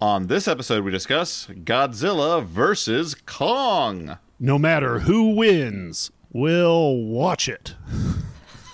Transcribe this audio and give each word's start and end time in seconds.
On 0.00 0.28
this 0.28 0.46
episode, 0.46 0.84
we 0.84 0.92
discuss 0.92 1.48
Godzilla 1.48 2.44
versus 2.44 3.16
Kong. 3.26 4.16
No 4.38 4.56
matter 4.56 5.00
who 5.00 5.34
wins, 5.34 6.12
we'll 6.32 6.94
watch 6.94 7.48
it. 7.48 7.74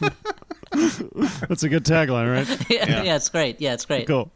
That's 0.71 1.63
a 1.63 1.71
good 1.71 1.85
tagline, 1.85 2.31
right? 2.31 2.67
yeah, 2.71 3.03
yeah, 3.03 3.17
it's 3.17 3.31
great. 3.31 3.59
Yeah, 3.59 3.73
it's 3.73 3.87
great. 3.87 4.07
Cool. 4.07 4.31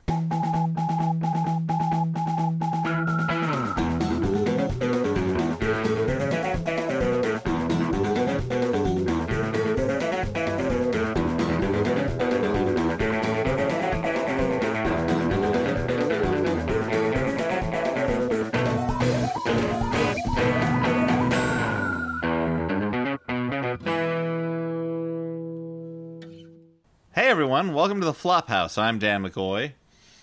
The 28.08 28.14
Flophouse. 28.14 28.78
I'm 28.78 28.98
Dan 28.98 29.22
McCoy. 29.22 29.72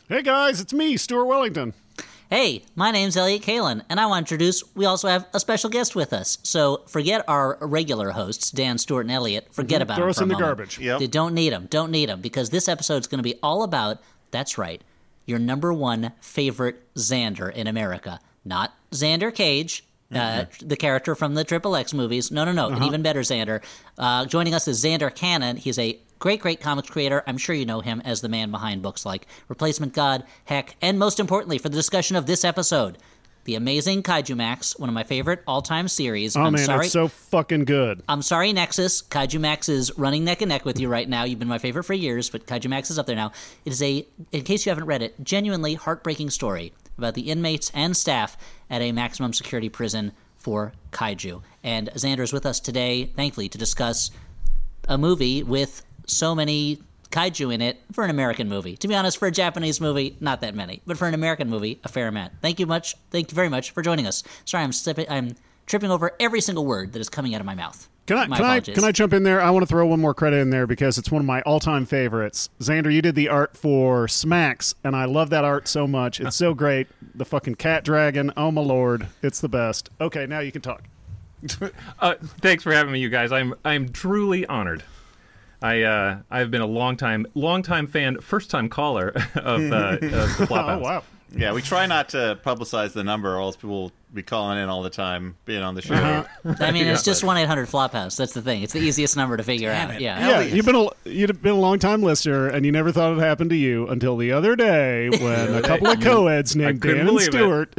Hey 0.09 0.23
guys, 0.23 0.59
it's 0.59 0.73
me, 0.73 0.97
Stuart 0.97 1.25
Wellington. 1.25 1.75
Hey, 2.31 2.63
my 2.75 2.89
name's 2.89 3.15
Elliot 3.15 3.43
Kalin, 3.43 3.83
and 3.89 3.99
I 3.99 4.07
want 4.07 4.27
to 4.27 4.33
introduce 4.33 4.63
we 4.75 4.85
also 4.85 5.07
have 5.07 5.27
a 5.35 5.39
special 5.39 5.69
guest 5.69 5.95
with 5.95 6.11
us. 6.11 6.39
So 6.41 6.81
forget 6.87 7.23
our 7.27 7.59
regular 7.61 8.09
hosts, 8.09 8.49
Dan, 8.49 8.79
Stuart, 8.79 9.01
and 9.01 9.11
Elliot. 9.11 9.49
Forget 9.51 9.83
about 9.83 9.99
Mm-hmm. 9.99 10.01
Throw 10.01 10.05
them 10.05 10.09
us 10.09 10.17
for 10.17 10.21
a 10.21 10.23
in 10.23 10.29
the 10.29 10.33
moment. 10.33 10.47
garbage. 10.57 10.79
Yep. 10.79 10.99
They 10.99 11.05
don't 11.05 11.35
need 11.35 11.53
them. 11.53 11.67
Don't 11.69 11.91
need 11.91 12.09
them 12.09 12.21
because 12.21 12.49
this 12.49 12.67
episode's 12.67 13.05
going 13.05 13.19
to 13.19 13.23
be 13.23 13.35
all 13.43 13.61
about. 13.61 13.99
That's 14.31 14.57
right, 14.57 14.81
your 15.27 15.37
number 15.37 15.71
one 15.71 16.11
favorite 16.21 16.91
Zander 16.95 17.53
in 17.53 17.67
America, 17.67 18.19
not 18.43 18.73
Xander 18.93 19.31
Cage. 19.31 19.83
Uh, 20.11 20.45
Mm-hmm. 20.45 20.67
the 20.67 20.77
character 20.77 21.15
from 21.15 21.33
the 21.33 21.43
Triple 21.43 21.75
X 21.75 21.91
movies. 21.91 22.31
No, 22.31 22.45
no, 22.45 22.51
no. 22.51 22.67
Uh-huh. 22.67 22.77
An 22.77 22.83
even 22.83 23.01
better 23.01 23.21
Zander. 23.21 23.61
Uh, 23.97 24.25
joining 24.25 24.53
us 24.53 24.67
is 24.67 24.81
Zander 24.83 25.13
Cannon. 25.13 25.57
He's 25.57 25.79
a 25.79 25.97
great, 26.19 26.41
great 26.41 26.59
comics 26.59 26.89
creator. 26.89 27.23
I'm 27.27 27.37
sure 27.37 27.55
you 27.55 27.65
know 27.65 27.81
him 27.81 28.01
as 28.05 28.21
the 28.21 28.29
man 28.29 28.51
behind 28.51 28.81
books 28.81 29.05
like 29.05 29.27
Replacement 29.47 29.93
God, 29.93 30.23
Heck, 30.45 30.75
and 30.81 30.99
most 30.99 31.19
importantly, 31.19 31.57
for 31.57 31.69
the 31.69 31.75
discussion 31.75 32.15
of 32.15 32.25
this 32.25 32.43
episode, 32.43 32.97
the 33.45 33.55
amazing 33.55 34.01
Kaijumax, 34.01 34.79
one 34.79 34.89
of 34.89 34.95
my 34.95 35.03
favorite 35.03 35.43
all-time 35.45 35.87
series. 35.87 36.35
Oh 36.35 36.41
I'm 36.41 36.53
man, 36.53 36.65
sorry. 36.65 36.85
it's 36.85 36.93
so 36.93 37.07
fucking 37.07 37.65
good. 37.65 38.01
I'm 38.09 38.23
sorry, 38.23 38.51
Nexus. 38.51 39.03
Kaijumax 39.03 39.69
is 39.69 39.97
running 39.97 40.23
neck 40.25 40.41
and 40.41 40.49
neck 40.49 40.65
with 40.65 40.79
you 40.79 40.89
right 40.89 41.07
now. 41.07 41.25
You've 41.25 41.39
been 41.39 41.47
my 41.47 41.59
favorite 41.59 41.83
for 41.83 41.93
years, 41.93 42.29
but 42.29 42.47
Kaijumax 42.47 42.89
is 42.89 42.97
up 42.97 43.05
there 43.05 43.15
now. 43.15 43.31
It 43.63 43.71
is 43.71 43.81
a, 43.83 44.07
in 44.31 44.41
case 44.41 44.65
you 44.65 44.71
haven't 44.71 44.85
read 44.85 45.03
it, 45.03 45.23
genuinely 45.23 45.75
heartbreaking 45.75 46.31
story 46.31 46.73
about 46.97 47.13
the 47.13 47.29
inmates 47.29 47.71
and 47.75 47.95
staff 47.95 48.35
at 48.69 48.81
a 48.81 48.91
maximum 48.91 49.31
security 49.31 49.69
prison 49.69 50.11
for 50.37 50.73
kaiju. 50.91 51.41
And 51.63 51.89
Zander 51.91 52.19
is 52.21 52.33
with 52.33 52.45
us 52.45 52.59
today, 52.59 53.05
thankfully, 53.05 53.49
to 53.49 53.57
discuss 53.57 54.11
a 54.87 54.97
movie 54.97 55.43
with 55.43 55.83
so 56.07 56.35
many 56.35 56.79
kaiju 57.11 57.53
in 57.53 57.61
it 57.61 57.81
for 57.91 58.03
an 58.03 58.09
American 58.09 58.49
movie. 58.49 58.75
To 58.77 58.87
be 58.87 58.95
honest, 58.95 59.17
for 59.17 59.27
a 59.27 59.31
Japanese 59.31 59.79
movie, 59.79 60.17
not 60.19 60.41
that 60.41 60.55
many, 60.55 60.81
but 60.85 60.97
for 60.97 61.07
an 61.07 61.13
American 61.13 61.49
movie, 61.49 61.79
a 61.83 61.89
fair 61.89 62.07
amount. 62.07 62.33
Thank 62.41 62.59
you 62.59 62.65
much. 62.65 62.95
Thank 63.11 63.31
you 63.31 63.35
very 63.35 63.49
much 63.49 63.71
for 63.71 63.81
joining 63.81 64.05
us. 64.05 64.23
Sorry, 64.43 64.63
I'm 64.63 64.73
slipping, 64.73 65.09
I'm 65.09 65.35
tripping 65.65 65.91
over 65.91 66.11
every 66.19 66.41
single 66.41 66.65
word 66.65 66.93
that 66.93 66.99
is 66.99 67.09
coming 67.09 67.33
out 67.33 67.41
of 67.41 67.45
my 67.45 67.55
mouth. 67.55 67.87
Can 68.05 68.17
I 68.17 68.27
My 68.27 68.37
can 68.37 68.45
I 68.45 68.59
can 68.59 68.83
I 68.83 68.91
jump 68.91 69.13
in 69.13 69.23
there? 69.23 69.41
I 69.41 69.49
want 69.49 69.63
to 69.63 69.67
throw 69.67 69.87
one 69.87 69.99
more 69.99 70.13
credit 70.13 70.37
in 70.37 70.51
there 70.51 70.67
because 70.67 70.99
it's 70.99 71.09
one 71.09 71.21
of 71.21 71.25
my 71.25 71.41
all-time 71.41 71.87
favorites. 71.87 72.49
Zander, 72.59 72.93
you 72.93 73.01
did 73.01 73.15
the 73.15 73.29
art 73.29 73.57
for 73.57 74.05
Smax, 74.05 74.75
and 74.83 74.95
I 74.95 75.05
love 75.05 75.31
that 75.31 75.43
art 75.43 75.67
so 75.67 75.87
much. 75.87 76.19
It's 76.19 76.35
so 76.35 76.53
great. 76.63 76.87
The 77.15 77.25
fucking 77.25 77.55
cat 77.55 77.83
dragon. 77.83 78.31
Oh 78.37 78.51
my 78.51 78.61
lord, 78.61 79.07
it's 79.23 79.41
the 79.41 79.49
best. 79.49 79.89
Okay, 79.99 80.27
now 80.27 80.39
you 80.39 80.51
can 80.51 80.61
talk. 80.61 80.83
Uh, 81.99 82.15
thanks 82.41 82.63
for 82.63 82.71
having 82.71 82.91
me, 82.91 82.99
you 82.99 83.09
guys. 83.09 83.31
I'm 83.31 83.53
I'm 83.63 83.89
truly 83.89 84.45
honored. 84.47 84.83
I 85.65 85.81
uh, 85.81 86.17
I've 86.29 86.51
been 86.51 86.61
a 86.61 86.67
long 86.67 86.95
time 86.95 87.25
long 87.33 87.63
time 87.63 87.87
fan, 87.87 88.19
first 88.21 88.51
time 88.51 88.69
caller 88.69 89.09
of, 89.35 89.71
uh, 89.71 89.97
of 89.99 89.99
the 89.99 90.45
Flophouse. 90.47 90.75
Oh 90.75 90.79
wow. 90.79 91.03
Yeah, 91.35 91.53
we 91.53 91.61
try 91.61 91.85
not 91.85 92.09
to 92.09 92.39
publicize 92.45 92.93
the 92.93 93.03
number, 93.03 93.35
or 93.35 93.41
else 93.41 93.55
people 93.57 93.81
will 93.81 93.91
be 94.13 94.21
calling 94.23 94.57
in 94.57 94.69
all 94.69 94.83
the 94.83 94.89
time, 94.91 95.35
being 95.43 95.63
on 95.63 95.75
the 95.75 95.81
show. 95.81 95.95
Uh-huh. 95.95 96.55
I 96.59 96.71
mean, 96.71 96.87
it's 96.87 97.03
just 97.03 97.23
one 97.23 97.35
eight 97.37 97.47
hundred 97.47 97.67
Flophouse. 97.67 98.15
That's 98.15 98.33
the 98.33 98.41
thing. 98.43 98.61
It's 98.61 98.71
the 98.73 98.79
easiest 98.79 99.17
number 99.17 99.35
to 99.35 99.43
figure 99.43 99.69
Damn 99.69 99.89
out. 99.89 99.95
it. 99.95 100.01
Yeah. 100.01 100.29
Yeah, 100.29 100.41
you've 100.41 100.65
been 100.65 100.75
a 100.75 100.87
you've 101.03 101.41
been 101.41 101.55
a 101.55 101.59
long 101.59 101.79
time 101.79 102.03
listener, 102.03 102.47
and 102.47 102.63
you 102.65 102.71
never 102.71 102.91
thought 102.91 103.17
it 103.17 103.19
happened 103.19 103.49
to 103.49 103.55
you 103.57 103.87
until 103.87 104.15
the 104.17 104.31
other 104.31 104.55
day 104.55 105.09
when 105.09 105.55
a 105.55 105.61
couple 105.63 105.87
of 105.87 105.99
co-eds 105.99 106.55
named 106.55 106.79
couldn't 106.81 107.05
Dan 107.05 107.07
and 107.07 107.17
believe 107.17 107.27
it. 107.27 107.73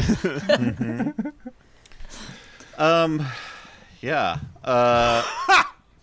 Stuart. 1.14 1.34
Yeah. 4.02 4.38
Uh, 4.64 5.22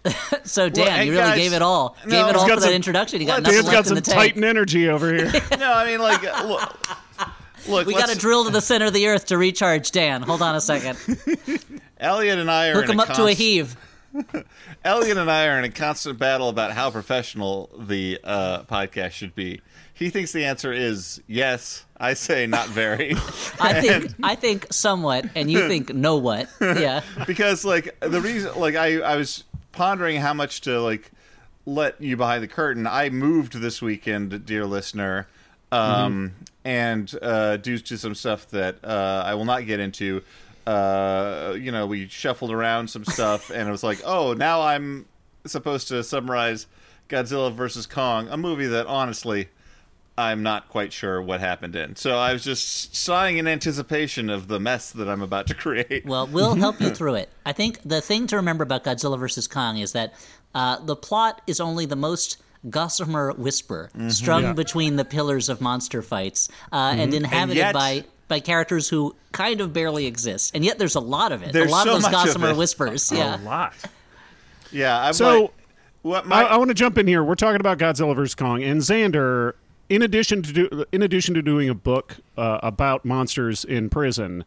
So 0.44 0.68
Dan, 0.70 0.88
hey, 0.88 1.06
you 1.06 1.12
really 1.12 1.24
guys, 1.24 1.38
gave 1.38 1.54
it 1.54 1.62
all. 1.62 1.96
no, 2.06 2.10
gave 2.12 2.28
it 2.28 2.36
all 2.36 2.46
got 2.48 2.56
for 2.56 2.60
that 2.62 2.68
some- 2.68 2.74
introduction. 2.74 3.22
You 3.22 3.28
got 3.28 3.44
Let's- 3.44 3.56
nothing 3.56 3.56
Dan's 3.56 3.66
left 3.68 3.74
got 3.76 3.80
in 3.80 3.86
some 3.86 3.96
the 3.96 4.02
tank. 4.02 4.18
Titan 4.34 4.44
energy 4.44 4.90
over 4.90 5.14
here. 5.14 5.32
no, 5.60 5.72
I 5.74 5.86
mean, 5.86 6.00
like, 6.02 6.24
uh, 6.26 6.44
look. 6.46 6.88
look 7.68 7.88
We 7.88 7.94
got 7.94 8.10
to 8.10 8.18
drill 8.18 8.44
to 8.46 8.52
the 8.52 8.60
center 8.62 8.86
of 8.88 8.94
the 8.94 9.08
earth 9.08 9.28
to 9.28 9.38
recharge 9.38 9.92
Dan. 9.92 10.22
Hold 10.24 10.42
on 10.42 10.56
a 10.56 10.62
second. 10.62 10.98
Elliot 12.00 12.38
and 12.40 12.52
I 12.52 12.68
are 12.70 12.74
Hook 12.74 12.86
in 12.86 12.92
him 12.92 13.00
a 13.00 13.04
up 13.04 13.14
to 13.16 13.26
a 13.26 13.32
heave. 13.32 13.78
Elliot 14.84 15.18
and 15.18 15.32
I 15.32 15.48
are 15.48 15.58
in 15.58 15.64
a 15.64 15.70
constant 15.70 16.20
battle 16.20 16.50
about 16.50 16.72
how 16.74 16.92
professional 16.92 17.70
the 17.80 18.20
uh, 18.24 18.64
podcast 18.64 19.12
should 19.12 19.34
be. 19.34 19.62
He 19.94 20.10
thinks 20.10 20.32
the 20.34 20.46
answer 20.46 20.74
is 20.74 21.22
yes. 21.28 21.86
I 21.98 22.14
say 22.16 22.46
not 22.46 22.68
very. 22.68 23.14
I 23.60 23.80
think 23.82 24.12
I 24.22 24.36
think 24.36 24.68
somewhat, 24.72 25.26
and 25.36 25.50
you 25.50 25.68
think 25.68 25.94
no 25.94 26.18
what? 26.18 26.50
Yeah. 26.60 27.02
because 27.26 27.64
like 27.64 27.98
the 28.02 28.20
reason 28.20 28.60
like 28.60 28.76
I 28.76 29.00
I 29.00 29.16
was 29.16 29.44
pondering 29.74 30.22
how 30.22 30.34
much 30.34 30.62
to 30.62 30.80
like 30.80 31.12
let 31.66 32.02
you 32.02 32.16
behind 32.16 32.42
the 32.42 32.48
curtain. 32.48 32.88
I 32.88 33.10
moved 33.10 33.54
this 33.54 33.82
weekend, 33.82 34.46
dear 34.46 34.66
listener, 34.66 35.28
um, 35.72 36.34
and 36.64 37.14
uh, 37.22 37.58
due 37.58 37.78
to 37.80 37.98
some 37.98 38.16
stuff 38.16 38.50
that 38.52 38.78
uh, 38.84 39.24
I 39.26 39.34
will 39.34 39.46
not 39.46 39.66
get 39.66 39.82
into. 39.82 40.24
Uh, 40.66 41.58
you 41.60 41.74
know, 41.74 41.86
we 41.86 42.08
shuffled 42.08 42.52
around 42.52 42.90
some 42.90 43.04
stuff, 43.04 43.50
and 43.50 43.68
it 43.68 43.72
was 43.72 43.84
like, 43.84 44.00
oh, 44.06 44.32
now 44.32 44.62
I'm 44.62 45.06
supposed 45.46 45.90
to 45.90 46.02
summarize 46.06 46.68
Godzilla 47.10 47.54
versus 47.54 47.86
Kong, 47.86 48.30
a 48.30 48.38
movie 48.38 48.68
that 48.68 48.88
honestly 48.88 49.50
I'm 50.18 50.44
not 50.44 50.70
quite 50.70 50.94
sure 50.94 51.22
what 51.22 51.40
happened 51.40 51.76
in. 51.76 51.96
So 51.96 52.18
I 52.18 52.34
was 52.34 52.44
just 52.44 52.96
sighing 52.96 53.38
in 53.38 53.48
anticipation 53.48 54.30
of 54.30 54.48
the 54.48 54.60
mess 54.60 54.92
that 54.92 55.10
I'm 55.10 55.22
about 55.24 55.48
to 55.48 55.56
create. 55.56 56.06
Well, 56.06 56.28
we'll 56.28 56.54
help 56.56 56.80
you 56.80 56.90
through 56.96 57.16
it. 57.16 57.30
I 57.46 57.52
think 57.54 57.80
the 57.84 58.00
thing 58.00 58.28
to 58.28 58.36
remember 58.36 58.64
about 58.64 58.84
Godzilla 58.84 59.18
vs. 59.20 59.48
Kong 59.48 59.78
is 59.80 59.94
that 59.94 60.14
uh, 60.54 60.78
the 60.86 60.96
plot 60.96 61.42
is 61.48 61.60
only 61.60 61.88
the 61.88 61.96
most 61.96 62.38
gossamer 62.70 63.34
whisper 63.34 63.90
strung 64.10 64.44
Yeah. 64.44 64.54
between 64.54 64.96
the 64.98 65.04
pillars 65.04 65.50
of 65.50 65.60
monster 65.62 66.02
fights 66.02 66.48
uh, 66.72 66.94
and 66.96 67.14
inhabited 67.14 67.58
yet- 67.58 67.74
by 67.74 68.04
by 68.30 68.40
characters 68.40 68.88
who 68.88 69.14
kind 69.34 69.60
of 69.62 69.74
barely 69.74 70.06
exist. 70.06 70.56
And 70.56 70.64
yet 70.64 70.80
there's 70.80 70.96
a 70.96 71.00
lot 71.02 71.32
of 71.34 71.44
it. 71.44 71.52
There's 71.52 71.68
a 71.68 71.72
lot 71.72 71.84
so 71.84 71.90
of 71.90 71.96
those 71.96 72.04
much 72.04 72.14
of 72.14 72.26
gossamer 72.28 72.50
it. 72.52 72.58
whispers. 72.58 73.12
A 73.12 73.16
Yeah. 73.18 73.38
lot. 73.44 73.74
Yeah, 74.72 75.00
I'm 75.08 75.14
So- 75.14 75.42
like, 75.42 75.54
what 76.04 76.26
I, 76.26 76.28
my 76.28 76.44
I 76.44 76.58
want 76.58 76.70
to 76.70 76.74
jump 76.74 76.98
in 76.98 77.06
here. 77.08 77.24
We're 77.24 77.36
talking 77.36 77.60
about 77.60 77.78
Godzilla 77.80 78.16
vs 78.16 78.36
Kong 78.36 78.64
and 78.64 78.80
Zander. 78.82 79.54
In 79.94 80.02
addition 80.02 80.42
to 80.42 80.52
do, 80.52 80.86
in 80.92 81.04
addition 81.04 81.36
to 81.36 81.44
doing 81.44 81.70
a 81.70 81.76
book 81.76 82.18
uh, 82.36 82.60
about 82.64 83.06
monsters 83.06 83.64
in 83.64 83.92
prison, 83.92 84.44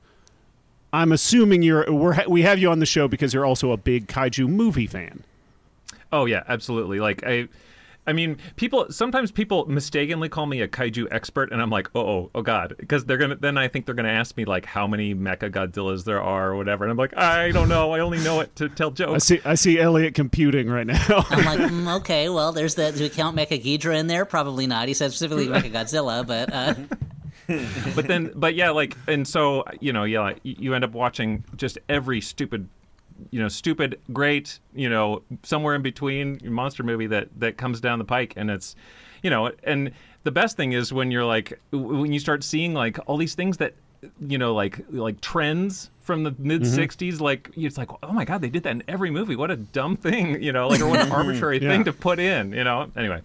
I'm 0.92 1.12
assuming 1.12 1.62
you're 1.62 1.84
we're, 1.88 2.20
we 2.26 2.42
have 2.42 2.58
you 2.58 2.68
on 2.68 2.80
the 2.80 2.86
show 2.86 3.06
because 3.06 3.32
you're 3.32 3.46
also 3.46 3.70
a 3.70 3.76
big 3.76 4.08
kaiju 4.08 4.48
movie 4.48 4.88
fan. 4.88 5.22
Oh 6.10 6.24
yeah, 6.24 6.42
absolutely. 6.48 6.98
Like 6.98 7.24
I, 7.24 7.46
I 8.06 8.12
mean, 8.12 8.38
people 8.56 8.86
sometimes 8.90 9.32
people 9.32 9.66
mistakenly 9.66 10.28
call 10.28 10.46
me 10.46 10.60
a 10.60 10.68
kaiju 10.68 11.08
expert, 11.10 11.50
and 11.52 11.60
I'm 11.60 11.70
like, 11.70 11.88
oh, 11.94 12.00
oh, 12.00 12.30
oh 12.34 12.42
god, 12.42 12.74
because 12.78 13.04
they're 13.04 13.16
gonna 13.16 13.36
then 13.36 13.58
I 13.58 13.68
think 13.68 13.86
they're 13.86 13.94
gonna 13.94 14.08
ask 14.08 14.36
me 14.36 14.44
like 14.44 14.64
how 14.64 14.86
many 14.86 15.14
Mecha 15.14 15.50
Godzillas 15.50 16.04
there 16.04 16.22
are 16.22 16.50
or 16.50 16.56
whatever, 16.56 16.84
and 16.84 16.90
I'm 16.90 16.96
like, 16.96 17.16
I 17.16 17.50
don't 17.50 17.68
know, 17.68 17.92
I 17.92 18.00
only 18.00 18.18
know 18.18 18.40
it 18.40 18.54
to 18.56 18.68
tell 18.68 18.90
jokes. 18.90 19.14
I 19.14 19.18
see 19.18 19.40
I 19.44 19.54
see 19.54 19.80
Elliot 19.80 20.14
computing 20.14 20.68
right 20.68 20.86
now. 20.86 21.24
I'm 21.30 21.44
like, 21.44 21.58
mm, 21.70 21.96
okay, 21.96 22.28
well, 22.28 22.52
there's 22.52 22.74
the. 22.74 22.92
Do 22.92 23.02
we 23.02 23.08
count 23.08 23.36
Mecha 23.36 23.62
Ghidorah 23.62 23.98
in 23.98 24.06
there? 24.06 24.24
Probably 24.24 24.66
not. 24.66 24.88
He 24.88 24.94
said 24.94 25.12
specifically 25.12 25.48
Mecha 25.48 25.72
Godzilla, 25.72 26.26
but 26.26 26.52
uh, 26.52 26.74
but 27.94 28.08
then 28.08 28.32
but 28.34 28.54
yeah 28.54 28.70
like 28.70 28.96
and 29.06 29.26
so 29.26 29.64
you 29.80 29.92
know 29.92 30.04
yeah 30.04 30.32
you, 30.42 30.56
you 30.58 30.74
end 30.74 30.84
up 30.84 30.92
watching 30.92 31.44
just 31.56 31.78
every 31.88 32.20
stupid 32.20 32.68
you 33.30 33.40
know 33.40 33.48
stupid 33.48 33.98
great 34.12 34.58
you 34.74 34.88
know 34.88 35.22
somewhere 35.42 35.74
in 35.74 35.82
between 35.82 36.38
monster 36.44 36.82
movie 36.82 37.06
that 37.06 37.28
that 37.38 37.56
comes 37.56 37.80
down 37.80 37.98
the 37.98 38.04
pike 38.04 38.34
and 38.36 38.50
it's 38.50 38.76
you 39.22 39.30
know 39.30 39.50
and 39.64 39.90
the 40.24 40.30
best 40.30 40.56
thing 40.56 40.72
is 40.72 40.92
when 40.92 41.10
you're 41.10 41.24
like 41.24 41.58
when 41.72 42.12
you 42.12 42.18
start 42.18 42.42
seeing 42.44 42.74
like 42.74 42.98
all 43.06 43.16
these 43.16 43.34
things 43.34 43.56
that 43.58 43.74
you 44.20 44.38
know 44.38 44.54
like 44.54 44.80
like 44.90 45.20
trends 45.20 45.90
from 46.02 46.22
the 46.22 46.34
mid 46.38 46.62
mm-hmm. 46.62 46.80
60s 46.80 47.20
like 47.20 47.50
it's 47.56 47.78
like 47.78 47.90
oh 48.02 48.12
my 48.12 48.24
god 48.24 48.40
they 48.40 48.48
did 48.48 48.62
that 48.62 48.70
in 48.70 48.82
every 48.86 49.10
movie. 49.10 49.34
What 49.34 49.50
a 49.50 49.56
dumb 49.56 49.96
thing 49.96 50.42
you 50.42 50.52
know 50.52 50.68
like 50.68 50.80
or 50.80 50.88
what 50.88 51.00
an 51.00 51.12
arbitrary 51.20 51.60
Yeah. 51.60 51.70
thing 51.70 51.84
to 51.84 51.92
put 51.92 52.18
in 52.18 52.52
you 52.52 52.64
know? 52.64 52.90
Anyway 52.96 53.22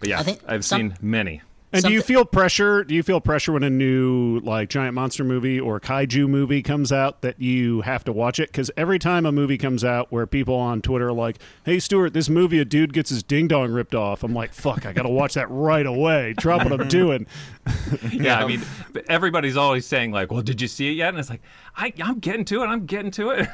but 0.00 0.08
yeah 0.08 0.20
I 0.20 0.22
think 0.22 0.40
i've 0.46 0.64
some- 0.64 0.90
seen 0.90 0.96
many 1.02 1.42
And 1.72 1.84
do 1.84 1.92
you 1.92 2.00
feel 2.00 2.24
pressure? 2.24 2.82
Do 2.82 2.94
you 2.94 3.02
feel 3.02 3.20
pressure 3.20 3.52
when 3.52 3.62
a 3.62 3.68
new 3.70 4.40
like 4.40 4.70
giant 4.70 4.94
monster 4.94 5.22
movie 5.22 5.60
or 5.60 5.78
kaiju 5.78 6.26
movie 6.28 6.62
comes 6.62 6.90
out 6.90 7.20
that 7.22 7.40
you 7.40 7.82
have 7.82 8.04
to 8.04 8.12
watch 8.12 8.40
it? 8.40 8.48
Because 8.50 8.70
every 8.76 8.98
time 8.98 9.26
a 9.26 9.32
movie 9.32 9.58
comes 9.58 9.84
out 9.84 10.10
where 10.10 10.26
people 10.26 10.54
on 10.54 10.80
Twitter 10.80 11.08
are 11.08 11.12
like, 11.12 11.36
"Hey 11.64 11.78
Stuart, 11.78 12.14
this 12.14 12.30
movie 12.30 12.58
a 12.58 12.64
dude 12.64 12.92
gets 12.94 13.10
his 13.10 13.22
ding 13.22 13.48
dong 13.48 13.70
ripped 13.70 13.94
off," 13.94 14.22
I'm 14.22 14.32
like, 14.32 14.54
"Fuck, 14.54 14.86
I 14.86 14.92
got 14.92 15.02
to 15.02 15.10
watch 15.10 15.34
that 15.34 15.50
right 15.50 15.84
away. 15.84 16.34
Drop 16.38 16.64
what 16.64 16.80
I'm 16.80 16.88
doing." 16.88 17.26
Yeah, 18.12 18.38
I 18.40 18.46
mean, 18.46 18.62
everybody's 19.08 19.56
always 19.56 19.86
saying 19.86 20.12
like, 20.12 20.30
"Well, 20.32 20.42
did 20.42 20.60
you 20.60 20.68
see 20.68 20.88
it 20.90 20.92
yet?" 20.94 21.10
And 21.10 21.18
it's 21.18 21.30
like, 21.30 21.42
I, 21.76 21.92
I'm 22.02 22.18
getting 22.18 22.44
to 22.46 22.62
it. 22.62 22.66
I'm 22.66 22.86
getting 22.86 23.10
to 23.12 23.30
it. 23.30 23.48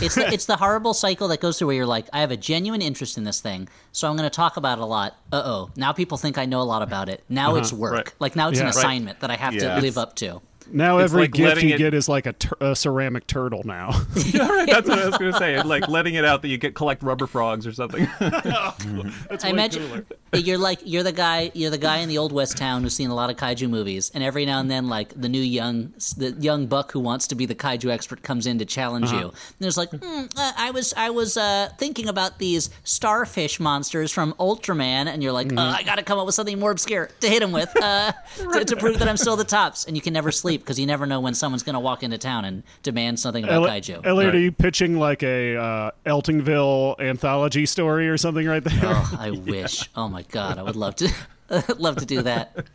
it's 0.00 0.14
the, 0.14 0.26
it's 0.32 0.46
the 0.46 0.56
horrible 0.56 0.94
cycle 0.94 1.28
that 1.28 1.40
goes 1.40 1.58
through 1.58 1.68
where 1.68 1.76
you're 1.76 1.86
like, 1.86 2.06
I 2.12 2.20
have 2.20 2.30
a 2.30 2.36
genuine 2.36 2.82
interest 2.82 3.16
in 3.18 3.24
this 3.24 3.40
thing, 3.40 3.68
so 3.92 4.08
I'm 4.08 4.16
going 4.16 4.28
to 4.28 4.34
talk 4.34 4.56
about 4.56 4.78
it 4.78 4.82
a 4.82 4.86
lot. 4.86 5.16
Uh 5.32 5.42
oh, 5.44 5.70
now 5.76 5.92
people 5.92 6.16
think 6.18 6.38
I 6.38 6.46
know 6.46 6.60
a 6.60 6.62
lot 6.64 6.82
about 6.82 7.08
it. 7.08 7.22
Now 7.28 7.56
it's 7.56 7.72
work. 7.72 7.92
right. 7.92 8.12
Like 8.20 8.36
now 8.36 8.48
it's 8.48 8.58
Yeah. 8.58 8.64
an 8.64 8.66
Right. 8.68 8.76
assignment 8.76 9.20
that 9.20 9.30
I 9.30 9.36
have 9.36 9.54
Yeah. 9.54 9.74
to 9.76 9.80
live 9.80 9.98
up 9.98 10.14
to. 10.16 10.40
Now 10.72 10.98
It's 10.98 11.12
every 11.12 11.22
like 11.22 11.32
gift 11.32 11.62
you 11.62 11.74
it- 11.74 11.78
get 11.78 11.94
is 11.94 12.08
like 12.08 12.26
a, 12.26 12.32
tur- 12.32 12.56
a 12.60 12.74
ceramic 12.76 13.26
turtle. 13.26 13.62
Now, 13.64 13.90
yeah, 14.16 14.48
right. 14.48 14.66
That's 14.70 14.88
what 14.88 14.98
I 14.98 15.06
was 15.06 15.18
going 15.18 15.32
to 15.32 15.38
say. 15.38 15.62
Like 15.62 15.88
letting 15.88 16.14
it 16.14 16.24
out 16.24 16.42
that 16.42 16.48
you 16.48 16.58
get 16.58 16.74
collect 16.74 17.02
rubber 17.02 17.26
frogs 17.26 17.66
or 17.66 17.72
something. 17.72 18.08
That's 18.20 19.44
I 19.44 19.48
imagine 19.48 19.86
cooler. 19.88 20.04
you're 20.34 20.58
like 20.58 20.80
you're 20.84 21.02
the 21.02 21.12
guy 21.12 21.50
you're 21.54 21.70
the 21.70 21.78
guy 21.78 21.98
in 21.98 22.08
the 22.08 22.18
old 22.18 22.32
west 22.32 22.56
town 22.56 22.82
who's 22.82 22.94
seen 22.94 23.10
a 23.10 23.14
lot 23.14 23.30
of 23.30 23.36
kaiju 23.36 23.68
movies, 23.68 24.10
and 24.14 24.22
every 24.24 24.46
now 24.46 24.60
and 24.60 24.70
then 24.70 24.88
like 24.88 25.18
the 25.20 25.28
new 25.28 25.40
young 25.40 25.92
the 26.16 26.34
young 26.40 26.66
buck 26.66 26.92
who 26.92 27.00
wants 27.00 27.26
to 27.28 27.34
be 27.34 27.46
the 27.46 27.54
kaiju 27.54 27.90
expert 27.90 28.22
comes 28.22 28.46
in 28.46 28.58
to 28.58 28.64
challenge 28.64 29.06
Uh-huh. 29.06 29.16
you. 29.20 29.26
And 29.28 29.34
there's 29.60 29.76
like, 29.76 29.90
"Hmm, 29.90 30.24
uh, 30.36 30.52
I 30.56 30.70
was 30.70 30.94
I 30.96 31.10
was 31.10 31.36
uh, 31.36 31.68
thinking 31.78 32.08
about 32.08 32.38
these 32.38 32.70
starfish 32.84 33.60
monsters 33.60 34.10
from 34.12 34.32
Ultraman, 34.34 35.06
and 35.08 35.22
you're 35.22 35.32
like, 35.32 35.44
Mm-hmm. 35.48 35.58
uh, 35.58 35.72
I 35.72 35.82
got 35.82 35.96
to 35.96 36.02
come 36.02 36.18
up 36.18 36.26
with 36.26 36.34
something 36.34 36.58
more 36.58 36.70
obscure 36.70 37.10
to 37.20 37.28
hit 37.28 37.42
him 37.42 37.52
with 37.52 37.70
uh, 37.82 38.12
to, 38.52 38.64
to 38.64 38.76
prove 38.76 38.98
that 39.00 39.08
I'm 39.08 39.16
still 39.18 39.36
the 39.36 39.44
tops. 39.44 39.84
And 39.84 39.94
you 39.96 40.00
can 40.00 40.12
never 40.14 40.32
sleep 40.32 40.53
because 40.60 40.78
you 40.78 40.86
never 40.86 41.06
know 41.06 41.20
when 41.20 41.34
someone's 41.34 41.62
going 41.62 41.74
to 41.74 41.80
walk 41.80 42.02
into 42.02 42.18
town 42.18 42.44
and 42.44 42.62
demand 42.82 43.18
something 43.20 43.44
about 43.44 43.62
Eli- 43.62 43.80
kaiju. 43.80 44.04
Elliot, 44.06 44.32
Right. 44.32 44.34
are 44.36 44.42
you 44.42 44.52
pitching 44.52 44.98
like 44.98 45.22
a 45.22 45.56
uh, 45.56 45.90
Eltingville 46.06 46.98
anthology 47.00 47.66
story 47.66 48.08
or 48.08 48.16
something 48.16 48.46
right 48.46 48.62
there? 48.64 48.80
Oh, 48.82 49.16
I 49.18 49.30
wish. 49.30 49.88
Oh 49.96 50.08
my 50.08 50.22
god, 50.22 50.58
I 50.58 50.62
would 50.62 50.76
love 50.76 50.96
to 50.96 51.10
love 51.78 51.96
to 51.96 52.06
do 52.06 52.22
that. 52.22 52.66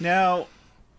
Now, 0.00 0.46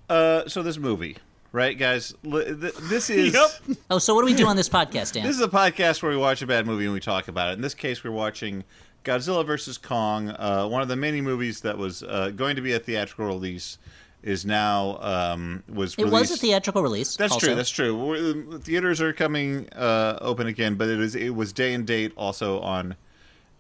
uh, 0.10 0.48
so 0.48 0.62
this 0.64 0.78
movie, 0.78 1.18
right, 1.52 1.78
guys? 1.78 2.14
This 2.24 3.10
is 3.10 3.34
Yep. 3.70 3.78
Oh, 3.90 3.98
so 4.00 4.14
what 4.14 4.22
do 4.22 4.26
we 4.26 4.34
do 4.34 4.48
on 4.48 4.56
this 4.56 4.70
podcast, 4.70 5.14
Dan? 5.14 5.24
this 5.26 5.36
is 5.36 5.42
a 5.42 5.48
podcast 5.48 6.02
where 6.04 6.12
we 6.12 6.18
watch 6.18 6.42
a 6.42 6.48
bad 6.48 6.66
movie 6.66 6.86
and 6.86 6.94
we 6.94 7.00
talk 7.00 7.28
about 7.28 7.52
it. 7.52 7.54
In 7.54 7.62
this 7.62 7.74
case, 7.74 8.04
we're 8.04 8.12
watching 8.12 8.64
Godzilla 9.06 9.46
vs 9.46 9.78
Kong, 9.78 10.30
uh, 10.30 10.68
one 10.68 10.82
of 10.82 10.88
the 10.88 10.96
many 10.96 11.22
movies 11.22 11.62
that 11.62 11.78
was 11.78 12.04
uh, 12.04 12.32
going 12.36 12.56
to 12.58 12.62
be 12.62 12.74
a 12.74 12.80
theatrical 12.80 13.26
release. 13.26 13.78
Is 14.22 14.46
now 14.46 14.98
um, 15.02 15.64
was 15.74 15.94
it 15.94 16.00
released. 16.04 16.12
was 16.12 16.32
a 16.32 16.38
theatrical 16.38 16.84
release. 16.84 17.16
That's 17.16 17.32
also. 17.32 17.48
true. 17.48 17.56
That's 17.56 17.70
true. 17.70 17.96
We're- 17.96 18.60
Theaters 18.60 19.00
are 19.00 19.14
coming 19.14 19.70
uh, 19.74 20.18
open 20.20 20.48
again, 20.48 20.76
but 20.76 20.90
it 20.90 21.00
is 21.00 21.16
it 21.16 21.30
was 21.30 21.54
day 21.54 21.74
and 21.74 21.88
date 21.88 22.12
also 22.18 22.60
on 22.60 22.96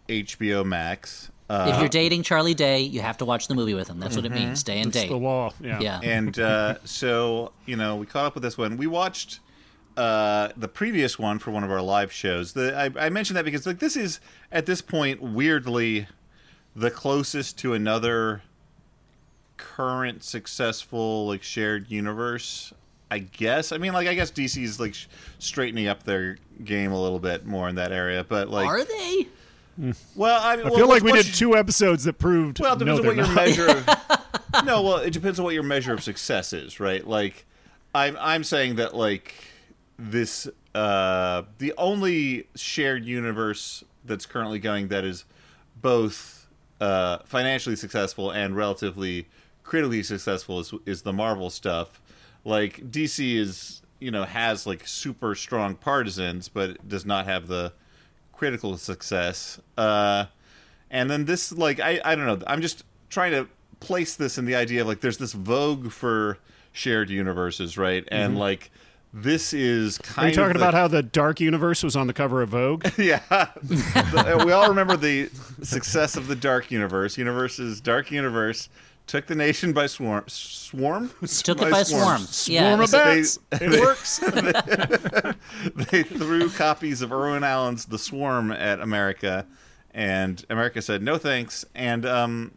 HBO 0.09 0.65
Max. 0.65 1.31
Uh, 1.49 1.71
if 1.73 1.79
you're 1.79 1.89
dating 1.89 2.23
Charlie 2.23 2.53
Day, 2.53 2.81
you 2.81 3.01
have 3.01 3.17
to 3.17 3.25
watch 3.25 3.47
the 3.47 3.55
movie 3.55 3.73
with 3.73 3.87
him. 3.87 3.99
That's 3.99 4.15
what 4.15 4.25
it 4.25 4.31
means. 4.31 4.61
Day 4.61 4.79
and 4.79 4.87
It's 4.89 4.97
date. 5.01 5.09
the 5.09 5.15
law. 5.15 5.51
Yeah. 5.61 5.79
Yeah. 5.79 5.99
and 6.03 6.37
uh, 6.37 6.75
so 6.83 7.53
you 7.65 7.75
know 7.75 7.95
we 7.95 8.05
caught 8.05 8.25
up 8.25 8.33
with 8.33 8.43
this 8.43 8.57
one. 8.57 8.75
We 8.77 8.85
watched 8.85 9.39
uh, 9.97 10.49
the 10.57 10.67
previous 10.67 11.17
one 11.17 11.39
for 11.39 11.51
one 11.51 11.63
of 11.63 11.71
our 11.71 11.81
live 11.81 12.11
shows. 12.11 12.53
The 12.53 12.77
I, 12.77 13.05
I 13.05 13.09
mentioned 13.09 13.37
that 13.37 13.45
because 13.45 13.65
like 13.65 13.79
this 13.79 13.95
is 13.95 14.19
at 14.51 14.65
this 14.65 14.81
point 14.81 15.21
weirdly 15.21 16.07
the 16.75 16.91
closest 16.91 17.57
to 17.59 17.73
another 17.73 18.41
current 19.59 20.23
successful 20.23 21.27
like 21.27 21.43
shared 21.43 21.91
universe. 21.91 22.73
I 23.11 23.19
guess. 23.19 23.71
I 23.71 23.77
mean, 23.79 23.93
like 23.93 24.07
I 24.07 24.13
guess 24.13 24.31
DC 24.31 24.61
is 24.63 24.79
like 24.79 24.93
sh- 24.93 25.07
straightening 25.39 25.87
up 25.87 26.03
their 26.03 26.37
game 26.63 26.91
a 26.91 27.01
little 27.01 27.19
bit 27.19 27.45
more 27.45 27.67
in 27.67 27.75
that 27.75 27.91
area, 27.91 28.23
but 28.23 28.49
like, 28.49 28.67
Are 28.67 28.83
they? 28.83 29.27
well, 30.15 30.39
I, 30.43 30.55
mean, 30.57 30.67
I 30.67 30.69
well, 30.69 30.77
feel 30.77 30.87
like 30.87 31.01
we 31.03 31.11
what's- 31.11 31.25
did 31.25 31.33
two 31.35 31.55
episodes 31.57 32.03
that 32.03 32.19
proved. 32.19 32.59
well, 32.59 32.73
it 32.79 32.85
no, 32.85 32.97
depends 33.01 33.19
on 33.25 33.35
what 33.35 33.55
they're 33.55 33.65
your 33.65 33.67
not. 33.67 33.85
measure 33.87 34.53
of. 34.53 34.65
no, 34.65 34.81
well, 34.83 34.97
it 34.97 35.11
depends 35.11 35.39
on 35.39 35.45
what 35.45 35.53
your 35.55 35.63
measure 35.63 35.91
of 35.93 36.03
success 36.03 36.53
is, 36.53 36.79
right? 36.79 37.05
Like, 37.07 37.45
I'm 37.95 38.15
I'm 38.19 38.43
saying 38.43 38.75
that 38.75 38.95
like 38.95 39.33
this 39.97 40.47
uh 40.75 41.41
the 41.57 41.73
only 41.79 42.47
shared 42.55 43.03
universe 43.05 43.83
that's 44.05 44.27
currently 44.27 44.59
going 44.59 44.89
that 44.89 45.03
is 45.03 45.25
both 45.81 46.47
uh 46.79 47.17
financially 47.25 47.75
successful 47.75 48.29
and 48.29 48.55
relatively 48.55 49.27
critically 49.69 50.01
successful 50.01 50.59
is 50.59 50.73
is 50.87 51.03
the 51.03 51.13
Marvel 51.13 51.51
stuff. 51.51 52.01
Like 52.43 52.77
DC 52.91 53.35
is 53.37 53.81
you 53.99 54.09
know 54.09 54.23
has 54.23 54.65
like 54.65 54.87
super 54.87 55.35
strong 55.35 55.75
partisans, 55.75 56.49
but 56.49 56.87
does 56.87 57.05
not 57.05 57.25
have 57.25 57.47
the 57.47 57.71
critical 58.33 58.77
success. 58.77 59.59
Uh, 59.77 60.25
and 60.89 61.09
then 61.09 61.25
this, 61.25 61.51
like, 61.51 61.79
I, 61.79 62.01
I 62.03 62.15
don't 62.15 62.25
know. 62.25 62.39
I'm 62.47 62.61
just 62.61 62.83
trying 63.09 63.31
to 63.33 63.47
place 63.79 64.15
this 64.15 64.37
in 64.39 64.45
the 64.45 64.55
idea 64.55 64.81
of 64.81 64.87
like, 64.87 65.01
there's 65.01 65.17
this 65.19 65.33
vogue 65.33 65.91
for 65.91 66.39
shared 66.71 67.09
universes, 67.11 67.77
right? 67.77 68.07
And 68.11 68.39
like, 68.39 68.71
this 69.13 69.53
is 69.53 69.97
kind 69.99 70.07
Mm-hmm. 70.15 70.21
Are 70.21 70.27
you 70.29 70.35
talking 70.35 70.53
the- 70.53 70.59
about 70.67 70.73
how 70.73 70.87
the 70.87 71.03
Dark 71.03 71.41
Universe 71.41 71.83
was 71.83 71.95
on 71.95 72.07
the 72.07 72.13
cover 72.13 72.41
of 72.41 72.49
Vogue? 72.49 72.87
yeah. 72.97 73.19
The- 73.61 74.41
we 74.45 74.51
all 74.51 74.69
remember 74.69 74.95
the 74.97 75.29
success 75.61 76.15
of 76.15 76.27
the 76.27 76.35
Dark 76.35 76.71
Universe. 76.71 77.17
Universe's 77.17 77.81
Dark 77.81 78.09
Universe 78.09 78.69
took 79.09 79.25
the 79.25 79.33
nation 79.33 79.73
by 79.73 79.87
swarm. 79.87 80.23
Swarm? 80.27 81.09
Took 81.27 81.63
it 81.63 81.71
by 81.71 81.81
swarm. 81.81 82.27
Yeah. 82.45 82.75
Swarm 82.75 82.81
of 82.81 82.91
They- 82.91 82.97
bats. 82.97 83.39
It 83.53 83.79
works. 83.79 84.19
they 85.91 86.03
threw 86.03 86.49
copies 86.51 87.01
of 87.01 87.11
Irwin 87.11 87.43
Allen's 87.43 87.85
The 87.85 87.97
Swarm 87.97 88.51
at 88.51 88.79
America, 88.79 89.47
and 89.95 90.45
America 90.51 90.83
said 90.83 91.01
no 91.01 91.17
thanks. 91.17 91.65
And 91.73 92.05
um, 92.05 92.51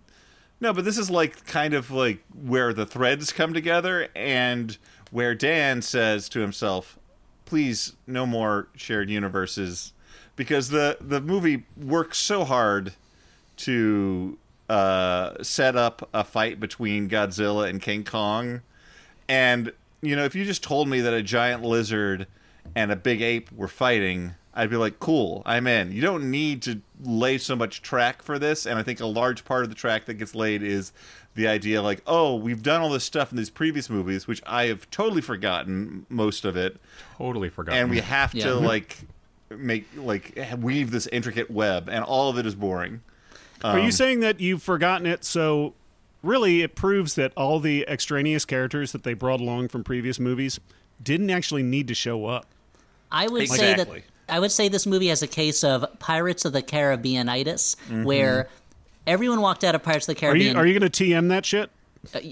no, 0.60 0.74
but 0.74 0.84
this 0.84 0.98
is 0.98 1.08
like 1.10 1.46
kind 1.46 1.72
of 1.72 1.90
like 1.90 2.22
where 2.34 2.74
the 2.74 2.84
threads 2.84 3.32
come 3.32 3.54
together, 3.54 4.08
and 4.14 4.76
where 5.10 5.34
Dan 5.34 5.80
says 5.80 6.28
to 6.28 6.40
himself, 6.40 6.98
"Please, 7.46 7.94
no 8.06 8.26
more 8.26 8.68
shared 8.76 9.08
universes," 9.08 9.94
because 10.36 10.68
the 10.68 10.98
the 11.00 11.22
movie 11.22 11.64
works 11.78 12.18
so 12.18 12.44
hard 12.44 12.92
to 13.56 14.36
uh, 14.72 15.42
set 15.42 15.76
up 15.76 16.08
a 16.14 16.24
fight 16.24 16.58
between 16.58 17.08
Godzilla 17.08 17.68
and 17.68 17.80
King 17.82 18.04
Kong. 18.04 18.62
And, 19.28 19.72
you 20.00 20.16
know, 20.16 20.24
if 20.24 20.34
you 20.34 20.44
just 20.44 20.62
told 20.62 20.88
me 20.88 21.00
that 21.00 21.12
a 21.12 21.22
giant 21.22 21.62
lizard 21.62 22.26
and 22.74 22.90
a 22.90 22.96
big 22.96 23.20
ape 23.20 23.52
were 23.52 23.68
fighting, 23.68 24.34
I'd 24.54 24.70
be 24.70 24.76
like, 24.76 24.98
cool, 24.98 25.42
I'm 25.44 25.66
in. 25.66 25.92
You 25.92 26.00
don't 26.00 26.30
need 26.30 26.62
to 26.62 26.80
lay 27.02 27.38
so 27.38 27.54
much 27.54 27.82
track 27.82 28.22
for 28.22 28.38
this. 28.38 28.66
And 28.66 28.78
I 28.78 28.82
think 28.82 29.00
a 29.00 29.06
large 29.06 29.44
part 29.44 29.62
of 29.64 29.68
the 29.68 29.74
track 29.74 30.06
that 30.06 30.14
gets 30.14 30.34
laid 30.34 30.62
is 30.62 30.92
the 31.34 31.46
idea 31.48 31.82
like, 31.82 32.02
oh, 32.06 32.34
we've 32.36 32.62
done 32.62 32.80
all 32.80 32.90
this 32.90 33.04
stuff 33.04 33.30
in 33.30 33.36
these 33.36 33.50
previous 33.50 33.88
movies, 33.90 34.26
which 34.26 34.42
I 34.46 34.66
have 34.66 34.90
totally 34.90 35.22
forgotten 35.22 36.06
most 36.08 36.44
of 36.44 36.56
it. 36.56 36.76
totally 37.18 37.48
forgotten. 37.50 37.78
And 37.80 37.90
we 37.90 38.00
have 38.00 38.34
Yeah. 38.34 38.44
to, 38.44 38.54
like, 38.54 38.98
make, 39.50 39.86
like, 39.96 40.38
weave 40.58 40.90
this 40.90 41.06
intricate 41.08 41.50
web. 41.50 41.88
And 41.90 42.04
all 42.04 42.28
of 42.30 42.38
it 42.38 42.46
is 42.46 42.54
boring. 42.54 43.00
Are 43.64 43.78
Um, 43.78 43.84
you 43.84 43.92
saying 43.92 44.20
that 44.20 44.40
you've 44.40 44.62
forgotten 44.62 45.06
it? 45.06 45.24
So, 45.24 45.74
really, 46.22 46.62
it 46.62 46.74
proves 46.74 47.14
that 47.14 47.32
all 47.36 47.60
the 47.60 47.84
extraneous 47.88 48.44
characters 48.44 48.92
that 48.92 49.02
they 49.04 49.14
brought 49.14 49.40
along 49.40 49.68
from 49.68 49.84
previous 49.84 50.18
movies 50.18 50.58
didn't 51.02 51.30
actually 51.30 51.62
need 51.62 51.88
to 51.88 51.94
show 51.94 52.26
up. 52.26 52.46
I 53.10 53.28
would 53.28 53.48
say 53.48 53.74
that 53.74 53.88
I 54.28 54.38
would 54.38 54.52
say 54.52 54.68
this 54.68 54.86
movie 54.86 55.08
has 55.08 55.22
a 55.22 55.26
case 55.26 55.62
of 55.64 55.84
Pirates 55.98 56.44
of 56.44 56.52
the 56.52 56.62
Caribbeanitis, 56.62 57.76
Mm-hmm. 57.76 58.04
where 58.04 58.48
everyone 59.06 59.40
walked 59.40 59.64
out 59.64 59.74
of 59.74 59.82
Pirates 59.82 60.08
of 60.08 60.14
the 60.16 60.26
Are 60.26 60.34
you 60.34 60.52
Caribbean. 60.52 60.56
are 60.56 60.66
you 60.66 60.78
going 60.78 60.90
to 60.90 61.04
TM 61.04 61.28
that 61.28 61.44
shit? 61.44 61.70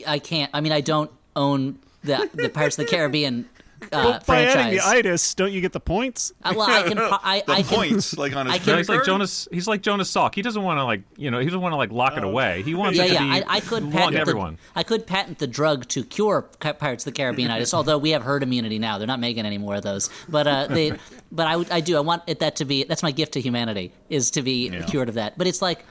I 0.06 0.18
can't. 0.18 0.50
I 0.54 0.60
mean, 0.60 0.72
I 0.72 0.80
don't 0.80 1.10
own 1.36 1.78
the 2.02 2.28
the 2.34 2.48
Pirates 2.48 2.78
of 2.78 2.86
the 2.86 2.90
Caribbean 2.96 3.48
uh, 3.92 4.20
By 4.26 4.44
adding 4.44 4.76
the 4.76 4.80
itis, 4.84 5.34
don't 5.34 5.52
you 5.52 5.60
get 5.60 5.72
the 5.72 5.80
points? 5.80 6.32
Uh, 6.42 6.52
well, 6.56 6.70
I 6.70 6.82
can. 6.82 6.98
I, 7.22 7.42
The 7.46 7.52
I 7.52 7.62
can. 7.62 7.76
points, 7.76 8.16
like 8.18 8.34
on 8.36 8.46
his 8.46 8.54
I 8.54 8.58
No, 8.58 8.64
can- 8.64 8.76
he's 8.78 8.88
like? 8.88 9.04
Jonas. 9.04 9.48
He's 9.50 9.66
like 9.68 9.82
Jonas 9.82 10.12
Salk. 10.12 10.34
He 10.34 10.42
doesn't 10.42 10.62
want 10.62 10.78
to 10.78 10.84
like 10.84 11.02
you 11.16 11.30
know. 11.30 11.38
He 11.38 11.46
doesn't 11.46 11.60
want 11.60 11.72
to 11.72 11.76
like 11.76 11.90
lock 11.92 12.16
it 12.16 12.24
away. 12.24 12.62
He 12.62 12.74
wants 12.74 12.98
Yeah, 12.98 13.04
it 13.04 13.12
to 13.14 13.18
be 13.18 13.30
I, 13.30 13.44
I 13.48 13.60
could 13.60 13.90
patent 13.90 14.10
to 14.12 14.14
the, 14.16 14.20
everyone. 14.20 14.58
I 14.74 14.82
could 14.82 15.06
patent 15.06 15.38
the 15.38 15.46
drug 15.46 15.86
to 15.88 16.04
cure 16.04 16.42
Ca- 16.60 16.74
Pirates 16.74 17.06
of 17.06 17.12
the 17.14 17.16
Caribbean 17.16 17.50
itis. 17.52 17.74
although 17.74 17.98
we 17.98 18.10
have 18.10 18.22
herd 18.22 18.42
immunity 18.42 18.78
now, 18.78 18.98
they're 18.98 19.06
not 19.06 19.20
making 19.20 19.46
any 19.46 19.58
more 19.58 19.74
of 19.76 19.82
those. 19.82 20.10
But 20.28 20.46
uh, 20.46 20.66
they, 20.68 20.92
but 21.32 21.46
I, 21.46 21.56
would- 21.56 21.70
I 21.70 21.80
do. 21.80 21.96
I 21.96 22.00
want 22.00 22.22
it 22.26 22.40
that 22.40 22.56
to 22.56 22.64
be. 22.64 22.84
That's 22.84 23.02
my 23.02 23.10
gift 23.12 23.32
to 23.34 23.40
humanity 23.40 23.92
is 24.08 24.30
to 24.32 24.42
be 24.42 24.70
cured 24.88 25.08
of 25.08 25.14
that. 25.16 25.38
But 25.38 25.46
it's 25.46 25.62
like 25.62 25.84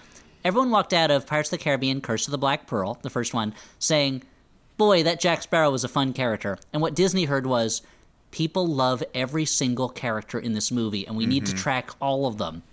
everyone 0.45 0.69
walked 0.71 0.93
out 0.93 1.11
of 1.11 1.25
Pirates 1.27 1.51
of 1.51 1.57
the 1.59 1.63
Caribbean: 1.63 2.01
Curse 2.01 2.27
of 2.27 2.31
the 2.31 2.37
Black 2.37 2.67
Pearl, 2.67 2.97
the 3.01 3.09
first 3.09 3.33
one, 3.33 3.53
saying, 3.79 4.23
"Boy, 4.79 5.03
that 5.03 5.19
Jack 5.19 5.43
Sparrow 5.43 5.69
was 5.69 5.83
a 5.83 5.87
fun 5.87 6.13
character." 6.13 6.57
And 6.73 6.81
what 6.81 6.95
Disney 6.95 7.25
heard 7.25 7.45
was, 7.45 7.83
"People 8.31 8.65
love 8.65 9.03
every 9.13 9.45
single 9.45 9.89
character 9.89 10.39
in 10.39 10.53
this 10.53 10.71
movie, 10.71 11.05
and 11.05 11.15
we 11.15 11.27
need 11.27 11.45
to 11.45 11.53
track 11.53 11.91
all 12.01 12.25
of 12.25 12.39
them." 12.39 12.63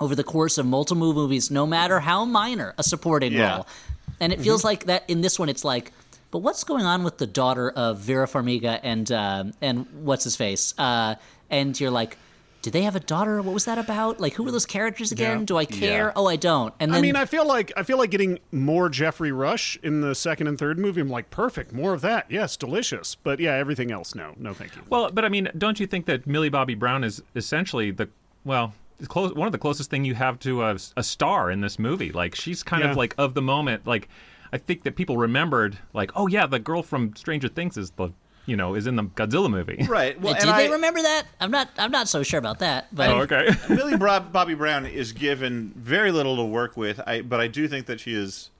Over 0.00 0.14
the 0.16 0.24
course 0.24 0.56
of 0.58 0.64
multiple 0.66 1.12
movies, 1.14 1.50
no 1.50 1.66
matter 1.66 2.00
how 2.00 2.24
minor 2.24 2.74
a 2.78 2.82
supporting 2.82 3.32
Yeah. 3.34 3.56
role, 3.56 3.66
And 4.18 4.32
it 4.32 4.40
feels 4.40 4.64
like 4.64 4.86
that 4.86 5.04
in 5.08 5.20
this 5.20 5.38
one. 5.38 5.48
It's 5.48 5.64
like, 5.64 5.92
but 6.30 6.38
what's 6.38 6.64
going 6.64 6.84
on 6.84 7.04
with 7.04 7.18
the 7.18 7.26
daughter 7.26 7.70
of 7.70 7.98
Vera 7.98 8.26
Farmiga 8.26 8.80
and 8.82 9.10
um, 9.12 9.52
and 9.60 9.86
what's 10.02 10.24
his 10.24 10.36
face? 10.36 10.74
Uh, 10.78 11.14
and 11.50 11.78
you're 11.78 11.90
like. 11.90 12.16
Did 12.62 12.72
they 12.74 12.82
have 12.82 12.94
a 12.94 13.00
daughter? 13.00 13.40
What 13.40 13.54
was 13.54 13.64
that 13.64 13.78
about? 13.78 14.20
Like, 14.20 14.34
who 14.34 14.42
were 14.44 14.50
those 14.50 14.66
characters 14.66 15.12
again? 15.12 15.40
Yeah. 15.40 15.44
Do 15.46 15.56
I 15.56 15.64
care? 15.64 16.06
Yeah. 16.08 16.12
Oh, 16.14 16.26
I 16.26 16.36
don't. 16.36 16.74
And 16.78 16.92
then 16.92 16.98
I 16.98 17.00
mean, 17.02 17.16
I 17.16 17.24
feel 17.24 17.46
like 17.46 17.72
I 17.76 17.82
feel 17.82 17.96
like 17.96 18.10
getting 18.10 18.38
more 18.52 18.88
Geoffrey 18.90 19.32
Rush 19.32 19.78
in 19.82 20.02
the 20.02 20.14
second 20.14 20.46
and 20.46 20.58
third 20.58 20.78
movie. 20.78 21.00
I'm 21.00 21.08
like, 21.08 21.30
perfect, 21.30 21.72
more 21.72 21.94
of 21.94 22.02
that. 22.02 22.26
Yes, 22.30 22.56
delicious. 22.58 23.14
But 23.14 23.40
yeah, 23.40 23.54
everything 23.54 23.90
else, 23.90 24.14
no, 24.14 24.34
no, 24.36 24.52
thank 24.52 24.76
you. 24.76 24.82
Well, 24.90 25.10
but 25.10 25.24
I 25.24 25.28
mean, 25.30 25.48
don't 25.56 25.80
you 25.80 25.86
think 25.86 26.04
that 26.06 26.26
Millie 26.26 26.50
Bobby 26.50 26.74
Brown 26.74 27.02
is 27.02 27.22
essentially 27.34 27.90
the 27.92 28.08
well, 28.44 28.74
the 28.98 29.06
close, 29.06 29.32
one 29.34 29.46
of 29.46 29.52
the 29.52 29.58
closest 29.58 29.88
thing 29.90 30.04
you 30.04 30.14
have 30.14 30.38
to 30.40 30.62
a, 30.62 30.76
a 30.96 31.02
star 31.02 31.50
in 31.50 31.62
this 31.62 31.78
movie? 31.78 32.12
Like 32.12 32.34
she's 32.34 32.62
kind 32.62 32.84
Yeah. 32.84 32.90
of 32.90 32.96
like 32.98 33.14
of 33.16 33.32
the 33.34 33.42
moment. 33.42 33.86
Like 33.86 34.08
I 34.52 34.58
think 34.58 34.82
that 34.82 34.96
people 34.96 35.16
remembered, 35.16 35.78
like, 35.94 36.10
oh 36.14 36.26
yeah, 36.26 36.44
the 36.46 36.58
girl 36.58 36.82
from 36.82 37.14
Stranger 37.16 37.48
Things 37.48 37.76
is 37.78 37.92
the 37.92 38.10
you 38.46 38.56
know 38.56 38.74
is 38.74 38.86
in 38.86 38.96
the 38.96 39.04
Godzilla 39.04 39.50
movie. 39.50 39.84
Right. 39.88 40.20
Well, 40.20 40.34
did 40.34 40.44
and 40.48 40.58
they 40.58 40.68
I, 40.68 40.72
remember 40.72 41.02
that? 41.02 41.24
I'm 41.40 41.50
not. 41.50 41.68
I'm 41.78 41.90
not 41.90 42.08
so 42.08 42.22
sure 42.22 42.38
about 42.38 42.60
that. 42.60 42.94
But 42.94 43.10
Oh, 43.10 43.20
okay. 43.20 43.48
Millie 43.68 43.96
Bob- 43.96 44.32
Bobby 44.32 44.54
Brown 44.54 44.86
is 44.86 45.12
given 45.12 45.72
very 45.76 46.12
little 46.12 46.36
to 46.36 46.44
work 46.44 46.76
with, 46.76 47.00
I, 47.06 47.22
but 47.22 47.40
I 47.40 47.48
do 47.48 47.66
think 47.68 47.86
that 47.86 48.00
she 48.00 48.14
is 48.14 48.50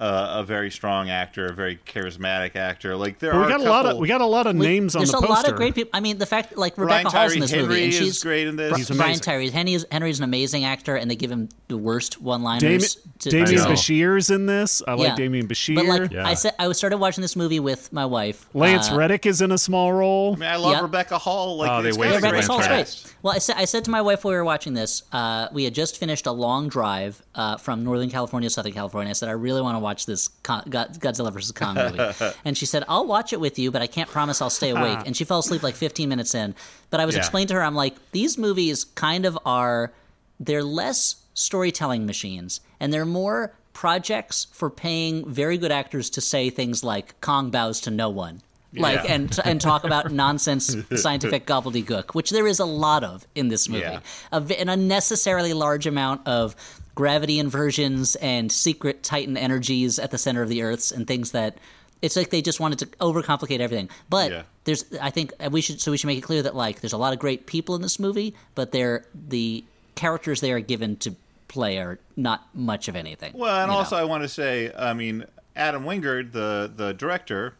uh, 0.00 0.36
a 0.38 0.42
very 0.44 0.70
strong 0.70 1.08
actor, 1.08 1.46
a 1.46 1.52
very 1.54 1.76
charismatic 1.86 2.56
actor. 2.56 2.96
Like 2.96 3.18
there 3.20 3.32
But 3.32 3.38
are 3.38 3.42
we 3.44 3.48
got 3.48 3.60
a 3.60 3.64
couple, 3.64 3.72
lot 3.72 3.86
of 3.86 3.98
we 3.98 4.08
got 4.08 4.20
a 4.20 4.26
lot 4.26 4.46
of 4.46 4.56
we- 4.56 4.66
names 4.66 4.94
on 4.96 5.00
there's 5.00 5.12
the 5.12 5.18
a 5.18 5.20
lot 5.20 5.48
of 5.48 5.54
great 5.56 5.74
people. 5.74 5.90
I 5.94 6.00
mean, 6.00 6.18
the 6.18 6.26
fact 6.26 6.56
like 6.56 6.74
Brian 6.76 7.04
Rebecca 7.06 7.16
Hall's 7.16 7.32
in 7.34 7.40
this 7.40 7.50
Henry 7.50 7.66
movie, 7.68 7.84
and 7.84 7.92
is 7.92 7.98
she's 7.98 8.22
great 8.22 8.46
in 8.48 8.56
this. 8.56 8.76
He's 8.76 8.88
Brian 8.88 9.02
amazing. 9.02 9.22
Tyree 9.22 9.50
Henry's, 9.50 9.86
Henry's 9.90 10.18
an 10.18 10.24
amazing 10.24 10.64
actor, 10.64 10.96
and 10.96 11.10
they 11.10 11.16
give 11.16 11.30
him 11.30 11.48
the 11.68 11.76
worst 11.78 12.20
one-liners. 12.20 12.96
to- 13.20 13.30
Demián 13.30 13.54
know. 13.56 13.66
Bichir's 13.66 14.30
in 14.30 14.46
this. 14.46 14.82
I 14.86 14.94
like 14.94 15.16
Yeah. 15.18 15.24
Demián 15.26 15.44
Bichir. 15.48 15.76
But 15.76 15.86
like 15.86 16.12
Yeah. 16.12 16.26
I 16.26 16.34
said, 16.34 16.54
I 16.58 16.70
started 16.72 16.98
watching 16.98 17.22
this 17.22 17.36
movie 17.36 17.60
with 17.60 17.92
my 17.92 18.04
wife. 18.04 18.46
Lance 18.52 18.90
uh, 18.90 18.96
Reddick 18.96 19.24
is 19.26 19.40
in 19.40 19.52
a 19.52 19.58
small 19.58 19.92
role. 19.92 20.34
I 20.34 20.38
mean, 20.38 20.48
I 20.50 20.56
love 20.56 20.72
Yeah. 20.72 20.80
Rebecca 20.82 21.18
Hall. 21.18 21.56
Like 21.56 21.70
Oh, 21.70 21.82
they 21.82 21.90
it's 21.90 21.98
wasted 21.98 22.24
a 22.24 22.30
great 22.30 22.44
Hall's 22.44 22.66
cast. 22.66 23.04
great. 23.04 23.14
Well, 23.22 23.32
I 23.34 23.38
said, 23.38 23.56
I 23.56 23.64
said 23.64 23.84
to 23.84 23.90
my 23.90 24.02
wife 24.02 24.24
while 24.24 24.32
we 24.32 24.36
were 24.36 24.44
watching 24.44 24.74
this, 24.74 25.04
uh, 25.12 25.48
we 25.52 25.64
had 25.64 25.74
just 25.74 25.98
finished 25.98 26.26
a 26.26 26.32
long 26.32 26.68
drive 26.68 27.22
uh, 27.34 27.56
from 27.56 27.82
Northern 27.84 28.10
California 28.10 28.48
to 28.48 28.52
Southern 28.52 28.72
California. 28.72 29.10
I 29.10 29.14
said, 29.14 29.28
I 29.28 29.32
really 29.32 29.62
want 29.62 29.76
to 29.76 29.80
watch 29.84 30.06
this 30.06 30.28
Con- 30.42 30.64
God- 30.68 30.98
Godzilla 30.98 31.32
vs. 31.32 31.52
Kong 31.52 31.76
movie. 31.76 32.00
and 32.44 32.58
she 32.58 32.66
said, 32.66 32.82
I'll 32.88 33.06
watch 33.06 33.32
it 33.32 33.38
with 33.40 33.58
you, 33.58 33.70
but 33.70 33.82
I 33.82 33.86
can't 33.86 34.10
promise 34.10 34.42
I'll 34.42 34.50
stay 34.50 34.70
awake. 34.70 34.98
Ah. 34.98 35.04
and 35.06 35.16
she 35.16 35.24
fell 35.24 35.38
asleep 35.38 35.62
like 35.62 35.76
15 35.76 36.08
minutes 36.08 36.34
in. 36.34 36.54
But 36.90 36.98
I 37.00 37.06
was 37.06 37.14
Yeah. 37.14 37.20
explaining 37.20 37.48
to 37.48 37.54
her, 37.54 37.62
I'm 37.62 37.76
like, 37.76 37.94
these 38.10 38.36
movies 38.36 38.82
kind 38.84 39.24
of 39.26 39.38
are, 39.46 39.92
they're 40.40 40.64
less 40.64 41.16
storytelling 41.34 42.06
machines, 42.06 42.60
and 42.80 42.92
they're 42.92 43.04
more 43.06 43.52
projects 43.72 44.46
for 44.52 44.70
paying 44.70 45.28
very 45.28 45.58
good 45.58 45.72
actors 45.72 46.08
to 46.10 46.20
say 46.20 46.48
things 46.50 46.82
like 46.84 47.20
Kong 47.20 47.50
bows 47.50 47.80
to 47.82 47.90
no 47.90 48.08
one. 48.08 48.40
Like 48.76 49.04
Yeah. 49.04 49.14
and 49.14 49.38
and 49.44 49.60
talk 49.60 49.84
about 49.84 50.10
nonsense 50.24 50.74
scientific 50.96 51.46
gobbledygook, 51.46 52.14
which 52.14 52.30
there 52.30 52.46
is 52.46 52.58
a 52.58 52.64
lot 52.64 53.04
of 53.04 53.24
in 53.36 53.46
this 53.48 53.68
movie, 53.68 53.82
Yeah. 53.82 54.00
a 54.32 54.38
an 54.60 54.68
unnecessarily 54.68 55.52
large 55.52 55.86
amount 55.86 56.26
of 56.26 56.56
gravity 56.94 57.38
inversions 57.38 58.14
and 58.16 58.50
secret 58.52 59.02
Titan 59.02 59.36
energies 59.36 59.98
at 59.98 60.10
the 60.10 60.18
center 60.18 60.42
of 60.42 60.48
the 60.48 60.62
Earths 60.62 60.92
and 60.92 61.06
things 61.06 61.32
that 61.32 61.58
it's 62.02 62.16
like 62.16 62.30
they 62.30 62.42
just 62.42 62.60
wanted 62.60 62.78
to 62.80 62.86
overcomplicate 62.98 63.60
everything. 63.60 63.88
But 64.10 64.30
Yeah. 64.30 64.42
there's, 64.64 64.84
I 65.00 65.10
think 65.10 65.32
we 65.50 65.60
should 65.60 65.80
so 65.80 65.90
we 65.90 65.96
should 65.96 66.06
make 66.08 66.18
it 66.18 66.22
clear 66.22 66.42
that 66.42 66.54
like 66.54 66.80
there's 66.80 66.92
a 66.92 66.98
lot 66.98 67.12
of 67.12 67.18
great 67.18 67.46
people 67.46 67.74
in 67.74 67.82
this 67.82 67.98
movie, 67.98 68.34
but 68.54 68.72
they're 68.72 69.04
the 69.28 69.64
characters 69.94 70.40
they 70.40 70.52
are 70.52 70.60
given 70.60 70.96
to 70.98 71.14
play 71.48 71.78
are 71.78 71.98
not 72.16 72.46
much 72.54 72.88
of 72.88 72.96
anything. 72.96 73.32
Well, 73.34 73.54
and 73.62 73.68
you 73.70 73.72
know? 73.72 73.78
also 73.78 73.96
I 73.96 74.04
want 74.04 74.22
to 74.24 74.28
say, 74.28 74.72
I 74.76 74.92
mean, 74.92 75.24
Adam 75.56 75.84
Wingard, 75.84 76.32
the 76.32 76.70
the 76.74 76.92
director, 76.94 77.54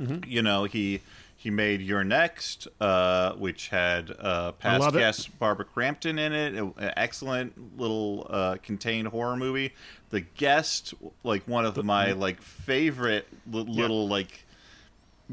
Mm-hmm. 0.00 0.20
you 0.30 0.40
know, 0.40 0.64
he 0.64 1.00
he 1.42 1.50
made 1.50 1.80
You're 1.80 2.04
Next, 2.04 2.68
uh, 2.80 3.32
which 3.32 3.66
had 3.66 4.14
uh, 4.16 4.52
past 4.52 4.94
it. 4.94 4.98
guest 4.98 5.36
Barbara 5.40 5.64
Crampton 5.64 6.16
in 6.16 6.32
it. 6.32 6.54
An 6.54 6.72
excellent 6.96 7.76
little 7.76 8.28
uh, 8.30 8.56
contained 8.62 9.08
horror 9.08 9.36
movie. 9.36 9.72
The 10.10 10.20
Guest, 10.20 10.94
like 11.24 11.42
one 11.48 11.64
of 11.64 11.82
my 11.84 12.12
like 12.12 12.40
favorite 12.40 13.26
li- 13.50 13.64
little 13.66 14.06
like 14.06 14.44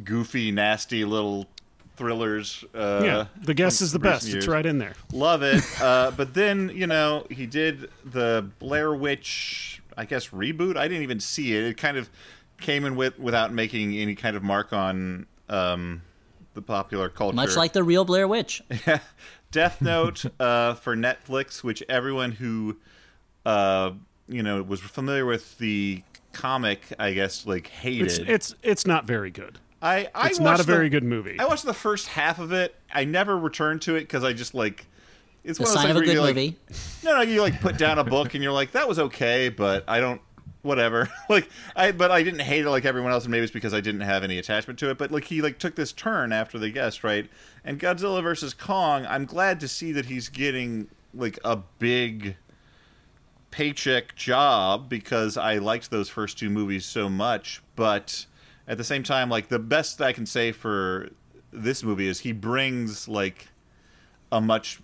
goofy, 0.04 0.50
nasty 0.50 1.06
little 1.06 1.46
thrillers. 1.96 2.66
Uh, 2.74 3.02
yeah, 3.04 3.26
the 3.44 3.54
guest 3.54 3.80
is 3.80 3.92
the 3.92 4.00
best. 4.00 4.28
It's 4.34 4.48
right 4.48 4.66
in 4.66 4.80
there. 4.80 4.96
Love 5.14 5.44
it. 5.44 5.64
Uh, 5.80 6.12
but 6.12 6.34
then, 6.34 6.72
you 6.74 6.88
know, 6.88 7.26
he 7.30 7.46
did 7.46 7.90
the 8.04 8.50
Blair 8.60 8.94
Witch, 8.94 9.82
I 9.96 10.06
guess, 10.06 10.30
reboot. 10.30 10.76
I 10.76 10.88
didn't 10.88 11.04
even 11.04 11.20
see 11.20 11.56
it. 11.56 11.64
It 11.64 11.78
kind 11.78 11.96
of 11.98 12.10
came 12.60 12.84
in 12.84 12.96
with 12.96 13.18
without 13.18 13.54
making 13.54 13.96
any 13.96 14.16
kind 14.16 14.36
of 14.36 14.44
mark 14.44 14.74
on 14.74 15.26
um, 15.50 16.02
the 16.54 16.62
popular 16.62 17.10
culture. 17.10 17.36
much 17.36 17.56
like 17.56 17.74
the 17.74 17.84
real 17.84 18.06
Blair 18.06 18.28
Witch. 18.28 18.62
Death 19.52 19.82
Note 19.82 20.26
uh, 20.40 20.76
for 20.76 20.96
Netflix, 20.96 21.64
which 21.64 21.82
everyone 21.90 22.32
who, 22.32 22.78
uh, 23.46 23.92
you 24.28 24.44
know, 24.44 24.62
was 24.62 24.80
familiar 24.80 25.26
with 25.26 25.58
the 25.58 26.04
comic, 26.34 26.82
I 27.00 27.14
guess, 27.14 27.48
like 27.48 27.68
hated. 27.68 28.08
It's 28.08 28.18
it's 28.20 28.56
it's 28.62 28.88
not 28.88 29.06
very 29.06 29.32
good. 29.32 29.58
I, 29.82 30.10
I 30.14 30.28
It's 30.28 30.40
not 30.40 30.52
watched 30.52 30.62
a 30.62 30.64
very 30.66 30.86
the- 30.86 30.90
good 30.92 31.04
movie. 31.04 31.40
I 31.40 31.46
watched 31.46 31.66
the 31.66 31.74
first 31.74 32.08
half 32.10 32.38
of 32.40 32.52
it. 32.52 32.76
I 32.94 33.06
never 33.06 33.38
returned 33.38 33.82
to 33.84 33.96
it 33.96 34.02
because 34.02 34.24
I 34.24 34.34
just 34.34 34.54
like. 34.54 34.86
It's 35.42 35.58
The 35.58 35.64
one 35.64 35.70
of 35.70 35.76
those 35.76 35.82
sign 35.84 35.92
of 35.92 35.98
a 35.98 36.00
things 36.02 36.12
good 36.12 36.18
where 36.18 36.28
like, 36.28 36.36
movie. 36.36 36.58
No, 37.04 37.16
no, 37.16 37.22
you 37.22 37.42
like 37.42 37.62
put 37.62 37.78
down 37.78 37.98
a 37.98 38.04
book 38.04 38.34
and 38.36 38.44
you're 38.44 38.52
like, 38.52 38.74
that 38.74 38.88
was 38.90 39.00
okay, 39.00 39.48
but 39.48 39.86
I 39.88 40.02
don't, 40.02 40.20
whatever. 40.62 41.10
like, 41.30 41.50
I, 41.76 41.92
but 41.92 42.12
I 42.12 42.24
didn't 42.24 42.42
hate 42.42 42.66
it 42.66 42.70
like 42.70 42.86
everyone 42.86 43.12
else, 43.12 43.26
and 43.26 43.32
maybe 43.32 43.44
it's 43.44 43.54
because 43.54 43.74
I 43.74 43.82
didn't 43.82 44.02
have 44.02 44.24
any 44.24 44.38
attachment 44.38 44.80
to 44.80 44.90
it. 44.90 44.98
But 44.98 45.12
like, 45.12 45.26
he 45.26 45.42
like 45.42 45.60
took 45.60 45.76
this 45.76 45.92
turn 45.92 46.32
after 46.32 46.58
the 46.60 46.70
guest, 46.70 47.04
right? 47.04 47.30
And 47.64 47.80
Godzilla 47.80 48.22
versus 48.24 48.54
Kong, 48.54 49.06
I'm 49.08 49.26
glad 49.26 49.60
to 49.62 49.68
see 49.68 49.92
that 49.94 50.06
he's 50.06 50.30
getting 50.30 50.88
like 51.14 51.40
a 51.44 51.58
big 51.58 52.36
paycheck 53.52 54.16
job 54.16 54.90
because 54.90 55.38
I 55.38 55.58
liked 55.58 55.90
those 55.90 56.10
first 56.10 56.38
two 56.38 56.50
movies 56.50 56.86
so 56.86 57.10
much. 57.10 57.62
But 57.76 58.26
at 58.68 58.78
the 58.78 58.84
same 58.84 59.04
time, 59.04 59.30
like 59.30 59.50
the 59.50 59.60
best 59.60 60.02
I 60.02 60.14
can 60.14 60.26
say 60.26 60.52
for 60.52 61.10
this 61.52 61.84
movie 61.84 62.08
is 62.08 62.20
he 62.20 62.32
brings 62.32 63.08
like 63.08 63.48
a 64.32 64.40
much 64.40 64.80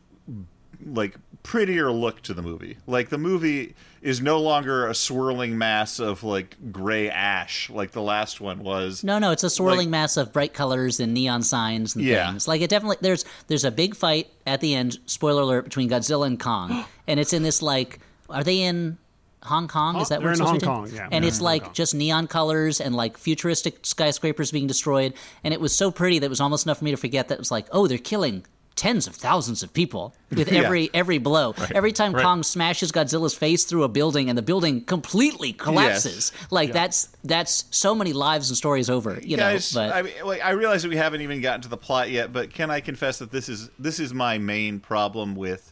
like 0.83 1.17
prettier 1.45 1.91
look 1.91 2.21
to 2.23 2.33
the 2.33 2.41
movie. 2.41 2.77
Like 2.87 3.09
the 3.09 3.17
movie 3.17 3.75
is 4.01 4.19
no 4.21 4.39
longer 4.39 4.87
a 4.87 4.95
swirling 4.95 5.57
mass 5.57 5.99
of 5.99 6.23
like 6.23 6.57
gray 6.71 7.09
ash 7.09 7.69
like 7.69 7.91
the 7.91 8.01
last 8.01 8.41
one 8.41 8.63
was. 8.63 9.03
No, 9.03 9.19
no, 9.19 9.31
it's 9.31 9.43
a 9.43 9.49
swirling 9.49 9.87
Like- 9.87 9.89
mass 9.89 10.17
of 10.17 10.33
bright 10.33 10.53
colors 10.53 10.99
and 10.99 11.13
neon 11.13 11.43
signs 11.43 11.95
and 11.95 12.03
Yeah. 12.03 12.29
things. 12.31 12.47
Like 12.47 12.61
it 12.61 12.69
definitely 12.69 12.97
there's 13.01 13.23
there's 13.47 13.63
a 13.63 13.71
big 13.71 13.95
fight 13.95 14.27
at 14.47 14.59
the 14.59 14.73
end. 14.75 14.97
Spoiler 15.05 15.43
alert 15.43 15.63
between 15.65 15.89
Godzilla 15.89 16.25
and 16.27 16.39
Kong, 16.39 16.83
and 17.07 17.19
it's 17.19 17.31
in 17.33 17.43
this 17.43 17.61
like 17.61 17.99
are 18.29 18.43
they 18.43 18.61
in 18.61 18.97
Hong 19.43 19.67
Kong? 19.67 19.97
Is 19.97 20.09
that 20.09 20.23
where 20.23 20.31
it's 20.31 20.39
in 20.39 20.45
to 20.59 20.65
Hong? 20.65 20.85
Kong, 20.87 20.89
yeah. 20.91 21.07
And 21.11 21.23
it's 21.23 21.39
like 21.39 21.71
just 21.73 21.93
neon 21.93 22.25
colors 22.25 22.81
and 22.81 22.95
like 22.95 23.15
futuristic 23.17 23.85
skyscrapers 23.85 24.51
being 24.51 24.65
destroyed, 24.65 25.13
and 25.43 25.53
it 25.53 25.61
was 25.61 25.75
so 25.77 25.91
pretty 25.91 26.17
that 26.17 26.25
it 26.25 26.29
was 26.29 26.41
almost 26.41 26.65
enough 26.65 26.79
for 26.79 26.85
me 26.85 26.91
to 26.91 26.97
forget 26.97 27.27
that 27.27 27.35
it 27.35 27.39
was 27.39 27.51
like 27.51 27.67
oh 27.71 27.85
they're 27.87 27.97
killing. 27.99 28.43
Tens 28.75 29.07
of 29.07 29.15
thousands 29.15 29.63
of 29.63 29.71
people 29.73 30.13
with 30.31 30.51
Yeah. 30.51 30.63
every 30.63 30.89
every 30.93 31.17
blow. 31.17 31.55
Every 31.73 31.93
time 31.93 32.13
right. 32.13 32.23
Kong 32.23 32.43
smashes 32.43 32.91
Godzilla's 32.91 33.33
face 33.33 33.63
through 33.63 33.83
a 33.83 33.87
building 33.87 34.27
and 34.29 34.37
the 34.37 34.41
building 34.41 34.83
completely 34.83 35.53
collapses. 35.53 36.33
Like 36.51 36.73
that's 36.73 37.09
that's 37.23 37.65
so 37.71 37.95
many 37.95 38.11
lives 38.11 38.49
and 38.49 38.57
stories 38.57 38.89
over. 38.89 39.17
You 39.23 39.37
Guys, 39.37 39.73
know, 39.73 39.87
but 39.87 39.95
I 39.95 40.01
mean, 40.01 40.13
like, 40.25 40.43
I 40.43 40.51
realize 40.51 40.83
that 40.83 40.89
we 40.89 40.97
haven't 40.97 41.21
even 41.21 41.39
gotten 41.41 41.61
to 41.61 41.69
the 41.69 41.77
plot 41.77 42.09
yet, 42.09 42.33
but 42.33 42.53
can 42.53 42.69
I 42.69 42.81
confess 42.81 43.19
that 43.19 43.31
this 43.31 43.47
is 43.47 43.69
this 43.79 43.99
is 43.99 44.13
my 44.13 44.37
main 44.37 44.81
problem 44.81 45.35
with 45.35 45.71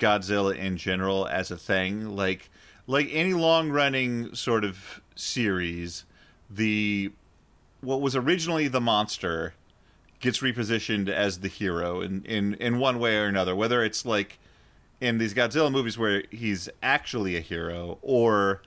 Godzilla 0.00 0.56
in 0.56 0.76
general 0.76 1.26
as 1.28 1.50
a 1.52 1.56
thing? 1.56 2.16
Like, 2.16 2.50
like 2.88 3.08
any 3.12 3.34
long 3.34 3.70
running 3.70 4.34
sort 4.34 4.64
of 4.64 5.00
series, 5.14 6.04
the 6.50 7.12
what 7.82 8.00
was 8.00 8.16
originally 8.16 8.66
the 8.68 8.80
monster 8.80 9.54
gets 10.20 10.38
repositioned 10.40 11.08
as 11.08 11.40
the 11.40 11.48
hero 11.48 12.00
in, 12.00 12.24
in, 12.24 12.54
in 12.54 12.78
one 12.78 12.98
way 12.98 13.16
or 13.16 13.24
another, 13.26 13.54
whether 13.54 13.84
it's 13.84 14.04
like 14.06 14.38
in 15.00 15.18
these 15.18 15.34
Godzilla 15.34 15.70
movies 15.70 15.98
where 15.98 16.22
he's 16.30 16.68
actually 16.82 17.36
a 17.36 17.40
hero 17.40 17.98
or 18.02 18.62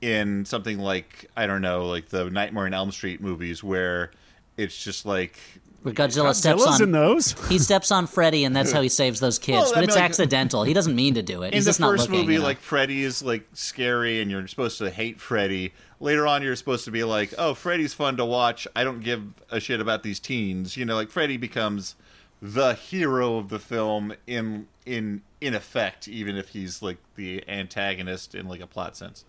in 0.00 0.44
something 0.44 0.78
like 0.78 1.30
I 1.36 1.46
don't 1.46 1.60
know, 1.62 1.86
like 1.86 2.08
the 2.08 2.30
Nightmare 2.30 2.66
on 2.66 2.74
Elm 2.74 2.92
Street 2.92 3.20
movies 3.20 3.62
where 3.62 4.10
it's 4.56 4.82
just 4.82 5.04
like 5.06 5.38
where 5.82 5.94
Godzilla 5.94 6.34
steps 6.34 6.66
on 6.66 6.82
in 6.82 6.92
those. 6.92 7.32
he 7.48 7.58
steps 7.58 7.92
on 7.92 8.06
Freddy 8.06 8.44
and 8.44 8.56
that's 8.56 8.72
how 8.72 8.80
he 8.80 8.88
saves 8.88 9.20
those 9.20 9.38
kids. 9.38 9.56
Well, 9.56 9.66
I 9.66 9.74
but 9.74 9.80
mean, 9.80 9.88
it's 9.88 9.96
like- 9.96 10.04
accidental. 10.04 10.64
He 10.64 10.72
doesn't 10.74 10.96
mean 10.96 11.14
to 11.14 11.22
do 11.22 11.42
it. 11.42 11.48
in 11.48 11.52
He's 11.54 11.64
the 11.64 11.70
just 11.70 11.80
not 11.80 11.90
first 11.90 12.02
looking. 12.08 12.20
movie, 12.20 12.32
you 12.34 12.38
know? 12.40 12.44
like 12.46 12.58
Freddy 12.58 13.02
is 13.02 13.22
like 13.22 13.46
scary 13.52 14.20
and 14.20 14.30
you're 14.30 14.46
supposed 14.48 14.78
to 14.78 14.90
hate 14.90 15.20
Freddy. 15.20 15.72
Later 15.98 16.26
on, 16.26 16.42
you're 16.42 16.56
supposed 16.56 16.84
to 16.84 16.90
be 16.90 17.04
like, 17.04 17.32
"Oh, 17.38 17.54
Freddy's 17.54 17.94
fun 17.94 18.16
to 18.18 18.24
watch. 18.24 18.68
I 18.76 18.84
don't 18.84 19.00
give 19.00 19.22
a 19.50 19.60
shit 19.60 19.80
about 19.80 20.02
these 20.02 20.20
teens." 20.20 20.76
You 20.76 20.84
know, 20.84 20.94
like 20.94 21.10
Freddy 21.10 21.36
becomes 21.36 21.94
the 22.42 22.74
hero 22.74 23.38
of 23.38 23.48
the 23.48 23.58
film 23.58 24.14
in 24.26 24.66
in 24.84 25.22
in 25.40 25.54
effect, 25.54 26.06
even 26.08 26.36
if 26.36 26.50
he's 26.50 26.82
like 26.82 26.98
the 27.14 27.42
antagonist 27.48 28.34
in 28.34 28.46
like 28.46 28.60
a 28.60 28.66
plot 28.66 28.96
sense. 28.96 29.24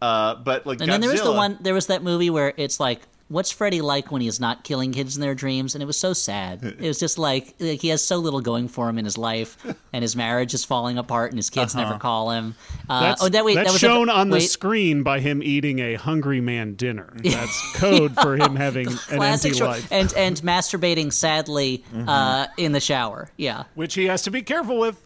Uh, 0.00 0.34
but 0.34 0.66
like 0.66 0.80
And 0.80 0.90
then 0.90 1.00
there 1.00 1.10
was 1.10 1.22
the 1.22 1.32
one. 1.32 1.58
There 1.60 1.74
was 1.74 1.86
that 1.86 2.02
movie 2.02 2.30
where 2.30 2.52
it's 2.56 2.80
like, 2.80 3.02
what's 3.28 3.50
Freddy 3.50 3.80
like 3.80 4.10
when 4.12 4.22
he's 4.22 4.38
not 4.38 4.64
killing 4.64 4.92
kids 4.92 5.16
in 5.16 5.20
their 5.20 5.34
dreams? 5.34 5.74
And 5.74 5.82
it 5.82 5.86
was 5.86 5.98
so 5.98 6.12
sad. 6.12 6.62
It 6.86 6.88
was 6.88 6.98
just 7.00 7.18
like, 7.18 7.54
like 7.58 7.80
he 7.80 7.88
has 7.88 8.04
so 8.04 8.18
little 8.18 8.40
going 8.40 8.68
for 8.68 8.88
him 8.88 8.98
in 8.98 9.04
his 9.04 9.16
life, 9.16 9.56
and 9.92 10.02
his 10.02 10.14
marriage 10.14 10.52
is 10.54 10.64
falling 10.64 10.98
apart, 10.98 11.32
and 11.32 11.38
his 11.38 11.50
kids 11.50 11.74
never 11.74 11.98
call 11.98 12.30
him. 12.30 12.54
Uh, 12.88 13.00
That's, 13.00 13.22
oh, 13.22 13.28
that, 13.28 13.44
wait, 13.44 13.54
that's 13.54 13.68
that 13.68 13.72
was 13.72 13.80
shown 13.80 14.08
on 14.10 14.30
the 14.30 14.40
screen 14.40 15.02
by 15.02 15.20
him 15.20 15.42
eating 15.42 15.78
a 15.78 15.94
hungry 15.94 16.40
man 16.40 16.74
dinner. 16.74 17.12
That's 17.24 17.76
code 17.76 18.14
for 18.14 18.36
him 18.36 18.56
having 18.56 18.88
an 18.88 19.22
empty 19.22 19.52
short- 19.52 19.70
life, 19.70 19.88
and 19.90 20.12
and 20.14 20.36
masturbating 20.42 21.12
sadly 21.12 21.82
uh, 22.06 22.46
in 22.56 22.72
the 22.72 22.80
shower. 22.80 23.30
Yeah, 23.36 23.64
which 23.74 23.94
he 23.94 24.04
has 24.06 24.22
to 24.22 24.30
be 24.30 24.42
careful 24.42 24.78
with. 24.78 25.00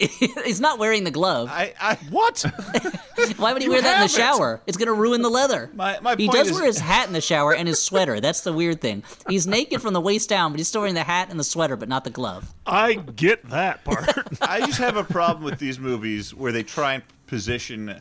he's 0.44 0.60
not 0.60 0.78
wearing 0.78 1.04
the 1.04 1.10
glove. 1.10 1.48
I, 1.50 1.74
I 1.80 1.94
What? 2.10 2.40
Why 3.36 3.52
would 3.52 3.60
he 3.62 3.66
You 3.66 3.72
wear 3.72 3.82
that 3.82 3.86
in 3.88 3.92
the 3.94 3.96
have 4.00 4.04
it. 4.04 4.10
shower? 4.10 4.60
It's 4.66 4.76
going 4.78 4.86
to 4.86 4.94
ruin 4.94 5.20
the 5.22 5.28
leather. 5.28 5.70
My- 5.74 5.98
my 6.00 6.16
he 6.16 6.26
point 6.26 6.38
does 6.38 6.48
is- 6.48 6.54
wear 6.56 6.64
his 6.66 6.78
hat 6.78 7.06
in 7.06 7.12
the 7.12 7.20
shower 7.20 7.54
and 7.54 7.68
his 7.68 7.82
sweater. 7.82 8.18
That's 8.20 8.40
the 8.40 8.52
weird 8.52 8.80
thing. 8.80 9.02
He's 9.28 9.46
naked 9.46 9.82
from 9.82 9.92
the 9.92 10.00
waist 10.00 10.28
down, 10.28 10.52
but 10.52 10.58
he's 10.58 10.68
still 10.68 10.80
wearing 10.80 10.94
the 10.94 11.04
hat 11.04 11.28
and 11.30 11.38
the 11.38 11.44
sweater, 11.44 11.76
but 11.76 11.88
not 11.88 12.04
the 12.04 12.10
glove. 12.10 12.52
I 12.66 12.94
get 12.94 13.48
that 13.50 13.84
part. 13.84 14.08
I 14.40 14.60
just 14.60 14.78
have 14.78 14.96
a 14.96 15.04
problem 15.04 15.44
with 15.44 15.58
these 15.58 15.78
movies 15.78 16.34
where 16.34 16.50
they 16.52 16.62
try 16.62 16.94
and 16.94 17.02
position 17.26 18.00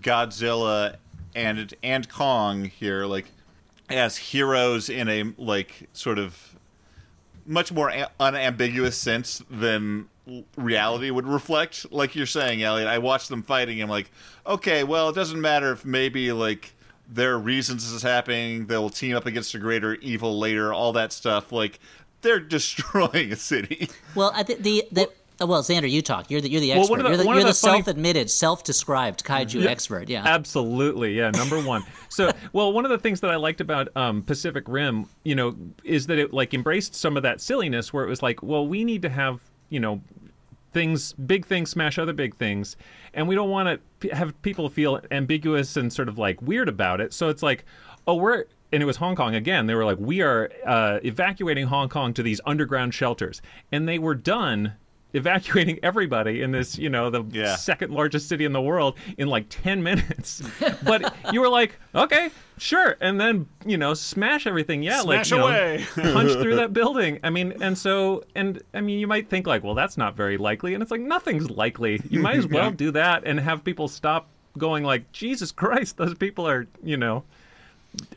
Godzilla 0.00 0.96
and 1.34 1.72
and 1.82 2.08
Kong 2.08 2.64
here 2.64 3.06
like 3.06 3.26
as 3.88 4.16
heroes 4.16 4.88
in 4.88 5.08
a 5.08 5.32
like 5.38 5.88
sort 5.92 6.18
of 6.18 6.51
much 7.46 7.72
more 7.72 7.90
a- 7.90 8.10
unambiguous 8.20 8.96
sense 8.96 9.42
than 9.50 10.08
reality 10.56 11.10
would 11.10 11.26
reflect. 11.26 11.90
Like 11.92 12.14
you're 12.14 12.26
saying, 12.26 12.62
Elliot, 12.62 12.88
I 12.88 12.98
watched 12.98 13.28
them 13.28 13.42
fighting. 13.42 13.80
I'm 13.82 13.88
like, 13.88 14.10
okay, 14.46 14.84
well, 14.84 15.08
it 15.08 15.14
doesn't 15.14 15.40
matter 15.40 15.72
if 15.72 15.84
maybe 15.84 16.32
like 16.32 16.74
there 17.08 17.32
are 17.32 17.38
reasons 17.38 17.84
this 17.84 17.92
is 17.92 18.02
happening. 18.02 18.66
They'll 18.66 18.90
team 18.90 19.16
up 19.16 19.26
against 19.26 19.54
a 19.54 19.58
greater 19.58 19.94
evil 19.96 20.38
later. 20.38 20.72
All 20.72 20.92
that 20.92 21.12
stuff. 21.12 21.52
Like 21.52 21.80
they're 22.22 22.40
destroying 22.56 23.32
a 23.32 23.36
city. 23.36 23.88
Well, 24.14 24.32
I 24.34 24.42
think 24.42 24.62
the 24.62 24.84
the. 24.92 25.10
Uh, 25.42 25.46
Well, 25.46 25.62
Zander, 25.62 25.90
you 25.90 26.02
talk. 26.02 26.30
You're 26.30 26.40
the 26.40 26.50
you're 26.50 26.60
the 26.60 26.72
expert. 26.72 27.00
of 27.00 27.04
the- 27.04 27.08
you're 27.10 27.16
the, 27.18 27.24
you're 27.24 27.34
the, 27.34 27.40
the 27.40 27.54
funny- 27.54 27.78
self-admitted, 27.82 28.30
self-described 28.30 29.24
kaiju 29.24 29.66
expert. 29.66 30.08
Yeah. 30.08 30.22
Absolutely, 30.26 31.14
yeah, 31.16 31.30
number 31.30 31.60
one. 31.60 31.82
So, 32.08 32.30
well, 32.52 32.72
one 32.72 32.84
of 32.84 32.90
the 32.90 32.98
things 32.98 33.20
that 33.20 33.30
I 33.30 33.36
liked 33.36 33.60
about 33.60 33.88
um, 33.96 34.22
Pacific 34.22 34.64
Rim, 34.66 35.06
you 35.24 35.34
know, 35.34 35.56
is 35.84 36.06
that 36.06 36.18
it 36.18 36.32
like 36.32 36.54
embraced 36.54 36.94
some 36.94 37.16
of 37.16 37.22
that 37.24 37.40
silliness, 37.40 37.92
where 37.92 38.04
it 38.04 38.08
was 38.08 38.22
like, 38.22 38.42
well, 38.42 38.66
we 38.66 38.84
need 38.84 39.02
to 39.02 39.08
have, 39.08 39.40
you 39.68 39.80
know, 39.80 40.00
things, 40.72 41.12
big 41.14 41.44
things 41.46 41.70
smash 41.70 41.98
other 41.98 42.12
big 42.12 42.34
things, 42.36 42.76
and 43.14 43.28
we 43.28 43.34
don't 43.34 43.50
want 43.50 43.68
to 43.68 43.80
p- 44.08 44.14
have 44.14 44.40
people 44.42 44.68
feel 44.68 45.00
ambiguous 45.10 45.76
and 45.76 45.92
sort 45.92 46.08
of 46.08 46.18
like 46.18 46.40
weird 46.40 46.68
about 46.68 47.00
it. 47.00 47.12
So 47.12 47.28
it's 47.28 47.42
like, 47.42 47.64
oh, 48.06 48.14
we're 48.14 48.44
and 48.72 48.82
it 48.82 48.86
was 48.86 48.96
Hong 48.96 49.14
Kong 49.16 49.34
again. 49.34 49.66
They 49.66 49.74
were 49.74 49.84
like, 49.84 49.98
we 50.00 50.22
are 50.22 50.50
uh, 50.66 50.98
evacuating 51.04 51.66
Hong 51.66 51.90
Kong 51.90 52.14
to 52.14 52.22
these 52.22 52.40
underground 52.46 52.94
shelters, 52.94 53.42
and 53.70 53.86
they 53.86 53.98
were 53.98 54.14
done 54.14 54.72
evacuating 55.14 55.78
everybody 55.82 56.42
in 56.42 56.52
this, 56.52 56.78
you 56.78 56.88
know, 56.88 57.10
the 57.10 57.22
Yeah. 57.30 57.56
second 57.56 57.92
largest 57.92 58.28
city 58.28 58.44
in 58.44 58.52
the 58.52 58.60
world 58.62 58.96
in 59.18 59.28
like 59.28 59.46
10 59.48 59.82
minutes. 59.82 60.42
but 60.84 61.14
you 61.32 61.40
were 61.40 61.48
like, 61.48 61.76
okay, 61.94 62.30
sure. 62.58 62.96
And 63.00 63.20
then, 63.20 63.46
you 63.66 63.76
know, 63.76 63.94
smash 63.94 64.46
everything. 64.46 64.82
Yeah, 64.82 65.02
like, 65.02 65.24
Smash 65.24 65.38
know, 65.38 65.46
away. 65.46 65.84
punch 65.94 66.32
through 66.32 66.56
that 66.56 66.72
building. 66.80 67.20
I 67.22 67.30
mean, 67.30 67.54
and 67.62 67.76
so, 67.76 68.24
and 68.34 68.62
I 68.72 68.80
mean, 68.80 68.98
you 68.98 69.06
might 69.06 69.28
think 69.28 69.46
like, 69.46 69.62
well, 69.62 69.74
that's 69.74 69.98
not 69.98 70.16
very 70.16 70.38
likely. 70.38 70.74
And 70.74 70.82
it's 70.82 70.90
like, 70.90 71.00
nothing's 71.00 71.50
likely. 71.50 72.00
You 72.08 72.20
might 72.20 72.36
as 72.36 72.46
well 72.46 72.70
do 72.70 72.90
that 72.92 73.24
and 73.26 73.38
have 73.40 73.62
people 73.64 73.88
stop 73.88 74.28
going 74.56 74.84
like, 74.84 75.10
Jesus 75.12 75.52
Christ, 75.52 75.96
those 75.98 76.14
people 76.14 76.46
are, 76.48 76.66
you 76.82 76.96
know, 76.96 77.24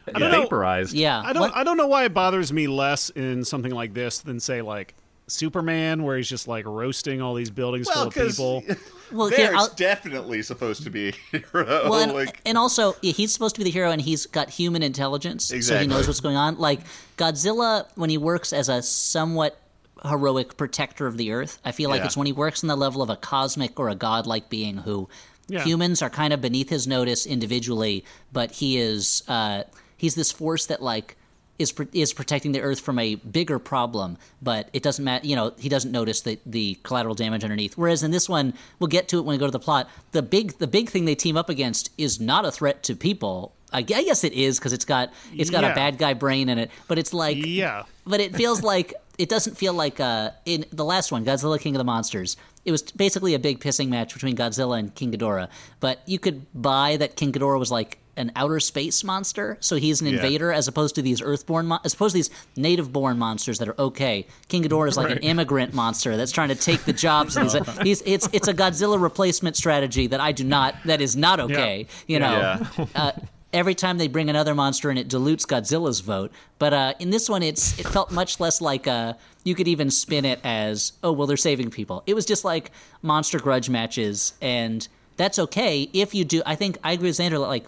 don't 0.08 0.20
know. 0.20 0.42
vaporized. 0.44 0.94
yeah. 0.94 1.22
I 1.25 1.34
don't. 1.34 1.42
What- 1.42 1.56
I 1.58 1.66
don't 1.66 1.75
know 1.75 1.88
why 1.88 2.06
it 2.06 2.14
bothers 2.14 2.54
me 2.54 2.68
less 2.68 3.10
in 3.10 3.44
something 3.44 3.74
like 3.74 3.94
this 3.94 4.20
than 4.20 4.40
say 4.40 4.62
like 4.62 4.94
Superman, 5.27 6.03
where 6.03 6.17
he's 6.17 6.29
just 6.29 6.48
like 6.48 6.65
roasting 6.65 7.22
all 7.22 7.33
these 7.33 7.50
buildings 7.50 7.88
Well, 7.88 8.09
full 8.11 8.24
of 8.24 8.29
people. 8.29 8.64
well, 9.11 9.29
there's 9.29 9.55
I'll- 9.55 9.74
definitely 9.75 10.42
supposed 10.44 10.83
to 10.83 10.90
be 10.90 11.09
a 11.09 11.11
hero. 11.38 11.66
Well, 11.90 11.96
and, 11.96 12.14
like, 12.14 12.40
and 12.46 12.57
also 12.57 12.94
he's 13.01 13.31
supposed 13.33 13.55
to 13.55 13.59
be 13.59 13.66
the 13.66 13.72
hero, 13.72 13.92
and 13.92 14.01
he's 14.01 14.25
got 14.27 14.50
human 14.50 14.83
intelligence, 14.83 15.46
so 15.46 15.79
he 15.79 15.88
knows 15.88 16.07
what's 16.07 16.20
going 16.20 16.35
on. 16.35 16.57
Like 16.57 16.81
Godzilla, 17.18 17.85
when 17.96 18.09
he 18.09 18.18
works 18.18 18.53
as 18.53 18.70
a 18.70 18.81
somewhat 18.81 19.59
heroic 20.03 20.57
protector 20.57 21.07
of 21.07 21.18
the 21.18 21.31
Earth, 21.31 21.59
I 21.66 21.72
feel 21.72 21.90
like 21.90 22.01
Yeah. 22.01 22.05
it's 22.05 22.18
when 22.18 22.27
he 22.27 22.33
works 22.33 22.64
on 22.64 22.68
the 22.68 22.75
level 22.75 23.01
of 23.01 23.09
a 23.09 23.16
cosmic 23.16 23.79
or 23.79 23.90
a 23.90 23.96
godlike 23.96 24.50
being 24.50 24.77
who 24.77 25.09
Yeah. 25.48 25.64
humans 25.64 26.01
are 26.03 26.09
kind 26.11 26.31
of 26.33 26.42
beneath 26.42 26.70
his 26.70 26.85
notice 26.85 27.25
individually, 27.25 28.05
but 28.31 28.51
he 28.51 28.77
is 28.77 29.24
uh, 29.27 29.64
he's 29.98 30.14
this 30.16 30.31
force 30.31 30.68
that 30.68 30.81
like. 30.83 31.18
Is, 31.57 31.74
is 31.94 32.11
protecting 32.11 32.51
the 32.51 32.59
Earth 32.61 32.81
from 32.81 33.00
a 33.00 33.15
bigger 33.15 33.59
problem, 33.59 34.18
but 34.41 34.70
it 34.74 34.83
doesn't 34.83 35.05
matter. 35.05 35.25
You 35.25 35.37
know, 35.37 35.53
he 35.57 35.70
doesn't 35.70 35.91
notice 35.91 36.20
the, 36.20 36.37
the 36.46 36.77
collateral 36.83 37.15
damage 37.15 37.46
underneath. 37.46 37.77
Whereas 37.77 38.03
in 38.03 38.11
this 38.11 38.27
one, 38.27 38.53
we'll 38.79 38.89
get 38.89 39.07
to 39.09 39.20
it 39.20 39.22
when 39.22 39.35
we 39.35 39.37
go 39.39 39.46
to 39.46 39.51
the 39.51 39.59
plot. 39.59 39.89
The 40.11 40.22
big 40.22 40.57
the 40.57 40.68
big 40.68 40.89
thing 40.89 41.05
they 41.05 41.15
team 41.15 41.37
up 41.37 41.48
against 41.50 41.91
is 41.98 42.20
not 42.20 42.44
a 42.46 42.51
threat 42.51 42.83
to 42.83 42.96
people. 42.96 43.53
I 43.72 43.77
I 43.79 43.81
guess 43.83 44.25
it 44.25 44.33
is 44.33 44.59
because 44.59 44.74
it's 44.74 44.83
got 44.83 45.13
it's 45.33 45.50
got 45.50 45.63
Yeah. 45.63 45.72
a 45.72 45.75
bad 45.75 45.98
guy 45.98 46.13
brain 46.13 46.50
in 46.50 46.57
it, 46.57 46.72
but 46.89 47.00
it's 47.00 47.13
like 47.13 47.37
Yeah. 47.37 47.83
but 48.05 48.20
it 48.20 48.35
feels 48.35 48.61
like 48.74 48.94
it 49.18 49.29
doesn't 49.29 49.55
feel 49.55 49.74
like 49.74 50.01
uh, 50.01 50.31
in 50.46 50.65
the 50.74 50.83
last 50.83 51.09
one, 51.09 51.24
Godzilla 51.24 51.57
King 51.57 51.74
of 51.75 51.79
the 51.79 51.85
Monsters. 51.85 52.35
It 52.65 52.72
was 52.72 52.81
basically 52.81 53.33
a 53.33 53.39
big 53.39 53.61
pissing 53.61 53.87
match 53.87 54.13
between 54.13 54.35
Godzilla 54.35 54.77
and 54.77 54.94
King 54.94 55.13
Ghidorah, 55.13 55.48
but 55.79 56.01
you 56.05 56.20
could 56.20 56.46
buy 56.53 56.98
that 56.98 57.15
King 57.15 57.31
Ghidorah 57.31 57.59
was 57.59 57.72
like 57.72 58.00
an 58.18 58.32
outer 58.36 58.60
space 58.60 59.04
monster, 59.04 59.58
so 59.60 59.75
he's 59.75 60.01
an 60.01 60.08
Yeah. 60.08 60.14
invader 60.14 60.51
as 60.51 60.68
opposed 60.68 60.96
to 60.96 61.01
these 61.01 61.22
Earthborn, 61.22 61.66
mon- 61.68 61.80
as 61.84 61.94
opposed 61.94 62.14
to 62.14 62.18
these 62.20 62.30
native-born 62.56 63.18
monsters 63.20 63.60
that 63.60 63.68
are 63.68 63.80
okay. 63.80 64.25
King 64.48 64.64
Ghidorah 64.64 64.88
is 64.90 64.98
like 64.98 65.12
an 65.12 65.18
immigrant 65.20 65.74
monster 65.74 66.16
that's 66.18 66.32
trying 66.32 66.50
to 66.50 66.56
take 66.56 66.86
the 66.86 66.94
jobs. 67.06 67.36
these, 67.36 67.54
he's 67.84 68.01
it's 68.06 68.28
it's 68.34 68.48
a 68.48 68.54
Godzilla 68.54 69.00
replacement 69.01 69.56
strategy 69.58 70.08
that 70.08 70.20
I 70.20 70.32
do 70.32 70.44
not 70.44 70.75
that 70.86 71.01
is 71.01 71.16
not 71.16 71.40
okay. 71.40 71.88
You 72.08 72.20
know, 72.20 72.32
Yeah. 72.78 72.86
uh, 72.96 73.12
every 73.54 73.75
time 73.75 73.98
they 73.98 74.08
bring 74.08 74.30
another 74.30 74.56
monster 74.56 74.90
in, 74.92 74.98
it 74.98 75.08
dilutes 75.08 75.46
Godzilla's 75.46 76.00
vote. 76.01 76.32
But 76.60 76.74
uh, 76.74 76.94
in 77.00 77.10
this 77.10 77.30
one, 77.30 77.44
it's 77.44 77.78
it 77.80 77.88
felt 77.88 78.12
much 78.12 78.40
less 78.40 78.62
like 78.62 78.88
uh, 78.88 79.14
you 79.44 79.56
could 79.56 79.68
even 79.68 79.92
spin 79.92 80.25
it 80.25 80.40
as 80.44 80.94
oh 81.04 81.12
well 81.12 81.28
they're 81.28 81.38
saving 81.38 81.70
people. 81.70 82.04
It 82.08 82.14
was 82.14 82.25
just 82.25 82.46
like 82.46 82.72
monster 83.01 83.40
grudge 83.40 83.70
matches, 83.70 84.34
and 84.42 84.88
that's 85.18 85.40
okay 85.40 85.90
if 85.94 86.14
you 86.16 86.25
do. 86.25 86.42
I 86.46 86.56
think 86.56 86.78
I 86.84 86.92
agree 86.94 87.10
with 87.10 87.18
Zander. 87.18 87.40
Like 87.40 87.66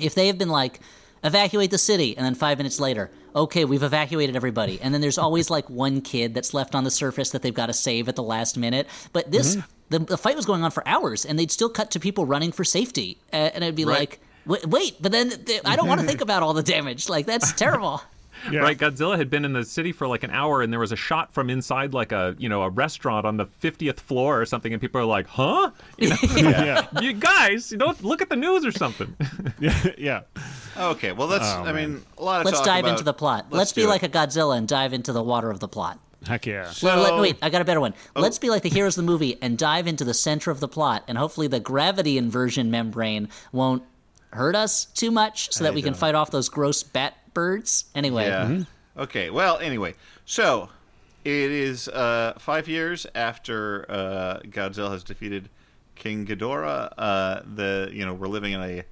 if 0.00 0.14
they 0.14 0.26
have 0.28 0.38
been 0.38 0.48
like 0.48 0.80
evacuate 1.22 1.70
the 1.70 1.78
city 1.78 2.16
and 2.16 2.24
then 2.24 2.34
five 2.34 2.56
minutes 2.58 2.80
later 2.80 3.10
okay 3.36 3.64
we've 3.64 3.82
evacuated 3.84 4.34
everybody. 4.34 4.80
And 4.82 4.92
then 4.92 5.00
there's 5.00 5.18
always 5.18 5.50
like 5.50 5.68
one 5.70 6.00
kid 6.00 6.34
that's 6.34 6.52
left 6.52 6.74
on 6.74 6.82
the 6.84 6.90
surface 6.90 7.30
that 7.30 7.42
they've 7.42 7.54
got 7.54 7.66
to 7.66 7.72
save 7.72 8.08
at 8.08 8.16
the 8.16 8.22
last 8.24 8.56
minute. 8.56 8.88
But 9.12 9.30
this 9.30 9.56
the, 9.90 10.00
the 10.00 10.18
fight 10.18 10.34
was 10.34 10.46
going 10.46 10.64
on 10.64 10.70
for 10.72 10.82
hours 10.86 11.24
and 11.24 11.38
they'd 11.38 11.50
still 11.52 11.68
cut 11.68 11.90
to 11.92 12.00
people 12.00 12.24
running 12.26 12.50
for 12.52 12.64
safety 12.64 13.18
uh, 13.32 13.36
and 13.36 13.62
it'd 13.62 13.76
be 13.76 13.84
Right. 13.84 14.00
like 14.00 14.20
wait, 14.46 14.66
wait 14.66 14.96
but 15.00 15.12
then 15.12 15.30
th- 15.30 15.60
i 15.64 15.76
don't 15.76 15.86
want 15.88 16.00
to 16.00 16.06
think 16.10 16.20
about 16.22 16.42
all 16.42 16.54
the 16.54 16.62
damage. 16.62 17.08
Like 17.08 17.26
that's 17.26 17.52
terrible 17.52 18.02
Yeah. 18.50 18.60
Right, 18.60 18.78
Godzilla 18.78 19.16
had 19.18 19.28
been 19.30 19.44
in 19.44 19.52
the 19.52 19.64
city 19.64 19.92
for 19.92 20.06
like 20.06 20.22
an 20.22 20.30
hour, 20.30 20.62
and 20.62 20.72
there 20.72 20.80
was 20.80 20.92
a 20.92 20.96
shot 20.96 21.34
from 21.34 21.50
inside 21.50 21.92
like 21.94 22.12
a 22.12 22.34
you 22.38 22.48
know 22.48 22.62
a 22.62 22.70
restaurant 22.70 23.26
on 23.26 23.36
the 23.36 23.46
fiftieth 23.46 24.00
floor 24.00 24.40
or 24.40 24.46
something, 24.46 24.72
and 24.72 24.80
people 24.80 25.00
are 25.00 25.04
like, 25.04 25.26
"Huh? 25.26 25.70
You, 25.98 26.10
know, 26.10 26.16
yeah. 26.36 26.86
you 27.00 27.12
guys, 27.12 27.70
you 27.72 27.78
don't 27.78 28.02
look 28.02 28.22
at 28.22 28.28
the 28.28 28.36
news 28.36 28.64
or 28.64 28.72
something." 28.72 29.14
yeah. 29.60 29.86
Yeah. 29.98 30.20
okay, 30.76 31.12
well, 31.12 31.28
let's. 31.28 31.44
Oh, 31.44 31.64
I 31.64 31.72
mean, 31.72 32.02
a 32.18 32.22
lot 32.24 32.40
of 32.40 32.46
let's 32.46 32.58
talk 32.58 32.66
dive 32.66 32.84
about- 32.84 32.92
into 32.92 33.04
the 33.04 33.12
plot 33.12 33.46
let's, 33.50 33.72
be 33.72 33.86
like 33.86 34.02
it. 34.02 34.14
a 34.14 34.18
godzilla 34.18 34.56
and 34.56 34.66
dive 34.68 34.92
into 34.92 35.12
the 35.12 35.22
water 35.22 35.50
of 35.50 35.60
the 35.60 35.68
plot 35.68 35.98
Heck 36.26 36.44
yeah. 36.46 36.70
Well, 36.82 37.00
let- 37.00 37.12
Oh. 37.14 37.20
wait, 37.22 37.38
I 37.40 37.48
got 37.50 37.62
a 37.62 37.64
better 37.64 37.80
one. 37.80 37.94
Oh. 38.14 38.20
Let's 38.20 38.38
be 38.38 38.50
like 38.50 38.62
the 38.62 38.68
heroes 38.68 38.98
of 38.98 39.04
the 39.06 39.10
movie 39.10 39.38
and 39.40 39.56
dive 39.56 39.86
into 39.86 40.04
the 40.04 40.12
center 40.14 40.50
of 40.50 40.60
the 40.60 40.68
plot, 40.68 41.02
and 41.08 41.16
hopefully 41.16 41.46
the 41.46 41.60
gravity 41.60 42.18
inversion 42.18 42.70
membrane 42.70 43.28
won't 43.52 43.82
hurt 44.32 44.54
us 44.54 44.84
too 44.84 45.10
much, 45.10 45.52
so 45.52 45.64
that 45.64 45.74
we 45.74 45.82
can 45.82 45.92
don't. 45.92 45.98
fight 46.00 46.14
off 46.14 46.30
those 46.30 46.48
gross 46.48 46.82
bat 46.82 47.14
birds. 47.34 47.84
Anyway, 47.94 48.26
Yeah. 48.26 48.62
Okay. 48.96 49.30
Well, 49.30 49.58
anyway, 49.58 49.94
so 50.24 50.68
it 51.24 51.50
is 51.50 51.88
uh, 51.88 52.34
five 52.38 52.68
years 52.68 53.06
after 53.14 53.86
uh, 53.90 54.40
Godzilla 54.46 54.90
has 54.92 55.04
defeated 55.04 55.48
King 55.96 56.26
Ghidorah. 56.26 56.92
Uh, 56.98 57.40
the 57.54 57.90
you 57.92 58.04
know 58.04 58.14
we're 58.14 58.28
living 58.28 58.52
in 58.52 58.60
a 58.62 58.82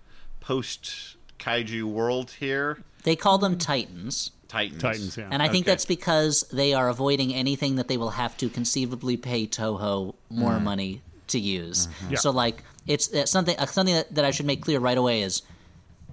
post 0.41 1.17
kaiju 1.39 1.85
world 1.85 2.31
here. 2.33 2.79
they 3.05 3.17
call 3.17 3.39
them 3.39 3.57
titans. 3.59 4.31
Titans. 4.49 4.81
Titans. 4.83 5.17
Yeah. 5.19 5.29
And 5.31 5.43
I 5.43 5.49
think 5.49 5.65
Okay. 5.65 5.73
that's 5.73 5.85
because 5.85 6.45
they 6.51 6.73
are 6.73 6.89
avoiding 6.89 7.35
anything 7.35 7.77
that 7.77 7.87
they 7.87 7.97
will 7.99 8.11
have 8.11 8.35
to 8.39 8.49
conceivably 8.49 9.17
pay 9.19 9.47
Toho 9.47 10.15
more 10.31 10.53
Mm. 10.55 10.63
money 10.63 11.03
to 11.29 11.39
use. 11.39 11.87
Mm-hmm. 11.87 12.13
Yeah. 12.13 12.19
So 12.19 12.31
like 12.31 12.63
it's 12.87 13.13
uh, 13.13 13.27
something 13.27 13.57
uh, 13.59 13.67
something 13.67 13.95
that, 13.95 14.15
that 14.15 14.25
I 14.25 14.31
should 14.31 14.47
make 14.47 14.63
clear 14.63 14.81
right 14.81 14.97
away 14.97 15.21
is 15.23 15.43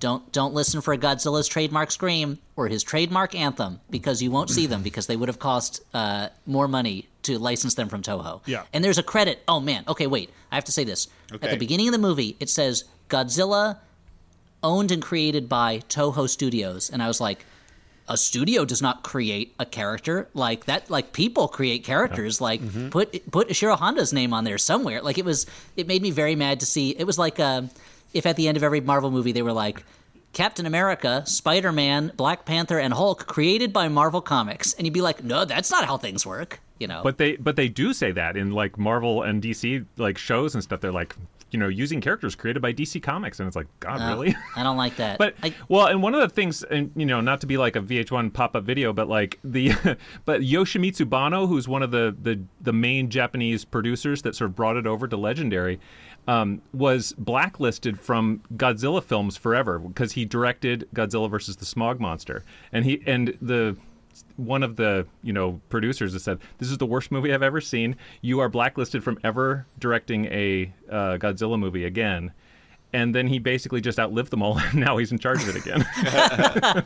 don't 0.05 0.31
don't 0.31 0.53
listen 0.53 0.81
for 0.81 0.95
Godzilla's 0.95 1.47
trademark 1.47 1.89
scream 1.89 2.37
or 2.55 2.67
his 2.67 2.83
trademark 2.83 3.33
anthem 3.33 3.79
because 3.89 4.21
you 4.21 4.29
won't 4.29 4.51
see 4.51 4.67
them 4.67 4.83
because 4.89 5.07
they 5.07 5.15
would 5.17 5.29
have 5.29 5.39
cost 5.39 5.81
uh, 5.95 6.27
more 6.45 6.67
money 6.67 7.07
to 7.23 7.39
license 7.39 7.73
them 7.73 7.89
from 7.89 8.03
Toho. 8.03 8.41
Yeah. 8.45 8.65
And 8.71 8.83
there's 8.83 8.99
a 8.99 9.03
credit. 9.03 9.39
Oh 9.47 9.59
man. 9.59 9.83
Okay, 9.87 10.05
wait. 10.05 10.29
I 10.51 10.55
have 10.55 10.65
to 10.65 10.71
say 10.71 10.83
this. 10.83 11.07
At 11.33 11.49
the 11.49 11.57
beginning 11.57 11.87
of 11.87 11.91
the 11.91 11.97
movie, 11.97 12.37
it 12.39 12.51
says 12.51 12.83
Godzilla 13.09 13.79
owned 14.61 14.91
and 14.91 15.01
created 15.01 15.49
by 15.49 15.79
Toho 15.89 16.29
Studios, 16.29 16.91
and 16.91 17.01
I 17.01 17.07
was 17.07 17.19
like, 17.19 17.43
a 18.07 18.15
studio 18.15 18.63
does 18.63 18.83
not 18.83 19.01
create 19.01 19.55
a 19.59 19.65
character 19.65 20.29
like 20.35 20.65
that. 20.65 20.91
Like 20.91 21.13
people 21.13 21.47
create 21.47 21.83
characters. 21.83 22.39
Like 22.39 22.61
put 22.91 23.31
put 23.31 23.49
Ishiro 23.49 23.75
Honda's 23.75 24.13
name 24.13 24.35
on 24.35 24.43
there 24.43 24.59
somewhere. 24.59 25.01
Like 25.01 25.17
it 25.17 25.25
was. 25.25 25.47
It 25.75 25.87
made 25.87 26.03
me 26.03 26.11
very 26.11 26.35
mad 26.35 26.59
to 26.59 26.67
see. 26.67 26.91
It 26.91 27.05
was 27.05 27.17
like 27.17 27.39
uh, 27.39 27.63
if 28.13 28.25
at 28.25 28.35
the 28.35 28.47
end 28.47 28.57
of 28.57 28.63
every 28.63 28.81
Marvel 28.81 29.11
movie 29.11 29.31
they 29.31 29.41
were 29.41 29.53
like. 29.53 29.83
Captain 30.33 30.65
America, 30.65 31.23
Spider 31.25 31.71
Man, 31.71 32.11
Black 32.17 32.43
Panther, 32.43 32.77
and 32.77 32.93
Hulk 32.93 33.25
created 33.25 33.71
by 33.71 33.87
Marvel 33.87 34.19
Comics. 34.19 34.73
And 34.73 34.85
you'd 34.85 34.93
be 34.93 34.99
like, 34.99 35.23
no, 35.23 35.45
that's 35.45 35.71
not 35.71 35.85
how 35.85 35.95
things 35.95 36.25
work. 36.25 36.59
You 36.77 36.87
know? 36.87 36.99
But 37.01 37.17
they 37.17 37.37
but 37.37 37.55
they 37.55 37.69
do 37.69 37.93
say 37.93 38.11
that 38.11 38.35
in 38.35 38.51
like 38.51 38.77
Marvel 38.77 39.23
and 39.23 39.41
DC 39.41 39.85
like 39.95 40.17
shows 40.17 40.53
and 40.53 40.61
stuff. 40.61 40.81
They're 40.81 40.91
like 40.91 41.15
you 41.51 41.59
know 41.59 41.69
using 41.69 42.01
characters 42.01 42.35
created 42.35 42.61
by 42.61 42.73
DC 42.73 43.01
Comics, 43.01 43.39
and 43.39 43.47
it's 43.47 43.55
like 43.55 43.67
God 43.79 44.01
Uh, 44.01 44.09
really. 44.09 44.35
I 44.57 44.63
don't 44.63 44.75
like 44.75 44.97
that. 44.97 45.17
But 45.25 45.35
I, 45.41 45.53
well, 45.69 45.85
and 45.85 46.03
one 46.03 46.13
of 46.13 46.19
the 46.19 46.27
things, 46.27 46.63
and 46.63 46.91
you 46.97 47.05
know, 47.05 47.21
not 47.21 47.39
to 47.41 47.47
be 47.47 47.55
like 47.55 47.77
a 47.77 47.79
VH1 47.79 48.33
pop-up 48.33 48.65
video, 48.65 48.91
but 48.91 49.07
like 49.07 49.39
the, 49.41 49.69
but 50.25 50.41
Yoshimitsu 50.41 51.05
Banno, 51.05 51.47
who's 51.47 51.65
one 51.65 51.81
of 51.81 51.91
the 51.91 52.13
the 52.21 52.41
the 52.59 52.73
main 52.73 53.09
Japanese 53.09 53.63
producers 53.63 54.21
that 54.23 54.35
sort 54.35 54.49
of 54.49 54.55
brought 54.57 54.75
it 54.75 54.85
over 54.85 55.07
to 55.07 55.15
Legendary, 55.15 55.79
um, 56.27 56.61
was 56.73 57.13
blacklisted 57.17 57.99
from 57.99 58.41
Godzilla 58.55 59.03
films 59.03 59.37
forever 59.37 59.79
because 59.79 60.13
he 60.13 60.25
directed 60.25 60.87
Godzilla 60.95 61.29
versus 61.29 61.57
the 61.57 61.65
Smog 61.65 61.99
Monster, 61.99 62.43
and 62.71 62.85
he 62.85 63.01
and 63.05 63.37
the 63.41 63.75
one 64.37 64.63
of 64.63 64.75
the 64.77 65.05
you 65.23 65.33
know 65.33 65.59
producers 65.69 66.13
has 66.13 66.23
said 66.23 66.39
this 66.57 66.71
is 66.71 66.77
the 66.77 66.85
worst 66.85 67.11
movie 67.11 67.33
I've 67.33 67.43
ever 67.43 67.61
seen. 67.61 67.95
You 68.21 68.39
are 68.39 68.49
blacklisted 68.49 69.03
from 69.03 69.19
ever 69.23 69.65
directing 69.79 70.25
a 70.25 70.73
uh, 70.89 71.17
Godzilla 71.17 71.59
movie 71.59 71.85
again. 71.85 72.31
And 72.93 73.13
then 73.13 73.27
he 73.27 73.39
basically 73.39 73.81
just 73.81 73.99
outlived 73.99 74.29
them 74.31 74.41
all, 74.41 74.57
and 74.59 74.75
now 74.75 74.95
he's 74.97 75.11
in 75.11 75.19
charge 75.19 75.43
of 75.43 75.49
it 75.49 75.57
again. 75.57 75.85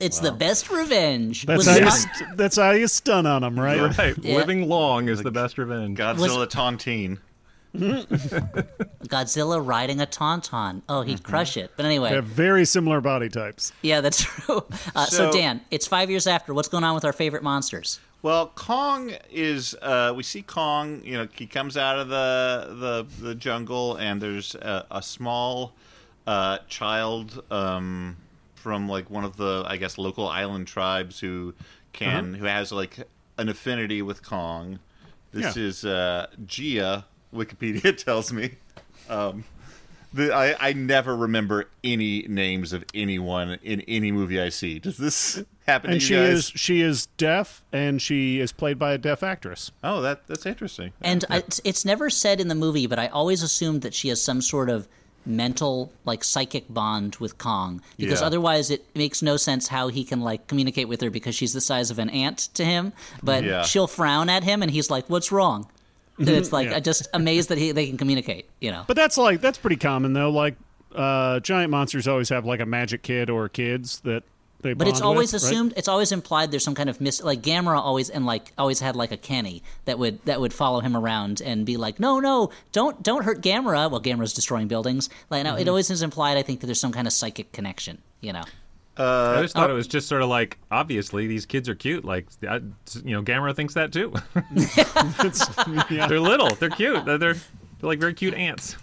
it's 0.00 0.18
the 0.20 0.32
best 0.32 0.70
revenge. 0.70 1.46
That's 1.46 1.58
Was 1.58 1.66
how, 1.66 1.74
you, 1.76 1.80
not- 1.86 1.92
st- 1.92 2.36
that's 2.36 2.56
how 2.56 2.70
you 2.72 2.86
stun 2.88 3.24
on 3.26 3.40
them, 3.42 3.58
right? 3.58 3.96
right, 3.98 4.14
Yeah. 4.18 4.36
living 4.36 4.68
long 4.68 5.08
is 5.08 5.22
the 5.22 5.30
best 5.30 5.56
revenge. 5.56 5.98
Godzilla 5.98 6.46
Tontine. 6.46 7.18
Godzilla 9.08 9.64
riding 9.64 10.00
a 10.00 10.06
tauntaun. 10.06 10.82
Oh, 10.88 11.02
he'd 11.02 11.22
crush 11.22 11.56
it. 11.56 11.72
But 11.76 11.84
anyway, 11.86 12.10
They 12.10 12.16
have 12.16 12.24
very 12.24 12.64
similar 12.64 13.00
body 13.00 13.28
types. 13.28 13.72
yeah, 13.82 14.00
that's 14.00 14.22
true. 14.22 14.64
Uh, 14.94 15.06
so, 15.06 15.30
So- 15.30 15.32
Dan, 15.32 15.60
it's 15.70 15.86
five 15.86 16.10
years 16.10 16.26
after. 16.26 16.54
What's 16.54 16.68
going 16.68 16.84
on 16.84 16.94
with 16.94 17.04
our 17.04 17.12
favorite 17.12 17.42
monsters? 17.42 18.00
Well, 18.20 18.48
Kong 18.56 19.12
is. 19.30 19.76
Uh, 19.80 20.12
we 20.16 20.24
see 20.24 20.42
Kong. 20.42 21.02
You 21.04 21.18
know, 21.18 21.28
he 21.32 21.46
comes 21.46 21.76
out 21.76 22.00
of 22.00 22.08
the 22.08 23.06
the, 23.20 23.24
the 23.24 23.34
jungle, 23.36 23.94
and 23.94 24.20
there's 24.20 24.56
a, 24.56 24.84
a 24.90 25.00
small 25.02 25.72
uh, 26.26 26.58
child 26.68 27.44
um, 27.52 28.16
from 28.56 28.88
like 28.88 29.08
one 29.08 29.24
of 29.24 29.36
the, 29.36 29.62
I 29.68 29.76
guess, 29.76 29.98
local 29.98 30.26
island 30.26 30.66
tribes 30.66 31.20
who 31.20 31.54
can 31.92 32.34
who 32.34 32.46
has 32.46 32.72
like 32.72 32.98
an 33.38 33.48
affinity 33.48 34.02
with 34.02 34.24
Kong. 34.26 34.80
This 35.30 35.56
Yeah. 35.56 35.62
is 35.62 35.84
uh, 35.84 36.26
Jia. 36.44 37.04
Wikipedia 37.34 37.96
tells 38.04 38.32
me. 38.32 38.52
Um, 39.08 39.44
the, 40.12 40.32
I, 40.34 40.68
I 40.68 40.72
never 40.72 41.14
remember 41.14 41.68
any 41.84 42.22
names 42.28 42.72
of 42.72 42.82
anyone 42.94 43.58
in 43.62 43.82
any 43.82 44.10
movie 44.10 44.40
I 44.40 44.48
see. 44.48 44.78
Does 44.78 44.96
this 44.96 45.42
happen 45.66 45.90
And 45.90 46.00
to 46.00 46.06
she 46.06 46.14
you 46.14 46.20
guys? 46.20 46.32
is 46.38 46.44
she 46.54 46.80
is 46.80 47.06
deaf, 47.18 47.62
and 47.72 48.00
she 48.00 48.40
is 48.40 48.50
played 48.52 48.78
by 48.78 48.92
a 48.92 48.98
deaf 48.98 49.22
actress. 49.22 49.70
Oh, 49.84 50.00
that 50.00 50.26
that's 50.26 50.46
interesting. 50.46 50.92
And 51.02 51.26
I, 51.28 51.38
it's, 51.38 51.60
it's 51.62 51.84
never 51.84 52.08
said 52.08 52.40
in 52.40 52.48
the 52.48 52.54
movie, 52.54 52.86
but 52.86 52.98
I 52.98 53.08
always 53.08 53.42
assumed 53.42 53.82
that 53.82 53.92
she 53.92 54.08
has 54.08 54.20
some 54.22 54.40
sort 54.40 54.70
of 54.70 54.88
mental, 55.26 55.92
like 56.06 56.24
psychic 56.24 56.64
bond 56.72 57.16
with 57.16 57.36
Kong, 57.36 57.82
because 57.98 58.22
Yeah. 58.22 58.26
otherwise 58.28 58.70
it 58.70 58.86
makes 58.96 59.20
no 59.20 59.36
sense 59.36 59.68
how 59.68 59.88
he 59.88 60.04
can 60.04 60.22
like 60.22 60.46
communicate 60.46 60.88
with 60.88 61.02
her 61.02 61.10
because 61.10 61.34
she's 61.34 61.52
the 61.52 61.60
size 61.60 61.90
of 61.90 61.98
an 61.98 62.08
ant 62.08 62.48
to 62.54 62.64
him. 62.64 62.94
But 63.22 63.44
Yeah. 63.44 63.62
she'll 63.62 63.86
frown 63.88 64.30
at 64.30 64.42
him, 64.42 64.62
and 64.62 64.70
he's 64.70 64.88
like, 64.90 65.10
"What's 65.10 65.30
wrong?" 65.30 65.68
And 66.18 66.28
it's 66.28 66.52
like 66.52 66.68
Yeah. 66.68 66.76
I'm 66.76 66.82
just 66.82 67.08
amazed 67.14 67.48
that 67.50 67.58
he, 67.58 67.72
they 67.72 67.86
can 67.86 67.96
communicate. 67.96 68.48
You 68.60 68.70
know. 68.72 68.84
But 68.86 68.96
that's 68.96 69.16
like 69.18 69.40
that's 69.40 69.58
pretty 69.58 69.76
common 69.76 70.12
though. 70.12 70.30
Like 70.30 70.56
uh, 70.94 71.40
giant 71.40 71.70
monsters 71.70 72.08
always 72.08 72.28
have 72.30 72.44
like 72.44 72.60
a 72.60 72.66
magic 72.66 73.02
kid 73.02 73.30
or 73.30 73.48
kids 73.48 74.00
that 74.00 74.22
they. 74.60 74.72
But 74.72 74.88
it's 74.88 75.00
always 75.00 75.32
with, 75.32 75.42
right? 75.42 75.52
assumed. 75.52 75.74
It's 75.76 75.86
always 75.86 76.10
implied. 76.12 76.50
There's 76.50 76.64
some 76.64 76.74
kind 76.74 76.90
of 76.90 77.00
mis 77.00 77.22
like 77.22 77.42
Gamera 77.42 77.78
always 77.78 78.10
and 78.10 78.26
like 78.26 78.52
always 78.58 78.80
had 78.80 78.96
like 78.96 79.12
a 79.12 79.16
Kenny 79.16 79.62
that 79.84 79.98
would 79.98 80.24
that 80.24 80.40
would 80.40 80.52
follow 80.52 80.80
him 80.80 80.96
around 80.96 81.40
and 81.40 81.64
be 81.64 81.76
like, 81.76 82.00
no, 82.00 82.18
no, 82.20 82.50
don't 82.72 83.00
don't 83.02 83.22
hurt 83.24 83.40
Gamera. 83.42 83.90
Well, 83.90 84.00
Gamera's 84.00 84.32
destroying 84.32 84.66
buildings. 84.66 85.08
Like, 85.30 85.44
no, 85.44 85.52
Mm-hmm. 85.52 85.60
it 85.60 85.68
always 85.68 85.90
is 85.90 86.02
implied. 86.02 86.36
I 86.38 86.42
think 86.42 86.60
that 86.60 86.66
there's 86.66 86.80
some 86.80 86.92
kind 86.92 87.06
of 87.06 87.12
psychic 87.12 87.52
connection. 87.52 87.98
You 88.20 88.32
know. 88.32 88.44
I 88.98 89.34
always 89.36 89.54
Uh, 89.54 89.60
thought 89.60 89.70
it 89.70 89.74
was 89.74 89.86
just 89.86 90.08
sort 90.08 90.22
of 90.22 90.28
like, 90.28 90.58
obviously, 90.70 91.26
these 91.26 91.46
kids 91.46 91.68
are 91.68 91.74
cute. 91.74 92.04
Like, 92.04 92.26
I, 92.48 92.56
you 93.04 93.14
know, 93.14 93.22
Gamera 93.22 93.54
thinks 93.54 93.74
that 93.74 93.92
too. 93.92 94.12
yeah. 95.94 96.06
they're 96.08 96.20
little, 96.20 96.50
they're 96.56 96.70
cute. 96.70 97.04
They're, 97.04 97.18
they're, 97.18 97.34
they're 97.34 97.40
like 97.82 98.00
very 98.00 98.14
cute 98.14 98.34
ants. 98.34 98.76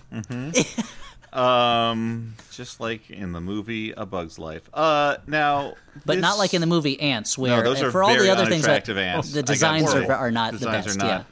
Um, 1.34 2.36
just 2.52 2.80
like 2.80 3.10
in 3.10 3.34
the 3.34 3.42
movie 3.42 3.92
A 3.92 4.06
Bug's 4.06 4.40
Life. 4.40 4.70
Uh, 4.74 5.18
now, 5.28 5.74
But 6.06 6.20
not 6.20 6.38
like 6.38 6.54
in 6.54 6.62
the 6.62 6.68
movie 6.68 6.98
Antz, 7.02 7.38
where 7.38 7.58
No, 7.58 7.64
those 7.64 7.82
uh, 7.84 7.88
are 7.88 7.92
for 7.92 8.04
all 8.04 8.18
the 8.18 8.30
other 8.32 8.46
things 8.46 8.64
that 8.64 8.70
unattractive 8.88 8.98
ants. 8.98 9.34
the 9.34 9.44
designs 9.44 9.84
are, 9.90 10.04
horrible. 10.04 10.12
are 10.14 10.32
not 10.32 10.54
Designs 10.54 10.86
the 10.86 10.92
are 10.92 10.94
best. 10.94 10.98
not. 11.00 11.26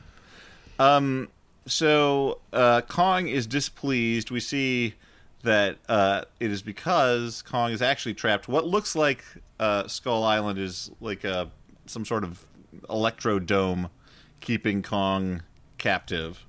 Yeah. 0.79 0.95
Um, 0.95 1.29
so 1.67 2.39
uh, 2.51 2.81
Kong 2.81 3.27
is 3.29 3.47
displeased. 3.47 4.29
We 4.29 4.41
see 4.41 4.95
that 5.43 5.77
uh, 5.87 6.23
it 6.39 6.51
is 6.51 6.61
because 6.61 7.41
Kong 7.43 7.71
is 7.71 7.81
actually 7.81 8.13
trapped. 8.15 8.47
What 8.47 8.65
looks 8.65 8.95
like 8.95 9.23
uh, 9.59 9.87
Skull 9.87 10.23
Island 10.23 10.57
is 10.59 10.89
like 11.01 11.23
a 11.23 11.49
some 11.85 12.05
sort 12.05 12.23
of 12.23 12.45
electro 12.89 13.39
dome 13.39 13.89
keeping 14.39 14.81
Kong 14.81 15.41
captive. 15.77 16.45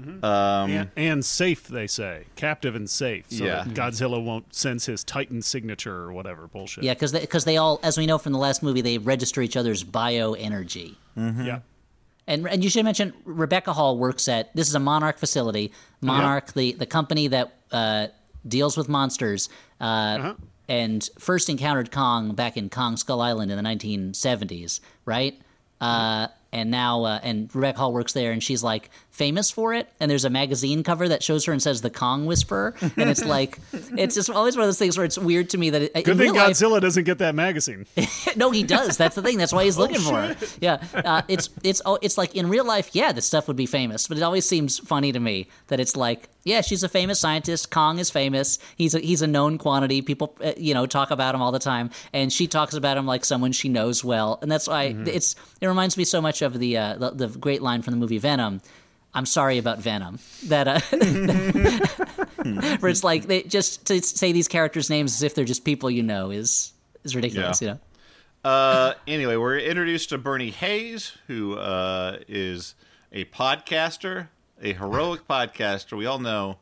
Mm-hmm. 0.00 0.24
Um, 0.24 0.70
and, 0.70 0.90
and 0.96 1.24
safe, 1.24 1.68
they 1.68 1.86
say, 1.86 2.24
captive 2.34 2.74
and 2.74 2.90
safe. 2.90 3.26
So 3.30 3.44
Yeah. 3.44 3.62
that 3.64 3.74
Godzilla 3.74 4.22
won't 4.22 4.52
sense 4.52 4.86
his 4.86 5.04
Titan 5.04 5.40
signature 5.40 5.94
or 5.94 6.12
whatever 6.12 6.48
bullshit. 6.48 6.82
Yeah, 6.82 6.94
because 6.94 7.12
they, 7.12 7.24
'cause 7.26 7.44
they 7.44 7.58
all, 7.58 7.78
as 7.82 7.96
we 7.96 8.04
know 8.04 8.18
from 8.18 8.32
the 8.32 8.38
last 8.40 8.60
movie, 8.60 8.80
they 8.80 8.98
register 8.98 9.40
each 9.40 9.56
other's 9.56 9.84
bioenergy. 9.84 10.96
yeah. 11.16 11.60
And 12.26 12.48
and 12.48 12.64
you 12.64 12.70
should 12.70 12.84
mention 12.86 13.12
Rebecca 13.24 13.72
Hall 13.74 13.98
works 13.98 14.28
at 14.28 14.54
this 14.56 14.66
is 14.68 14.74
a 14.74 14.80
Monarch 14.80 15.18
facility. 15.18 15.72
Monarch, 16.00 16.54
the 16.54 16.72
the 16.72 16.86
company 16.86 17.28
that 17.28 17.54
uh, 17.70 18.06
deals 18.46 18.76
with 18.76 18.88
monsters, 18.88 19.48
uh, 19.80 19.84
Uh-huh. 19.84 20.34
and 20.68 21.08
first 21.18 21.48
encountered 21.48 21.90
Kong 21.90 22.34
back 22.34 22.56
in 22.56 22.68
Kong 22.70 22.96
Skull 22.96 23.20
Island 23.20 23.50
in 23.50 23.56
the 23.56 23.62
1970s, 23.62 24.80
right? 25.04 25.40
Uh, 25.80 26.28
and 26.52 26.70
now 26.70 27.02
uh, 27.02 27.18
and 27.24 27.52
Rebecca 27.52 27.78
Hall 27.80 27.92
works 27.92 28.12
there, 28.12 28.30
and 28.30 28.40
she's 28.42 28.62
like 28.62 28.88
famous 29.10 29.50
for 29.50 29.74
it. 29.74 29.88
And 29.98 30.08
there's 30.08 30.24
a 30.24 30.30
magazine 30.30 30.84
cover 30.84 31.08
that 31.08 31.20
shows 31.20 31.44
her 31.46 31.52
and 31.52 31.60
says 31.60 31.82
the 31.82 31.90
Kong 31.90 32.26
Whisperer, 32.26 32.76
and 32.80 33.10
it's 33.10 33.24
like 33.36 33.58
it's 33.72 34.14
just 34.14 34.30
always 34.30 34.56
one 34.56 34.62
of 34.62 34.68
those 34.68 34.78
things 34.78 34.96
where 34.96 35.04
it's 35.04 35.18
weird 35.18 35.50
to 35.50 35.58
me 35.58 35.70
that 35.70 35.82
it, 35.82 35.92
Good 36.04 36.16
thing 36.16 36.18
real 36.18 36.34
life, 36.36 36.50
Godzilla 36.50 36.80
doesn't 36.80 37.04
get 37.04 37.18
that 37.18 37.34
magazine. 37.34 37.86
no, 38.36 38.52
he 38.52 38.62
does. 38.62 38.96
That's 38.96 39.16
the 39.16 39.22
thing. 39.22 39.36
That's 39.36 39.52
why 39.52 39.64
he's 39.64 39.76
Oh, 39.78 39.80
looking 39.82 40.00
for 40.00 40.22
it. 40.22 40.58
Yeah, 40.60 40.80
uh, 40.94 41.22
it's 41.26 41.50
it's 41.64 41.82
oh, 41.84 41.98
it's 42.00 42.16
like 42.16 42.36
in 42.36 42.48
real 42.48 42.64
life, 42.64 42.90
yeah, 42.92 43.10
this 43.10 43.26
stuff 43.26 43.48
would 43.48 43.56
be 43.56 43.66
famous, 43.66 44.06
but 44.06 44.16
it 44.16 44.22
always 44.22 44.48
seems 44.48 44.78
funny 44.78 45.10
to 45.10 45.18
me 45.20 45.48
that 45.66 45.80
it's 45.80 45.96
like, 45.96 46.28
yeah, 46.44 46.60
she's 46.60 46.82
a 46.82 46.88
famous 46.88 47.18
scientist. 47.18 47.70
Kong 47.70 47.98
is 47.98 48.10
famous. 48.10 48.58
He's 48.76 48.94
a, 48.94 49.00
he's 49.00 49.22
a 49.22 49.26
known 49.26 49.58
quantity. 49.58 50.02
People, 50.02 50.36
uh, 50.44 50.52
you 50.56 50.74
know, 50.74 50.86
talk 50.86 51.10
about 51.10 51.34
him 51.34 51.42
all 51.42 51.52
the 51.52 51.58
time, 51.58 51.90
and 52.12 52.32
she 52.32 52.46
talks 52.46 52.74
about 52.74 52.96
him 52.96 53.06
like 53.06 53.24
someone 53.24 53.52
she 53.52 53.68
knows 53.68 54.04
well, 54.04 54.38
and 54.42 54.50
that's 54.52 54.68
why 54.68 54.88
Mm-hmm. 54.92 55.08
it's 55.08 55.34
it 55.60 55.66
reminds 55.66 55.96
me 55.96 56.04
so 56.04 56.20
much 56.20 56.42
of 56.42 56.58
the, 56.58 56.76
uh, 56.76 56.94
the 56.96 57.10
the 57.10 57.28
great 57.28 57.62
line 57.62 57.82
from 57.82 57.92
the 57.92 57.96
movie 57.98 58.18
Venom. 58.18 58.60
I'm 59.16 59.26
sorry 59.26 59.58
about 59.58 59.78
Venom. 59.78 60.18
That 60.46 60.66
uh, 60.68 60.80
where 62.80 62.90
it's 62.90 63.04
like 63.04 63.26
they 63.26 63.42
just 63.42 63.86
to 63.86 64.02
say 64.02 64.32
these 64.32 64.48
characters' 64.48 64.90
names 64.90 65.14
as 65.14 65.22
if 65.22 65.34
they're 65.34 65.44
just 65.44 65.64
people 65.64 65.90
you 65.90 66.02
know 66.02 66.30
is 66.30 66.72
is 67.04 67.14
ridiculous. 67.14 67.60
Yeah. 67.62 67.68
You 67.68 67.74
know. 67.74 67.80
Uh, 68.50 68.94
anyway, 69.06 69.36
we're 69.36 69.58
introduced 69.58 70.10
to 70.10 70.18
Bernie 70.18 70.50
Hayes, 70.50 71.16
who 71.28 71.56
uh, 71.56 72.18
is 72.28 72.74
a 73.12 73.24
podcaster, 73.26 74.28
a 74.64 74.72
heroic 74.72 75.28
podcaster. 75.28 75.96
We 75.96 76.06
all 76.06 76.18
know 76.18 76.58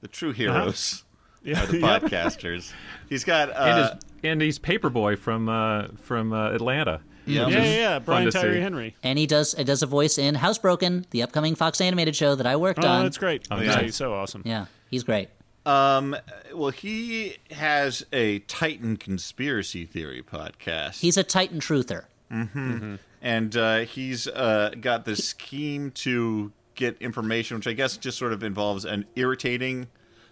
the 0.00 0.08
true 0.08 0.32
heroes 0.32 1.04
Yeah. 1.42 1.62
are 1.62 1.66
the 1.66 1.78
podcasters. 1.82 2.72
He's 3.08 3.24
got 3.24 3.48
and, 3.48 3.56
uh, 3.58 3.94
his, 3.94 4.02
and 4.24 4.42
he's 4.42 4.58
Paper 4.58 4.90
Boi 4.90 5.16
from 5.16 5.48
uh, 5.48 5.88
from 6.02 6.32
uh, 6.32 6.50
Atlanta. 6.52 7.00
Yeah. 7.26 7.46
Yeah, 7.48 7.58
yeah, 7.58 7.74
yeah. 7.74 7.98
Brian 7.98 8.30
Tyree 8.30 8.54
see. 8.54 8.60
Henry. 8.60 8.96
and 9.02 9.18
he 9.18 9.26
does 9.26 9.52
it 9.54 9.64
does 9.64 9.82
a 9.82 9.86
voice 9.86 10.16
in 10.18 10.34
Housebroken, 10.34 11.04
the 11.10 11.22
upcoming 11.22 11.54
Fox 11.56 11.80
animated 11.80 12.16
show 12.16 12.34
that 12.34 12.46
I 12.46 12.56
worked 12.56 12.84
Oh, 12.84 12.88
on. 12.88 13.02
that's 13.04 13.18
great. 13.18 13.46
Oh, 13.50 13.60
yeah, 13.60 13.80
he's 13.82 13.96
so 13.96 14.14
awesome. 14.14 14.42
Yeah, 14.46 14.66
he's 14.90 15.04
great. 15.04 15.28
um, 15.66 16.16
well, 16.54 16.70
he 16.70 17.36
has 17.50 18.04
a 18.14 18.38
Titan 18.40 18.96
conspiracy 18.96 19.84
theory 19.84 20.22
podcast. 20.22 21.00
He's 21.00 21.16
a 21.18 21.22
Titan 21.22 21.60
truther. 21.60 22.04
and 22.30 23.56
uh, 23.56 23.78
he's 23.80 24.26
uh, 24.28 24.72
got 24.80 25.04
this 25.04 25.26
scheme 25.28 25.90
to 25.92 26.52
get 26.78 26.96
information, 27.02 27.56
which 27.58 27.66
I 27.66 27.74
guess 27.74 27.96
just 27.96 28.16
sort 28.16 28.32
of 28.32 28.42
involves 28.42 28.84
an 28.86 29.04
irritating 29.16 29.88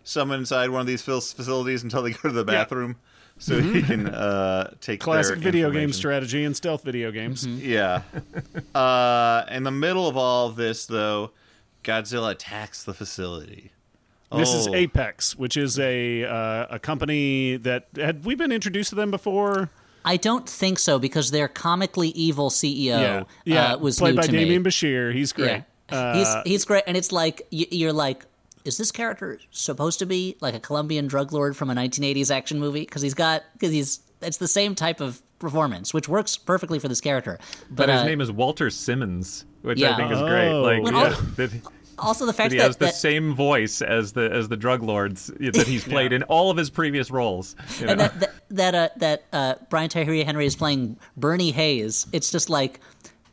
someone 0.07 0.39
inside 0.39 0.71
one 0.71 0.81
of 0.81 0.87
these 0.87 1.03
facilities 1.03 1.83
until 1.83 2.03
they 2.03 2.13
go 2.13 2.29
to 2.29 2.31
the 2.31 2.45
bathroom, 2.45 2.97
so 3.39 3.61
he 3.61 3.83
can 3.83 4.07
uh, 4.09 4.73
take 4.81 5.01
Classic 5.01 5.35
their 5.35 5.43
video 5.43 5.71
game 5.71 5.93
strategy 5.93 6.45
and 6.45 6.57
stealth 6.57 6.83
video 6.83 7.11
games. 7.11 7.47
Yeah. 7.47 8.03
uh, 8.75 9.45
in 9.51 9.65
the 9.65 9.71
middle 9.71 10.09
of 10.09 10.17
all 10.17 10.47
of 10.47 10.57
this, 10.57 10.87
though, 10.87 11.33
Godzilla 11.85 12.31
attacks 12.31 12.85
the 12.85 12.95
facility. 12.95 13.73
This 14.33 14.55
is 14.55 14.67
Oh. 14.67 14.75
Apex, 14.75 15.37
which 15.37 15.57
is 15.57 15.79
a 15.79 16.25
uh, 16.25 16.67
a 16.71 16.79
company 16.79 17.57
that 17.59 17.89
had 17.97 18.25
we 18.25 18.35
been 18.35 18.51
introduced 18.53 18.91
to 18.91 18.97
them 18.97 19.11
before. 19.11 19.71
I 20.05 20.17
don't 20.17 20.49
think 20.49 20.79
so 20.79 20.99
because 20.99 21.31
their 21.31 21.49
comically 21.49 22.09
evil 22.09 22.51
CEO 22.51 23.27
yeah, 23.45 23.73
uh, 23.73 23.79
was 23.79 23.99
played 23.99 24.15
new 24.15 24.21
by 24.21 24.27
to 24.27 24.33
Demián 24.33 24.49
me. 24.49 24.71
Bichir. 24.71 25.13
He's 25.13 25.33
great. 25.33 25.51
Yeah. 25.51 25.63
Uh, 25.89 26.15
he's 26.19 26.35
he's 26.45 26.65
great, 26.65 26.85
and 26.87 26.97
it's 26.97 27.13
like 27.13 27.47
you're 27.51 27.93
like, 27.93 28.25
is 28.65 28.77
this 28.79 28.91
character 28.91 29.39
supposed 29.51 29.99
to 30.01 30.07
be 30.07 30.37
like 30.41 30.55
a 30.55 30.61
Colombian 30.61 31.07
drug 31.07 31.33
lord 31.33 31.57
from 31.57 31.71
a 31.71 31.75
1980s 31.75 32.31
action 32.35 32.59
movie? 32.59 32.81
Because 32.81 33.03
he's 33.03 33.15
got 33.15 33.43
because 33.53 33.73
he's 33.73 34.01
it's 34.23 34.39
the 34.39 34.49
same 34.49 34.75
type 34.75 35.01
of 35.01 35.23
performance, 35.39 35.93
which 35.93 36.09
works 36.09 36.37
perfectly 36.37 36.79
for 36.79 36.89
this 36.89 37.01
character. 37.01 37.39
But, 37.69 37.77
But 37.87 37.89
his 37.91 38.01
uh, 38.01 38.05
name 38.07 38.21
is 38.21 38.33
Walter 38.33 38.71
Simmons, 38.71 39.45
which 39.63 39.79
Yeah. 39.79 39.93
I 39.93 39.97
think 39.97 40.11
is 40.13 40.21
great. 40.21 40.53
Like 40.53 40.93
yeah, 41.39 41.49
also 41.99 42.27
the 42.27 42.33
fact 42.33 42.51
that 42.51 42.51
fact 42.51 42.53
he 42.53 42.59
that, 42.59 42.65
has 42.67 42.77
the 42.77 42.85
that- 42.87 42.95
same 42.95 43.35
voice 43.35 43.83
as 43.83 44.13
the 44.13 44.31
as 44.33 44.49
the 44.49 44.57
drug 44.57 44.83
lords 44.83 45.27
that 45.39 45.67
he's 45.67 45.85
played 45.95 46.13
in 46.13 46.23
all 46.25 46.51
of 46.51 46.57
his 46.57 46.71
previous 46.71 47.11
roles. 47.11 47.55
you 47.79 47.87
and 47.89 47.99
know? 47.99 48.09
that 48.09 48.21
that 48.21 48.33
that, 48.51 48.75
uh, 48.75 48.89
that 48.97 49.25
uh, 49.33 49.55
Brian 49.71 49.89
Tyree 49.91 50.23
Henry 50.25 50.47
is 50.47 50.57
playing 50.57 50.97
Bernie 51.17 51.51
Hayes. 51.53 52.07
It's 52.13 52.31
just 52.31 52.49
like 52.49 52.81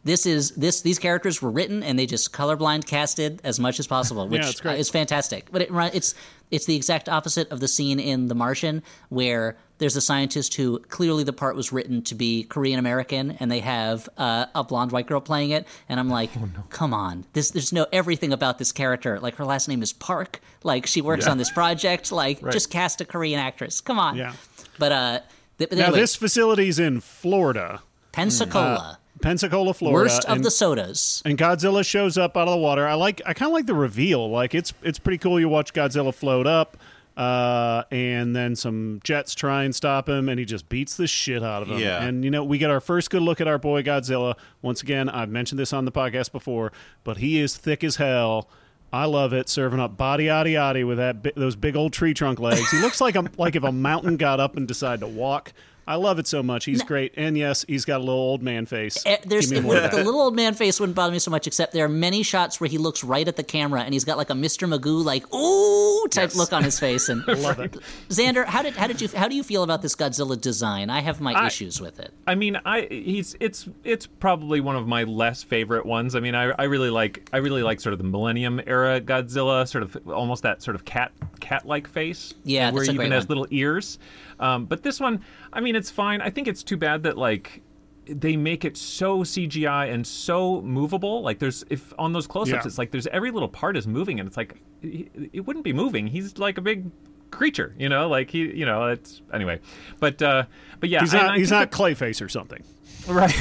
this 0.04 0.26
is 0.26 0.52
this 0.52 0.82
these 0.82 1.00
characters 1.00 1.42
were 1.42 1.50
written 1.52 1.82
and 1.84 1.98
they 1.98 2.06
just 2.06 2.34
colorblind 2.34 2.86
casted 2.86 3.40
as 3.44 3.60
much 3.60 3.80
as 3.80 3.88
possible, 3.88 4.28
which 4.30 4.42
it's 4.46 4.62
great. 4.62 4.80
is 4.80 4.90
fantastic. 4.90 5.50
But 5.52 5.62
it, 5.64 5.70
it's 5.94 6.14
it's 6.52 6.66
the 6.66 6.76
exact 6.76 7.10
opposite 7.10 7.50
of 7.52 7.60
the 7.60 7.68
scene 7.68 8.00
in 8.00 8.28
The 8.28 8.36
Martian 8.36 8.84
where 9.10 9.58
there's 9.80 9.96
a 9.96 10.02
scientist 10.02 10.54
who 10.54 10.80
clearly 10.80 11.24
the 11.24 11.34
part 11.34 11.56
was 11.56 11.72
written 11.72 12.04
to 12.04 12.16
be 12.16 12.44
Korean 12.44 12.78
American 12.80 13.32
and 13.40 13.50
they 13.52 13.60
have 13.60 14.08
uh, 14.18 14.46
a 14.54 14.64
blonde 14.64 14.92
white 14.92 15.08
girl 15.08 15.20
playing 15.20 15.50
it. 15.50 15.68
And 15.90 16.00
I'm 16.00 16.10
like 16.10 16.30
come 16.70 16.94
on. 16.94 17.26
This 17.34 17.52
there's 17.52 17.74
no 17.74 17.86
everything 17.92 18.34
about 18.34 18.58
this 18.60 18.72
character 18.72 19.20
like 19.20 19.36
her 19.36 19.46
last 19.46 19.68
name 19.68 19.82
is 19.82 19.94
Park. 19.94 20.42
Like 20.64 20.86
she 20.86 21.02
works 21.02 21.26
Yeah. 21.26 21.32
on 21.32 21.38
this 21.38 21.52
project. 21.52 22.12
Like 22.12 22.40
just 22.52 22.70
cast 22.70 23.02
a 23.02 23.06
Korean 23.06 23.40
actress. 23.40 23.82
Come 23.82 24.00
on. 24.00 24.16
Yeah. 24.18 24.34
but 24.78 24.92
uh, 24.92 25.20
th- 25.60 25.72
now 25.72 25.86
anyway, 25.86 26.00
this 26.02 26.16
facility's 26.16 26.78
in 26.78 27.00
Florida, 27.02 27.82
Pensacola, 28.12 29.00
Pensacola, 29.24 29.74
Florida. 29.74 30.12
worst 30.12 30.26
of 30.26 30.36
and, 30.36 30.46
the 30.46 30.52
sodas. 30.52 31.22
and 31.26 31.38
Godzilla 31.38 31.86
shows 31.86 32.18
up 32.18 32.38
out 32.38 32.48
of 32.48 32.52
the 32.52 32.58
water. 32.58 32.88
I 32.88 32.94
like. 32.94 33.22
I 33.26 33.34
kind 33.34 33.50
of 33.50 33.54
like 33.54 33.66
the 33.66 33.74
reveal. 33.74 34.30
Like 34.30 34.54
it's 34.54 34.74
it's 34.84 35.00
pretty 35.00 35.18
cool. 35.18 35.40
You 35.40 35.50
watch 35.50 35.74
Godzilla 35.74 36.14
float 36.14 36.46
up, 36.46 36.78
uh, 37.16 37.84
and 37.92 38.36
then 38.36 38.56
some 38.56 39.00
jets 39.04 39.34
try 39.34 39.64
and 39.64 39.74
stop 39.74 40.10
him, 40.10 40.30
and 40.30 40.40
he 40.40 40.46
just 40.46 40.68
beats 40.70 40.98
the 40.98 41.08
shit 41.08 41.42
out 41.44 41.62
of 41.62 41.70
him. 41.70 41.80
Yeah. 41.80 42.04
And 42.04 42.24
you 42.24 42.32
know 42.32 42.44
we 42.44 42.58
get 42.58 42.70
our 42.70 42.82
first 42.82 43.10
good 43.10 43.22
look 43.22 43.40
at 43.40 43.48
our 43.48 43.58
boy 43.58 43.82
Godzilla. 43.82 44.36
Once 44.62 44.82
again, 44.82 45.10
I've 45.10 45.30
mentioned 45.30 45.58
this 45.60 45.74
on 45.74 45.86
the 45.86 45.92
podcast 45.92 46.32
before, 46.32 46.72
but 47.04 47.18
he 47.18 47.40
is 47.40 47.56
thick 47.56 47.84
as 47.84 47.96
hell. 47.96 48.50
I 48.92 49.06
love 49.06 49.34
it, 49.34 49.50
serving 49.50 49.80
up 49.80 49.98
body 49.98 50.26
yaddy 50.26 50.54
yaddy 50.54 50.88
with 50.88 50.98
that 50.98 51.36
those 51.36 51.56
big 51.56 51.76
old 51.76 51.94
tree 51.94 52.14
trunk 52.14 52.40
legs. 52.40 52.70
He 52.70 52.80
looks 52.80 53.02
like 53.02 53.16
a 53.16 53.26
like 53.38 53.56
if 53.56 53.64
a 53.64 53.72
mountain 53.72 54.18
got 54.18 54.40
up 54.40 54.56
and 54.56 54.68
decided 54.68 55.00
to 55.00 55.08
walk. 55.08 55.52
I 55.88 55.96
love 55.96 56.20
it 56.20 56.28
so 56.28 56.42
much. 56.42 56.66
He's 56.66 56.82
great, 56.84 57.14
and 57.18 57.38
yes, 57.38 57.66
he's 57.68 57.86
got 57.86 57.98
a 57.98 58.04
little 58.04 58.14
old 58.16 58.42
man 58.42 58.66
face. 58.66 59.04
Eh, 59.06 59.18
There's 59.26 59.52
Give 59.52 59.64
me 59.64 59.68
more 59.70 59.78
of 59.78 59.92
the 59.92 59.98
little 60.04 60.22
old 60.22 60.36
man 60.36 60.54
face 60.54 60.80
wouldn't 60.80 60.96
bother 60.96 61.12
me 61.12 61.20
so 61.20 61.32
much, 61.32 61.46
except 61.48 61.74
there 61.74 61.86
are 61.86 61.90
many 61.90 62.24
shots 62.24 62.62
where 62.62 62.70
he 62.70 62.78
looks 62.78 63.04
right 63.04 63.28
at 63.28 63.36
the 63.36 63.44
camera 63.44 63.82
and 63.82 63.94
he's 63.94 64.06
got 64.06 64.18
like 64.18 64.30
a 64.30 64.34
Mr. 64.34 64.68
Magoo 64.68 65.04
like 65.04 65.32
ooh 65.34 66.08
type 66.10 66.36
look 66.36 66.54
on 66.54 66.64
his 66.64 66.80
face. 66.80 67.10
And 67.10 67.26
Love 67.44 67.60
it. 67.60 67.76
Zander, 68.10 68.46
how 68.46 68.62
did 68.62 68.76
how 68.76 68.88
did 68.88 69.02
you 69.02 69.10
how 69.16 69.28
do 69.28 69.36
you 69.36 69.44
feel 69.44 69.64
about 69.64 69.82
this 69.82 69.96
Godzilla 69.96 70.40
design? 70.40 70.90
I 70.90 71.02
have 71.02 71.20
my 71.22 71.34
I- 71.34 71.48
issues 71.48 71.82
with 71.82 72.00
it. 72.00 72.14
I 72.28 72.36
mean, 72.36 72.60
I 72.66 72.88
he's 72.90 73.36
it's 73.40 73.68
it's 73.84 74.06
probably 74.08 74.62
one 74.62 74.76
of 74.76 74.88
my 74.88 75.04
less 75.04 75.44
favorite 75.44 75.86
ones. 75.86 76.16
I 76.16 76.20
mean, 76.22 76.36
I, 76.36 76.52
I 76.58 76.64
really 76.64 76.90
like 76.90 77.30
I 77.34 77.38
really 77.38 77.64
like 77.64 77.80
sort 77.82 77.94
of 77.94 78.00
the 78.00 78.06
Millennium 78.06 78.62
era 78.66 79.02
Godzilla, 79.02 79.68
sort 79.68 79.84
of 79.84 79.98
almost 80.10 80.44
that 80.44 80.62
sort 80.62 80.76
of 80.76 80.86
cat 80.86 81.12
cat 81.40 81.66
like 81.66 81.88
face. 81.88 82.34
Yeah, 82.44 82.72
where 82.72 82.84
he 82.84 82.90
even 82.90 82.98
great 82.98 83.12
has 83.12 83.28
little 83.28 83.48
ears. 83.52 84.00
Um, 84.40 84.66
but 84.66 84.84
this 84.84 85.00
one, 85.00 85.24
I 85.54 85.62
mean, 85.62 85.73
it's 85.76 85.90
fine. 85.92 86.22
I 86.22 86.30
think 86.30 86.48
it's 86.48 86.64
too 86.64 86.78
bad 86.78 87.04
that 87.04 87.18
like 87.18 87.62
they 88.06 88.36
make 88.36 88.66
it 88.66 88.76
so 88.76 89.20
CGI 89.20 89.94
and 89.94 90.06
so 90.06 90.62
movable. 90.62 91.22
Like 91.22 91.40
there's 91.40 91.64
if 91.70 91.94
on 91.98 92.12
those 92.14 92.28
close-ups, 92.28 92.64
Yeah. 92.64 92.68
it's 92.68 92.78
like 92.78 92.92
there's 92.92 93.08
every 93.08 93.32
little 93.32 93.48
part 93.50 93.78
is 93.78 93.88
moving, 93.88 94.20
and 94.20 94.28
it's 94.28 94.38
like 94.38 94.62
it, 94.82 95.30
it 95.34 95.40
wouldn't 95.42 95.64
be 95.66 95.74
moving. 95.74 96.08
He's 96.08 96.38
like 96.38 96.58
a 96.58 96.62
big 96.62 96.92
creature, 97.32 97.74
you 97.80 97.90
know. 97.90 98.10
Like 98.10 98.30
he, 98.30 98.40
you 98.40 98.66
know, 98.66 98.88
it's 98.88 99.22
anyway. 99.34 99.60
But 100.00 100.22
uh, 100.22 100.44
but 100.80 100.90
yeah, 100.90 101.00
He's 101.02 101.14
not. 101.14 101.30
I 101.32 101.38
He's 101.38 101.52
not 101.52 101.72
that- 101.72 101.78
Clayface 101.78 102.22
or 102.24 102.30
something. 102.30 102.64
Right. 103.08 103.34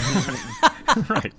right. 1.09 1.33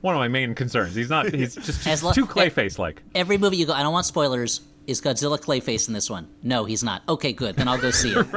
One 0.00 0.14
of 0.14 0.18
my 0.18 0.28
main 0.28 0.54
concerns. 0.54 0.94
He's 0.94 1.10
not. 1.10 1.32
He's 1.32 1.54
just, 1.54 1.68
As 1.86 2.00
just 2.00 2.02
lo- 2.02 2.12
too 2.12 2.26
Clayface 2.26 2.78
like. 2.78 3.02
Every 3.14 3.38
movie 3.38 3.56
you 3.58 3.66
go, 3.66 3.72
I 3.72 3.82
don't 3.82 3.92
want 3.92 4.06
spoilers. 4.06 4.60
Is 4.86 5.00
Godzilla 5.00 5.38
Clayface 5.38 5.88
in 5.88 5.94
this 5.94 6.10
one? 6.10 6.28
No, 6.42 6.64
he's 6.64 6.84
not. 6.84 7.02
Okay, 7.08 7.32
good. 7.32 7.56
Then 7.56 7.68
I'll 7.68 7.78
go 7.78 7.90
see 7.90 8.12
it. 8.12 8.16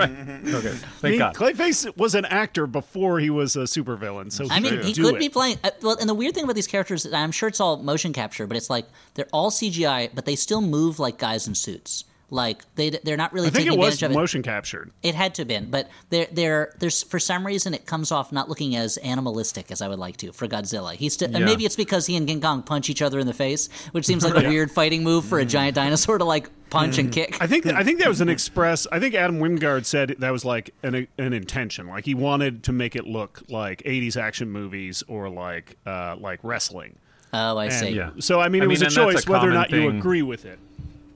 Okay. 0.47 0.69
I 0.69 0.73
Thank 1.01 1.11
mean, 1.11 1.19
God. 1.19 1.35
Clayface 1.35 1.95
was 1.97 2.15
an 2.15 2.25
actor 2.25 2.67
before 2.67 3.19
he 3.19 3.29
was 3.29 3.55
a 3.55 3.61
supervillain. 3.61 4.31
So 4.31 4.47
I 4.49 4.59
mean, 4.59 4.81
he 4.81 4.93
could 4.93 5.15
it. 5.15 5.19
be 5.19 5.29
playing. 5.29 5.57
Uh, 5.63 5.71
well, 5.81 5.97
and 5.99 6.07
the 6.09 6.13
weird 6.13 6.33
thing 6.33 6.43
about 6.45 6.55
these 6.55 6.67
characters, 6.67 7.05
I'm 7.11 7.31
sure 7.31 7.49
it's 7.49 7.59
all 7.59 7.77
motion 7.77 8.13
capture, 8.13 8.47
but 8.47 8.55
it's 8.55 8.69
like 8.69 8.87
they're 9.15 9.27
all 9.33 9.51
CGI, 9.51 10.09
but 10.13 10.25
they 10.25 10.35
still 10.35 10.61
move 10.61 10.99
like 10.99 11.17
guys 11.17 11.47
in 11.47 11.55
suits. 11.55 12.05
Like 12.29 12.63
they 12.75 12.89
they're 12.89 13.15
not 13.15 13.31
really 13.31 13.47
I 13.47 13.51
think 13.51 13.67
taking 13.67 13.79
it 13.79 13.81
was 13.81 13.93
advantage 13.93 14.03
of 14.03 14.11
it. 14.11 14.15
motion 14.15 14.41
captured. 14.43 14.91
It 15.01 15.15
had 15.15 15.33
to 15.35 15.41
have 15.43 15.47
been, 15.47 15.69
but 15.71 15.89
there, 16.09 16.27
there, 16.31 16.73
there's 16.77 17.01
for 17.03 17.19
some 17.19 17.45
reason 17.45 17.73
it 17.73 17.85
comes 17.85 18.11
off 18.11 18.33
not 18.33 18.49
looking 18.49 18.75
as 18.75 18.97
animalistic 18.97 19.71
as 19.71 19.81
I 19.81 19.87
would 19.87 19.97
like 19.99 20.17
to 20.17 20.33
for 20.33 20.45
Godzilla. 20.45 20.93
He's 20.93 21.13
still, 21.13 21.31
Yeah. 21.31 21.39
maybe 21.39 21.63
it's 21.65 21.77
because 21.77 22.05
he 22.05 22.17
and 22.17 22.27
King 22.27 22.41
Kong 22.41 22.63
punch 22.63 22.89
each 22.89 23.01
other 23.01 23.17
in 23.19 23.27
the 23.27 23.33
face, 23.33 23.69
which 23.93 24.05
seems 24.05 24.25
like 24.25 24.43
a 24.43 24.47
weird 24.49 24.69
fighting 24.71 25.03
move 25.05 25.23
for 25.23 25.39
a 25.39 25.45
giant 25.45 25.75
dinosaur 25.75 26.17
to 26.17 26.25
like 26.25 26.49
punch 26.69 26.97
and 26.97 27.13
kick. 27.13 27.31
Mm. 27.35 27.41
I 27.41 27.47
think 27.47 27.65
I 27.67 27.83
think 27.85 27.99
that 27.99 28.09
was 28.09 28.19
an 28.19 28.27
express. 28.37 28.85
I 28.91 28.99
think 28.99 29.15
Adam 29.15 29.39
Wingard 29.39 29.85
said 29.85 30.15
that 30.19 30.31
was 30.31 30.43
like 30.43 30.73
an 30.83 31.07
an 31.17 31.31
intention. 31.31 31.87
Like 31.87 32.03
he 32.03 32.13
wanted 32.13 32.63
to 32.65 32.73
make 32.73 32.97
it 32.97 33.07
look 33.07 33.41
like 33.47 33.81
'80s 33.83 34.17
action 34.17 34.49
movies 34.51 35.01
or 35.07 35.29
like 35.29 35.77
uh, 35.85 36.17
like 36.19 36.41
wrestling. 36.43 36.97
oh, 37.33 37.55
I 37.57 37.65
And 37.65 37.73
see. 37.73 37.89
Yeah. 37.91 38.09
So 38.19 38.41
I 38.41 38.49
mean, 38.49 38.63
I 38.63 38.65
it 38.65 38.67
was 38.67 38.81
mean, 38.81 38.87
a 38.87 38.91
choice 38.91 39.25
a 39.25 39.31
whether 39.31 39.47
or 39.49 39.53
common 39.53 39.53
not 39.53 39.71
you 39.71 39.87
agree 39.89 40.23
with 40.23 40.43
it. 40.45 40.59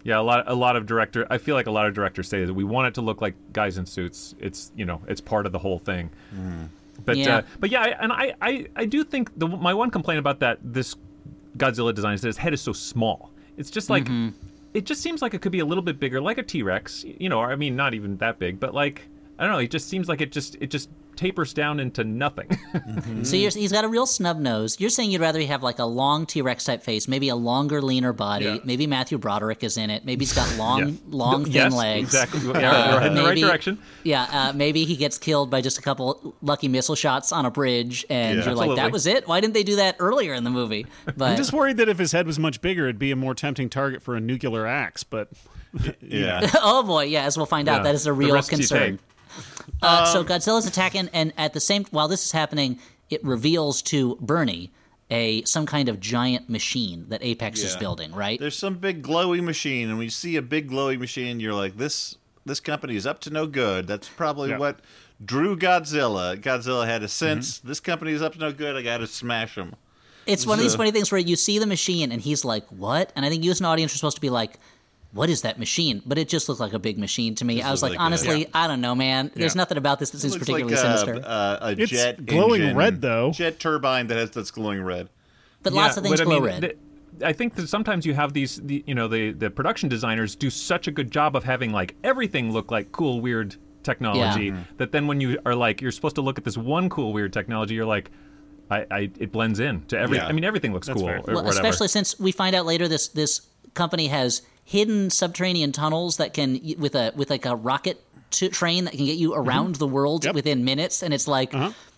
Yeah, 0.03 0.19
a 0.19 0.21
lot. 0.21 0.43
A 0.47 0.55
lot 0.55 0.75
of 0.75 0.85
director. 0.85 1.27
I 1.29 1.37
feel 1.37 1.55
like 1.55 1.67
a 1.67 1.71
lot 1.71 1.85
of 1.87 1.93
directors 1.93 2.27
say 2.27 2.43
that 2.45 2.53
we 2.53 2.63
want 2.63 2.87
it 2.87 2.93
to 2.95 3.01
look 3.01 3.21
like 3.21 3.35
guys 3.53 3.77
in 3.77 3.85
suits. 3.85 4.35
It's 4.39 4.71
you 4.75 4.85
know, 4.85 5.01
it's 5.07 5.21
part 5.21 5.45
of 5.45 5.51
the 5.51 5.59
whole 5.59 5.79
thing. 5.79 6.09
But 7.05 7.17
Yeah. 7.17 7.37
uh, 7.37 7.41
but 7.59 7.69
yeah, 7.71 7.81
I, 7.81 7.87
and 8.01 8.11
I, 8.11 8.33
I 8.41 8.67
I 8.75 8.85
do 8.85 9.03
think 9.03 9.31
the 9.37 9.47
my 9.47 9.73
one 9.73 9.89
complaint 9.91 10.19
about 10.19 10.39
that 10.39 10.59
this 10.63 10.95
Godzilla 11.57 11.93
design 11.93 12.13
is 12.15 12.21
that 12.21 12.27
his 12.27 12.37
head 12.37 12.53
is 12.53 12.61
so 12.61 12.73
small. 12.73 13.31
It's 13.57 13.69
just 13.71 13.89
like 13.89 14.07
it 14.73 14.85
just 14.85 15.01
seems 15.01 15.21
like 15.21 15.33
it 15.33 15.41
could 15.41 15.51
be 15.51 15.59
a 15.59 15.65
little 15.65 15.83
bit 15.83 15.99
bigger, 15.99 16.21
like 16.21 16.37
a 16.37 16.43
T 16.43 16.63
Rex. 16.63 17.03
You 17.05 17.29
know, 17.29 17.39
or, 17.39 17.51
I 17.51 17.55
mean, 17.55 17.75
not 17.75 17.93
even 17.93 18.17
that 18.17 18.39
big, 18.39 18.59
but 18.59 18.73
like 18.73 19.01
I 19.37 19.43
don't 19.43 19.51
know. 19.53 19.59
It 19.59 19.71
just 19.71 19.87
seems 19.89 20.07
like 20.07 20.21
it 20.21 20.31
just 20.31 20.55
it 20.61 20.69
just 20.69 20.89
tapers 21.21 21.53
down 21.53 21.79
into 21.79 22.03
nothing. 22.03 22.49
So 23.23 23.36
you're, 23.36 23.51
he's 23.51 23.71
got 23.71 23.84
a 23.86 23.88
real 23.88 24.05
snub 24.07 24.39
nose. 24.39 24.79
You're 24.79 24.89
saying 24.89 25.12
you'd 25.12 25.21
rather 25.21 25.39
he 25.39 25.45
have 25.47 25.62
like 25.62 25.77
a 25.79 25.86
long 25.86 26.25
T 26.25 26.41
Rex 26.41 26.63
type 26.65 26.81
face, 26.81 27.07
maybe 27.07 27.29
a 27.29 27.36
longer, 27.36 27.81
leaner 27.81 28.13
body. 28.13 28.45
Yeah. 28.45 28.57
Maybe 28.63 28.88
Matthew 28.88 29.17
Broderick 29.19 29.63
is 29.63 29.77
in 29.77 29.89
it. 29.89 30.03
Maybe 30.05 30.25
he's 30.25 30.34
got 30.34 30.55
long, 30.57 30.79
Yeah. 30.79 30.95
long, 31.10 31.43
thin 31.43 31.53
yes, 31.53 31.73
legs. 31.73 32.07
exactly. 32.15 32.39
Yeah, 32.62 32.93
we're 32.95 32.99
heading 33.01 33.07
in 33.10 33.15
the 33.15 33.21
right 33.21 33.29
maybe- 33.36 33.41
direction. 33.41 33.79
Yeah, 34.03 34.23
uh, 34.31 34.53
maybe 34.53 34.86
he 34.86 34.95
gets 34.95 35.17
killed 35.19 35.49
by 35.51 35.62
just 35.62 35.77
a 35.77 35.81
couple 35.81 36.36
lucky 36.41 36.67
missile 36.67 36.95
shots 36.95 37.31
on 37.31 37.45
a 37.45 37.51
bridge, 37.51 38.03
and 38.10 38.39
Yeah. 38.39 38.45
you're 38.45 38.55
like, 38.55 38.75
"That 38.75 38.91
was 38.91 39.05
it? 39.05 39.27
Why 39.27 39.39
didn't 39.41 39.53
they 39.53 39.63
do 39.63 39.75
that 39.75 39.97
earlier 39.99 40.34
in 40.34 40.43
the 40.43 40.49
movie?" 40.49 40.88
But 41.05 41.31
I'm 41.31 41.38
just 41.38 41.53
worried 41.53 41.77
that 41.77 41.88
if 41.89 41.99
his 41.99 42.12
head 42.13 42.25
was 42.25 42.39
much 42.39 42.62
bigger, 42.62 42.86
it'd 42.86 42.97
be 42.99 43.12
a 43.12 43.15
more 43.15 43.36
tempting 43.36 43.69
target 43.69 44.01
for 44.01 44.15
a 44.15 44.19
nuclear 44.19 44.65
axe. 44.65 45.03
But 45.03 45.29
Yeah. 46.01 46.49
oh 46.62 46.81
boy, 46.84 47.03
yeah, 47.05 47.25
as 47.25 47.38
we'll 47.38 47.45
find 47.45 47.69
out, 47.69 47.84
that 47.84 47.93
is 47.95 48.07
a 48.07 48.13
real 48.13 48.34
risks 48.34 48.49
concern. 48.49 48.99
Uh, 49.82 50.06
so 50.06 50.24
Godzilla's 50.24 50.67
attacking, 50.67 51.10
and 51.13 51.34
at 51.38 51.54
the 51.54 51.60
same 51.60 51.86
while 51.91 52.08
this 52.08 52.24
is 52.26 52.32
happening, 52.32 52.80
it 53.10 53.24
reveals 53.24 53.82
to 53.84 54.17
Bernie 54.22 54.72
a 55.10 55.44
some 55.44 55.65
kind 55.65 55.89
of 55.89 56.00
giant 56.00 56.50
machine 56.50 57.06
that 57.10 57.22
Apex 57.24 57.62
is 57.63 57.74
Yeah. 57.74 57.80
building. 57.80 58.12
Right? 58.13 58.39
There's 58.39 58.58
some 58.58 58.76
big 58.76 59.04
glowy 59.04 59.44
machine, 59.44 59.89
and 59.89 59.98
when 59.98 60.06
you 60.06 60.12
see 60.12 60.36
a 60.38 60.41
big 60.41 60.70
glowy 60.70 60.98
machine, 61.00 61.39
you're 61.39 61.54
like, 61.54 61.78
this 61.78 62.15
this 62.46 62.60
company 62.60 62.96
is 62.96 63.06
up 63.06 63.20
to 63.22 63.30
no 63.30 63.46
good. 63.46 63.86
That's 63.88 64.08
probably 64.10 64.50
Yeah. 64.50 64.58
what 64.58 64.80
drew 65.24 65.56
Godzilla. 65.56 66.36
Godzilla 66.41 66.88
had 66.88 67.04
a 67.04 67.08
sense. 67.08 67.60
This 67.60 67.80
company 67.80 68.13
is 68.13 68.22
up 68.24 68.34
to 68.34 68.39
no 68.39 68.52
good. 68.52 68.76
I 68.76 68.82
got 68.82 68.98
to 68.98 69.06
smash 69.08 69.54
them. 69.56 69.76
It's 70.26 70.46
one 70.48 70.58
of 70.58 70.63
these 70.63 70.76
funny 70.76 70.91
things 70.91 71.12
where 71.12 71.20
you 71.22 71.36
see 71.36 71.60
the 71.60 71.65
machine 71.67 72.12
and 72.12 72.22
he's 72.22 72.44
like, 72.46 72.65
"What?" 72.70 73.12
And 73.15 73.26
I 73.26 73.30
think 73.30 73.44
you 73.44 73.52
as 73.52 73.60
an 73.60 73.65
audience 73.67 73.94
are 73.94 73.98
supposed 73.98 74.17
to 74.17 74.22
be 74.22 74.30
like, 74.30 74.60
"What 75.13 75.30
is 75.30 75.41
that 75.43 75.60
machine?" 75.60 76.02
But 76.06 76.17
it 76.17 76.28
just 76.30 76.47
looked 76.50 76.62
like 76.62 76.74
a 76.74 76.80
big 76.80 76.97
machine 76.97 77.36
to 77.36 77.45
me. 77.45 77.56
Just 77.58 77.67
I 77.67 77.71
was 77.71 77.82
looked 77.82 77.91
like, 77.91 78.00
like 78.00 78.04
a- 78.04 78.06
honestly, 78.06 78.47
I 78.54 78.67
don't 78.67 78.82
know, 78.82 78.95
man. 78.95 79.32
There's 79.36 79.56
Yeah. 79.56 79.60
nothing 79.62 79.78
about 79.78 80.00
this 80.00 80.10
that 80.12 80.19
seems 80.19 80.34
Looks 80.34 80.45
particularly 80.45 80.76
like 80.76 80.84
a, 80.86 80.97
sinister. 80.97 81.21
A, 81.26 81.58
a 81.62 81.71
It's 81.78 81.91
jet 81.91 82.26
glowing 82.26 82.62
engine- 82.62 82.78
red, 82.78 83.02
though. 83.02 83.32
Jet 83.32 83.60
turbine 83.60 84.08
that 84.08 84.17
has 84.17 84.32
that's 84.32 84.52
glowing 84.52 84.82
red. 84.84 85.10
but 85.63 85.74
lots 85.74 85.95
of 85.97 86.04
things 86.04 86.19
but 86.19 86.21
I 86.21 86.26
glow 86.26 86.36
mean, 86.39 86.43
red. 86.45 86.62
the- 86.62 87.28
I 87.28 87.34
think 87.34 87.54
that 87.56 87.67
sometimes 87.67 88.06
you 88.06 88.13
have 88.15 88.34
these, 88.34 88.56
the, 88.63 88.84
you 88.88 88.95
know, 88.95 89.08
the 89.08 89.32
the 89.32 89.50
production 89.52 89.89
designers 89.89 90.36
do 90.36 90.50
such 90.50 90.88
a 90.88 90.91
good 90.91 91.12
job 91.12 91.36
of 91.36 91.43
having 91.43 91.71
like 91.71 91.95
everything 92.04 92.52
look 92.52 92.71
like 92.71 92.91
cool, 92.91 93.21
weird 93.21 93.56
technology 93.84 94.45
Yeah. 94.45 94.58
that 94.78 94.91
then 94.91 95.08
when 95.08 95.19
you 95.21 95.38
are 95.45 95.54
like 95.56 95.82
you're 95.82 95.91
supposed 95.91 96.15
to 96.15 96.21
look 96.21 96.38
at 96.38 96.45
this 96.45 96.58
one 96.58 96.89
cool, 96.89 97.13
weird 97.13 97.34
technology, 97.34 97.76
you're 97.76 97.86
like, 97.86 98.10
I, 98.71 98.86
I 98.89 99.00
it 99.19 99.32
blends 99.32 99.60
in 99.60 99.84
to 99.88 100.00
every. 100.00 100.17
Yeah. 100.17 100.28
I 100.28 100.32
mean, 100.32 100.43
everything 100.45 100.71
looks 100.74 100.88
cool 100.88 101.08
or 101.08 101.21
Well, 101.28 101.36
whatever. 101.43 101.50
especially 101.50 101.89
since 101.89 102.17
we 102.19 102.32
find 102.32 102.56
out 102.56 102.65
later 102.65 102.88
this 102.88 103.10
this 103.10 103.41
company 103.74 104.08
has 104.08 104.41
hidden 104.71 105.10
subterranean 105.10 105.71
tunnels 105.71 106.17
that 106.17 106.34
can 106.34 106.60
with 106.77 106.95
a 106.95 107.12
with 107.15 107.29
like 107.29 107.45
a 107.45 107.55
rocket 107.55 108.01
t- 108.31 108.49
train 108.49 108.86
that 108.86 108.93
can 108.93 109.05
get 109.05 109.17
you 109.17 109.34
around 109.34 109.75
the 109.75 109.88
world 109.88 110.23
Yep. 110.25 110.34
within 110.36 110.63
minutes, 110.65 111.03
and 111.03 111.13
it's 111.13 111.27
like 111.27 111.53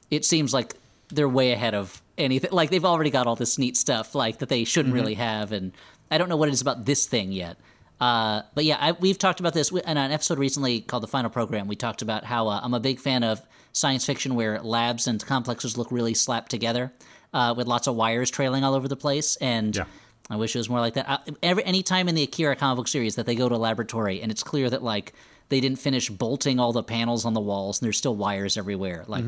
it 0.10 0.26
seems 0.26 0.54
like 0.54 0.74
they're 1.10 1.30
way 1.30 1.52
ahead 1.52 1.76
of 1.76 2.02
anything. 2.18 2.52
Like 2.52 2.70
they've 2.72 2.84
already 2.94 3.12
got 3.12 3.28
all 3.28 3.36
this 3.36 3.58
neat 3.60 3.78
stuff 3.78 4.16
like 4.16 4.40
that 4.40 4.50
they 4.50 4.64
shouldn't 4.64 4.94
really 4.96 5.14
have, 5.16 5.52
and 5.52 5.72
I 6.10 6.18
don't 6.18 6.30
know 6.30 6.38
what 6.38 6.50
it 6.50 6.54
is 6.54 6.62
about 6.62 6.86
this 6.86 7.06
thing 7.06 7.32
yet. 7.32 7.58
Uh, 8.02 8.42
but 8.56 8.66
yeah, 8.66 8.78
I, 8.80 8.92
we've 8.94 9.18
talked 9.20 9.40
about 9.40 9.54
this 9.54 9.72
in 9.72 9.98
an 9.98 10.12
episode 10.12 10.40
recently 10.40 10.82
called 10.82 11.04
"The 11.04 11.08
Final 11.08 11.30
Program." 11.30 11.68
We 11.68 11.76
talked 11.76 12.02
about 12.02 12.24
how 12.26 12.48
uh, 12.48 12.60
I'm 12.64 12.74
a 12.74 12.80
big 12.80 13.00
fan 13.00 13.24
of 13.24 13.40
science 13.72 14.06
fiction 14.06 14.36
where 14.36 14.60
labs 14.62 15.08
and 15.08 15.24
complexes 15.26 15.78
look 15.78 15.92
really 15.92 16.14
slapped 16.16 16.50
together, 16.52 16.92
uh, 17.34 17.54
with 17.56 17.68
lots 17.68 17.88
of 17.88 17.96
wires 17.96 18.30
trailing 18.32 18.64
all 18.64 18.74
over 18.74 18.88
the 18.88 18.96
place. 18.98 19.36
And 19.38 19.76
Yeah. 19.76 19.86
I 20.30 20.36
wish 20.38 20.56
it 20.56 20.60
was 20.60 20.70
more 20.70 20.80
like 20.80 20.94
that. 20.96 21.10
Uh, 21.10 21.18
every 21.44 21.64
any 21.66 21.84
time 21.84 22.08
in 22.08 22.16
the 22.16 22.24
Akira 22.24 22.56
comic 22.56 22.78
book 22.78 22.88
series 22.88 23.16
that 23.16 23.26
they 23.26 23.36
go 23.36 23.50
to 23.50 23.56
a 23.56 23.58
laboratory 23.58 24.22
and 24.22 24.32
it's 24.32 24.44
clear 24.44 24.70
that 24.70 24.82
like 24.84 25.14
they 25.50 25.60
didn't 25.60 25.80
finish 25.80 26.10
bolting 26.10 26.60
all 26.60 26.72
the 26.72 26.82
panels 26.84 27.26
on 27.26 27.34
the 27.34 27.42
walls 27.42 27.80
and 27.82 27.86
there's 27.86 27.98
still 27.98 28.16
wires 28.16 28.56
everywhere. 28.58 29.04
Like, 29.08 29.26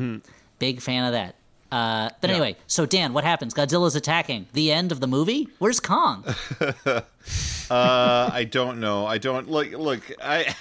big 0.58 0.80
fan 0.80 1.04
of 1.04 1.12
that. 1.12 1.36
Uh, 1.70 2.08
but 2.20 2.30
anyway, 2.30 2.56
so 2.68 2.86
Dan, 2.86 3.12
what 3.12 3.24
happens? 3.24 3.52
Godzilla's 3.52 3.96
attacking. 3.96 4.46
The 4.52 4.72
end 4.72 4.92
of 4.92 5.00
the 5.00 5.06
movie. 5.06 5.48
Where's 5.58 5.80
Kong? 5.80 6.24
Uh, 7.68 8.30
I 8.32 8.44
don't 8.44 8.78
know. 8.78 9.06
I 9.06 9.18
don't 9.18 9.50
look. 9.50 9.72
Look, 9.72 10.00
I, 10.22 10.54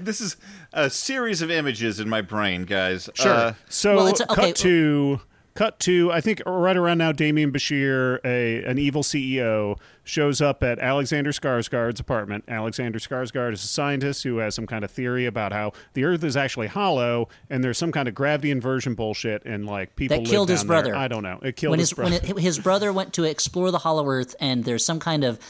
this 0.00 0.22
is 0.22 0.36
a 0.72 0.88
series 0.88 1.42
of 1.42 1.50
images 1.50 2.00
in 2.00 2.08
my 2.08 2.22
brain, 2.22 2.64
guys. 2.64 3.10
Sure. 3.12 3.30
Uh, 3.32 3.54
so 3.68 3.96
Well, 3.96 4.06
it's- 4.06 4.22
okay. 4.30 4.46
cut 4.48 4.56
to 4.56 5.20
cut 5.58 5.80
to 5.80 6.12
I 6.12 6.20
think 6.20 6.40
right 6.46 6.76
around 6.76 6.98
now 6.98 7.10
Demián 7.10 7.50
Bichir, 7.50 8.20
a 8.24 8.62
an 8.62 8.78
evil 8.78 9.02
CEO, 9.02 9.76
shows 10.04 10.40
up 10.40 10.62
at 10.62 10.78
Alexander 10.78 11.32
Skarsgård's 11.32 11.98
apartment. 11.98 12.44
Alexander 12.46 13.00
Skarsgård 13.00 13.54
is 13.54 13.64
a 13.64 13.66
scientist 13.66 14.22
who 14.22 14.36
has 14.36 14.54
some 14.54 14.68
kind 14.68 14.84
of 14.84 14.90
theory 14.92 15.26
about 15.26 15.52
how 15.52 15.72
the 15.94 16.04
Earth 16.04 16.22
is 16.22 16.36
actually 16.36 16.68
hollow 16.68 17.28
and 17.50 17.64
there's 17.64 17.76
some 17.76 17.90
kind 17.90 18.06
of 18.06 18.14
gravity 18.14 18.52
inversion 18.52 18.94
bullshit 18.94 19.44
and 19.44 19.66
like 19.66 19.96
people 19.96 20.16
That 20.16 20.22
live 20.22 20.30
killed 20.30 20.48
his 20.48 20.60
down 20.62 20.68
there. 20.68 20.82
brother. 20.82 20.96
I 20.96 21.08
don't 21.08 21.24
know. 21.24 21.40
It 21.42 21.56
killed 21.56 21.72
when 21.72 21.80
his, 21.80 21.90
his 21.90 21.94
brother. 21.96 22.10
when 22.22 22.38
it, 22.38 22.38
his 22.38 22.58
brother 22.60 22.92
went 22.92 23.12
to 23.14 23.24
explore 23.24 23.72
the 23.72 23.78
Hollow 23.78 24.06
Earth, 24.08 24.36
and 24.38 24.64
there's 24.64 24.84
some 24.84 25.00
kind 25.00 25.24
of 25.24 25.40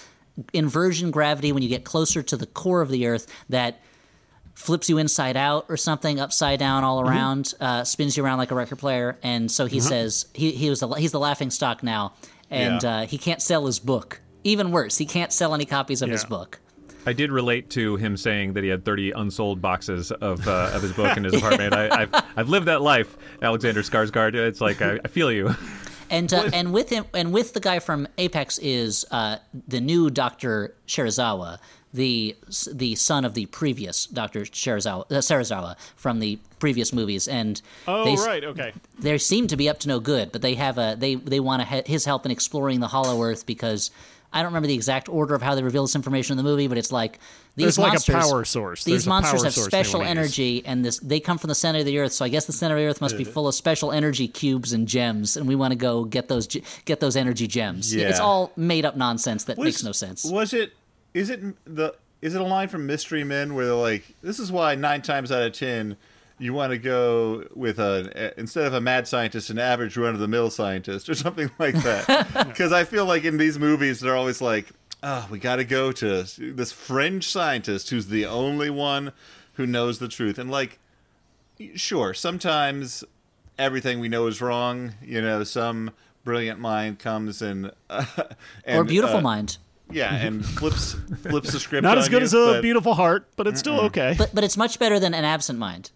inversion 0.54 1.10
gravity 1.10 1.52
when 1.52 1.62
you 1.62 1.68
get 1.68 1.84
closer 1.84 2.22
to 2.22 2.36
the 2.36 2.46
core 2.46 2.80
of 2.80 2.88
the 2.88 3.06
Earth 3.06 3.26
that 3.50 3.80
flips 4.58 4.88
you 4.88 4.98
inside 4.98 5.36
out 5.36 5.66
or 5.68 5.76
something, 5.76 6.18
upside 6.18 6.58
down, 6.58 6.82
all 6.84 6.98
Mm-hmm. 7.00 7.08
around, 7.10 7.54
uh, 7.60 7.84
spins 7.84 8.16
you 8.16 8.24
around 8.24 8.38
like 8.38 8.50
a 8.50 8.54
record 8.56 8.78
player. 8.78 9.16
And 9.22 9.50
so 9.50 9.66
he 9.66 9.78
says 9.80 10.26
he 10.34 10.50
he 10.52 10.68
was 10.68 10.80
the, 10.80 10.88
he's 10.88 11.12
the 11.12 11.20
laughing 11.20 11.50
stock 11.50 11.82
now, 11.82 12.12
and 12.50 12.82
Yeah. 12.82 12.90
uh, 13.02 13.06
he 13.06 13.18
can't 13.18 13.40
sell 13.40 13.66
his 13.66 13.78
book. 13.78 14.20
Even 14.44 14.70
worse, 14.72 14.98
he 14.98 15.06
can't 15.06 15.32
sell 15.32 15.54
any 15.54 15.64
copies 15.64 16.02
of 16.02 16.10
his 16.10 16.24
book. 16.24 16.58
I 17.06 17.12
did 17.12 17.30
relate 17.32 17.70
to 17.70 17.96
him 17.96 18.16
saying 18.16 18.52
that 18.54 18.64
he 18.64 18.68
had 18.70 18.84
30 18.84 19.12
unsold 19.12 19.62
boxes 19.62 20.10
of 20.12 20.46
uh, 20.46 20.70
of 20.74 20.82
his 20.82 20.92
book 20.92 21.16
in 21.16 21.24
his 21.24 21.34
apartment. 21.40 21.72
I, 21.74 22.02
I've 22.02 22.14
I've 22.36 22.48
lived 22.48 22.66
that 22.66 22.82
life, 22.82 23.16
Alexander 23.40 23.82
Skarsgård. 23.82 24.34
It's 24.34 24.60
like 24.60 24.82
I, 24.82 24.98
I 25.04 25.08
feel 25.08 25.30
you. 25.32 25.54
And 26.10 26.32
uh, 26.32 26.48
and 26.54 26.72
with 26.72 26.88
him 26.88 27.04
and 27.12 27.34
with 27.34 27.52
the 27.52 27.60
guy 27.60 27.80
from 27.80 28.08
Apex 28.16 28.58
is 28.62 29.04
uh, 29.10 29.36
the 29.66 29.78
new 29.78 30.08
Doctor 30.08 30.74
Serizawa, 30.86 31.58
the 31.92 32.36
the 32.72 32.94
son 32.94 33.24
of 33.24 33.34
the 33.34 33.46
previous 33.46 34.06
Doctor 34.06 34.40
Serizawa, 34.42 35.10
uh, 35.10 35.14
Serizawa 35.14 35.76
from 35.96 36.20
the 36.20 36.38
previous 36.58 36.92
movies, 36.92 37.28
and 37.28 37.60
oh 37.86 38.04
they, 38.04 38.22
right, 38.22 38.44
okay. 38.44 38.72
they 38.98 39.16
seem 39.18 39.46
to 39.48 39.56
be 39.56 39.68
up 39.68 39.78
to 39.80 39.88
no 39.88 40.00
good. 40.00 40.32
But 40.32 40.42
they 40.42 40.54
have 40.54 40.78
a 40.78 40.96
they 40.98 41.14
they 41.14 41.40
want 41.40 41.62
ha- 41.62 41.82
his 41.86 42.04
help 42.04 42.26
in 42.26 42.32
exploring 42.32 42.80
the 42.80 42.88
Hollow 42.88 43.22
Earth 43.22 43.46
because 43.46 43.90
I 44.32 44.42
don't 44.42 44.50
remember 44.50 44.68
the 44.68 44.74
exact 44.74 45.08
order 45.08 45.34
of 45.34 45.40
how 45.40 45.54
they 45.54 45.62
reveal 45.62 45.84
this 45.84 45.96
information 45.96 46.38
in 46.38 46.44
the 46.44 46.48
movie, 46.48 46.68
but 46.68 46.76
it's 46.76 46.92
like 46.92 47.18
these 47.56 47.64
There's 47.64 47.78
like 47.78 47.88
a 47.88 47.92
monsters, 47.94 48.14
power 48.14 48.44
source. 48.44 48.84
These 48.84 48.92
There's 48.92 49.06
monsters 49.06 49.42
have 49.42 49.54
special 49.54 50.02
energy, 50.02 50.62
and 50.66 50.84
this 50.84 50.98
they 50.98 51.18
come 51.20 51.38
from 51.38 51.48
the 51.48 51.54
center 51.54 51.78
of 51.78 51.86
the 51.86 51.98
Earth. 51.98 52.12
So 52.12 52.24
I 52.24 52.28
guess 52.28 52.44
the 52.44 52.52
center 52.52 52.74
of 52.76 52.80
the 52.80 52.86
Earth 52.86 53.00
must 53.00 53.16
be 53.16 53.24
full 53.24 53.48
of 53.48 53.54
special 53.54 53.90
energy 53.90 54.28
cubes 54.28 54.72
and 54.74 54.86
gems, 54.86 55.36
and 55.36 55.48
we 55.48 55.54
want 55.54 55.72
to 55.72 55.76
go 55.78 56.04
get 56.04 56.28
those 56.28 56.46
get 56.84 57.00
those 57.00 57.16
energy 57.16 57.46
gems. 57.46 57.94
Yeah. 57.94 58.10
It's 58.10 58.20
all 58.20 58.52
made 58.56 58.84
up 58.84 58.96
nonsense 58.96 59.44
that 59.44 59.56
was- 59.56 59.64
makes 59.64 59.82
no 59.82 59.92
sense. 59.92 60.24
Was 60.26 60.52
it? 60.52 60.74
Is 61.18 61.30
it 61.30 61.42
the? 61.64 61.96
Is 62.22 62.34
it 62.36 62.40
a 62.40 62.44
line 62.44 62.68
from 62.68 62.86
Mystery 62.86 63.24
Men 63.24 63.56
where 63.56 63.66
they're 63.66 63.74
like, 63.74 64.04
"This 64.22 64.38
is 64.38 64.52
why 64.52 64.76
nine 64.76 65.02
times 65.02 65.32
out 65.32 65.42
of 65.42 65.52
ten, 65.52 65.96
you 66.38 66.52
want 66.52 66.70
to 66.70 66.78
go 66.78 67.44
with 67.56 67.80
a 67.80 68.32
instead 68.38 68.66
of 68.66 68.74
a 68.74 68.80
mad 68.80 69.08
scientist, 69.08 69.50
an 69.50 69.58
average 69.58 69.96
run 69.96 70.14
of 70.14 70.20
the 70.20 70.28
mill 70.28 70.48
scientist, 70.48 71.08
or 71.08 71.14
something 71.26 71.50
like 71.58 71.74
that." 71.82 72.46
Because 72.48 72.72
I 72.72 72.84
feel 72.84 73.04
like 73.04 73.24
in 73.24 73.36
these 73.36 73.58
movies, 73.58 73.98
they're 73.98 74.14
always 74.14 74.40
like, 74.40 74.68
"Oh, 75.02 75.26
we 75.28 75.40
got 75.40 75.56
to 75.56 75.64
go 75.64 75.90
to 75.90 76.22
this 76.38 76.70
fringe 76.70 77.28
scientist 77.28 77.90
who's 77.90 78.06
the 78.06 78.24
only 78.24 78.70
one 78.70 79.10
who 79.54 79.66
knows 79.66 79.98
the 79.98 80.08
truth," 80.08 80.38
and 80.38 80.48
like, 80.48 80.78
sure, 81.74 82.14
sometimes 82.14 83.02
everything 83.58 83.98
we 83.98 84.08
know 84.08 84.28
is 84.28 84.40
wrong. 84.40 84.94
You 85.02 85.20
know, 85.20 85.42
some 85.42 85.90
brilliant 86.22 86.60
mind 86.60 87.00
comes 87.00 87.42
and, 87.42 87.72
uh, 87.90 88.04
and 88.64 88.78
or 88.78 88.84
beautiful 88.84 89.16
uh, 89.16 89.22
mind. 89.22 89.58
Yeah, 89.90 90.14
and 90.14 90.44
flips 90.44 90.94
flips 91.22 91.52
the 91.52 91.60
script. 91.60 91.82
Not 91.82 91.98
as 91.98 92.08
good 92.08 92.20
you, 92.20 92.24
as 92.24 92.34
a 92.34 92.36
but- 92.36 92.62
beautiful 92.62 92.94
heart, 92.94 93.28
but 93.36 93.46
it's 93.46 93.60
still 93.60 93.80
okay. 93.82 94.14
But 94.18 94.34
but 94.34 94.44
it's 94.44 94.56
much 94.56 94.78
better 94.78 94.98
than 95.00 95.14
an 95.14 95.24
absent 95.24 95.58
mind. 95.58 95.90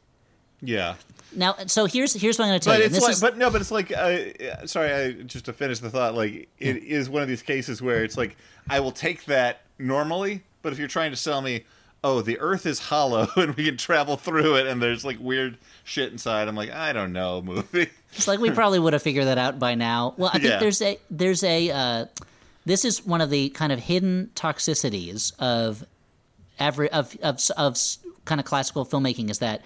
Yeah, 0.65 0.95
Now, 1.35 1.57
so 1.67 1.87
here's 1.87 2.13
here's 2.15 2.39
what 2.39 2.45
I'm 2.45 2.51
going 2.51 2.61
to 2.61 2.65
tell 2.65 2.75
but 2.75 2.79
you. 2.81 2.85
it's 2.87 2.95
this 2.95 3.03
like, 3.03 3.13
is, 3.15 3.21
but 3.21 3.37
no, 3.37 3.51
but 3.51 3.61
it's 3.61 3.73
like, 3.73 3.91
uh, 3.91 4.65
sorry, 4.67 4.93
I, 4.93 5.13
just 5.23 5.47
to 5.47 5.53
finish 5.53 5.81
the 5.81 5.91
thought, 5.91 6.15
like 6.15 6.49
it 6.61 6.77
is 6.85 7.11
one 7.11 7.21
of 7.23 7.27
these 7.29 7.43
cases 7.43 7.83
where 7.83 8.05
it's 8.05 8.17
like 8.17 8.37
I 8.71 8.79
will 8.79 8.93
take 8.93 9.25
that 9.25 9.63
normally, 9.79 10.43
but 10.63 10.73
if 10.73 10.79
you're 10.79 10.87
trying 10.87 11.11
to 11.11 11.17
sell 11.17 11.43
me, 11.43 11.65
oh, 12.05 12.23
the 12.23 12.39
Earth 12.39 12.65
is 12.65 12.79
hollow 12.79 13.27
and 13.37 13.57
we 13.57 13.65
can 13.65 13.77
travel 13.77 14.17
through 14.17 14.55
it, 14.55 14.69
and 14.69 14.81
there's 14.81 15.05
like 15.05 15.19
weird 15.19 15.59
shit 15.83 16.13
inside, 16.13 16.47
I'm 16.47 16.55
like, 16.55 16.71
I 16.71 16.93
don't 16.93 17.13
know, 17.13 17.43
movie. 17.43 17.89
It's 18.15 18.29
like 18.29 18.39
we 18.39 18.51
probably 18.51 18.79
would 18.79 18.93
have 18.93 19.03
figured 19.03 19.27
that 19.27 19.39
out 19.39 19.59
by 19.59 19.75
now. 19.75 20.15
Well, 20.17 20.29
I 20.29 20.35
think 20.35 20.45
Yeah. 20.45 20.59
there's 20.61 20.81
a 20.81 20.97
there's 21.11 21.43
a 21.43 21.71
uh, 21.73 22.05
this 22.65 22.85
is 22.85 23.05
one 23.05 23.21
of 23.21 23.31
the 23.31 23.49
kind 23.51 23.73
of 23.73 23.81
hidden 23.81 24.31
toxicities 24.35 25.33
of 25.39 25.85
average 26.59 26.91
of 26.93 27.17
of 27.23 27.41
of 27.57 27.79
kind 28.25 28.41
of 28.41 28.45
classical 28.45 28.85
filmmaking 28.87 29.31
is 29.31 29.39
that 29.41 29.63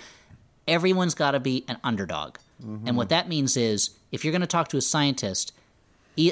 everyone's 0.66 1.14
got 1.14 1.32
to 1.32 1.40
be 1.40 1.64
an 1.68 1.78
underdog, 1.85 2.38
and 2.87 2.96
what 2.96 3.09
that 3.11 3.28
means 3.28 3.56
is 3.56 3.90
if 4.12 4.24
you're 4.24 4.32
going 4.32 4.40
to 4.40 4.46
talk 4.46 4.68
to 4.68 4.76
a 4.76 4.82
scientist. 4.82 5.52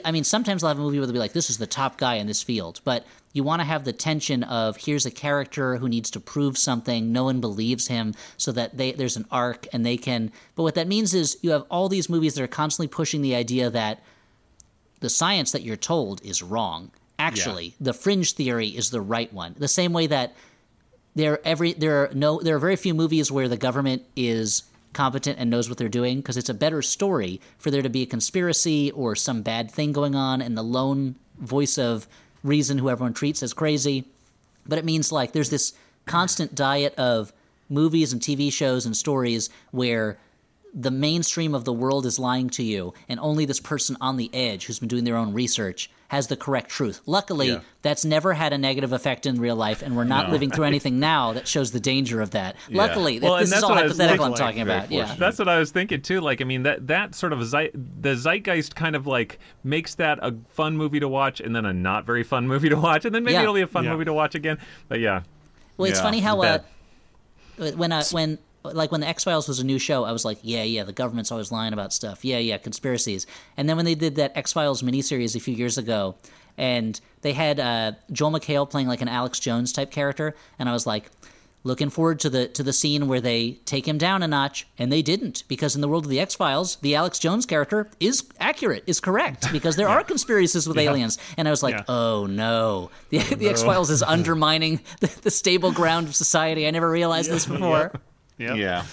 I 0.02 0.12
mean, 0.12 0.24
sometimes 0.24 0.62
they'll 0.62 0.68
have 0.68 0.78
a 0.78 0.80
movie 0.80 0.98
where 0.98 1.06
they'll 1.06 1.12
be 1.12 1.18
like, 1.18 1.34
"This 1.34 1.50
is 1.50 1.58
the 1.58 1.66
top 1.66 1.98
guy 1.98 2.14
in 2.14 2.26
this 2.26 2.42
field," 2.42 2.80
but 2.84 3.04
you 3.34 3.44
want 3.44 3.60
to 3.60 3.64
have 3.64 3.84
the 3.84 3.92
tension 3.92 4.42
of 4.44 4.78
here's 4.78 5.04
a 5.04 5.10
character 5.10 5.76
who 5.76 5.90
needs 5.90 6.08
to 6.12 6.20
prove 6.20 6.56
something, 6.56 7.12
no 7.12 7.24
one 7.24 7.38
believes 7.42 7.88
him, 7.88 8.14
so 8.38 8.50
that 8.52 8.78
they 8.78 8.92
there's 8.92 9.18
an 9.18 9.26
arc 9.30 9.66
and 9.74 9.84
they 9.84 9.98
can. 9.98 10.32
But 10.54 10.62
what 10.62 10.74
that 10.76 10.88
means 10.88 11.12
is 11.12 11.36
you 11.42 11.50
have 11.50 11.66
all 11.70 11.90
these 11.90 12.08
movies 12.08 12.34
that 12.34 12.42
are 12.42 12.46
constantly 12.46 12.88
pushing 12.88 13.20
the 13.20 13.34
idea 13.34 13.68
that 13.68 14.02
the 15.04 15.10
science 15.10 15.52
that 15.52 15.60
you're 15.60 15.76
told 15.76 16.24
is 16.24 16.42
wrong. 16.42 16.90
Actually, 17.18 17.74
the 17.78 17.92
fringe 17.92 18.32
theory 18.32 18.68
is 18.68 18.88
the 18.88 19.02
right 19.02 19.30
one. 19.34 19.54
The 19.58 19.68
same 19.68 19.92
way 19.92 20.06
that 20.06 20.34
there 21.14 21.46
every 21.46 21.74
there 21.74 22.04
are 22.04 22.10
no 22.14 22.40
there 22.40 22.56
are 22.56 22.58
very 22.58 22.74
few 22.76 22.94
movies 22.94 23.30
where 23.30 23.46
the 23.46 23.58
government 23.58 24.02
is 24.16 24.62
competent 24.94 25.38
and 25.38 25.50
knows 25.50 25.68
what 25.68 25.76
they're 25.76 25.90
doing 25.90 26.16
because 26.16 26.38
it's 26.38 26.48
a 26.48 26.54
better 26.54 26.80
story 26.80 27.38
for 27.58 27.70
there 27.70 27.82
to 27.82 27.90
be 27.90 28.00
a 28.00 28.06
conspiracy 28.06 28.92
or 28.92 29.14
some 29.14 29.42
bad 29.42 29.70
thing 29.70 29.92
going 29.92 30.14
on 30.14 30.40
and 30.40 30.56
the 30.56 30.62
lone 30.62 31.16
voice 31.38 31.76
of 31.76 32.08
reason 32.42 32.78
who 32.78 32.88
everyone 32.88 33.12
treats 33.12 33.42
as 33.42 33.52
crazy 33.52 34.06
but 34.66 34.78
it 34.78 34.86
means 34.86 35.12
like 35.12 35.32
there's 35.32 35.50
this 35.50 35.74
constant 36.06 36.54
diet 36.54 36.94
of 36.94 37.30
movies 37.68 38.12
and 38.12 38.22
TV 38.22 38.50
shows 38.50 38.86
and 38.86 38.96
stories 38.96 39.50
where 39.70 40.16
the 40.76 40.90
mainstream 40.90 41.54
of 41.54 41.64
the 41.64 41.72
world 41.72 42.04
is 42.04 42.18
lying 42.18 42.50
to 42.50 42.62
you 42.62 42.92
and 43.08 43.20
only 43.20 43.44
this 43.44 43.60
person 43.60 43.96
on 44.00 44.16
the 44.16 44.28
edge 44.34 44.64
who's 44.66 44.80
been 44.80 44.88
doing 44.88 45.04
their 45.04 45.16
own 45.16 45.32
research 45.32 45.88
has 46.08 46.26
the 46.26 46.36
correct 46.36 46.68
truth. 46.68 47.00
Luckily, 47.06 47.48
Yeah. 47.50 47.60
that's 47.82 48.04
never 48.04 48.34
had 48.34 48.52
a 48.52 48.58
negative 48.58 48.92
effect 48.92 49.24
in 49.24 49.40
real 49.40 49.54
life 49.56 49.82
and 49.82 49.96
we're 49.96 50.02
not 50.04 50.30
living 50.30 50.50
through 50.50 50.64
anything 50.72 50.98
now 51.00 51.32
that 51.32 51.46
shows 51.46 51.70
the 51.70 51.78
danger 51.80 52.20
of 52.20 52.32
that. 52.32 52.56
Luckily, 52.70 53.20
Well, 53.20 53.34
this 53.36 53.44
is 53.44 53.50
that's 53.50 53.62
all 53.62 53.70
what 53.70 53.78
I 53.78 53.82
was 53.84 53.92
hypothetical 53.92 54.24
I'm 54.26 54.30
thinking, 54.32 54.46
talking 54.46 54.62
about. 54.62 54.90
Yeah. 54.90 55.14
That's 55.16 55.38
what 55.38 55.48
I 55.48 55.58
was 55.60 55.70
thinking 55.70 56.02
too. 56.02 56.20
Like, 56.20 56.40
I 56.40 56.44
mean, 56.44 56.64
that 56.64 56.86
that 56.88 57.14
sort 57.14 57.32
of 57.32 57.38
zei- 57.44 57.70
the 58.00 58.16
zeitgeist 58.16 58.74
kind 58.74 58.96
of 58.96 59.06
like 59.06 59.38
makes 59.62 59.94
that 59.96 60.18
a 60.22 60.34
fun 60.50 60.76
movie 60.76 60.98
to 61.00 61.08
watch, 61.08 61.40
and 61.40 61.54
then 61.54 61.64
a 61.64 61.72
not 61.72 62.04
very 62.04 62.24
fun 62.24 62.48
movie 62.48 62.68
to 62.68 62.76
watch, 62.76 63.04
and 63.04 63.14
then 63.14 63.22
maybe 63.22 63.34
Yeah. 63.34 63.42
it'll 63.42 63.54
be 63.54 63.62
a 63.62 63.66
fun 63.68 63.84
Yeah. 63.84 63.92
movie 63.92 64.04
to 64.06 64.12
watch 64.12 64.34
again. 64.34 64.58
But 64.88 64.98
yeah, 65.00 65.22
Well, 65.76 65.88
it's 65.90 66.00
funny 66.00 66.20
how 66.20 66.42
uh, 66.42 66.58
when 67.56 67.92
uh, 67.92 68.04
when 68.10 68.38
like 68.64 68.90
when 68.90 69.00
the 69.00 69.08
X 69.08 69.24
Files 69.24 69.46
was 69.48 69.60
a 69.60 69.64
new 69.64 69.78
show, 69.78 70.04
I 70.04 70.12
was 70.12 70.24
like, 70.24 70.38
yeah, 70.42 70.62
yeah, 70.62 70.84
the 70.84 70.92
government's 70.92 71.30
always 71.30 71.52
lying 71.52 71.72
about 71.72 71.92
stuff. 71.92 72.24
Yeah, 72.24 72.38
yeah, 72.38 72.58
conspiracies. 72.58 73.26
And 73.56 73.68
then 73.68 73.76
when 73.76 73.84
they 73.84 73.94
did 73.94 74.16
that 74.16 74.36
X 74.36 74.52
Files 74.52 74.82
miniseries 74.82 75.36
a 75.36 75.40
few 75.40 75.54
years 75.54 75.76
ago, 75.78 76.14
and 76.56 77.00
they 77.22 77.32
had 77.32 77.58
uh, 77.60 77.92
Joel 78.12 78.30
McHale 78.32 78.68
playing 78.68 78.88
like 78.88 79.02
an 79.02 79.08
Alex 79.08 79.38
Jones 79.40 79.72
type 79.72 79.90
character, 79.90 80.34
and 80.58 80.68
I 80.68 80.72
was 80.72 80.86
like. 80.86 81.10
Looking 81.66 81.88
forward 81.88 82.20
to 82.20 82.28
the 82.28 82.46
to 82.48 82.62
the 82.62 82.74
scene 82.74 83.08
where 83.08 83.22
they 83.22 83.52
take 83.64 83.88
him 83.88 83.96
down 83.96 84.22
a 84.22 84.28
notch, 84.28 84.66
and 84.76 84.92
they 84.92 85.00
didn't 85.00 85.44
because 85.48 85.74
in 85.74 85.80
the 85.80 85.88
world 85.88 86.04
of 86.04 86.10
the 86.10 86.20
X 86.20 86.34
Files, 86.34 86.76
the 86.82 86.94
Alex 86.94 87.18
Jones 87.18 87.46
character 87.46 87.88
is 87.98 88.24
accurate, 88.38 88.84
is 88.86 89.00
correct 89.00 89.50
because 89.50 89.74
there 89.76 89.88
are 89.94 90.04
conspiracies 90.04 90.68
with 90.68 90.76
aliens, 90.76 91.16
and 91.38 91.48
I 91.48 91.50
was 91.50 91.62
like, 91.62 91.74
Yeah. 91.76 91.84
oh 91.88 92.26
no, 92.26 92.90
the, 93.08 93.16
the 93.20 93.48
X 93.48 93.62
Files 93.62 93.88
is 93.88 94.02
undermining 94.16 94.80
the, 95.00 95.06
the 95.22 95.30
stable 95.30 95.72
ground 95.72 96.06
of 96.06 96.14
society. 96.14 96.66
I 96.66 96.70
never 96.70 96.90
realized 96.90 97.30
this 97.30 97.46
before. 97.46 97.92
Yep. 98.38 98.56
Yeah. 98.56 98.84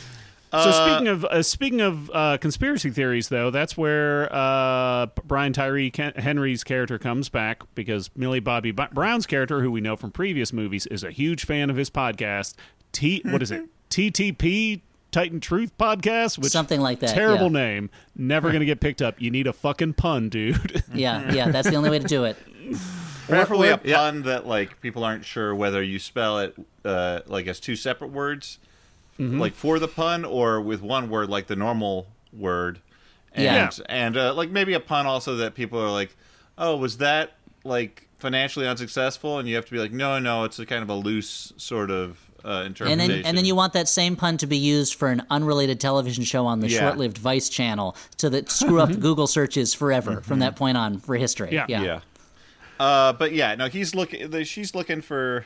So 0.51 0.71
speaking 0.71 1.07
of 1.07 1.23
uh, 1.23 1.43
speaking 1.43 1.79
of 1.79 2.11
uh, 2.13 2.37
conspiracy 2.37 2.89
theories, 2.89 3.29
though, 3.29 3.51
that's 3.51 3.77
where 3.77 4.27
uh, 4.35 5.05
Brian 5.23 5.53
Tyree 5.53 5.89
Ken- 5.89 6.13
Henry's 6.15 6.65
character 6.65 6.99
comes 6.99 7.29
back 7.29 7.63
because 7.73 8.09
Millie 8.17 8.41
Bobby 8.41 8.71
B- 8.71 8.83
Brown's 8.91 9.25
character, 9.25 9.61
who 9.61 9.71
we 9.71 9.79
know 9.79 9.95
from 9.95 10.11
previous 10.11 10.51
movies, 10.51 10.85
is 10.87 11.05
a 11.05 11.11
huge 11.11 11.45
fan 11.45 11.69
of 11.69 11.77
his 11.77 11.89
podcast. 11.89 12.55
T 12.91 13.21
what 13.23 13.41
is 13.41 13.51
it? 13.51 13.63
TTP 13.89 14.81
Titan 15.11 15.39
Truth 15.39 15.77
Podcast, 15.77 16.37
which 16.37 16.51
Something 16.51 16.81
like 16.81 16.99
that, 16.99 17.13
Terrible 17.13 17.51
yeah. 17.51 17.65
name. 17.65 17.89
Never 18.15 18.51
gonna 18.51 18.65
get 18.65 18.81
picked 18.81 19.01
up. 19.01 19.21
You 19.21 19.31
need 19.31 19.47
a 19.47 19.53
fucking 19.53 19.93
pun, 19.93 20.27
dude. 20.29 20.83
Yeah, 20.93 21.31
yeah, 21.31 21.49
that's 21.49 21.69
the 21.69 21.75
only 21.75 21.89
way 21.89 21.99
to 21.99 22.07
do 22.07 22.25
it. 22.25 22.35
Preferably 23.27 23.69
a 23.69 23.77
pun 23.77 24.23
that 24.23 24.45
like 24.45 24.81
people 24.81 25.05
aren't 25.05 25.23
sure 25.23 25.55
whether 25.55 25.81
you 25.81 25.99
spell 25.99 26.39
it 26.39 26.55
uh, 26.83 27.21
like 27.27 27.47
as 27.47 27.61
two 27.61 27.77
separate 27.77 28.11
words, 28.11 28.59
Mm-hmm. 29.21 29.39
like 29.39 29.53
for 29.53 29.77
the 29.79 29.87
pun, 29.87 30.25
or 30.25 30.59
with 30.59 30.81
one 30.81 31.09
word 31.09 31.29
like 31.29 31.47
the 31.47 31.55
normal 31.55 32.07
word. 32.33 32.79
And, 33.33 33.43
Yeah. 33.45 33.69
and 33.87 34.17
uh, 34.17 34.33
like 34.33 34.49
maybe 34.49 34.73
a 34.73 34.79
pun 34.79 35.05
also 35.05 35.35
that 35.37 35.53
people 35.55 35.79
are 35.79 35.91
like, 35.91 36.15
oh, 36.57 36.75
was 36.77 36.97
that 36.97 37.33
like 37.63 38.07
financially 38.17 38.67
unsuccessful? 38.67 39.37
And 39.39 39.47
you 39.47 39.55
have 39.55 39.65
to 39.65 39.71
be 39.71 39.77
like, 39.79 39.91
no, 39.91 40.19
no, 40.19 40.43
it's 40.43 40.59
a 40.59 40.65
kind 40.65 40.83
of 40.83 40.89
a 40.89 40.95
loose 40.95 41.53
sort 41.57 41.91
of 41.91 42.19
uh, 42.43 42.47
And 42.49 42.67
interpretation. 42.67 43.07
then 43.07 43.25
and 43.25 43.37
then 43.37 43.45
you 43.45 43.55
want 43.55 43.73
that 43.73 43.87
same 43.87 44.15
pun 44.15 44.37
to 44.37 44.47
be 44.47 44.57
used 44.57 44.95
for 44.95 45.09
an 45.09 45.21
unrelated 45.29 45.79
television 45.79 46.23
show 46.23 46.47
on 46.47 46.59
the 46.59 46.67
Yeah. 46.69 46.79
short-lived 46.79 47.17
Vice 47.19 47.47
channel 47.49 47.95
to 48.17 48.29
that 48.31 48.49
screw 48.49 48.81
up 48.81 48.89
Google 48.99 49.27
searches 49.27 49.73
forever 49.75 50.21
from 50.21 50.39
that 50.39 50.55
point 50.55 50.75
on 50.77 50.97
for 50.97 51.15
history. 51.15 51.49
Yeah. 51.51 51.65
yeah. 51.69 51.81
Yeah. 51.83 51.99
Uh, 52.79 53.13
but 53.13 53.31
yeah, 53.33 53.53
no, 53.55 53.67
he's 53.67 53.93
looking. 53.93 54.29
the- 54.31 54.43
She's 54.43 54.73
looking 54.73 55.01
for 55.01 55.45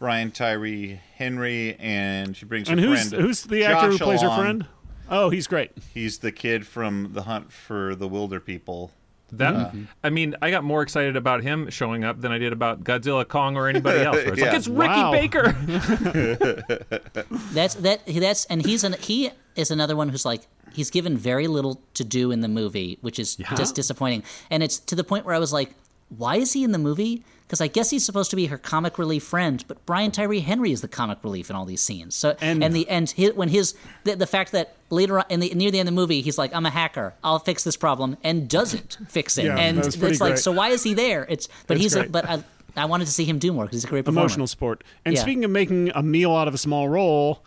Brian 0.00 0.32
Tyree 0.32 1.00
Henry, 1.16 1.76
and 1.78 2.36
she 2.36 2.44
brings 2.46 2.66
her 2.68 2.72
and 2.72 2.80
who's 2.80 3.10
friend. 3.10 3.24
who's 3.24 3.42
the 3.44 3.64
actor 3.64 3.90
who 3.92 3.98
Josh 3.98 4.06
plays 4.06 4.22
her 4.22 4.36
friend? 4.36 4.66
Oh, 5.08 5.30
he's 5.30 5.46
great. 5.46 5.70
He's 5.94 6.18
the 6.18 6.32
kid 6.32 6.66
from 6.66 7.10
The 7.12 7.22
Hunt 7.22 7.52
for 7.52 7.94
the 7.94 8.08
Wilderpeople. 8.08 8.90
That 9.32 9.54
uh, 9.54 9.70
I 10.02 10.10
mean, 10.10 10.34
I 10.42 10.50
got 10.50 10.64
more 10.64 10.82
excited 10.82 11.14
about 11.16 11.44
him 11.44 11.70
showing 11.70 12.02
up 12.02 12.20
than 12.20 12.32
I 12.32 12.38
did 12.38 12.52
about 12.52 12.82
Godzilla, 12.82 13.26
Kong, 13.28 13.56
or 13.56 13.68
anybody 13.68 14.00
else. 14.00 14.16
It's 14.18 14.38
Yeah. 14.38 14.46
like 14.46 14.54
it's 14.56 14.66
Ricky 14.68 14.88
Wow. 14.88 15.12
Baker. 15.12 15.52
That's 17.52 17.74
that. 17.76 18.00
That's 18.06 18.44
and 18.46 18.64
he's 18.64 18.84
an 18.84 18.94
he 19.00 19.30
is 19.54 19.70
another 19.70 19.96
one 19.96 20.08
who's 20.08 20.24
like 20.24 20.46
he's 20.72 20.90
given 20.90 21.16
very 21.16 21.46
little 21.46 21.82
to 21.94 22.04
do 22.04 22.30
in 22.30 22.40
the 22.40 22.48
movie, 22.48 22.98
which 23.02 23.18
is 23.18 23.36
just 23.36 23.74
disappointing. 23.74 24.22
And 24.50 24.62
it's 24.62 24.78
to 24.80 24.94
the 24.96 25.04
point 25.04 25.26
where 25.26 25.34
I 25.34 25.38
was 25.38 25.52
like, 25.52 25.74
why 26.08 26.36
is 26.36 26.52
he 26.52 26.64
in 26.64 26.72
the 26.72 26.78
movie? 26.78 27.24
Because 27.50 27.60
I 27.60 27.66
guess 27.66 27.90
he's 27.90 28.04
supposed 28.04 28.30
to 28.30 28.36
be 28.36 28.46
her 28.46 28.56
comic 28.58 28.96
relief 28.96 29.24
friend, 29.24 29.64
but 29.66 29.84
Brian 29.84 30.12
Tyree 30.12 30.38
Henry 30.38 30.70
is 30.70 30.82
the 30.82 30.86
comic 30.88 31.18
relief 31.24 31.50
in 31.50 31.56
all 31.56 31.64
these 31.64 31.80
scenes. 31.80 32.14
So 32.14 32.36
And- 32.40 32.62
and, 32.62 32.72
the 32.72 32.88
and 32.88 33.10
his, 33.10 33.34
when 33.34 33.48
his 33.48 33.74
the, 34.04 34.14
the 34.14 34.26
fact 34.28 34.52
that 34.52 34.76
later 34.88 35.18
on 35.18 35.24
in 35.28 35.40
the 35.40 35.52
near 35.56 35.72
the 35.72 35.80
end 35.80 35.88
of 35.88 35.92
the 35.94 36.00
movie 36.00 36.20
he's 36.20 36.38
like 36.38 36.54
I'm 36.54 36.64
a 36.64 36.70
hacker 36.70 37.12
I'll 37.24 37.40
fix 37.40 37.64
this 37.64 37.76
problem 37.76 38.16
and 38.22 38.48
doesn't 38.48 38.98
fix 39.08 39.36
it 39.36 39.46
Yeah, 39.46 39.56
and 39.56 39.78
that 39.78 39.86
was 39.86 39.96
pretty 39.96 40.12
it's 40.12 40.20
like 40.20 40.38
so 40.38 40.52
why 40.52 40.68
is 40.68 40.84
he 40.84 40.94
there? 40.94 41.26
It's 41.28 41.48
but 41.66 41.76
he's 41.76 41.96
a, 41.96 42.04
but 42.04 42.24
I, 42.24 42.44
I 42.76 42.84
wanted 42.84 43.06
to 43.06 43.12
see 43.12 43.24
him 43.24 43.40
do 43.40 43.52
more 43.52 43.64
because 43.64 43.78
he's 43.78 43.84
a 43.84 43.88
great 43.88 44.04
performer. 44.04 44.20
emotional 44.20 44.46
sport. 44.46 44.84
And 45.04 45.16
Yeah. 45.16 45.20
speaking 45.22 45.44
of 45.44 45.50
making 45.50 45.90
a 45.92 46.04
meal 46.04 46.32
out 46.36 46.46
of 46.46 46.54
a 46.54 46.58
small 46.58 46.88
role, 46.88 47.42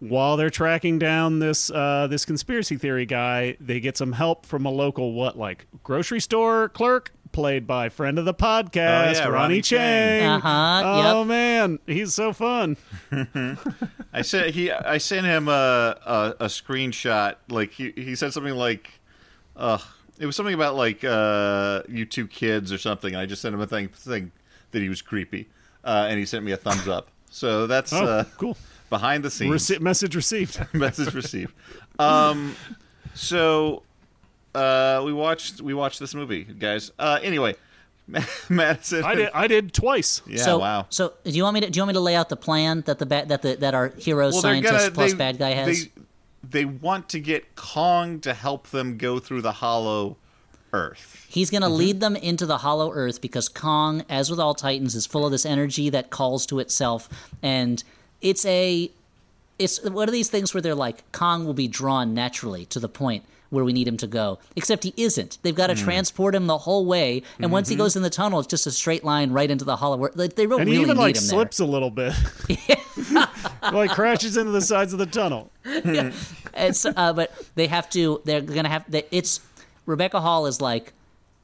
while 0.00 0.36
they're 0.36 0.50
tracking 0.50 0.98
down 0.98 1.38
this 1.38 1.70
uh, 1.70 2.06
this 2.10 2.26
conspiracy 2.26 2.76
theory 2.76 3.06
guy, 3.06 3.56
they 3.60 3.80
get 3.80 3.96
some 3.96 4.12
help 4.12 4.44
from 4.44 4.66
a 4.66 4.70
local 4.70 5.14
what 5.14 5.38
like 5.38 5.66
grocery 5.82 6.20
store 6.20 6.68
clerk 6.68 7.12
played 7.36 7.66
by 7.66 7.90
friend 7.90 8.18
of 8.18 8.24
the 8.24 8.32
podcast 8.32 8.76
Oh, 8.76 9.12
yeah, 9.12 9.18
Ronnie, 9.24 9.30
Ronnie 9.34 9.60
Chieng. 9.62 10.20
Chieng. 10.20 10.36
Uh-huh, 10.38 10.82
Oh 10.86 11.18
yep. 11.20 11.26
man, 11.28 11.78
he's 11.86 12.14
so 12.14 12.32
fun. 12.32 12.78
I 14.12 14.22
sent 14.22 14.54
he. 14.54 14.70
I 14.72 14.96
sent 14.98 15.26
him 15.26 15.46
a 15.48 15.96
a, 16.06 16.34
a 16.40 16.46
screenshot. 16.46 17.36
Like 17.50 17.72
he 17.72 17.92
he 17.94 18.14
said 18.16 18.32
something 18.32 18.54
like, 18.54 18.90
"Uh, 19.54 19.78
it 20.18 20.24
was 20.24 20.34
something 20.34 20.54
about 20.54 20.76
like 20.76 21.04
uh, 21.04 21.82
you 21.88 22.06
two 22.06 22.26
kids 22.26 22.72
or 22.72 22.78
something." 22.78 23.14
I 23.14 23.26
just 23.26 23.42
sent 23.42 23.54
him 23.54 23.60
a 23.60 23.66
thing 23.66 23.88
thing 23.88 24.32
that 24.70 24.80
he 24.80 24.88
was 24.88 25.02
creepy, 25.02 25.48
uh, 25.84 26.06
and 26.08 26.18
he 26.18 26.24
sent 26.24 26.42
me 26.44 26.52
a 26.52 26.56
thumbs 26.56 26.88
up. 26.88 27.08
So 27.30 27.66
that's 27.66 27.92
Oh, 27.92 28.04
uh, 28.04 28.24
cool. 28.38 28.56
behind 28.88 29.22
the 29.24 29.30
scenes. 29.30 29.52
Rece- 29.54 29.80
message 29.80 30.16
received. 30.16 30.66
message 30.74 31.12
received. 31.12 31.52
Um, 31.98 32.56
so 33.14 33.82
uh, 34.56 35.02
we 35.04 35.12
watched 35.12 35.60
we 35.60 35.74
watched 35.74 36.00
this 36.00 36.14
movie, 36.14 36.44
guys. 36.44 36.90
Uh, 36.98 37.18
anyway, 37.22 37.54
Madison. 38.48 39.04
I 39.04 39.14
did. 39.14 39.30
I 39.34 39.46
did 39.46 39.72
twice. 39.72 40.22
Yeah, 40.26 40.42
so, 40.42 40.58
wow. 40.58 40.86
So, 40.90 41.12
do 41.24 41.30
you 41.30 41.42
want 41.42 41.54
me 41.54 41.60
to 41.62 41.70
do 41.70 41.76
you 41.78 41.82
want 41.82 41.88
me 41.88 41.94
to 41.94 42.00
lay 42.00 42.14
out 42.16 42.28
the 42.28 42.36
plan 42.36 42.82
that 42.86 42.98
the 42.98 43.06
ba- 43.06 43.24
that 43.26 43.42
the 43.42 43.56
that 43.56 43.74
our 43.74 43.88
hero 43.98 44.30
Well, 44.30 44.40
scientist 44.40 44.72
gonna- 44.74 44.90
plus 44.92 45.12
they- 45.12 45.18
bad 45.18 45.38
guy 45.38 45.50
has? 45.50 45.84
They, 45.86 45.90
they 46.48 46.64
want 46.64 47.08
to 47.10 47.18
get 47.20 47.56
Kong 47.56 48.20
to 48.20 48.32
help 48.32 48.68
them 48.68 48.98
go 48.98 49.18
through 49.18 49.42
the 49.42 49.50
Hollow 49.52 50.16
Earth. 50.72 51.26
He's 51.28 51.50
going 51.50 51.62
to 51.62 51.66
Mm-hmm. 51.68 51.76
lead 51.76 52.00
them 52.00 52.14
into 52.14 52.46
the 52.46 52.58
Hollow 52.58 52.92
Earth 52.92 53.20
because 53.20 53.48
Kong, 53.48 54.04
as 54.08 54.30
with 54.30 54.38
all 54.38 54.54
Titans, 54.54 54.94
is 54.94 55.06
full 55.06 55.24
of 55.26 55.32
this 55.32 55.44
energy 55.44 55.90
that 55.90 56.10
calls 56.10 56.46
to 56.46 56.60
itself, 56.60 57.08
and 57.42 57.82
it's 58.20 58.44
a 58.46 58.90
it's 59.58 59.82
one 59.82 60.08
of 60.08 60.12
these 60.12 60.28
things 60.30 60.54
where 60.54 60.60
they're 60.60 60.74
like 60.74 61.10
Kong 61.12 61.46
will 61.46 61.54
be 61.54 61.66
drawn 61.66 62.14
naturally 62.14 62.64
to 62.66 62.78
the 62.78 62.88
point 62.90 63.24
where 63.56 63.64
we 63.64 63.72
need 63.72 63.88
him 63.88 63.96
to 63.96 64.06
go. 64.06 64.38
Except 64.54 64.84
he 64.84 64.94
isn't. 64.96 65.38
They've 65.42 65.54
got 65.54 65.66
to 65.68 65.74
transport 65.74 66.34
him 66.36 66.46
the 66.46 66.58
whole 66.58 66.86
way, 66.86 67.22
and 67.40 67.50
once 67.50 67.66
Mm-hmm. 67.66 67.72
he 67.72 67.76
goes 67.78 67.96
in 67.96 68.02
the 68.02 68.10
tunnel, 68.10 68.38
it's 68.38 68.46
just 68.46 68.66
a 68.68 68.70
straight 68.70 69.02
line 69.02 69.32
right 69.32 69.50
into 69.50 69.64
the 69.64 69.74
Hollow. 69.76 70.08
Like, 70.14 70.36
they 70.36 70.46
don't 70.46 70.60
And 70.60 70.68
really 70.70 70.76
he 70.76 70.82
even 70.82 70.96
need 70.96 71.02
like 71.02 71.16
him 71.16 71.22
slips 71.22 71.58
a 71.58 71.64
little 71.64 71.90
bit. 71.90 72.12
like 73.72 73.90
crashes 73.90 74.36
into 74.36 74.52
the 74.52 74.60
sides 74.60 74.92
of 74.92 74.98
the 74.98 75.06
tunnel. 75.06 75.50
it's 75.64 76.86
uh, 76.86 77.12
but 77.12 77.32
they 77.54 77.66
have 77.66 77.90
to 77.90 78.20
they're 78.24 78.40
gonna 78.40 78.68
have 78.68 78.84
they, 78.90 79.04
it's 79.10 79.40
rebecca 79.84 80.20
hall 80.20 80.46
is 80.46 80.60
like 80.60 80.92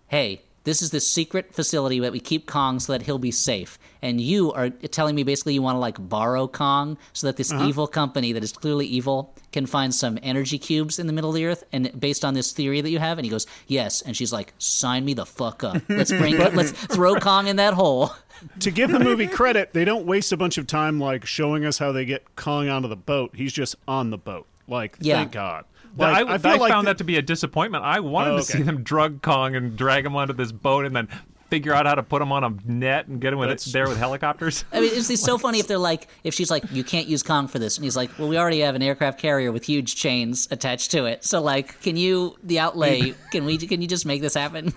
hey 0.09 0.41
this 0.65 0.83
is 0.83 0.91
this 0.91 1.07
secret 1.09 1.55
facility 1.55 1.99
that 2.01 2.13
we 2.13 2.21
keep 2.21 2.47
kong 2.47 2.79
so 2.81 2.93
that 2.93 3.03
he'll 3.03 3.19
be 3.19 3.31
safe 3.31 3.79
and 4.01 4.21
you 4.21 4.53
are 4.53 4.71
telling 4.71 5.15
me 5.15 5.23
basically 5.23 5.55
you 5.55 5.63
want 5.63 5.77
to 5.77 5.81
like 5.81 5.97
borrow 6.09 6.47
kong 6.47 6.97
so 7.13 7.27
that 7.27 7.37
this 7.37 7.53
uh-huh. 7.53 7.67
evil 7.67 7.87
company 7.87 8.33
that 8.33 8.43
is 8.43 8.53
clearly 8.53 8.87
evil 8.87 9.35
can 9.53 9.67
find 9.67 9.95
some 9.95 10.19
energy 10.23 10.59
cubes 10.59 10.99
in 10.99 11.07
the 11.07 11.13
middle 11.13 11.31
of 11.31 11.37
the 11.37 11.45
earth 11.45 11.65
and 11.73 11.99
based 11.99 12.25
on 12.25 12.35
this 12.35 12.53
theory 12.53 12.81
that 12.81 12.91
you 12.91 12.99
have 12.99 13.19
and 13.19 13.25
he 13.25 13.31
goes 13.31 13.47
yes 13.67 14.03
and 14.03 14.17
she's 14.17 14.33
like 14.33 14.53
sign 14.59 15.05
me 15.05 15.15
the 15.15 15.27
fuck 15.27 15.65
up 15.65 15.83
let's 15.89 16.11
bring 16.11 16.37
let's 16.39 16.73
throw 16.73 17.15
kong 17.17 17.47
in 17.47 17.57
that 17.57 17.75
hole 17.75 18.13
to 18.61 18.71
give 18.71 18.91
the 18.91 18.99
movie 18.99 19.27
credit, 19.27 19.73
they 19.73 19.85
don't 19.85 20.07
waste 20.07 20.33
a 20.33 20.37
bunch 20.37 20.59
of 20.59 20.67
time 20.67 20.99
like 20.99 21.27
showing 21.27 21.65
us 21.65 21.79
how 21.79 21.93
they 21.93 22.05
get 22.05 22.37
Kong 22.37 22.69
onto 22.69 22.89
the 22.89 22.97
boat. 22.97 23.33
He's 23.35 23.53
just 23.53 23.77
on 23.87 24.11
the 24.11 24.19
boat. 24.19 24.47
Like, 24.69 24.97
Yeah. 25.01 25.19
thank 25.19 25.33
God. 25.33 25.65
But 25.97 26.12
Like, 26.12 26.26
I, 26.26 26.38
feel 26.38 26.51
I 26.53 26.55
like 26.57 26.72
found 26.72 26.86
the- 26.86 26.90
that 26.93 26.99
to 26.99 27.05
be 27.05 27.16
a 27.16 27.22
disappointment. 27.22 27.84
I 27.84 28.01
wanted 28.01 28.32
Oh, 28.32 28.36
to 28.38 28.43
see 28.43 28.62
them 28.62 28.82
drug 28.82 29.22
Kong 29.22 29.55
and 29.57 29.76
drag 29.76 30.07
him 30.07 30.16
onto 30.16 30.32
this 30.34 30.51
boat 30.53 30.86
and 30.86 30.97
then 30.97 31.09
figure 31.51 31.74
out 31.74 31.84
how 31.84 31.95
to 31.95 32.03
put 32.03 32.22
him 32.22 32.32
on 32.32 32.43
a 32.45 32.51
net 32.64 33.09
and 33.09 33.20
get 33.20 33.30
him 33.34 33.38
with 33.38 33.49
it, 33.51 33.61
That's- 33.61 33.72
there 33.72 33.86
with 33.86 33.99
helicopters. 33.99 34.64
I 34.72 34.80
mean, 34.80 34.90
it's, 34.95 35.11
it's 35.11 35.22
so 35.22 35.36
funny 35.45 35.59
if 35.59 35.66
they're 35.68 35.76
like, 35.76 36.09
if 36.24 36.32
she's 36.32 36.51
like, 36.51 36.64
you 36.72 36.82
can't 36.82 37.07
use 37.09 37.22
Kong 37.22 37.47
for 37.47 37.59
this, 37.59 37.76
and 37.76 37.84
he's 37.84 37.95
like, 37.95 38.11
well, 38.18 38.26
we 38.28 38.38
already 38.38 38.61
have 38.61 38.74
an 38.74 38.80
aircraft 38.82 39.18
carrier 39.20 39.53
with 39.53 39.64
huge 39.64 39.95
chains 39.95 40.49
attached 40.51 40.93
to 40.93 41.05
it, 41.05 41.24
so 41.24 41.43
like, 41.43 41.78
can 41.82 41.99
you 41.99 42.36
the 42.43 42.59
outlay? 42.59 43.12
Can 43.32 43.45
we? 43.45 43.59
Can 43.59 43.82
you 43.82 43.86
just 43.88 44.07
make 44.07 44.22
this 44.22 44.32
happen? 44.32 44.72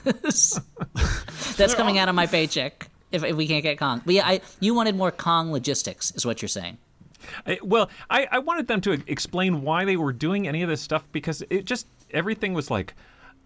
That's 1.55 1.73
coming 1.75 1.97
out 1.97 2.09
of 2.09 2.15
my 2.15 2.27
paycheck 2.27 2.89
if, 3.11 3.23
if 3.23 3.35
we 3.37 3.47
can't 3.47 3.63
get 3.63 3.77
Kong. 3.79 4.01
But 4.05 4.15
yeah, 4.15 4.27
I 4.27 4.41
you 4.59 4.73
wanted 4.73 4.95
more 4.95 5.11
Kong 5.11 5.51
logistics, 5.53 6.11
is 6.11 6.25
what 6.25 6.41
you're 6.41 6.49
saying. 6.49 6.77
I- 7.45 7.59
well, 7.63 7.89
I, 8.09 8.27
I 8.31 8.39
wanted 8.39 8.67
them 8.67 8.81
to 8.81 9.01
explain 9.07 9.61
why 9.61 9.85
they 9.85 9.97
were 9.97 10.13
doing 10.13 10.47
any 10.47 10.61
of 10.61 10.69
this 10.69 10.81
stuff 10.81 11.07
because 11.11 11.43
it 11.49 11.65
just 11.65 11.87
everything 12.11 12.53
was 12.53 12.69
like, 12.71 12.93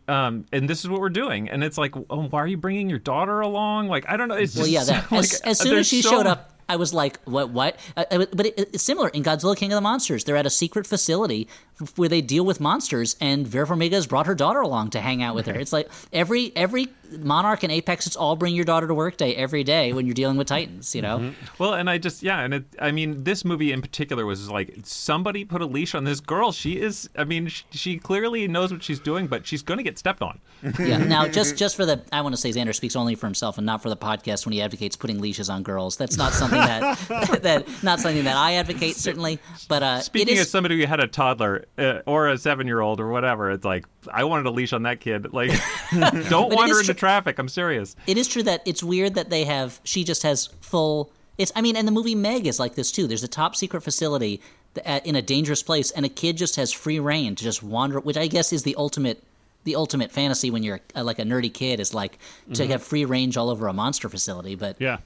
um, 0.08 0.46
and 0.52 0.68
this 0.68 0.84
is 0.84 0.90
what 0.90 1.02
we're 1.02 1.10
doing, 1.10 1.50
and 1.50 1.64
it's 1.64 1.78
like, 1.78 1.94
oh, 2.10 2.24
why 2.24 2.40
are 2.42 2.48
you 2.48 2.58
bringing 2.58 2.90
your 2.90 3.00
daughter 3.00 3.42
along? 3.42 3.88
Like, 3.90 4.10
I 4.10 4.18
don't 4.18 4.28
know. 4.28 4.36
It's 4.36 4.56
Well, 4.56 4.66
just 4.66 4.72
yeah, 4.72 4.84
that 5.02 5.12
like, 5.12 5.20
as, 5.26 5.42
as 5.42 5.60
soon 5.60 5.78
as 5.78 5.88
she 5.88 6.02
so 6.02 6.10
showed 6.10 6.26
up, 6.28 6.60
I 6.68 6.76
was 6.78 6.94
like, 6.94 7.20
what? 7.26 7.50
What? 7.52 7.78
Uh, 7.96 8.06
uh, 8.12 8.26
but 8.34 8.48
it, 8.48 8.54
it's 8.58 8.84
similar 8.84 9.10
in 9.10 9.24
Godzilla 9.24 9.56
King 9.56 9.72
of 9.72 9.78
the 9.78 9.82
Monsters. 9.82 10.24
They're 10.24 10.36
at 10.36 10.46
a 10.46 10.52
secret 10.52 10.88
facility 10.88 11.48
where 11.96 12.10
they 12.10 12.22
deal 12.22 12.46
with 12.46 12.60
monsters, 12.60 13.16
and 13.22 13.48
Vera 13.48 13.68
Farmiga 13.68 13.94
has 13.94 14.08
brought 14.08 14.26
her 14.28 14.36
daughter 14.36 14.62
along 14.62 14.92
to 14.92 15.02
hang 15.02 15.24
out 15.24 15.36
with 15.36 15.46
her. 15.48 15.56
It's 15.56 15.74
like 15.74 15.90
every 16.12 16.52
every 16.56 16.88
Monarch 17.18 17.64
and 17.64 17.72
Apex, 17.72 18.06
it's 18.06 18.16
all 18.16 18.36
bring 18.36 18.54
your 18.54 18.66
daughter 18.66 18.88
to 18.88 18.94
work 18.94 19.18
day 19.18 19.36
every 19.36 19.64
day 19.64 19.94
when 19.94 20.06
you're 20.06 20.14
dealing 20.14 20.38
with 20.38 20.48
Titans. 20.48 20.96
You 20.96 21.02
know, 21.02 21.34
Well, 21.58 21.74
and 21.74 21.90
I 21.90 21.98
just 21.98 22.22
yeah, 22.24 22.42
and 22.42 22.54
it, 22.54 22.66
I 22.80 22.92
mean, 22.92 23.24
this 23.24 23.44
movie 23.44 23.72
in 23.72 23.82
particular 23.82 24.26
was 24.26 24.50
like 24.50 24.76
somebody 24.84 25.46
put 25.46 25.62
a 25.62 25.66
leash 25.66 25.96
on 25.96 26.04
this 26.04 26.20
girl. 26.20 26.52
She 26.52 26.80
is, 26.80 27.10
I 27.18 27.24
mean, 27.24 27.48
she, 27.48 27.64
she 27.72 27.98
clearly 27.98 28.48
knows 28.48 28.72
what 28.72 28.84
she's 28.84 29.00
doing, 29.00 29.28
but 29.28 29.48
she's 29.48 29.62
going 29.62 29.78
to 29.78 29.84
get 29.84 29.98
stepped 29.98 30.22
on. 30.22 30.40
yeah. 30.80 30.98
Now, 30.98 31.28
just 31.28 31.58
just 31.58 31.76
for 31.76 31.86
the, 31.86 32.02
I 32.12 32.22
want 32.22 32.36
to 32.36 32.42
say 32.42 32.50
Zander 32.52 32.76
speaks 32.76 32.96
only 32.96 33.16
for 33.16 33.26
himself 33.26 33.58
and 33.58 33.66
not 33.66 33.82
for 33.82 33.90
the 33.90 33.98
podcast 33.98 34.46
when 34.46 34.54
he 34.54 34.62
advocates 34.62 34.96
putting 34.96 35.20
leashes 35.20 35.50
on 35.50 35.64
girls. 35.64 35.98
That's 35.98 36.18
not 36.18 36.34
something 36.34 36.60
that 36.60 37.40
that 37.42 37.84
not 37.84 38.00
something 38.00 38.24
that 38.26 38.38
I 38.38 38.54
advocate 38.56 38.96
certainly. 38.96 39.40
But 39.68 39.84
uh, 39.84 40.02
Speaking 40.02 40.36
is, 40.36 40.42
as 40.42 40.52
somebody 40.52 40.80
who 40.80 40.86
had 40.86 41.00
a 41.00 41.08
toddler 41.08 41.66
uh, 41.78 42.00
or 42.06 42.28
a 42.30 42.38
seven-year-old 42.38 43.00
or 43.00 43.10
whatever, 43.10 43.52
it's 43.52 43.64
like 43.66 43.86
I 44.12 44.24
wanted 44.26 44.46
a 44.48 44.52
leash 44.52 44.74
on 44.74 44.84
that 44.84 45.00
kid. 45.00 45.34
Like, 45.34 45.52
don't 46.30 46.54
wander 46.54 46.80
into 46.80 46.94
tr- 46.94 47.00
traffic. 47.00 47.40
I'm 47.40 47.50
serious. 47.50 47.96
it 48.08 48.18
is 48.18 48.28
true 48.28 48.44
that 48.44 48.62
it's 48.66 48.84
weird 48.84 49.16
that 49.16 49.30
they 49.30 49.44
have 49.46 49.80
she 49.84 50.04
just 50.04 50.24
has 50.24 50.48
full 50.62 51.12
it's 51.38 51.52
i 51.56 51.62
mean 51.62 51.76
and 51.78 51.88
the 51.88 51.92
movie 51.92 52.16
meg 52.16 52.46
is 52.46 52.60
like 52.60 52.76
this 52.76 52.92
too 52.92 53.08
there's 53.08 53.24
a 53.24 53.28
top 53.30 53.56
secret 53.56 53.80
facility 53.82 54.42
at- 54.86 55.06
in 55.06 55.16
a 55.16 55.22
dangerous 55.22 55.64
place 55.64 55.90
and 55.92 56.06
a 56.06 56.10
kid 56.10 56.36
just 56.36 56.58
has 56.58 56.72
free 56.74 57.00
reign 57.00 57.34
to 57.34 57.44
just 57.46 57.64
wander 57.64 58.00
which 58.02 58.18
i 58.18 58.28
guess 58.28 58.52
is 58.52 58.64
the 58.64 58.76
ultimate 58.76 59.24
the 59.64 59.76
ultimate 59.76 60.12
fantasy 60.12 60.52
when 60.52 60.64
you're 60.64 60.82
uh, 60.98 61.04
like 61.04 61.18
a 61.18 61.24
nerdy 61.24 61.52
kid 61.54 61.80
is 61.80 61.94
like 61.94 62.20
to 62.54 62.68
have 62.68 62.84
free 62.84 63.06
range 63.06 63.38
all 63.38 63.50
over 63.50 63.68
a 63.70 63.74
monster 63.74 64.10
facility 64.10 64.56
but 64.56 64.76
Yeah. 64.80 64.98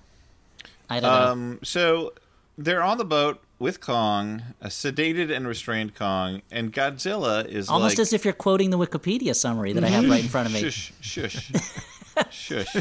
i 0.89 0.99
don't 0.99 1.11
know 1.11 1.31
Um, 1.31 1.59
so 1.61 2.13
they're 2.57 2.81
on 2.83 2.97
the 2.97 3.05
boat 3.05 3.39
with 3.63 3.79
Kong, 3.79 4.43
a 4.61 4.67
sedated 4.67 5.33
and 5.35 5.47
restrained 5.47 5.95
Kong, 5.95 6.41
and 6.51 6.73
Godzilla 6.73 7.45
is 7.47 7.69
almost 7.69 7.93
like, 7.97 8.01
as 8.01 8.11
if 8.11 8.25
you're 8.25 8.33
quoting 8.33 8.71
the 8.71 8.77
wikipedia 8.77 9.33
summary 9.33 9.71
that 9.71 9.85
i 9.85 9.87
have 9.87 10.07
right 10.09 10.21
in 10.21 10.27
front 10.29 10.47
of 10.47 10.53
me 10.53 10.59
Shush, 10.69 10.91
shush, 10.99 11.51
shush. 12.29 12.75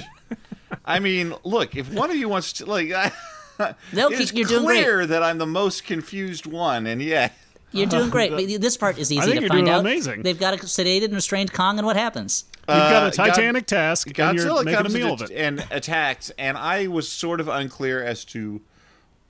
I 0.85 0.99
mean, 0.99 1.35
look, 1.45 1.77
if 1.77 1.93
one 1.93 2.11
of 2.11 2.17
you 2.17 2.29
wants 2.29 2.55
to, 2.55 2.67
like, 2.67 2.91
I, 2.91 3.13
No, 3.93 4.09
it's 4.09 4.33
you're 4.33 4.49
doing 4.49 4.65
great. 4.65 4.83
clear 4.83 5.07
that 5.07 5.23
I'm 5.23 5.39
the 5.39 5.47
most 5.47 5.85
confused 5.85 6.47
one, 6.47 6.89
and 6.89 7.01
yet, 7.01 7.33
you're 7.71 7.87
doing 7.87 8.11
great 8.11 8.31
but 8.37 8.47
this 8.61 8.77
part 8.77 8.99
is 8.99 9.13
easy 9.13 9.21
think 9.21 9.35
to 9.37 9.41
you're 9.43 9.49
find 9.49 9.67
doing 9.67 9.75
out 9.75 9.81
amazing. 9.81 10.23
they've 10.23 10.41
got 10.41 10.53
a 10.53 10.57
sedated 10.59 11.05
and 11.05 11.15
restrained 11.15 11.53
kong 11.53 11.79
and 11.79 11.87
what 11.87 11.97
happens 11.97 12.45
You've 12.69 12.77
got 12.77 13.05
Uh, 13.05 13.07
a 13.07 13.11
titanic 13.13 13.67
task, 13.67 14.07
and 14.09 14.17
you're 14.19 14.47
Godzilla 14.47 14.65
making 14.65 14.81
a 14.81 14.83
comes 14.83 14.95
meal 14.95 15.13
and, 15.13 15.21
of 15.23 15.31
it. 15.31 15.35
and 15.37 15.67
attacks, 15.71 16.31
and 16.39 16.59
I 16.59 16.89
was 16.89 17.09
sort 17.09 17.41
of 17.41 17.47
unclear 17.49 18.03
as 18.03 18.25
to 18.27 18.61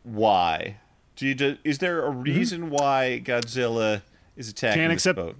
why. 0.03 0.77
Do 1.17 1.27
you? 1.27 1.35
Do, 1.35 1.57
is 1.65 1.79
there 1.79 2.07
a 2.07 2.11
mm-hmm. 2.11 2.23
reason 2.23 2.71
why 2.71 3.23
Godzilla 3.25 4.03
is 4.37 4.49
attacking 4.49 4.81
Can't 4.81 4.91
this 4.91 5.07
accept- 5.07 5.17
boat? 5.17 5.37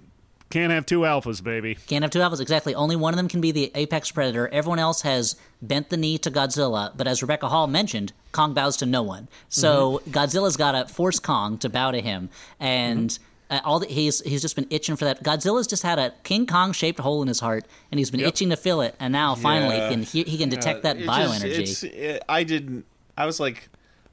Can't 0.49 0.71
have 0.71 0.85
two 0.85 0.99
alphas, 0.99 1.43
baby. 1.43 1.73
Can't 1.87 2.03
have 2.03 2.11
two 2.11 2.19
alphas, 2.19 2.39
exactly. 2.39 2.75
Only 2.75 2.95
one 2.95 3.11
of 3.11 3.17
them 3.17 3.27
can 3.27 3.41
be 3.41 3.49
the 3.49 3.71
apex 3.73 4.11
predator. 4.11 4.47
Everyone 4.49 4.77
else 4.77 5.01
has 5.01 5.35
bent 5.63 5.89
the 5.89 5.97
knee 5.97 6.19
to 6.19 6.29
Godzilla, 6.29 6.91
but 6.95 7.07
as 7.07 7.23
Rebecca 7.23 7.49
Hall 7.49 7.65
mentioned, 7.65 8.13
Kong 8.33 8.53
bows 8.53 8.77
to 8.77 8.85
no 8.85 9.01
one. 9.01 9.29
So 9.49 9.97
mm-hmm. 9.97 10.11
Godzilla's 10.11 10.55
got 10.55 10.73
to 10.73 10.93
force 10.93 11.17
Kong 11.17 11.57
to 11.57 11.69
bow 11.69 11.89
to 11.89 12.01
him, 12.01 12.29
and 12.59 13.09
mm-hmm. 13.09 13.55
uh, 13.55 13.61
all 13.63 13.79
the, 13.79 13.87
he's 13.87 14.21
he's 14.21 14.43
just 14.43 14.55
been 14.55 14.67
itching 14.69 14.95
for 14.95 15.05
that. 15.05 15.23
Godzilla's 15.23 15.65
just 15.65 15.81
had 15.81 15.97
a 15.97 16.13
King 16.23 16.45
Kong 16.45 16.71
shaped 16.71 16.99
hole 16.99 17.23
in 17.23 17.27
his 17.27 17.39
heart, 17.39 17.65
and 17.91 17.97
he's 17.97 18.11
been 18.11 18.19
itching 18.19 18.51
to 18.51 18.55
fill 18.55 18.81
it, 18.81 18.93
and 18.99 19.11
now 19.11 19.33
finally 19.33 19.77
Yeah. 19.77 19.89
he 19.89 19.95
can 19.95 20.03
he, 20.03 20.23
he 20.23 20.37
can 20.37 20.49
detect 20.49 20.83
that 20.83 20.97
It 20.97 21.07
bioenergy. 21.07 21.55
Just, 21.65 21.83
it's, 21.83 21.95
it, 21.95 22.23
I 22.29 22.43
didn't. 22.43 22.85
I 23.17 23.25
was 23.25 23.39
like, 23.39 23.69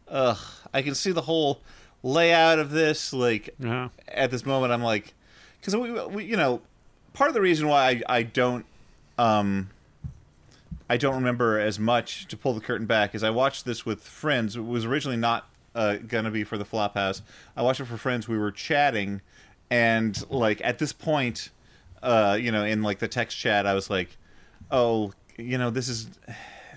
ugh. 0.09 0.39
I 0.73 0.83
can 0.83 0.95
see 0.95 1.13
the 1.13 1.23
whole 1.23 1.61
layout 2.03 2.59
of 2.59 2.71
this. 2.71 3.13
Like 3.13 3.55
at 4.09 4.31
this 4.31 4.45
moment, 4.47 4.73
I'm 4.73 4.83
like, 4.83 5.15
because 5.61 5.77
we, 5.77 5.91
we, 5.91 6.25
you 6.25 6.37
know, 6.37 6.63
part 7.13 7.29
of 7.29 7.35
the 7.35 7.41
reason 7.41 7.69
why 7.69 8.03
I, 8.09 8.19
I 8.19 8.23
don't, 8.23 8.65
um, 9.19 9.71
I 10.89 10.97
don't 10.97 11.15
remember 11.15 11.59
as 11.59 11.79
much 11.79 12.27
to 12.29 12.37
pull 12.37 12.53
the 12.55 12.61
curtain 12.61 12.87
back 12.87 13.15
is 13.15 13.23
I 13.23 13.31
watched 13.31 13.65
this 13.65 13.87
with 13.87 14.03
friends. 14.03 14.57
It 14.57 14.65
was 14.65 14.85
originally 14.85 15.17
not 15.17 15.49
uh, 15.75 15.97
gonna 15.97 16.31
be 16.31 16.43
for 16.43 16.59
the 16.59 16.65
Flophouse. 16.65 17.23
I 17.57 17.63
watched 17.63 17.81
it 17.81 17.85
for 17.85 17.97
friends. 17.97 18.27
We 18.27 18.39
were 18.39 18.51
chatting, 18.51 19.21
and 19.71 20.21
like 20.31 20.61
at 20.65 20.79
this 20.79 20.93
point, 20.93 21.51
uh, 22.03 22.37
you 22.41 22.51
know, 22.51 22.65
in 22.65 22.83
like 22.83 22.99
the 22.99 23.07
text 23.07 23.39
chat, 23.39 23.67
I 23.67 23.75
was 23.75 23.89
like, 23.89 24.17
oh, 24.71 25.13
you 25.37 25.59
know, 25.59 25.71
this 25.71 25.89
is 25.89 26.11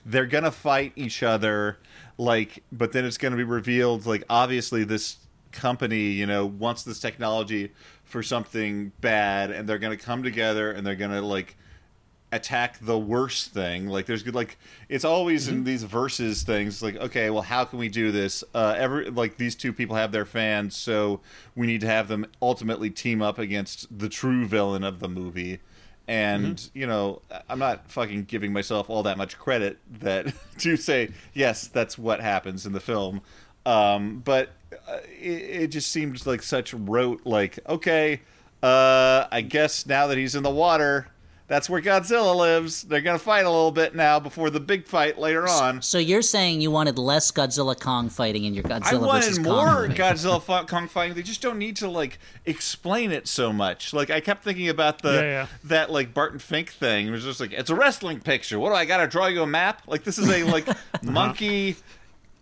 they're 0.06 0.28
gonna 0.28 0.52
fight 0.52 0.91
each 0.96 1.24
other 1.24 1.80
like 2.18 2.64
but 2.72 2.91
then 2.91 3.05
it's 3.05 3.18
gonna 3.18 3.36
be 3.36 3.43
revealed 3.43 4.05
like 4.05 4.24
obviously 4.30 4.84
this 4.84 5.18
company 5.51 6.11
you 6.11 6.26
know 6.26 6.45
wants 6.45 6.84
this 6.84 6.99
technology 6.99 7.72
for 8.03 8.24
something 8.24 8.91
bad 9.01 9.51
and 9.51 9.68
they're 9.68 9.80
gonna 9.80 9.97
come 9.97 10.24
together 10.24 10.72
and 10.72 10.86
they're 10.86 10.95
gonna 10.95 11.22
like 11.22 11.55
attack 12.34 12.80
the 12.80 12.97
worst 12.97 13.53
thing. 13.53 13.88
Like 13.88 14.07
there's 14.07 14.24
good 14.24 14.34
like 14.34 14.57
it's 14.89 15.05
always 15.05 15.47
in 15.47 15.64
these 15.64 15.84
verses 15.84 16.41
things 16.41 16.82
like 16.82 16.95
okay 16.95 17.30
well 17.30 17.43
how 17.43 17.64
can 17.64 17.78
we 17.78 17.89
do 17.89 18.11
this? 18.11 18.43
Uh 18.55 18.74
every 18.76 19.09
like 19.11 19.38
these 19.38 19.55
two 19.55 19.72
people 19.72 19.95
have 19.95 20.11
their 20.11 20.26
fans 20.26 20.76
so 20.76 21.22
we 21.55 21.68
need 21.68 21.82
to 21.82 21.88
have 21.88 22.07
them 22.07 22.26
ultimately 22.41 22.89
team 22.89 23.22
up 23.22 23.38
against 23.38 23.97
the 23.97 24.09
true 24.09 24.45
villain 24.45 24.84
of 24.84 24.99
the 24.99 25.07
movie 25.07 25.59
and 26.08 26.70
you 26.74 26.86
know 26.86 27.22
i'm 27.49 27.60
not 27.60 27.89
fucking 27.89 28.24
giving 28.26 28.51
myself 28.51 28.89
all 28.89 29.04
that 29.04 29.18
much 29.18 29.38
credit 29.38 29.78
that 29.99 30.34
to 30.58 30.76
say 30.76 31.10
yes 31.34 31.68
that's 31.68 31.97
what 31.97 32.20
happens 32.20 32.66
in 32.66 32.74
the 32.74 32.80
film. 32.80 33.22
Um 33.66 34.22
but 34.26 34.49
uh, 34.89 34.97
it, 35.22 35.62
it 35.64 35.68
just 35.68 35.89
seemed 35.91 36.26
like 36.26 36.43
such 36.43 36.74
rote 36.74 37.22
like 37.26 37.60
okay 37.70 38.22
uh 38.62 39.26
i 39.32 39.41
guess 39.41 39.86
now 39.86 40.08
that 40.08 40.18
he's 40.18 40.36
in 40.36 40.43
the 40.43 40.49
water 40.49 41.08
that's 41.54 41.70
where 41.70 41.82
godzilla 41.82 42.36
lives 42.36 42.82
they're 42.84 43.01
gonna 43.01 43.20
fight 43.20 43.45
a 43.45 43.49
little 43.49 43.72
bit 43.72 43.93
now 43.93 44.20
before 44.20 44.49
the 44.49 44.60
big 44.60 44.88
fight 44.88 45.20
later 45.20 45.47
on 45.47 45.82
so 45.82 45.99
you're 45.99 46.22
saying 46.24 46.62
you 46.62 46.72
wanted 46.72 46.97
less 46.97 47.32
Godzilla 47.32 47.80
Kong 47.80 48.10
fighting 48.10 48.43
in 48.45 48.54
your 48.54 48.64
Godzilla 48.64 49.14
versus 49.14 49.39
wanted 49.39 49.43
more 49.43 49.82
movie. 49.88 49.93
Godzilla 49.99 50.41
fi- 50.41 50.64
Kong 50.66 50.88
fighting. 50.88 51.16
They 51.16 51.22
just 51.24 51.41
don't 51.41 51.58
need 51.58 51.76
to 51.78 51.89
like 51.89 52.20
explain 52.45 53.12
it 53.12 53.28
so 53.28 53.54
much. 53.54 53.93
Like 53.93 54.10
I 54.10 54.20
kept 54.20 54.43
thinking 54.43 54.70
about 54.70 55.01
the 55.01 55.14
Yeah, 55.14 55.22
yeah. 55.22 55.47
that 55.66 55.91
like 55.91 56.14
Barton 56.14 56.39
Fink 56.39 56.72
thing. 56.72 57.08
It 57.08 57.12
was 57.12 57.24
just 57.24 57.39
like 57.39 57.51
it's 57.51 57.70
a 57.70 57.76
wrestling 57.76 58.20
picture. 58.20 58.60
What 58.60 58.70
do 58.70 58.76
I 58.76 58.86
got 58.86 58.97
to 58.97 59.08
draw 59.08 59.28
you 59.28 59.41
a 59.41 59.47
map? 59.47 59.82
Like 59.88 60.04
this 60.04 60.18
is 60.18 60.30
a 60.30 60.43
like 60.43 60.68
monkey. 61.04 61.76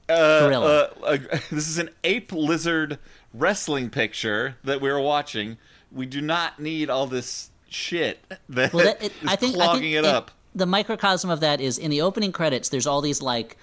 Uh, 0.09 0.39
Gorilla. 0.47 0.89
uh, 1.01 1.05
uh, 1.05 1.17
this 1.51 1.67
is 1.69 1.77
an 1.77 1.89
ape 2.03 2.31
lizard 2.31 2.99
wrestling 3.33 3.89
picture 3.89 4.57
that 4.63 4.81
we 4.81 4.91
were 4.91 4.99
watching. 4.99 5.57
We 5.91 6.05
do 6.05 6.21
not 6.21 6.59
need 6.59 6.89
all 6.89 7.07
this 7.07 7.50
shit 7.71 8.23
that, 8.49 8.73
Well, 8.73 8.85
that, 8.85 9.03
it, 9.03 9.13
is 9.21 9.27
I 9.27 9.35
think 9.35 9.55
I 9.55 9.65
clogging 9.65 9.93
think 9.93 9.95
it 9.95 10.05
up. 10.05 10.31
The 10.53 10.65
microcosm 10.65 11.29
of 11.29 11.39
that 11.39 11.61
is 11.61 11.77
in 11.77 11.89
the 11.91 12.01
opening 12.01 12.31
credits. 12.31 12.69
There's 12.69 12.85
all 12.87 13.01
these 13.01 13.21
like 13.21 13.57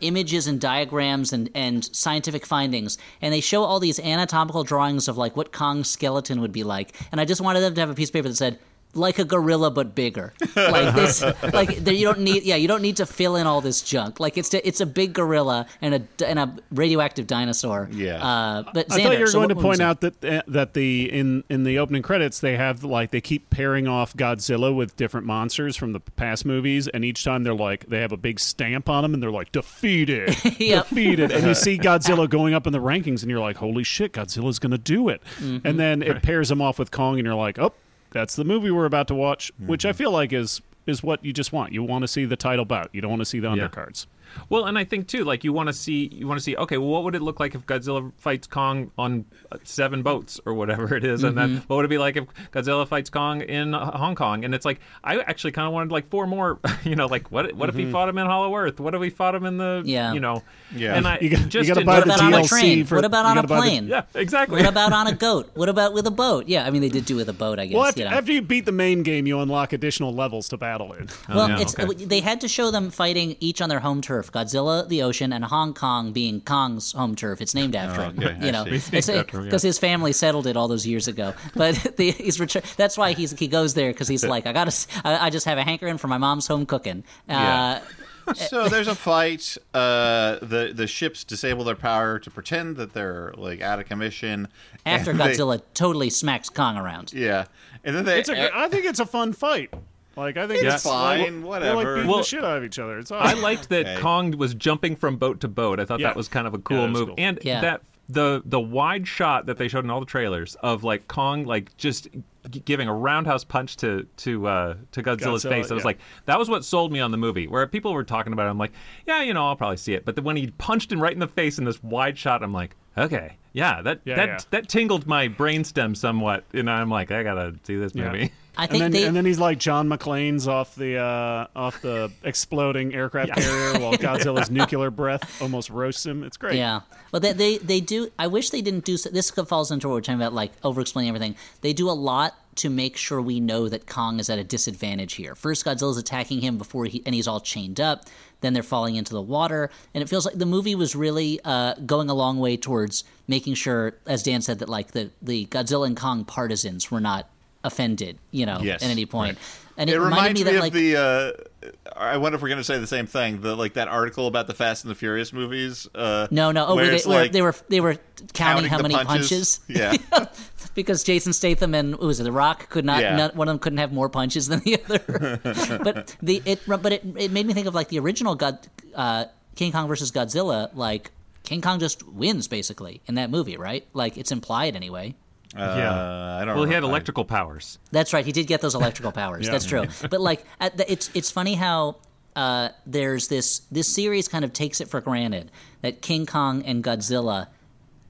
images 0.00 0.46
and 0.46 0.60
diagrams 0.60 1.32
and, 1.32 1.48
and 1.54 1.84
scientific 1.96 2.44
findings, 2.44 2.98
and 3.22 3.32
they 3.32 3.40
show 3.40 3.62
all 3.62 3.80
these 3.80 3.98
anatomical 3.98 4.62
drawings 4.62 5.08
of 5.08 5.16
like 5.16 5.36
what 5.36 5.52
Kong's 5.52 5.88
skeleton 5.88 6.40
would 6.42 6.52
be 6.52 6.64
like. 6.64 6.94
And 7.10 7.20
I 7.20 7.24
just 7.24 7.40
wanted 7.40 7.60
them 7.60 7.74
to 7.74 7.80
have 7.80 7.90
a 7.90 7.94
piece 7.94 8.10
of 8.10 8.12
paper 8.12 8.28
that 8.28 8.36
said. 8.36 8.58
Like 8.96 9.18
a 9.18 9.24
gorilla, 9.24 9.70
but 9.70 9.94
bigger. 9.94 10.32
Like 10.56 10.94
this, 10.94 11.22
like 11.52 11.76
there, 11.76 11.94
you 11.94 12.06
don't 12.06 12.20
need. 12.20 12.42
Yeah, 12.44 12.56
you 12.56 12.66
don't 12.68 12.82
need 12.82 12.96
to 12.96 13.06
fill 13.06 13.36
in 13.36 13.46
all 13.46 13.60
this 13.60 13.82
junk. 13.82 14.18
Like 14.20 14.36
it's 14.38 14.52
it's 14.54 14.80
a 14.80 14.86
big 14.86 15.12
gorilla 15.12 15.66
and 15.82 15.94
a 15.94 16.26
and 16.26 16.38
a 16.38 16.56
radioactive 16.70 17.26
dinosaur. 17.26 17.88
Yeah. 17.92 18.24
Uh, 18.24 18.62
but 18.72 18.90
I 18.92 19.02
thought 19.02 19.12
you 19.14 19.20
were 19.20 19.26
so 19.26 19.38
going 19.40 19.48
what 19.48 19.54
to 19.54 19.60
point 19.62 19.80
out 19.80 20.00
that 20.00 20.24
uh, 20.24 20.42
that 20.48 20.74
the 20.74 21.12
in 21.12 21.44
in 21.50 21.64
the 21.64 21.78
opening 21.78 22.02
credits 22.02 22.40
they 22.40 22.56
have 22.56 22.82
like 22.84 23.10
they 23.10 23.20
keep 23.20 23.50
pairing 23.50 23.86
off 23.86 24.14
Godzilla 24.14 24.74
with 24.74 24.96
different 24.96 25.26
monsters 25.26 25.76
from 25.76 25.92
the 25.92 26.00
past 26.00 26.44
movies, 26.46 26.88
and 26.88 27.04
each 27.04 27.22
time 27.22 27.44
they're 27.44 27.54
like 27.54 27.86
they 27.86 28.00
have 28.00 28.12
a 28.12 28.16
big 28.16 28.40
stamp 28.40 28.88
on 28.88 29.02
them, 29.02 29.14
and 29.14 29.22
they're 29.22 29.30
like 29.30 29.52
defeated, 29.52 30.34
Yep. 30.58 30.88
defeated, 30.88 31.30
and 31.32 31.46
you 31.46 31.54
see 31.66 31.78
Godzilla 31.78 32.28
going 32.28 32.54
up 32.54 32.66
in 32.66 32.72
the 32.72 32.80
rankings, 32.80 33.22
and 33.22 33.30
you're 33.30 33.40
like, 33.40 33.56
holy 33.56 33.84
shit, 33.84 34.12
Godzilla's 34.12 34.58
going 34.58 34.72
to 34.72 34.78
do 34.78 35.08
it, 35.08 35.22
Mm-hmm. 35.36 35.66
and 35.66 35.78
then 35.78 36.02
it 36.02 36.22
pairs 36.22 36.48
them 36.48 36.62
off 36.62 36.78
with 36.78 36.90
Kong, 36.90 37.18
and 37.18 37.26
you're 37.26 37.34
like, 37.34 37.58
oh, 37.58 37.72
that's 38.12 38.36
the 38.36 38.44
movie 38.44 38.70
we're 38.70 38.84
about 38.86 39.08
to 39.08 39.14
watch, 39.14 39.50
which 39.58 39.82
Mm-hmm. 39.82 39.88
I 39.88 39.92
feel 39.92 40.10
like 40.10 40.32
is 40.32 40.60
is 40.86 41.02
what 41.02 41.24
you 41.24 41.32
just 41.32 41.52
want. 41.52 41.72
You 41.72 41.82
want 41.82 42.02
to 42.02 42.08
see 42.08 42.24
the 42.24 42.36
title 42.36 42.64
bout. 42.64 42.90
You 42.92 43.00
don't 43.00 43.10
want 43.10 43.20
to 43.20 43.24
see 43.26 43.40
the 43.40 43.50
Yeah. 43.52 43.66
undercards. 43.68 44.06
Well, 44.48 44.64
and 44.66 44.78
I 44.78 44.84
think 44.84 45.08
too, 45.08 45.24
like 45.24 45.44
you 45.44 45.52
want 45.52 45.68
to 45.68 45.72
see, 45.72 46.08
you 46.12 46.26
want 46.26 46.38
to 46.38 46.42
see, 46.44 46.56
okay, 46.56 46.78
well, 46.78 46.88
what 46.88 47.04
would 47.04 47.14
it 47.14 47.22
look 47.22 47.40
like 47.40 47.54
if 47.54 47.64
Godzilla 47.66 48.12
fights 48.18 48.46
Kong 48.46 48.90
on 48.98 49.24
uh, 49.52 49.58
seven 49.64 50.02
boats 50.02 50.40
or 50.46 50.54
whatever 50.54 50.94
it 50.94 51.04
is, 51.04 51.22
and 51.24 51.36
then 51.36 51.62
what 51.66 51.76
would 51.76 51.84
it 51.84 51.88
be 51.88 51.98
like 51.98 52.16
if 52.16 52.24
Godzilla 52.52 52.86
fights 52.86 53.10
Kong 53.10 53.40
in 53.40 53.72
Hong 53.72 54.14
Kong? 54.14 54.44
And 54.44 54.54
it's 54.54 54.64
like 54.64 54.80
I 55.02 55.18
actually 55.20 55.52
kind 55.52 55.66
of 55.66 55.72
wanted 55.72 55.92
like 55.92 56.08
four 56.08 56.26
more, 56.26 56.58
you 56.84 56.96
know, 56.96 57.06
like 57.06 57.30
what 57.32 57.52
what 57.54 57.68
if 57.68 57.74
he 57.76 57.90
fought 57.90 58.08
him 58.08 58.18
in 58.18 58.26
Hollow 58.26 58.54
Earth? 58.56 58.78
What 58.80 58.94
if 58.94 59.02
he 59.02 59.10
fought 59.10 59.34
him 59.34 59.44
in 59.46 59.56
the, 59.56 59.82
Yeah. 59.84 60.12
you 60.12 60.20
know, 60.20 60.42
Yeah. 60.74 60.94
And 60.94 61.06
I 61.06 61.18
You 61.20 61.30
got- 61.30 61.40
you 61.40 61.46
just 61.46 61.68
gotta 61.68 61.84
buy 61.84 61.98
What 61.98 62.06
the 62.06 62.14
about 62.14 62.34
on 62.34 62.40
a 62.40 62.44
train? 62.44 62.84
for- 62.84 62.96
what 62.96 63.04
about 63.04 63.26
on 63.26 63.32
a 63.38 63.42
gotta 63.42 63.48
the- 63.48 63.56
plane? 63.60 63.86
yeah, 63.88 64.02
exactly. 64.14 64.60
What 64.60 64.68
about 64.68 64.92
on 64.92 65.06
a 65.06 65.14
goat? 65.14 65.50
What 65.54 65.68
about 65.68 65.92
with 65.94 66.06
a 66.06 66.10
boat? 66.10 66.48
Yeah, 66.48 66.66
I 66.66 66.70
mean 66.70 66.82
they 66.82 66.88
did 66.88 67.04
do 67.04 67.16
with 67.16 67.28
a 67.28 67.32
boat, 67.32 67.58
I 67.58 67.66
guess. 67.66 67.74
Well, 67.76 67.84
after, 67.86 68.00
you 68.00 68.08
know. 68.10 68.16
after 68.16 68.32
you 68.32 68.42
beat 68.42 68.64
the 68.66 68.72
main 68.72 69.02
game, 69.02 69.26
you 69.26 69.40
unlock 69.40 69.72
additional 69.72 70.12
levels 70.12 70.48
to 70.48 70.56
battle 70.56 70.92
in. 70.92 71.08
well, 71.28 71.48
yeah, 71.48 71.60
it's 71.60 71.78
okay. 71.78 72.04
they 72.04 72.20
had 72.20 72.40
to 72.40 72.48
show 72.48 72.70
them 72.70 72.90
fighting 72.90 73.36
each 73.40 73.60
on 73.60 73.68
their 73.68 73.80
home 73.80 74.00
turf 74.00 74.25
turf. 74.32 74.46
Godzilla, 74.46 74.88
the 74.88 75.02
ocean, 75.02 75.32
and 75.32 75.44
Hong 75.44 75.74
Kong 75.74 76.12
being 76.12 76.40
Kong's 76.40 76.92
home 76.92 77.14
turf. 77.16 77.40
It's 77.40 77.54
named 77.54 77.74
after 77.74 78.02
him. 78.02 78.18
okay, 78.18 78.36
I 78.40 78.44
You 78.46 78.52
know, 78.52 78.64
see. 78.64 78.96
it's 78.98 79.08
named 79.08 79.20
after 79.20 79.38
him, 79.38 79.44
because 79.44 79.62
his 79.62 79.78
family 79.78 80.12
settled 80.12 80.46
it 80.46 80.56
all 80.56 80.68
those 80.68 80.86
years 80.86 81.08
ago. 81.08 81.34
But 81.54 81.74
the, 81.96 82.10
he's 82.12 82.38
return- 82.40 82.62
That's 82.76 82.96
why 82.98 83.12
he's 83.12 83.32
he 83.38 83.48
goes 83.48 83.74
there 83.74 83.92
because 83.92 84.08
he's 84.08 84.24
like, 84.24 84.46
I 84.46 84.52
gotta, 84.52 84.68
s- 84.68 84.86
I, 85.04 85.26
I 85.26 85.30
just 85.30 85.46
have 85.46 85.58
a 85.58 85.62
hankering 85.62 85.98
for 85.98 86.08
my 86.08 86.18
mom's 86.18 86.46
home 86.46 86.66
cooking. 86.66 87.04
Uh, 87.28 87.32
Yeah. 87.32 88.32
so 88.34 88.68
there's 88.68 88.88
a 88.88 88.94
fight. 88.96 89.56
Uh, 89.72 90.38
the 90.42 90.72
the 90.74 90.86
ships 90.88 91.22
disable 91.22 91.62
their 91.64 91.76
power 91.76 92.18
to 92.18 92.28
pretend 92.30 92.76
that 92.76 92.92
they're 92.92 93.32
like 93.36 93.60
out 93.60 93.78
of 93.78 93.86
commission. 93.86 94.48
After 94.84 95.12
and 95.12 95.20
they- 95.20 95.34
Godzilla 95.36 95.62
totally 95.74 96.10
smacks 96.10 96.48
Kong 96.48 96.76
around. 96.76 97.12
yeah, 97.12 97.44
and 97.84 97.94
then 97.94 98.04
they. 98.04 98.18
It's 98.18 98.28
a, 98.28 98.50
I 98.56 98.68
think 98.68 98.84
it's 98.84 98.98
a 99.00 99.06
fun 99.06 99.32
fight. 99.32 99.72
Like 100.16 100.36
I 100.36 100.46
think 100.46 100.62
It's 100.64 100.74
it's 100.76 100.84
fine, 100.84 101.18
Like, 101.42 101.62
They're 101.62 101.74
whatever. 101.76 101.76
like 101.76 101.86
beating 101.96 102.08
Well, 102.08 102.18
the 102.18 102.24
shit 102.24 102.44
out 102.44 102.58
of 102.58 102.64
each 102.64 102.78
other. 102.78 102.98
It's 102.98 103.12
I 103.12 103.34
liked 103.34 103.68
that 103.68 103.86
Okay. 103.86 104.00
Kong 104.00 104.36
was 104.38 104.54
jumping 104.54 104.96
from 104.96 105.16
boat 105.16 105.40
to 105.40 105.48
boat. 105.48 105.78
I 105.80 105.84
thought 105.84 106.00
Yeah. 106.00 106.08
that 106.08 106.16
was 106.16 106.28
kind 106.28 106.46
of 106.46 106.54
a 106.54 106.58
cool 106.58 106.78
that 106.78 106.90
was 106.90 106.98
move, 107.00 107.08
cool. 107.08 107.14
and 107.18 107.38
Yeah. 107.42 107.60
that 107.60 107.82
the 108.08 108.40
the 108.46 108.60
wide 108.60 109.06
shot 109.08 109.46
that 109.46 109.58
they 109.58 109.66
showed 109.68 109.84
in 109.84 109.90
all 109.90 109.98
the 110.00 110.06
trailers 110.06 110.54
of 110.62 110.84
like 110.84 111.08
Kong 111.08 111.44
like 111.44 111.76
just 111.76 112.08
g- 112.50 112.60
giving 112.60 112.86
a 112.88 112.94
roundhouse 112.94 113.42
punch 113.44 113.76
to 113.78 114.06
to 114.18 114.46
uh, 114.46 114.74
to 114.92 115.02
Godzilla's 115.02 115.44
Godzilla, 115.44 115.48
face. 115.48 115.70
I 115.70 115.74
was 115.74 115.82
yeah. 115.82 115.86
like, 115.88 115.98
that 116.26 116.38
was 116.38 116.48
what 116.48 116.64
sold 116.64 116.92
me 116.92 117.00
on 117.00 117.10
the 117.10 117.16
movie. 117.18 117.48
Where 117.48 117.66
people 117.66 117.92
were 117.92 118.04
talking 118.04 118.32
about 118.32 118.46
it, 118.46 118.50
I'm 118.50 118.58
like, 118.58 118.72
yeah, 119.08 119.22
you 119.22 119.34
know, 119.34 119.44
I'll 119.46 119.56
probably 119.56 119.76
see 119.76 119.92
it. 119.94 120.04
But 120.04 120.14
then 120.14 120.24
when 120.24 120.36
he 120.36 120.46
punched 120.56 120.90
him 120.92 121.02
right 121.02 121.12
in 121.12 121.18
the 121.18 121.26
face 121.26 121.58
in 121.58 121.64
this 121.64 121.82
wide 121.82 122.16
shot, 122.16 122.44
I'm 122.44 122.52
like, 122.52 122.76
okay, 122.96 123.36
yeah, 123.52 123.82
that 123.82 124.00
Yeah, 124.04 124.16
that 124.16 124.28
yeah. 124.28 124.38
that 124.50 124.68
tingled 124.68 125.06
my 125.06 125.28
brainstem 125.28 125.96
somewhat, 125.96 126.44
and 126.52 126.70
I'm 126.70 126.90
like, 126.90 127.10
I 127.10 127.22
gotta 127.22 127.54
see 127.64 127.76
this 127.76 127.92
Yeah. 127.94 128.10
movie. 128.12 128.32
I 128.58 128.62
and 128.62 128.70
think 128.70 128.80
then, 128.84 128.90
they. 128.92 129.04
and 129.04 129.14
then 129.14 129.26
he's 129.26 129.38
like 129.38 129.58
John 129.58 129.86
McClane's 129.86 130.48
off 130.48 130.74
the 130.76 130.96
uh, 130.96 131.46
off 131.54 131.82
the 131.82 132.10
exploding 132.24 132.94
aircraft 132.94 133.34
carrier 133.34 133.78
while 133.80 133.92
Godzilla's 133.98 134.50
nuclear 134.50 134.90
breath 134.90 135.42
almost 135.42 135.68
roasts 135.68 136.06
him. 136.06 136.24
It's 136.24 136.38
great. 136.38 136.56
Yeah, 136.56 136.80
Well, 137.12 137.20
they, 137.20 137.32
they 137.34 137.58
they 137.58 137.80
do. 137.80 138.10
I 138.18 138.28
wish 138.28 138.48
they 138.48 138.62
didn't 138.62 138.86
do. 138.86 138.96
so- 138.96 139.10
This 139.10 139.30
falls 139.30 139.70
into 139.70 139.88
what 139.88 139.94
we're 139.94 140.00
talking 140.00 140.14
about, 140.20 140.32
like 140.32 140.52
over 140.64 140.80
explaining 140.80 141.10
everything. 141.10 141.36
They 141.60 141.74
do 141.74 141.90
a 141.90 141.92
lot 141.92 142.34
to 142.56 142.70
make 142.70 142.96
sure 142.96 143.20
we 143.20 143.40
know 143.40 143.68
that 143.68 143.86
Kong 143.86 144.18
is 144.18 144.28
at 144.30 144.38
a 144.38 144.44
disadvantage 144.44 145.14
here. 145.14 145.34
First, 145.34 145.64
Godzilla's 145.64 145.96
attacking 145.98 146.40
him 146.40 146.58
before 146.58 146.84
he 146.86 147.02
and 147.06 147.14
he's 147.14 147.28
all 147.28 147.40
chained 147.40 147.80
up. 147.80 148.04
Then 148.42 148.52
they're 148.52 148.62
falling 148.62 148.96
into 148.96 149.14
the 149.14 149.22
water, 149.22 149.70
and 149.94 150.02
it 150.02 150.08
feels 150.08 150.26
like 150.26 150.36
the 150.36 150.46
movie 150.46 150.74
was 150.74 150.94
really 150.94 151.40
uh, 151.44 151.74
going 151.86 152.10
a 152.10 152.14
long 152.14 152.38
way 152.38 152.56
towards 152.58 153.04
making 153.26 153.54
sure, 153.54 153.94
as 154.06 154.22
Dan 154.22 154.42
said, 154.42 154.58
that 154.58 154.68
like 154.68 154.92
the 154.92 155.10
the 155.22 155.46
Godzilla 155.46 155.86
and 155.86 155.96
Kong 155.96 156.24
partisans 156.24 156.90
were 156.90 157.00
not 157.00 157.30
offended, 157.64 158.18
you 158.30 158.46
know, 158.46 158.60
Yes, 158.62 158.82
at 158.82 158.90
any 158.90 159.06
point. 159.06 159.36
right. 159.38 159.44
And 159.78 159.90
it, 159.90 159.94
it 159.94 160.00
reminded 160.00 160.16
reminds 160.16 160.40
me 160.40 160.44
me, 160.44 160.50
that 160.50 160.56
of 160.56 160.62
like 160.62 160.72
the. 160.72 160.96
Uh, 160.96 161.72
I 161.94 162.16
wonder 162.18 162.36
if 162.36 162.42
we're 162.42 162.48
going 162.48 162.58
to 162.58 162.64
say 162.64 162.78
the 162.78 162.86
same 162.86 163.06
thing. 163.06 163.40
The 163.40 163.54
like 163.54 163.74
that 163.74 163.88
article 163.88 164.26
about 164.26 164.46
the 164.46 164.54
Fast 164.54 164.84
and 164.84 164.90
the 164.90 164.94
Furious 164.94 165.32
movies. 165.32 165.86
Uh, 165.94 166.28
no, 166.30 166.50
no, 166.52 166.66
oh, 166.66 166.76
where 166.76 166.86
where 166.86 166.98
they, 166.98 167.08
where 167.08 167.22
like 167.22 167.32
they 167.32 167.42
were 167.42 167.54
they 167.68 167.80
were 167.80 167.96
counting, 168.32 168.68
counting 168.68 168.70
how 168.70 168.80
many 168.80 168.94
punches. 168.94 169.58
punches. 169.58 170.00
Yeah. 170.12 170.26
because 170.76 171.02
Jason 171.02 171.32
Statham 171.32 171.74
and 171.74 171.92
what 171.92 172.02
was 172.06 172.20
it 172.20 172.24
The 172.24 172.30
Rock 172.30 172.68
could 172.68 172.84
not 172.84 173.00
Yeah. 173.00 173.16
none, 173.16 173.30
one 173.34 173.48
of 173.48 173.52
them 173.54 173.58
couldn't 173.58 173.78
have 173.78 173.92
more 173.92 174.08
punches 174.08 174.46
than 174.46 174.60
the 174.60 174.80
other. 174.84 175.78
but 175.82 176.14
the 176.22 176.40
it 176.44 176.60
but 176.66 176.92
it 176.92 177.02
it 177.16 177.32
made 177.32 177.46
me 177.46 177.52
think 177.54 177.66
of 177.66 177.74
like 177.74 177.88
the 177.88 177.98
original 177.98 178.36
God 178.36 178.58
uh, 178.94 179.24
King 179.56 179.72
Kong 179.72 179.88
versus 179.88 180.12
Godzilla. 180.12 180.70
Like 180.74 181.10
King 181.42 181.60
Kong 181.60 181.80
just 181.80 182.06
wins 182.06 182.46
basically 182.46 183.00
in 183.06 183.16
that 183.16 183.30
movie, 183.30 183.56
right? 183.56 183.84
Like 183.92 184.16
it's 184.16 184.30
implied 184.30 184.76
anyway. 184.76 185.16
Uh, 185.56 185.60
I 185.60 186.44
don't. 186.44 186.48
Know. 186.48 186.54
Well, 186.56 186.64
he 186.64 186.72
had 186.72 186.78
remember. 186.82 186.88
electrical 186.88 187.24
powers. 187.24 187.78
That's 187.90 188.12
right. 188.12 188.24
He 188.26 188.32
did 188.32 188.46
get 188.46 188.60
those 188.60 188.74
electrical 188.74 189.10
powers. 189.12 189.46
Yeah. 189.46 189.52
That's 189.52 189.64
true. 189.64 189.86
But 190.10 190.20
like, 190.20 190.44
at 190.60 190.76
the, 190.76 190.90
it's 190.90 191.10
it's 191.14 191.30
funny 191.30 191.54
how 191.54 191.96
uh, 192.34 192.70
there's 192.84 193.28
this 193.28 193.60
this 193.70 193.88
series 193.92 194.28
kind 194.28 194.44
of 194.44 194.52
takes 194.52 194.80
it 194.80 194.88
for 194.88 195.00
granted 195.00 195.50
that 195.80 196.02
King 196.02 196.26
Kong 196.26 196.62
and 196.62 196.84
Godzilla 196.84 197.46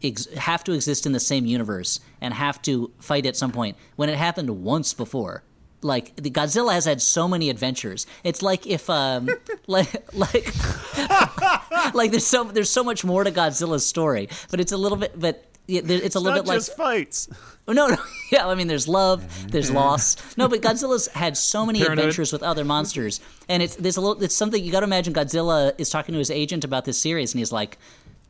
ex- 0.02 0.26
have 0.34 0.64
to 0.64 0.72
exist 0.72 1.06
in 1.06 1.12
the 1.12 1.20
same 1.20 1.46
universe 1.46 2.00
and 2.20 2.34
have 2.34 2.60
to 2.62 2.90
fight 2.98 3.26
at 3.26 3.36
some 3.36 3.52
point 3.52 3.76
when 3.96 4.08
it 4.08 4.16
happened 4.16 4.50
once 4.62 4.92
before. 4.94 5.42
Like 5.82 6.16
the 6.16 6.30
Godzilla 6.30 6.72
has 6.72 6.84
had 6.86 7.00
so 7.02 7.28
many 7.28 7.50
adventures. 7.50 8.06
It's 8.24 8.42
like 8.42 8.66
if 8.66 8.88
um 8.90 9.28
like 9.66 9.92
like 10.14 10.52
like 11.94 12.10
there's 12.10 12.26
so 12.26 12.44
there's 12.44 12.70
so 12.70 12.82
much 12.82 13.04
more 13.04 13.24
to 13.24 13.30
Godzilla's 13.30 13.86
story, 13.86 14.28
but 14.50 14.60
it's 14.60 14.72
a 14.72 14.76
little 14.76 14.98
bit 14.98 15.18
but. 15.18 15.44
It's 15.68 16.14
a 16.14 16.20
little 16.20 16.36
Not 16.36 16.44
bit 16.44 16.54
like 16.54 16.62
fights. 16.62 17.28
Oh, 17.66 17.72
no, 17.72 17.88
no, 17.88 17.96
yeah. 18.30 18.46
I 18.46 18.54
mean, 18.54 18.68
there's 18.68 18.86
love, 18.86 19.50
there's 19.50 19.68
loss. 19.68 20.14
No, 20.36 20.46
but 20.46 20.60
Godzilla's 20.60 21.08
had 21.08 21.36
so 21.36 21.66
many 21.66 21.80
Parenthood. 21.80 21.98
adventures 22.04 22.32
with 22.32 22.44
other 22.44 22.64
monsters, 22.64 23.20
and 23.48 23.60
it's 23.64 23.74
there's 23.74 23.96
a 23.96 24.00
little. 24.00 24.22
It's 24.22 24.36
something 24.36 24.62
you 24.62 24.70
got 24.70 24.80
to 24.80 24.84
imagine. 24.84 25.12
Godzilla 25.12 25.72
is 25.76 25.90
talking 25.90 26.12
to 26.12 26.20
his 26.20 26.30
agent 26.30 26.62
about 26.62 26.84
this 26.84 27.00
series, 27.02 27.34
and 27.34 27.40
he's 27.40 27.50
like, 27.50 27.78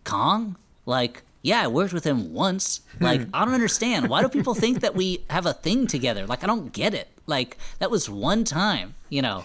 "Kong, 0.04 0.56
like, 0.86 1.24
yeah, 1.46 1.62
I 1.62 1.68
worked 1.68 1.92
with 1.92 2.04
him 2.04 2.32
once. 2.34 2.80
Like, 3.00 3.20
I 3.32 3.44
don't 3.44 3.54
understand. 3.54 4.08
Why 4.08 4.20
do 4.20 4.28
people 4.28 4.54
think 4.54 4.80
that 4.80 4.94
we 4.96 5.24
have 5.30 5.46
a 5.46 5.52
thing 5.52 5.86
together? 5.86 6.26
Like, 6.26 6.42
I 6.42 6.46
don't 6.48 6.72
get 6.72 6.92
it. 6.92 7.08
Like, 7.26 7.56
that 7.78 7.90
was 7.90 8.10
one 8.10 8.44
time, 8.44 8.94
you 9.08 9.22
know." 9.22 9.44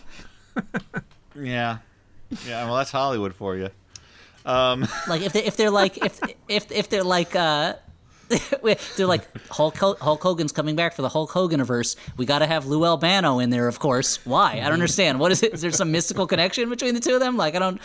Yeah. 1.34 1.78
Yeah. 2.46 2.66
Well, 2.66 2.76
that's 2.76 2.92
Hollywood 2.92 3.34
for 3.34 3.56
you. 3.56 3.70
Um. 4.46 4.86
Like 5.08 5.22
if 5.22 5.32
they 5.32 5.46
if 5.46 5.56
they're 5.56 5.72
like 5.72 5.98
if 5.98 6.20
if 6.50 6.72
if 6.72 6.90
they're 6.90 7.06
like 7.06 7.36
uh 7.36 7.76
they're 8.98 9.08
like 9.08 9.24
Hulk 9.50 9.78
Hulk 9.78 10.22
Hogan's 10.22 10.52
coming 10.52 10.76
back 10.76 10.94
for 10.94 11.04
the 11.04 11.10
Hulk 11.10 11.32
Hoganiverse. 11.32 11.96
We 12.18 12.26
got 12.26 12.40
to 12.40 12.48
have 12.48 12.66
Lou 12.66 12.84
Albano 12.86 13.40
in 13.40 13.50
there, 13.50 13.68
of 13.70 13.80
course. 13.80 14.26
Why? 14.26 14.54
I 14.60 14.64
don't 14.64 14.74
understand. 14.74 15.20
What 15.20 15.32
is 15.32 15.42
it? 15.42 15.54
Is 15.54 15.62
there 15.62 15.72
some 15.72 15.92
mystical 15.92 16.28
connection 16.28 16.70
between 16.70 16.94
the 16.94 17.00
two 17.00 17.14
of 17.14 17.22
them? 17.22 17.38
Like 17.38 17.56
I 17.56 17.60
don't. 17.60 17.82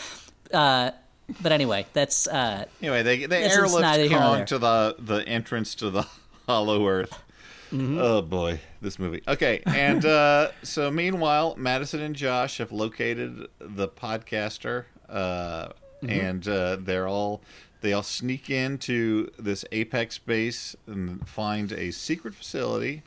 Uh, 0.53 0.91
but 1.41 1.53
anyway, 1.53 1.87
that's 1.93 2.27
uh, 2.29 2.65
Anyway, 2.83 3.03
they 3.03 3.19
they 3.27 3.43
This 3.43 3.53
is 3.53 3.59
airlift 3.59 4.11
Kong 4.13 4.45
to 4.47 4.59
the 4.59 4.97
the 4.99 5.27
entrance 5.29 5.75
to 5.77 5.91
the 5.91 6.07
Hollow 6.47 6.87
Earth. 6.89 7.13
Mm-hmm. 7.73 7.99
Oh 8.01 8.23
boy, 8.23 8.61
this 8.81 8.99
movie. 8.99 9.23
Okay, 9.27 9.63
and 9.67 10.05
uh, 10.05 10.51
so 10.63 10.91
meanwhile, 10.91 11.55
Madison 11.59 12.01
and 12.01 12.15
Josh 12.15 12.59
have 12.59 12.71
located 12.73 13.49
the 13.59 13.89
podcaster, 13.89 14.85
uh, 15.09 15.69
Mm-hmm. 16.03 16.11
and 16.11 16.47
uh, 16.49 16.77
they're 16.79 17.09
all 17.09 17.41
they 17.81 17.95
all 17.95 18.03
sneak 18.03 18.51
into 18.51 19.31
this 19.39 19.65
Apex 19.73 20.19
base 20.19 20.77
and 20.87 21.27
find 21.27 21.73
a 21.73 21.91
secret 21.91 22.35
facility. 22.35 23.03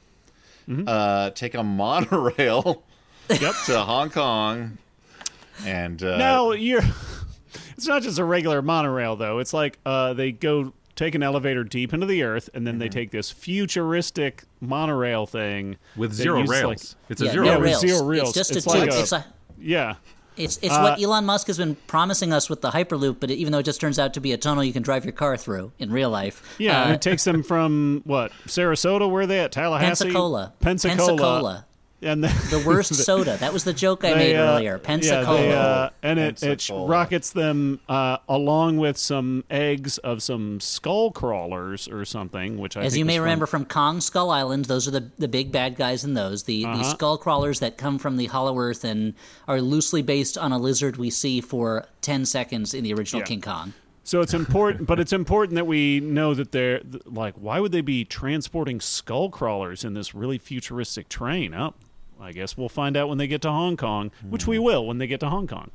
Mm-hmm. 0.68 0.86
Uh, 0.88 1.30
take 1.30 1.54
a 1.54 1.64
monorail 1.80 2.82
Yep. 3.30 3.54
to 3.68 3.80
Hong 3.82 4.10
Kong, 4.10 4.80
and 5.66 6.02
uh, 6.04 6.18
Now 6.18 6.52
you're. 6.52 6.82
It's 7.80 7.88
not 7.88 8.02
just 8.04 8.20
a 8.20 8.26
regular 8.26 8.62
monorail 8.62 9.16
though. 9.16 9.40
It's 9.40 9.54
like 9.54 9.80
uh, 9.86 10.14
they 10.14 10.34
go 10.34 10.74
take 10.96 11.16
an 11.16 11.24
elevator 11.24 11.64
deep 11.64 11.94
into 11.94 12.06
the 12.06 12.24
earth, 12.24 12.50
and 12.54 12.68
then 12.68 12.74
Mm-hmm. 12.74 12.80
they 12.80 12.90
take 12.90 13.12
this 13.12 13.32
futuristic 13.32 14.44
monorail 14.60 15.26
thing 15.26 15.78
with 15.96 16.12
zero 16.14 16.44
rails. 16.46 16.64
like- 16.66 17.12
it's 17.12 17.22
a 17.22 17.26
yeah, 17.26 17.32
zero 17.32 17.46
no 17.46 17.60
rails. 17.62 17.80
zero 17.82 18.04
rails. 18.04 18.30
It's 18.30 18.38
just 18.50 18.56
It's 18.58 18.66
a 18.66 18.70
like 18.70 18.90
a- 18.92 19.00
it's 19.00 19.12
a 19.14 19.26
yeah. 19.58 19.96
It's 20.36 20.58
it's 20.62 20.74
Uh, 20.74 20.82
what 20.82 21.02
Elon 21.02 21.26
Musk 21.26 21.48
has 21.48 21.58
been 21.58 21.76
promising 21.88 22.32
us 22.34 22.50
with 22.50 22.60
the 22.62 22.72
Hyperloop, 22.72 23.18
but 23.22 23.32
it, 23.32 23.36
even 23.36 23.52
though 23.54 23.60
it 23.60 23.64
just 23.64 23.80
turns 23.82 23.98
out 23.98 24.14
to 24.14 24.20
be 24.22 24.32
a 24.34 24.38
tunnel 24.38 24.64
you 24.64 24.72
can 24.74 24.84
drive 24.84 25.04
your 25.06 25.12
car 25.14 25.36
through 25.38 25.72
in 25.80 25.90
real 25.92 26.10
life. 26.10 26.42
Yeah, 26.58 26.84
Uh, 26.86 26.94
it 26.94 27.02
takes 27.02 27.24
them 27.24 27.44
from 27.44 28.02
what 28.06 28.32
Sarasota? 28.48 29.10
Where 29.10 29.24
are 29.24 29.28
they 29.28 29.40
at? 29.40 29.52
Tallahassee, 29.54 30.06
Pensacola. 30.06 30.54
Pensacola, 30.60 31.08
Pensacola. 31.08 31.66
And 32.02 32.24
the, 32.24 32.28
the 32.50 32.64
worst 32.66 32.94
soda. 33.06 33.38
That 33.38 33.52
was 33.54 33.64
the 33.64 33.74
joke 33.74 34.04
I 34.06 34.14
made 34.14 34.36
uh, 34.36 34.40
earlier. 34.56 34.78
Pensacola. 34.78 35.42
Yeah, 35.42 35.48
they, 35.48 35.54
uh, 35.54 35.90
and 36.04 36.20
it, 36.20 36.42
it 36.44 36.70
rockets 36.72 37.32
them 37.32 37.80
uh, 37.90 38.18
along 38.28 38.78
with 38.78 38.98
some 38.98 39.44
eggs 39.50 39.98
of 40.00 40.24
some 40.24 40.60
skull 40.60 41.12
crawlers 41.12 41.88
or 41.88 42.06
something, 42.06 42.58
which 42.58 42.78
I 42.78 42.82
As 42.84 42.94
think 42.94 43.00
you 43.00 43.06
may 43.06 43.16
from- 43.18 43.24
remember 43.24 43.46
from 43.46 43.66
Kong 43.66 44.02
Skull 44.02 44.32
Island, 44.32 44.66
those 44.66 44.88
are 44.88 44.92
the, 44.92 45.10
the 45.18 45.28
big 45.28 45.52
bad 45.52 45.76
guys 45.76 46.04
in 46.04 46.14
those. 46.14 46.44
The, 46.44 46.64
the 46.64 46.70
Uh-huh. 46.70 46.84
skull 46.84 47.18
crawlers 47.18 47.60
that 47.60 47.78
come 47.78 47.98
from 48.00 48.18
the 48.18 48.28
Hollow 48.28 48.58
Earth 48.60 48.84
and 48.84 49.14
are 49.48 49.62
loosely 49.62 50.02
based 50.02 50.38
on 50.38 50.52
a 50.52 50.58
lizard 50.58 50.98
we 50.98 51.10
see 51.10 51.42
for 51.42 51.86
10 52.02 52.26
seconds 52.26 52.74
in 52.74 52.84
the 52.84 52.94
original 52.94 53.22
Yeah. 53.22 53.26
King 53.28 53.42
Kong. 53.42 53.74
So 54.06 54.22
it's 54.22 54.34
important, 54.34 54.88
but 54.88 55.00
it's 55.00 55.14
important 55.14 55.56
that 55.56 55.68
we 55.68 56.00
know 56.00 56.34
that 56.34 56.52
they're 56.52 56.82
like, 57.06 57.36
why 57.36 57.60
would 57.60 57.72
they 57.72 57.82
be 57.82 58.06
transporting 58.06 58.80
skull 58.80 59.30
crawlers 59.30 59.84
in 59.84 59.94
this 59.94 60.16
really 60.16 60.40
futuristic 60.40 61.10
train? 61.10 61.54
Oh, 61.54 61.76
I 62.20 62.32
guess 62.32 62.58
we'll 62.58 62.70
find 62.70 62.98
out 62.98 63.10
when 63.10 63.18
they 63.18 63.28
get 63.28 63.42
to 63.44 63.52
Hong 63.52 63.78
Kong, 63.78 64.12
which 64.30 64.46
we 64.46 64.58
mm-hmm. 64.58 64.66
will 64.66 64.88
when 64.88 64.98
they 64.98 65.08
get 65.08 65.20
to 65.22 65.30
Hong 65.30 65.48
Kong. 65.48 65.72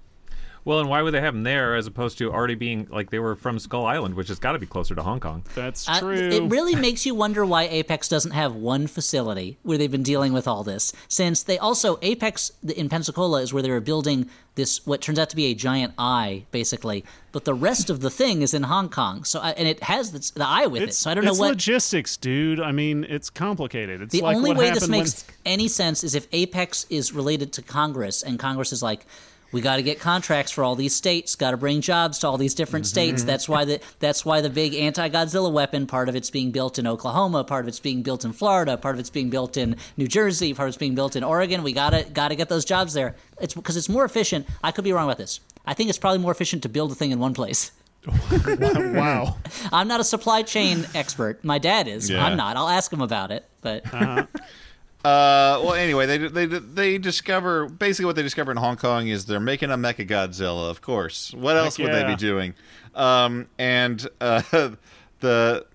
Well, 0.67 0.81
and 0.81 0.89
why 0.89 1.03
would 1.03 1.13
they 1.13 1.21
have 1.21 1.35
them 1.35 1.43
there 1.43 1.75
as 1.77 1.87
opposed 1.87 2.17
to 2.19 2.33
already 2.33 2.55
being 2.55 2.89
like 2.91 3.11
they 3.11 3.19
were 3.19 3.37
from 3.37 3.59
Skull 3.59 3.85
Island, 3.85 4.15
which 4.15 4.29
has 4.29 4.39
got 4.39 4.53
to 4.53 4.59
be 4.59 4.65
closer 4.65 4.95
to 4.95 5.03
Hong 5.03 5.21
Kong? 5.21 5.45
That's 5.55 5.87
Uh, 5.87 6.01
true. 6.01 6.15
it 6.15 6.43
really 6.51 6.75
makes 6.75 7.05
you 7.05 7.15
wonder 7.15 7.45
why 7.45 7.65
Apex 7.65 8.09
doesn't 8.09 8.31
have 8.31 8.55
one 8.55 8.87
facility 8.87 9.59
where 9.63 9.77
they've 9.77 9.91
been 9.91 10.03
dealing 10.03 10.33
with 10.33 10.49
all 10.49 10.65
this. 10.65 10.93
Since 11.07 11.43
they 11.43 11.59
also 11.59 11.99
Apex 12.01 12.53
in 12.77 12.89
Pensacola 12.89 13.43
is 13.43 13.53
where 13.53 13.63
they 13.63 13.71
were 13.71 13.81
building 13.81 14.31
this 14.55 14.87
what 14.87 15.01
turns 15.03 15.19
out 15.19 15.29
to 15.31 15.37
be 15.37 15.47
a 15.47 15.55
giant 15.55 15.93
eye, 15.99 16.45
basically. 16.53 17.05
But 17.33 17.45
the 17.45 17.55
rest 17.55 17.91
of 17.91 18.01
the 18.01 18.09
thing 18.11 18.41
is 18.41 18.55
in 18.55 18.63
Hong 18.63 18.89
Kong. 18.89 19.25
So 19.25 19.41
I, 19.41 19.51
and 19.51 19.67
it 19.69 19.83
has 19.83 20.13
the, 20.13 20.33
the 20.39 20.47
eye 20.47 20.67
with 20.67 20.81
it. 20.83 20.89
it's 20.91 20.99
So 20.99 21.11
I 21.11 21.15
don't 21.15 21.25
know 21.25 21.33
it's 21.33 21.41
what 21.41 21.49
logistics, 21.51 22.17
dude. 22.17 22.61
I 22.61 22.71
mean, 22.73 23.05
it's 23.09 23.29
complicated. 23.29 24.01
It's 24.01 24.13
The 24.13 24.21
like 24.23 24.37
only 24.37 24.51
what 24.51 24.57
way 24.59 24.71
this 24.71 24.89
makes 24.89 25.27
when- 25.27 25.35
any 25.55 25.69
sense 25.69 26.05
is 26.05 26.15
if 26.15 26.27
Apex 26.33 26.87
is 26.89 27.13
related 27.13 27.53
to 27.55 27.63
Congress 27.63 28.23
and 28.23 28.39
Congress 28.39 28.73
is 28.73 28.83
like, 28.83 29.05
we 29.55 29.61
got 29.61 29.77
to 29.77 29.83
get 29.85 30.01
contracts 30.01 30.51
for 30.51 30.65
all 30.65 30.75
these 30.75 30.97
states, 30.97 31.37
got 31.37 31.53
to 31.53 31.57
bring 31.57 31.81
jobs 31.81 32.19
to 32.19 32.27
all 32.27 32.37
these 32.37 32.55
different 32.55 32.87
mm-hmm. 32.87 32.91
states. 32.91 33.23
That's 33.23 33.49
why 33.49 33.65
the 33.65 33.81
that's 34.01 34.25
why 34.25 34.41
the 34.41 34.51
big 34.51 34.75
anti-Godzilla 34.75 35.53
weapon 35.53 35.87
part 35.87 36.09
of 36.09 36.17
it's 36.17 36.29
being 36.29 36.51
built 36.51 36.77
in 36.77 36.89
Oklahoma, 36.89 37.45
part 37.45 37.65
of 37.65 37.69
it's 37.69 37.79
being 37.79 38.03
built 38.03 38.25
in 38.25 38.33
Florida, 38.33 38.77
part 38.77 38.97
of 38.97 38.99
it's 38.99 39.11
being 39.11 39.31
built 39.31 39.57
in 39.57 39.77
New 39.97 40.09
Jersey, 40.09 40.55
part 40.55 40.69
of 40.69 40.71
it's 40.71 40.77
being 40.77 40.97
built 40.97 41.15
in 41.15 41.23
Oregon. 41.23 41.63
We 41.63 41.73
got 41.73 41.91
to 41.91 42.03
got 42.03 42.29
to 42.29 42.35
get 42.37 42.49
those 42.49 42.65
jobs 42.65 42.95
there. 42.95 43.15
It's 43.41 43.55
because 43.55 43.77
it's 43.77 43.89
more 43.89 44.05
efficient. 44.05 44.49
I 44.65 44.73
could 44.73 44.83
be 44.83 44.93
wrong 44.93 45.07
about 45.07 45.19
this. 45.19 45.39
I 45.65 45.75
think 45.75 45.89
it's 45.89 45.99
probably 45.99 46.19
more 46.19 46.33
efficient 46.33 46.65
to 46.65 46.69
build 46.69 46.91
a 46.91 46.97
thing 46.97 47.13
in 47.13 47.21
one 47.21 47.33
place. 47.33 47.71
wow. 48.53 49.37
I'm 49.73 49.87
not 49.87 50.01
a 50.01 50.05
supply 50.05 50.43
chain 50.43 50.85
expert. 50.97 51.45
My 51.45 51.59
dad 51.59 51.87
is. 51.87 52.11
Yeah. 52.11 52.25
I'm 52.25 52.37
not. 52.37 52.57
I'll 52.57 52.69
ask 52.69 52.93
him 52.93 53.01
about 53.01 53.31
it. 53.31 53.49
But 53.61 53.87
uh-huh. 53.87 54.27
Uh, 55.05 55.61
well, 55.63 55.75
anyway, 55.75 56.07
they 56.07 56.17
they 56.17 56.47
they 56.47 56.99
discover 56.99 57.69
basically 57.69 58.07
what 58.07 58.17
they 58.17 58.23
discover 58.23 58.51
in 58.51 58.57
Hong 58.57 58.77
Kong 58.77 59.07
is 59.09 59.27
they're 59.27 59.39
making 59.39 59.71
a 59.71 59.77
Mecha 59.77 60.09
Godzilla. 60.09 60.71
Of 60.71 60.81
course, 60.81 61.35
what 61.35 61.59
else 61.59 61.79
would 61.79 61.93
they 61.93 62.05
be 62.05 62.17
doing? 62.17 62.55
Um, 62.95 63.47
and 63.59 64.07
uh, 64.23 64.41
the 65.21 65.67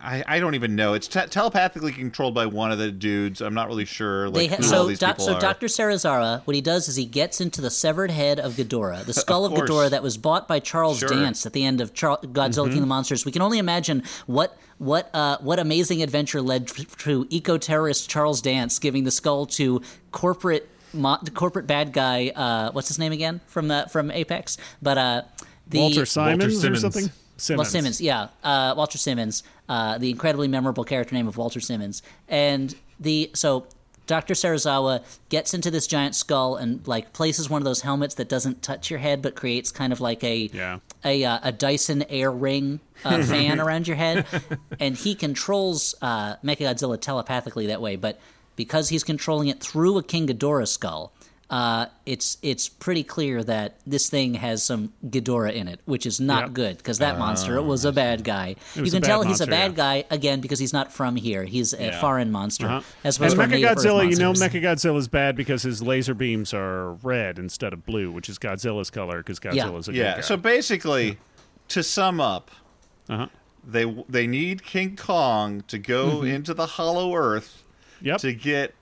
I, 0.00 0.22
I 0.26 0.38
don't 0.38 0.54
even 0.54 0.76
know. 0.76 0.94
It's 0.94 1.08
te- 1.08 1.26
telepathically 1.26 1.90
controlled 1.92 2.34
by 2.34 2.46
one 2.46 2.70
of 2.70 2.78
the 2.78 2.92
dudes. 2.92 3.40
I'm 3.40 3.54
not 3.54 3.66
really 3.66 3.84
sure. 3.84 4.30
They 4.30 4.42
Like 4.48 4.50
ha- 4.50 4.56
who 4.58 4.62
all 4.64 4.68
so, 4.84 4.86
these 4.86 4.98
doc- 5.00 5.16
people 5.16 5.26
so 5.26 5.34
are. 5.34 5.40
Dr. 5.40 5.66
Serizawa, 5.66 6.42
what 6.46 6.54
he 6.54 6.60
does 6.62 6.86
is 6.88 6.94
he 6.94 7.06
gets 7.06 7.40
into 7.40 7.60
the 7.60 7.70
severed 7.70 8.12
head 8.12 8.38
of 8.38 8.52
Ghidorah, 8.52 9.04
the 9.04 9.12
skull 9.24 9.44
of, 9.44 9.52
Of. 9.52 9.58
Ghidorah 9.58 9.90
that 9.90 10.02
was 10.04 10.16
bought 10.16 10.46
by 10.46 10.60
Charles 10.60 10.98
Sure. 11.00 11.08
Mm-hmm. 11.08 11.22
Dance 11.22 11.46
at 11.46 11.52
the 11.52 11.64
end 11.64 11.80
of 11.80 11.92
Char- 11.94 12.18
Godzilla 12.18 12.66
King 12.68 12.74
of 12.74 12.80
the 12.82 12.86
Monsters. 12.86 13.24
We 13.24 13.32
can 13.32 13.42
only 13.42 13.58
imagine 13.58 14.04
what 14.26 14.56
what 14.78 15.10
uh, 15.14 15.38
what 15.40 15.58
amazing 15.58 16.02
adventure 16.02 16.40
led 16.42 16.68
to 16.68 17.26
eco 17.30 17.58
terrorist 17.58 18.08
Charles 18.08 18.40
Dance 18.40 18.78
giving 18.78 19.02
the 19.04 19.10
skull 19.10 19.46
to 19.46 19.82
corporate 20.12 20.68
mo- 20.92 21.18
corporate 21.34 21.66
bad 21.66 21.92
guy. 21.92 22.28
Uh, 22.28 22.70
what's 22.72 22.86
his 22.88 22.98
name 23.00 23.10
again 23.12 23.40
from 23.46 23.66
the 23.68 23.88
from 23.90 24.10
Apex? 24.12 24.58
But 24.80 24.98
uh, 24.98 25.22
the 25.66 25.78
Walter 25.80 26.06
Simons 26.06 26.44
or 26.58 26.60
Simmons. 26.60 26.80
something? 26.82 27.10
Simmons. 27.36 27.58
well, 27.58 27.70
Simmons, 27.70 28.00
yeah, 28.00 28.28
uh, 28.44 28.74
Walter 28.76 28.98
Simmons, 28.98 29.42
uh, 29.68 29.98
the 29.98 30.10
incredibly 30.10 30.48
memorable 30.48 30.84
character 30.84 31.14
name 31.14 31.28
of 31.28 31.36
Walter 31.36 31.60
Simmons, 31.60 32.02
and 32.28 32.74
the 33.00 33.30
so 33.34 33.66
Dr. 34.06 34.34
Serizawa 34.34 35.02
gets 35.30 35.52
into 35.52 35.68
this 35.70 35.86
giant 35.88 36.14
skull 36.14 36.54
and 36.56 36.86
like 36.86 37.12
places 37.12 37.50
one 37.50 37.60
of 37.60 37.64
those 37.64 37.80
helmets 37.80 38.14
that 38.14 38.28
doesn't 38.28 38.62
touch 38.62 38.88
your 38.88 39.00
head 39.00 39.20
but 39.20 39.34
creates 39.34 39.72
kind 39.72 39.92
of 39.92 40.00
like 40.00 40.22
a 40.22 40.48
Yeah. 40.52 40.78
a, 41.04 41.24
uh, 41.24 41.38
a 41.42 41.50
Dyson 41.52 42.04
air 42.08 42.30
ring 42.30 42.78
uh, 43.04 43.22
fan 43.24 43.58
around 43.60 43.88
your 43.88 43.96
head, 43.96 44.24
and 44.78 44.96
he 44.96 45.14
controls 45.16 45.94
uh, 46.00 46.36
Mechagodzilla 46.44 47.00
telepathically 47.00 47.66
that 47.66 47.80
way. 47.82 47.96
But 47.96 48.18
because 48.54 48.88
he's 48.88 49.02
controlling 49.04 49.48
it 49.48 49.60
through 49.60 49.98
a 49.98 50.02
King 50.02 50.28
Ghidorah 50.28 50.68
skull, 50.68 51.12
uh, 51.48 51.86
it's 52.04 52.38
it's 52.42 52.68
pretty 52.68 53.04
clear 53.04 53.44
that 53.44 53.78
this 53.86 54.08
thing 54.10 54.34
has 54.34 54.64
some 54.64 54.92
Ghidorah 55.06 55.52
in 55.54 55.68
it, 55.68 55.80
which 55.84 56.04
is 56.04 56.20
not 56.20 56.42
Yep. 56.46 56.52
good 56.54 56.76
because 56.78 56.98
that 56.98 57.18
monster 57.18 57.62
was 57.62 57.84
a 57.84 57.92
bad 57.92 58.24
guy. 58.24 58.56
You 58.74 58.82
can 58.82 58.96
a 58.96 59.00
bad 59.00 59.06
tell 59.06 59.22
he's 59.22 59.40
a 59.40 59.46
bad 59.46 59.72
yeah. 59.72 59.76
guy 59.76 60.04
again 60.10 60.40
because 60.40 60.58
he's 60.58 60.72
not 60.72 60.92
from 60.92 61.14
here. 61.14 61.44
He's 61.44 61.72
a 61.72 61.84
Yeah. 61.86 62.00
foreign 62.00 62.32
monster 62.32 62.66
Uh-huh. 62.66 62.80
as 63.04 63.18
And 63.18 63.32
opposed 63.32 63.36
to 63.50 63.56
Mechagodzilla, 63.58 64.10
you 64.10 64.16
know, 64.16 64.32
monsters. 64.34 64.96
is 64.96 65.08
bad 65.08 65.36
because 65.36 65.62
his 65.62 65.80
laser 65.82 66.14
beams 66.14 66.52
are 66.52 66.94
red 66.94 67.38
instead 67.38 67.72
of 67.72 67.86
blue, 67.86 68.10
which 68.10 68.28
is 68.28 68.38
Godzilla's 68.38 68.90
color 68.90 69.18
because 69.18 69.38
Godzilla's 69.38 69.86
a 69.88 69.92
good 69.92 69.98
yeah. 69.98 70.14
guy. 70.16 70.20
So 70.22 70.36
basically, 70.36 71.18
to 71.68 71.82
sum 71.84 72.20
up, 72.20 72.50
uh-huh. 73.08 73.28
they 73.64 73.84
they 74.08 74.26
need 74.26 74.64
King 74.64 74.96
Kong 74.96 75.62
to 75.68 75.78
go 75.78 76.22
into 76.22 76.54
the 76.54 76.66
Hollow 76.66 77.14
Earth 77.14 77.62
Mm-hmm. 77.98 78.06
Yep. 78.08 78.18
to 78.20 78.34
get 78.34 78.74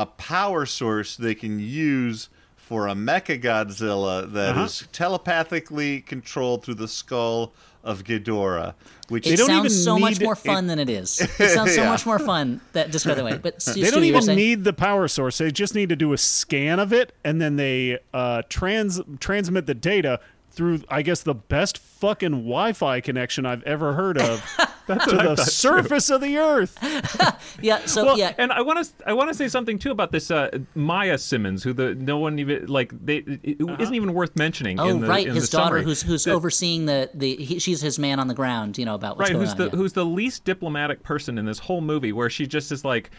a 0.00 0.06
power 0.06 0.64
source 0.66 1.16
they 1.16 1.34
can 1.34 1.58
use 1.60 2.28
for 2.56 2.86
a 2.88 2.92
Mecha 2.94 3.42
Godzilla 3.42 4.30
that 4.32 4.56
is 4.56 4.82
Uh-huh. 4.82 4.88
telepathically 4.92 6.00
controlled 6.00 6.64
through 6.64 6.74
the 6.76 6.88
skull 6.88 7.52
of 7.82 8.04
Ghidorah, 8.04 8.74
which 9.08 9.26
It 9.26 9.36
don't 9.36 9.46
sounds 9.48 9.66
even 9.72 9.84
so 9.84 9.98
much 9.98 10.20
more 10.20 10.36
fun 10.36 10.66
than 10.66 10.78
it 10.78 10.88
is. 10.88 11.20
It 11.38 11.50
sounds 11.50 11.74
so 11.74 11.82
Yeah. 11.82 11.88
much 11.90 12.06
more 12.06 12.18
fun 12.18 12.60
that 12.72 12.90
just 12.92 13.06
by 13.06 13.14
the 13.14 13.24
way. 13.24 13.38
But 13.42 13.60
Stu, 13.62 13.80
they 13.80 13.90
don't 13.90 14.04
even 14.04 14.22
saying- 14.22 14.36
need 14.38 14.64
the 14.64 14.72
power 14.72 15.08
source. 15.08 15.38
They 15.38 15.50
just 15.50 15.74
need 15.74 15.88
to 15.88 15.96
do 15.96 16.12
a 16.12 16.18
scan 16.18 16.78
of 16.78 16.92
it, 16.92 17.12
and 17.24 17.40
then 17.40 17.56
they 17.56 17.98
uh, 18.14 18.42
trans 18.48 19.00
transmit 19.18 19.66
the 19.66 19.74
data 19.74 20.20
through, 20.52 20.82
I 20.88 21.02
guess, 21.02 21.22
the 21.22 21.34
best 21.34 21.78
fucking 21.78 22.32
Wi-Fi 22.32 23.00
connection 23.00 23.46
I've 23.46 23.62
ever 23.64 23.94
heard 23.94 24.18
of 24.18 24.44
to 24.98 25.16
the 25.16 25.36
surface 25.36 26.10
of 26.10 26.20
the 26.20 26.36
Earth. 26.38 26.76
Yeah. 27.62 27.84
So 27.86 28.04
Well, 28.06 28.18
yeah. 28.18 28.32
and 28.38 28.52
I 28.52 28.62
want 28.62 28.84
to 28.86 29.08
I 29.08 29.12
want 29.12 29.28
to 29.28 29.34
say 29.34 29.48
something 29.48 29.78
too 29.78 29.90
about 29.90 30.12
this 30.12 30.30
uh, 30.30 30.50
Maya 30.74 31.18
Simmons, 31.18 31.62
who 31.62 31.72
the 31.72 31.94
no 31.94 32.16
one 32.18 32.38
even 32.38 32.66
like 32.66 32.92
they 33.04 33.16
it 33.42 33.60
isn't 33.80 33.94
even 33.94 34.14
worth 34.14 34.34
mentioning. 34.36 34.78
Oh 34.80 34.88
in 34.88 35.00
the, 35.00 35.06
right, 35.08 35.26
in 35.26 35.34
his 35.34 35.50
the 35.50 35.56
daughter, 35.58 35.66
summary. 35.78 35.84
who's 35.84 36.02
who's 36.02 36.24
That- 36.24 36.34
overseeing 36.34 36.86
the 36.86 37.10
the 37.12 37.36
he, 37.36 37.58
she's 37.58 37.80
his 37.82 37.98
man 37.98 38.18
on 38.20 38.28
the 38.28 38.34
ground. 38.34 38.78
You 38.78 38.84
know 38.86 38.94
about 38.94 39.18
what's 39.18 39.28
right 39.30 39.34
going 39.34 39.44
who's 39.46 39.52
on. 39.52 39.58
the 39.58 39.64
yeah. 39.66 39.76
who's 39.76 39.92
the 39.92 40.04
least 40.06 40.44
diplomatic 40.44 41.02
person 41.02 41.36
in 41.38 41.44
this 41.44 41.58
whole 41.58 41.80
movie 41.80 42.12
where 42.12 42.30
she 42.30 42.46
just 42.46 42.72
is 42.72 42.84
like 42.84 43.10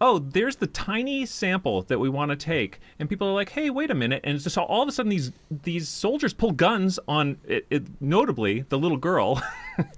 oh 0.00 0.18
there's 0.18 0.56
the 0.56 0.66
tiny 0.66 1.26
sample 1.26 1.82
that 1.82 1.98
we 1.98 2.08
want 2.08 2.30
to 2.30 2.36
take. 2.36 2.80
And 2.98 3.08
people 3.08 3.28
are 3.28 3.34
like 3.34 3.50
hey 3.50 3.70
wait 3.70 3.90
a 3.90 3.94
minute. 3.94 4.20
And 4.24 4.38
just 4.40 4.58
all 4.58 4.82
of 4.82 4.88
a 4.88 4.92
sudden 4.92 5.10
these 5.10 5.32
these 5.50 5.88
soldiers 5.88 6.32
pull 6.32 6.52
guns 6.52 6.98
on 7.08 7.38
it, 7.44 7.66
it, 7.70 7.86
notably 8.00 8.62
the 8.68 8.78
little 8.78 8.98
girl. 8.98 9.42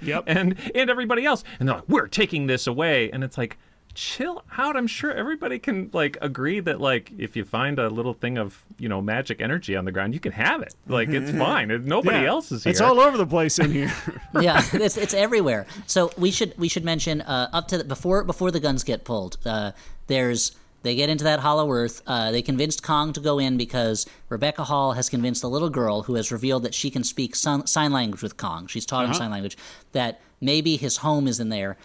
Yep. 0.02 0.24
and 0.28 0.56
and 0.74 0.90
everybody 0.90 1.24
else. 1.24 1.44
And 1.58 1.68
they're 1.68 1.76
like 1.76 1.88
we're 1.88 2.08
taking 2.08 2.46
this 2.46 2.66
away. 2.66 3.10
And 3.10 3.24
it's 3.24 3.38
like 3.38 3.58
chill 4.00 4.42
out 4.56 4.78
i'm 4.78 4.86
sure 4.86 5.12
everybody 5.12 5.58
can 5.58 5.90
like 5.92 6.16
agree 6.22 6.58
that 6.58 6.80
like 6.80 7.12
if 7.18 7.36
you 7.36 7.44
find 7.44 7.78
a 7.78 7.90
little 7.90 8.14
thing 8.14 8.38
of 8.38 8.64
you 8.78 8.88
know 8.88 9.02
magic 9.02 9.42
energy 9.42 9.76
on 9.76 9.84
the 9.84 9.92
ground 9.92 10.14
you 10.14 10.20
can 10.20 10.32
have 10.32 10.62
it 10.62 10.74
like 10.88 11.10
it's 11.10 11.30
fine 11.46 11.68
nobody 11.84 12.16
Yeah. 12.16 12.30
else 12.30 12.50
is 12.50 12.64
here 12.64 12.70
It's 12.70 12.80
all 12.80 12.98
over 12.98 13.18
the 13.18 13.26
place 13.26 13.58
in 13.58 13.70
here. 13.72 13.92
yeah, 14.40 14.62
it's 14.72 14.96
it's 14.96 15.12
everywhere. 15.12 15.66
So 15.86 16.10
we 16.16 16.30
should 16.30 16.54
we 16.56 16.66
should 16.68 16.84
mention 16.84 17.20
uh, 17.20 17.50
up 17.52 17.68
to 17.68 17.78
the, 17.78 17.84
before 17.84 18.24
before 18.24 18.50
the 18.50 18.58
guns 18.60 18.84
get 18.84 19.04
pulled. 19.04 19.36
Uh, 19.44 19.72
there's 20.06 20.52
they 20.82 20.94
get 20.94 21.10
into 21.10 21.24
that 21.24 21.40
Hollow 21.40 21.70
Earth. 21.70 22.00
Uh, 22.06 22.30
they 22.32 22.40
convinced 22.40 22.82
Kong 22.82 23.12
to 23.12 23.20
go 23.20 23.38
in 23.38 23.58
because 23.58 24.06
Rebecca 24.30 24.64
Hall 24.64 24.92
has 24.92 25.10
convinced 25.10 25.42
the 25.42 25.50
little 25.50 25.68
girl 25.68 26.04
who 26.04 26.14
has 26.14 26.32
revealed 26.32 26.62
that 26.62 26.72
she 26.74 26.88
can 26.90 27.04
speak 27.04 27.36
sign, 27.36 27.66
sign 27.66 27.92
language 27.92 28.22
with 28.22 28.38
Kong. 28.38 28.66
She's 28.66 28.86
taught 28.86 29.04
him 29.04 29.12
sign 29.12 29.30
language. 29.30 29.58
That 29.92 30.20
maybe 30.40 30.76
his 30.78 30.98
home 30.98 31.28
is 31.28 31.38
in 31.38 31.50
there. 31.50 31.76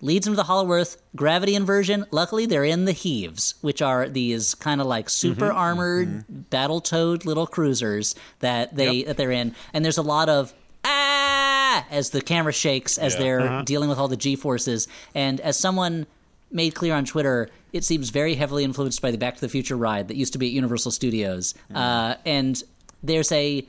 Leads 0.00 0.26
him 0.26 0.32
to 0.32 0.36
the 0.36 0.44
Hollow 0.44 0.70
Earth. 0.72 1.02
Gravity 1.14 1.54
inversion. 1.54 2.06
Luckily, 2.10 2.46
they're 2.46 2.64
in 2.64 2.86
the 2.86 2.92
HEAVs, 2.94 3.54
which 3.60 3.82
are 3.82 4.08
these 4.08 4.54
kind 4.54 4.80
of 4.80 4.86
like 4.86 5.10
super 5.10 5.50
armored, 5.52 6.24
battle-toed 6.50 7.26
little 7.26 7.46
cruisers 7.46 8.14
that 8.38 8.76
they 8.76 9.02
that 9.02 9.16
they're 9.16 9.30
in. 9.30 9.54
And 9.74 9.84
there's 9.84 9.98
a 9.98 10.02
lot 10.02 10.28
of 10.28 10.54
ah 10.84 11.86
as 11.90 12.10
the 12.10 12.22
camera 12.22 12.52
shakes 12.52 12.96
as 12.96 13.16
they're 13.16 13.62
dealing 13.64 13.88
with 13.88 13.98
all 13.98 14.08
the 14.08 14.16
G 14.16 14.36
forces. 14.36 14.88
And 15.14 15.40
as 15.40 15.58
someone 15.58 16.06
made 16.50 16.74
clear 16.74 16.94
on 16.94 17.04
Twitter, 17.04 17.50
it 17.72 17.84
seems 17.84 18.10
very 18.10 18.34
heavily 18.34 18.64
influenced 18.64 19.02
by 19.02 19.10
the 19.10 19.18
Back 19.18 19.34
to 19.34 19.40
the 19.40 19.48
Future 19.48 19.76
ride 19.76 20.08
that 20.08 20.16
used 20.16 20.32
to 20.32 20.38
be 20.38 20.46
at 20.46 20.52
Universal 20.52 20.92
Studios. 20.92 21.54
Uh, 21.74 22.14
and 22.24 22.62
there's 23.02 23.30
a 23.32 23.66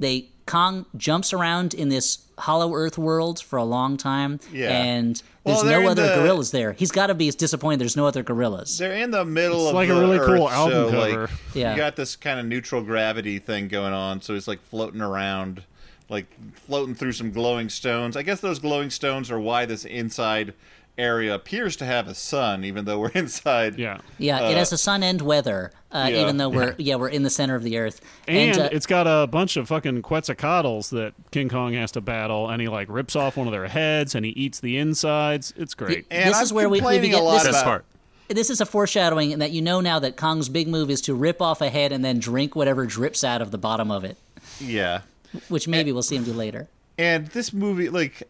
they 0.00 0.29
Kong 0.50 0.86
jumps 0.96 1.32
around 1.32 1.74
in 1.74 1.88
this 1.88 2.18
Hollow 2.38 2.74
Earth 2.74 2.98
world 2.98 3.40
for 3.40 3.56
a 3.58 3.64
long 3.64 3.96
time, 3.96 4.40
Yeah. 4.52 4.70
and 4.70 5.22
there's 5.44 5.62
Well, 5.62 5.82
no 5.82 5.88
other 5.88 6.06
the- 6.08 6.14
gorillas 6.16 6.50
there. 6.50 6.72
He's 6.72 6.90
got 6.90 7.06
to 7.06 7.14
be 7.14 7.30
disappointed. 7.30 7.80
There's 7.80 7.96
no 7.96 8.06
other 8.06 8.22
gorillas. 8.22 8.76
They're 8.78 8.94
in 8.96 9.10
the 9.12 9.24
middle 9.24 9.68
of 9.68 9.74
like 9.74 9.88
a 9.88 9.94
the 9.94 10.00
really 10.00 10.18
cool 10.18 10.46
Earth, 10.48 10.52
album 10.54 10.90
so, 10.90 10.90
cover. 10.90 11.20
Like, 11.22 11.30
Yeah. 11.54 11.70
You 11.72 11.76
got 11.76 11.96
this 11.96 12.16
kind 12.16 12.40
of 12.40 12.46
neutral 12.46 12.82
gravity 12.82 13.38
thing 13.38 13.68
going 13.68 13.92
on, 13.92 14.22
so 14.22 14.34
it's 14.34 14.48
like 14.48 14.60
floating 14.62 15.00
around, 15.00 15.62
like 16.08 16.26
floating 16.66 16.94
through 16.96 17.12
some 17.12 17.30
glowing 17.30 17.68
stones. 17.68 18.16
I 18.16 18.22
guess 18.22 18.40
those 18.40 18.58
glowing 18.58 18.90
stones 18.90 19.30
are 19.30 19.38
why 19.38 19.66
this 19.66 19.84
inside 19.84 20.54
area 21.00 21.34
appears 21.34 21.74
to 21.76 21.84
have 21.84 22.06
a 22.06 22.14
sun, 22.14 22.64
even 22.64 22.84
though 22.84 22.98
we're 23.00 23.08
inside. 23.14 23.78
yeah. 23.78 23.98
Yeah, 24.18 24.48
it 24.48 24.56
has 24.56 24.72
a 24.72 24.78
sun 24.78 25.02
and 25.02 25.20
weather, 25.22 25.72
uh, 25.90 26.08
yeah. 26.10 26.20
even 26.22 26.36
though 26.36 26.48
we're 26.48 26.74
yeah. 26.78 26.96
we're 26.96 27.08
in 27.08 27.22
the 27.22 27.30
center 27.30 27.54
of 27.56 27.62
the 27.62 27.78
Earth. 27.78 28.00
And, 28.28 28.58
uh, 28.58 28.68
it's 28.70 28.86
got 28.86 29.06
a 29.06 29.26
bunch 29.26 29.56
of 29.56 29.68
fucking 29.68 30.02
Quetzalcoatls 30.02 30.90
that 30.90 31.14
King 31.30 31.48
Kong 31.48 31.72
has 31.74 31.90
to 31.92 32.00
battle, 32.00 32.48
and 32.48 32.60
he 32.60 32.68
like 32.68 32.88
rips 32.88 33.16
off 33.16 33.36
one 33.36 33.46
of 33.48 33.52
their 33.52 33.66
heads 33.68 34.14
and 34.14 34.24
he 34.24 34.30
eats 34.32 34.60
the 34.60 34.76
insides. 34.78 35.52
It's 35.56 35.74
great. 35.74 36.06
And 36.10 36.28
This 36.30 36.36
I'm 36.36 36.42
is 36.44 36.52
where 36.52 36.68
we- 36.68 36.72
we 36.74 36.78
complaining 36.78 37.02
begin- 37.10 37.18
a 37.20 37.22
lot 37.24 37.32
this 37.38 37.42
is- 37.44 37.48
about. 37.56 37.64
part 37.64 37.84
this 38.28 38.48
is 38.48 38.60
a 38.60 38.66
foreshadowing 38.66 39.40
that 39.40 39.50
you 39.50 39.60
know 39.60 39.80
now 39.80 39.98
that 39.98 40.16
Kong's 40.16 40.48
big 40.48 40.68
move 40.68 40.88
is 40.88 41.00
to 41.00 41.14
rip 41.16 41.42
off 41.42 41.60
a 41.60 41.68
head 41.68 41.90
and 41.90 42.04
then 42.04 42.20
drink 42.20 42.54
whatever 42.54 42.86
drips 42.86 43.24
out 43.24 43.42
of 43.42 43.50
the 43.50 43.58
bottom 43.58 43.90
of 43.90 44.04
it, 44.04 44.16
Yeah. 44.60 45.00
which 45.48 45.66
maybe 45.66 45.90
we'll 45.90 46.04
see 46.04 46.14
him 46.14 46.22
do 46.22 46.32
later. 46.32 46.68
And 46.96 47.26
this 47.28 47.52
movie, 47.52 47.88
like, 47.88 48.22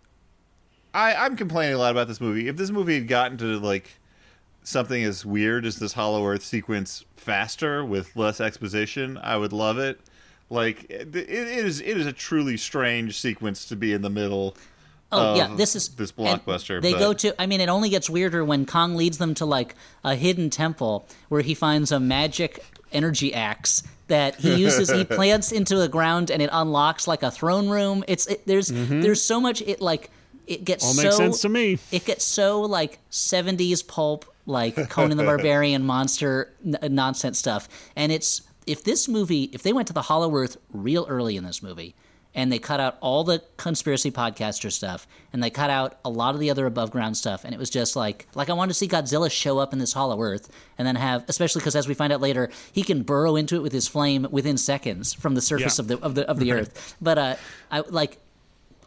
I, 0.93 1.15
I'm 1.15 1.37
complaining 1.37 1.75
a 1.75 1.79
lot 1.79 1.93
about 1.93 2.09
this 2.09 2.21
movie. 2.21 2.49
If 2.49 2.57
this 2.57 2.71
movie 2.71 2.95
had 2.95 3.09
gotten 3.09 3.39
to 3.39 3.59
like 3.59 3.91
something 4.63 5.03
as 5.03 5.25
weird 5.25 5.65
as 5.65 5.77
this 5.77 5.93
Hollow 5.93 6.27
Earth 6.27 6.43
sequence 6.43 7.05
faster 7.17 7.85
with 7.85 8.15
less 8.17 8.41
exposition, 8.41 9.19
I 9.19 9.37
would 9.37 9.53
love 9.53 9.79
it. 9.79 10.01
Like, 10.49 10.91
it, 10.91 11.15
it 11.15 11.29
is 11.29 11.81
it 11.81 11.97
is 11.97 12.07
a 12.07 12.13
truly 12.13 12.57
strange 12.57 13.19
sequence 13.19 13.67
to 13.67 13.77
be 13.77 13.93
in 13.93 14.03
the 14.03 14.11
middle. 14.11 14.57
Oh 15.13 15.33
of 15.33 15.37
yeah, 15.37 15.55
this 15.57 15.77
is 15.77 15.89
this 15.91 16.13
blockbuster. 16.13 16.83
They 16.83 16.93
but- 16.93 16.99
go 16.99 17.13
to. 17.15 17.41
I 17.41 17.47
mean, 17.47 17.61
it 17.61 17.69
only 17.69 17.89
gets 17.89 18.11
weirder 18.11 18.45
when 18.45 18.67
Kong 18.67 18.97
leads 18.97 19.19
them 19.19 19.35
to 19.35 19.47
like 19.47 19.75
a 20.05 20.15
hidden 20.15 20.51
temple 20.51 21.07
where 21.29 21.43
he 21.43 21.55
finds 21.55 21.93
a 21.93 22.01
magic 22.01 22.65
energy 22.93 23.33
axe 23.33 23.85
that 24.09 24.35
he 24.37 24.55
uses. 24.55 24.91
he 24.91 25.05
plants 25.17 25.53
into 25.53 25.77
the 25.77 25.89
ground 25.89 26.31
and 26.31 26.43
it 26.43 26.51
unlocks 26.53 27.07
like 27.07 27.23
a 27.23 27.31
throne 27.31 27.69
room. 27.69 28.05
It's 28.09 28.27
it, 28.27 28.47
there's 28.47 28.71
mm-hmm. 28.71 29.01
there's 29.01 29.23
so 29.23 29.41
much 29.41 29.63
it 29.63 29.81
like 29.81 30.11
it 30.47 30.65
gets 30.65 30.85
All 30.85 30.93
so 30.95 31.03
makes 31.03 31.17
sense 31.17 31.41
to 31.43 31.49
me. 31.49 31.79
it 31.93 32.05
gets 32.05 32.25
so 32.25 32.63
like 32.63 32.99
70s 33.11 33.87
pulp 33.87 34.25
like 34.47 34.89
conan 34.91 35.17
the 35.17 35.25
barbarian 35.25 35.85
monster 35.85 36.53
n- 36.65 36.79
nonsense 36.95 37.39
stuff 37.39 37.69
and 37.97 38.11
it's 38.11 38.43
if 38.67 38.83
this 38.85 39.07
movie 39.09 39.45
if 39.53 39.63
they 39.63 39.73
went 39.73 39.87
to 39.89 39.95
the 39.95 40.03
hollow 40.03 40.35
earth 40.35 40.57
real 40.73 41.07
early 41.09 41.37
in 41.37 41.45
this 41.45 41.63
movie 41.63 41.95
and 42.33 42.53
they 42.53 42.59
cut 42.61 42.79
out 42.79 42.97
all 43.01 43.25
the 43.25 43.43
conspiracy 43.57 44.11
podcaster 44.11 44.71
stuff 44.71 45.07
and 45.33 45.43
they 45.43 45.51
cut 45.51 45.69
out 45.69 45.99
a 46.05 46.11
lot 46.11 46.33
of 46.35 46.41
the 46.41 46.49
other 46.49 46.65
above 46.67 46.91
ground 46.91 47.17
stuff 47.17 47.45
and 47.45 47.53
it 47.55 47.59
was 47.59 47.69
just 47.71 47.97
like 47.97 48.27
like 48.35 48.49
i 48.49 48.53
wanted 48.53 48.71
to 48.73 48.75
see 48.79 48.89
godzilla 48.89 49.31
show 49.31 49.59
up 49.59 49.73
in 49.73 49.79
this 49.79 49.93
hollow 49.93 50.21
earth 50.21 50.49
and 50.79 50.87
then 50.87 50.97
have 50.97 51.25
especially 51.29 51.61
because 51.61 51.75
as 51.77 51.87
we 51.89 51.95
find 51.95 52.13
out 52.13 52.21
later 52.21 52.49
he 52.73 52.83
can 52.83 53.03
burrow 53.03 53.37
into 53.37 53.57
it 53.57 53.63
with 53.63 53.73
his 53.73 53.87
flame 53.89 54.27
within 54.31 54.57
seconds 54.57 55.13
from 55.13 55.35
the 55.35 55.43
surface 55.43 55.79
Yeah. 55.79 55.83
of 55.83 55.89
the 55.89 55.99
of 55.99 56.15
the 56.15 56.29
of 56.29 56.39
the 56.39 56.53
earth 56.53 56.97
but 57.01 57.19
uh 57.19 57.37
i 57.71 57.81
like 57.81 58.19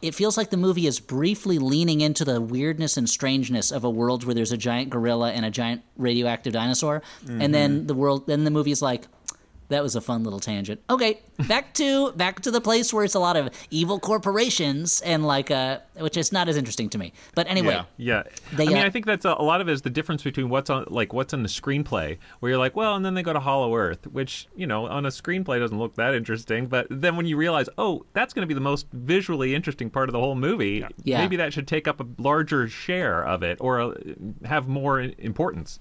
it 0.04 0.14
feels 0.14 0.38
like 0.38 0.50
the 0.50 0.58
movie 0.58 0.86
is 0.86 1.00
briefly 1.00 1.58
leaning 1.60 2.02
into 2.02 2.26
the 2.26 2.42
weirdness 2.42 2.98
and 2.98 3.10
strangeness 3.10 3.72
of 3.72 3.86
a 3.86 3.90
world 3.90 4.26
where 4.26 4.36
there's 4.36 4.52
a 4.52 4.58
giant 4.58 4.90
gorilla 4.90 5.32
and 5.32 5.46
a 5.46 5.50
giant 5.50 5.82
radioactive 5.96 6.52
dinosaur, 6.52 7.02
and 7.26 7.56
then 7.56 7.78
mm-hmm. 7.78 7.88
the 7.88 7.94
world, 7.94 8.28
then 8.28 8.44
the 8.44 8.52
movie 8.52 8.72
is 8.72 8.82
like, 8.82 9.08
that 9.74 9.84
was 9.84 9.96
a 9.96 10.02
fun 10.02 10.24
little 10.24 10.40
tangent. 10.40 10.80
Okay, 10.90 11.20
back 11.48 11.74
to 11.76 12.12
back 12.14 12.40
to 12.42 12.52
the 12.52 12.62
place 12.62 12.94
where 12.94 13.04
it's 13.04 13.16
a 13.16 13.20
lot 13.20 13.36
of 13.36 13.50
evil 13.72 14.00
corporations 14.00 15.02
and 15.02 15.26
like, 15.26 15.52
uh, 15.52 15.80
which 15.98 16.18
is 16.18 16.32
not 16.32 16.48
as 16.48 16.58
interesting 16.58 16.90
to 16.90 16.98
me. 16.98 17.14
But 17.36 17.48
anyway, 17.50 17.74
Yeah. 17.74 17.84
Yeah, 17.98 18.24
They, 18.54 18.66
I 18.66 18.68
mean, 18.68 18.78
uh, 18.78 18.86
I 18.86 18.90
think 18.90 19.06
that's 19.06 19.26
a, 19.26 19.36
a 19.38 19.44
lot 19.44 19.62
of 19.62 19.68
it 19.68 19.72
is 19.72 19.82
the 19.82 19.90
difference 19.90 20.24
between 20.24 20.50
what's 20.50 20.70
on 20.70 20.86
like 20.90 21.14
what's 21.14 21.34
in 21.34 21.44
the 21.44 21.50
screenplay, 21.50 22.18
where 22.40 22.52
you're 22.52 22.60
like, 22.60 22.76
well, 22.76 22.96
and 22.96 23.04
then 23.06 23.14
they 23.14 23.24
go 23.24 23.34
to 23.34 23.40
Hollow 23.40 23.76
Earth, 23.76 24.08
which 24.08 24.48
you 24.56 24.68
know 24.68 24.88
on 24.88 25.06
a 25.06 25.10
screenplay 25.10 25.60
doesn't 25.60 25.78
look 25.78 25.96
that 25.96 26.14
interesting, 26.14 26.68
but 26.68 26.88
then 26.90 27.16
when 27.16 27.26
you 27.26 27.36
realize, 27.38 27.68
oh, 27.78 28.06
that's 28.14 28.34
going 28.34 28.44
to 28.44 28.48
be 28.48 28.54
the 28.54 28.62
most 28.62 28.88
visually 28.94 29.56
interesting 29.56 29.90
part 29.90 30.10
of 30.10 30.14
the 30.14 30.20
whole 30.20 30.36
movie, 30.36 30.86
Yeah. 31.04 31.20
maybe 31.20 31.36
that 31.38 31.54
should 31.54 31.68
take 31.68 31.88
up 31.88 32.00
a 32.00 32.06
larger 32.18 32.68
share 32.68 33.26
of 33.26 33.44
it 33.44 33.58
or 33.60 33.80
uh, 33.82 33.94
have 34.46 34.68
more 34.68 35.02
importance. 35.18 35.80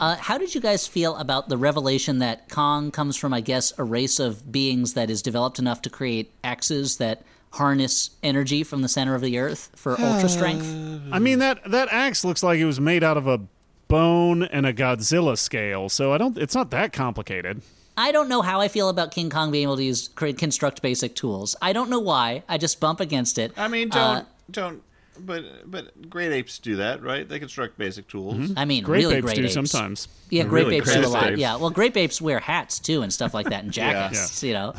Uh, 0.00 0.16
how 0.16 0.38
did 0.38 0.54
you 0.54 0.60
guys 0.62 0.86
feel 0.86 1.14
about 1.16 1.50
the 1.50 1.58
revelation 1.58 2.18
that 2.20 2.48
Kong 2.48 2.90
comes 2.90 3.16
from, 3.16 3.34
I 3.34 3.42
guess, 3.42 3.72
a 3.78 3.84
race 3.84 4.18
of 4.18 4.50
beings 4.50 4.94
that 4.94 5.10
is 5.10 5.20
developed 5.20 5.58
enough 5.58 5.82
to 5.82 5.90
create 5.90 6.32
axes 6.42 6.96
that 6.96 7.22
harness 7.52 8.10
energy 8.22 8.62
from 8.62 8.80
the 8.80 8.88
center 8.88 9.14
of 9.14 9.20
the 9.20 9.36
earth 9.38 9.70
for 9.74 10.00
ultra 10.00 10.28
strength? 10.28 10.64
I 11.12 11.18
mean 11.18 11.38
that 11.40 11.70
that 11.70 11.88
axe 11.90 12.24
looks 12.24 12.42
like 12.42 12.58
it 12.58 12.64
was 12.64 12.80
made 12.80 13.04
out 13.04 13.18
of 13.18 13.26
a 13.26 13.40
bone 13.88 14.44
and 14.44 14.64
a 14.64 14.72
Godzilla 14.72 15.36
scale, 15.36 15.88
so 15.90 16.12
I 16.14 16.18
don't. 16.18 16.38
It's 16.38 16.54
not 16.54 16.70
that 16.70 16.92
complicated. 16.94 17.60
I 17.96 18.12
don't 18.12 18.28
know 18.30 18.40
how 18.40 18.60
I 18.60 18.68
feel 18.68 18.88
about 18.88 19.10
King 19.10 19.28
Kong 19.28 19.50
being 19.50 19.64
able 19.64 19.76
to 19.76 19.84
use 19.84 20.08
create, 20.08 20.38
construct 20.38 20.80
basic 20.80 21.14
tools. 21.14 21.56
I 21.60 21.74
don't 21.74 21.90
know 21.90 21.98
why. 22.00 22.42
I 22.48 22.56
just 22.56 22.80
bump 22.80 23.00
against 23.00 23.36
it. 23.36 23.52
I 23.58 23.68
mean, 23.68 23.90
Uh, 23.92 24.14
don't 24.14 24.26
don't. 24.50 24.82
But 25.26 25.70
but 25.70 26.08
great 26.10 26.32
apes 26.32 26.58
do 26.58 26.76
that, 26.76 27.02
right? 27.02 27.28
They 27.28 27.38
construct 27.38 27.76
basic 27.78 28.08
tools. 28.08 28.52
I 28.56 28.64
mean, 28.64 28.84
Great 28.84 29.02
really 29.04 29.16
apes 29.16 29.24
great 29.24 29.36
do 29.36 29.44
apes. 29.44 29.54
sometimes. 29.54 30.08
Yeah, 30.30 30.44
grape 30.44 30.66
Really 30.66 30.76
apes 30.78 30.92
do 30.92 31.04
a 31.04 31.08
lot. 31.08 31.30
apes. 31.30 31.38
Yeah, 31.40 31.56
well, 31.56 31.70
great 31.70 31.96
apes 31.96 32.20
wear 32.20 32.38
hats 32.38 32.78
too 32.78 33.02
and 33.02 33.12
stuff 33.12 33.34
like 33.34 33.48
that 33.50 33.64
and 33.64 33.72
jackets. 33.72 34.42
You 34.42 34.52
know, 34.54 34.74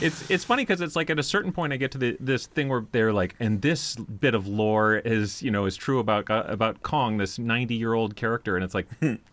It's 0.00 0.30
it's 0.30 0.44
funny 0.44 0.62
because 0.62 0.80
it's 0.80 0.96
like 0.96 1.10
at 1.10 1.18
a 1.18 1.22
certain 1.22 1.52
point 1.52 1.72
I 1.72 1.76
get 1.76 1.92
to 1.92 1.98
the, 1.98 2.16
this 2.20 2.46
thing 2.46 2.68
where 2.68 2.84
they're 2.92 3.12
like, 3.12 3.34
and 3.40 3.60
this 3.62 3.96
bit 3.96 4.34
of 4.34 4.46
lore 4.46 4.96
is 4.96 5.42
you 5.42 5.50
know 5.50 5.66
is 5.66 5.76
true 5.76 5.98
about 5.98 6.30
uh, 6.30 6.44
about 6.46 6.82
Kong, 6.82 7.16
this 7.18 7.38
ninety 7.38 7.74
year 7.74 7.92
old 7.94 8.16
character, 8.16 8.56
and 8.56 8.64
it's 8.64 8.74
like, 8.74 8.86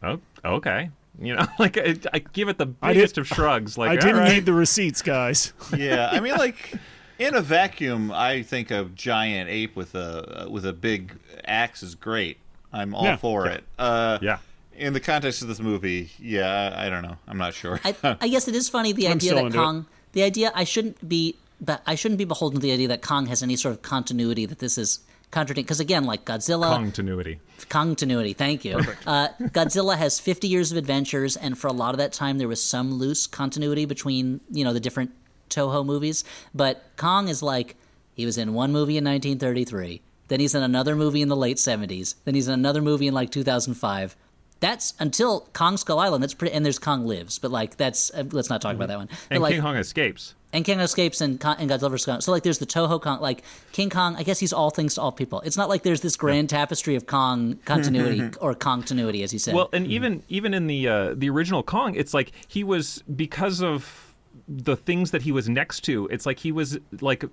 oh 0.03 0.19
okay, 0.43 0.89
you 1.19 1.35
know, 1.35 1.45
like 1.59 1.77
I, 1.77 1.95
I 2.13 2.19
give 2.19 2.49
it 2.49 2.57
the 2.57 2.65
biggest 2.65 3.17
of 3.17 3.27
shrugs. 3.27 3.77
Like 3.77 3.91
I 3.91 3.95
didn't 3.95 4.15
all 4.15 4.21
right. 4.21 4.33
need 4.33 4.45
the 4.45 4.53
receipts, 4.53 5.01
guys. 5.01 5.53
yeah, 5.75 6.09
I 6.11 6.19
mean, 6.19 6.35
like 6.35 6.73
in 7.19 7.35
a 7.35 7.41
vacuum, 7.41 8.11
I 8.11 8.41
think 8.43 8.71
a 8.71 8.85
giant 8.95 9.49
ape 9.49 9.75
with 9.75 9.95
a 9.95 10.47
with 10.49 10.65
a 10.65 10.73
big 10.73 11.13
axe 11.45 11.83
is 11.83 11.95
great. 11.95 12.37
I'm 12.71 12.93
all 12.95 13.03
Yeah. 13.03 13.17
for 13.17 13.47
it. 13.47 13.63
Uh, 13.77 14.17
Yeah. 14.21 14.37
In 14.75 14.93
the 14.93 14.99
context 14.99 15.43
of 15.43 15.47
this 15.47 15.59
movie, 15.59 16.09
yeah, 16.19 16.73
I 16.75 16.89
don't 16.89 17.03
know. 17.03 17.17
I'm 17.27 17.37
not 17.37 17.53
sure. 17.53 17.79
I, 17.85 17.95
I 18.19 18.27
guess 18.27 18.47
it 18.47 18.55
is 18.55 18.69
funny 18.69 18.91
the 18.91 19.07
idea 19.15 19.29
still 19.31 19.35
that 19.35 19.45
into 19.45 19.59
it. 19.59 19.63
Kong, 19.63 19.85
the 20.13 20.23
idea 20.23 20.51
I 20.55 20.63
shouldn't 20.63 21.07
be, 21.07 21.35
but 21.61 21.83
I 21.85 21.93
shouldn't 21.93 22.17
be 22.17 22.25
beholden 22.25 22.59
to 22.59 22.63
the 22.63 22.71
idea 22.73 22.87
that 22.87 23.03
Kong 23.03 23.27
has 23.27 23.43
any 23.43 23.55
sort 23.55 23.75
of 23.75 23.83
continuity 23.83 24.47
that 24.47 24.57
this 24.57 24.79
is 24.79 24.99
contradicting. 25.29 25.65
Because 25.65 25.79
again, 25.79 26.05
like 26.05 26.25
Godzilla, 26.25 26.71
continuity. 26.75 27.39
continuity. 27.69 28.33
Thank 28.33 28.65
you. 28.65 28.77
Uh, 29.05 29.27
Godzilla 29.41 29.95
has 29.95 30.19
50 30.19 30.47
years 30.47 30.71
of 30.71 30.77
adventures, 30.79 31.35
and 31.37 31.55
for 31.55 31.67
a 31.67 31.73
lot 31.73 31.93
of 31.93 31.99
that 31.99 32.11
time, 32.11 32.39
there 32.39 32.47
was 32.47 32.61
some 32.61 32.93
loose 32.95 33.27
continuity 33.27 33.85
between 33.85 34.41
you 34.49 34.63
know 34.63 34.73
the 34.73 34.79
different 34.79 35.11
Toho 35.53 35.85
movies. 35.85 36.23
But 36.53 36.83
Kong 36.97 37.27
is 37.27 37.43
like 37.43 37.75
he 38.15 38.25
was 38.25 38.37
in 38.37 38.53
one 38.53 38.71
movie 38.71 38.97
in 38.97 39.03
1933, 39.03 40.01
then 40.27 40.39
he's 40.39 40.55
in 40.55 40.63
another 40.63 40.95
movie 40.95 41.21
in 41.21 41.27
the 41.29 41.35
late 41.35 41.57
70s, 41.57 42.15
then 42.25 42.35
he's 42.35 42.47
in 42.47 42.53
another 42.53 42.81
movie 42.81 43.07
in 43.07 43.13
like 43.13 43.29
2005. 43.31 44.15
That's 44.59 44.93
until 44.99 45.41
Kong 45.51 45.75
Skull 45.75 45.99
Island. 45.99 46.23
That's 46.23 46.33
pretty, 46.33 46.53
and 46.55 46.63
there's 46.65 46.79
Kong 46.79 47.05
Lives, 47.05 47.37
but 47.37 47.51
like 47.51 47.75
that's 47.75 48.11
uh, 48.13 48.23
let's 48.31 48.49
not 48.49 48.61
talk 48.61 48.75
about 48.75 48.87
that 48.87 48.97
one. 48.97 49.07
But 49.07 49.17
And 49.31 49.41
like, 49.41 49.53
King 49.53 49.61
Kong 49.61 49.75
escapes. 49.75 50.35
and 50.53 50.63
King 50.63 50.79
Escapes 50.79 51.19
and, 51.19 51.37
Con- 51.37 51.57
and 51.59 51.69
Godzilla 51.69 51.89
vs. 51.89 52.05
Kong. 52.05 52.21
So 52.21 52.31
like, 52.31 52.43
there's 52.43 52.59
the 52.59 52.65
Toho 52.65 53.01
Kong, 53.01 53.19
like 53.19 53.43
King 53.73 53.89
Kong. 53.89 54.15
I 54.15 54.23
guess 54.23 54.39
he's 54.39 54.53
all 54.53 54.69
things 54.69 54.95
to 54.95 55.01
all 55.01 55.11
people. 55.11 55.41
It's 55.41 55.57
not 55.57 55.67
like 55.67 55.83
there's 55.83 55.99
this 55.99 56.15
grand 56.15 56.49
tapestry 56.49 56.95
of 56.95 57.07
Kong 57.07 57.57
continuity 57.65 58.31
or 58.39 58.53
continuity, 58.55 59.21
as 59.23 59.33
you 59.33 59.39
said. 59.39 59.53
Well, 59.53 59.67
and 59.73 59.85
even 59.87 60.23
even 60.29 60.53
in 60.53 60.67
the 60.67 60.87
uh, 60.87 61.13
the 61.13 61.29
original 61.29 61.61
Kong, 61.63 61.95
it's 61.95 62.13
like 62.13 62.31
he 62.47 62.63
was 62.63 63.03
because 63.13 63.61
of 63.61 64.02
the 64.47 64.75
things 64.75 65.11
that 65.11 65.21
he 65.21 65.31
was 65.31 65.47
next 65.49 65.81
to. 65.81 66.07
It's 66.11 66.25
like 66.25 66.39
he 66.39 66.51
was 66.51 66.77
like 67.01 67.23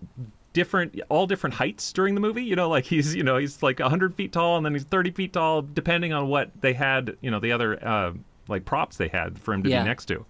different, 0.52 1.00
all 1.08 1.26
different 1.26 1.54
heights 1.54 1.92
during 1.92 2.14
the 2.14 2.20
movie. 2.20 2.44
You 2.44 2.56
know, 2.56 2.68
like 2.68 2.84
he's 2.84 3.14
you 3.14 3.22
know 3.22 3.36
he's 3.36 3.62
like 3.62 3.80
hundred 3.80 4.14
feet 4.14 4.32
tall, 4.32 4.56
and 4.56 4.64
then 4.66 4.72
he's 4.74 4.84
thirty 4.84 5.10
feet 5.10 5.32
tall, 5.32 5.62
depending 5.62 6.12
on 6.12 6.28
what 6.28 6.50
they 6.60 6.72
had. 6.72 7.16
You 7.20 7.30
know, 7.30 7.40
the 7.40 7.52
other 7.52 7.84
uh, 7.86 8.12
like 8.48 8.64
props 8.64 8.96
they 8.96 9.08
had 9.08 9.38
for 9.38 9.54
him 9.54 9.62
to 9.64 9.70
Yeah. 9.70 9.82
be 9.82 9.88
next 9.88 10.06
to. 10.06 10.24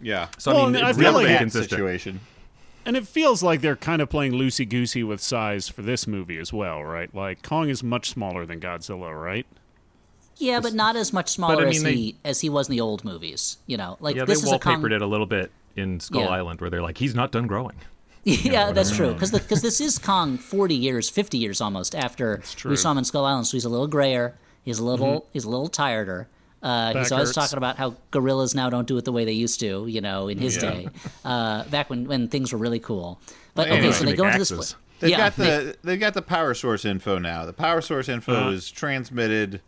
yeah. 0.00 0.28
So 0.38 0.52
Well, 0.52 0.62
I 0.62 0.66
mean, 0.66 0.76
and 0.76 0.86
I 0.86 0.90
it's 0.90 0.98
feel 0.98 1.12
really 1.12 1.26
like- 1.26 1.38
consistent. 1.38 1.70
situation. 1.70 2.20
And 2.84 2.96
it 2.96 3.06
feels 3.06 3.44
like 3.44 3.60
they're 3.60 3.76
kind 3.76 4.02
of 4.02 4.08
playing 4.10 4.32
loosey 4.32 4.68
goosey 4.68 5.04
with 5.04 5.20
size 5.20 5.68
for 5.68 5.82
this 5.82 6.08
movie 6.08 6.36
as 6.38 6.52
well, 6.52 6.82
right? 6.82 7.14
Like 7.14 7.40
Kong 7.44 7.68
is 7.68 7.84
much 7.84 8.10
smaller 8.10 8.44
than 8.44 8.58
Godzilla, 8.58 9.14
right? 9.22 9.46
yeah, 10.38 10.58
but 10.58 10.72
not 10.74 10.96
as 10.96 11.12
much 11.12 11.28
smaller 11.28 11.64
I 11.66 11.68
as 11.68 11.84
mean, 11.84 11.94
he 11.96 12.16
as 12.24 12.40
he 12.40 12.48
was 12.48 12.68
in 12.68 12.72
the 12.72 12.80
old 12.80 13.04
movies. 13.04 13.58
You 13.68 13.76
know, 13.76 13.96
like 14.00 14.16
Yeah, 14.16 14.24
they 14.24 14.32
this 14.34 14.42
is 14.42 14.50
a 14.50 14.58
Kong. 14.58 14.82
wallpapered 14.82 14.90
it 14.92 15.00
a 15.02 15.06
little 15.06 15.26
bit 15.26 15.52
in 15.76 16.00
Skull 16.00 16.22
Yeah. 16.22 16.28
Island, 16.28 16.60
where 16.60 16.70
they're 16.70 16.82
like, 16.82 16.98
he's 16.98 17.14
not 17.14 17.32
done 17.32 17.46
growing. 17.46 17.76
yeah, 18.24 18.70
that's 18.72 18.94
true. 18.94 19.12
Because 19.12 19.32
because 19.32 19.62
this 19.62 19.80
is 19.80 19.98
Kong 19.98 20.38
forty 20.38 20.76
years, 20.76 21.08
fifty 21.10 21.38
years 21.38 21.60
almost 21.60 21.94
after 21.94 22.40
we 22.64 22.76
saw 22.76 22.92
him 22.92 22.98
in 22.98 23.04
Skull 23.04 23.24
Island. 23.24 23.46
So 23.48 23.56
he's 23.56 23.64
a 23.64 23.68
little 23.68 23.88
grayer. 23.88 24.38
He's 24.62 24.78
a 24.78 24.84
little 24.84 25.26
he's 25.32 25.44
a 25.44 25.50
little 25.50 25.68
tireder. 25.68 26.28
Uh, 26.62 26.96
he's 26.96 27.10
always 27.10 27.30
hurts. 27.30 27.34
talking 27.34 27.56
about 27.58 27.76
how 27.76 27.96
gorillas 28.12 28.54
now 28.54 28.70
don't 28.70 28.86
do 28.86 28.96
it 28.96 29.04
the 29.04 29.10
way 29.10 29.24
they 29.24 29.32
used 29.32 29.58
to. 29.58 29.88
You 29.88 30.00
know, 30.00 30.28
in 30.28 30.38
his 30.38 30.54
Yeah. 30.62 30.70
day, 30.70 30.88
uh, 31.24 31.64
back 31.64 31.90
when 31.90 32.06
when 32.06 32.28
things 32.28 32.52
were 32.52 32.58
really 32.60 32.78
cool. 32.78 33.20
But 33.56 33.66
Well, 33.66 33.72
okay, 33.74 33.76
anyway. 33.78 33.92
so 33.92 34.04
they 34.04 34.10
Make 34.12 34.18
go 34.18 34.26
into 34.26 34.38
this. 34.38 34.52
axes. 34.52 34.72
pla- 34.74 34.78
They've 35.00 35.10
yeah, 35.10 35.16
got 35.16 35.36
they- 35.36 35.44
the 35.64 35.76
they've 35.82 35.98
got 36.00 36.14
the 36.14 36.22
power 36.22 36.54
source 36.54 36.84
info 36.84 37.18
now. 37.18 37.44
The 37.44 37.52
power 37.52 37.80
source 37.80 38.08
info 38.08 38.32
Uh-huh. 38.34 38.50
is 38.50 38.70
transmitted. 38.70 39.60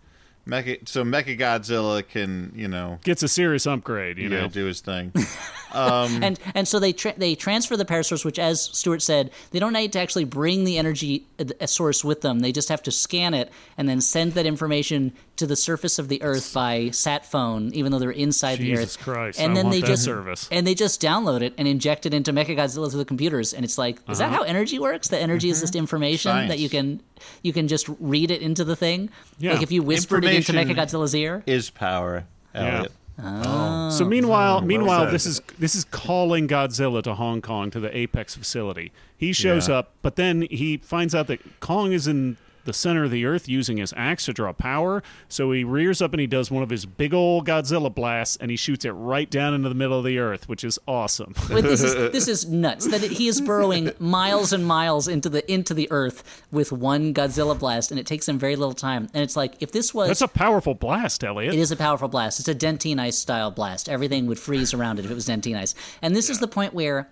Mecha, 0.46 0.86
so 0.86 1.04
Mecha 1.04 1.38
Godzilla 1.38 2.06
can 2.06 2.52
you 2.54 2.68
know 2.68 2.98
Gets 3.02 3.22
a 3.22 3.28
serious 3.28 3.66
upgrade, 3.66 4.18
you 4.18 4.28
yeah, 4.28 4.42
know. 4.42 4.48
do 4.48 4.66
his 4.66 4.80
thing. 4.80 5.12
and 5.74 6.38
and 6.54 6.68
so 6.68 6.78
they 6.78 6.92
tra- 6.92 7.14
they 7.16 7.34
transfer 7.34 7.76
the 7.76 7.84
power 7.84 8.02
source, 8.02 8.24
which, 8.24 8.38
as 8.38 8.60
Stuart 8.62 9.02
said, 9.02 9.30
they 9.50 9.58
don't 9.58 9.72
need 9.72 9.92
to 9.94 10.00
actually 10.00 10.24
bring 10.24 10.64
the 10.64 10.78
energy 10.78 11.26
uh, 11.38 11.66
source 11.66 12.04
with 12.04 12.20
them. 12.20 12.40
They 12.40 12.52
just 12.52 12.68
have 12.68 12.82
to 12.84 12.90
scan 12.90 13.34
it 13.34 13.50
and 13.76 13.88
then 13.88 14.00
send 14.00 14.32
that 14.32 14.46
information 14.46 15.12
to 15.36 15.46
the 15.46 15.56
surface 15.56 15.98
of 15.98 16.08
the 16.08 16.22
Earth 16.22 16.52
by 16.54 16.90
sat 16.90 17.26
phone, 17.26 17.72
even 17.74 17.90
though 17.90 17.98
they're 17.98 18.10
inside 18.10 18.58
the 18.58 18.64
Jesus 18.70 18.96
Earth. 18.96 19.02
Christ, 19.02 19.40
and 19.40 19.52
I 19.52 19.54
then 19.56 19.64
want 19.66 19.74
they 19.74 19.80
that 19.80 19.86
just 19.88 20.04
service. 20.04 20.48
and 20.52 20.66
they 20.66 20.74
just 20.74 21.02
download 21.02 21.40
it 21.40 21.54
and 21.58 21.66
inject 21.66 22.06
it 22.06 22.14
into 22.14 22.32
Mechagodzilla 22.32 22.88
through 22.90 22.98
the 23.00 23.04
computers. 23.04 23.52
And 23.52 23.64
it's 23.64 23.78
like, 23.78 23.98
is 24.08 24.18
that 24.18 24.26
Uh-huh. 24.28 24.36
how 24.36 24.42
energy 24.42 24.78
works? 24.78 25.08
The 25.08 25.18
energy 25.18 25.48
is 25.50 25.60
just 25.60 25.74
information 25.74 26.30
Science. 26.30 26.50
that 26.50 26.58
you 26.60 26.68
can 26.68 27.00
you 27.42 27.52
can 27.52 27.68
just 27.68 27.88
read 28.00 28.30
it 28.30 28.40
into 28.42 28.64
the 28.64 28.76
thing. 28.76 29.10
Yeah. 29.38 29.52
Like 29.54 29.62
if 29.62 29.72
you 29.72 29.82
whispered 29.82 30.24
it 30.24 30.34
into 30.34 30.52
Information- 30.52 30.76
Mechagodzilla's 30.76 31.14
ear. 31.14 31.42
is 31.46 31.70
power. 31.70 32.24
Elliott. 32.54 32.92
Oh, 33.22 33.90
So 33.90 34.04
meanwhile, 34.04 34.60
meanwhile, 34.60 35.10
this 35.10 35.24
is 35.24 35.40
this 35.58 35.74
is 35.76 35.84
calling 35.84 36.48
Godzilla 36.48 37.02
to 37.04 37.14
Hong 37.14 37.40
Kong 37.40 37.70
to 37.70 37.78
the 37.80 37.96
Apex 37.96 38.34
facility. 38.34 38.90
He 39.16 39.32
shows 39.32 39.68
Yeah. 39.68 39.76
up, 39.76 39.92
but 40.02 40.16
then 40.16 40.46
he 40.50 40.78
finds 40.78 41.14
out 41.14 41.28
that 41.28 41.60
Kong 41.60 41.92
is 41.92 42.08
in 42.08 42.36
the 42.64 42.72
center 42.72 43.04
of 43.04 43.10
the 43.10 43.24
earth 43.24 43.48
using 43.48 43.76
his 43.76 43.92
axe 43.96 44.26
to 44.26 44.32
draw 44.32 44.52
power. 44.52 45.02
So 45.28 45.52
he 45.52 45.64
rears 45.64 46.02
up 46.02 46.12
and 46.12 46.20
he 46.20 46.26
does 46.26 46.50
one 46.50 46.62
of 46.62 46.70
his 46.70 46.86
big 46.86 47.14
old 47.14 47.46
Godzilla 47.46 47.94
blasts 47.94 48.36
and 48.36 48.50
he 48.50 48.56
shoots 48.56 48.84
it 48.84 48.92
right 48.92 49.30
down 49.30 49.54
into 49.54 49.68
the 49.68 49.74
middle 49.74 49.98
of 49.98 50.04
the 50.04 50.18
earth, 50.18 50.48
which 50.48 50.64
is 50.64 50.78
awesome. 50.86 51.34
Wait, 51.50 51.62
this 51.62 51.82
is 51.82 51.94
this 52.12 52.28
is 52.28 52.46
nuts. 52.48 52.86
That 52.88 53.02
it, 53.02 53.12
he 53.12 53.28
is 53.28 53.40
burrowing 53.40 53.92
miles 53.98 54.52
and 54.52 54.66
miles 54.66 55.08
into 55.08 55.28
the 55.28 55.50
into 55.52 55.74
the 55.74 55.88
earth 55.90 56.42
with 56.50 56.72
one 56.72 57.14
Godzilla 57.14 57.58
blast, 57.58 57.90
and 57.90 58.00
it 58.00 58.06
takes 58.06 58.28
him 58.28 58.38
very 58.38 58.56
little 58.56 58.74
time. 58.74 59.08
And 59.14 59.22
it's 59.22 59.36
like 59.36 59.54
if 59.60 59.72
this 59.72 59.94
was 59.94 60.08
That's 60.08 60.20
a 60.20 60.28
powerful 60.28 60.74
blast, 60.74 61.22
Elliott. 61.24 61.54
It 61.54 61.60
is 61.60 61.70
a 61.70 61.76
powerful 61.76 62.08
blast. 62.08 62.40
It's 62.40 62.48
a 62.48 62.54
Dentyne 62.54 62.98
Ice 62.98 63.18
style 63.18 63.50
blast. 63.50 63.88
Everything 63.88 64.26
would 64.26 64.38
freeze 64.38 64.74
around 64.74 64.98
it 64.98 65.04
if 65.04 65.10
it 65.10 65.14
was 65.14 65.26
Dentyne 65.26 65.56
Ice. 65.56 65.74
And 66.02 66.14
this 66.14 66.30
is 66.30 66.38
the 66.38 66.48
point 66.48 66.74
where 66.74 67.08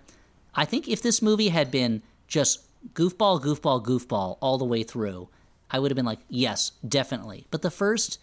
I 0.55 0.65
think 0.65 0.87
if 0.87 1.01
this 1.01 1.21
movie 1.21 1.49
had 1.49 1.71
been 1.71 2.01
just 2.27 2.61
goofball, 2.93 3.41
goofball, 3.41 3.83
goofball 3.83 4.37
all 4.41 4.57
the 4.57 4.65
way 4.65 4.83
through, 4.83 5.29
I 5.73 5.79
would 5.79 5.91
have 5.91 5.95
been 5.95 6.05
like, 6.05 6.19
yes, 6.29 6.71
definitely. 6.87 7.47
But 7.51 7.63
the 7.63 7.71
first 7.71 8.19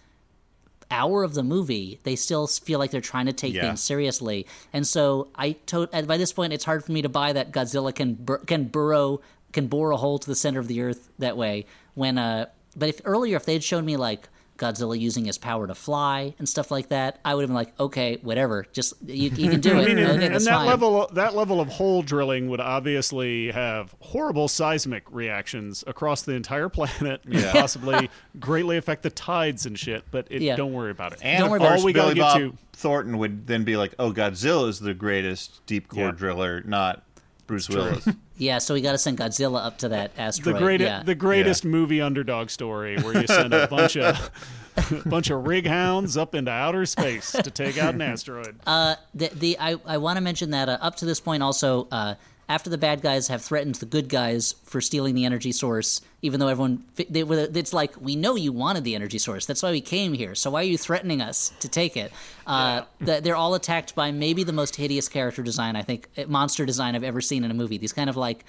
hour 0.91 1.23
of 1.23 1.35
the 1.35 1.43
movie, 1.43 2.01
they 2.05 2.17
still 2.17 2.47
feel 2.47 2.79
like 2.79 2.91
they're 2.91 3.01
trying 3.01 3.27
to 3.27 3.33
take 3.33 3.55
Yeah. 3.55 3.63
things 3.63 3.81
seriously. 3.81 4.47
And 4.73 4.87
so 4.87 5.29
I 5.35 5.53
to- 5.67 5.87
by 5.89 6.17
this 6.17 6.33
point, 6.33 6.53
it's 6.53 6.65
hard 6.65 6.85
for 6.85 6.93
me 6.93 7.03
to 7.03 7.09
buy 7.09 7.33
that 7.33 7.53
Godzilla 7.53 7.95
can 7.95 8.15
bur- 8.15 8.39
can 8.39 8.65
burrow 8.65 9.21
can 9.53 9.67
bore 9.67 9.91
a 9.91 9.97
hole 9.97 10.19
to 10.19 10.27
the 10.29 10.37
center 10.37 10.61
of 10.61 10.69
the 10.69 10.81
earth 10.81 11.11
that 11.19 11.37
way. 11.37 11.67
When 11.95 12.19
uh, 12.19 12.47
but 12.77 12.89
if 12.89 13.01
earlier 13.05 13.37
if 13.37 13.45
they'd 13.45 13.65
shown 13.65 13.85
me 13.85 13.97
like 13.97 14.29
Godzilla 14.61 14.97
using 14.99 15.25
his 15.25 15.39
power 15.39 15.67
to 15.67 15.75
fly 15.75 16.35
and 16.39 16.49
stuff 16.49 16.71
like 16.71 16.91
that, 16.91 17.19
I 17.25 17.35
would 17.35 17.41
have 17.43 17.49
been 17.49 17.55
like, 17.57 17.73
okay, 17.81 18.19
whatever, 18.23 18.67
just 18.73 18.93
you, 19.07 19.31
you 19.31 19.51
can 19.51 19.61
do 19.61 19.71
it. 19.81 19.89
okay, 19.99 20.27
and 20.27 20.35
that's 20.35 20.45
that 20.45 20.55
fine. 20.59 20.67
level 20.67 21.09
that 21.15 21.35
level 21.35 21.61
of 21.61 21.69
hole 21.69 22.03
drilling 22.03 22.49
would 22.51 22.61
obviously 22.61 23.51
have 23.51 23.95
horrible 24.01 24.47
seismic 24.49 25.05
reactions 25.11 25.83
across 25.87 26.23
the 26.23 26.33
entire 26.35 26.69
planet 26.79 27.23
and 27.25 27.35
Yeah. 27.35 27.53
possibly 27.53 28.11
greatly 28.39 28.77
affect 28.77 29.03
the 29.03 29.11
tides 29.11 29.67
and 29.67 29.79
shit 29.79 30.05
but 30.11 30.27
it, 30.31 30.43
Yeah. 30.43 30.57
don't 30.57 30.73
worry 30.73 30.91
about 30.91 31.13
it 31.15 31.21
And 31.23 31.41
Don't 31.41 31.51
worry 31.51 31.59
about 31.61 31.79
All 31.79 31.85
we 31.85 31.93
Billy 31.93 32.15
gotta 32.15 32.37
get 32.39 32.51
Bob 32.51 32.53
to- 32.53 32.59
Thornton 32.73 33.19
would 33.19 33.47
then 33.47 33.63
be 33.65 33.77
like, 33.77 33.95
"Oh, 33.99 34.11
Godzilla 34.11 34.67
is 34.67 34.81
the 34.81 34.95
greatest 34.95 35.61
deep 35.67 35.89
core 35.89 36.05
Yeah. 36.07 36.11
driller, 36.13 36.63
not 36.63 37.03
Bruce 37.51 37.69
Willis." 37.69 38.09
yeah, 38.37 38.59
so 38.59 38.75
we 38.75 38.81
got 38.81 38.93
to 38.93 38.99
send 38.99 39.19
Godzilla 39.19 39.65
up 39.65 39.79
to 39.79 39.89
that 39.89 40.15
the 40.15 40.23
asteroid. 40.23 40.59
great 40.59 40.81
yeah. 40.81 41.03
the 41.03 41.17
greatest 41.17 41.65
movie 41.65 42.01
underdog 42.01 42.49
story 42.49 42.97
where 42.99 43.21
you 43.21 43.27
send 43.27 43.53
a 43.53 43.67
bunch 43.67 43.97
of 43.97 44.31
bunch 45.07 45.31
of 45.31 45.47
rig 45.47 45.67
hounds 45.67 46.17
up 46.17 46.35
into 46.35 46.51
outer 46.51 46.87
space 46.87 47.33
to 47.33 47.51
take 47.51 47.77
out 47.77 47.95
an 47.95 48.01
asteroid 48.01 48.57
the, 48.65 49.31
the 49.35 49.59
I, 49.59 49.77
I 49.85 49.99
want 49.99 50.17
to 50.17 50.21
mention 50.21 50.51
that 50.51 50.69
uh, 50.69 50.79
up 50.81 50.97
to 50.97 51.05
this 51.05 51.19
point 51.19 51.43
also 51.43 51.89
uh, 51.91 52.15
after 52.51 52.69
the 52.69 52.77
bad 52.77 53.01
guys 53.01 53.29
have 53.29 53.41
threatened 53.41 53.77
the 53.77 53.87
good 53.87 54.09
guys 54.09 54.57
for 54.65 54.81
stealing 54.81 55.15
the 55.15 55.25
energy 55.25 55.53
source 55.53 56.01
even 56.23 56.41
though 56.41 56.49
everyone 56.49 56.85
they, 56.97 57.23
it's 57.23 57.73
like 57.73 57.99
we 58.01 58.15
know 58.17 58.35
you 58.35 58.53
wanted 58.53 58.85
the 58.85 58.95
energy 58.95 59.19
source. 59.19 59.47
That's 59.47 59.63
why 59.63 59.71
we 59.71 59.81
came 59.81 60.13
here. 60.13 60.35
So 60.35 60.51
why 60.51 60.61
are 60.61 60.65
you 60.65 60.77
threatening 60.77 61.23
us 61.23 61.53
to 61.61 61.69
take 61.69 61.97
it? 61.97 62.13
Uh, 62.47 62.83
the, 63.01 63.21
they're 63.21 63.37
all 63.37 63.55
attacked 63.55 63.95
by 63.95 64.11
maybe 64.11 64.45
the 64.45 64.53
most 64.53 64.77
hideous 64.77 65.09
character 65.09 65.43
design 65.43 65.77
i 65.77 65.83
think 65.83 66.09
uh, 66.19 66.25
monster 66.27 66.67
design 66.67 66.97
i've 66.97 67.05
ever 67.05 67.21
seen 67.21 67.45
in 67.45 67.51
a 67.51 67.55
movie. 67.55 67.79
These 67.79 67.93
kind 67.93 68.11
of 68.11 68.17
like 68.17 68.45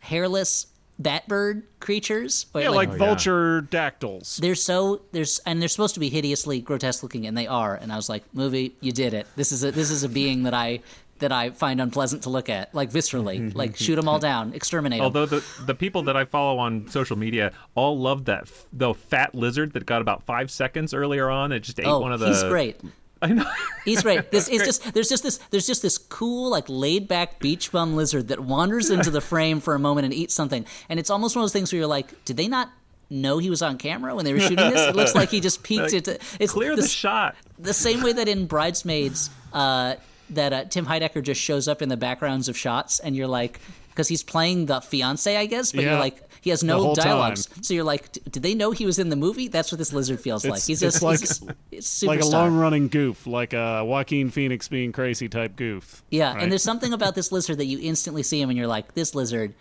hairless 0.00 0.66
batbird 1.00 1.62
creatures 1.80 2.46
or 2.54 2.60
yeah 2.60 2.68
like, 2.68 2.88
yeah. 2.90 2.96
vulture 2.96 3.62
dactyls. 3.62 4.36
They're 4.36 4.54
so 4.54 5.02
there's 5.12 5.38
and 5.40 5.60
they're 5.60 5.68
supposed 5.68 5.94
to 5.94 6.00
be 6.00 6.08
hideously 6.08 6.60
grotesque 6.60 7.02
looking 7.02 7.26
and 7.26 7.36
they 7.36 7.46
are. 7.46 7.74
And 7.74 7.92
i 7.92 7.96
was 7.96 8.08
like 8.08 8.22
movie 8.34 8.74
you 8.80 8.92
did 8.92 9.14
it. 9.14 9.26
This 9.36 9.50
is 9.52 9.64
a 9.64 9.70
this 9.70 9.90
is 9.90 10.04
a 10.04 10.08
being 10.08 10.44
that 10.44 10.54
i 10.54 10.80
that 11.20 11.30
i 11.32 11.50
find 11.50 11.80
unpleasant 11.80 12.22
to 12.22 12.30
look 12.30 12.48
at 12.48 12.74
like 12.74 12.90
viscerally 12.90 13.54
like 13.62 13.76
shoot 13.76 13.96
them 13.96 14.08
all 14.08 14.18
down 14.18 14.52
exterminate 14.54 14.98
'em. 14.98 15.04
Although 15.04 15.26
the 15.26 15.44
the 15.66 15.74
people 15.74 16.02
that 16.04 16.16
I 16.16 16.24
follow 16.24 16.58
on 16.58 16.88
social 16.88 17.16
media 17.16 17.52
all 17.74 17.98
loved 17.98 18.26
that 18.26 18.42
f- 18.42 18.66
the 18.72 18.94
fat 18.94 19.34
lizard 19.34 19.72
that 19.74 19.86
got 19.86 20.00
about 20.02 20.22
five 20.24 20.50
seconds 20.50 20.92
earlier 20.94 21.30
on. 21.30 21.52
It 21.52 21.60
just 21.60 21.78
ate 21.78 21.86
oh 21.86 22.00
one 22.00 22.12
of 22.12 22.20
the. 22.20 22.28
he's 22.28 22.42
great 22.44 22.80
I 23.22 23.28
know. 23.28 23.48
He's 23.84 24.02
great. 24.02 24.30
This 24.30 24.48
is 24.48 24.62
just 24.64 24.92
there's 24.92 25.08
just 25.08 25.22
this 25.22 25.38
there's 25.50 25.66
just 25.66 25.82
this 25.82 25.96
cool 25.98 26.50
like 26.50 26.64
laid 26.68 27.08
back 27.08 27.38
beach 27.38 27.70
bum 27.72 27.94
lizard 27.96 28.28
that 28.28 28.40
wanders 28.40 28.90
into 28.90 29.10
the 29.10 29.20
frame 29.20 29.60
for 29.60 29.74
a 29.74 29.78
moment 29.78 30.04
and 30.06 30.12
eats 30.12 30.34
something, 30.34 30.66
and 30.88 30.98
it's 31.00 31.10
almost 31.10 31.36
one 31.36 31.42
of 31.42 31.44
those 31.44 31.52
things 31.52 31.72
where 31.72 31.78
you're 31.78 31.86
like, 31.88 32.24
did 32.24 32.36
they 32.36 32.48
not 32.48 32.70
know 33.08 33.38
he 33.38 33.48
was 33.50 33.62
on 33.62 33.78
camera 33.78 34.14
when 34.14 34.24
they 34.24 34.32
were 34.32 34.40
shooting 34.40 34.56
this? 34.56 34.88
It 34.88 34.96
looks 34.96 35.14
like 35.14 35.30
he 35.30 35.40
just 35.40 35.62
peeked 35.68 35.92
into 35.92 36.18
it's 36.40 36.52
Clear 36.52 36.74
the 36.76 36.82
this- 36.82 36.90
shot. 36.90 37.36
the 37.58 37.72
same 37.72 38.02
way 38.02 38.12
that 38.12 38.28
in 38.28 38.46
Bridesmaids, 38.46 39.30
uh, 39.52 39.94
that 40.30 40.52
uh, 40.52 40.64
Tim 40.64 40.86
Heidecker 40.86 41.22
just 41.22 41.40
shows 41.40 41.68
up 41.68 41.82
in 41.82 41.88
the 41.88 41.96
backgrounds 41.96 42.48
of 42.48 42.56
shots, 42.56 42.98
and 43.00 43.14
you're 43.16 43.26
like, 43.26 43.60
because 43.90 44.08
he's 44.08 44.22
playing 44.22 44.66
the 44.66 44.80
fiance, 44.80 45.36
I 45.36 45.46
guess, 45.46 45.72
but 45.72 45.84
you're 45.84 45.98
like, 45.98 46.20
he 46.40 46.50
has 46.50 46.62
no 46.62 46.94
dialogues, 46.94 47.46
time. 47.46 47.62
so 47.62 47.72
you're 47.72 47.84
like, 47.84 48.12
"D- 48.12 48.20
did 48.30 48.42
they 48.42 48.54
know 48.54 48.70
he 48.70 48.84
was 48.84 48.98
in 48.98 49.08
the 49.08 49.16
movie? 49.16 49.48
That's 49.48 49.72
what 49.72 49.78
this 49.78 49.92
lizard 49.94 50.20
feels 50.20 50.44
like. 50.44 50.62
He's 50.62 50.80
just 50.80 51.00
like- 51.00 51.20
he's 51.20 51.38
just, 51.70 52.02
like 52.02 52.20
a 52.20 52.26
long 52.26 52.54
running 52.56 52.88
goof 52.88 53.26
like 53.26 53.54
a 53.54 53.82
joaquin 53.84 54.30
phoenix 54.30 54.68
being 54.68 54.92
crazy 54.92 55.28
type 55.28 55.56
goof 55.56 56.02
Yeah, 56.10 56.34
right? 56.34 56.42
and 56.42 56.52
there's 56.52 56.62
something 56.62 56.92
about 56.92 57.14
this 57.14 57.32
lizard 57.32 57.56
that 57.58 57.64
you 57.64 57.78
instantly 57.80 58.22
see 58.22 58.40
him 58.42 58.50
and 58.50 58.58
you're 58.58 58.66
like, 58.66 58.92
this 58.94 59.14
lizard, 59.14 59.54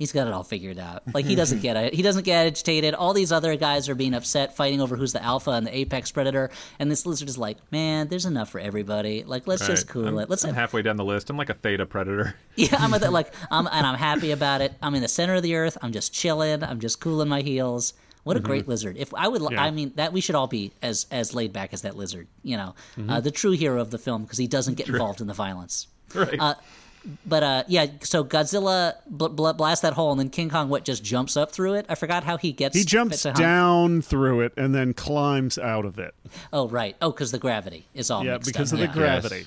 he's 0.00 0.12
got 0.12 0.26
it 0.26 0.32
all 0.32 0.42
figured 0.42 0.78
out. 0.78 1.02
Like 1.14 1.26
he 1.26 1.34
doesn't 1.36 1.60
get 1.60 1.76
it. 1.76 1.94
He 1.94 2.02
doesn't 2.02 2.24
get 2.24 2.46
agitated. 2.46 2.94
All 2.94 3.12
these 3.12 3.30
other 3.30 3.54
guys 3.54 3.88
are 3.88 3.94
being 3.94 4.14
upset, 4.14 4.56
fighting 4.56 4.80
over 4.80 4.96
who's 4.96 5.12
the 5.12 5.22
alpha 5.22 5.50
and 5.50 5.66
the 5.66 5.76
apex 5.76 6.10
predator, 6.10 6.50
and 6.78 6.90
this 6.90 7.04
lizard 7.06 7.28
is 7.28 7.38
like, 7.38 7.58
man, 7.70 8.08
there's 8.08 8.24
enough 8.24 8.48
for 8.48 8.58
everybody. 8.58 9.22
Like 9.22 9.46
let's 9.46 9.64
just 9.64 9.86
cool 9.88 10.08
I'm, 10.08 10.18
it. 10.18 10.30
Let's 10.30 10.44
I'm 10.44 10.54
halfway 10.54 10.82
down 10.82 10.96
the 10.96 11.04
list. 11.04 11.28
I'm 11.28 11.36
like 11.36 11.50
a 11.50 11.54
theta 11.54 11.84
predator. 11.86 12.34
yeah, 12.56 12.76
I'm 12.78 12.92
at 12.94 13.02
that 13.02 13.12
like 13.20 13.32
I'm 13.50 13.68
and 13.68 13.86
I'm 13.86 13.96
happy 13.98 14.32
about 14.32 14.62
it. 14.62 14.74
I'm 14.82 14.94
in 14.94 15.02
the 15.02 15.08
center 15.08 15.34
of 15.34 15.42
the 15.42 15.54
earth. 15.54 15.76
I'm 15.82 15.92
just 15.92 16.12
chilling. 16.12 16.64
I'm 16.64 16.80
just 16.80 16.98
cooling 16.98 17.28
my 17.28 17.42
heels. 17.42 17.92
What 18.22 18.36
a 18.36 18.40
mm-hmm. 18.40 18.46
great 18.48 18.68
lizard! 18.68 18.96
If 18.98 19.14
I 19.14 19.28
would, 19.28 19.40
Yeah. 19.50 19.62
I 19.62 19.70
mean, 19.70 19.92
that 19.96 20.12
we 20.12 20.20
should 20.20 20.34
all 20.34 20.46
be 20.46 20.72
as 20.82 21.06
as 21.10 21.34
laid 21.34 21.52
back 21.52 21.72
as 21.72 21.82
that 21.82 21.96
lizard. 21.96 22.26
You 22.42 22.56
know, 22.56 22.74
mm-hmm. 22.96 23.10
uh, 23.10 23.20
the 23.20 23.30
true 23.30 23.52
hero 23.52 23.80
of 23.80 23.90
the 23.90 23.98
film 23.98 24.22
because 24.22 24.38
he 24.38 24.46
doesn't 24.46 24.74
get 24.74 24.88
involved 24.88 25.20
in 25.20 25.26
the 25.26 25.34
violence. 25.34 25.86
Right. 26.12 26.40
Uh, 26.40 26.54
But 27.26 27.42
uh, 27.42 27.64
yeah, 27.66 27.86
so 28.02 28.22
Godzilla 28.24 28.94
bl- 29.06 29.28
bl- 29.28 29.52
blasts 29.52 29.82
that 29.82 29.94
hole, 29.94 30.10
and 30.10 30.20
then 30.20 30.28
King 30.30 30.50
Kong 30.50 30.68
what 30.68 30.84
just 30.84 31.02
jumps 31.02 31.36
up 31.36 31.50
through 31.50 31.74
it. 31.74 31.86
I 31.88 31.94
forgot 31.94 32.24
how 32.24 32.36
he 32.36 32.52
gets. 32.52 32.76
he 32.76 32.84
jumps 32.84 33.22
to 33.22 33.32
down 33.32 34.02
through 34.02 34.42
it 34.42 34.52
and 34.56 34.74
then 34.74 34.92
climbs 34.92 35.56
out 35.58 35.84
of 35.84 35.98
it 35.98 36.14
Oh 36.52 36.68
right. 36.68 36.96
Oh, 37.00 37.10
because 37.10 37.32
the 37.32 37.38
gravity 37.38 37.86
is 37.94 38.10
all 38.10 38.24
yeah 38.24 38.32
mixed 38.34 38.52
because 38.52 38.72
up. 38.72 38.78
of 38.78 38.80
the 38.80 38.86
Yeah. 38.86 38.92
gravity 38.92 39.46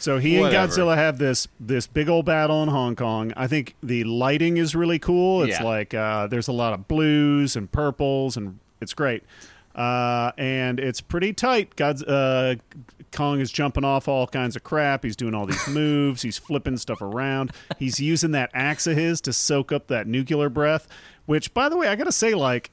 so 0.00 0.18
he 0.18 0.38
Whatever. 0.40 0.56
and 0.56 0.70
Godzilla 0.72 0.96
have 0.96 1.18
this 1.18 1.48
this 1.60 1.86
big 1.86 2.08
old 2.08 2.24
battle 2.24 2.62
in 2.62 2.68
Hong 2.68 2.94
Kong. 2.96 3.32
I 3.36 3.46
think 3.48 3.74
the 3.82 4.04
lighting 4.04 4.56
is 4.56 4.74
really 4.76 4.98
cool. 4.98 5.42
It's 5.42 5.58
Yeah. 5.58 5.64
like 5.64 5.92
uh, 5.94 6.26
there's 6.28 6.46
a 6.48 6.52
lot 6.52 6.72
of 6.72 6.86
blues 6.88 7.56
and 7.56 7.70
purples, 7.70 8.36
and 8.36 8.58
it's 8.80 8.94
great. 8.94 9.22
Uh, 9.78 10.32
and 10.36 10.80
it's 10.80 11.00
pretty 11.00 11.32
tight. 11.32 11.76
God's 11.76 12.02
uh, 12.02 12.56
Kong 13.12 13.38
is 13.38 13.52
jumping 13.52 13.84
off 13.84 14.08
all 14.08 14.26
kinds 14.26 14.56
of 14.56 14.64
crap. 14.64 15.04
He's 15.04 15.14
doing 15.14 15.34
all 15.34 15.46
these 15.46 15.68
moves. 15.72 16.22
He's 16.22 16.36
flipping 16.36 16.76
stuff 16.78 17.00
around. 17.00 17.52
He's 17.78 18.00
using 18.00 18.32
that 18.32 18.50
axe 18.52 18.88
of 18.88 18.96
his 18.96 19.20
to 19.20 19.32
soak 19.32 19.70
up 19.70 19.86
that 19.86 20.08
nuclear 20.08 20.48
breath. 20.48 20.88
Which, 21.26 21.54
by 21.54 21.68
the 21.68 21.76
way, 21.76 21.86
I 21.86 21.94
gotta 21.94 22.10
say, 22.10 22.34
like, 22.34 22.72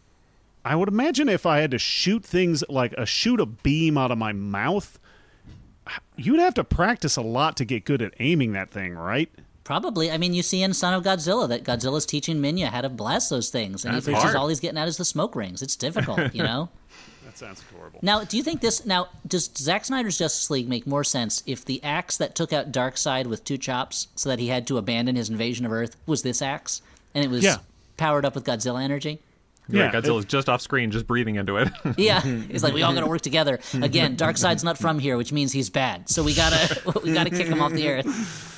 I 0.63 0.75
would 0.75 0.89
imagine 0.89 1.29
if 1.29 1.45
I 1.45 1.59
had 1.59 1.69
to 1.71 1.77
shoot 1.77 2.25
things 2.25 2.63
like 2.69 2.93
a 2.93 3.05
shoot 3.05 3.39
a 3.39 3.45
beam 3.45 3.99
out 3.99 4.09
of 4.09 4.17
my 4.17 4.33
mouth, 4.33 4.97
you'd 6.15 6.39
have 6.39 6.55
to 6.55 6.63
practice 6.63 7.17
a 7.17 7.21
lot 7.21 7.55
to 7.57 7.65
get 7.65 7.85
good 7.85 8.01
at 8.01 8.15
aiming 8.19 8.53
that 8.53 8.71
thing, 8.71 8.95
right? 8.95 9.29
Probably. 9.65 10.09
I 10.11 10.17
mean, 10.17 10.33
you 10.33 10.43
see 10.43 10.61
in 10.63 10.73
Son 10.73 10.93
of 10.93 11.03
Godzilla 11.03 11.49
that 11.49 11.63
Godzilla's 11.65 12.05
teaching 12.05 12.37
Minya 12.37 12.67
how 12.67 12.81
to 12.81 12.87
blast 12.89 13.29
those 13.29 13.49
things, 13.49 13.83
and 13.83 13.93
That's 13.93 14.05
he 14.05 14.11
figures 14.13 14.23
hard. 14.23 14.35
all 14.37 14.47
he's 14.47 14.59
getting 14.61 14.77
out 14.77 14.87
is 14.87 14.95
the 14.97 15.03
smoke 15.05 15.35
rings. 15.35 15.61
It's 15.61 15.75
difficult, 15.75 16.33
you 16.33 16.43
know. 16.43 16.69
That 17.25 17.39
sounds 17.39 17.63
horrible. 17.75 17.99
Now, 18.01 18.23
do 18.23 18.37
you 18.37 18.43
think 18.43 18.61
this? 18.61 18.85
Now, 18.85 19.07
does 19.27 19.49
Zack 19.57 19.83
Snyder's 19.83 20.17
Justice 20.17 20.49
League 20.49 20.69
make 20.69 20.87
more 20.87 21.03
sense 21.03 21.43
if 21.45 21.65
the 21.65 21.83
axe 21.83 22.15
that 22.17 22.33
took 22.33 22.53
out 22.53 22.71
Darkseid 22.71 23.25
with 23.25 23.43
two 23.43 23.57
chops, 23.57 24.07
so 24.15 24.29
that 24.29 24.39
he 24.39 24.47
had 24.47 24.65
to 24.67 24.77
abandon 24.77 25.17
his 25.17 25.29
invasion 25.29 25.65
of 25.65 25.73
Earth, 25.73 25.97
was 26.05 26.21
this 26.21 26.41
axe, 26.41 26.81
and 27.13 27.25
it 27.25 27.29
was 27.29 27.43
Yeah. 27.43 27.57
powered 27.97 28.23
up 28.23 28.35
with 28.35 28.45
Godzilla 28.45 28.81
energy? 28.81 29.19
yeah, 29.67 29.85
yeah, 29.85 29.91
Godzilla's 29.91 30.23
just 30.25 30.47
off 30.47 30.61
screen, 30.61 30.91
just 30.91 31.07
breathing 31.07 31.35
into 31.35 31.57
it. 31.57 31.67
Yeah, 31.97 32.21
it's 32.23 32.63
like 32.63 32.73
we 32.73 32.83
all 32.83 32.93
got 32.93 33.01
to 33.01 33.07
work 33.07 33.21
together. 33.21 33.59
Again, 33.73 34.15
Darkseid's 34.15 34.63
not 34.63 34.77
from 34.77 34.99
here, 34.99 35.17
which 35.17 35.33
means 35.33 35.51
he's 35.51 35.69
bad. 35.71 36.07
So 36.07 36.23
we 36.23 36.33
gotta 36.35 36.79
we 37.03 37.11
gotta 37.13 37.31
kick 37.31 37.47
him 37.47 37.61
off 37.61 37.73
the 37.73 37.89
Earth. 37.89 38.54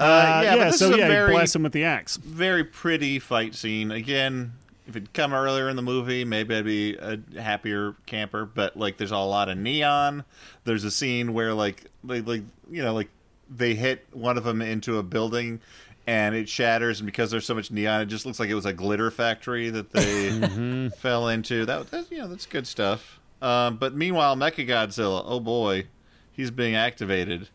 Uh, 0.00 0.40
yeah, 0.44 0.50
but 0.52 0.58
yeah, 0.58 0.64
this 0.66 0.78
so 0.78 0.94
yeah, 0.94 1.08
very- 1.08 1.30
he 1.32 1.36
blasts 1.36 1.54
him 1.56 1.62
with 1.62 1.72
the 1.72 1.84
axe. 1.84 2.16
Very 2.16 2.64
pretty 2.64 3.18
fight 3.18 3.54
scene. 3.54 3.90
Again, 3.90 4.52
if 4.86 4.96
it'd 4.96 5.12
come 5.12 5.32
earlier 5.32 5.68
in 5.68 5.76
the 5.76 5.82
movie, 5.82 6.24
maybe 6.24 6.54
I'd 6.56 6.64
be 6.64 6.96
a 6.96 7.18
happier 7.40 7.94
camper. 8.06 8.44
But 8.44 8.76
like, 8.76 8.96
there's 8.98 9.12
a 9.12 9.18
lot 9.18 9.48
of 9.48 9.56
neon. 9.58 10.24
There's 10.64 10.84
a 10.84 10.90
scene 10.90 11.32
where 11.32 11.54
like, 11.54 11.84
like, 12.02 12.26
like 12.26 12.42
you 12.70 12.82
know, 12.82 12.92
like 12.94 13.08
they 13.48 13.74
hit 13.74 14.06
one 14.12 14.36
of 14.36 14.44
them 14.44 14.60
into 14.62 14.98
a 14.98 15.02
building. 15.02 15.60
And 16.06 16.34
it 16.34 16.50
shatters, 16.50 17.00
and 17.00 17.06
because 17.06 17.30
there's 17.30 17.46
so 17.46 17.54
much 17.54 17.70
neon, 17.70 18.02
it 18.02 18.06
just 18.06 18.26
looks 18.26 18.38
like 18.38 18.50
it 18.50 18.54
was 18.54 18.66
a 18.66 18.74
glitter 18.74 19.10
factory 19.10 19.70
that 19.70 19.90
they 19.90 20.90
fell 20.98 21.28
into. 21.28 21.64
That, 21.64 21.90
that 21.92 22.12
you 22.12 22.18
know, 22.18 22.28
that's 22.28 22.44
good 22.44 22.66
stuff. 22.66 23.18
Um, 23.40 23.78
but 23.78 23.94
meanwhile, 23.94 24.36
Mechagodzilla, 24.36 25.22
oh 25.24 25.40
boy, 25.40 25.86
he's 26.30 26.50
being 26.50 26.74
activated. 26.74 27.48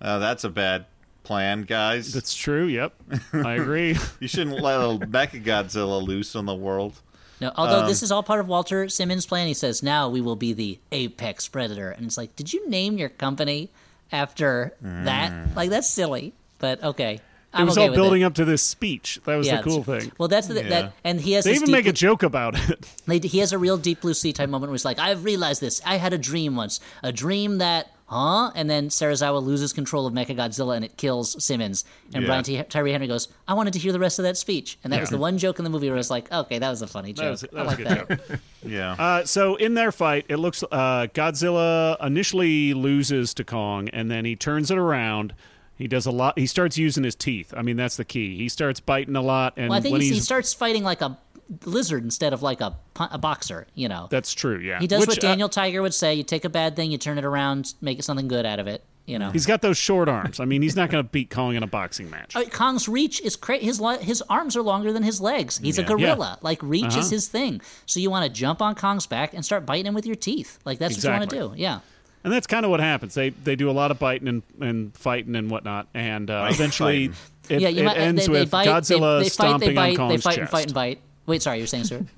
Uh, 0.00 0.20
that's 0.20 0.44
a 0.44 0.48
bad 0.48 0.86
plan, 1.30 1.62
guys. 1.62 2.12
That's 2.12 2.34
true. 2.34 2.66
Yep, 2.66 2.92
I 3.32 3.54
agree. 3.54 3.96
You 4.18 4.26
shouldn't 4.26 4.60
let 4.60 4.80
a 4.80 5.06
Mechagodzilla 5.06 6.04
loose 6.04 6.34
on 6.34 6.44
the 6.44 6.56
world. 6.56 7.00
No, 7.40 7.52
although 7.54 7.82
um, 7.82 7.86
this 7.86 8.02
is 8.02 8.10
all 8.10 8.24
part 8.24 8.40
of 8.40 8.48
Walter 8.48 8.88
Simmons' 8.88 9.26
plan. 9.26 9.46
He 9.46 9.54
says, 9.54 9.80
"Now 9.80 10.08
we 10.08 10.20
will 10.20 10.34
be 10.34 10.52
the 10.52 10.80
apex 10.90 11.46
predator," 11.46 11.92
and 11.92 12.04
it's 12.04 12.16
like, 12.16 12.34
did 12.34 12.52
you 12.52 12.68
name 12.68 12.98
your 12.98 13.10
company 13.10 13.70
after 14.10 14.74
mm. 14.84 15.04
that? 15.04 15.54
Like 15.54 15.70
that's 15.70 15.88
silly, 15.88 16.32
but 16.58 16.82
okay. 16.82 17.20
I'm 17.54 17.62
it 17.62 17.66
was 17.66 17.78
okay 17.78 17.88
all 17.88 17.94
building 17.94 18.22
it. 18.22 18.24
up 18.24 18.34
to 18.34 18.44
this 18.44 18.62
speech. 18.64 19.20
That 19.24 19.36
was 19.36 19.46
Yeah, 19.46 19.58
the 19.58 19.62
cool 19.62 19.84
thing. 19.84 20.10
Well, 20.18 20.28
that's 20.28 20.48
the, 20.48 20.54
Yeah. 20.54 20.68
that, 20.68 20.92
and 21.02 21.20
he 21.20 21.32
has 21.32 21.44
They 21.44 21.52
this 21.52 21.62
even 21.62 21.72
make 21.72 21.86
a 21.86 21.92
joke 21.92 22.22
about 22.22 22.56
it. 22.70 22.86
They, 23.06 23.18
he 23.18 23.38
has 23.38 23.52
a 23.52 23.58
real 23.58 23.76
deep 23.76 24.02
blue 24.02 24.14
sea 24.14 24.32
type 24.32 24.48
moment 24.48 24.70
where 24.70 24.74
he's 24.74 24.84
like, 24.84 25.00
I've 25.00 25.24
realized 25.24 25.60
this. 25.60 25.80
I 25.84 25.96
had 25.96 26.12
a 26.12 26.18
dream 26.18 26.54
once. 26.54 26.78
A 27.02 27.10
dream 27.10 27.58
that, 27.58 27.90
huh? 28.10 28.50
And 28.54 28.68
then 28.68 28.88
Serizawa 28.88 29.42
loses 29.42 29.72
control 29.72 30.06
of 30.06 30.12
Mechagodzilla 30.12 30.76
and 30.76 30.84
it 30.84 30.96
kills 30.96 31.42
Simmons. 31.42 31.84
And 32.12 32.22
Yeah. 32.22 32.26
Brian 32.28 32.44
T- 32.44 32.62
Tyree 32.64 32.92
Henry 32.92 33.06
goes, 33.06 33.28
I 33.48 33.54
wanted 33.54 33.72
to 33.74 33.78
hear 33.78 33.92
the 33.92 33.98
rest 34.00 34.18
of 34.18 34.24
that 34.24 34.36
speech. 34.36 34.78
And 34.84 34.92
that 34.92 35.00
was 35.00 35.10
the 35.10 35.16
one 35.18 35.38
joke 35.38 35.58
in 35.58 35.64
the 35.64 35.70
movie 35.70 35.86
where 35.86 35.96
I 35.96 35.98
was 35.98 36.10
like, 36.10 36.30
okay, 36.30 36.58
that 36.58 36.68
was 36.68 36.82
a 36.82 36.86
funny 36.86 37.12
joke. 37.12 37.24
That 37.24 37.30
was, 37.30 37.40
that 37.42 37.54
I 37.56 37.62
like 37.62 37.78
a 37.78 37.82
good 37.82 37.86
that. 38.08 38.28
joke. 38.28 38.40
Yeah. 38.62 38.92
Uh, 38.98 39.24
so 39.24 39.54
in 39.56 39.72
their 39.72 39.90
fight, 39.90 40.26
it 40.28 40.36
looks 40.36 40.62
uh, 40.70 41.06
Godzilla 41.14 41.96
initially 42.04 42.74
loses 42.74 43.32
to 43.34 43.44
Kong, 43.44 43.88
and 43.88 44.10
then 44.10 44.26
he 44.26 44.36
turns 44.36 44.70
it 44.70 44.76
around. 44.76 45.32
He 45.76 45.88
does 45.88 46.04
a 46.04 46.10
lot. 46.10 46.38
He 46.38 46.46
starts 46.46 46.76
using 46.76 47.04
his 47.04 47.14
teeth. 47.14 47.54
I 47.56 47.62
mean, 47.62 47.76
that's 47.78 47.96
the 47.96 48.04
key. 48.04 48.36
He 48.36 48.50
starts 48.50 48.78
biting 48.80 49.16
a 49.16 49.22
lot, 49.22 49.54
and 49.56 49.70
Well, 49.70 49.78
I 49.78 49.80
think 49.80 49.92
when 49.92 50.02
he's, 50.02 50.10
he's 50.10 50.18
he 50.18 50.22
starts 50.24 50.52
fighting 50.52 50.82
like 50.84 51.00
a 51.00 51.16
lizard 51.64 52.04
instead 52.04 52.32
of 52.32 52.42
like 52.42 52.60
a, 52.60 52.76
a 52.98 53.18
boxer, 53.18 53.66
you 53.74 53.88
know. 53.88 54.06
that's 54.10 54.32
true. 54.32 54.58
Yeah, 54.58 54.78
he 54.80 54.86
does 54.86 55.00
Which, 55.00 55.08
what 55.08 55.18
uh, 55.18 55.28
Daniel 55.28 55.48
Tiger 55.48 55.82
would 55.82 55.94
say 55.94 56.14
you 56.14 56.22
take 56.22 56.44
a 56.44 56.48
bad 56.48 56.76
thing, 56.76 56.90
you 56.90 56.98
turn 56.98 57.18
it 57.18 57.24
around, 57.24 57.74
make 57.80 57.98
it 57.98 58.02
something 58.04 58.28
good 58.28 58.46
out 58.46 58.58
of 58.60 58.66
it, 58.66 58.84
you 59.06 59.18
know. 59.18 59.30
he's 59.30 59.46
got 59.46 59.60
those 59.62 59.76
short 59.76 60.08
arms. 60.08 60.38
I 60.40 60.44
mean, 60.44 60.62
he's 60.62 60.76
not 60.76 60.90
going 60.90 61.02
to 61.04 61.08
beat 61.10 61.30
Kong 61.30 61.54
in 61.56 61.62
a 61.62 61.66
boxing 61.66 62.08
match. 62.10 62.36
Uh, 62.36 62.44
Kong's 62.44 62.88
reach 62.88 63.20
is 63.20 63.34
cra- 63.36 63.58
his 63.58 63.80
li- 63.80 63.98
his 64.02 64.22
arms 64.28 64.56
are 64.56 64.62
longer 64.62 64.92
than 64.92 65.02
his 65.02 65.20
legs. 65.20 65.58
He's 65.58 65.78
a 65.78 65.82
Yeah. 65.82 65.88
gorilla. 65.88 66.38
Like 66.42 66.62
reach 66.62 66.84
Uh-huh. 66.84 67.00
is 67.00 67.10
his 67.10 67.28
thing. 67.28 67.60
So 67.86 67.98
you 68.00 68.10
want 68.10 68.24
to 68.26 68.30
jump 68.32 68.62
on 68.62 68.74
Kong's 68.74 69.06
back 69.06 69.34
and 69.34 69.44
start 69.44 69.66
biting 69.66 69.86
him 69.86 69.94
with 69.94 70.06
your 70.06 70.16
teeth. 70.16 70.58
Like 70.64 70.78
that's 70.78 70.94
what 70.94 71.02
you 71.04 71.10
Exactly. 71.10 71.38
want 71.40 71.50
to 71.50 71.56
do. 71.56 71.60
Yeah. 71.62 71.80
And 72.22 72.32
that's 72.32 72.46
kind 72.46 72.64
of 72.66 72.70
what 72.70 72.80
happens. 72.80 73.14
They 73.14 73.30
they 73.30 73.56
do 73.56 73.70
a 73.70 73.72
lot 73.72 73.90
of 73.90 73.98
biting 73.98 74.28
and, 74.28 74.42
and 74.60 74.94
fighting 74.94 75.34
and 75.36 75.50
whatnot, 75.50 75.88
and 75.94 76.30
uh, 76.30 76.48
eventually 76.50 77.10
it, 77.48 77.60
yeah. 77.62 77.68
It 77.70 77.82
might, 77.82 77.96
ends 77.96 78.26
they, 78.26 78.32
they 78.32 78.40
with 78.40 78.50
bite, 78.50 78.68
Godzilla 78.68 79.18
they, 79.20 79.22
they 79.24 79.28
fight, 79.30 79.32
stomping 79.32 79.68
they 79.70 79.74
bite, 79.74 79.82
on 79.82 79.88
they 79.88 79.96
Kong's 79.96 80.22
fight 80.22 80.30
chest. 80.32 80.40
and 80.40 80.50
fight 80.50 80.64
and 80.66 80.74
bite. 80.74 81.00
Wait, 81.30 81.40
sorry, 81.42 81.58
you're 81.58 81.66
saying, 81.66 81.84
sir? 81.84 82.04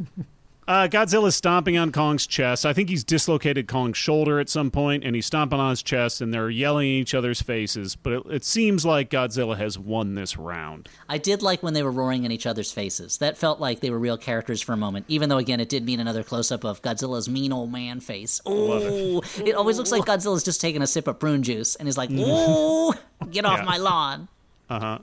Uh, 0.68 0.86
Godzilla's 0.86 1.34
stomping 1.34 1.76
on 1.76 1.90
Kong's 1.90 2.24
chest. 2.24 2.64
I 2.64 2.72
think 2.72 2.88
he's 2.88 3.02
dislocated 3.02 3.66
Kong's 3.66 3.96
shoulder 3.96 4.38
at 4.38 4.48
some 4.48 4.70
point, 4.70 5.02
and 5.02 5.12
he's 5.16 5.26
stomping 5.26 5.58
on 5.58 5.70
his 5.70 5.82
chest, 5.82 6.20
and 6.20 6.32
they're 6.32 6.48
yelling 6.50 6.86
in 6.86 6.94
each 7.00 7.14
other's 7.14 7.42
faces. 7.42 7.96
But 7.96 8.12
it, 8.12 8.22
it 8.30 8.44
seems 8.44 8.86
like 8.86 9.10
Godzilla 9.10 9.56
has 9.58 9.76
won 9.76 10.14
this 10.14 10.36
round. 10.38 10.88
I 11.08 11.18
did 11.18 11.42
like 11.42 11.64
when 11.64 11.74
they 11.74 11.82
were 11.82 11.90
roaring 11.90 12.24
in 12.24 12.30
each 12.30 12.46
other's 12.46 12.70
faces. 12.70 13.18
That 13.18 13.36
felt 13.36 13.58
like 13.58 13.80
they 13.80 13.90
were 13.90 13.98
real 13.98 14.16
characters 14.16 14.62
for 14.62 14.72
a 14.72 14.76
moment. 14.76 15.04
Even 15.08 15.28
though, 15.28 15.38
again, 15.38 15.58
it 15.58 15.68
did 15.68 15.84
mean 15.84 15.98
another 15.98 16.22
close 16.22 16.52
up 16.52 16.62
of 16.64 16.80
Godzilla's 16.80 17.28
mean 17.28 17.52
old 17.52 17.72
man 17.72 17.98
face. 17.98 18.40
Ooh, 18.48 19.20
it 19.44 19.56
always 19.56 19.78
looks 19.78 19.90
like 19.90 20.04
Godzilla's 20.04 20.44
just 20.44 20.60
taking 20.60 20.80
a 20.80 20.86
sip 20.86 21.08
of 21.08 21.18
prune 21.18 21.42
juice, 21.42 21.74
and 21.74 21.88
he's 21.88 21.98
like, 21.98 22.10
"Ooh, 22.12 22.92
get 23.32 23.44
off 23.44 23.58
Yeah. 23.58 23.64
my 23.64 23.78
lawn." 23.78 24.28
Uh 24.70 24.78
huh. 24.78 24.98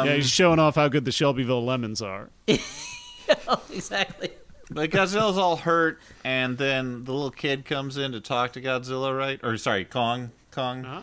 Um, 0.00 0.06
yeah, 0.06 0.14
he's 0.14 0.30
showing 0.30 0.58
off 0.58 0.76
how 0.76 0.88
good 0.88 1.04
the 1.04 1.12
Shelbyville 1.12 1.64
lemons 1.64 2.00
are. 2.00 2.30
exactly. 3.72 4.30
But 4.70 4.90
Godzilla's 4.90 5.38
all 5.38 5.56
hurt, 5.56 6.00
and 6.24 6.56
then 6.56 7.04
the 7.04 7.12
little 7.12 7.30
kid 7.30 7.64
comes 7.64 7.98
in 7.98 8.12
to 8.12 8.20
talk 8.20 8.54
to 8.54 8.60
Godzilla, 8.60 9.16
right? 9.16 9.38
Or 9.42 9.56
sorry, 9.56 9.84
Kong. 9.84 10.30
Kong. 10.50 10.84
Uh-huh. 10.84 11.00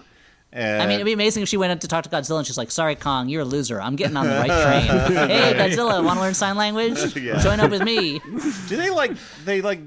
And, 0.54 0.82
I 0.82 0.86
mean, 0.86 0.96
it'd 0.96 1.06
be 1.06 1.14
amazing 1.14 1.44
if 1.44 1.50
she 1.50 1.56
went 1.56 1.72
in 1.72 1.80
to 1.80 1.88
talk 1.88 2.04
to 2.04 2.10
Godzilla 2.10 2.40
and 2.40 2.46
she's 2.46 2.58
like, 2.58 2.72
"Sorry, 2.72 2.96
Kong, 2.96 3.30
you're 3.30 3.44
a 3.44 3.46
loser. 3.46 3.80
I'm 3.80 3.96
getting 3.96 4.18
on 4.18 4.28
the 4.28 4.36
right 4.36 4.48
train. 5.08 5.30
hey, 5.30 5.54
Godzilla, 5.54 6.04
want 6.04 6.18
to 6.18 6.22
learn 6.22 6.34
sign 6.34 6.58
language? 6.58 7.16
Yeah. 7.22 7.40
Join 7.40 7.60
up 7.60 7.72
with 7.72 7.84
me." 7.84 8.20
do 8.68 8.76
they 8.76 8.90
like 8.90 9.14
they 9.46 9.62
like 9.62 9.80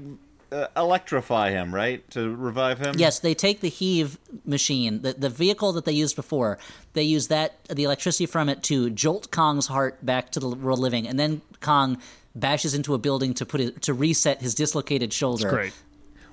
uh, 0.51 0.67
electrify 0.75 1.51
him, 1.51 1.73
right, 1.75 2.09
to 2.11 2.35
revive 2.35 2.79
him? 2.79 2.95
Yes, 2.97 3.19
they 3.19 3.35
take 3.35 3.61
the 3.61 3.69
HEAV 3.69 4.17
machine, 4.43 5.01
the 5.03 5.13
the 5.13 5.29
vehicle 5.29 5.71
that 5.73 5.85
they 5.85 5.91
used 5.91 6.15
before. 6.15 6.57
They 6.93 7.03
use 7.03 7.27
that 7.27 7.63
the 7.65 7.83
electricity 7.83 8.25
from 8.25 8.49
it 8.49 8.63
to 8.63 8.89
jolt 8.89 9.29
Kong's 9.29 9.67
heart 9.67 10.03
back 10.03 10.31
to 10.31 10.39
the 10.39 10.49
world 10.49 10.79
living, 10.79 11.07
and 11.07 11.19
then 11.19 11.41
Kong 11.61 11.99
bashes 12.35 12.73
into 12.73 12.93
a 12.93 12.97
building 12.97 13.33
to 13.35 13.45
put 13.45 13.61
it 13.61 13.81
to 13.83 13.93
reset 13.93 14.41
his 14.41 14.53
dislocated 14.55 15.13
shoulder. 15.13 15.49
Great. 15.49 15.73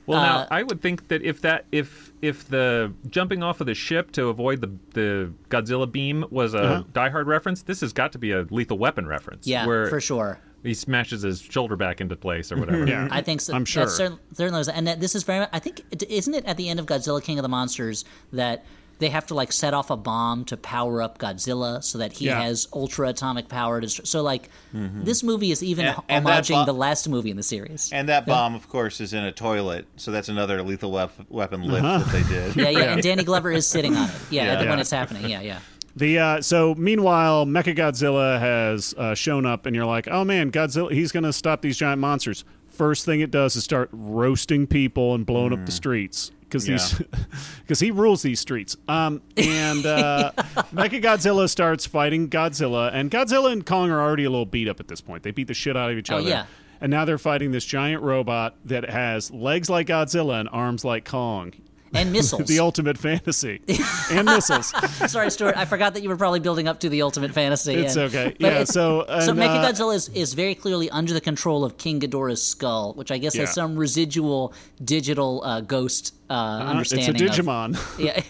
Well, 0.05 0.19
Uh, 0.19 0.23
now 0.25 0.47
I 0.51 0.65
would 0.65 0.83
think 0.83 1.09
that 1.09 1.23
if 1.23 1.43
that 1.43 1.65
if 1.71 2.11
if 2.21 2.49
the 2.49 2.93
jumping 3.09 3.43
off 3.43 3.61
of 3.61 3.69
the 3.69 3.75
ship 3.75 4.11
to 4.13 4.29
avoid 4.29 4.61
the 4.61 4.71
the 4.95 5.33
Godzilla 5.49 5.91
beam 5.91 6.25
was 6.31 6.55
a 6.55 6.59
Uh-huh. 6.59 6.83
Die 6.93 7.09
Hard 7.11 7.29
reference, 7.29 7.63
this 7.63 7.81
has 7.83 7.93
got 7.93 8.11
to 8.13 8.19
be 8.19 8.33
a 8.33 8.43
Lethal 8.51 8.79
Weapon 8.79 9.07
reference. 9.07 9.47
Yeah, 9.47 9.65
where 9.65 9.87
for 9.87 10.01
sure. 10.01 10.41
he 10.65 10.75
smashes 10.75 11.23
his 11.23 11.41
shoulder 11.41 11.77
back 11.77 12.01
into 12.01 12.17
place 12.17 12.51
or 12.51 12.57
whatever. 12.57 12.85
Yeah. 12.87 13.07
I 13.13 13.21
think 13.23 13.41
so. 13.41 13.55
I'm 13.55 13.65
sure. 13.65 13.85
That's 13.85 13.97
certain, 13.97 14.19
certainly, 14.35 14.59
was- 14.59 14.69
and 14.69 14.87
that 14.89 14.99
this 15.01 15.15
is 15.15 15.23
very. 15.23 15.39
much- 15.41 15.51
I 15.53 15.61
think 15.61 15.83
isn't 16.09 16.35
it 16.35 16.45
at 16.47 16.57
the 16.57 16.69
end 16.69 16.81
of 16.81 16.87
Godzilla 16.87 17.23
King 17.23 17.39
of 17.39 17.45
the 17.45 17.49
Monsters 17.49 18.05
that 18.33 18.65
they 19.03 19.09
have 19.11 19.27
to 19.27 19.35
like 19.35 19.53
set 19.53 19.75
off 19.75 19.91
a 19.91 19.97
bomb 19.97 20.45
to 20.47 20.57
power 20.57 21.03
up 21.03 21.19
Godzilla 21.19 21.83
so 21.85 21.99
that 21.99 22.13
he 22.15 22.27
Yeah. 22.27 22.41
has 22.43 22.69
ultra 22.73 23.09
atomic 23.09 23.49
power. 23.49 23.81
To, 23.81 23.89
so 23.89 24.23
like 24.23 24.49
this 24.73 25.23
movie 25.23 25.51
is 25.51 25.63
even 25.63 25.87
And- 25.87 25.97
and 26.09 26.25
homaging 26.25 26.55
bo- 26.55 26.65
the 26.65 26.75
last 26.75 27.09
movie 27.09 27.31
in 27.31 27.37
the 27.37 27.43
series. 27.43 27.91
And 27.93 28.09
that 28.09 28.25
bomb, 28.27 28.55
of 28.55 28.69
course, 28.69 29.01
is 29.01 29.13
in 29.13 29.25
a 29.25 29.33
toilet, 29.33 29.87
so 29.97 30.11
that's 30.11 30.29
another 30.29 30.63
lethal 30.63 30.91
wep- 30.93 31.13
weapon 31.29 31.63
lift 31.63 31.83
that 31.83 32.07
they 32.13 32.23
did. 32.23 32.57
yeah, 32.57 32.69
yeah, 32.71 32.93
and 32.93 33.03
Danny 33.03 33.25
Glover 33.25 33.51
is 33.53 33.67
sitting 33.67 33.97
on 33.97 34.09
it. 34.09 34.15
Yeah, 34.31 34.45
Yeah. 34.45 34.59
when 34.61 34.69
Yeah. 34.69 34.81
it's 34.81 34.91
happening. 34.91 35.29
Yeah, 35.29 35.41
yeah. 35.43 35.59
The 35.95 36.19
uh, 36.19 36.41
so 36.41 36.75
meanwhile, 36.77 37.45
Mechagodzilla 37.45 38.41
has 38.41 38.95
uh, 38.97 39.15
shown 39.15 39.45
up, 39.45 39.67
and 39.67 39.77
you're 39.77 39.85
like, 39.85 40.09
oh 40.11 40.25
man, 40.25 40.51
Godzilla, 40.51 40.91
he's 40.91 41.13
going 41.13 41.25
to 41.25 41.33
stop 41.35 41.61
these 41.61 41.77
giant 41.77 42.01
monsters. 42.01 42.45
First 42.69 43.05
thing 43.05 43.21
it 43.21 43.31
does 43.31 43.55
is 43.57 43.65
start 43.65 43.91
roasting 43.93 44.67
people 44.67 45.15
and 45.15 45.27
blowing 45.27 45.53
up 45.53 45.67
the 45.67 45.73
streets 45.73 46.31
because 46.53 46.65
these 46.67 47.01
because 47.63 47.81
he 47.81 47.91
rules 47.91 48.23
these 48.23 48.39
streets. 48.41 48.77
Um, 48.87 49.23
and 49.37 49.87
uh, 49.87 50.33
Mechagodzilla 50.75 51.49
starts 51.49 51.87
fighting 51.87 52.29
Godzilla, 52.29 52.91
and 52.93 53.11
Godzilla 53.11 53.51
and 53.53 53.65
Kong 53.65 53.91
are 53.91 54.01
already 54.01 54.25
a 54.25 54.31
little 54.31 54.45
beat 54.47 54.69
up 54.69 54.79
at 54.81 54.89
this 54.89 55.01
point. 55.01 55.23
They 55.23 55.31
beat 55.31 55.49
the 55.49 55.55
shit 55.55 55.77
out 55.77 55.91
of 55.91 55.97
each 55.97 56.11
Oh, 56.11 56.19
other. 56.19 56.29
yeah. 56.29 56.47
And 56.81 56.91
now 56.91 57.05
they're 57.05 57.17
fighting 57.19 57.53
this 57.53 57.65
giant 57.65 58.03
robot 58.03 58.57
that 58.65 58.91
has 58.91 59.31
legs 59.31 59.71
like 59.71 59.87
Godzilla 59.87 60.41
and 60.41 60.49
arms 60.51 60.85
like 60.85 61.05
Kong. 61.05 61.53
And 61.95 62.11
missiles. 62.17 62.49
the 62.49 62.59
ultimate 62.61 62.97
fantasy. 62.99 63.61
and 64.11 64.25
missiles. 64.27 64.73
Sorry, 65.11 65.31
Stuart. 65.31 65.57
I 65.57 65.65
forgot 65.67 65.95
that 65.95 66.03
you 66.03 66.09
were 66.09 66.17
probably 66.17 66.41
building 66.41 66.67
up 66.69 66.81
to 66.81 66.89
the 66.89 67.03
ultimate 67.03 67.33
fantasy. 67.33 67.75
It's 67.75 67.97
and- 67.97 68.05
okay. 68.15 68.35
Yeah, 68.39 68.49
it's- 68.49 68.73
so, 68.73 69.05
so 69.07 69.31
and, 69.33 69.41
uh, 69.41 69.43
Mechagodzilla 69.47 69.95
is, 69.95 70.09
is 70.11 70.35
very 70.35 70.55
clearly 70.55 70.89
under 70.91 71.13
the 71.13 71.21
control 71.21 71.65
of 71.65 71.77
King 71.77 72.01
Ghidorah's 72.01 72.43
skull, 72.43 72.95
which 72.95 73.11
I 73.11 73.19
guess 73.19 73.35
Yeah. 73.35 73.43
has 73.43 73.53
some 73.55 73.77
residual 73.77 74.55
digital 74.83 75.43
uh, 75.45 75.61
ghost 75.61 76.15
uh, 76.31 76.33
Uh, 76.35 76.59
it's 76.81 76.93
a 76.93 76.97
understanding. 76.97 77.29
of- 77.29 77.35
Digimon. 77.37 77.99
yeah, 77.99 78.23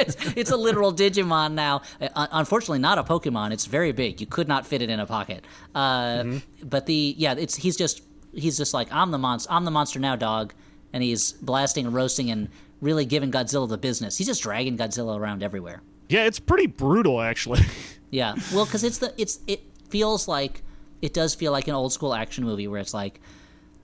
it's, 0.00 0.16
it's 0.36 0.50
a 0.50 0.56
literal 0.56 0.92
Digimon 0.94 1.52
now. 1.52 1.82
Uh, 2.00 2.26
unfortunately, 2.32 2.78
not 2.78 2.96
a 2.98 3.02
Pokemon. 3.04 3.52
It's 3.52 3.66
very 3.66 3.92
big. 3.92 4.20
You 4.20 4.26
could 4.26 4.48
not 4.48 4.66
fit 4.66 4.80
it 4.82 4.88
in 4.90 4.98
a 5.00 5.06
pocket. 5.06 5.44
Uh, 5.74 5.98
Mm-hmm. 6.18 6.68
But 6.68 6.86
the 6.86 7.14
yeah, 7.18 7.34
it's 7.34 7.54
he's 7.56 7.76
just 7.76 8.02
he's 8.32 8.56
just 8.56 8.72
like 8.74 8.88
I'm 8.90 9.10
the 9.10 9.18
monster. 9.18 9.50
I'm 9.52 9.64
the 9.64 9.70
monster 9.70 9.98
now, 10.00 10.16
dog. 10.16 10.54
And 10.92 11.02
he's 11.02 11.32
blasting 11.32 11.84
and 11.86 11.94
roasting 11.94 12.30
and 12.30 12.48
really 12.80 13.04
giving 13.04 13.30
Godzilla 13.32 13.68
the 13.68 13.78
business. 13.78 14.16
He's 14.18 14.26
just 14.26 14.42
dragging 14.42 14.76
Godzilla 14.78 15.18
around 15.18 15.42
everywhere. 15.42 15.82
yeah, 16.08 16.24
it's 16.24 16.38
pretty 16.40 16.66
brutal, 16.66 17.20
actually. 17.20 17.60
Yeah, 18.10 18.36
well, 18.54 18.64
because 18.64 18.84
it's 18.84 18.96
the 18.96 19.12
it's 19.18 19.38
it 19.46 19.60
feels 19.90 20.26
like 20.26 20.62
it 21.02 21.12
does 21.12 21.34
feel 21.34 21.52
like 21.52 21.68
an 21.68 21.74
old 21.74 21.92
school 21.92 22.14
action 22.14 22.42
movie 22.42 22.66
where 22.66 22.80
it's 22.80 22.94
like 22.94 23.20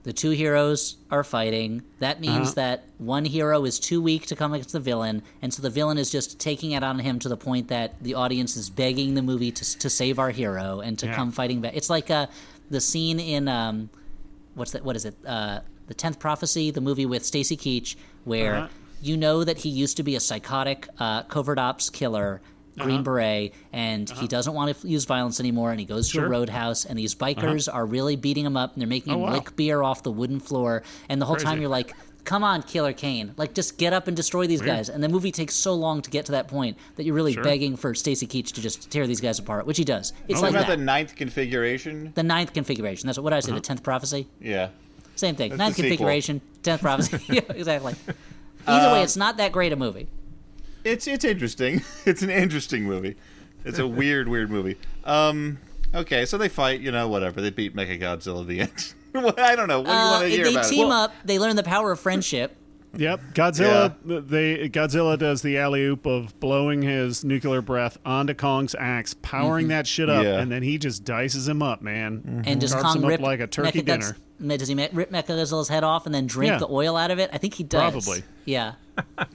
the 0.01 0.11
two 0.13 0.31
heroes 0.31 0.97
are 1.11 1.23
fighting. 1.23 1.83
That 1.99 2.19
means 2.21 2.55
that 2.55 2.85
one 2.97 3.25
hero 3.25 3.65
is 3.65 3.79
too 3.79 4.01
weak 4.01 4.25
to 4.25 4.35
come 4.35 4.51
against 4.53 4.71
the 4.73 4.79
villain, 4.79 5.21
and 5.43 5.53
so 5.53 5.61
the 5.61 5.69
villain 5.69 5.99
is 5.99 6.09
just 6.09 6.39
taking 6.39 6.71
it 6.71 6.81
on 6.83 6.97
him 6.97 7.19
to 7.19 7.29
the 7.29 7.37
point 7.37 7.67
that 7.67 8.01
the 8.01 8.15
audience 8.15 8.57
is 8.57 8.67
begging 8.71 9.13
the 9.13 9.21
movie 9.21 9.51
to 9.51 9.77
to 9.77 9.91
save 9.91 10.17
our 10.17 10.31
hero 10.31 10.79
and 10.79 10.97
to 10.97 11.05
Yeah. 11.05 11.13
come 11.15 11.31
fighting 11.31 11.61
back. 11.61 11.75
It's 11.75 11.91
like 11.91 12.09
uh, 12.09 12.25
the 12.71 12.81
scene 12.81 13.19
in 13.19 13.47
um, 13.47 13.91
what's 14.55 14.71
that? 14.71 14.83
What 14.83 14.95
is 14.95 15.05
it? 15.05 15.13
Uh, 15.23 15.59
the 15.85 15.93
Tenth 15.93 16.17
Prophecy, 16.17 16.71
the 16.71 16.81
movie 16.81 17.05
with 17.05 17.23
Stacy 17.23 17.55
Keach, 17.57 17.95
where 18.23 18.55
Uh-huh. 18.55 18.67
You 19.05 19.17
know 19.17 19.43
that 19.43 19.57
he 19.59 19.69
used 19.69 19.97
to 19.97 20.03
be 20.03 20.15
a 20.15 20.19
psychotic 20.19 20.87
uh, 20.99 21.23
covert 21.23 21.59
ops 21.59 21.89
killer, 21.89 22.41
Uh-huh. 22.77 22.83
Green 22.85 23.03
Beret, 23.03 23.53
and 23.71 24.09
he 24.09 24.27
doesn't 24.27 24.53
want 24.53 24.75
to 24.77 24.87
use 24.87 25.05
violence 25.05 25.39
anymore, 25.39 25.71
and 25.71 25.79
he 25.79 25.85
goes 25.85 26.07
to 26.09 26.13
Sure. 26.13 26.25
a 26.25 26.29
roadhouse, 26.29 26.83
and 26.83 26.99
these 26.99 27.15
bikers 27.15 27.73
are 27.73 27.85
really 27.85 28.17
beating 28.17 28.45
him 28.45 28.57
up, 28.57 28.73
and 28.73 28.81
they're 28.81 28.87
making 28.89 29.13
Oh, 29.13 29.17
him 29.17 29.21
wow. 29.21 29.31
lick 29.33 29.55
beer 29.55 29.81
off 29.81 30.03
the 30.03 30.11
wooden 30.11 30.41
floor, 30.41 30.83
and 31.07 31.21
the 31.21 31.25
whole 31.25 31.37
time 31.37 31.61
you're 31.61 31.69
like. 31.69 31.93
Come 32.25 32.43
on, 32.43 32.63
Killer 32.63 32.91
Kane! 32.91 33.35
Like, 33.37 33.53
just 33.53 33.77
get 33.77 33.93
up 33.93 34.07
and 34.07 34.17
destroy 34.17 34.47
these 34.47 34.59
guys. 34.63 34.89
And 34.89 35.03
the 35.03 35.07
movie 35.07 35.31
takes 35.31 35.53
so 35.53 35.75
long 35.75 36.01
to 36.01 36.09
get 36.09 36.25
to 36.25 36.31
that 36.31 36.47
point 36.47 36.75
that 36.95 37.03
you're 37.05 37.13
really 37.13 37.33
Sure. 37.33 37.43
begging 37.43 37.75
for 37.77 37.93
Stacy 37.93 38.25
Keach 38.25 38.51
to 38.53 38.61
just 38.61 38.89
tear 38.89 39.05
these 39.05 39.21
guys 39.21 39.37
apart, 39.37 39.67
which 39.67 39.77
he 39.77 39.83
does. 39.83 40.11
It's 40.27 40.41
What 40.41 40.47
like 40.47 40.49
about 40.55 40.67
that. 40.69 40.77
the 40.79 40.83
ninth 40.83 41.15
configuration? 41.15 42.13
The 42.15 42.23
ninth 42.23 42.51
configuration. 42.51 43.05
That's 43.05 43.19
what, 43.19 43.25
what 43.25 43.29
did 43.29 43.35
I 43.35 43.39
say. 43.41 43.51
Uh-huh. 43.51 43.59
The 43.59 43.67
tenth 43.67 43.83
prophecy. 43.83 44.27
Yeah. 44.41 44.69
Same 45.15 45.35
thing. 45.35 45.51
That's 45.51 45.59
Ninth 45.59 45.75
the 45.75 45.83
sequel. 45.83 45.89
configuration. 45.97 46.41
Tenth 46.63 46.81
prophecy. 46.81 47.19
yeah, 47.29 47.41
exactly. 47.49 47.93
Either 48.67 48.87
Uh, 48.89 48.93
way, 48.93 49.03
it's 49.03 49.17
not 49.17 49.37
that 49.37 49.51
great 49.51 49.71
a 49.73 49.75
movie. 49.75 50.07
It's 50.83 51.07
it's 51.07 51.25
interesting. 51.25 51.81
It's 52.05 52.21
an 52.21 52.29
interesting 52.29 52.83
movie. 52.83 53.15
It's 53.63 53.79
a 53.79 53.87
weird, 53.87 54.27
weird 54.29 54.49
movie. 54.51 54.77
Um. 55.03 55.57
Okay, 55.93 56.25
so 56.25 56.37
they 56.37 56.49
fight. 56.49 56.81
You 56.81 56.91
know, 56.91 57.07
whatever. 57.07 57.41
They 57.41 57.49
beat 57.49 57.75
Mechagodzilla 57.75 58.41
at 58.41 58.47
the 58.47 58.59
end. 58.61 58.93
I 59.39 59.55
don't 59.55 59.67
know. 59.67 59.79
What 59.79 59.87
do 59.87 59.91
you 59.91 59.97
Uh, 59.97 60.11
want 60.11 60.23
to 60.23 60.29
hear 60.29 60.43
they 60.45 60.51
about 60.51 60.65
team 60.69 60.87
it? 60.87 60.93
up. 60.93 61.13
They 61.23 61.39
learn 61.39 61.55
the 61.55 61.63
power 61.63 61.91
of 61.91 61.99
friendship. 61.99 62.55
Yep, 62.97 63.21
Godzilla. 63.33 63.95
They 64.27 64.69
Godzilla 64.69 65.17
does 65.17 65.41
the 65.41 65.57
alley 65.57 65.83
oop 65.83 66.05
of 66.05 66.39
blowing 66.39 66.81
his 66.81 67.23
nuclear 67.23 67.61
breath 67.61 67.97
onto 68.05 68.33
Kong's 68.33 68.75
axe, 68.75 69.13
powering 69.13 69.65
mm-hmm. 69.65 69.69
that 69.69 69.87
shit 69.87 70.09
up, 70.09 70.23
Yeah. 70.23 70.39
and 70.39 70.51
then 70.51 70.63
he 70.63 70.77
just 70.77 71.03
dices 71.03 71.47
him 71.47 71.61
up, 71.61 71.81
man. 71.81 72.19
Mm-hmm. 72.19 72.41
And 72.45 72.61
does 72.61 72.73
Carves 72.73 72.93
Kong 72.93 73.03
him 73.03 73.13
up 73.13 73.19
like 73.19 73.39
a 73.39 73.47
turkey 73.47 73.81
Mechagodzilla- 73.81 74.15
dinner. 74.39 74.57
Does 74.57 74.67
he 74.67 74.75
rip 74.75 75.11
Mechagodzilla's 75.11 75.69
head 75.69 75.83
off 75.83 76.05
and 76.05 76.13
then 76.13 76.27
drink 76.27 76.51
Yeah. 76.51 76.57
the 76.59 76.67
oil 76.69 76.97
out 76.97 77.11
of 77.11 77.19
it? 77.19 77.29
I 77.31 77.37
think 77.37 77.53
he 77.53 77.63
does. 77.63 77.91
Probably. 77.91 78.23
Yeah. 78.45 78.73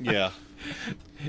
Yeah. 0.00 0.30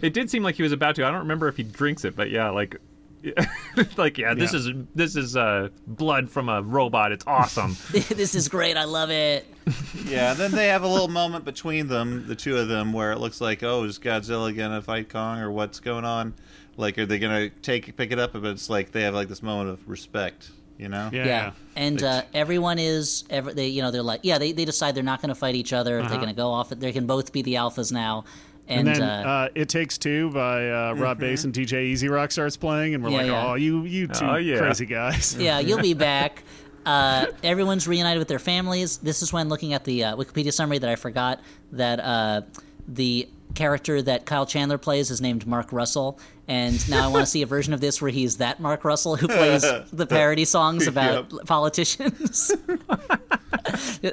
It 0.02 0.14
did 0.14 0.30
seem 0.30 0.42
like 0.44 0.56
he 0.56 0.64
was 0.64 0.72
about 0.72 0.96
to. 0.96 1.06
I 1.06 1.10
don't 1.10 1.20
remember 1.20 1.50
if 1.50 1.58
he 1.58 1.64
drinks 1.64 2.06
it, 2.06 2.16
but 2.16 2.30
yeah, 2.30 2.50
like, 2.50 2.78
like 3.98 4.18
yeah, 4.18 4.34
this 4.34 4.54
Yeah. 4.54 4.60
is 4.60 4.70
this 4.96 5.16
is 5.16 5.36
uh, 5.36 5.70
blood 5.88 6.30
from 6.30 6.50
a 6.50 6.62
robot. 6.62 7.12
It's 7.12 7.26
awesome. 7.28 7.76
this 7.92 8.36
is 8.36 8.48
great. 8.48 8.78
I 8.78 8.86
love 8.86 9.10
it. 9.10 9.46
Yeah, 10.06 10.32
and 10.32 10.40
then 10.40 10.52
they 10.52 10.68
have 10.70 10.84
a 10.84 10.88
little 10.88 11.08
moment 11.08 11.46
between 11.46 11.88
them, 11.88 12.28
the 12.28 12.36
two 12.36 12.58
of 12.58 12.68
them, 12.68 12.92
where 12.92 13.12
it 13.14 13.20
looks 13.20 13.40
like, 13.40 13.62
oh, 13.64 13.84
is 13.84 14.00
Godzilla 14.00 14.56
gonna 14.56 14.82
fight 14.82 15.08
Kong 15.10 15.40
or 15.40 15.52
what's 15.52 15.80
going 15.80 16.04
on? 16.04 16.34
Like, 16.76 16.98
are 16.98 17.06
they 17.06 17.20
gonna 17.20 17.50
take 17.50 17.96
pick 17.96 18.12
it 18.12 18.20
up? 18.20 18.34
But 18.34 18.44
it's 18.46 18.70
like 18.70 18.92
they 18.92 19.04
have 19.04 19.14
like 19.14 19.28
this 19.30 19.42
moment 19.44 19.70
of 19.70 19.88
respect, 19.88 20.50
you 20.78 20.90
know? 20.90 21.10
Yeah. 21.14 21.26
Yeah. 21.26 21.52
And 21.76 22.02
uh, 22.04 22.24
everyone 22.34 22.80
is 22.80 23.24
ever 23.30 23.54
they 23.54 23.68
you 23.68 23.82
know 23.82 23.92
they're 23.92 24.02
like 24.04 24.22
yeah 24.24 24.38
they, 24.40 24.52
they 24.52 24.66
decide 24.66 24.96
they're 24.96 25.04
not 25.04 25.22
going 25.22 25.30
to 25.30 25.36
fight 25.36 25.56
each 25.56 25.72
other. 25.72 26.02
They're 26.02 26.18
going 26.18 26.28
to 26.28 26.34
go 26.34 26.52
off. 26.52 26.70
They 26.70 26.92
can 26.92 27.06
both 27.06 27.32
be 27.32 27.42
the 27.44 27.54
alphas 27.54 27.92
now. 27.92 28.26
And, 28.72 28.88
And 28.88 28.98
then 28.98 29.02
uh, 29.04 29.30
uh, 29.30 29.50
"It 29.54 29.68
Takes 29.70 29.98
Two 29.98 30.30
by 30.32 30.70
uh, 30.70 30.94
Rob 30.94 31.20
Base 31.20 31.44
and 31.44 31.54
DJ 31.54 31.84
E-Z 31.88 32.08
Rock 32.08 32.32
starts 32.32 32.56
playing, 32.58 32.96
and 32.96 33.04
we're 33.04 33.10
Yeah, 33.12 33.18
like, 33.18 33.28
yeah. 33.28 33.48
"Oh, 33.48 33.54
you, 33.56 33.84
you 33.84 34.08
two 34.08 34.26
Oh, 34.26 34.36
yeah. 34.38 34.58
crazy 34.60 34.86
guys!" 34.86 35.36
yeah, 35.40 35.60
you'll 35.60 35.82
be 35.82 35.94
back. 35.94 36.44
Uh, 36.86 37.28
everyone's 37.44 37.88
reunited 37.88 38.18
with 38.20 38.28
their 38.28 38.40
families. 38.40 38.98
This 38.98 39.22
is 39.22 39.32
when 39.34 39.50
looking 39.50 39.74
at 39.74 39.84
the 39.84 40.04
uh, 40.06 40.16
Wikipedia 40.16 40.52
summary 40.54 40.78
that 40.80 40.90
I 40.90 40.96
forgot 40.96 41.42
that 41.74 42.00
uh, 42.00 42.42
the 42.88 43.28
character 43.56 44.02
that 44.02 44.26
Kyle 44.26 44.46
Chandler 44.46 44.78
plays 44.78 45.12
is 45.12 45.20
named 45.22 45.46
Mark 45.46 45.74
Russell, 45.74 46.20
and 46.48 46.90
now 46.90 47.06
I 47.06 47.08
want 47.08 47.24
to 47.24 47.30
see 47.30 47.42
a 47.42 47.46
version 47.46 47.74
of 47.74 47.82
this 47.82 48.02
where 48.02 48.12
he's 48.12 48.38
that 48.38 48.60
Mark 48.60 48.84
Russell 48.84 49.16
who 49.16 49.28
plays 49.28 49.62
the 49.92 50.08
parody 50.08 50.46
songs 50.46 50.88
about 50.94 51.30
politicians. 51.46 52.52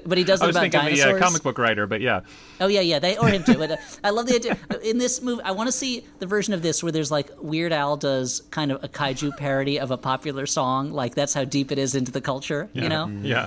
but 0.04 0.18
he 0.18 0.24
does 0.24 0.42
it 0.42 0.50
about 0.50 0.60
thinking 0.60 0.80
the 0.80 0.90
dinosaurs. 0.90 1.14
uh, 1.14 1.24
comic 1.24 1.42
book 1.42 1.58
writer, 1.58 1.86
but 1.86 2.00
yeah, 2.00 2.20
Oh 2.60 2.66
yeah, 2.66 2.80
yeah, 2.80 2.98
they 2.98 3.16
or 3.16 3.28
him 3.28 3.44
too. 3.44 3.54
But 3.58 3.70
uh, 3.72 3.76
I 4.04 4.10
love 4.10 4.26
the 4.26 4.34
idea 4.34 4.58
in 4.82 4.98
this 4.98 5.22
movie. 5.22 5.42
I 5.42 5.52
want 5.52 5.68
to 5.68 5.72
see 5.72 6.04
the 6.18 6.26
version 6.26 6.54
of 6.54 6.62
this 6.62 6.82
where 6.82 6.92
there's 6.92 7.10
like 7.10 7.30
Weird 7.40 7.72
Al 7.72 7.96
does 7.96 8.42
kind 8.50 8.72
of 8.72 8.82
a 8.84 8.88
kaiju 8.88 9.36
parody 9.36 9.78
of 9.78 9.90
a 9.90 9.96
popular 9.96 10.46
song. 10.46 10.92
Like 10.92 11.14
that's 11.14 11.34
how 11.34 11.44
deep 11.44 11.72
it 11.72 11.78
is 11.78 11.94
into 11.94 12.12
the 12.12 12.20
culture, 12.20 12.68
you 12.72 12.88
know. 12.88 13.06
yeah. 13.22 13.46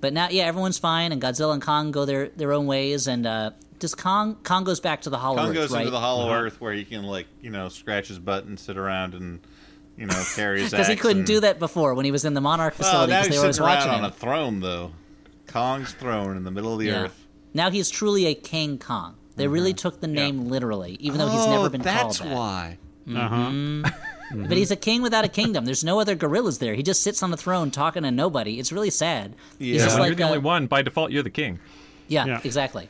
But 0.00 0.12
now, 0.12 0.28
yeah, 0.30 0.44
everyone's 0.44 0.78
fine, 0.78 1.12
and 1.12 1.20
Godzilla 1.20 1.52
and 1.52 1.62
Kong 1.62 1.90
go 1.90 2.04
their 2.04 2.28
their 2.30 2.52
own 2.52 2.66
ways. 2.66 3.06
And 3.06 3.26
uh, 3.26 3.50
does 3.78 3.94
Kong 3.94 4.36
Kong 4.42 4.64
goes 4.64 4.80
back 4.80 5.02
to 5.02 5.10
the 5.10 5.18
Hollow 5.18 5.36
Earth. 5.36 5.40
Kong 5.42 5.48
Earth, 5.50 5.54
goes 5.56 5.72
right? 5.72 5.80
into 5.80 5.90
the 5.90 6.00
Hollow 6.00 6.32
Earth 6.32 6.60
where 6.60 6.72
he 6.72 6.84
can 6.84 7.02
like, 7.02 7.26
you 7.42 7.50
know, 7.50 7.68
scratch 7.68 8.08
his 8.08 8.18
butt 8.18 8.44
and 8.44 8.58
sit 8.58 8.76
around 8.78 9.14
and, 9.14 9.40
you 9.98 10.06
know, 10.06 10.22
carry 10.34 10.60
his 10.62 10.70
because 10.70 10.88
he 10.88 10.96
couldn't 10.96 11.18
and- 11.18 11.26
do 11.26 11.40
that 11.40 11.58
before 11.58 11.94
when 11.94 12.04
he 12.04 12.10
was 12.10 12.24
in 12.24 12.34
the 12.34 12.40
Monarch 12.40 12.74
facility 12.74 13.10
now 13.12 13.22
because 13.22 13.26
he's 13.26 13.34
they 13.34 13.38
were 13.38 13.44
always 13.44 13.56
sitting 13.56 13.66
around 13.68 13.76
watching 13.78 13.92
on 13.92 13.98
him. 13.98 14.04
a 14.04 14.10
throne, 14.12 14.60
though. 14.60 14.92
Kong's 15.46 15.92
throne 15.92 16.36
in 16.36 16.44
the 16.44 16.50
middle 16.50 16.72
of 16.72 16.78
the 16.78 16.86
Yeah. 16.86 17.02
earth. 17.04 17.26
Now 17.52 17.70
he's 17.70 17.90
truly 17.90 18.26
a 18.26 18.34
King 18.34 18.78
Kong. 18.78 19.16
They 19.36 19.48
really 19.48 19.72
took 19.74 20.00
the 20.00 20.06
name 20.06 20.48
literally, 20.48 20.96
even 21.00 21.18
though 21.18 21.28
he's 21.28 21.40
oh, 21.40 21.50
never 21.50 21.68
been 21.70 21.80
that's 21.82 22.18
called 22.18 22.30
that. 22.30 22.36
why. 22.36 22.78
Uh 23.16 23.88
huh. 24.30 24.46
But 24.48 24.56
he's 24.56 24.70
a 24.70 24.76
king 24.76 25.02
without 25.02 25.24
a 25.24 25.28
kingdom. 25.28 25.64
There's 25.64 25.84
no 25.84 26.00
other 26.00 26.14
gorillas 26.14 26.58
there. 26.58 26.74
He 26.74 26.82
just 26.82 27.02
sits 27.02 27.22
on 27.22 27.30
the 27.30 27.36
throne 27.36 27.70
talking 27.70 28.02
to 28.04 28.10
nobody. 28.10 28.58
It's 28.58 28.72
really 28.72 28.90
sad. 28.90 29.34
He's 29.58 29.76
Yeah. 29.76 29.84
just 29.84 29.94
when 29.96 30.00
like 30.00 30.08
you're 30.10 30.16
the 30.16 30.22
uh, 30.24 30.28
only 30.28 30.38
one, 30.38 30.66
by 30.66 30.82
default, 30.82 31.10
you're 31.10 31.22
the 31.22 31.30
king. 31.30 31.58
Yeah, 32.08 32.26
Yeah. 32.26 32.40
exactly. 32.44 32.88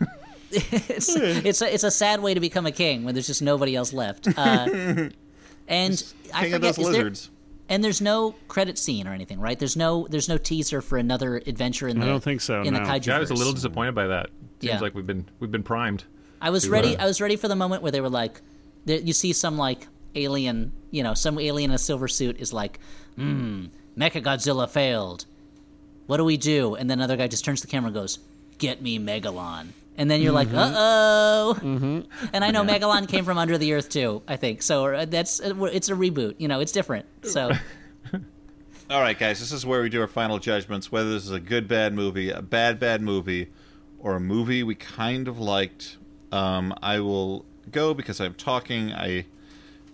it's 0.50 1.14
it's 1.14 1.62
a, 1.62 1.72
it's 1.74 1.84
a 1.84 1.90
sad 1.90 2.20
way 2.20 2.34
to 2.34 2.40
become 2.40 2.66
a 2.66 2.72
king 2.72 3.04
when 3.04 3.14
there's 3.14 3.26
just 3.26 3.42
nobody 3.42 3.76
else 3.76 3.92
left. 3.92 4.26
Uh, 4.28 4.66
and 5.68 6.12
I 6.34 6.44
King 6.44 6.54
of 6.54 6.60
those 6.62 6.78
is 6.78 6.84
there, 6.86 6.92
lizards. 6.94 7.30
and 7.68 7.84
there's 7.84 8.00
no 8.00 8.34
credit 8.48 8.78
scene 8.78 9.06
or 9.06 9.12
anything, 9.12 9.40
right? 9.40 9.58
There's 9.58 9.76
no 9.76 10.06
there's 10.10 10.28
no 10.28 10.38
teaser 10.38 10.80
for 10.80 10.96
another 10.98 11.36
adventure 11.46 11.86
in 11.88 11.98
the 12.00 12.06
I 12.06 12.08
don't 12.08 12.22
think 12.22 12.40
so, 12.40 12.62
in 12.62 12.72
the 12.74 12.80
no. 12.80 12.86
kaiju. 12.86 13.06
Yeah, 13.06 13.16
I 13.16 13.20
was 13.20 13.30
a 13.30 13.34
little 13.34 13.52
disappointed 13.52 13.94
by 13.94 14.06
that. 14.06 14.30
Seems 14.60 14.72
Yeah. 14.72 14.80
like 14.80 14.94
we've 14.94 15.06
been 15.06 15.28
we've 15.38 15.52
been 15.52 15.62
primed. 15.62 16.04
I 16.40 16.50
was 16.50 16.68
ready. 16.68 16.96
I 16.96 17.04
was 17.04 17.20
ready 17.20 17.36
for 17.36 17.48
the 17.48 17.56
moment 17.56 17.82
where 17.82 17.92
they 17.92 18.00
were 18.00 18.08
like, 18.08 18.40
there, 18.84 18.98
you 19.00 19.12
see 19.12 19.32
some 19.32 19.58
like 19.58 19.86
alien, 20.18 20.72
you 20.90 21.02
know, 21.02 21.14
some 21.14 21.38
alien 21.38 21.70
in 21.70 21.74
a 21.74 21.78
silver 21.78 22.08
suit 22.08 22.40
is 22.40 22.52
like, 22.52 22.78
hmm, 23.16 23.66
Mecha 23.96 24.22
Godzilla 24.22 24.68
failed. 24.68 25.24
What 26.06 26.16
do 26.18 26.24
we 26.24 26.36
do? 26.36 26.74
And 26.74 26.88
then 26.90 26.98
another 26.98 27.16
guy 27.16 27.28
just 27.28 27.44
turns 27.44 27.60
to 27.60 27.66
the 27.66 27.70
camera 27.70 27.88
and 27.88 27.94
goes, 27.94 28.18
"Get 28.58 28.80
me 28.82 28.98
Megalon." 28.98 29.68
And 29.96 30.10
then 30.10 30.22
you're 30.22 30.32
like, 30.32 30.48
uh 30.54 30.72
oh. 30.76 31.58
And 32.32 32.44
I 32.44 32.50
know 32.52 32.62
Megalon 32.62 33.08
came 33.08 33.24
from 33.24 33.36
under 33.36 33.58
the 33.58 33.72
earth 33.74 33.88
too. 33.88 34.22
I 34.28 34.36
think 34.36 34.62
so. 34.62 34.86
uh, 34.86 35.04
That's 35.04 35.40
it's 35.40 35.88
a 35.88 35.94
reboot. 35.94 36.36
You 36.38 36.46
know, 36.48 36.60
it's 36.60 36.72
different. 36.72 37.04
So 37.24 37.50
All 38.90 39.02
right, 39.02 39.18
guys, 39.18 39.38
this 39.38 39.52
is 39.52 39.66
where 39.66 39.82
we 39.82 39.90
do 39.90 40.00
our 40.00 40.06
final 40.06 40.38
judgments 40.38 40.90
whether 40.90 41.10
this 41.12 41.24
is 41.24 41.30
a 41.32 41.40
good, 41.40 41.68
bad 41.68 41.92
movie, 41.92 42.30
a 42.30 42.40
bad, 42.40 42.78
bad 42.80 43.02
movie, 43.02 43.48
or 43.98 44.14
a 44.14 44.20
movie 44.20 44.62
we 44.62 44.74
kind 44.74 45.28
of 45.28 45.38
liked. 45.38 45.98
Um, 46.32 46.72
I 46.82 47.00
will 47.00 47.44
go 47.70 47.92
because 47.92 48.18
I'm 48.20 48.32
talking. 48.34 48.92
I 48.92 49.26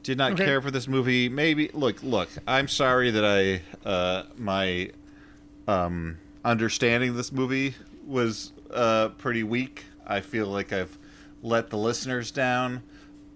did 0.04 0.16
not 0.18 0.32
Okay. 0.32 0.44
care 0.44 0.60
for 0.62 0.70
this 0.70 0.86
movie. 0.86 1.28
Maybe 1.28 1.68
look, 1.72 2.00
look. 2.02 2.28
I'm 2.46 2.68
sorry 2.68 3.10
that 3.10 3.24
I 3.24 3.88
uh, 3.88 4.24
my 4.36 4.90
um, 5.66 6.18
understanding 6.44 7.10
of 7.10 7.16
this 7.16 7.32
movie 7.32 7.74
was 8.06 8.52
uh, 8.72 9.08
pretty 9.18 9.42
weak. 9.42 9.84
I 10.06 10.20
feel 10.20 10.46
like 10.46 10.72
I've 10.72 10.96
let 11.42 11.70
the 11.70 11.78
listeners 11.78 12.30
down. 12.30 12.82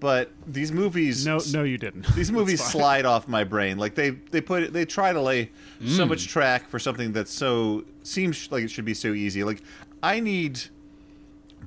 But 0.00 0.30
these 0.46 0.70
movies, 0.70 1.26
No, 1.26 1.40
no, 1.52 1.64
you 1.64 1.76
didn't. 1.76 2.06
these 2.14 2.30
movies 2.30 2.62
slide 2.62 3.04
off 3.04 3.26
my 3.26 3.42
brain. 3.42 3.78
Like 3.78 3.96
they 3.96 4.10
they 4.10 4.40
put 4.40 4.72
they 4.72 4.84
try 4.84 5.12
to 5.12 5.20
lay 5.20 5.50
so 5.84 6.06
much 6.06 6.28
track 6.28 6.68
for 6.68 6.78
something 6.78 7.12
that 7.14 7.26
so 7.28 7.84
seems 8.04 8.48
like 8.52 8.62
it 8.62 8.70
should 8.70 8.84
be 8.84 8.94
so 8.94 9.12
easy. 9.12 9.42
Like 9.42 9.60
I 10.00 10.20
need 10.20 10.60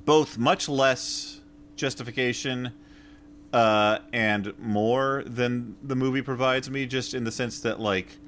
both 0.06 0.38
much 0.38 0.66
less 0.68 1.40
justification 1.76 2.72
uh, 3.52 3.98
and 4.12 4.52
more 4.58 5.22
than 5.26 5.76
the 5.82 5.96
movie 5.96 6.22
provides 6.22 6.70
me. 6.70 6.86
Just 6.86 7.14
in 7.14 7.24
the 7.24 7.32
sense 7.32 7.60
that 7.60 7.80
like 7.80 8.18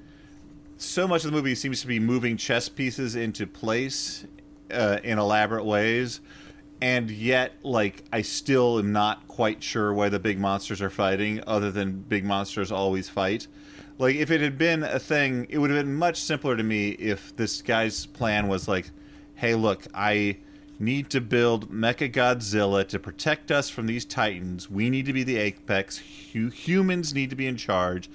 so 0.77 1.07
much 1.07 1.25
of 1.25 1.31
the 1.31 1.37
movie 1.37 1.55
seems 1.55 1.81
to 1.81 1.87
be 1.87 1.99
moving 1.99 2.37
chess 2.37 2.69
pieces 2.69 3.17
into 3.17 3.47
place 3.47 4.27
uh, 4.71 4.99
in 5.03 5.19
elaborate 5.19 5.65
ways, 5.65 6.21
and 6.81 7.11
yet, 7.11 7.55
like, 7.63 8.05
I 8.13 8.23
still 8.23 8.79
am 8.79 8.93
not 8.93 9.27
quite 9.29 9.63
sure 9.63 9.95
why 9.95 10.09
the 10.09 10.19
big 10.19 10.39
monsters 10.39 10.83
are 10.83 10.91
fighting, 10.91 11.43
other 11.47 11.71
than 11.71 12.01
big 12.01 12.25
monsters 12.25 12.71
always 12.71 13.09
fight. 13.09 13.47
Like, 13.97 14.17
if 14.17 14.31
it 14.31 14.41
had 14.41 14.59
been 14.59 14.83
a 14.83 14.99
thing, 14.99 15.47
it 15.49 15.59
would 15.59 15.71
have 15.71 15.79
been 15.83 15.95
much 15.95 16.21
simpler 16.21 16.57
to 16.57 16.63
me 16.63 16.91
if 16.91 17.35
this 17.37 17.63
guy's 17.63 18.07
plan 18.07 18.49
was 18.49 18.67
like, 18.69 18.91
hey, 19.37 19.55
look, 19.55 19.87
I 19.95 20.39
need 20.79 21.11
to 21.11 21.21
build 21.21 21.71
Mecha 21.71 22.11
Godzilla 22.13 22.87
to 22.89 22.99
protect 22.99 23.51
us 23.51 23.69
from 23.69 23.87
these 23.87 24.05
titans. 24.05 24.71
We 24.71 24.91
need 24.91 25.07
to 25.07 25.13
be 25.13 25.23
the 25.23 25.37
apex. 25.37 25.99
Humans 25.99 27.15
need 27.15 27.31
to 27.31 27.37
be 27.37 27.47
in 27.47 27.57
charge. 27.57 28.11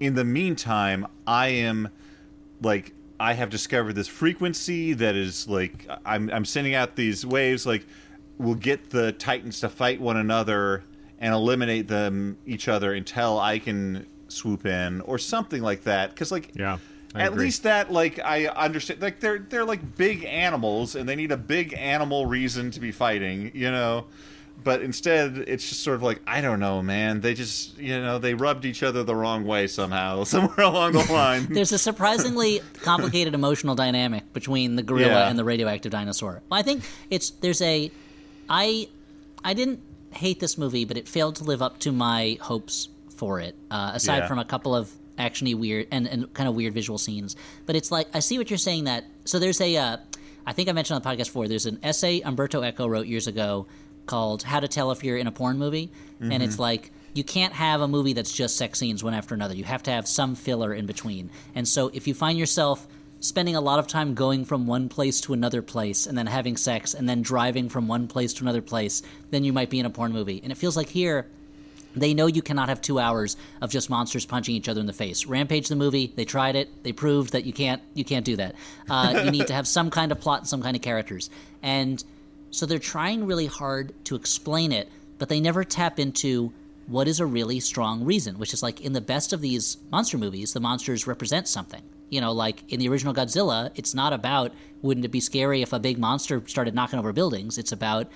In 0.00 0.14
the 0.14 0.24
meantime, 0.24 1.06
I 1.26 1.48
am 1.48 1.88
like 2.60 2.92
I 3.18 3.34
have 3.34 3.50
discovered 3.50 3.94
this 3.94 4.08
frequency 4.08 4.94
that 4.94 5.14
is 5.14 5.46
like 5.48 5.86
I'm 6.04 6.28
I'm 6.30 6.44
sending 6.44 6.74
out 6.74 6.96
these 6.96 7.24
waves 7.24 7.66
like 7.66 7.86
we'll 8.38 8.54
get 8.54 8.90
the 8.90 9.12
titans 9.12 9.60
to 9.60 9.68
fight 9.68 10.00
one 10.00 10.16
another 10.16 10.82
and 11.18 11.32
eliminate 11.32 11.86
them 11.86 12.36
each 12.46 12.66
other 12.66 12.92
until 12.92 13.38
I 13.38 13.60
can 13.60 14.06
swoop 14.26 14.66
in 14.66 15.00
or 15.02 15.18
something 15.18 15.62
like 15.62 15.84
that 15.84 16.10
because 16.10 16.32
like 16.32 16.50
Yeah, 16.54 16.78
I 17.14 17.22
at 17.22 17.28
agree. 17.32 17.44
least 17.46 17.62
that 17.64 17.92
like 17.92 18.18
I 18.18 18.46
understand 18.46 19.02
like 19.02 19.20
they're 19.20 19.38
they're 19.38 19.64
like 19.64 19.96
big 19.96 20.24
animals 20.24 20.94
and 20.94 21.08
they 21.08 21.16
need 21.16 21.32
a 21.32 21.36
big 21.36 21.74
animal 21.74 22.26
reason 22.26 22.70
to 22.72 22.80
be 22.80 22.90
fighting 22.92 23.50
you 23.54 23.70
know 23.70 24.06
but 24.64 24.80
instead 24.80 25.38
it's 25.48 25.68
just 25.68 25.82
sort 25.82 25.96
of 25.96 26.02
like 26.02 26.20
I 26.26 26.40
don't 26.40 26.60
know 26.60 26.82
man 26.82 27.20
they 27.20 27.34
just 27.34 27.76
you 27.78 28.00
know 28.00 28.18
they 28.18 28.34
rubbed 28.34 28.64
each 28.64 28.82
other 28.82 29.02
the 29.02 29.14
wrong 29.16 29.44
way 29.44 29.66
somehow 29.66 30.24
somewhere 30.34 30.60
along 30.66 30.92
the 30.92 31.12
line 31.12 31.46
there's 31.52 31.72
a 31.72 31.78
surprisingly 31.78 32.60
complicated 32.82 33.34
emotional 33.34 33.74
dynamic 33.74 34.32
between 34.32 34.76
the 34.76 34.82
gorilla 34.82 35.08
Yeah. 35.08 35.28
and 35.28 35.38
the 35.38 35.44
radioactive 35.44 35.90
dinosaur. 35.92 36.42
I 36.50 36.62
think 36.62 36.84
it's 37.10 37.30
there's 37.30 37.60
a 37.62 37.90
I 38.48 38.88
I 39.44 39.54
didn't 39.54 39.80
hate 40.12 40.40
this 40.40 40.56
movie, 40.58 40.84
but 40.84 40.96
it 40.96 41.08
failed 41.08 41.36
to 41.36 41.44
live 41.44 41.62
up 41.62 41.78
to 41.80 41.90
my 41.92 42.36
hopes 42.40 42.88
for 43.16 43.40
it. 43.40 43.54
Uh, 43.70 43.92
aside 43.94 44.18
Yeah. 44.18 44.28
from 44.28 44.38
a 44.38 44.44
couple 44.44 44.74
of 44.74 44.90
actiony 45.22 45.54
weird 45.54 45.86
and, 45.90 46.06
and 46.06 46.32
kind 46.34 46.48
of 46.48 46.54
weird 46.54 46.74
visual 46.74 46.98
scenes, 46.98 47.36
but 47.66 47.76
it's 47.76 47.90
like 47.90 48.08
I 48.14 48.20
see 48.20 48.38
what 48.38 48.50
you're 48.50 48.58
saying. 48.58 48.84
That 48.84 49.04
so 49.24 49.38
there's 49.38 49.60
a 49.60 49.76
uh, 49.76 49.96
I 50.46 50.52
think 50.52 50.68
I 50.68 50.72
mentioned 50.72 50.96
on 50.96 51.02
the 51.02 51.08
podcast 51.08 51.26
before. 51.28 51.48
There's 51.48 51.66
an 51.66 51.78
essay 51.82 52.20
Umberto 52.20 52.62
Eco 52.62 52.86
wrote 52.86 53.06
years 53.06 53.26
ago 53.26 53.66
called 54.06 54.42
"How 54.42 54.60
to 54.60 54.68
Tell 54.68 54.90
If 54.90 55.04
You're 55.04 55.16
in 55.18 55.26
a 55.26 55.32
Porn 55.32 55.58
Movie," 55.58 55.90
and 56.20 56.42
it's 56.42 56.58
like 56.58 56.90
you 57.14 57.24
can't 57.24 57.52
have 57.52 57.80
a 57.80 57.88
movie 57.88 58.12
that's 58.14 58.32
just 58.32 58.56
sex 58.56 58.78
scenes 58.78 59.04
one 59.04 59.14
after 59.14 59.34
another. 59.34 59.54
You 59.54 59.64
have 59.64 59.82
to 59.84 59.90
have 59.90 60.08
some 60.08 60.34
filler 60.34 60.72
in 60.72 60.86
between. 60.86 61.30
And 61.54 61.66
so 61.68 61.90
if 61.92 62.06
you 62.06 62.14
find 62.14 62.38
yourself 62.38 62.86
spending 63.20 63.54
a 63.54 63.60
lot 63.60 63.78
of 63.78 63.86
time 63.86 64.14
going 64.14 64.44
from 64.44 64.66
one 64.66 64.88
place 64.88 65.20
to 65.22 65.32
another 65.32 65.62
place 65.62 66.06
and 66.06 66.16
then 66.18 66.26
having 66.26 66.56
sex 66.56 66.94
and 66.94 67.08
then 67.08 67.22
driving 67.22 67.68
from 67.68 67.86
one 67.86 68.08
place 68.08 68.32
to 68.34 68.42
another 68.42 68.62
place 68.62 69.02
then 69.30 69.44
you 69.44 69.52
might 69.52 69.70
be 69.70 69.78
in 69.78 69.86
a 69.86 69.90
porn 69.90 70.12
movie. 70.12 70.40
And 70.42 70.50
it 70.50 70.56
feels 70.58 70.76
like 70.76 70.88
here 70.88 71.28
they 71.94 72.14
know 72.14 72.26
you 72.26 72.42
cannot 72.42 72.68
have 72.68 72.80
two 72.80 72.98
hours 72.98 73.36
of 73.60 73.70
just 73.70 73.90
monsters 73.90 74.26
punching 74.26 74.54
each 74.54 74.68
other 74.68 74.80
in 74.80 74.86
the 74.86 74.92
face. 74.92 75.26
Rampage 75.26 75.68
the 75.68 75.76
movie, 75.76 76.12
they 76.14 76.24
tried 76.24 76.56
it, 76.56 76.82
they 76.82 76.92
proved 76.92 77.32
that 77.32 77.44
you 77.44 77.52
can't 77.52 77.82
you 77.94 78.04
can't 78.04 78.24
do 78.24 78.36
that. 78.36 78.54
Uh, 78.88 79.22
you 79.24 79.30
need 79.30 79.46
to 79.46 79.54
have 79.54 79.66
some 79.66 79.90
kind 79.90 80.12
of 80.12 80.20
plot 80.20 80.40
and 80.40 80.48
some 80.48 80.62
kind 80.62 80.76
of 80.76 80.82
characters, 80.82 81.30
and 81.62 82.02
so 82.50 82.66
they're 82.66 82.78
trying 82.78 83.26
really 83.26 83.46
hard 83.46 83.92
to 84.04 84.14
explain 84.14 84.72
it, 84.72 84.88
but 85.18 85.28
they 85.28 85.40
never 85.40 85.64
tap 85.64 85.98
into 85.98 86.52
what 86.86 87.08
is 87.08 87.20
a 87.20 87.26
really 87.26 87.60
strong 87.60 88.04
reason, 88.04 88.38
which 88.38 88.52
is 88.52 88.62
like 88.62 88.80
in 88.80 88.92
the 88.92 89.00
best 89.00 89.32
of 89.32 89.40
these 89.40 89.78
monster 89.90 90.18
movies, 90.18 90.52
the 90.52 90.60
monsters 90.60 91.06
represent 91.06 91.48
something. 91.48 91.82
You 92.10 92.20
know, 92.20 92.32
like 92.32 92.70
in 92.70 92.78
the 92.78 92.88
original 92.88 93.14
Godzilla, 93.14 93.70
it's 93.74 93.94
not 93.94 94.12
about 94.12 94.52
wouldn't 94.82 95.06
it 95.06 95.10
be 95.10 95.20
scary 95.20 95.62
if 95.62 95.72
a 95.72 95.78
big 95.78 95.98
monster 95.98 96.42
started 96.46 96.74
knocking 96.74 96.98
over 96.98 97.12
buildings. 97.12 97.56
It's 97.56 97.72
about 97.72 98.08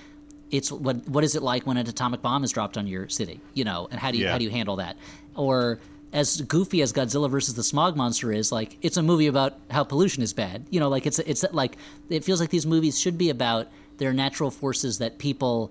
it's 0.50 0.70
what 0.70 1.08
what 1.08 1.24
is 1.24 1.34
it 1.34 1.42
like 1.42 1.66
when 1.66 1.76
an 1.76 1.88
atomic 1.88 2.22
bomb 2.22 2.44
is 2.44 2.52
dropped 2.52 2.76
on 2.78 2.86
your 2.86 3.08
city, 3.08 3.40
you 3.54 3.64
know, 3.64 3.88
and 3.90 3.98
how 4.00 4.10
do 4.10 4.18
you 4.18 4.24
Yeah. 4.24 4.32
how 4.32 4.38
do 4.38 4.44
you 4.44 4.50
handle 4.50 4.76
that? 4.76 4.96
Or 5.34 5.80
as 6.12 6.40
goofy 6.42 6.80
as 6.82 6.92
Godzilla 6.92 7.28
versus 7.28 7.54
the 7.54 7.62
Smog 7.64 7.96
Monster 7.96 8.32
is, 8.32 8.52
like 8.52 8.78
it's 8.80 8.96
a 8.96 9.02
movie 9.02 9.26
about 9.26 9.58
how 9.70 9.82
pollution 9.84 10.22
is 10.22 10.32
bad. 10.32 10.64
You 10.70 10.80
know, 10.80 10.88
like 10.88 11.06
it's 11.06 11.18
it's 11.18 11.44
like 11.52 11.76
it 12.08 12.24
feels 12.24 12.40
like 12.40 12.50
these 12.50 12.64
movies 12.66 12.98
should 12.98 13.18
be 13.18 13.28
about 13.30 13.66
their 13.98 14.12
natural 14.12 14.50
forces 14.50 14.98
that 14.98 15.18
people 15.18 15.70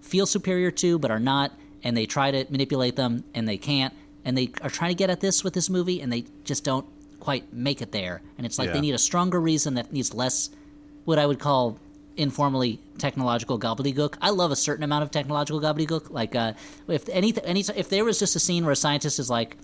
feel 0.00 0.26
superior 0.26 0.70
to 0.70 0.98
but 0.98 1.10
are 1.10 1.18
not, 1.20 1.52
and 1.82 1.96
they 1.96 2.06
try 2.06 2.30
to 2.30 2.46
manipulate 2.50 2.96
them 2.96 3.24
and 3.34 3.48
they 3.48 3.56
can't, 3.58 3.92
and 4.24 4.38
they 4.38 4.50
are 4.62 4.70
trying 4.70 4.90
to 4.90 4.94
get 4.96 5.10
at 5.10 5.20
this 5.20 5.42
with 5.42 5.52
this 5.54 5.68
movie 5.68 6.00
and 6.00 6.12
they 6.12 6.24
just 6.44 6.64
don't 6.64 6.86
quite 7.18 7.52
make 7.52 7.82
it 7.82 7.92
there. 7.92 8.20
And 8.38 8.46
it's 8.46 8.58
like 8.58 8.68
Yeah. 8.68 8.74
they 8.74 8.80
need 8.80 8.94
a 8.94 8.98
stronger 8.98 9.40
reason 9.40 9.74
that 9.74 9.92
needs 9.92 10.12
less 10.14 10.50
what 11.04 11.18
I 11.18 11.26
would 11.26 11.38
call 11.38 11.78
informally 12.16 12.80
technological 12.98 13.58
gobbledygook. 13.58 14.14
I 14.20 14.30
love 14.30 14.50
a 14.50 14.56
certain 14.56 14.84
amount 14.84 15.02
of 15.04 15.10
technological 15.10 15.60
gobbledygook. 15.60 16.10
Like 16.10 16.34
uh, 16.34 16.54
if 16.88 17.08
any, 17.08 17.34
any 17.44 17.60
if 17.60 17.88
there 17.88 18.04
was 18.04 18.18
just 18.18 18.36
a 18.36 18.40
scene 18.40 18.64
where 18.64 18.72
a 18.72 18.76
scientist 18.76 19.18
is 19.18 19.30
like, 19.30 19.56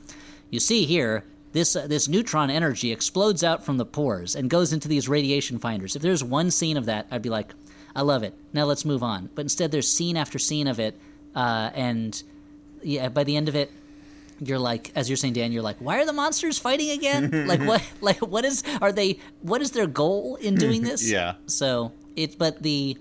you 0.50 0.60
see 0.60 0.84
here. 0.84 1.24
This, 1.50 1.74
uh, 1.74 1.86
this 1.86 2.08
neutron 2.08 2.50
energy 2.50 2.92
explodes 2.92 3.42
out 3.42 3.64
from 3.64 3.78
the 3.78 3.86
pores 3.86 4.36
and 4.36 4.50
goes 4.50 4.74
into 4.74 4.86
these 4.86 5.08
radiation 5.08 5.58
finders. 5.58 5.96
If 5.96 6.02
there's 6.02 6.22
one 6.22 6.50
scene 6.50 6.76
of 6.76 6.84
that, 6.86 7.06
I'd 7.10 7.22
be 7.22 7.30
like, 7.30 7.54
I 7.96 8.02
love 8.02 8.22
it. 8.22 8.34
Now 8.52 8.64
let's 8.64 8.84
move 8.84 9.02
on. 9.02 9.30
But 9.34 9.42
instead, 9.42 9.70
there's 9.70 9.90
scene 9.90 10.18
after 10.18 10.38
scene 10.38 10.66
of 10.66 10.78
it, 10.78 11.00
uh, 11.34 11.70
and 11.74 12.22
yeah, 12.82 13.08
by 13.08 13.24
the 13.24 13.34
end 13.36 13.48
of 13.48 13.56
it, 13.56 13.72
you're 14.40 14.58
like, 14.58 14.92
as 14.94 15.08
you're 15.08 15.16
saying, 15.16 15.34
Dan, 15.34 15.52
you're 15.52 15.62
like, 15.62 15.78
why 15.78 15.98
are 16.00 16.06
the 16.06 16.12
monsters 16.12 16.58
fighting 16.58 16.90
again? 16.90 17.46
like 17.48 17.60
what? 17.60 17.82
Like 18.00 18.18
what 18.18 18.44
is? 18.44 18.62
Are 18.80 18.92
they? 18.92 19.18
What 19.42 19.62
is 19.62 19.72
their 19.72 19.86
goal 19.86 20.36
in 20.36 20.54
doing 20.54 20.82
this? 20.90 21.10
Yeah. 21.10 21.34
So 21.46 21.92
it, 22.18 22.38
but 22.38 22.62
the, 22.62 22.96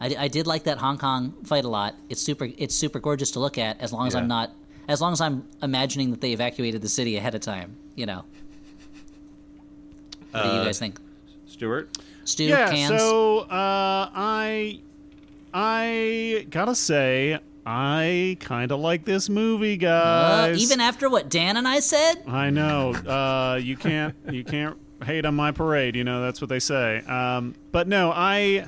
I, 0.00 0.14
I 0.18 0.28
did 0.28 0.46
like 0.46 0.64
that 0.64 0.78
Hong 0.78 0.98
Kong 0.98 1.34
fight 1.44 1.64
a 1.64 1.68
lot. 1.68 1.94
It's 2.08 2.20
super. 2.22 2.48
It's 2.58 2.74
super 2.74 2.98
gorgeous 2.98 3.30
to 3.32 3.40
look 3.40 3.58
at. 3.58 3.80
As 3.80 3.92
long 3.92 4.06
as 4.06 4.14
Yeah. 4.14 4.20
I'm 4.20 4.28
not, 4.28 4.50
as 4.88 5.00
long 5.00 5.12
as 5.12 5.20
I'm 5.20 5.46
imagining 5.62 6.10
that 6.12 6.20
they 6.20 6.32
evacuated 6.32 6.80
the 6.82 6.88
city 6.88 7.16
ahead 7.16 7.34
of 7.34 7.40
time. 7.42 7.76
You 7.94 8.06
know. 8.06 8.24
What 10.32 10.42
do 10.42 10.48
you 10.48 10.54
Uh, 10.56 10.64
guys 10.64 10.78
think? 10.78 10.98
Stuart. 11.46 11.96
Stu, 12.24 12.44
yeah. 12.44 12.70
cans. 12.70 13.00
So 13.00 13.40
uh, 13.40 14.10
I 14.14 14.80
I 15.54 16.46
gotta 16.50 16.74
say 16.74 17.38
I 17.64 18.36
kind 18.40 18.70
of 18.72 18.80
like 18.80 19.04
this 19.04 19.28
movie, 19.28 19.74
Uh, 19.74 20.48
guys. 20.48 20.62
even 20.62 20.80
after 20.80 21.08
what 21.08 21.28
Dan 21.30 21.56
and 21.56 21.66
I 21.66 21.80
said, 21.80 22.22
I 22.26 22.50
know. 22.50 22.92
Uh, 22.94 23.56
you 23.62 23.76
can't 23.76 24.14
you 24.30 24.44
can't 24.44 24.76
hate 25.04 25.24
on 25.24 25.34
my 25.34 25.52
parade. 25.52 25.96
You 25.96 26.04
know 26.04 26.22
that's 26.22 26.40
what 26.40 26.48
they 26.48 26.60
say. 26.60 26.98
Um, 27.06 27.54
but 27.72 27.88
no, 27.88 28.12
I 28.14 28.66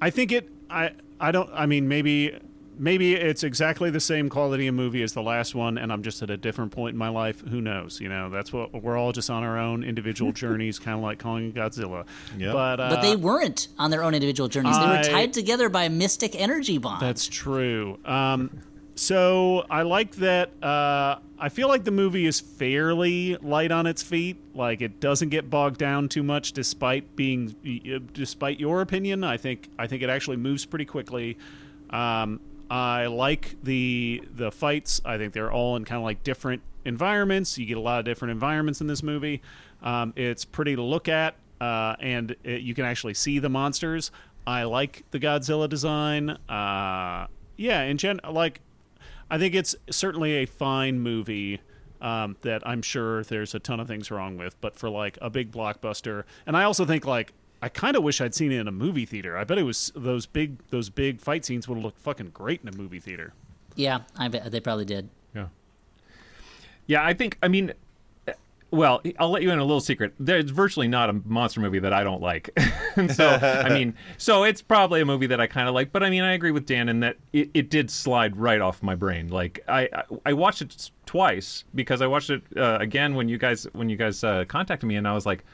I 0.00 0.10
think 0.10 0.32
it. 0.32 0.48
I 0.68 0.90
I 1.20 1.32
don't. 1.32 1.50
I 1.52 1.66
mean, 1.66 1.88
maybe 1.88 2.36
maybe 2.78 3.14
it's 3.14 3.44
exactly 3.44 3.90
the 3.90 4.00
same 4.00 4.28
quality 4.28 4.66
of 4.66 4.74
movie 4.74 5.02
as 5.02 5.12
the 5.12 5.22
last 5.22 5.54
one, 5.54 5.78
and 5.78 5.92
I'm 5.92 6.02
just 6.02 6.22
at 6.22 6.30
a 6.30 6.36
different 6.36 6.72
point 6.72 6.94
in 6.94 6.98
my 6.98 7.08
life. 7.08 7.40
Who 7.40 7.60
knows? 7.60 8.00
You 8.00 8.08
know, 8.08 8.30
that's 8.30 8.52
what 8.52 8.72
we're 8.82 8.96
all 8.96 9.12
just 9.12 9.30
on 9.30 9.42
our 9.42 9.58
own 9.58 9.84
individual 9.84 10.32
journeys, 10.42 10.78
kind 10.78 10.96
of 10.96 11.02
like 11.02 11.18
calling 11.18 11.52
Godzilla. 11.52 12.06
Yep. 12.36 12.52
But 12.52 12.80
uh, 12.80 12.90
but 12.90 13.02
they 13.02 13.16
weren't 13.16 13.68
on 13.78 13.90
their 13.90 14.02
own 14.02 14.14
individual 14.14 14.48
journeys. 14.48 14.78
They 14.78 14.86
were 14.86 15.02
tied 15.02 15.32
together 15.32 15.68
by 15.68 15.84
a 15.84 15.90
mystic 15.90 16.34
energy 16.34 16.78
bond. 16.78 17.02
That's 17.02 17.26
true. 17.28 17.98
Um, 18.04 18.50
so 19.02 19.66
I 19.68 19.82
like 19.82 20.12
that. 20.16 20.50
Uh, 20.62 21.18
I 21.36 21.48
feel 21.48 21.66
like 21.66 21.82
the 21.82 21.90
movie 21.90 22.24
is 22.26 22.38
fairly 22.38 23.36
light 23.36 23.72
on 23.72 23.86
its 23.86 24.00
feet. 24.00 24.36
Like 24.54 24.80
it 24.80 25.00
doesn't 25.00 25.30
get 25.30 25.50
bogged 25.50 25.78
down 25.78 26.08
too 26.08 26.22
much, 26.22 26.52
despite 26.52 27.16
being, 27.16 28.08
despite 28.12 28.60
your 28.60 28.80
opinion. 28.80 29.24
I 29.24 29.38
think 29.38 29.68
I 29.76 29.88
think 29.88 30.02
it 30.02 30.08
actually 30.08 30.36
moves 30.36 30.64
pretty 30.64 30.84
quickly. 30.84 31.36
Um, 31.90 32.38
I 32.70 33.06
like 33.06 33.56
the 33.64 34.22
the 34.36 34.52
fights. 34.52 35.00
I 35.04 35.18
think 35.18 35.32
they're 35.32 35.50
all 35.50 35.74
in 35.74 35.84
kind 35.84 35.98
of 35.98 36.04
like 36.04 36.22
different 36.22 36.62
environments. 36.84 37.58
You 37.58 37.66
get 37.66 37.76
a 37.76 37.80
lot 37.80 37.98
of 37.98 38.04
different 38.04 38.30
environments 38.30 38.80
in 38.80 38.86
this 38.86 39.02
movie. 39.02 39.42
Um, 39.82 40.12
it's 40.14 40.44
pretty 40.44 40.76
to 40.76 40.82
look 40.82 41.08
at, 41.08 41.34
uh, 41.60 41.96
and 41.98 42.36
it, 42.44 42.62
you 42.62 42.72
can 42.74 42.84
actually 42.84 43.14
see 43.14 43.40
the 43.40 43.48
monsters. 43.48 44.12
I 44.46 44.62
like 44.62 45.04
the 45.10 45.18
Godzilla 45.18 45.68
design. 45.68 46.30
Uh, 46.48 47.26
yeah, 47.56 47.82
in 47.82 47.98
gen, 47.98 48.20
like 48.28 48.60
I 49.32 49.38
think 49.38 49.54
it's 49.54 49.74
certainly 49.90 50.34
a 50.34 50.46
fine 50.46 51.00
movie 51.00 51.62
um, 52.02 52.36
that 52.42 52.64
I'm 52.68 52.82
sure 52.82 53.24
there's 53.24 53.54
a 53.54 53.58
ton 53.58 53.80
of 53.80 53.88
things 53.88 54.10
wrong 54.10 54.36
with, 54.36 54.60
but 54.60 54.76
for 54.76 54.90
like 54.90 55.16
a 55.22 55.30
big 55.30 55.50
blockbuster, 55.50 56.24
and 56.46 56.54
I 56.54 56.64
also 56.64 56.84
think 56.84 57.06
like 57.06 57.32
I 57.62 57.70
kind 57.70 57.96
of 57.96 58.02
wish 58.02 58.20
I'd 58.20 58.34
seen 58.34 58.52
it 58.52 58.60
in 58.60 58.68
a 58.68 58.72
movie 58.72 59.06
theater. 59.06 59.38
I 59.38 59.44
bet 59.44 59.56
it 59.56 59.62
was 59.62 59.90
those 59.96 60.26
big 60.26 60.58
those 60.68 60.90
big 60.90 61.18
fight 61.18 61.46
scenes 61.46 61.66
would 61.66 61.76
have 61.76 61.84
looked 61.84 61.98
fucking 61.98 62.30
great 62.34 62.60
in 62.60 62.68
a 62.68 62.76
movie 62.76 63.00
theater. 63.00 63.32
yeah, 63.74 64.00
I 64.18 64.28
bet 64.28 64.52
they 64.52 64.60
probably 64.60 64.84
did. 64.84 65.08
Yeah. 65.34 65.46
Yeah, 66.86 67.02
I 67.02 67.14
think. 67.14 67.38
I 67.42 67.48
mean, 67.48 67.72
well, 68.72 69.02
I'll 69.18 69.30
let 69.30 69.42
you 69.42 69.50
in 69.50 69.58
a 69.58 69.64
little 69.64 69.82
secret. 69.82 70.14
There's 70.18 70.50
virtually 70.50 70.88
not 70.88 71.10
a 71.10 71.12
monster 71.12 71.60
movie 71.60 71.78
that 71.80 71.92
I 71.92 72.02
don't 72.02 72.22
like. 72.22 72.50
and 72.96 73.14
so, 73.14 73.28
I 73.28 73.68
mean, 73.68 73.94
so 74.16 74.44
it's 74.44 74.62
probably 74.62 75.02
a 75.02 75.04
movie 75.04 75.26
that 75.26 75.42
I 75.42 75.46
kind 75.46 75.68
of 75.68 75.74
like. 75.74 75.92
But 75.92 76.02
I 76.02 76.08
mean, 76.08 76.22
I 76.22 76.32
agree 76.32 76.52
with 76.52 76.64
Dan 76.64 76.88
in 76.88 77.00
that 77.00 77.18
it, 77.34 77.50
it 77.52 77.68
did 77.68 77.90
slide 77.90 78.34
right 78.34 78.62
off 78.62 78.82
my 78.82 78.94
brain. 78.94 79.28
Like 79.28 79.62
I, 79.68 79.82
I, 79.92 80.02
I 80.26 80.32
watched 80.32 80.62
it 80.62 80.90
twice 81.04 81.64
because 81.74 82.00
I 82.00 82.06
watched 82.06 82.30
it 82.30 82.42
uh, 82.56 82.78
again 82.80 83.14
when 83.14 83.28
you 83.28 83.36
guys 83.36 83.66
when 83.74 83.90
you 83.90 83.96
guys 83.96 84.24
uh, 84.24 84.46
contacted 84.48 84.88
me, 84.88 84.96
and 84.96 85.06
I 85.06 85.12
was 85.12 85.26
like. 85.26 85.44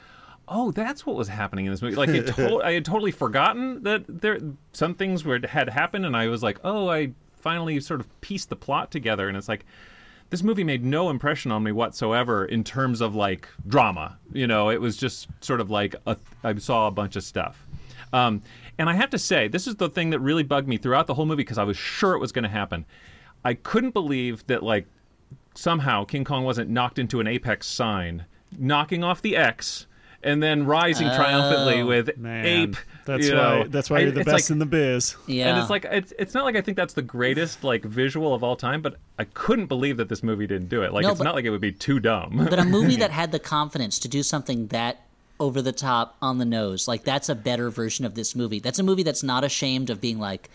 Oh, 0.50 0.70
that's 0.70 1.04
what 1.04 1.14
was 1.14 1.28
happening 1.28 1.66
in 1.66 1.72
this 1.72 1.82
movie. 1.82 1.94
Like, 1.94 2.08
it 2.08 2.26
to- 2.36 2.62
I 2.62 2.72
had 2.72 2.86
totally 2.86 3.10
forgotten 3.10 3.82
that 3.82 4.04
there 4.08 4.38
some 4.72 4.94
things 4.94 5.22
were 5.22 5.38
had 5.46 5.68
happened, 5.68 6.06
and 6.06 6.16
I 6.16 6.28
was 6.28 6.42
like, 6.42 6.58
"Oh, 6.64 6.88
I 6.88 7.10
finally 7.34 7.78
sort 7.80 8.00
of 8.00 8.20
pieced 8.22 8.48
the 8.48 8.56
plot 8.56 8.90
together." 8.90 9.28
And 9.28 9.36
it's 9.36 9.46
like, 9.46 9.66
this 10.30 10.42
movie 10.42 10.64
made 10.64 10.84
no 10.84 11.08
impression 11.10 11.50
on 11.50 11.62
me 11.62 11.72
whatsoever 11.72 12.44
in 12.44 12.62
terms 12.64 13.00
of 13.00 13.14
like 13.14 13.48
drama. 13.66 14.18
You 14.32 14.46
know, 14.46 14.70
it 14.70 14.80
was 14.80 14.96
just 14.96 15.28
sort 15.40 15.60
of 15.60 15.70
like 15.70 15.94
a, 16.06 16.16
I 16.44 16.54
saw 16.56 16.86
a 16.86 16.90
bunch 16.90 17.16
of 17.16 17.24
stuff. 17.24 17.66
Um, 18.12 18.42
and 18.78 18.88
I 18.88 18.94
have 18.94 19.10
to 19.10 19.18
say, 19.18 19.48
this 19.48 19.66
is 19.66 19.76
the 19.76 19.88
thing 19.88 20.10
that 20.10 20.20
really 20.20 20.42
bugged 20.42 20.68
me 20.68 20.76
throughout 20.76 21.06
the 21.06 21.14
whole 21.14 21.26
movie 21.26 21.42
because 21.42 21.58
I 21.58 21.64
was 21.64 21.76
sure 21.76 22.14
it 22.14 22.20
was 22.20 22.32
going 22.32 22.44
to 22.44 22.48
happen. 22.48 22.86
I 23.44 23.54
couldn't 23.54 23.92
believe 23.92 24.46
that 24.46 24.62
like 24.62 24.86
somehow 25.54 26.04
King 26.04 26.24
Kong 26.24 26.44
wasn't 26.44 26.70
knocked 26.70 26.98
into 26.98 27.20
an 27.20 27.26
apex 27.26 27.66
sign, 27.66 28.26
knocking 28.56 29.02
off 29.02 29.20
the 29.20 29.36
X. 29.36 29.86
And 30.20 30.42
then 30.42 30.66
rising 30.66 31.06
triumphantly 31.08 31.82
oh, 31.82 31.86
with 31.86 32.18
Man, 32.18 32.44
ape. 32.44 32.76
that's 33.04 33.28
you 33.28 33.36
why 33.36 33.58
know. 33.60 33.64
that's 33.68 33.88
why 33.88 34.00
you're 34.00 34.10
the 34.10 34.20
it's 34.20 34.30
best 34.32 34.50
like- 34.50 34.54
in 34.54 34.58
the 34.58 34.66
biz. 34.66 35.14
Yeah, 35.28 35.50
and 35.50 35.58
it's 35.60 35.70
like 35.70 35.84
it's, 35.84 36.12
it's 36.18 36.34
not 36.34 36.44
like 36.44 36.56
I 36.56 36.60
think 36.60 36.76
that's 36.76 36.94
the 36.94 37.02
greatest 37.02 37.62
like 37.62 37.84
visual 37.84 38.34
of 38.34 38.42
all 38.42 38.56
time, 38.56 38.82
but 38.82 38.96
I 39.18 39.24
couldn't 39.24 39.66
believe 39.66 39.96
that 39.98 40.08
this 40.08 40.24
movie 40.24 40.48
didn't 40.48 40.68
do 40.70 40.82
it. 40.82 40.92
Like 40.92 41.04
No, 41.04 41.10
it's 41.10 41.18
but- 41.18 41.24
not 41.24 41.36
like 41.36 41.44
it 41.44 41.50
would 41.50 41.60
be 41.60 41.70
too 41.70 42.00
dumb. 42.00 42.46
but 42.50 42.58
a 42.58 42.64
movie 42.64 42.96
that 43.04 43.12
had 43.12 43.30
the 43.30 43.38
confidence 43.38 44.00
to 44.00 44.08
do 44.08 44.24
something 44.24 44.66
that 44.68 45.02
over 45.38 45.62
the 45.62 45.70
top 45.72 46.16
on 46.20 46.38
the 46.38 46.44
nose, 46.44 46.88
like 46.88 47.04
that's 47.04 47.28
a 47.28 47.34
better 47.36 47.70
version 47.70 48.04
of 48.04 48.16
this 48.16 48.34
movie. 48.34 48.58
That's 48.58 48.80
a 48.80 48.82
movie 48.82 49.04
that's 49.04 49.22
not 49.22 49.44
ashamed 49.44 49.88
of 49.88 50.00
being 50.00 50.18
like, 50.18 50.50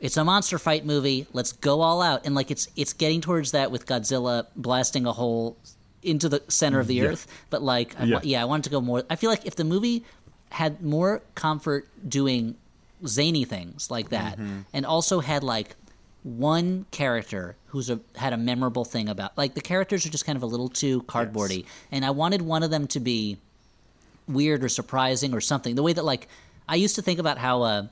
it's 0.00 0.18
a 0.18 0.24
monster 0.24 0.58
fight 0.58 0.84
movie. 0.84 1.26
Let's 1.32 1.52
go 1.52 1.80
all 1.80 2.02
out, 2.02 2.26
and 2.26 2.34
like 2.34 2.50
it's 2.50 2.68
it's 2.76 2.92
getting 2.92 3.22
towards 3.22 3.52
that 3.52 3.70
with 3.70 3.86
Godzilla 3.86 4.48
blasting 4.54 5.06
a 5.06 5.12
hole 5.12 5.56
into 6.02 6.28
the 6.28 6.42
center 6.48 6.80
of 6.80 6.86
the 6.88 6.96
earth. 7.12 7.26
But 7.50 7.62
like, 7.62 7.94
I, 7.98 8.02
wa- 8.02 8.06
Yeah. 8.06 8.20
yeah, 8.22 8.42
I 8.42 8.44
wanted 8.44 8.64
to 8.64 8.70
go 8.70 8.80
more. 8.80 9.04
I 9.10 9.16
feel 9.16 9.30
like 9.30 9.46
if 9.46 9.56
the 9.56 9.64
movie 9.64 10.04
had 10.50 10.82
more 10.82 11.22
comfort 11.34 11.88
doing 12.08 12.56
zany 13.06 13.44
things 13.44 13.90
like 13.90 14.10
that, 14.10 14.38
and 14.72 14.84
also 14.86 15.20
had 15.20 15.42
like 15.42 15.76
one 16.24 16.86
character 16.92 17.56
who's 17.68 17.90
a 17.90 17.98
had 18.16 18.32
a 18.32 18.36
memorable 18.36 18.84
thing 18.84 19.08
about 19.08 19.36
like 19.36 19.54
the 19.54 19.60
characters 19.60 20.06
are 20.06 20.10
just 20.10 20.24
kind 20.24 20.36
of 20.36 20.42
a 20.44 20.46
little 20.46 20.68
too 20.68 21.02
cardboardy 21.02 21.64
and 21.90 22.04
i 22.04 22.10
wanted 22.10 22.40
one 22.42 22.62
of 22.62 22.70
them 22.70 22.86
to 22.86 23.00
be 23.00 23.38
weird 24.28 24.62
or 24.62 24.68
surprising 24.68 25.34
or 25.34 25.40
something 25.40 25.74
the 25.74 25.82
way 25.82 25.92
that 25.92 26.04
like 26.04 26.28
i 26.68 26.76
used 26.76 26.94
to 26.94 27.02
think 27.02 27.18
about 27.18 27.38
how 27.38 27.62
uh 27.62 27.86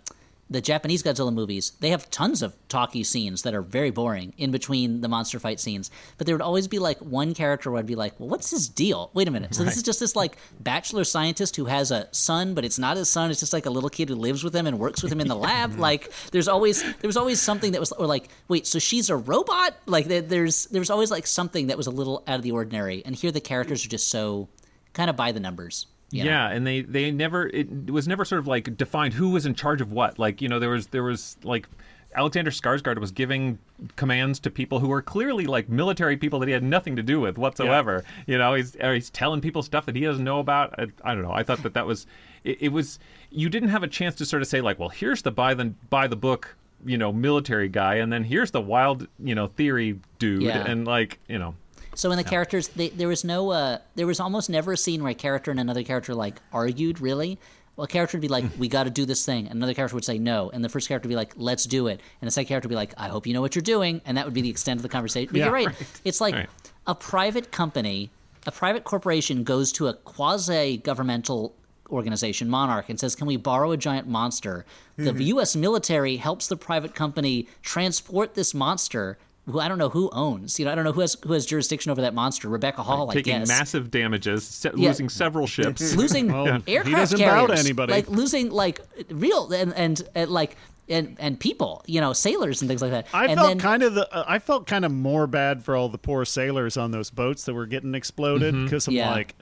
the 0.50 0.60
Japanese 0.60 1.02
Godzilla 1.04 1.32
movies, 1.32 1.72
they 1.78 1.90
have 1.90 2.10
tons 2.10 2.42
of 2.42 2.56
talky 2.68 3.04
scenes 3.04 3.42
that 3.42 3.54
are 3.54 3.62
very 3.62 3.90
boring 3.92 4.34
in 4.36 4.50
between 4.50 5.00
the 5.00 5.08
monster 5.08 5.38
fight 5.38 5.60
scenes. 5.60 5.92
But 6.18 6.26
there 6.26 6.34
would 6.34 6.42
always 6.42 6.66
be 6.66 6.80
like 6.80 6.98
one 6.98 7.34
character 7.34 7.70
where 7.70 7.78
I'd 7.78 7.86
be 7.86 7.94
like, 7.94 8.18
well, 8.18 8.28
what's 8.28 8.50
his 8.50 8.68
deal? 8.68 9.10
Wait 9.14 9.28
a 9.28 9.30
minute. 9.30 9.54
So 9.54 9.62
this 9.62 9.76
is 9.76 9.84
just 9.84 10.00
this 10.00 10.16
like 10.16 10.36
bachelor 10.58 11.04
scientist 11.04 11.54
who 11.54 11.66
has 11.66 11.92
a 11.92 12.08
son, 12.10 12.54
but 12.54 12.64
it's 12.64 12.80
not 12.80 12.96
his 12.96 13.08
son. 13.08 13.30
It's 13.30 13.38
just 13.40 13.52
like 13.52 13.66
a 13.66 13.70
little 13.70 13.88
kid 13.90 14.08
who 14.08 14.16
lives 14.16 14.42
with 14.42 14.54
him 14.54 14.66
and 14.66 14.78
works 14.78 15.02
with 15.04 15.12
him 15.12 15.20
in 15.20 15.28
the 15.28 15.36
lab. 15.36 15.78
like 15.78 16.12
there's 16.32 16.48
always 16.48 16.82
there 16.82 17.08
was 17.08 17.16
always 17.16 17.40
something 17.40 17.70
that 17.72 17.80
was 17.80 17.92
or 17.92 18.06
like, 18.06 18.28
wait, 18.48 18.66
so 18.66 18.80
she's 18.80 19.08
a 19.08 19.16
robot? 19.16 19.76
Like 19.86 20.06
there- 20.06 20.20
there's 20.22 20.66
there's 20.66 20.90
always 20.90 21.10
like 21.12 21.26
something 21.28 21.68
that 21.68 21.76
was 21.76 21.86
a 21.86 21.90
little 21.92 22.24
out 22.26 22.36
of 22.36 22.42
the 22.42 22.50
ordinary. 22.50 23.02
And 23.06 23.14
here 23.14 23.30
the 23.30 23.40
characters 23.40 23.86
are 23.86 23.88
just 23.88 24.08
so 24.08 24.48
kind 24.94 25.08
of 25.08 25.14
by 25.14 25.30
the 25.30 25.38
numbers. 25.40 25.86
You 26.10 26.24
know? 26.24 26.30
Yeah, 26.30 26.48
and 26.48 26.66
they 26.66 26.82
they 26.82 27.10
never 27.10 27.46
it 27.48 27.90
was 27.90 28.06
never 28.08 28.24
sort 28.24 28.38
of 28.40 28.46
like 28.46 28.76
defined 28.76 29.14
who 29.14 29.30
was 29.30 29.46
in 29.46 29.54
charge 29.54 29.80
of 29.80 29.92
what. 29.92 30.18
Like 30.18 30.40
you 30.42 30.48
know 30.48 30.58
there 30.58 30.70
was 30.70 30.88
there 30.88 31.02
was 31.02 31.36
like 31.42 31.68
Alexander 32.14 32.50
Skarsgård 32.50 32.98
was 32.98 33.12
giving 33.12 33.58
commands 33.94 34.40
to 34.40 34.50
people 34.50 34.80
who 34.80 34.88
were 34.88 35.00
clearly 35.00 35.46
like 35.46 35.68
military 35.68 36.16
people 36.16 36.40
that 36.40 36.48
he 36.48 36.52
had 36.52 36.64
nothing 36.64 36.96
to 36.96 37.02
do 37.04 37.20
with 37.20 37.38
whatsoever. 37.38 38.04
You 38.26 38.36
know, 38.38 38.54
he's 38.54 38.76
he's 38.80 39.10
telling 39.10 39.40
people 39.40 39.62
stuff 39.62 39.86
that 39.86 39.94
he 39.94 40.02
doesn't 40.02 40.24
know 40.24 40.40
about. 40.40 40.74
I, 40.78 40.86
I 41.04 41.14
don't 41.14 41.22
know. 41.22 41.32
I 41.32 41.44
thought 41.44 41.62
that 41.62 41.74
that 41.74 41.86
was 41.86 42.06
it, 42.42 42.58
it 42.62 42.68
was 42.70 42.98
you 43.30 43.48
didn't 43.48 43.68
have 43.68 43.84
a 43.84 43.88
chance 43.88 44.16
to 44.16 44.26
sort 44.26 44.42
of 44.42 44.48
say 44.48 44.60
like, 44.60 44.78
well, 44.80 44.88
here's 44.88 45.22
the 45.22 45.30
by 45.30 45.54
the 45.54 45.66
by 45.88 46.08
the 46.08 46.16
book 46.16 46.56
you 46.84 46.96
know 46.96 47.12
military 47.12 47.68
guy 47.68 47.96
and 47.96 48.10
then 48.10 48.24
here's 48.24 48.52
the 48.52 48.60
wild 48.60 49.06
you 49.22 49.34
know 49.34 49.46
theory 49.48 50.00
dude 50.18 50.40
Yeah. 50.42 50.64
and 50.66 50.86
like 50.86 51.18
you 51.28 51.38
know 51.38 51.54
So 52.00 52.10
in 52.10 52.16
the 52.16 52.24
characters, 52.24 52.68
they, 52.68 52.88
there 52.88 53.08
was 53.08 53.24
no, 53.24 53.50
uh, 53.50 53.76
there 53.94 54.06
was 54.06 54.20
almost 54.20 54.48
never 54.48 54.72
a 54.72 54.76
scene 54.78 55.02
where 55.02 55.12
a 55.12 55.14
character 55.14 55.50
and 55.50 55.60
another 55.60 55.82
character 55.82 56.14
like 56.14 56.40
argued. 56.50 56.98
Really, 56.98 57.38
well, 57.76 57.84
a 57.84 57.88
character 57.88 58.16
would 58.16 58.22
be 58.22 58.28
like, 58.28 58.44
"We 58.58 58.68
got 58.68 58.84
to 58.84 58.90
do 58.90 59.04
this 59.04 59.26
thing," 59.26 59.44
and 59.48 59.56
another 59.56 59.74
character 59.74 59.96
would 59.96 60.04
say 60.06 60.16
no, 60.18 60.48
and 60.48 60.64
the 60.64 60.70
first 60.70 60.88
character 60.88 61.06
would 61.08 61.12
be 61.12 61.16
like, 61.16 61.34
"Let's 61.36 61.64
do 61.64 61.88
it," 61.88 62.00
and 62.22 62.26
the 62.26 62.30
second 62.30 62.48
character 62.48 62.68
would 62.68 62.72
be 62.72 62.76
like, 62.76 62.94
"I 62.96 63.08
hope 63.08 63.26
you 63.26 63.34
know 63.34 63.42
what 63.42 63.54
you're 63.54 63.60
doing," 63.60 64.00
and 64.06 64.16
that 64.16 64.24
would 64.24 64.32
be 64.32 64.40
the 64.40 64.48
extent 64.48 64.78
of 64.78 64.82
the 64.82 64.88
conversation. 64.88 65.28
But 65.30 65.40
Yeah, 65.40 65.44
you're 65.44 65.52
right. 65.52 65.66
right. 65.66 66.00
It's 66.02 66.22
like 66.22 66.34
Right. 66.34 66.48
a 66.86 66.94
private 66.94 67.52
company, 67.52 68.08
a 68.46 68.50
private 68.50 68.84
corporation 68.84 69.44
goes 69.44 69.70
to 69.72 69.88
a 69.88 69.92
quasi-governmental 69.92 71.54
organization, 71.90 72.48
Monarch, 72.48 72.88
and 72.88 72.98
says, 72.98 73.14
"Can 73.14 73.26
we 73.26 73.36
borrow 73.36 73.72
a 73.72 73.76
giant 73.76 74.08
monster?" 74.08 74.64
The 74.96 75.12
U.S. 75.24 75.54
military 75.54 76.16
helps 76.16 76.46
the 76.46 76.56
private 76.56 76.94
company 76.94 77.46
transport 77.60 78.36
this 78.36 78.54
monster. 78.54 79.18
Who 79.46 79.58
I 79.58 79.68
don't 79.68 79.78
know 79.78 79.88
who 79.88 80.10
owns. 80.12 80.58
You 80.58 80.66
know, 80.66 80.72
I 80.72 80.74
don't 80.74 80.84
know 80.84 80.92
who 80.92 81.00
has 81.00 81.16
who 81.24 81.32
has 81.32 81.46
jurisdiction 81.46 81.90
over 81.90 82.02
that 82.02 82.14
monster. 82.14 82.48
Rebecca 82.48 82.82
Hall, 82.82 83.10
I 83.10 83.14
guess. 83.14 83.24
taking 83.24 83.38
guess. 83.40 83.48
massive 83.48 83.90
damages 83.90 84.44
se- 84.44 84.72
Yeah. 84.76 84.88
losing 84.88 85.08
several 85.08 85.46
ships 85.46 85.94
losing 85.96 86.30
Well, 86.32 86.60
he 86.66 86.74
aircraft 86.76 86.96
doesn't 87.12 87.18
bow 87.20 87.40
to 87.42 87.46
carriers, 87.48 87.64
anybody. 87.64 87.92
like 87.92 88.08
losing 88.08 88.50
like 88.50 88.80
real 89.10 89.50
and 89.52 89.74
and, 89.74 90.02
and 90.14 90.30
like 90.30 90.56
and 90.88 91.16
and 91.18 91.38
people, 91.40 91.82
you 91.86 92.00
know, 92.00 92.12
sailors 92.12 92.60
and 92.62 92.68
things 92.68 92.82
like 92.82 92.90
that. 92.90 93.06
I 93.14 93.26
and 93.26 93.34
felt 93.36 93.48
then, 93.48 93.58
kind 93.58 93.82
of 93.82 93.94
the 93.94 94.12
uh, 94.14 94.24
I 94.28 94.38
felt 94.40 94.66
kind 94.66 94.84
of 94.84 94.92
more 94.92 95.26
bad 95.26 95.64
for 95.64 95.74
all 95.74 95.88
the 95.88 95.98
poor 95.98 96.24
sailors 96.24 96.76
on 96.76 96.90
those 96.90 97.10
boats 97.10 97.44
that 97.44 97.54
were 97.54 97.66
getting 97.66 97.94
exploded 97.94 98.54
because 98.64 98.88
I'm 98.88 98.94
Yeah. 98.94 99.10
like, 99.10 99.34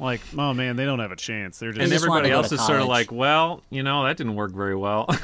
like, 0.00 0.20
oh 0.36 0.54
man, 0.54 0.76
they 0.76 0.84
don't 0.84 0.98
have 1.00 1.12
a 1.12 1.16
chance. 1.16 1.58
They're 1.58 1.72
just 1.72 1.82
and 1.82 1.90
just 1.92 2.04
everybody 2.04 2.30
else 2.30 2.50
to 2.50 2.54
is 2.56 2.66
sort 2.66 2.80
of 2.80 2.88
like, 2.88 3.10
well, 3.10 3.62
you 3.70 3.82
know, 3.82 4.04
that 4.04 4.16
didn't 4.16 4.34
work 4.34 4.52
very 4.52 4.76
well. 4.76 5.06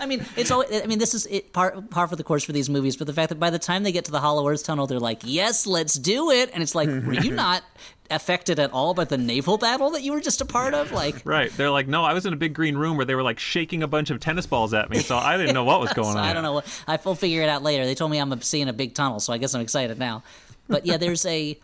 I 0.00 0.06
mean, 0.06 0.24
it's 0.36 0.50
always, 0.50 0.82
I 0.82 0.86
mean, 0.86 0.98
this 0.98 1.14
is 1.14 1.26
it, 1.26 1.52
part 1.52 1.90
par 1.90 2.08
for 2.08 2.16
the 2.16 2.24
course 2.24 2.44
for 2.44 2.52
these 2.52 2.70
movies. 2.70 2.96
But 2.96 3.06
the 3.06 3.12
fact 3.12 3.28
that 3.30 3.38
by 3.40 3.50
the 3.50 3.58
time 3.58 3.82
they 3.82 3.92
get 3.92 4.06
to 4.06 4.10
the 4.12 4.20
Hollow 4.20 4.48
Earth 4.48 4.64
Tunnel, 4.64 4.86
they're 4.86 4.98
like, 5.00 5.20
"Yes, 5.24 5.66
let's 5.66 5.94
do 5.94 6.30
it," 6.30 6.50
and 6.52 6.62
it's 6.62 6.74
like, 6.74 6.88
were 6.88 7.14
you 7.14 7.30
not 7.32 7.62
affected 8.10 8.58
at 8.58 8.72
all 8.72 8.92
by 8.92 9.04
the 9.04 9.16
naval 9.16 9.56
battle 9.56 9.90
that 9.90 10.02
you 10.02 10.12
were 10.12 10.20
just 10.20 10.40
a 10.40 10.44
part 10.44 10.74
of? 10.74 10.90
Like, 10.92 11.22
right? 11.24 11.50
They're 11.56 11.70
like, 11.70 11.86
no, 11.86 12.04
I 12.04 12.12
was 12.12 12.26
in 12.26 12.32
a 12.32 12.36
big 12.36 12.54
green 12.54 12.76
room 12.76 12.96
where 12.96 13.06
they 13.06 13.14
were 13.14 13.22
like 13.22 13.38
shaking 13.38 13.82
a 13.82 13.88
bunch 13.88 14.10
of 14.10 14.18
tennis 14.20 14.46
balls 14.46 14.74
at 14.74 14.90
me, 14.90 14.98
so 14.98 15.16
I 15.16 15.36
didn't 15.36 15.54
know 15.54 15.64
what 15.64 15.80
was 15.80 15.92
going 15.94 16.12
So 16.14 16.18
on. 16.18 16.24
I 16.24 16.32
don't 16.32 16.42
know. 16.42 16.62
I 16.88 16.98
will 17.04 17.14
figure 17.14 17.42
it 17.42 17.48
out 17.48 17.62
later. 17.62 17.84
They 17.84 17.94
told 17.94 18.10
me 18.10 18.18
I'm 18.18 18.40
seeing 18.42 18.68
a 18.68 18.72
big 18.72 18.94
tunnel, 18.94 19.20
so 19.20 19.32
I 19.32 19.38
guess 19.38 19.54
I'm 19.54 19.60
excited 19.60 19.98
now. 19.98 20.22
But 20.68 20.86
yeah, 20.86 20.96
there's 20.96 21.24
a, 21.26 21.58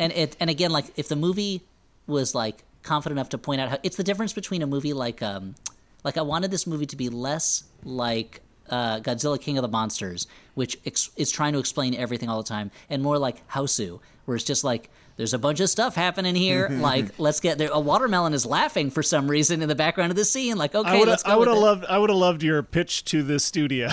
and 0.00 0.12
it, 0.14 0.36
and 0.40 0.50
again, 0.50 0.72
like 0.72 0.86
if 0.96 1.06
the 1.08 1.14
movie 1.14 1.62
was 2.06 2.34
like 2.34 2.64
confident 2.82 3.18
enough 3.18 3.28
to 3.28 3.38
point 3.38 3.60
out 3.60 3.68
how 3.68 3.78
it's 3.82 3.96
the 3.96 4.02
difference 4.02 4.32
between 4.32 4.62
a 4.62 4.66
movie 4.66 4.94
like, 4.94 5.22
um, 5.22 5.54
like 6.02 6.16
I 6.16 6.22
wanted 6.22 6.50
this 6.50 6.66
movie 6.66 6.86
to 6.86 6.96
be 6.96 7.10
less 7.10 7.64
like 7.84 8.40
uh, 8.70 9.00
Godzilla 9.00 9.40
King 9.40 9.58
of 9.58 9.62
the 9.62 9.68
Monsters, 9.68 10.26
which 10.54 10.78
ex- 10.86 11.10
is 11.16 11.30
trying 11.30 11.52
to 11.52 11.58
explain 11.58 11.94
everything 11.94 12.28
all 12.30 12.42
the 12.42 12.48
time, 12.48 12.70
and 12.88 13.02
more 13.02 13.18
like 13.18 13.46
Hausu, 13.48 14.00
where 14.24 14.34
it's 14.34 14.44
just 14.44 14.64
like. 14.64 14.90
There's 15.16 15.34
a 15.34 15.38
bunch 15.38 15.60
of 15.60 15.68
stuff 15.68 15.94
happening 15.94 16.34
here. 16.34 16.68
like, 16.70 17.18
let's 17.18 17.40
get 17.40 17.58
there. 17.58 17.70
A 17.72 17.80
watermelon 17.80 18.32
is 18.32 18.46
laughing 18.46 18.90
for 18.90 19.02
some 19.02 19.28
reason 19.30 19.62
in 19.62 19.68
the 19.68 19.74
background 19.74 20.10
of 20.10 20.16
the 20.16 20.24
scene. 20.24 20.56
Like, 20.56 20.74
okay, 20.74 20.88
I 20.88 20.98
would 20.98 21.08
let's 21.08 21.22
go 21.22 21.32
I 21.32 21.36
would 21.36 21.48
have 21.48 21.58
loved 21.58 21.84
I 21.86 21.98
would 21.98 22.10
have 22.10 22.18
loved 22.18 22.42
your 22.42 22.62
pitch 22.62 23.04
to 23.06 23.22
the 23.22 23.38
studio. 23.38 23.88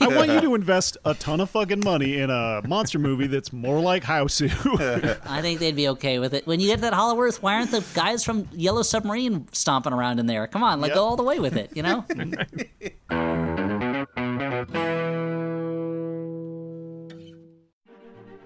I 0.00 0.08
want 0.08 0.30
you 0.30 0.40
to 0.40 0.54
invest 0.56 0.96
a 1.04 1.14
ton 1.14 1.40
of 1.40 1.50
fucking 1.50 1.80
money 1.84 2.18
in 2.18 2.30
a 2.30 2.62
monster 2.66 2.98
movie 2.98 3.26
that's 3.26 3.52
more 3.52 3.80
like 3.80 4.02
Hausu. 4.04 4.50
I 5.26 5.42
think 5.42 5.60
they'd 5.60 5.76
be 5.76 5.88
okay 5.88 6.18
with 6.18 6.34
it. 6.34 6.46
When 6.46 6.60
you 6.60 6.68
get 6.68 6.76
to 6.76 6.80
that 6.82 6.94
Hollow 6.94 7.20
Earth, 7.20 7.42
why 7.42 7.54
aren't 7.54 7.70
the 7.70 7.84
guys 7.94 8.24
from 8.24 8.48
Yellow 8.52 8.82
Submarine 8.82 9.46
stomping 9.52 9.92
around 9.92 10.18
in 10.18 10.26
there? 10.26 10.46
Come 10.46 10.62
on, 10.62 10.80
like 10.80 10.90
Yep. 10.90 10.96
go 10.96 11.04
all 11.04 11.16
the 11.16 11.22
way 11.22 11.38
with 11.38 11.56
it, 11.56 11.70
you 11.74 11.82
know? 11.82 12.04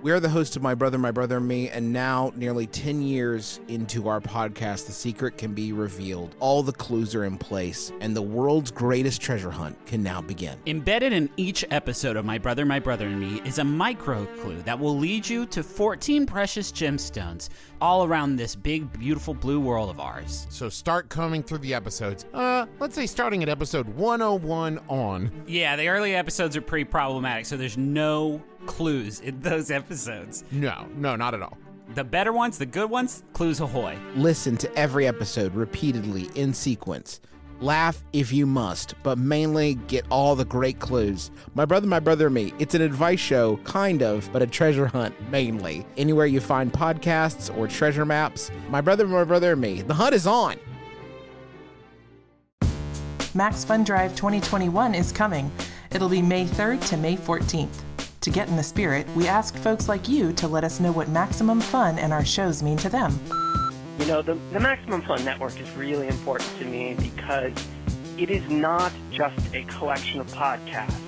We 0.00 0.12
are 0.12 0.20
the 0.20 0.28
host 0.28 0.54
of 0.54 0.62
My 0.62 0.76
Brother, 0.76 0.96
My 0.96 1.10
Brother 1.10 1.38
and 1.38 1.48
Me, 1.48 1.70
and 1.70 1.92
now, 1.92 2.32
nearly 2.36 2.68
10 2.68 3.02
years 3.02 3.58
into 3.66 4.06
our 4.06 4.20
podcast, 4.20 4.86
the 4.86 4.92
secret 4.92 5.36
can 5.36 5.54
be 5.54 5.72
revealed. 5.72 6.36
All 6.38 6.62
the 6.62 6.72
clues 6.72 7.16
are 7.16 7.24
in 7.24 7.36
place, 7.36 7.90
and 8.00 8.14
the 8.14 8.22
world's 8.22 8.70
greatest 8.70 9.20
treasure 9.20 9.50
hunt 9.50 9.76
can 9.86 10.00
now 10.04 10.20
begin. 10.20 10.56
Embedded 10.66 11.12
in 11.12 11.28
each 11.36 11.64
episode 11.72 12.16
of 12.16 12.24
My 12.24 12.38
Brother, 12.38 12.64
My 12.64 12.78
Brother 12.78 13.08
and 13.08 13.18
Me 13.18 13.42
is 13.44 13.58
a 13.58 13.64
micro 13.64 14.24
clue 14.40 14.62
that 14.62 14.78
will 14.78 14.96
lead 14.96 15.28
you 15.28 15.46
to 15.46 15.64
14 15.64 16.26
precious 16.26 16.70
gemstones 16.70 17.48
all 17.80 18.04
around 18.04 18.36
this 18.36 18.54
big, 18.54 18.92
beautiful 19.00 19.34
blue 19.34 19.58
world 19.58 19.90
of 19.90 19.98
ours. 19.98 20.46
So 20.48 20.68
start 20.68 21.08
combing 21.08 21.42
through 21.42 21.58
the 21.58 21.74
episodes. 21.74 22.24
Uh, 22.32 22.66
let's 22.78 22.94
say 22.94 23.06
starting 23.06 23.42
at 23.42 23.48
episode 23.48 23.88
101 23.88 24.78
on. 24.86 25.32
Yeah, 25.48 25.74
the 25.74 25.88
early 25.88 26.14
episodes 26.14 26.56
are 26.56 26.60
pretty 26.60 26.84
problematic, 26.84 27.46
so 27.46 27.56
there's 27.56 27.76
no 27.76 28.40
clues 28.66 29.20
in 29.20 29.40
those 29.40 29.70
episodes. 29.70 30.44
No, 30.50 30.86
no, 30.96 31.16
not 31.16 31.34
at 31.34 31.42
all. 31.42 31.58
The 31.94 32.04
better 32.04 32.32
ones, 32.32 32.58
the 32.58 32.66
good 32.66 32.90
ones, 32.90 33.24
clues 33.32 33.60
ahoy. 33.60 33.96
Listen 34.14 34.56
to 34.58 34.74
every 34.76 35.06
episode 35.06 35.54
repeatedly 35.54 36.28
in 36.34 36.52
sequence. 36.52 37.20
Laugh 37.60 38.04
if 38.12 38.32
you 38.32 38.46
must, 38.46 38.94
but 39.02 39.18
mainly 39.18 39.74
get 39.88 40.04
all 40.10 40.36
the 40.36 40.44
great 40.44 40.78
clues. 40.78 41.30
My 41.54 41.64
Brother, 41.64 41.88
My 41.88 41.98
Brother 41.98 42.26
and 42.26 42.34
Me. 42.34 42.52
It's 42.58 42.74
an 42.74 42.82
advice 42.82 43.18
show, 43.18 43.56
kind 43.64 44.02
of, 44.02 44.30
but 44.32 44.42
a 44.42 44.46
treasure 44.46 44.86
hunt 44.86 45.14
mainly. 45.30 45.84
Anywhere 45.96 46.26
you 46.26 46.40
find 46.40 46.72
podcasts 46.72 47.56
or 47.56 47.66
treasure 47.66 48.04
maps, 48.04 48.50
My 48.68 48.80
Brother, 48.80 49.08
My 49.08 49.24
Brother 49.24 49.52
and 49.52 49.60
Me. 49.60 49.82
The 49.82 49.94
hunt 49.94 50.14
is 50.14 50.26
on. 50.26 50.56
Max 53.34 53.64
Fun 53.64 53.82
Drive 53.82 54.14
2021 54.14 54.94
is 54.94 55.10
coming. 55.10 55.50
It'll 55.90 56.08
be 56.08 56.22
May 56.22 56.44
3rd 56.46 56.86
to 56.88 56.96
May 56.96 57.16
14th. 57.16 57.82
To 58.28 58.34
get 58.34 58.48
in 58.48 58.56
the 58.56 58.62
spirit, 58.62 59.08
we 59.16 59.26
asked 59.26 59.56
folks 59.56 59.88
like 59.88 60.06
you 60.06 60.34
to 60.34 60.46
let 60.46 60.62
us 60.62 60.80
know 60.80 60.92
what 60.92 61.08
maximum 61.08 61.62
fun 61.62 61.98
and 61.98 62.12
our 62.12 62.26
shows 62.26 62.62
mean 62.62 62.76
to 62.76 62.90
them. 62.90 63.18
You 63.98 64.04
know, 64.04 64.20
the, 64.20 64.34
the 64.52 64.60
Maximum 64.60 65.00
Fun 65.00 65.24
Network 65.24 65.58
is 65.58 65.70
really 65.70 66.08
important 66.08 66.50
to 66.58 66.66
me 66.66 66.94
because 67.00 67.54
it 68.18 68.28
is 68.28 68.46
not 68.50 68.92
just 69.10 69.54
a 69.54 69.64
collection 69.64 70.20
of 70.20 70.26
podcasts, 70.26 71.00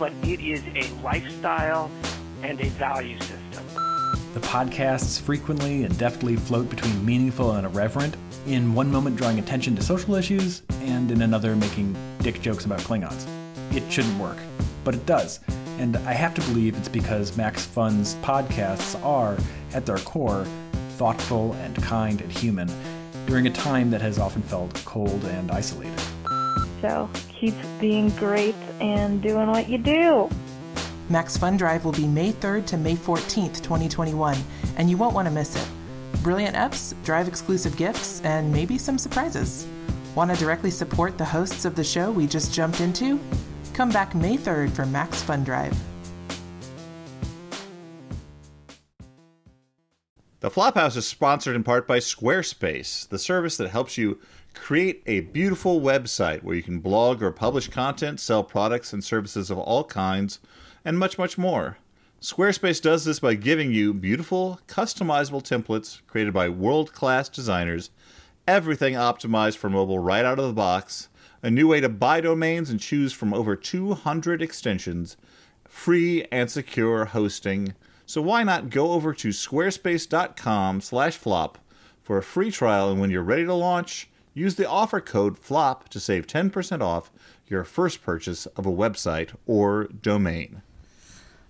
but 0.00 0.12
it 0.24 0.40
is 0.40 0.64
a 0.74 0.92
lifestyle 1.00 1.92
and 2.42 2.60
a 2.60 2.66
value 2.70 3.20
system. 3.20 3.64
The 4.34 4.40
podcasts 4.40 5.20
frequently 5.20 5.84
and 5.84 5.96
deftly 5.96 6.34
float 6.34 6.68
between 6.68 7.06
meaningful 7.06 7.52
and 7.52 7.68
irreverent, 7.68 8.16
in 8.48 8.74
one 8.74 8.90
moment 8.90 9.14
drawing 9.14 9.38
attention 9.38 9.76
to 9.76 9.82
social 9.82 10.16
issues, 10.16 10.62
and 10.80 11.12
in 11.12 11.22
another 11.22 11.54
making 11.54 11.94
dick 12.18 12.42
jokes 12.42 12.64
about 12.64 12.80
Klingons. 12.80 13.28
It 13.72 13.88
shouldn't 13.92 14.18
work, 14.18 14.38
but 14.82 14.96
it 14.96 15.06
does. 15.06 15.38
And 15.78 15.96
I 15.98 16.12
have 16.12 16.34
to 16.34 16.40
believe 16.42 16.76
it's 16.76 16.88
because 16.88 17.36
Max 17.36 17.64
Fun's 17.64 18.14
podcasts 18.16 19.02
are, 19.04 19.36
at 19.74 19.84
their 19.86 19.98
core, 19.98 20.46
thoughtful 20.90 21.52
and 21.54 21.74
kind 21.82 22.20
and 22.20 22.30
human, 22.30 22.70
during 23.26 23.46
a 23.46 23.50
time 23.50 23.90
that 23.90 24.00
has 24.00 24.18
often 24.18 24.42
felt 24.42 24.72
cold 24.84 25.24
and 25.24 25.50
isolated. 25.50 26.00
So 26.80 27.08
keep 27.28 27.54
being 27.80 28.10
great 28.10 28.54
and 28.80 29.22
doing 29.22 29.48
what 29.48 29.68
you 29.68 29.78
do. 29.78 30.30
Max 31.08 31.36
Fun 31.36 31.56
Drive 31.56 31.84
will 31.84 31.92
be 31.92 32.06
May 32.06 32.32
3rd 32.32 32.66
to 32.66 32.76
May 32.76 32.94
14th, 32.94 33.62
2021, 33.62 34.36
and 34.76 34.88
you 34.88 34.96
won't 34.96 35.14
want 35.14 35.26
to 35.26 35.32
miss 35.32 35.56
it. 35.56 35.68
Brilliant 36.22 36.56
EPs, 36.56 36.94
drive 37.04 37.28
exclusive 37.28 37.76
gifts, 37.76 38.20
and 38.22 38.50
maybe 38.52 38.78
some 38.78 38.96
surprises. 38.96 39.66
Want 40.14 40.30
to 40.30 40.36
directly 40.36 40.70
support 40.70 41.18
the 41.18 41.24
hosts 41.24 41.64
of 41.64 41.74
the 41.74 41.84
show 41.84 42.10
we 42.10 42.26
just 42.26 42.54
jumped 42.54 42.80
into? 42.80 43.20
Come 43.74 43.90
back 43.90 44.14
May 44.14 44.36
3rd 44.36 44.70
for 44.70 44.86
Max 44.86 45.22
Fun 45.22 45.44
Drive. 45.44 45.78
The 50.40 50.50
Flophouse 50.50 50.96
is 50.96 51.06
sponsored 51.06 51.56
in 51.56 51.64
part 51.64 51.86
by 51.86 51.98
Squarespace, 51.98 53.08
the 53.08 53.18
service 53.18 53.56
that 53.56 53.70
helps 53.70 53.96
you 53.98 54.18
Create 54.54 55.02
a 55.04 55.20
beautiful 55.20 55.80
website 55.80 56.42
where 56.42 56.56
you 56.56 56.62
can 56.62 56.78
blog 56.78 57.22
or 57.22 57.30
publish 57.30 57.68
content, 57.68 58.18
sell 58.18 58.42
products 58.42 58.92
and 58.92 59.04
services 59.04 59.50
of 59.50 59.58
all 59.58 59.84
kinds, 59.84 60.38
and 60.84 60.98
much, 60.98 61.18
much 61.18 61.36
more. 61.36 61.76
Squarespace 62.22 62.80
does 62.80 63.04
this 63.04 63.18
by 63.18 63.34
giving 63.34 63.72
you 63.72 63.92
beautiful, 63.92 64.60
customizable 64.66 65.42
templates 65.42 66.00
created 66.06 66.32
by 66.32 66.48
world 66.48 66.94
class 66.94 67.28
designers, 67.28 67.90
everything 68.48 68.94
optimized 68.94 69.58
for 69.58 69.68
mobile 69.68 69.98
right 69.98 70.24
out 70.24 70.38
of 70.38 70.46
the 70.46 70.54
box, 70.54 71.08
a 71.44 71.50
new 71.50 71.68
way 71.68 71.78
to 71.78 71.88
buy 71.90 72.22
domains 72.22 72.70
and 72.70 72.80
choose 72.80 73.12
from 73.12 73.34
over 73.34 73.54
200 73.54 74.40
extensions, 74.40 75.18
free 75.68 76.24
and 76.32 76.50
secure 76.50 77.04
hosting. 77.04 77.74
So 78.06 78.22
why 78.22 78.44
not 78.44 78.70
go 78.70 78.92
over 78.92 79.12
to 79.12 79.28
squarespace.com/flop 79.28 81.58
for 82.02 82.16
a 82.16 82.22
free 82.22 82.50
trial 82.50 82.90
and 82.90 82.98
when 82.98 83.10
you're 83.10 83.22
ready 83.22 83.44
to 83.44 83.52
launch, 83.52 84.08
use 84.32 84.54
the 84.54 84.66
offer 84.66 85.02
code 85.02 85.38
FLOP 85.38 85.90
to 85.90 86.00
save 86.00 86.26
10% 86.26 86.80
off 86.80 87.12
your 87.46 87.62
first 87.62 88.02
purchase 88.02 88.46
of 88.46 88.64
a 88.64 88.72
website 88.72 89.34
or 89.46 89.84
domain. 89.84 90.62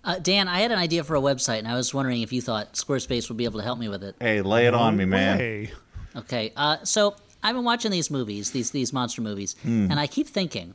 Uh, 0.03 0.19
Dan, 0.19 0.49
I 0.49 0.59
had 0.59 0.73
an 0.73 0.79
idea 0.79 1.05
for 1.05 1.15
a 1.15 1.21
website, 1.21 1.61
and 1.61 1.69
I 1.69 1.77
was 1.77 1.95
wondering 1.95 2.21
if 2.21 2.33
you 2.33 2.43
thought 2.43 2.73
Squarespace 2.75 3.29
would 3.29 3.39
be 3.39 3.45
able 3.45 3.61
to 3.61 3.65
help 3.65 3.79
me 3.79 3.89
with 3.89 4.03
it. 4.03 4.17
Hey, 4.21 4.43
lay 4.43 4.67
it 4.67 4.75
on 4.75 4.97
me, 4.97 5.05
man. 5.05 5.39
Way. 5.39 5.71
Okay, 6.17 6.53
uh, 6.57 6.79
so 6.85 7.17
I've 7.45 7.55
been 7.55 7.65
watching 7.65 7.91
these 7.93 8.11
movies, 8.11 8.51
these 8.51 8.71
these 8.73 8.93
monster 8.93 9.23
movies, 9.23 9.55
and 9.65 10.01
I 10.01 10.07
keep 10.09 10.27
thinking, 10.27 10.75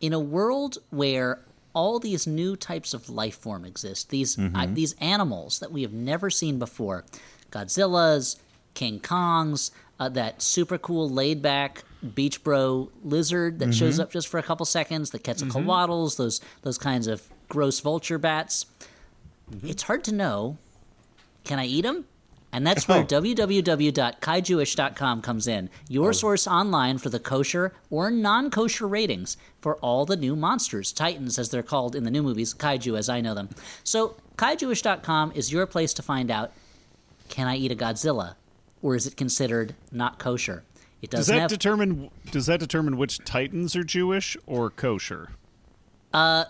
in 0.00 0.12
a 0.12 0.18
world 0.20 0.76
where 0.90 1.38
all 1.72 2.00
these 2.00 2.26
new 2.26 2.56
types 2.56 2.92
of 2.92 3.08
life 3.08 3.36
form 3.38 3.64
exist, 3.64 4.10
these 4.10 4.36
uh, 4.56 4.66
these 4.74 4.94
animals 5.00 5.60
that 5.60 5.70
we 5.72 5.82
have 5.82 5.92
never 5.92 6.28
seen 6.28 6.58
before, 6.58 7.04
Godzillas, 7.52 8.36
King 8.74 8.98
Kongs, 9.00 9.70
uh, 10.00 10.08
that 10.08 10.42
super 10.42 10.78
cool 10.78 11.08
laid 11.08 11.40
back 11.42 11.84
beach 12.14 12.42
bro 12.42 12.90
lizard 13.04 13.58
that 13.60 13.72
shows 13.74 14.00
up 14.00 14.10
just 14.10 14.26
for 14.28 14.38
a 14.38 14.42
couple 14.42 14.66
seconds, 14.66 15.10
the 15.10 15.18
Quetzalcoatl's, 15.20 16.16
those 16.16 16.40
those 16.62 16.76
kinds 16.78 17.06
of 17.06 17.22
gross 17.48 17.78
vulture 17.80 18.18
bats. 18.18 18.66
It's 19.62 19.84
hard 19.84 20.02
to 20.04 20.12
know. 20.12 20.58
Can 21.44 21.58
I 21.58 21.66
eat 21.66 21.82
them? 21.82 22.04
And 22.52 22.66
that's 22.66 22.88
where 22.88 23.04
www.kaijuish.com 23.04 25.22
comes 25.22 25.46
in, 25.46 25.70
your 25.88 26.08
oh. 26.08 26.12
source 26.12 26.46
online 26.46 26.98
for 26.98 27.08
the 27.08 27.20
kosher 27.20 27.72
or 27.90 28.10
non 28.10 28.50
kosher 28.50 28.88
ratings 28.88 29.36
for 29.60 29.76
all 29.76 30.06
the 30.06 30.16
new 30.16 30.34
monsters, 30.34 30.92
titans 30.92 31.38
as 31.38 31.50
they're 31.50 31.62
called 31.62 31.94
in 31.94 32.04
the 32.04 32.10
new 32.10 32.22
movies, 32.22 32.54
kaiju 32.54 32.98
as 32.98 33.08
I 33.08 33.20
know 33.20 33.34
them. 33.34 33.50
So, 33.84 34.16
kaijuish.com 34.36 35.32
is 35.34 35.52
your 35.52 35.66
place 35.66 35.92
to 35.94 36.02
find 36.02 36.30
out 36.30 36.52
can 37.28 37.46
I 37.46 37.56
eat 37.56 37.70
a 37.70 37.76
Godzilla? 37.76 38.34
Or 38.82 38.96
is 38.96 39.06
it 39.06 39.16
considered 39.16 39.74
not 39.92 40.18
kosher? 40.18 40.64
It 41.02 41.10
Does 41.10 41.28
that 41.28 41.40
have. 41.40 41.50
determine? 41.50 42.10
Does 42.30 42.46
that 42.46 42.60
determine 42.60 42.96
which 42.96 43.18
Titans 43.24 43.76
are 43.76 43.84
Jewish 43.84 44.36
or 44.46 44.70
kosher? 44.70 45.30
Uh, 46.12 46.44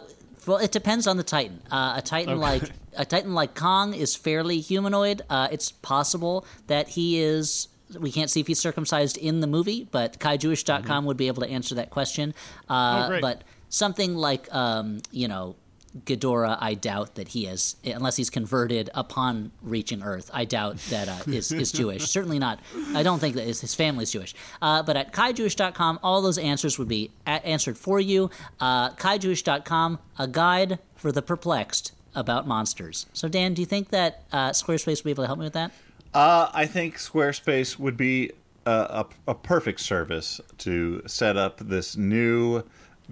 Well, 0.47 0.59
it 0.59 0.73
depends 0.73 1.07
on 1.07 1.17
the 1.17 1.23
Titan. 1.23 1.61
Uh, 1.71 1.95
a 1.97 2.03
Titan 2.03 2.39
like 2.39 2.71
a 2.97 3.05
Titan 3.05 3.35
like 3.35 3.55
Kong 3.55 3.95
is 3.95 4.17
fairly 4.17 4.61
humanoid. 4.61 5.23
Uh, 5.31 5.49
it's 5.51 5.71
possible 5.73 6.45
that 6.67 6.89
he 6.89 7.21
is. 7.21 7.69
We 7.99 8.13
can't 8.13 8.31
see 8.31 8.41
if 8.41 8.47
he's 8.47 8.61
circumcised 8.61 9.17
in 9.17 9.41
the 9.41 9.47
movie, 9.49 9.87
but 9.91 10.19
KaiJewish.com 10.21 11.05
would 11.07 11.17
be 11.17 11.27
able 11.27 11.43
to 11.43 11.49
answer 11.49 11.75
that 11.77 11.91
question. 11.91 12.35
Uh, 12.69 13.09
Oh. 13.13 13.21
But 13.21 13.43
something 13.69 14.15
like, 14.15 14.53
um, 14.55 15.01
you 15.11 15.27
know, 15.29 15.57
Ghidorah, 16.05 16.57
I 16.61 16.75
doubt 16.75 17.17
that 17.17 17.29
he 17.29 17.47
is, 17.47 17.77
unless 17.85 18.17
he's 18.17 18.31
converted 18.31 18.91
upon 18.95 19.51
reaching 19.61 20.03
Earth. 20.03 20.31
I 20.33 20.45
doubt 20.45 20.77
that 20.91 21.09
uh, 21.09 21.19
is 21.27 21.51
is 21.51 21.73
Jewish. 21.81 22.09
Certainly 22.09 22.39
not. 22.39 22.61
I 22.95 23.03
don't 23.03 23.19
think 23.19 23.35
that 23.35 23.45
his, 23.45 23.61
his 23.61 23.75
family's 23.75 24.13
Jewish. 24.13 24.35
Uh, 24.63 24.83
but 24.85 24.97
at 24.97 25.13
KaiJewish.com, 25.13 25.99
all 26.03 26.23
those 26.23 26.39
answers 26.39 26.79
would 26.79 26.89
be 26.89 27.11
a- 27.27 27.45
answered 27.45 27.77
for 27.77 27.99
you. 27.99 28.31
Uh, 28.61 28.91
KaiJewish.com, 28.91 29.99
a 30.19 30.29
guide 30.29 30.79
for 30.95 31.11
the 31.11 31.23
perplexed 31.23 31.93
about 32.15 32.47
monsters. 32.47 33.07
So, 33.13 33.29
Dan, 33.29 33.55
do 33.55 33.63
you 33.63 33.67
think 33.67 33.89
that 33.91 34.23
uh, 34.33 34.51
Squarespace 34.51 34.99
would 34.99 35.05
be 35.05 35.11
able 35.11 35.25
to 35.25 35.29
help 35.29 35.39
me 35.39 35.45
with 35.45 35.55
that? 35.55 35.73
Uh, 36.15 36.51
I 36.53 36.67
think 36.67 36.97
Squarespace 36.97 37.79
would 37.79 37.97
be 37.97 38.31
a, 38.67 38.71
a, 38.71 39.07
a 39.29 39.35
perfect 39.35 39.81
service 39.81 40.41
to 40.59 41.03
set 41.07 41.37
up 41.37 41.59
this 41.59 41.97
new 41.97 42.63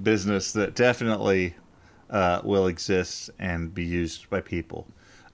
business 0.00 0.52
that 0.52 0.74
definitely 0.74 1.55
uh, 2.10 2.40
will 2.44 2.66
exist 2.66 3.30
and 3.39 3.74
be 3.74 3.85
used 3.85 4.28
by 4.30 4.40
people. 4.40 4.86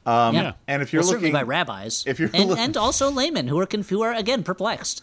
Um, 0.07 0.35
yeah. 0.35 0.53
And 0.69 0.83
if 0.83 0.93
you're 0.93 1.01
well, 1.03 1.13
looking, 1.13 1.33
certainly 1.33 1.33
by 1.33 1.43
rabbis, 1.45 2.05
if 2.07 2.19
you're 2.21 2.31
and, 2.35 2.51
look- 2.51 2.59
and 2.59 2.77
also 2.77 3.11
laymen 3.11 3.49
who 3.49 3.59
are 3.59 3.67
conf- 3.67 3.89
who 3.89 4.03
are 4.03 4.13
again 4.13 4.43
perplexed. 4.43 5.03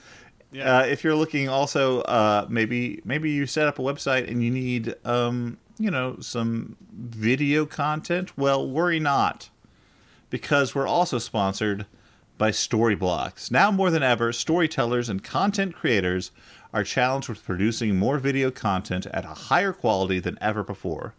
uh, 0.61 0.85
if 0.87 1.03
you're 1.03 1.15
looking 1.15 1.49
also, 1.49 2.01
uh, 2.01 2.45
maybe 2.49 3.01
maybe 3.03 3.31
you 3.31 3.45
set 3.47 3.67
up 3.67 3.79
a 3.79 3.81
website 3.81 4.29
and 4.29 4.43
you 4.43 4.51
need, 4.51 4.93
um, 5.05 5.57
you 5.79 5.89
know, 5.89 6.17
some 6.19 6.75
video 6.93 7.65
content. 7.65 8.37
Well, 8.37 8.69
worry 8.69 8.99
not, 8.99 9.49
because 10.29 10.75
we're 10.75 10.87
also 10.87 11.17
sponsored 11.17 11.87
by 12.37 12.51
Storyblocks. 12.51 13.49
Now 13.49 13.71
more 13.71 13.89
than 13.89 14.03
ever, 14.03 14.31
storytellers 14.33 15.09
and 15.09 15.23
content 15.23 15.73
creators 15.75 16.31
are 16.73 16.83
challenged 16.83 17.29
with 17.29 17.43
producing 17.43 17.97
more 17.97 18.17
video 18.17 18.51
content 18.51 19.05
at 19.07 19.25
a 19.25 19.29
higher 19.29 19.73
quality 19.73 20.19
than 20.19 20.37
ever 20.41 20.63
before. 20.63 21.13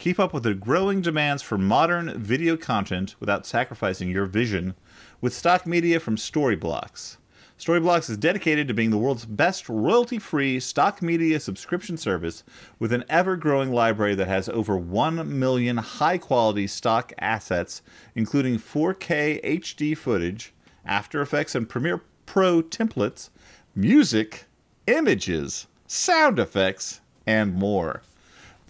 Keep 0.00 0.18
up 0.18 0.32
with 0.32 0.44
the 0.44 0.54
growing 0.54 1.02
demands 1.02 1.42
for 1.42 1.58
modern 1.58 2.18
video 2.18 2.56
content 2.56 3.16
without 3.20 3.44
sacrificing 3.44 4.08
your 4.08 4.24
vision 4.24 4.74
with 5.20 5.34
stock 5.34 5.66
media 5.66 6.00
from 6.00 6.16
Storyblocks. 6.16 7.18
Storyblocks 7.58 8.08
is 8.08 8.16
dedicated 8.16 8.66
to 8.66 8.72
being 8.72 8.88
the 8.88 8.96
world's 8.96 9.26
best 9.26 9.68
royalty 9.68 10.18
free 10.18 10.58
stock 10.58 11.02
media 11.02 11.38
subscription 11.38 11.98
service 11.98 12.44
with 12.78 12.94
an 12.94 13.04
ever 13.10 13.36
growing 13.36 13.72
library 13.72 14.14
that 14.14 14.26
has 14.26 14.48
over 14.48 14.74
1 14.74 15.38
million 15.38 15.76
high 15.76 16.16
quality 16.16 16.66
stock 16.66 17.12
assets, 17.18 17.82
including 18.14 18.56
4K 18.56 19.44
HD 19.44 19.94
footage, 19.94 20.54
After 20.86 21.20
Effects 21.20 21.54
and 21.54 21.68
Premiere 21.68 22.00
Pro 22.24 22.62
templates, 22.62 23.28
music, 23.74 24.46
images, 24.86 25.66
sound 25.86 26.38
effects, 26.38 27.02
and 27.26 27.52
more. 27.52 28.00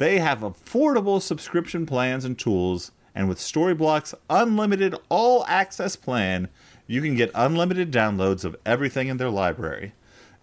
They 0.01 0.19
have 0.21 0.41
affordable 0.41 1.21
subscription 1.21 1.85
plans 1.85 2.25
and 2.25 2.39
tools, 2.39 2.91
and 3.15 3.29
with 3.29 3.37
Storyblocks 3.37 4.15
Unlimited 4.31 4.95
All 5.11 5.45
Access 5.47 5.95
plan, 5.95 6.49
you 6.87 7.03
can 7.03 7.17
get 7.17 7.31
unlimited 7.35 7.93
downloads 7.93 8.43
of 8.47 8.57
everything 8.65 9.09
in 9.09 9.19
their 9.19 9.29
library. 9.29 9.93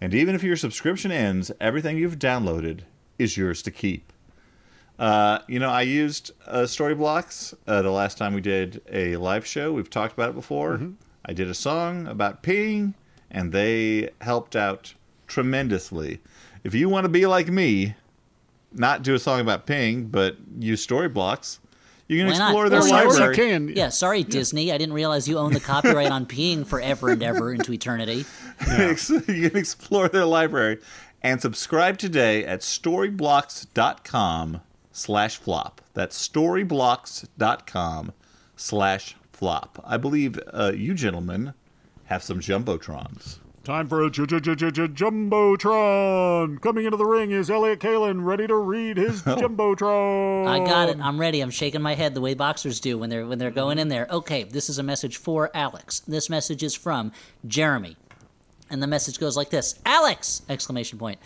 And 0.00 0.14
even 0.14 0.36
if 0.36 0.44
your 0.44 0.54
subscription 0.54 1.10
ends, 1.10 1.50
everything 1.60 1.98
you've 1.98 2.20
downloaded 2.20 2.82
is 3.18 3.36
yours 3.36 3.60
to 3.62 3.72
keep. 3.72 4.12
Uh, 4.96 5.40
you 5.48 5.58
know, 5.58 5.70
I 5.70 5.82
used 5.82 6.30
uh, 6.46 6.58
Storyblocks 6.58 7.52
uh, 7.66 7.82
the 7.82 7.90
last 7.90 8.16
time 8.16 8.34
we 8.34 8.40
did 8.40 8.80
a 8.88 9.16
live 9.16 9.44
show. 9.44 9.72
We've 9.72 9.90
talked 9.90 10.12
about 10.12 10.30
it 10.30 10.36
before. 10.36 10.80
I 11.24 11.32
did 11.32 11.48
a 11.48 11.54
song 11.54 12.06
about 12.06 12.44
peeing, 12.44 12.94
and 13.28 13.50
they 13.50 14.10
helped 14.20 14.54
out 14.54 14.94
tremendously. 15.26 16.20
If 16.62 16.76
you 16.76 16.88
want 16.88 17.06
to 17.06 17.10
be 17.10 17.26
like 17.26 17.48
me, 17.48 17.96
not 18.72 19.02
do 19.02 19.14
a 19.14 19.18
song 19.18 19.40
about 19.40 19.66
Ping, 19.66 20.04
but 20.06 20.36
use 20.58 20.86
Storyblocks, 20.86 21.58
you 22.06 22.18
can 22.18 22.26
Why 22.28 22.38
not? 22.38 22.48
explore 22.48 22.68
their 22.70 22.80
Well, 22.80 22.90
library. 22.90 23.36
you 23.36 23.42
can. 23.42 23.68
Yeah, 23.68 23.90
sorry, 23.90 24.22
Disney. 24.24 24.72
I 24.72 24.78
didn't 24.78 24.94
realize 24.94 25.28
you 25.28 25.36
own 25.38 25.52
the 25.52 25.60
copyright 25.60 26.10
on 26.10 26.24
peeing 26.26 26.66
forever 26.66 27.10
and 27.10 27.22
ever 27.22 27.52
into 27.52 27.72
eternity. 27.72 28.24
you 28.70 29.50
can 29.50 29.56
explore 29.56 30.08
their 30.08 30.24
library 30.24 30.78
and 31.22 31.40
subscribe 31.42 31.98
today 31.98 32.44
at 32.46 32.60
storyblocks.com 32.60 34.60
slash 34.92 35.36
flop. 35.36 35.80
That's 35.94 36.28
storyblocks.com 36.28 38.12
slash 38.56 39.16
flop. 39.32 39.80
I 39.84 39.96
believe 39.96 40.38
uh, 40.52 40.72
you 40.74 40.94
gentlemen 40.94 41.54
have 42.04 42.22
some 42.22 42.40
jumbotrons. 42.40 43.38
Time 43.68 43.86
for 43.86 44.02
a 44.02 44.10
j- 44.10 44.24
j- 44.24 44.40
j- 44.40 44.54
j- 44.54 44.70
j- 44.70 44.88
jumbotron. 44.88 46.58
Coming 46.62 46.86
into 46.86 46.96
the 46.96 47.04
ring 47.04 47.32
is 47.32 47.50
Elliott 47.50 47.80
Kalan, 47.80 48.24
ready 48.24 48.46
to 48.46 48.56
read 48.56 48.96
his 48.96 49.22
oh. 49.26 49.36
jumbotron. 49.36 50.46
I 50.46 50.64
got 50.64 50.88
it. 50.88 50.96
I'm 50.98 51.20
ready. 51.20 51.42
I'm 51.42 51.50
shaking 51.50 51.82
my 51.82 51.94
head 51.94 52.14
the 52.14 52.22
way 52.22 52.32
boxers 52.32 52.80
do 52.80 52.96
when 52.96 53.10
they're 53.10 53.26
when 53.26 53.38
they're 53.38 53.50
going 53.50 53.78
in 53.78 53.88
there. 53.88 54.06
Okay, 54.10 54.44
this 54.44 54.70
is 54.70 54.78
a 54.78 54.82
message 54.82 55.18
for 55.18 55.50
Alex. 55.52 56.00
This 56.00 56.30
message 56.30 56.62
is 56.62 56.74
from 56.74 57.12
Jeremy. 57.46 57.98
And 58.70 58.82
the 58.82 58.86
message 58.86 59.20
goes 59.20 59.36
like 59.36 59.50
this. 59.50 59.78
Alex! 59.84 60.40
Exclamation 60.48 60.98
point. 60.98 61.18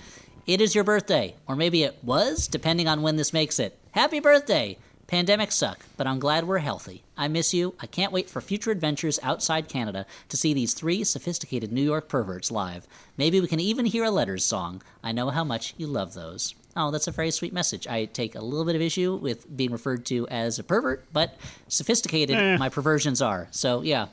It 0.44 0.60
is 0.60 0.74
your 0.74 0.82
birthday, 0.82 1.36
or 1.46 1.54
maybe 1.54 1.84
it 1.84 1.96
was, 2.02 2.48
depending 2.48 2.88
on 2.88 3.02
when 3.02 3.14
this 3.14 3.32
makes 3.32 3.60
it. 3.60 3.78
Happy 3.92 4.18
birthday! 4.18 4.78
Pandemics 5.12 5.52
suck, 5.52 5.80
but 5.98 6.06
I'm 6.06 6.18
glad 6.18 6.46
we're 6.46 6.56
healthy. 6.58 7.02
I 7.18 7.28
miss 7.28 7.52
you. 7.52 7.74
I 7.78 7.84
can't 7.86 8.12
wait 8.14 8.30
for 8.30 8.40
future 8.40 8.70
adventures 8.70 9.20
outside 9.22 9.68
Canada 9.68 10.06
to 10.30 10.38
see 10.38 10.54
these 10.54 10.72
three 10.72 11.04
sophisticated 11.04 11.70
New 11.70 11.82
York 11.82 12.08
perverts 12.08 12.50
live. 12.50 12.86
Maybe 13.18 13.38
we 13.38 13.46
can 13.46 13.60
even 13.60 13.84
hear 13.84 14.04
a 14.04 14.10
letters 14.10 14.42
song. 14.42 14.80
I 15.04 15.12
know 15.12 15.28
how 15.28 15.44
much 15.44 15.74
you 15.76 15.86
love 15.86 16.14
those. 16.14 16.54
Oh, 16.74 16.90
that's 16.90 17.08
a 17.08 17.10
very 17.10 17.30
sweet 17.30 17.52
message. 17.52 17.86
I 17.86 18.06
take 18.06 18.34
a 18.34 18.40
little 18.40 18.64
bit 18.64 18.74
of 18.74 18.80
issue 18.80 19.14
with 19.16 19.54
being 19.54 19.70
referred 19.70 20.06
to 20.06 20.26
as 20.28 20.58
a 20.58 20.64
pervert, 20.64 21.04
but 21.12 21.36
sophisticated 21.68 22.36
Eh. 22.36 22.56
my 22.56 22.70
perversions 22.70 23.20
are. 23.20 23.48
So, 23.50 23.82
yeah. 23.82 24.06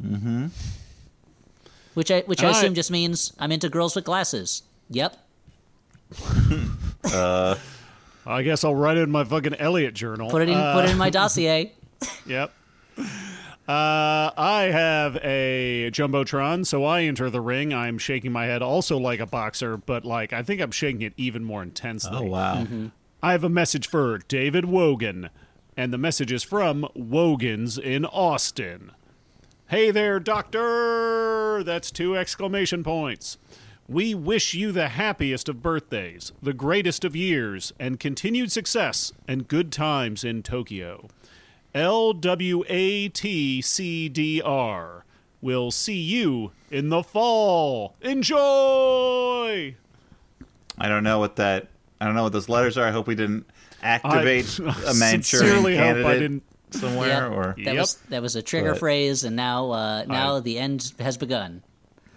Mm-hmm. 0.00 0.46
Which 1.94 2.12
I 2.12 2.20
which 2.20 2.44
I 2.44 2.46
And 2.46 2.54
I- 2.54 2.58
assume 2.60 2.74
just 2.74 2.92
means 2.92 3.32
I'm 3.40 3.50
into 3.50 3.68
girls 3.68 3.96
with 3.96 4.04
glasses. 4.04 4.62
Yep. 4.90 5.16
I 8.26 8.42
guess 8.42 8.64
I'll 8.64 8.74
write 8.74 8.96
it 8.96 9.02
in 9.02 9.10
my 9.10 9.24
fucking 9.24 9.54
Elliott 9.54 9.94
journal. 9.94 10.28
Put 10.30 10.42
it 10.42 10.48
in. 10.48 10.56
Uh, 10.56 10.74
put 10.74 10.84
it 10.84 10.90
in 10.90 10.98
my 10.98 11.10
dossier. 11.18 11.72
Yep. 12.26 12.52
Uh, 13.68 14.30
I 14.36 14.68
have 14.72 15.16
a 15.22 15.90
jumbotron, 15.92 16.64
so 16.66 16.84
I 16.84 17.02
enter 17.02 17.30
the 17.30 17.40
ring. 17.40 17.74
I'm 17.74 17.98
shaking 17.98 18.30
my 18.32 18.46
head, 18.46 18.62
also 18.62 18.96
like 18.96 19.18
a 19.20 19.26
boxer, 19.26 19.76
but 19.76 20.04
like 20.04 20.32
I 20.32 20.42
think 20.42 20.60
I'm 20.60 20.70
shaking 20.70 21.02
it 21.02 21.14
even 21.16 21.42
more 21.44 21.62
intensely. 21.62 22.16
Oh 22.16 22.22
wow. 22.22 22.66
I 23.22 23.32
have 23.32 23.42
a 23.44 23.48
message 23.48 23.88
for 23.88 24.18
David 24.18 24.66
Wogan, 24.66 25.30
and 25.76 25.92
the 25.92 25.98
message 25.98 26.30
is 26.30 26.42
from 26.44 26.86
Wogan's 26.94 27.76
in 27.78 28.04
Austin. 28.04 28.92
Hey 29.68 29.90
there, 29.90 30.20
Doctor! 30.20 31.64
That's 31.64 31.90
two 31.90 32.16
exclamation 32.16 32.84
points. 32.84 33.36
We 33.88 34.14
wish 34.14 34.54
you 34.54 34.72
the 34.72 34.88
happiest 34.88 35.48
of 35.48 35.62
birthdays, 35.62 36.32
the 36.42 36.52
greatest 36.52 37.04
of 37.04 37.14
years, 37.14 37.72
and 37.78 38.00
continued 38.00 38.50
success 38.50 39.12
and 39.28 39.46
good 39.46 39.70
times 39.70 40.24
in 40.24 40.42
Tokyo. 40.42 41.08
LWATCDR. 41.74 42.62
We'll 45.40 45.70
see 45.70 46.00
you 46.00 46.50
in 46.70 46.88
the 46.88 47.02
fall. 47.02 47.94
Enjoy! 48.00 49.74
I 50.78 50.88
don't 50.88 51.04
know 51.04 51.18
what 51.18 51.36
that. 51.36 51.68
I 52.00 52.06
don't 52.06 52.14
know 52.14 52.24
what 52.24 52.32
those 52.32 52.48
letters 52.48 52.76
are. 52.76 52.86
I 52.86 52.90
hope 52.90 53.06
we 53.06 53.14
didn't 53.14 53.46
activate 53.82 54.58
I 54.60 54.64
a 54.90 54.94
Manchurian 54.94 55.22
sincerely 55.22 55.76
hope 55.76 55.84
I 55.84 55.86
candidate 55.92 56.18
didn't- 56.20 56.42
somewhere. 56.70 57.08
Yep. 57.08 57.30
Or 57.32 57.54
That 57.64 57.74
Yep. 57.74 57.76
was 57.76 57.94
that 58.08 58.22
was 58.22 58.36
a 58.36 58.42
trigger 58.42 58.72
But- 58.72 58.80
phrase, 58.80 59.22
and 59.24 59.36
now 59.36 59.70
uh, 59.70 60.04
now 60.08 60.40
the 60.40 60.58
end 60.58 60.92
has 60.98 61.16
begun. 61.16 61.62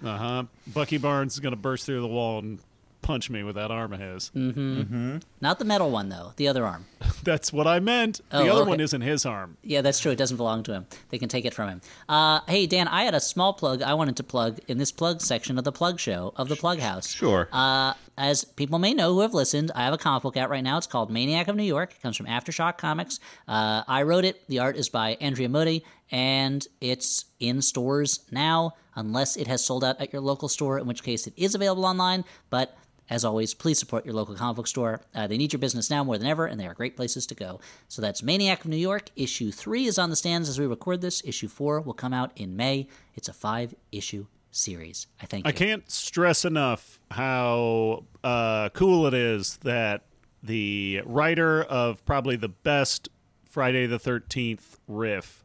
Uh 0.03 0.17
huh. 0.17 0.43
Bucky 0.67 0.97
Barnes 0.97 1.33
is 1.33 1.39
going 1.39 1.53
to 1.53 1.59
burst 1.59 1.85
through 1.85 2.01
the 2.01 2.07
wall 2.07 2.39
and 2.39 2.59
punch 3.01 3.29
me 3.29 3.43
with 3.43 3.55
that 3.55 3.71
arm 3.71 3.93
of 3.93 3.99
his. 3.99 4.31
Not 4.35 5.57
the 5.59 5.65
metal 5.65 5.89
one 5.89 6.09
though. 6.09 6.33
The 6.35 6.47
other 6.47 6.65
arm. 6.65 6.85
That's 7.23 7.51
what 7.51 7.65
I 7.65 7.79
meant. 7.79 8.21
Oh, 8.31 8.43
the 8.43 8.51
other 8.51 8.61
okay. 8.61 8.69
one 8.69 8.79
isn't 8.79 9.01
his 9.01 9.25
arm. 9.25 9.57
Yeah, 9.63 9.81
that's 9.81 9.99
true. 9.99 10.11
It 10.11 10.17
doesn't 10.17 10.37
belong 10.37 10.63
to 10.63 10.73
him. 10.73 10.85
They 11.09 11.17
can 11.17 11.27
take 11.27 11.43
it 11.43 11.53
from 11.53 11.69
him. 11.69 11.81
Uh, 12.07 12.39
hey, 12.47 12.65
Dan, 12.65 12.87
I 12.87 13.03
had 13.03 13.13
a 13.13 13.19
small 13.19 13.53
plug 13.53 13.81
I 13.81 13.93
wanted 13.93 14.15
to 14.17 14.23
plug 14.23 14.59
in 14.67 14.77
this 14.77 14.91
plug 14.91 15.21
section 15.21 15.57
of 15.57 15.63
the 15.65 15.71
plug 15.71 15.99
show 15.99 16.33
of 16.37 16.47
the 16.47 16.55
Plug 16.55 16.79
House. 16.79 17.09
Sure. 17.09 17.49
Uh, 17.51 17.93
as 18.17 18.43
people 18.45 18.79
may 18.79 18.93
know 18.93 19.13
who 19.13 19.21
have 19.21 19.33
listened, 19.33 19.71
I 19.75 19.83
have 19.83 19.93
a 19.93 19.97
comic 19.97 20.23
book 20.23 20.37
out 20.37 20.49
right 20.49 20.63
now. 20.63 20.77
It's 20.77 20.87
called 20.87 21.09
Maniac 21.09 21.47
of 21.47 21.55
New 21.55 21.63
York. 21.63 21.93
It 21.93 22.01
comes 22.01 22.15
from 22.15 22.25
Aftershock 22.25 22.77
Comics. 22.77 23.19
Uh, 23.47 23.83
I 23.87 24.03
wrote 24.03 24.25
it. 24.25 24.47
The 24.47 24.59
art 24.59 24.77
is 24.77 24.87
by 24.89 25.17
Andrea 25.21 25.49
Mutti, 25.49 25.83
and 26.11 26.65
it's 26.81 27.25
in 27.39 27.61
stores 27.61 28.21
now, 28.31 28.73
unless 28.95 29.37
it 29.37 29.47
has 29.47 29.63
sold 29.63 29.83
out 29.83 29.99
at 30.01 30.11
your 30.11 30.21
local 30.21 30.49
store, 30.49 30.79
in 30.79 30.87
which 30.87 31.03
case 31.03 31.27
it 31.27 31.33
is 31.37 31.55
available 31.55 31.85
online. 31.85 32.25
But 32.49 32.77
as 33.09 33.25
always, 33.25 33.53
please 33.53 33.79
support 33.79 34.05
your 34.05 34.13
local 34.13 34.35
comic 34.35 34.55
book 34.55 34.67
store. 34.67 35.01
Uh, 35.15 35.25
they 35.27 35.37
need 35.37 35.51
your 35.51 35.59
business 35.59 35.89
now 35.89 36.03
more 36.03 36.17
than 36.17 36.27
ever, 36.27 36.45
and 36.45 36.59
they 36.59 36.67
are 36.67 36.73
great 36.73 36.95
places 36.95 37.25
to 37.27 37.35
go. 37.35 37.59
So 37.87 38.01
that's 38.01 38.21
Maniac 38.21 38.65
of 38.65 38.69
New 38.69 38.77
York. 38.77 39.09
Issue 39.15 39.51
3 39.51 39.85
is 39.85 39.97
on 39.97 40.09
the 40.09 40.15
stands 40.15 40.47
as 40.47 40.59
we 40.59 40.67
record 40.67 41.01
this. 41.01 41.23
Issue 41.25 41.47
4 41.47 41.81
will 41.81 41.93
come 41.93 42.13
out 42.13 42.31
in 42.35 42.55
May. 42.55 42.87
It's 43.15 43.27
a 43.27 43.33
five 43.33 43.73
issue 43.91 44.27
series. 44.51 45.07
I 45.21 45.25
thank 45.25 45.45
you. 45.45 45.49
I 45.49 45.51
can't 45.53 45.89
stress 45.89 46.45
enough 46.45 46.99
how 47.11 48.03
uh, 48.23 48.69
cool 48.69 49.07
it 49.07 49.13
is 49.13 49.57
that 49.63 50.03
the 50.43 51.01
writer 51.05 51.63
of 51.63 52.05
probably 52.05 52.35
the 52.35 52.49
best 52.49 53.09
Friday 53.43 53.87
the 53.87 53.99
13th 53.99 54.77
riff 54.87 55.43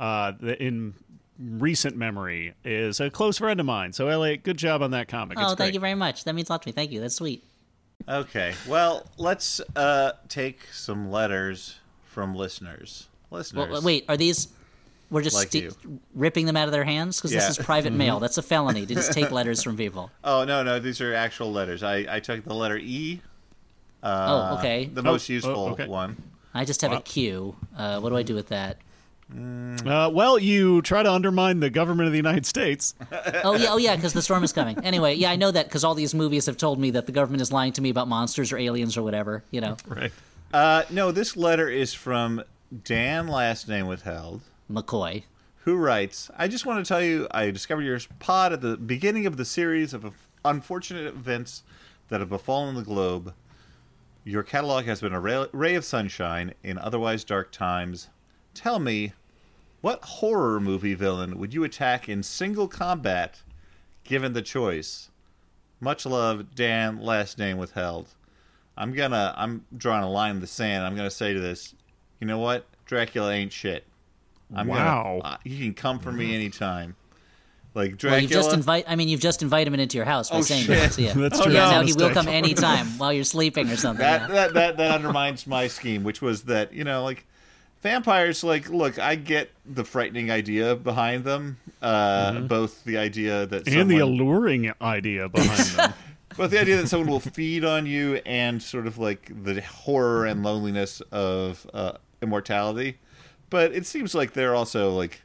uh, 0.00 0.32
in 0.60 0.94
recent 1.38 1.96
memory 1.96 2.54
is 2.64 3.00
a 3.00 3.10
close 3.10 3.38
friend 3.38 3.60
of 3.60 3.66
mine. 3.66 3.92
So, 3.92 4.08
Elliott, 4.08 4.42
good 4.42 4.56
job 4.56 4.82
on 4.82 4.90
that 4.92 5.08
comic. 5.08 5.38
Oh, 5.38 5.42
It's 5.42 5.48
thank 5.50 5.58
great. 5.58 5.74
you 5.74 5.80
very 5.80 5.94
much. 5.94 6.24
That 6.24 6.34
means 6.34 6.48
a 6.48 6.52
lot 6.52 6.62
to 6.62 6.68
me. 6.68 6.72
Thank 6.72 6.92
you. 6.92 7.00
That's 7.00 7.14
sweet. 7.16 7.44
Okay. 8.08 8.54
Well, 8.68 9.04
let's 9.18 9.60
uh, 9.74 10.12
take 10.28 10.60
some 10.72 11.10
letters 11.10 11.76
from 12.04 12.34
listeners. 12.34 13.08
Listeners. 13.30 13.68
Well, 13.70 13.82
wait, 13.82 14.04
are 14.08 14.16
these? 14.16 14.48
We're 15.10 15.22
just 15.22 15.36
Like 15.36 15.48
sti- 15.48 15.70
ripping 16.14 16.46
them 16.46 16.56
out 16.56 16.66
of 16.66 16.72
their 16.72 16.84
hands 16.84 17.16
because 17.18 17.32
Yeah. 17.32 17.40
this 17.40 17.58
is 17.58 17.64
private 17.64 17.92
mail. 17.92 18.18
That's 18.18 18.38
a 18.38 18.42
felony 18.42 18.86
to 18.86 18.94
just 18.94 19.12
take 19.12 19.30
letters 19.30 19.62
from 19.62 19.76
people. 19.76 20.10
Oh 20.24 20.44
no, 20.44 20.62
no, 20.64 20.80
these 20.80 21.00
are 21.00 21.14
actual 21.14 21.52
letters. 21.52 21.82
I, 21.84 22.06
I 22.08 22.18
took 22.20 22.44
the 22.44 22.54
letter 22.54 22.76
E. 22.76 23.20
Uh, 24.02 24.52
Oh, 24.54 24.58
okay. 24.58 24.86
The 24.86 25.02
most 25.02 25.30
oh, 25.30 25.32
useful 25.32 25.64
okay. 25.70 25.86
one. 25.86 26.16
I 26.54 26.64
just 26.64 26.80
have 26.82 26.92
a 26.92 27.00
Q. 27.00 27.54
Uh, 27.76 28.00
what 28.00 28.10
do 28.10 28.16
I 28.16 28.22
do 28.24 28.34
with 28.34 28.48
that? 28.48 28.78
Uh, 29.34 30.08
well, 30.12 30.38
you 30.38 30.80
try 30.82 31.02
to 31.02 31.12
undermine 31.12 31.60
the 31.60 31.68
government 31.70 32.06
of 32.06 32.12
the 32.12 32.18
United 32.18 32.46
States. 32.46 32.94
Oh 33.44 33.54
yeah, 33.54 33.68
oh 33.70 33.76
yeah, 33.76 33.96
because 33.96 34.12
the 34.12 34.22
storm 34.22 34.42
is 34.44 34.52
coming. 34.52 34.78
Anyway, 34.84 35.14
yeah, 35.14 35.30
I 35.30 35.36
know 35.36 35.50
that 35.50 35.66
because 35.66 35.84
all 35.84 35.94
these 35.94 36.14
movies 36.14 36.46
have 36.46 36.56
told 36.56 36.78
me 36.78 36.90
that 36.92 37.06
the 37.06 37.12
government 37.12 37.42
is 37.42 37.52
lying 37.52 37.72
to 37.72 37.80
me 37.82 37.90
about 37.90 38.08
monsters 38.08 38.52
or 38.52 38.58
aliens 38.58 38.96
or 38.96 39.02
whatever. 39.02 39.44
You 39.50 39.60
know, 39.60 39.76
Right. 39.86 40.12
Uh, 40.52 40.82
no, 40.90 41.10
this 41.12 41.36
letter 41.36 41.68
is 41.68 41.92
from 41.92 42.42
Dan, 42.84 43.28
last 43.28 43.68
name 43.68 43.86
withheld, 43.86 44.42
McCoy. 44.70 45.24
who 45.64 45.76
writes, 45.76 46.30
I 46.36 46.48
just 46.48 46.66
want 46.66 46.84
to 46.84 46.88
tell 46.88 47.02
you 47.02 47.26
I 47.30 47.50
discovered 47.50 47.82
your 47.82 47.98
pod 48.20 48.52
at 48.52 48.60
the 48.60 48.76
beginning 48.76 49.26
of 49.26 49.36
the 49.36 49.44
series 49.44 49.92
of 49.92 50.12
unfortunate 50.44 51.06
events 51.06 51.62
that 52.08 52.20
have 52.20 52.28
befallen 52.28 52.74
the 52.74 52.82
globe. 52.82 53.34
Your 54.24 54.42
catalog 54.42 54.84
has 54.86 55.00
been 55.00 55.12
a 55.12 55.20
ray, 55.20 55.46
ray 55.52 55.74
of 55.74 55.84
sunshine 55.84 56.54
in 56.62 56.78
otherwise 56.78 57.22
dark 57.24 57.52
times. 57.52 58.08
Tell 58.56 58.78
me, 58.78 59.12
what 59.82 60.02
horror 60.02 60.58
movie 60.60 60.94
villain 60.94 61.38
would 61.38 61.52
you 61.52 61.62
attack 61.62 62.08
in 62.08 62.22
single 62.22 62.68
combat 62.68 63.42
given 64.02 64.32
the 64.32 64.42
choice? 64.42 65.10
Much 65.78 66.06
love, 66.06 66.54
Dan, 66.54 66.98
last 66.98 67.38
name 67.38 67.58
withheld. 67.58 68.08
I'm 68.78 68.92
gonna, 68.92 69.34
I'm 69.36 69.66
drawing 69.76 70.04
a 70.04 70.10
line 70.10 70.36
in 70.36 70.40
the 70.40 70.46
sand. 70.46 70.84
I'm 70.84 70.96
gonna 70.96 71.10
say 71.10 71.34
to 71.34 71.40
this, 71.40 71.74
you 72.18 72.26
know 72.26 72.38
what? 72.38 72.64
Dracula 72.86 73.30
ain't 73.32 73.52
shit. 73.52 73.84
I'm 74.54 74.68
Wow. 74.68 75.20
Gonna, 75.22 75.34
uh, 75.34 75.36
you 75.44 75.58
can 75.58 75.74
come 75.74 75.98
for 75.98 76.12
me 76.12 76.34
anytime. 76.34 76.96
Like 77.74 77.90
Well, 78.02 78.18
you 78.20 78.26
Dracula. 78.26 78.28
just 78.28 78.52
invite. 78.54 78.84
I 78.88 78.96
mean, 78.96 79.08
you've 79.08 79.20
just 79.20 79.42
invited 79.42 79.72
him 79.74 79.78
into 79.78 79.98
your 79.98 80.06
house 80.06 80.30
by 80.30 80.38
Oh, 80.38 80.40
saying 80.42 80.64
shit. 80.64 80.78
that. 80.78 80.92
So, 80.94 81.02
yeah. 81.02 81.12
That's 81.16 81.38
Oh, 81.40 81.44
true. 81.44 81.52
no. 81.52 81.58
Yeah, 81.58 81.70
now 81.72 81.82
he 81.82 81.92
will 81.92 82.10
come 82.10 82.26
anytime 82.28 82.86
while 82.98 83.12
you're 83.12 83.24
sleeping 83.24 83.68
or 83.70 83.76
something. 83.76 84.00
that, 84.02 84.22
yeah. 84.22 84.34
that 84.34 84.54
that 84.54 84.76
that 84.78 84.90
undermines 84.92 85.46
my 85.46 85.68
scheme, 85.68 86.02
which 86.02 86.22
was 86.22 86.44
that 86.44 86.72
you 86.72 86.84
know 86.84 87.04
like 87.04 87.26
vampires. 87.86 88.42
Like, 88.42 88.68
look, 88.68 88.98
I 88.98 89.14
get 89.14 89.50
the 89.64 89.84
frightening 89.84 90.30
idea 90.30 90.74
behind 90.76 91.24
them, 91.24 91.58
uh, 91.80 92.40
both 92.40 92.84
the 92.84 92.98
idea 92.98 93.46
that 93.46 93.64
Mm-hmm. 93.64 93.80
And 93.80 93.90
the 93.90 93.98
alluring 93.98 94.72
idea 94.80 95.28
behind 95.28 95.68
them. 95.70 95.92
But 96.36 96.50
the 96.50 96.60
idea 96.60 96.76
that 96.76 96.88
someone 96.88 97.08
will 97.08 97.20
feed 97.20 97.64
on 97.64 97.86
you 97.86 98.16
and 98.26 98.62
sort 98.62 98.86
of 98.86 98.98
like 98.98 99.32
the 99.44 99.62
horror 99.62 100.26
and 100.26 100.42
loneliness 100.42 101.00
of 101.10 101.66
uh, 101.72 101.92
immortality. 102.20 102.98
But 103.48 103.72
it 103.72 103.86
seems 103.86 104.14
like 104.14 104.34
they're 104.34 104.54
also 104.54 104.90
like 104.90 105.22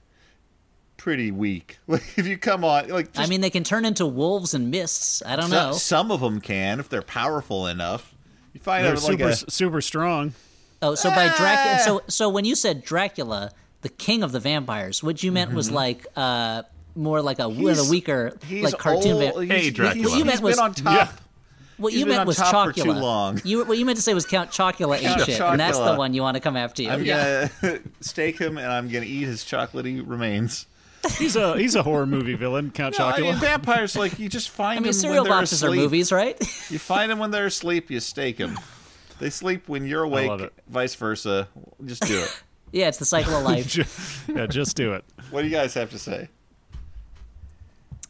pretty 0.96 1.30
weak. 1.32 1.80
Like 1.88 2.18
if 2.18 2.28
you 2.28 2.38
come 2.38 2.64
on, 2.64 2.88
like 2.88 3.10
I 3.18 3.26
mean, 3.28 3.42
they 3.42 3.50
can 3.50 3.66
turn 3.66 3.84
into 3.84 4.06
wolves 4.06 4.54
and 4.54 4.72
mists. 4.72 5.22
I 5.26 5.36
don't 5.36 5.50
so- 5.50 5.56
know. 5.56 5.72
some 5.74 6.12
of 6.12 6.22
them 6.22 6.40
can 6.40 6.80
if 6.80 6.88
they're 6.88 7.02
powerful 7.02 7.68
enough. 7.68 8.16
You 8.54 8.62
find 8.62 8.86
They're 8.86 8.94
out 8.94 9.04
like 9.04 9.20
super, 9.20 9.30
a, 9.30 9.52
super 9.52 9.82
strong. 9.82 10.34
Oh, 10.82 10.96
so 10.96 11.10
by 11.10 11.28
Dracula. 11.38 11.76
Ah! 11.80 11.82
So 11.86 12.02
so 12.08 12.30
when 12.30 12.46
you 12.46 12.56
said 12.56 12.84
Dracula, 12.84 13.52
the 13.82 13.90
king 13.90 14.24
of 14.24 14.32
the 14.32 14.40
vampires, 14.40 15.04
what 15.04 15.22
you 15.24 15.32
meant 15.32 15.54
was 15.54 15.70
like 15.72 16.06
uh 16.16 16.64
more 16.96 17.22
like 17.22 17.40
a 17.40 17.48
one 17.48 17.72
of 17.72 17.78
the 17.78 17.82
Mm-hmm. 17.84 17.92
Weaker 17.92 18.38
he's 18.46 18.64
like 18.66 18.78
cartoon. 18.78 19.14
old, 19.14 19.36
va- 19.36 19.42
he's- 19.46 19.62
Hey, 19.64 19.70
Dracula. 19.70 19.96
He's, 19.96 20.10
What 20.10 20.18
you 20.20 20.26
meant 20.26 20.32
he's 20.40 20.42
was- 20.42 20.56
been 20.58 20.66
on 20.66 20.74
top. 20.74 21.14
what 21.78 21.94
he's 21.94 22.00
you 22.02 22.06
meant 22.06 22.28
was 22.28 22.38
top 22.38 22.76
too 22.76 22.82
Chocula. 22.84 23.02
long. 23.02 23.42
You 23.44 23.64
what 23.66 23.78
you 23.78 23.86
meant 23.86 23.96
to 23.98 24.02
say 24.04 24.14
was 24.14 24.26
Count 24.26 24.50
Chocula 24.52 24.96
ain't 24.98 25.04
Count 25.06 25.22
shit, 25.24 25.40
and 25.42 25.60
that's 25.60 25.78
the 25.80 25.96
one 25.96 26.14
you 26.14 26.22
want 26.22 26.36
to 26.36 26.42
come 26.42 26.58
after. 26.58 26.84
You. 26.84 26.90
I'm 26.90 27.04
yeah. 27.04 27.48
gonna 27.62 27.80
stake 28.02 28.38
him 28.40 28.58
and 28.58 28.68
I'm 28.68 28.90
gonna 28.90 29.06
eat 29.06 29.24
his 29.26 29.44
chocolatey 29.44 30.04
remains. 30.06 30.66
He's 31.18 31.36
a 31.36 31.58
he's 31.58 31.74
a 31.76 31.82
horror 31.82 32.06
movie 32.06 32.36
villain, 32.36 32.70
Count 32.72 32.96
No, 33.00 33.08
I 33.08 33.14
Chocula. 33.14 33.22
mean, 33.22 33.36
vampires 33.38 33.96
like 33.96 34.20
you 34.20 34.30
just 34.30 34.50
find 34.60 34.78
I 34.78 34.82
mean, 34.82 34.84
them 34.84 34.94
cereal 34.94 35.24
when 35.24 35.32
they're 35.32 35.40
boxes 35.40 35.64
are 35.64 35.68
asleep. 35.68 35.82
movies, 35.82 36.12
right? 36.12 36.40
You 36.70 36.78
find 36.78 37.10
them 37.12 37.18
when 37.20 37.32
they're 37.32 37.48
asleep. 37.48 37.90
You 37.90 38.00
stake 38.00 38.38
them. 38.38 38.60
They 39.22 39.30
sleep 39.30 39.70
when 39.70 39.86
you're 39.86 40.02
awake. 40.02 40.50
Vice 40.68 40.96
versa. 40.96 41.48
Just 41.86 42.02
do 42.08 42.20
it. 42.24 42.44
yeah, 42.72 42.88
it's 42.88 42.98
the 42.98 43.06
cycle 43.06 43.36
of 43.36 43.44
life. 43.44 43.68
Ju- 43.70 43.86
yeah, 44.28 44.48
just 44.48 44.76
do 44.76 44.94
it. 44.94 45.06
what 45.30 45.44
do 45.44 45.48
you 45.48 45.54
guys 45.54 45.76
have 45.76 45.92
to 45.92 46.00
say? 46.00 46.28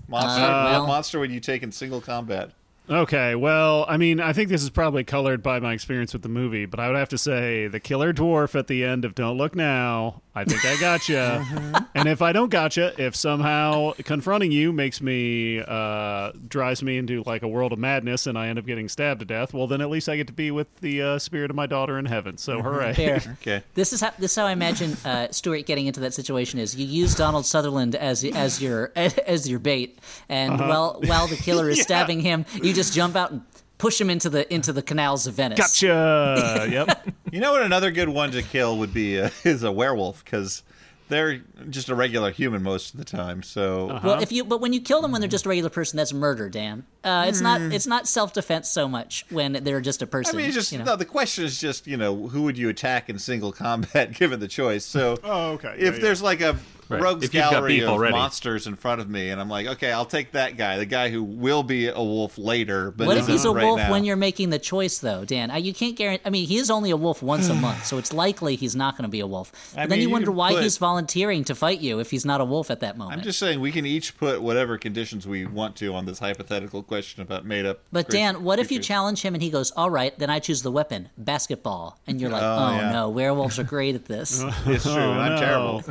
Monster, 0.08 0.42
Uh, 0.42 0.48
well- 0.72 0.82
what 0.84 0.88
monster 0.88 1.20
would 1.20 1.30
you 1.30 1.42
take 1.42 1.64
in 1.64 1.72
single 1.74 2.00
combat? 2.00 2.52
Okay, 2.90 3.36
well, 3.36 3.86
I 3.88 3.96
mean, 3.98 4.20
I 4.20 4.34
think 4.34 4.50
this 4.50 4.64
is 4.64 4.70
probably 4.70 5.04
colored 5.04 5.42
by 5.42 5.60
my 5.60 5.72
experience 5.74 6.12
with 6.14 6.24
the 6.24 6.30
movie, 6.30 6.66
but 6.66 6.80
I 6.80 6.88
would 6.88 6.98
have 6.98 7.10
to 7.10 7.18
say 7.18 7.68
the 7.68 7.80
killer 7.80 8.12
dwarf 8.14 8.58
at 8.58 8.68
the 8.68 8.84
end 8.84 9.06
of 9.06 9.16
Don't 9.16 9.38
Look 9.38 9.56
Now 9.56 10.22
I 10.34 10.46
think 10.46 10.64
I 10.64 10.80
gotcha. 10.80 11.88
and 11.96 12.08
if 12.08 12.22
I 12.22 12.32
don't 12.32 12.50
gotcha, 12.50 12.94
if 12.98 13.16
somehow 13.18 13.92
confronting 14.06 14.52
you 14.54 14.72
makes 14.72 15.02
me 15.02 15.62
uh, 15.66 16.32
drives 16.48 16.82
me 16.82 16.98
into 16.98 17.22
like 17.26 17.44
a 17.44 17.50
world 17.50 17.74
of 17.74 17.80
madness 17.80 18.28
and 18.28 18.38
I 18.38 18.48
end 18.48 18.58
up 18.58 18.66
getting 18.66 18.88
stabbed 18.88 19.20
to 19.20 19.26
death, 19.26 19.54
well 19.54 19.68
then 19.68 19.82
at 19.82 19.90
least 19.90 20.08
I 20.08 20.16
get 20.16 20.28
to 20.28 20.34
be 20.34 20.50
with 20.50 20.74
the 20.78 21.02
uh, 21.02 21.20
spirit 21.20 21.50
of 21.50 21.58
my 21.58 21.66
daughter 21.66 22.00
in 22.00 22.06
heaven. 22.06 22.38
So 22.38 22.62
hooray! 22.62 22.94
Fair. 22.94 23.22
Okay. 23.42 23.64
This 23.76 23.92
is 23.94 24.02
how 24.02 24.12
this 24.20 24.32
is 24.32 24.36
how 24.38 24.46
I 24.46 24.52
imagine 24.52 24.96
uh, 25.04 25.28
Stuart 25.32 25.66
getting 25.66 25.88
into 25.88 26.00
that 26.02 26.14
situation. 26.14 26.60
Is 26.60 26.76
you 26.76 26.86
use 26.86 27.14
Donald 27.16 27.46
Sutherland 27.46 27.96
as 27.96 28.24
as 28.24 28.62
your 28.62 28.92
as 28.96 29.50
your 29.50 29.60
bait, 29.60 30.00
and 30.30 30.54
Uh-huh. 30.54 30.68
while 30.68 31.02
while 31.08 31.28
the 31.28 31.36
killer 31.36 31.70
is 31.70 31.82
stabbing 31.82 32.20
him, 32.22 32.46
you 32.62 32.71
just 32.74 32.94
jump 32.94 33.16
out 33.16 33.32
and 33.32 33.42
push 33.78 34.00
him 34.00 34.10
into 34.10 34.30
the 34.30 34.52
into 34.54 34.72
the 34.74 34.82
canals 34.82 35.28
of 35.28 35.34
Venice. 35.36 35.60
Gotcha. 35.60 36.68
yep. 36.72 37.08
You 37.32 37.40
know 37.40 37.52
what? 37.54 37.64
Another 37.64 37.92
good 37.92 38.10
one 38.10 38.32
to 38.32 38.42
kill 38.42 38.78
would 38.80 38.94
be 38.94 39.20
uh, 39.20 39.30
is 39.44 39.64
a 39.64 39.72
werewolf 39.72 40.24
because 40.24 40.64
they're 41.10 41.42
just 41.70 41.90
a 41.90 41.96
regular 41.96 42.32
human 42.32 42.64
most 42.64 42.94
of 42.94 42.98
the 42.98 43.06
time. 43.06 43.44
So 43.44 43.90
Uh-huh. 43.90 44.08
Well, 44.08 44.22
if 44.22 44.32
you 44.32 44.44
but 44.46 44.62
when 44.62 44.72
you 44.72 44.82
kill 44.82 45.02
them 45.02 45.12
when 45.12 45.20
they're 45.20 45.28
just 45.30 45.46
a 45.46 45.50
regular 45.50 45.70
person, 45.70 45.98
that's 45.98 46.14
murder, 46.14 46.48
Dan. 46.50 46.86
Uh, 47.04 47.26
it's 47.28 47.42
not 47.42 47.60
it's 47.62 47.88
not 47.88 48.08
self 48.08 48.34
defense 48.34 48.70
so 48.70 48.88
much 48.88 49.26
when 49.30 49.54
they're 49.64 49.82
just 49.82 50.02
a 50.02 50.08
person. 50.08 50.36
I 50.36 50.42
mean, 50.42 50.52
just 50.52 50.72
you 50.72 50.78
know? 50.78 50.86
no. 50.86 50.96
The 50.96 51.06
question 51.06 51.44
is 51.44 51.60
just 51.60 51.86
you 51.88 51.98
know 51.98 52.28
who 52.28 52.44
would 52.44 52.58
you 52.58 52.70
attack 52.70 53.10
in 53.10 53.20
single 53.20 53.52
combat 53.52 54.14
given 54.18 54.40
the 54.40 54.48
choice. 54.48 54.86
So 54.86 55.18
Oh, 55.24 55.52
okay. 55.54 55.76
if 55.78 55.96
Yeah, 55.96 56.02
there's 56.02 56.22
like 56.22 56.42
a 56.42 56.58
Right. 56.92 57.02
rogues 57.02 57.26
If 57.26 57.32
gallery 57.32 57.80
of 57.82 57.90
already. 57.90 58.14
monsters 58.14 58.68
in 58.68 58.76
front 58.76 59.02
of 59.02 59.10
me, 59.10 59.30
and 59.30 59.40
I'm 59.42 59.50
like, 59.50 59.68
okay, 59.68 59.92
I'll 59.92 60.06
take 60.06 60.32
that 60.34 60.58
guy, 60.58 60.78
the 60.78 60.86
guy 60.86 61.10
who 61.10 61.24
will 61.24 61.64
be 61.64 61.88
a 61.88 61.96
wolf 62.02 62.38
later. 62.38 62.92
But 62.92 63.08
What 63.08 63.18
if 63.18 63.24
isn't 63.24 63.34
he's 63.34 63.46
a 63.46 63.52
right 63.52 63.66
wolf 63.66 63.78
now. 63.80 63.92
when 63.92 64.04
you're 64.04 64.16
making 64.16 64.50
the 64.50 64.60
choice, 64.60 65.00
though, 65.00 65.26
Dan? 65.26 65.52
You 65.64 65.74
can't 65.74 65.96
guarantee. 65.96 66.24
I 66.26 66.30
mean, 66.30 66.48
he 66.48 66.58
is 66.58 66.70
only 66.70 66.92
a 66.92 66.98
wolf 66.98 67.22
once 67.24 67.50
a 67.50 67.54
month, 67.54 67.86
so 67.86 67.98
it's 67.98 68.14
likely 68.14 68.56
he's 68.56 68.76
not 68.76 68.96
going 68.98 69.04
to 69.04 69.10
be 69.12 69.20
a 69.20 69.28
wolf. 69.28 69.52
But 69.74 69.80
I 69.82 69.84
then 69.84 69.90
mean, 69.92 70.00
you 70.00 70.08
you 70.08 70.12
wonder 70.14 70.32
why 70.32 70.52
put- 70.54 70.64
he's 70.64 70.78
volunteering 70.78 71.44
to 71.46 71.56
fight 71.56 71.80
you 71.82 72.00
if 72.00 72.12
he's 72.12 72.26
not 72.26 72.42
a 72.42 72.46
wolf 72.46 72.70
at 72.72 72.80
that 72.82 72.98
moment. 72.98 73.18
I'm 73.18 73.24
just 73.24 73.40
saying 73.40 73.60
we 73.62 73.72
can 73.72 73.86
each 73.86 74.18
put 74.18 74.42
whatever 74.42 74.78
conditions 74.78 75.28
we 75.28 75.46
want 75.46 75.76
to 75.78 75.94
on 75.94 76.06
this 76.06 76.20
hypothetical 76.20 76.84
question 76.84 77.22
about 77.22 77.46
made 77.46 77.66
up. 77.66 77.80
But 77.92 78.06
creatures- 78.08 78.14
Dan, 78.34 78.44
what 78.44 78.60
if 78.60 78.72
you 78.72 78.78
creatures. 78.78 78.88
challenge 78.88 79.22
him 79.22 79.34
and 79.34 79.42
he 79.44 79.50
goes, 79.50 79.72
"All 79.72 79.90
right, 79.90 80.18
then 80.20 80.30
I 80.30 80.40
choose 80.40 80.62
the 80.62 80.72
weapon, 80.72 81.10
basketball," 81.18 82.00
and 82.08 82.20
you're 82.20 82.30
like, 82.30 82.42
Oh, 82.44 82.58
"Oh, 82.60 82.76
yeah. 82.76 82.92
no, 82.92 83.10
werewolves 83.10 83.58
are 83.60 83.64
great 83.64 83.96
at 83.96 84.06
this." 84.06 84.44
It's 84.66 84.84
true. 84.84 84.94
and 84.94 85.22
I'm 85.22 85.32
oh, 85.32 85.36
no. 85.36 85.42
terrible. 85.42 85.84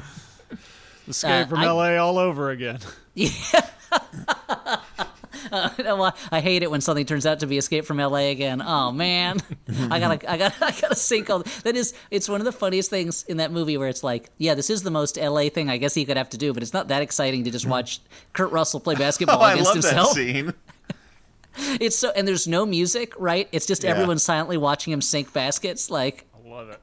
Escape 1.10 1.46
Uh, 1.46 1.46
from 1.46 1.58
I- 1.58 1.66
L.A. 1.66 1.96
all 1.98 2.18
over 2.18 2.50
again. 2.50 2.78
Well, 5.52 6.14
I 6.30 6.40
hate 6.40 6.62
it 6.62 6.70
when 6.70 6.80
something 6.80 7.04
turns 7.06 7.26
out 7.26 7.40
to 7.40 7.46
be 7.46 7.58
Escape 7.58 7.84
from 7.84 7.98
L.A. 7.98 8.30
again. 8.30 8.62
Oh 8.64 8.92
man, 8.92 9.40
I 9.90 9.98
gotta, 9.98 10.30
I 10.30 10.36
gotta, 10.36 10.64
I 10.64 10.70
gotta 10.70 10.94
sync 10.94 11.28
all. 11.28 11.42
That 11.64 11.74
is, 11.76 11.92
it's 12.10 12.28
one 12.28 12.40
of 12.40 12.44
the 12.44 12.52
funniest 12.52 12.90
things 12.90 13.24
in 13.24 13.38
that 13.38 13.50
movie 13.50 13.76
where 13.76 13.88
it's 13.88 14.04
like, 14.04 14.30
yeah, 14.38 14.54
this 14.54 14.70
is 14.70 14.82
the 14.82 14.90
most 14.90 15.18
L.A. 15.18 15.48
thing 15.48 15.68
I 15.68 15.76
guess 15.76 15.94
he 15.94 16.04
could 16.04 16.16
have 16.16 16.30
to 16.30 16.38
do, 16.38 16.52
but 16.52 16.62
it's 16.62 16.72
not 16.72 16.88
that 16.88 17.02
exciting 17.02 17.44
to 17.44 17.50
just 17.50 17.64
hmm. 17.64 17.72
watch 17.72 18.00
Kurt 18.32 18.52
Russell 18.52 18.80
play 18.80 18.94
basketball 18.94 19.38
Oh, 19.40 19.42
I 19.44 19.52
against 19.52 19.66
love 19.68 19.74
himself. 19.76 20.08
that 20.10 20.14
scene. 20.14 20.54
It's 21.80 21.98
so, 21.98 22.12
and 22.14 22.28
there's 22.28 22.46
no 22.46 22.64
music, 22.64 23.12
right? 23.18 23.48
It's 23.50 23.66
just 23.66 23.82
Yeah. 23.82 23.90
everyone 23.90 24.18
silently 24.18 24.56
watching 24.56 24.92
him 24.92 25.00
sink 25.00 25.32
baskets. 25.32 25.90
Like, 25.90 26.26
I 26.34 26.48
love 26.48 26.70
it. 26.70 26.80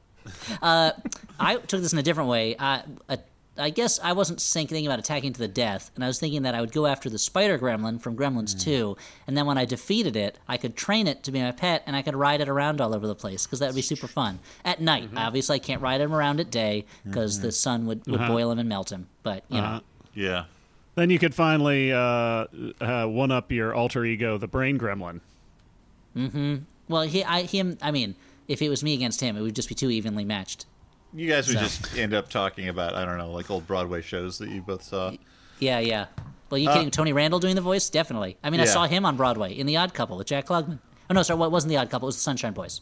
Uh, 0.62 0.92
I 1.40 1.56
took 1.56 1.82
this 1.82 1.94
in 1.94 2.00
a 2.00 2.04
different 2.04 2.30
way. 2.30 2.56
Uh, 2.58 2.82
I, 3.08 3.14
I, 3.14 3.18
I 3.60 3.70
guess 3.70 4.00
I 4.02 4.14
wasn't 4.14 4.42
thinking 4.42 4.86
about 4.86 5.00
attacking 5.00 5.34
to 5.34 5.40
the 5.40 5.48
death, 5.48 5.92
and 5.96 6.04
I 6.04 6.08
was 6.08 6.20
thinking 6.20 6.44
that 6.44 6.56
I 6.56 6.62
would 6.62 6.72
go 6.72 6.86
after 6.86 7.10
the 7.10 7.18
spider 7.18 7.58
gremlin 7.58 8.02
from 8.02 8.16
Gremlins 8.16 8.54
hmm. 8.54 8.60
2, 8.60 8.98
and 9.28 9.38
then 9.38 9.46
when 9.46 9.58
I 9.58 9.66
defeated 9.66 10.16
it, 10.16 10.38
I 10.48 10.58
could 10.58 10.76
train 10.76 11.08
it 11.08 11.24
to 11.24 11.32
be 11.32 11.42
my 11.42 11.52
pet, 11.52 11.84
and 11.86 11.96
I 11.96 12.02
could 12.02 12.16
ride 12.16 12.42
it 12.42 12.50
around 12.50 12.82
all 12.82 12.96
over 12.96 13.08
the 13.08 13.16
place 13.16 13.46
because 13.46 13.60
that 13.60 13.68
would 13.68 13.76
be 13.76 13.82
super 13.82 14.08
fun. 14.08 14.40
At 14.66 14.82
night, 14.82 15.06
mm-hmm. 15.06 15.18
obviously, 15.18 15.56
I 15.56 15.60
can't 15.60 15.82
ride 15.82 16.02
him 16.02 16.14
around 16.14 16.40
at 16.40 16.52
day 16.52 16.86
because 17.04 17.38
mm-hmm. 17.38 17.46
the 17.46 17.52
sun 17.52 17.86
would, 17.88 18.06
would 18.08 18.22
uh-huh. 18.22 18.32
boil 18.32 18.52
him 18.52 18.60
and 18.60 18.70
melt 18.70 18.92
him. 18.92 19.08
But 19.24 19.44
you 19.50 19.58
know, 19.58 19.64
uh-huh. 19.64 19.80
Yeah. 20.14 20.46
Then 20.96 21.12
you 21.12 21.20
could 21.20 21.36
finally 21.36 21.94
uh, 21.94 22.46
uh, 22.82 23.06
one 23.06 23.32
up 23.32 23.52
your 23.52 23.76
alter 23.76 24.04
ego, 24.04 24.40
the 24.40 24.48
brain 24.48 24.80
gremlin. 24.80 25.22
Mm-hmm. 26.16 26.56
well, 26.88 27.04
he, 27.04 27.24
I, 27.24 27.44
him, 27.44 27.78
I 27.80 27.92
mean, 27.92 28.16
if 28.48 28.64
it 28.64 28.70
was 28.70 28.84
me 28.84 28.96
against 28.96 29.22
him, 29.22 29.38
it 29.38 29.42
would 29.42 29.56
just 29.56 29.70
be 29.70 29.76
too 29.76 29.92
evenly 29.92 30.26
matched. 30.26 30.66
You 31.14 31.28
guys 31.30 31.48
would 31.48 31.58
So. 31.58 31.64
just 31.64 31.98
end 31.98 32.14
up 32.14 32.30
talking 32.30 32.68
about 32.70 32.94
I 32.94 33.06
don't 33.06 33.18
know, 33.18 33.32
like 33.32 33.50
old 33.50 33.66
Broadway 33.68 34.02
shows 34.02 34.38
that 34.40 34.50
you 34.50 34.62
both 34.62 34.84
saw. 34.84 35.14
Yeah, 35.60 35.80
yeah. 35.80 36.06
Well, 36.50 36.58
you 36.60 36.70
kidding? 36.70 36.92
Tony 36.92 37.12
Randall 37.14 37.40
doing 37.40 37.56
the 37.56 37.62
voice? 37.62 37.90
Definitely. 37.90 38.38
I 38.44 38.50
mean, 38.50 38.62
I 38.62 38.66
saw 38.66 38.86
him 38.86 39.06
on 39.06 39.18
Broadway 39.18 39.54
in 39.54 39.66
The 39.68 39.78
Odd 39.78 39.94
Couple 39.94 40.18
with 40.18 40.28
Jack 40.28 40.46
Klugman. 40.48 40.80
Oh 41.10 41.14
no, 41.14 41.24
sorry, 41.24 41.40
what 41.40 41.52
wasn't 41.52 41.70
The 41.70 41.78
Odd 41.78 41.90
Couple? 41.90 42.08
It 42.08 42.10
was 42.10 42.16
The 42.16 42.22
Sunshine 42.22 42.54
Boys. 42.54 42.82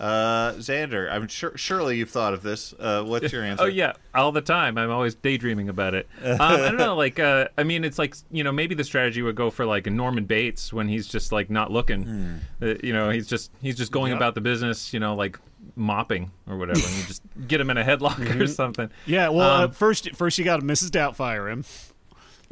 Uh, 0.00 0.52
Zander, 0.54 1.10
I'm 1.10 1.26
sure 1.26 1.56
surely 1.56 1.96
you've 1.98 2.10
thought 2.10 2.32
of 2.32 2.42
this. 2.44 2.72
Uh, 2.78 3.02
what's 3.02 3.32
your 3.32 3.42
answer? 3.44 3.64
Oh 3.64 3.66
yeah, 3.66 3.94
all 4.14 4.30
the 4.30 4.40
time. 4.40 4.78
I'm 4.78 4.92
always 4.92 5.16
daydreaming 5.16 5.68
about 5.68 5.94
it. 5.94 6.06
Um, 6.24 6.36
I 6.40 6.56
don't 6.58 6.76
know. 6.76 6.94
Like, 6.94 7.18
uh, 7.18 7.48
I 7.58 7.64
mean, 7.64 7.84
it's 7.84 7.98
like 7.98 8.14
you 8.30 8.44
know, 8.44 8.52
maybe 8.52 8.76
the 8.76 8.84
strategy 8.84 9.22
would 9.22 9.34
go 9.34 9.50
for 9.50 9.66
like 9.66 9.88
a 9.88 9.90
Norman 9.90 10.24
Bates 10.24 10.72
when 10.72 10.86
he's 10.88 11.08
just 11.08 11.32
like 11.32 11.50
not 11.50 11.72
looking. 11.72 12.40
Uh, 12.62 12.74
you 12.82 12.92
know, 12.92 13.10
he's 13.10 13.26
just 13.26 13.50
he's 13.60 13.76
just 13.76 13.90
going 13.90 14.10
Yep. 14.12 14.18
about 14.18 14.34
the 14.36 14.40
business. 14.40 14.94
You 14.94 15.00
know, 15.00 15.16
like 15.16 15.36
mopping 15.76 16.30
or 16.48 16.56
whatever, 16.56 16.80
and 16.80 16.96
you 16.96 17.02
just 17.04 17.22
get 17.46 17.60
him 17.60 17.70
in 17.70 17.76
a 17.76 17.84
headlock 17.84 18.40
or 18.40 18.46
something. 18.48 18.90
Yeah, 19.06 19.28
well, 19.28 19.50
uh, 19.50 19.64
Um, 19.66 19.72
first 19.72 20.14
first 20.16 20.38
you 20.38 20.44
got 20.44 20.56
to 20.60 20.62
Mrs. 20.66 20.90
Doubtfire 20.90 21.50
him, 21.52 21.62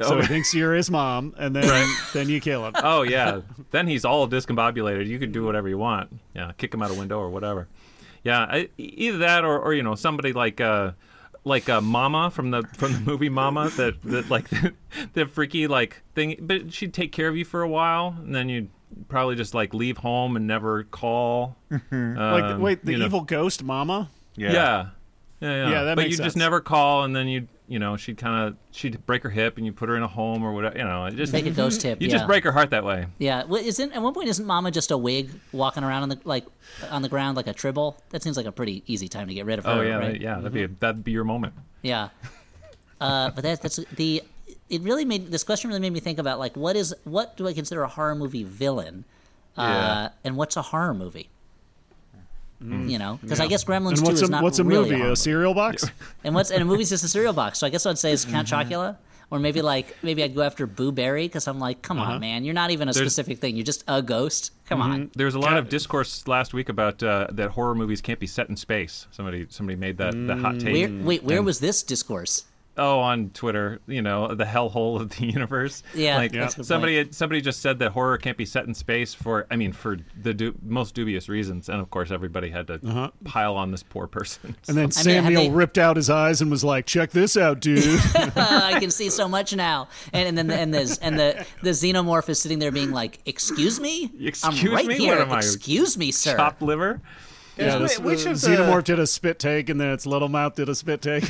so 0.01 0.15
Oh. 0.15 0.21
he 0.21 0.27
thinks 0.27 0.53
you're 0.53 0.75
his 0.75 0.89
mom, 0.91 1.33
and 1.37 1.55
then 1.55 1.87
then 2.13 2.29
you 2.29 2.39
kill 2.39 2.65
him. 2.67 2.73
Oh 2.83 3.01
yeah, 3.03 3.41
then 3.71 3.87
he's 3.87 4.05
all 4.05 4.27
discombobulated. 4.27 5.07
You 5.07 5.19
can 5.19 5.31
do 5.31 5.43
whatever 5.45 5.67
you 5.69 5.77
want. 5.77 6.19
Yeah, 6.35 6.51
kick 6.57 6.73
him 6.73 6.81
out 6.81 6.91
a 6.91 6.93
window 6.93 7.19
or 7.19 7.29
whatever. 7.29 7.67
Yeah, 8.23 8.39
I, 8.41 8.69
either 8.77 9.19
that 9.19 9.45
or, 9.45 9.59
or 9.59 9.73
you 9.73 9.83
know 9.83 9.95
somebody 9.95 10.33
like 10.33 10.59
uh 10.61 10.91
like 11.43 11.69
uh, 11.69 11.79
Mama 11.79 12.29
from 12.29 12.51
the 12.51 12.63
from 12.75 12.91
the 12.91 12.99
movie 12.99 13.29
Mama 13.29 13.69
that 13.77 14.01
that 14.03 14.29
like 14.29 14.49
the, 15.13 15.25
freaky 15.27 15.67
like 15.67 16.01
thing. 16.13 16.35
But 16.41 16.73
she'd 16.73 16.93
take 16.93 17.11
care 17.13 17.29
of 17.29 17.37
you 17.37 17.45
for 17.45 17.61
a 17.61 17.69
while, 17.69 18.15
and 18.19 18.35
then 18.35 18.49
you'd 18.49 18.69
probably 19.09 19.35
just 19.35 19.53
like 19.53 19.73
leave 19.73 19.97
home 19.97 20.35
and 20.35 20.47
never 20.47 20.83
call. 20.83 21.55
like, 21.71 21.81
Um, 21.91 22.61
wait, 22.61 22.83
the 22.85 22.93
you 22.93 22.97
know. 22.99 23.05
evil 23.05 23.21
ghost 23.21 23.63
mama? 23.63 24.09
yeah. 24.35 24.51
Yeah. 24.51 24.85
Yeah, 25.39 25.49
yeah. 25.51 25.69
Yeah, 25.69 25.83
that 25.83 25.95
but 25.97 26.01
makes 26.03 26.11
you 26.11 26.17
sense. 26.17 26.27
just 26.27 26.37
never 26.37 26.59
call, 26.59 27.03
and 27.03 27.15
then 27.15 27.27
you, 27.27 27.47
you 27.67 27.77
know, 27.77 27.95
she'd 27.95 28.17
kind 28.17 28.47
of, 28.47 28.55
she'd 28.71 29.05
break 29.05 29.21
her 29.21 29.29
hip, 29.29 29.57
and 29.57 29.67
you 29.67 29.71
put 29.71 29.87
her 29.87 29.95
in 29.95 30.01
a 30.01 30.07
home 30.07 30.41
or 30.41 30.51
whatever. 30.51 30.75
You 30.75 30.83
know, 30.83 31.05
it 31.05 31.13
just 31.15 31.31
Make 31.31 31.45
a 31.45 31.51
ghost 31.51 31.79
tip. 31.81 32.01
you 32.01 32.07
yeah. 32.07 32.13
just 32.15 32.25
break 32.25 32.43
her 32.43 32.51
heart 32.51 32.71
that 32.71 32.83
way. 32.83 33.05
Yeah. 33.19 33.43
Well, 33.43 33.63
isn't 33.63 33.91
at 33.91 34.01
one 34.01 34.15
point 34.15 34.29
isn't 34.29 34.43
Mama 34.47 34.71
just 34.71 34.89
a 34.89 34.97
wig 34.97 35.29
walking 35.51 35.83
around 35.83 36.01
on 36.03 36.09
the 36.09 36.19
like 36.23 36.45
on 36.89 37.03
the 37.03 37.09
ground 37.09 37.37
like 37.37 37.45
a 37.45 37.53
tribble? 37.53 37.97
That 38.09 38.23
seems 38.23 38.35
like 38.35 38.47
a 38.47 38.51
pretty 38.51 38.81
easy 38.87 39.07
time 39.07 39.27
to 39.27 39.33
get 39.35 39.45
rid 39.45 39.59
of 39.59 39.65
her. 39.65 39.71
Oh 39.73 39.81
yeah, 39.81 39.97
right? 39.97 40.19
yeah. 40.19 40.37
That'd 40.37 40.53
be 40.53 40.65
that'd 40.65 41.03
be 41.03 41.11
your 41.11 41.23
moment. 41.23 41.53
Yeah. 41.83 42.09
Uh, 42.99 43.29
but 43.29 43.43
that, 43.43 43.61
that's 43.61 43.75
the. 43.95 44.23
It 44.69 44.81
really 44.81 45.05
made 45.05 45.31
this 45.31 45.43
question 45.43 45.69
really 45.69 45.79
made 45.79 45.93
me 45.93 45.99
think 46.01 46.19
about 46.19 46.39
like 46.39 46.55
what 46.57 46.75
is 46.75 46.93
what 47.05 47.37
do 47.37 47.47
I 47.47 47.53
consider 47.53 47.83
a 47.83 47.87
horror 47.87 48.15
movie 48.15 48.43
villain, 48.43 49.05
uh, 49.57 49.61
Yeah. 49.61 50.09
and 50.25 50.35
what's 50.37 50.57
a 50.57 50.61
horror 50.61 50.93
movie? 50.93 51.29
You 52.59 52.97
know, 52.97 53.19
because 53.21 53.39
I 53.39 53.45
guess 53.45 53.63
Gremlins 53.63 53.89
And 53.89 53.97
Two 53.97 54.03
what's 54.05 54.21
is 54.23 54.29
a 54.29 54.31
not 54.31 54.41
what's 54.41 54.57
a 54.57 54.63
really 54.63 54.89
movie? 54.89 54.97
horror 55.01 55.11
A 55.11 55.15
cereal 55.15 55.53
box? 55.53 55.85
And 56.23 56.33
what's 56.33 56.49
and 56.49 56.59
a 56.61 56.65
movie's 56.65 56.89
just 56.89 57.03
a 57.03 57.07
cereal 57.07 57.31
box. 57.33 57.59
So 57.59 57.67
I 57.67 57.69
guess 57.69 57.85
I'd 57.85 57.99
say 57.99 58.11
it's 58.11 58.25
Count 58.25 58.47
Mm-hmm. 58.47 58.73
Chocula, 58.73 58.97
or 59.29 59.37
maybe 59.37 59.61
like 59.61 59.95
maybe 60.01 60.23
I'd 60.23 60.33
go 60.33 60.41
after 60.41 60.65
Boo 60.65 60.91
Berry 60.91 61.25
because 61.27 61.47
I'm 61.47 61.59
like, 61.59 61.83
come 61.83 61.99
Uh-huh. 61.99 62.13
on, 62.13 62.19
man, 62.19 62.43
you're 62.43 62.55
not 62.55 62.71
even 62.71 62.89
a 62.89 62.93
There's- 62.93 63.13
specific 63.13 63.37
thing. 63.37 63.55
You're 63.55 63.63
just 63.63 63.83
a 63.87 64.01
ghost. 64.01 64.53
Come 64.65 64.79
Mm-hmm. 64.79 64.91
on. 64.91 65.11
There 65.15 65.27
was 65.27 65.35
a 65.35 65.39
lot 65.39 65.55
of 65.57 65.69
discourse 65.69 66.27
last 66.27 66.51
week 66.55 66.67
about 66.67 67.03
uh, 67.03 67.27
that 67.31 67.51
horror 67.51 67.75
movies 67.75 68.01
can't 68.01 68.19
be 68.19 68.27
set 68.27 68.49
in 68.49 68.55
space. 68.57 69.05
Somebody 69.11 69.45
somebody 69.49 69.75
made 69.75 69.97
that 69.99 70.13
the 70.13 70.35
hot 70.35 70.59
take. 70.59 70.73
Where, 70.73 71.03
wait, 71.05 71.23
where 71.23 71.43
was 71.43 71.59
this 71.59 71.83
discourse? 71.83 72.45
Oh, 72.77 72.99
on 72.99 73.31
Twitter, 73.31 73.79
you 73.87 74.01
know, 74.01 74.33
the 74.35 74.43
hellhole 74.45 75.01
of 75.01 75.09
the 75.17 75.25
universe. 75.33 75.81
Yeah, 75.95 76.17
like 76.17 76.31
that's 76.31 76.53
a 76.53 76.57
good 76.57 76.65
somebody 76.65 76.97
had- 76.97 77.15
somebody 77.15 77.41
just 77.41 77.61
said 77.61 77.79
that 77.79 77.91
horror 77.91 78.17
can't 78.17 78.37
be 78.37 78.45
set 78.45 78.65
in 78.65 78.73
space 78.73 79.13
for 79.13 79.47
I 79.49 79.55
mean 79.55 79.73
for 79.73 79.97
the 80.21 80.33
du- 80.33 80.55
most 80.63 80.93
dubious 80.93 81.27
reasons, 81.29 81.69
and 81.69 81.81
of 81.81 81.89
course 81.89 82.11
everybody 82.11 82.49
had 82.49 82.67
to 82.67 83.11
pile 83.23 83.55
on 83.55 83.71
this 83.71 83.83
poor 83.83 84.07
person. 84.07 84.51
Uh-huh. 84.51 84.55
And 84.67 84.77
then 84.77 84.83
I 84.83 84.85
mean, 84.85 84.91
Samuel 84.91 85.43
they- 85.43 85.49
ripped 85.49 85.77
out 85.77 85.95
his 85.95 86.09
eyes 86.09 86.41
and 86.41 86.51
was 86.51 86.63
like, 86.63 86.85
"Check 86.85 87.11
this 87.11 87.35
out, 87.35 87.59
dude." 87.59 87.83
I 88.35 88.77
can 88.79 88.91
see 88.91 89.09
so 89.09 89.27
much 89.27 89.55
now. 89.55 89.87
And, 90.13 90.27
and 90.29 90.37
then 90.49 90.51
and 90.51 90.73
the 90.73 90.99
and 91.01 91.17
the 91.19 91.45
the 91.63 91.71
xenomorph 91.71 92.29
is 92.29 92.39
sitting 92.41 92.59
there 92.59 92.71
being 92.71 92.91
like, 92.91 93.19
"Excuse 93.25 93.79
me, 93.79 94.11
Excuse 94.19 94.67
I'm 94.67 94.73
right 94.73 94.85
me? 94.85 94.97
here. 94.97 95.17
What 95.17 95.27
am 95.27 95.33
I, 95.33 95.37
Excuse 95.39 95.97
me, 95.97 96.11
sir." 96.11 96.35
chopped 96.35 96.61
liver. 96.61 97.01
yeah, 97.57 97.79
Which- 97.79 97.89
this, 97.89 97.99
which 97.99 98.25
uh, 98.27 98.29
of 98.31 98.41
the- 98.41 98.47
Xenomorph 98.49 98.83
did 98.83 98.99
a 98.99 99.07
spit 99.07 99.39
take, 99.39 99.69
and 99.69 99.81
then 99.81 99.89
its 99.89 100.05
little 100.05 100.29
mouth 100.29 100.55
did 100.55 100.69
a 100.69 100.75
spit 100.75 101.01
take. 101.01 101.23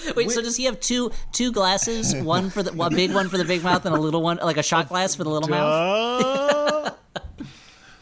Wait, 0.16 0.30
so 0.30 0.40
does 0.42 0.56
he 0.56 0.64
have 0.64 0.78
two 0.80 1.10
two 1.32 1.52
glasses? 1.52 2.14
One 2.22 2.50
for 2.50 2.62
the 2.62 2.72
one 2.72 2.94
big 2.94 3.12
one 3.12 3.28
for 3.28 3.38
the 3.38 3.44
big 3.44 3.62
mouth, 3.62 3.84
and 3.86 3.94
a 3.94 3.98
little 4.00 4.22
one 4.22 4.38
like 4.42 4.56
a 4.56 4.62
shot 4.62 4.88
glass 4.88 5.14
for 5.14 5.24
the 5.24 5.30
little 5.30 5.48
mouth. 5.48 6.96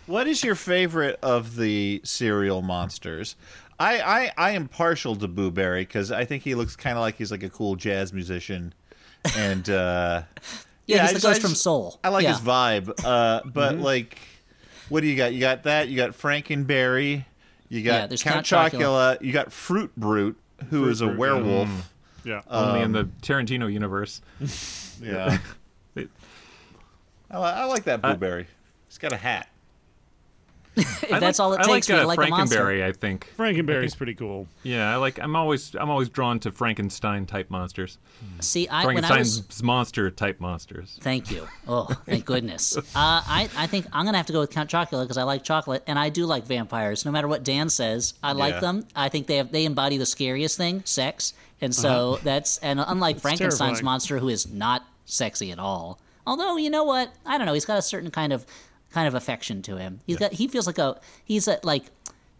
What 0.06 0.26
is 0.26 0.42
your 0.42 0.54
favorite 0.54 1.18
of 1.22 1.56
the 1.56 2.00
cereal 2.04 2.62
monsters? 2.62 3.36
I 3.78 4.00
I, 4.00 4.32
I 4.38 4.50
am 4.52 4.66
partial 4.68 5.14
to 5.16 5.28
Boo 5.28 5.50
Berry 5.50 5.82
because 5.82 6.10
I 6.10 6.24
think 6.24 6.42
he 6.42 6.54
looks 6.54 6.76
kind 6.76 6.96
of 6.96 7.02
like 7.02 7.16
he's 7.16 7.30
like 7.30 7.42
a 7.42 7.50
cool 7.50 7.76
jazz 7.76 8.12
musician, 8.12 8.72
and 9.36 9.68
uh, 9.68 10.22
Yeah, 10.86 10.98
I 10.98 11.00
he's 11.02 11.08
the 11.10 11.14
just- 11.20 11.24
ghost 11.26 11.42
from 11.42 11.54
Soul. 11.54 12.00
I 12.02 12.08
like 12.08 12.22
Yeah. 12.24 12.30
his 12.32 12.40
vibe. 12.40 13.04
Uh, 13.04 13.42
but 13.44 13.76
like, 13.78 14.18
what 14.88 15.02
do 15.02 15.06
you 15.06 15.16
got? 15.16 15.34
You 15.34 15.40
got 15.40 15.64
that. 15.64 15.88
You 15.88 15.96
got 15.98 16.10
Frankenberry. 16.12 17.26
You 17.68 17.82
got 17.82 18.10
Yeah, 18.10 18.16
Count, 18.16 18.46
Count 18.46 18.72
Chocula. 18.72 19.20
You 19.20 19.30
got 19.32 19.52
Fruit 19.52 19.94
Brute, 19.94 20.38
who 20.70 20.88
is 20.88 21.00
a 21.00 21.06
Brute, 21.06 21.14
yeah. 21.14 21.18
werewolf. 21.18 21.92
Yeah. 22.24 22.42
Only 22.50 22.80
in 22.80 22.86
Um, 22.86 22.92
the 22.92 23.04
Tarantino 23.26 23.72
universe. 23.72 24.20
Yeah. 25.00 25.38
I, 27.30 27.36
I 27.36 27.64
like 27.66 27.84
that 27.84 28.00
Uh, 28.02 28.08
blueberry. 28.10 28.48
He's 28.88 28.98
got 28.98 29.12
a 29.12 29.16
hat. 29.16 29.48
If 30.78 31.04
I 31.12 31.18
that's 31.20 31.38
like, 31.38 31.44
all 31.46 31.52
it 31.54 31.60
I 31.60 31.64
takes 31.64 31.88
like, 31.88 31.98
uh, 32.02 32.06
like. 32.06 32.18
Frankenberry. 32.18 32.82
I 32.84 32.92
think. 32.92 33.28
Frankenberry's 33.36 33.94
pretty 33.94 34.14
cool. 34.14 34.46
Yeah, 34.62 34.92
I 34.92 34.96
like. 34.96 35.18
I'm 35.18 35.34
always. 35.36 35.74
I'm 35.74 35.90
always 35.90 36.08
drawn 36.08 36.38
to 36.40 36.52
Frankenstein 36.52 37.26
type 37.26 37.50
monsters. 37.50 37.98
See, 38.40 38.68
I 38.68 38.86
when 38.86 39.04
I 39.04 39.08
Frankenstein's 39.08 39.46
was 39.48 39.62
monster 39.62 40.10
type 40.10 40.40
monsters. 40.40 40.98
Thank 41.02 41.30
you. 41.30 41.46
Oh, 41.70 41.84
thank 42.06 42.24
goodness. 42.24 42.76
Uh, 42.78 42.82
I, 42.96 43.50
I 43.54 43.66
think 43.66 43.86
I'm 43.92 44.06
gonna 44.06 44.16
have 44.16 44.26
to 44.26 44.32
go 44.32 44.40
with 44.40 44.50
Count 44.50 44.70
Chocula 44.70 45.02
because 45.04 45.18
I 45.18 45.24
like 45.24 45.44
chocolate 45.44 45.82
and 45.86 45.98
I 45.98 46.08
do 46.08 46.24
like 46.24 46.46
vampires. 46.46 47.04
No 47.04 47.10
matter 47.12 47.28
what 47.28 47.44
Dan 47.44 47.68
says, 47.68 48.14
I 48.22 48.32
like 48.32 48.54
Yeah. 48.54 48.60
them. 48.60 48.86
I 48.96 49.10
think 49.10 49.26
they 49.26 49.36
have 49.36 49.52
they 49.52 49.66
embody 49.66 49.98
the 49.98 50.06
scariest 50.06 50.56
thing, 50.56 50.82
sex, 50.86 51.34
and 51.60 51.74
so 51.74 52.18
that's 52.22 52.56
and 52.58 52.80
unlike 52.80 53.20
Frankenstein's 53.20 53.58
terrifying. 53.58 53.84
monster, 53.84 54.18
who 54.18 54.28
is 54.30 54.50
not 54.50 54.86
sexy 55.04 55.52
at 55.52 55.58
all. 55.58 56.00
Although 56.26 56.56
you 56.56 56.70
know 56.70 56.84
what, 56.84 57.12
I 57.26 57.36
don't 57.36 57.46
know. 57.46 57.52
He's 57.54 57.64
got 57.66 57.78
a 57.78 57.82
certain 57.82 58.10
kind 58.10 58.32
of 58.32 58.46
kind 58.92 59.08
of 59.08 59.14
affection 59.14 59.62
to 59.62 59.76
him. 59.76 60.00
He's 60.06 60.16
got 60.16 60.32
he 60.32 60.48
feels 60.48 60.66
like 60.66 60.78
a 60.78 61.00
he's 61.24 61.48
a 61.48 61.58
like 61.62 61.84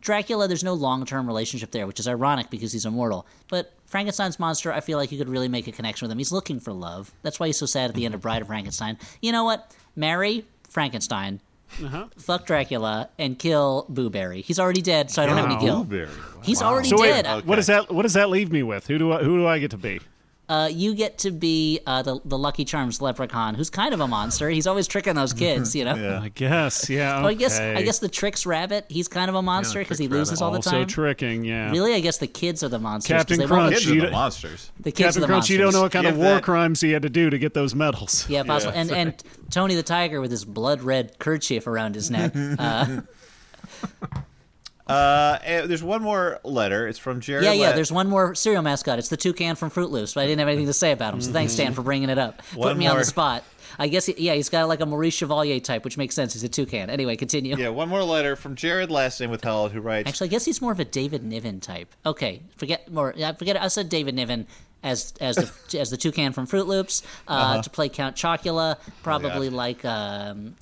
Dracula, 0.01 0.47
there's 0.47 0.65
no 0.65 0.75
long 0.75 1.05
term 1.05 1.27
relationship 1.27 1.71
there, 1.71 1.87
which 1.87 1.99
is 1.99 2.07
ironic 2.07 2.51
because 2.51 2.73
he's 2.73 2.87
immortal. 2.87 3.27
But 3.49 3.73
Frankenstein's 3.87 4.39
monster, 4.39 4.73
I 4.73 4.81
feel 4.81 4.99
like 4.99 5.11
you 5.11 5.19
could 5.19 5.29
really 5.29 5.49
make 5.49 5.67
a 5.67 5.73
connection 5.73 6.07
with 6.07 6.13
him. 6.13 6.19
He's 6.19 6.33
looking 6.33 6.61
for 6.61 6.73
love. 6.73 7.13
That's 7.23 7.41
why 7.41 7.47
he's 7.49 7.57
so 7.57 7.67
sad 7.67 7.91
at 7.91 7.97
the 7.97 8.05
end 8.05 8.15
of 8.15 8.21
mm-hmm. 8.21 8.29
Bride 8.29 8.43
of 8.43 8.49
Frankenstein. 8.49 8.99
You 9.21 9.33
know 9.33 9.45
what? 9.45 9.75
Marry 9.97 10.47
Frankenstein, 10.69 11.41
uh-huh. 11.83 12.07
fuck 12.17 12.47
Dracula, 12.47 13.11
and 13.19 13.39
kill 13.39 13.87
Boo 13.89 14.11
Berry. 14.11 14.43
He's 14.43 14.61
already 14.61 14.83
dead, 14.83 15.11
so 15.11 15.23
I 15.23 15.27
don't 15.27 15.37
have 15.37 15.47
any 15.47 15.59
guilt. 15.59 15.89
Blueberry. 15.89 16.17
He's 16.43 16.63
already 16.63 16.89
So 16.89 17.01
wait, 17.01 17.25
dead. 17.25 17.45
what 17.47 17.57
does 17.57 17.67
that? 17.67 17.93
What 17.93 18.03
does 18.03 18.15
that 18.15 18.31
leave 18.31 18.53
me 18.53 18.63
with? 18.63 18.87
Who 18.87 18.99
do 18.99 19.13
I? 19.13 19.23
Who 19.23 19.39
do 19.39 19.47
I 19.47 19.59
get 19.59 19.73
to 19.73 19.79
be? 19.79 20.01
Uh, 20.49 20.67
you 20.73 20.95
get 20.95 21.19
to 21.19 21.31
be 21.31 21.79
uh, 21.87 22.01
the 22.01 22.19
the 22.25 22.39
Lucky 22.39 22.65
Charms 22.65 23.03
leprechaun, 23.03 23.55
who's 23.55 23.69
kind 23.69 23.93
of 23.93 24.01
a 24.01 24.09
monster. 24.09 24.49
He's 24.49 24.67
always 24.67 24.87
tricking 24.87 25.15
those 25.15 25.33
kids, 25.45 25.77
you 25.77 25.85
know. 25.85 25.95
Yeah. 25.95 26.21
I 26.23 26.29
guess. 26.31 26.89
Yeah. 26.89 27.21
Oh, 27.23 27.27
I 27.27 27.35
guess 27.35 27.59
I 27.61 27.83
guess 27.83 27.99
the 27.99 28.09
Trix 28.09 28.47
Rabbit. 28.47 28.87
He's 28.89 29.09
kind 29.09 29.29
of 29.29 29.35
a 29.35 29.43
monster 29.43 29.81
because 29.81 29.99
he 29.99 30.09
loses 30.09 30.41
Rabbit. 30.41 30.45
all 30.45 30.51
the 30.53 30.57
also 30.59 30.71
time. 30.71 30.87
tricking. 30.87 31.45
Yeah. 31.45 31.71
Really, 31.71 31.93
I 31.95 32.01
guess 32.01 32.17
the 32.17 32.27
kids 32.27 32.63
are 32.63 32.69
the 32.69 32.79
monsters. 32.79 33.09
'cause 33.13 33.19
Captain 33.21 33.39
they 33.41 33.45
won't- 33.47 33.61
Crunch. 33.61 33.75
Kids 33.75 33.87
are 33.91 33.95
you 33.95 34.01
the 34.01 34.07
don't- 34.07 34.13
monsters. 34.13 34.71
The 34.81 34.91
kids 34.91 34.99
Captain 35.07 35.23
are 35.23 35.27
the 35.27 35.33
Crunch, 35.33 35.51
you 35.51 35.59
don't 35.59 35.73
know 35.75 35.83
what 35.83 35.93
kind 35.93 36.07
Give 36.07 36.15
of 36.15 36.19
war 36.21 36.35
that- 36.37 36.43
crimes 36.45 36.81
he 36.81 36.93
had 36.93 37.03
to 37.03 37.11
do 37.11 37.29
to 37.29 37.39
get 37.39 37.53
those 37.53 37.75
medals. 37.75 38.25
Yeah, 38.31 38.43
possible. 38.45 38.73
and 38.75 38.91
and 38.91 39.23
Tony 39.51 39.75
the 39.75 39.83
Tiger 39.83 40.21
with 40.23 40.31
his 40.31 40.45
blood 40.47 40.81
red 40.83 41.19
kerchief 41.19 41.67
around 41.67 41.95
his 41.95 42.11
neck. 42.11 42.33
Uh, 42.59 43.01
Uh, 44.89 45.39
there's 45.67 45.83
one 45.83 46.03
more 46.03 46.41
letter. 46.45 46.89
It's 46.89 46.99
from 46.99 47.21
Jared. 47.21 47.45
yeah, 47.45 47.53
yeah. 47.53 47.73
There's 47.73 47.93
one 47.93 48.09
more 48.09 48.35
cereal 48.35 48.63
mascot. 48.63 48.99
It's 48.99 49.09
the 49.09 49.17
toucan 49.17 49.55
from 49.57 49.71
Froot 49.71 49.91
Loops, 49.91 50.15
but 50.15 50.23
I 50.23 50.27
didn't 50.27 50.39
have 50.41 50.49
anything 50.49 50.67
to 50.67 50.73
say 50.73 50.93
about 50.93 51.13
him. 51.15 51.21
So 51.21 51.31
thanks, 51.33 51.55
Dan, 51.57 51.75
for 51.75 51.83
bringing 51.83 52.09
it 52.11 52.19
up. 52.19 52.39
Mm-hmm. 52.43 52.59
One 52.59 52.69
Put 52.71 52.79
me 52.79 52.87
on 52.87 52.97
the 52.99 53.05
spot. 53.05 53.45
I 53.81 53.87
guess, 53.87 54.07
he, 54.07 54.15
yeah, 54.19 54.35
he's 54.35 54.49
got 54.49 54.67
like 54.67 54.81
a 54.81 54.87
Maurice 54.87 55.15
Chevalier 55.15 55.61
type, 55.61 55.85
which 55.85 55.97
makes 55.97 56.15
sense. 56.15 56.33
He's 56.33 56.43
a 56.43 56.49
toucan. 56.49 56.91
Anyway, 56.91 57.15
continue. 57.17 57.57
Yeah, 57.57 57.69
one 57.69 57.89
more 57.89 58.03
letter 58.03 58.35
from 58.35 58.57
Jared, 58.57 58.91
last 58.91 59.21
name 59.21 59.31
withheld, 59.31 59.71
who 59.73 59.81
writes. 59.81 60.09
Actually, 60.09 60.29
I 60.29 60.31
guess 60.31 60.45
he's 60.45 60.61
more 60.61 60.73
of 60.73 60.81
a 60.81 60.85
David 60.85 61.23
Niven 61.23 61.61
type. 61.61 61.95
Okay, 62.05 62.43
forget 62.57 62.91
more. 62.91 63.13
yeah, 63.17 63.33
Forget. 63.35 63.61
I 63.63 63.69
said 63.69 63.89
David 63.89 64.15
Niven 64.17 64.47
as 64.83 65.13
as 65.21 65.37
the 65.37 65.79
as 65.81 65.91
the 65.91 65.97
toucan 65.97 66.33
from 66.33 66.47
Froot 66.49 66.67
Loops 66.67 67.03
uh, 67.29 67.33
Uh-huh. 67.33 67.63
to 67.63 67.71
play 67.71 67.89
Count 67.89 68.17
Chocula. 68.17 68.79
Probably 69.05 69.49
like 69.51 69.85
um, 69.85 70.57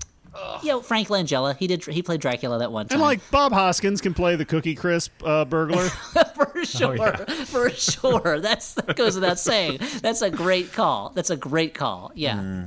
you 0.63 0.69
know 0.69 0.81
Frank 0.81 1.09
Langella. 1.09 1.57
He 1.57 1.67
did. 1.67 1.85
He 1.85 2.03
played 2.03 2.21
Dracula 2.21 2.59
that 2.59 2.73
one 2.73 2.87
time. 2.87 2.97
And 2.97 3.03
like 3.03 3.31
Bob 3.31 3.53
Hoskins 3.53 4.01
can 4.01 4.15
play 4.15 4.37
the 4.37 4.45
Cookie 4.45 4.75
Crisp 4.75 5.13
uh, 5.25 5.45
burglar. 5.45 5.89
for 6.35 6.65
sure, 6.65 7.17
for 7.47 7.71
sure. 7.71 8.41
That's 8.41 8.75
that 8.75 8.97
goes 8.97 9.15
without 9.15 9.39
saying. 9.39 9.81
That's 10.01 10.23
a 10.23 10.31
great 10.31 10.73
call. 10.73 11.11
That's 11.11 11.31
a 11.31 11.37
great 11.37 11.75
call. 11.75 12.13
Yeah. 12.15 12.67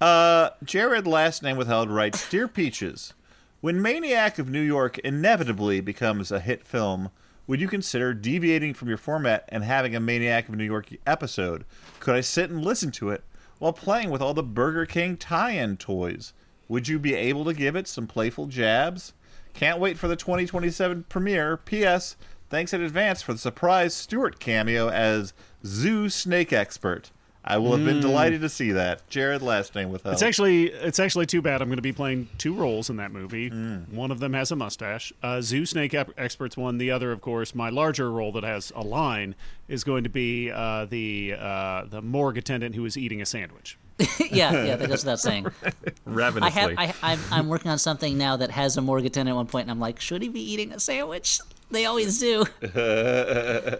Uh, 0.00 0.50
Jared, 0.62 1.06
last 1.06 1.42
name 1.42 1.56
withheld, 1.56 1.90
writes 1.90 2.28
Dear 2.30 2.46
Peaches, 2.46 3.14
when 3.60 3.82
Maniac 3.82 4.38
of 4.38 4.48
New 4.48 4.60
York 4.60 4.98
inevitably 4.98 5.80
becomes 5.80 6.30
a 6.30 6.38
hit 6.38 6.64
film, 6.64 7.10
would 7.48 7.60
you 7.60 7.66
consider 7.66 8.14
deviating 8.14 8.74
from 8.74 8.88
your 8.88 8.98
format 8.98 9.44
and 9.48 9.64
having 9.64 9.96
a 9.96 10.00
Maniac 10.00 10.48
of 10.48 10.54
New 10.54 10.64
York 10.64 10.90
episode? 11.06 11.64
Could 11.98 12.14
I 12.14 12.20
sit 12.20 12.50
and 12.50 12.64
listen 12.64 12.92
to 12.92 13.10
it 13.10 13.24
while 13.58 13.72
playing 13.72 14.10
with 14.10 14.22
all 14.22 14.34
the 14.34 14.42
Burger 14.42 14.86
King 14.86 15.16
tie 15.16 15.52
in 15.52 15.76
toys? 15.76 16.32
Would 16.68 16.88
you 16.88 16.98
be 16.98 17.14
able 17.14 17.44
to 17.44 17.54
give 17.54 17.76
it 17.76 17.88
some 17.88 18.06
playful 18.06 18.46
jabs? 18.46 19.14
Can't 19.54 19.80
wait 19.80 19.98
for 19.98 20.06
the 20.06 20.16
2027 20.16 21.04
premiere. 21.08 21.56
P.S. 21.56 22.16
Thanks 22.50 22.72
in 22.72 22.82
advance 22.82 23.22
for 23.22 23.32
the 23.32 23.38
surprise 23.38 23.94
Stuart 23.94 24.38
cameo 24.38 24.88
as 24.88 25.32
Zoo 25.64 26.08
Snake 26.08 26.52
Expert. 26.52 27.10
I 27.44 27.56
will 27.56 27.74
have 27.74 27.84
been 27.84 28.00
delighted 28.00 28.42
to 28.42 28.48
see 28.50 28.72
that. 28.72 29.08
Jared, 29.08 29.40
last 29.40 29.74
name 29.74 29.90
withheld. 29.90 30.12
It's 30.12 30.22
actually 30.22 30.66
it's 30.66 30.98
actually 30.98 31.24
too 31.24 31.40
bad. 31.40 31.62
I'm 31.62 31.68
going 31.68 31.76
to 31.76 31.82
be 31.82 31.94
playing 31.94 32.28
two 32.36 32.52
roles 32.52 32.90
in 32.90 32.96
that 32.96 33.10
movie. 33.10 33.48
Mm. 33.48 33.90
One 33.90 34.10
of 34.10 34.20
them 34.20 34.34
has 34.34 34.50
a 34.50 34.56
mustache. 34.56 35.14
Uh, 35.22 35.40
Zoo 35.40 35.64
Snake 35.64 35.94
ep- 35.94 36.10
Experts 36.18 36.58
one. 36.58 36.76
The 36.76 36.90
other, 36.90 37.10
of 37.10 37.22
course, 37.22 37.54
my 37.54 37.70
larger 37.70 38.12
role 38.12 38.32
that 38.32 38.44
has 38.44 38.70
a 38.76 38.82
line 38.82 39.34
is 39.66 39.82
going 39.82 40.04
to 40.04 40.10
be 40.10 40.50
uh, 40.50 40.84
the 40.84 41.36
uh, 41.38 41.84
the 41.86 42.02
morgue 42.02 42.36
attendant 42.36 42.74
who 42.74 42.84
is 42.84 42.98
eating 42.98 43.22
a 43.22 43.26
sandwich. 43.26 43.78
yeah, 44.30 44.64
yeah. 44.64 44.76
That 44.76 44.88
goes 44.88 45.04
without 45.04 45.20
saying. 45.20 45.46
I 45.64 45.72
Ravenously. 46.06 46.50
have. 46.50 46.70
I, 46.78 46.94
I'm, 47.02 47.18
I'm 47.32 47.48
working 47.48 47.70
on 47.70 47.78
something 47.78 48.16
now 48.16 48.36
that 48.36 48.50
has 48.50 48.76
a 48.76 48.80
morgue 48.80 49.06
attendant 49.06 49.34
at 49.34 49.36
one 49.36 49.46
point, 49.46 49.64
and 49.64 49.70
I'm 49.70 49.80
like, 49.80 50.00
should 50.00 50.22
he 50.22 50.28
be 50.28 50.40
eating 50.40 50.72
a 50.72 50.80
sandwich? 50.80 51.40
They 51.70 51.84
always 51.84 52.18
do. 52.18 52.44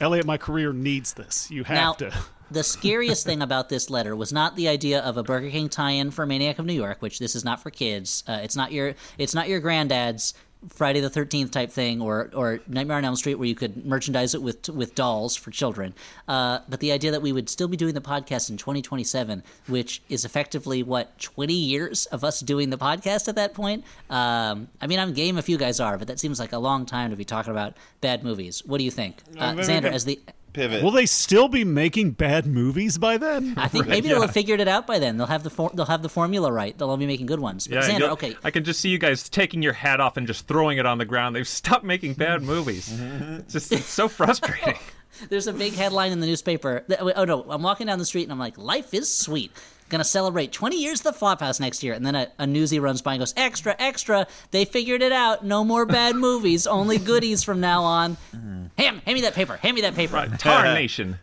Elliott, 0.00 0.26
my 0.26 0.36
career 0.38 0.72
needs 0.72 1.12
this. 1.12 1.50
You 1.50 1.64
have 1.64 1.74
Now, 1.74 1.92
to. 1.94 2.12
the 2.50 2.64
scariest 2.64 3.24
thing 3.24 3.42
about 3.42 3.68
this 3.68 3.90
letter 3.90 4.16
was 4.16 4.32
not 4.32 4.56
the 4.56 4.68
idea 4.68 5.00
of 5.00 5.16
a 5.16 5.22
Burger 5.22 5.50
King 5.50 5.68
tie-in 5.68 6.10
for 6.10 6.26
Maniac 6.26 6.58
of 6.58 6.66
New 6.66 6.72
York, 6.72 7.00
which 7.00 7.18
this 7.18 7.34
is 7.36 7.44
not 7.44 7.62
for 7.62 7.70
kids. 7.70 8.24
Uh, 8.26 8.40
it's 8.42 8.56
not 8.56 8.72
your 8.72 8.94
it's 9.18 9.34
not 9.34 9.48
your 9.48 9.60
granddad's 9.60 10.34
Friday 10.68 11.00
the 11.00 11.10
Thirteenth 11.10 11.50
type 11.50 11.70
thing, 11.70 12.00
or 12.00 12.30
or 12.34 12.60
Nightmare 12.68 12.98
on 12.98 13.04
Elm 13.04 13.16
Street, 13.16 13.36
where 13.36 13.48
you 13.48 13.54
could 13.54 13.86
merchandise 13.86 14.34
it 14.34 14.42
with 14.42 14.68
with 14.68 14.94
dolls 14.94 15.36
for 15.36 15.50
children. 15.50 15.94
Uh, 16.28 16.60
but 16.68 16.80
the 16.80 16.92
idea 16.92 17.10
that 17.10 17.22
we 17.22 17.32
would 17.32 17.48
still 17.48 17.68
be 17.68 17.76
doing 17.76 17.94
the 17.94 18.00
podcast 18.00 18.50
in 18.50 18.56
2027, 18.56 19.42
which 19.68 20.02
is 20.08 20.24
effectively 20.24 20.82
what 20.82 21.18
20 21.18 21.52
years 21.54 22.06
of 22.06 22.24
us 22.24 22.40
doing 22.40 22.70
the 22.70 22.78
podcast 22.78 23.28
at 23.28 23.36
that 23.36 23.54
point. 23.54 23.84
Um, 24.10 24.68
I 24.80 24.86
mean, 24.86 24.98
I'm 24.98 25.12
game 25.12 25.38
if 25.38 25.48
you 25.48 25.56
guys 25.56 25.80
are, 25.80 25.96
but 25.96 26.08
that 26.08 26.20
seems 26.20 26.38
like 26.38 26.52
a 26.52 26.58
long 26.58 26.86
time 26.86 27.10
to 27.10 27.16
be 27.16 27.24
talking 27.24 27.52
about 27.52 27.76
bad 28.00 28.22
movies. 28.22 28.62
What 28.64 28.78
do 28.78 28.84
you 28.84 28.90
think, 28.90 29.22
uh, 29.38 29.54
Zander? 29.54 29.90
As 29.90 30.04
the 30.04 30.20
Pivot. 30.52 30.82
Will 30.82 30.90
they 30.90 31.06
still 31.06 31.48
be 31.48 31.64
making 31.64 32.12
bad 32.12 32.46
movies 32.46 32.98
by 32.98 33.16
then? 33.16 33.54
I 33.56 33.68
think 33.68 33.86
maybe 33.86 34.08
they'll 34.08 34.20
have 34.22 34.32
figured 34.32 34.60
it 34.60 34.68
out 34.68 34.86
by 34.86 34.98
then. 34.98 35.16
They'll 35.16 35.26
have 35.26 35.42
the 35.42 35.50
for- 35.50 35.70
they'll 35.74 35.86
have 35.86 36.02
the 36.02 36.08
formula 36.08 36.50
right. 36.52 36.76
They'll 36.76 36.90
all 36.90 36.96
be 36.96 37.06
making 37.06 37.26
good 37.26 37.40
ones. 37.40 37.66
But 37.66 37.76
Yeah, 37.76 37.88
Zander, 37.98 38.08
okay, 38.10 38.36
I 38.44 38.50
can 38.50 38.64
just 38.64 38.80
see 38.80 38.88
you 38.88 38.98
guys 38.98 39.28
taking 39.28 39.62
your 39.62 39.72
hat 39.74 40.00
off 40.00 40.16
and 40.16 40.26
just 40.26 40.46
throwing 40.48 40.78
it 40.78 40.86
on 40.86 40.98
the 40.98 41.04
ground. 41.04 41.36
They've 41.36 41.46
stopped 41.48 41.84
making 41.84 42.14
bad 42.14 42.42
movies. 42.42 42.88
Mm-hmm. 42.88 43.34
It's 43.34 43.52
just 43.52 43.72
it's 43.72 43.86
so 43.86 44.08
frustrating. 44.08 44.76
there's 45.28 45.46
a 45.46 45.52
big 45.52 45.74
headline 45.74 46.12
in 46.12 46.20
the 46.20 46.26
newspaper. 46.26 46.84
that- 46.88 47.00
Oh 47.18 47.24
no, 47.24 47.44
I'm 47.48 47.62
walking 47.62 47.86
down 47.86 47.98
the 47.98 48.04
street 48.04 48.24
and 48.24 48.32
I'm 48.32 48.38
like, 48.38 48.58
life 48.58 48.92
is 48.94 49.12
sweet. 49.14 49.52
Gonna 49.90 50.04
celebrate 50.04 50.52
20 50.52 50.76
years 50.80 51.04
of 51.04 51.12
the 51.12 51.26
Flophouse 51.26 51.58
next 51.58 51.82
year, 51.82 51.94
and 51.94 52.06
then 52.06 52.14
a, 52.14 52.28
a 52.38 52.44
newsie 52.44 52.80
runs 52.80 53.02
by 53.02 53.14
and 53.14 53.18
goes, 53.20 53.34
"Extra, 53.36 53.74
extra! 53.78 54.28
They 54.52 54.64
figured 54.64 55.02
it 55.02 55.10
out. 55.10 55.44
No 55.44 55.64
more 55.64 55.84
bad 55.84 56.14
movies. 56.16 56.66
Only 56.68 56.98
goodies 56.98 57.42
from 57.42 57.60
now 57.60 57.82
on." 57.82 58.16
Mm-hmm. 58.34 58.66
Ham, 58.78 59.02
hand 59.04 59.14
me 59.14 59.20
that 59.22 59.34
paper. 59.34 59.56
Hand 59.56 59.74
me 59.74 59.80
that 59.82 59.96
paper. 59.96 60.32
Tar 60.38 60.72
Nation. 60.74 61.18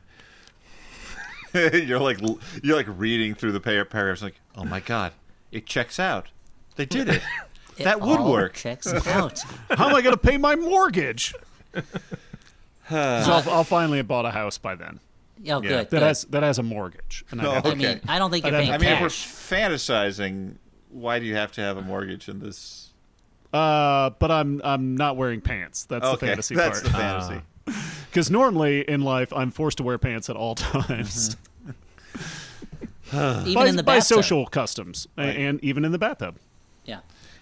you're 1.54 2.00
like 2.00 2.20
you're 2.62 2.76
like 2.76 2.88
reading 2.90 3.36
through 3.36 3.54
the 3.54 3.62
par- 3.62 3.86
paragraphs, 3.86 4.22
like, 4.22 4.36
oh 4.58 4.66
my 4.66 4.82
god, 4.82 5.14
it 5.52 5.66
checks 5.66 5.98
out. 5.98 6.28
They 6.76 6.86
did 6.86 7.10
it. 7.10 7.22
It 7.80 7.84
that 7.84 8.02
would 8.02 8.20
all 8.20 8.32
work. 8.32 8.56
Checks 8.56 8.88
out. 8.88 9.40
How 9.70 9.90
am 9.90 9.96
I 9.96 10.02
going 10.02 10.16
to 10.16 10.18
pay 10.18 10.38
my 10.38 10.56
mortgage? 10.56 11.36
So 12.90 12.96
I'll, 12.98 13.50
I'll 13.50 13.64
finally 13.66 13.98
have 13.98 14.08
bought 14.08 14.26
a 14.26 14.32
house 14.32 14.58
by 14.58 14.74
then 14.74 15.02
Oh, 15.40 15.44
Yeah. 15.44 15.60
good. 15.62 15.72
that 15.72 15.90
good. 15.92 16.02
has 16.02 16.24
that 16.26 16.44
has 16.44 16.60
a 16.60 16.64
mortgage. 16.64 17.24
And 17.32 17.42
Oh, 17.42 17.52
I 17.52 17.54
have, 17.56 17.66
I 17.66 17.70
okay. 17.70 17.78
mean, 17.80 18.02
I 18.08 18.20
don't 18.20 18.32
think 18.32 18.46
you're 18.46 18.56
I'd 18.56 18.60
paying 18.60 18.74
I 18.74 18.78
mean, 18.78 18.90
if 18.90 19.02
we're 19.02 19.08
fantasizing, 19.08 20.56
why 20.90 21.20
do 21.20 21.26
you 21.26 21.36
have 21.36 21.52
to 21.54 21.62
have 21.62 21.78
a 21.78 21.82
mortgage 21.82 22.28
in 22.30 22.40
this? 22.40 22.90
uh, 23.54 24.10
but 24.20 24.30
I'm 24.32 24.62
I'm 24.64 24.98
not 24.98 25.16
wearing 25.18 25.42
pants. 25.42 25.86
That's 25.86 26.04
the 26.04 26.12
Okay, 26.14 26.28
fantasy 26.28 26.56
that's 26.56 26.82
the 26.82 26.90
fantasy. 26.90 27.42
Because 28.10 28.32
normally 28.32 28.82
in 28.90 29.02
life 29.02 29.32
I'm 29.34 29.52
forced 29.52 29.78
to 29.78 29.84
wear 29.84 29.98
pants 29.98 30.30
at 30.30 30.36
all 30.38 30.56
times 30.56 31.36
Even 33.14 33.54
by, 33.54 33.68
in 33.68 33.76
the 33.76 33.84
bathtub. 33.84 33.86
by 33.86 34.00
social 34.00 34.46
customs, 34.48 35.08
a- 35.18 35.22
and 35.22 35.64
even 35.64 35.86
in 35.86 35.92
the 35.92 35.98
bathtub. 36.00 36.38
Yeah, 36.86 37.00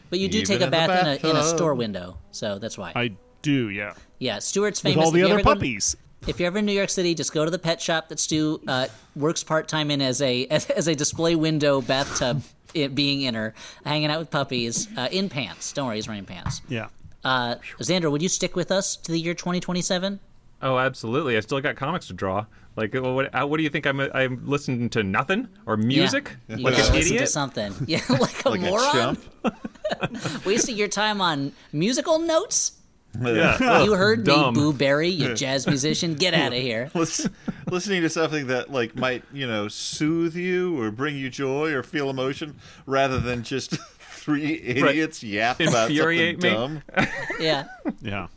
but 0.10 0.20
you 0.20 0.28
do 0.28 0.40
Even 0.40 0.48
take 0.48 0.62
a 0.62 0.66
in 0.66 0.70
bath 0.72 0.90
in 1.22 1.26
a, 1.26 1.30
in 1.32 1.36
a 1.36 1.44
store 1.44 1.74
window, 1.76 2.18
so 2.32 2.60
that's 2.60 2.78
why. 2.78 2.92
I 2.96 3.14
do, 3.42 3.70
yeah. 3.70 3.94
yeah, 4.20 4.40
Stuart's 4.40 4.84
With 4.84 4.94
famous. 4.94 5.06
all 5.06 5.12
the 5.12 5.24
other 5.24 5.36
ever 5.36 5.44
go- 5.44 5.54
puppies. 5.54 5.96
If 6.28 6.40
you're 6.40 6.48
ever 6.48 6.58
in 6.58 6.66
New 6.66 6.72
York 6.74 6.90
City, 6.90 7.14
just 7.14 7.34
go 7.34 7.46
to 7.46 7.52
the 7.52 7.60
pet 7.60 7.82
shop 7.82 8.10
that 8.10 8.20
Stu 8.20 8.60
uh, 8.68 8.88
works 9.16 9.44
part 9.44 9.68
time 9.68 9.92
in 9.92 10.02
as 10.02 10.22
a 10.22 10.48
as, 10.48 10.68
as 10.72 10.88
a 10.88 10.96
display 10.96 11.36
window 11.36 11.82
bathtub 11.82 12.42
it 12.74 12.96
being 12.96 13.22
in 13.22 13.36
her, 13.36 13.54
hanging 13.86 14.10
out 14.10 14.20
with 14.20 14.32
puppies 14.32 14.88
uh, 14.98 15.08
in 15.12 15.30
pants. 15.30 15.72
Don't 15.72 15.88
worry, 15.88 15.96
he's 15.98 16.08
wearing 16.08 16.26
pants. 16.26 16.62
Yeah. 16.68 16.88
Uh, 17.24 17.56
Zander, 17.80 18.12
would 18.12 18.22
you 18.22 18.30
stick 18.30 18.56
with 18.56 18.72
us 18.72 18.96
to 18.98 19.12
the 19.12 19.20
year 19.20 19.34
2027? 19.34 20.20
Oh, 20.62 20.78
absolutely. 20.78 21.38
I 21.38 21.40
still 21.42 21.60
got 21.62 21.76
comics 21.76 22.08
to 22.08 22.14
draw. 22.14 22.46
Like, 22.76 22.94
uh, 22.96 23.02
what, 23.02 23.34
what 23.50 23.58
do 23.58 23.64
you 23.64 23.70
think? 23.70 23.86
I'm, 23.88 24.00
I'm 24.00 24.46
listening 24.46 24.90
to 24.92 25.04
nothing 25.04 25.48
or 25.66 25.78
music? 25.78 26.36
Yeah. 26.48 26.58
You 26.58 26.64
Like 26.66 26.76
gotta 26.78 26.90
an 26.90 26.94
listen 26.96 27.10
to 27.12 27.16
idiot? 27.16 27.30
something. 27.30 27.74
Yeah, 27.88 28.02
like 28.20 28.46
a 28.46 28.50
Like 28.50 28.62
a 28.62 28.64
moron. 28.66 29.18
chump. 29.44 30.46
Wasting 30.46 30.76
your 30.76 30.88
time 30.88 31.22
on 31.22 31.54
musical 31.72 32.20
notes? 32.20 32.74
Yeah. 33.22 33.84
you 33.84 33.94
heard 33.94 34.24
dumb. 34.24 34.54
me, 34.54 34.60
Boo 34.60 34.74
Berry, 34.74 35.10
you 35.10 35.34
jazz 35.36 35.68
musician. 35.68 36.16
Get 36.16 36.34
out 36.34 36.54
of 36.54 36.60
here. 36.60 36.90
Lis- 36.96 37.28
listening 37.70 38.02
to 38.04 38.10
something 38.10 38.48
that 38.48 38.72
like 38.72 38.96
might 38.96 39.24
you 39.34 39.48
know 39.48 39.68
soothe 39.68 40.36
you 40.36 40.80
or 40.82 40.92
bring 40.92 41.16
you 41.16 41.30
joy 41.30 41.72
or 41.74 41.84
feel 41.84 42.10
emotion 42.10 42.56
rather 42.86 43.20
than 43.20 43.44
just 43.44 43.72
three 44.00 44.60
idiots 44.62 45.24
yap 45.24 45.60
about 45.60 45.90
Infuriate 45.90 46.42
something 46.42 46.74
me. 46.76 46.82
dumb. 46.98 47.08
Yeah, 47.40 47.66
Yeah. 48.02 48.28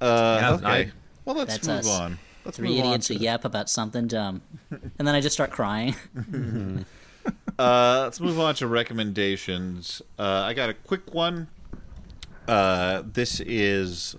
Uh, 0.00 0.38
Yeah, 0.40 0.52
okay. 0.54 0.90
Well, 1.24 1.36
let's 1.36 1.54
That's 1.58 1.66
move 1.68 1.78
us. 1.78 1.88
on. 2.00 2.18
Let's 2.44 2.56
three 2.58 2.68
move 2.68 2.80
on 2.80 2.86
idiots 2.86 3.06
to- 3.08 3.14
who 3.14 3.20
yap 3.20 3.44
about 3.44 3.68
something 3.68 4.06
dumb, 4.06 4.42
and 4.70 5.06
then 5.08 5.14
I 5.14 5.20
just 5.20 5.34
start 5.34 5.50
crying. 5.50 5.94
Uh, 7.58 8.02
let's 8.04 8.20
move 8.20 8.38
on 8.38 8.54
to 8.56 8.66
recommendations. 8.68 10.00
Uh, 10.18 10.42
I 10.46 10.54
got 10.54 10.68
a 10.70 10.74
quick 10.74 11.12
one. 11.14 11.48
Uh, 12.48 13.02
this 13.12 13.40
is 13.40 14.16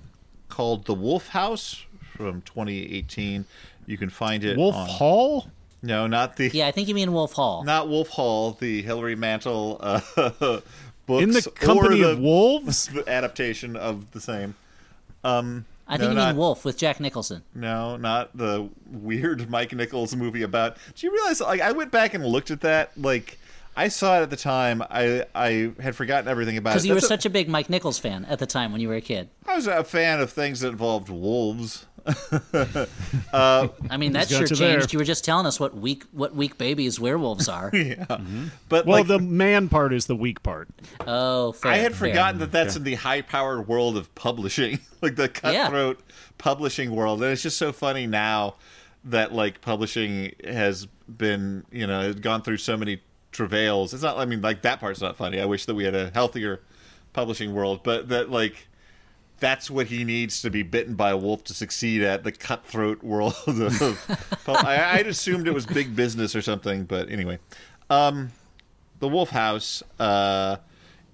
called 0.50 0.86
The 0.86 0.94
Wolf 0.94 1.28
House 1.30 1.86
from 2.16 2.42
2018. 2.44 3.46
You 3.86 3.98
can 3.98 4.10
find 4.10 4.44
it 4.44 4.58
Wolf 4.58 4.76
on, 4.76 4.88
Hall? 4.90 5.48
No, 5.82 6.08
not 6.08 6.36
the 6.36 6.50
Yeah, 6.50 6.68
I 6.68 6.72
think 6.72 6.88
you 6.88 6.96
mean 6.96 7.14
Wolf 7.14 7.34
Hall. 7.34 7.64
not 7.64 7.88
Wolf 7.88 8.10
Hall, 8.10 8.54
the 8.60 8.82
Hilary 8.82 9.16
Mantel 9.16 9.78
uh, 9.80 10.02
books 11.06 11.24
In 11.24 11.32
the 11.32 11.50
company 11.56 12.04
or 12.04 12.10
of 12.12 12.18
the, 12.18 12.24
wolves? 12.24 12.88
the 12.88 13.08
adaptation 13.10 13.76
of 13.76 14.12
the 14.12 14.20
same. 14.20 14.56
Um, 15.24 15.66
I 15.88 15.98
think 15.98 16.08
no, 16.08 16.10
you 16.10 16.16
not- 16.16 16.28
mean 16.30 16.38
Wolf 16.38 16.66
with 16.66 16.78
Jack 16.78 17.00
Nicholson. 17.00 17.44
No, 17.56 17.96
not 17.96 18.36
the 18.36 18.68
weird 18.92 19.50
Mike 19.50 19.72
Nichols 19.74 20.16
movie 20.16 20.42
about. 20.42 20.76
Do 20.96 21.06
you 21.08 21.14
realize? 21.14 21.40
Like, 21.40 21.62
I 21.62 21.72
went 21.72 21.92
back 21.92 22.14
and 22.14 22.26
looked 22.26 22.52
at 22.52 22.60
that. 22.62 22.92
Like, 23.00 23.38
I 23.78 23.88
saw 23.90 24.20
it 24.20 24.24
at 24.24 24.30
the 24.30 24.36
time. 24.36 24.82
I 24.82 25.26
I 25.36 25.72
had 25.80 25.96
forgotten 25.96 26.28
everything 26.28 26.58
about 26.58 26.72
it. 26.72 26.74
Because 26.74 26.86
you 26.88 26.94
were 26.94 26.98
a- 26.98 27.02
such 27.02 27.26
a 27.26 27.30
big 27.30 27.48
Mike 27.48 27.70
Nichols 27.70 28.00
fan 28.00 28.26
at 28.26 28.40
the 28.40 28.46
time 28.48 28.72
when 28.72 28.82
you 28.82 28.88
were 28.90 28.96
a 28.96 29.02
kid. 29.02 29.30
I 29.46 29.56
was 29.56 29.68
a 29.68 29.84
fan 29.84 30.20
of 30.20 30.32
things 30.32 30.60
that 30.62 30.70
involved 30.70 31.10
wolves. 31.10 31.86
Uh, 33.34 33.68
I 33.90 33.98
mean, 33.98 34.14
that 34.14 34.30
sure 34.30 34.42
you 34.42 34.48
changed. 34.48 34.62
there. 34.62 34.82
You 34.90 35.00
were 35.00 35.06
just 35.06 35.26
telling 35.26 35.46
us 35.46 35.60
what 35.60 35.76
weak 35.76 36.06
what 36.12 36.34
weak 36.36 36.58
babies 36.58 37.00
werewolves 37.00 37.50
are. 37.58 37.70
Yeah, 37.74 38.06
mm-hmm. 38.06 38.46
But 38.70 38.86
Well, 38.86 39.00
like, 39.00 39.08
the 39.08 39.20
man 39.20 39.70
part 39.70 39.94
is 39.94 40.06
the 40.06 40.16
weak 40.16 40.42
part. 40.44 40.70
Oh, 41.06 41.52
fair, 41.52 41.72
I 41.74 41.78
had 41.78 41.94
fair. 41.94 42.10
forgotten 42.10 42.40
that 42.40 42.52
that's 42.52 42.76
in 42.76 42.84
the 42.84 42.96
high-powered 42.96 43.68
world 43.68 43.98
of 43.98 44.14
publishing, 44.16 44.80
like 45.02 45.16
the 45.18 45.28
cutthroat 45.30 46.00
publishing 46.38 46.92
world, 46.96 47.22
and 47.22 47.32
it's 47.32 47.44
just 47.44 47.58
so 47.58 47.72
funny 47.72 48.08
now 48.08 48.56
that 49.04 49.34
like 49.34 49.62
publishing 49.62 50.32
has 50.46 50.86
been, 51.08 51.66
you 51.72 51.86
know, 51.88 52.02
has 52.02 52.16
gone 52.16 52.42
through 52.42 52.58
so 52.58 52.78
many 52.78 53.02
travails. 53.32 53.94
It's 53.94 54.04
not. 54.04 54.18
I 54.18 54.26
mean, 54.26 54.42
like 54.42 54.62
that 54.64 54.80
part's 54.80 55.02
not 55.02 55.16
funny. 55.18 55.40
I 55.40 55.46
wish 55.46 55.66
that 55.66 55.76
we 55.76 55.84
had 55.84 55.96
a 55.96 56.10
healthier 56.12 56.62
publishing 57.14 57.54
world, 57.54 57.82
but 57.84 58.10
that 58.10 58.30
like 58.30 58.68
that's 59.40 59.70
what 59.70 59.88
he 59.88 60.04
needs 60.04 60.42
to 60.42 60.50
be 60.50 60.64
bitten 60.64 60.96
by 60.96 61.12
a 61.12 61.18
wolf 61.18 61.44
to 61.46 61.54
succeed 61.54 62.02
at 62.02 62.24
the 62.24 62.32
cutthroat 62.32 63.04
world 63.04 63.36
of. 63.48 64.44
I, 64.48 64.98
I'd 64.98 65.08
assumed 65.08 65.48
it 65.48 65.54
was 65.54 65.66
big 65.66 65.96
business 65.96 66.36
or 66.36 66.42
something, 66.42 66.86
but 66.86 67.10
anyway, 67.10 67.40
um, 67.90 68.32
the 69.00 69.08
Wolf 69.08 69.30
House. 69.30 69.84
Uh, 70.00 70.58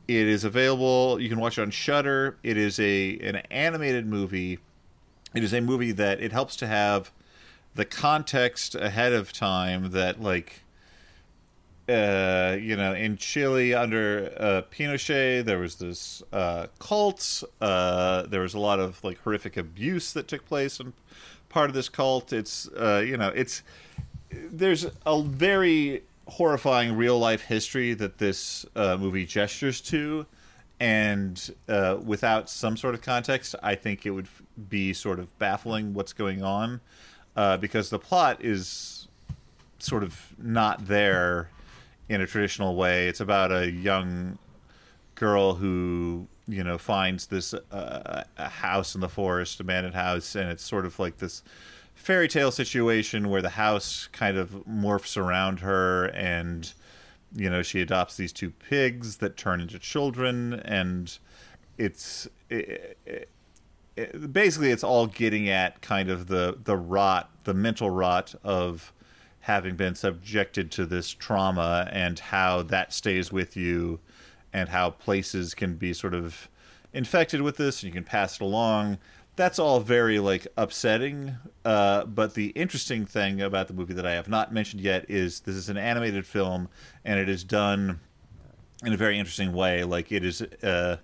it 0.05 0.27
is 0.27 0.43
available. 0.43 1.17
You 1.19 1.29
can 1.29 1.39
watch 1.39 1.57
it 1.57 1.61
on 1.61 1.71
Shudder. 1.71 2.37
It 2.43 2.57
is 2.57 2.79
a 2.79 3.17
an 3.19 3.37
animated 3.49 4.05
movie. 4.05 4.59
It 5.33 5.43
is 5.43 5.53
a 5.53 5.61
movie 5.61 5.93
that 5.93 6.21
it 6.21 6.31
helps 6.31 6.55
to 6.57 6.67
have 6.67 7.11
the 7.75 7.85
context 7.85 8.75
ahead 8.75 9.13
of 9.13 9.33
time 9.33 9.91
that 9.91 10.21
like 10.21 10.63
uh, 11.89 12.57
you 12.61 12.77
know, 12.77 12.93
in 12.93 13.17
Chile 13.17 13.73
under 13.73 14.33
uh, 14.37 14.61
Pinochet, 14.71 15.43
there 15.43 15.59
was 15.59 15.75
this 15.75 16.23
uh, 16.31 16.67
cult. 16.79 17.43
Uh, 17.59 18.23
there 18.23 18.41
was 18.41 18.53
a 18.53 18.59
lot 18.59 18.79
of 18.79 19.03
like 19.03 19.19
horrific 19.23 19.57
abuse 19.57 20.13
that 20.13 20.27
took 20.27 20.45
place 20.45 20.79
in 20.79 20.93
part 21.49 21.69
of 21.69 21.73
this 21.73 21.89
cult. 21.89 22.31
It's 22.31 22.69
uh, 22.69 23.03
you 23.05 23.17
know, 23.17 23.29
it's 23.29 23.63
there's 24.31 24.85
a 25.05 25.21
very 25.21 26.03
horrifying 26.27 26.95
real 26.95 27.19
life 27.19 27.41
history 27.41 27.93
that 27.95 28.17
this 28.17 28.65
movie 28.75 29.25
gestures 29.25 29.81
to, 29.81 30.25
and 30.79 31.53
without 32.05 32.49
some 32.49 32.77
sort 32.77 32.95
of 32.95 33.01
context, 33.01 33.55
I 33.61 33.75
think 33.75 34.05
it 34.05 34.11
would 34.11 34.29
be 34.69 34.93
sort 34.93 35.19
of 35.19 35.37
baffling 35.37 35.93
what's 35.93 36.13
going 36.13 36.41
on, 36.41 36.79
because 37.59 37.89
the 37.89 37.99
plot 37.99 38.37
is 38.39 39.09
sort 39.79 40.01
of 40.01 40.33
not 40.41 40.87
there 40.87 41.49
in 42.09 42.21
a 42.21 42.27
traditional 42.27 42.75
way. 42.75 43.07
It's 43.07 43.19
about 43.19 43.51
a 43.51 43.69
young 43.71 44.37
girl 45.15 45.55
who 45.55 46.27
you 46.47 46.63
know 46.63 46.77
finds 46.77 47.27
this 47.27 47.53
uh, 47.53 48.23
a 48.37 48.49
house 48.49 48.95
in 48.95 49.01
the 49.01 49.09
forest, 49.09 49.59
a 49.59 49.63
abandoned 49.63 49.95
house, 49.95 50.35
and 50.35 50.49
it's 50.49 50.63
sort 50.63 50.85
of 50.85 50.99
like 50.99 51.17
this 51.17 51.43
fairy 51.95 52.27
tale 52.27 52.51
situation 52.51 53.29
where 53.29 53.41
the 53.41 53.49
house 53.49 54.09
kind 54.11 54.35
of 54.37 54.49
morphs 54.67 55.15
around 55.15 55.59
her 55.59 56.05
and 56.07 56.73
you 57.35 57.49
know 57.49 57.61
she 57.61 57.79
adopts 57.81 58.17
these 58.17 58.33
two 58.33 58.49
pigs 58.49 59.17
that 59.17 59.37
turn 59.37 59.61
into 59.61 59.77
children 59.79 60.53
and 60.65 61.17
it's 61.77 62.27
it, 62.49 62.97
it, 63.05 63.29
it- 63.95 64.33
basically 64.33 64.71
it's 64.71 64.83
all 64.83 65.05
getting 65.05 65.47
at 65.49 65.79
kind 65.81 66.09
of 66.09 66.25
the 66.27 66.57
the 66.63 66.75
rot 66.75 67.29
the 67.43 67.53
mental 67.53 67.89
rot 67.91 68.33
of 68.43 68.91
having 69.43 69.75
been 69.75 69.95
subjected 69.95 70.71
to 70.71 70.85
this 70.85 71.09
trauma 71.09 71.89
and 71.91 72.19
how 72.19 72.61
that 72.61 72.93
stays 72.93 73.31
with 73.31 73.55
you 73.55 73.99
and 74.51 74.69
how 74.69 74.89
places 74.89 75.53
can 75.53 75.75
be 75.75 75.93
sort 75.93 76.13
of 76.13 76.49
infected 76.93 77.41
with 77.41 77.57
this 77.57 77.81
and 77.81 77.87
you 77.87 77.93
can 77.93 78.03
pass 78.03 78.35
it 78.35 78.41
along 78.41 78.97
that's 79.35 79.57
all 79.59 79.79
very 79.79 80.19
like 80.19 80.47
upsetting. 80.57 81.35
Uh, 81.65 82.05
but 82.05 82.33
the 82.33 82.47
interesting 82.49 83.05
thing 83.05 83.41
about 83.41 83.67
the 83.67 83.73
movie 83.73 83.93
that 83.93 84.05
i 84.05 84.13
have 84.13 84.27
not 84.27 84.53
mentioned 84.53 84.81
yet 84.81 85.05
is 85.09 85.41
this 85.41 85.55
is 85.55 85.69
an 85.69 85.77
animated 85.77 86.25
film 86.25 86.69
and 87.03 87.19
it 87.19 87.29
is 87.29 87.43
done 87.43 87.99
in 88.85 88.93
a 88.93 88.97
very 88.97 89.17
interesting 89.17 89.53
way. 89.53 89.83
Like 89.83 90.11
it 90.11 90.23
is 90.23 90.41
uh, 90.41 90.97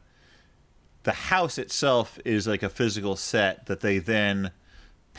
the 1.04 1.12
house 1.12 1.58
itself 1.58 2.20
is 2.26 2.48
like 2.48 2.62
a 2.62 2.70
physical 2.70 3.16
set 3.16 3.66
that 3.68 3.80
they 3.80 4.00
then 4.00 4.52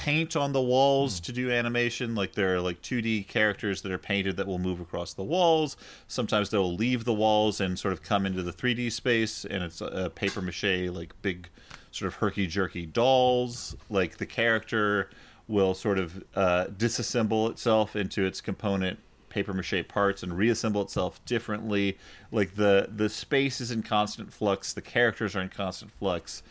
paint 0.01 0.35
on 0.35 0.55
the 0.55 0.63
walls 0.63 1.21
to 1.21 1.31
do 1.31 1.51
animation. 1.51 2.15
Like 2.15 2.33
there 2.33 2.55
are 2.55 2.61
like 2.61 2.81
2d 2.81 3.29
characters 3.29 3.83
that 3.83 3.93
are 3.93 3.99
painted 3.99 4.39
that 4.39 4.47
will 4.47 4.59
move 4.59 4.81
across 4.81 5.13
the 5.13 5.23
walls. 5.23 5.77
Sometimes 6.09 6.49
they'll 6.49 6.75
leave 6.75 7.05
the 7.05 7.13
walls 7.13 7.61
and 7.61 7.79
sort 7.79 7.93
of 7.93 8.03
come 8.03 8.25
into 8.25 8.43
the 8.43 8.53
3d 8.53 8.91
space 8.93 9.45
and 9.45 9.63
it's 9.63 9.83
a 9.83 10.11
paper 10.15 10.41
mache 10.41 10.89
like 10.89 11.13
big 11.21 11.51
sort 11.91 12.07
of 12.07 12.15
herky 12.15 12.47
jerky 12.47 12.87
dolls. 12.87 13.77
Like 13.91 14.17
the 14.17 14.25
character 14.25 15.11
will 15.49 15.75
sort 15.75 15.99
of 15.99 16.25
uh, 16.35 16.67
disassemble 16.79 17.51
itself 17.51 17.95
into 17.95 18.25
its 18.25 18.41
component 18.41 18.99
paper 19.29 19.53
mache 19.53 19.87
parts 19.87 20.23
and 20.23 20.35
reassemble 20.35 20.81
itself 20.81 21.23
differently. 21.27 21.99
Like 22.33 22.55
the 22.55 22.89
the 22.91 23.11
space 23.11 23.61
is 23.61 23.71
in 23.71 23.83
constant 23.83 24.33
flux. 24.33 24.73
The 24.73 24.81
characters 24.81 25.37
are 25.37 25.43
in 25.43 25.51
constant 25.51 25.93
flux 25.93 26.43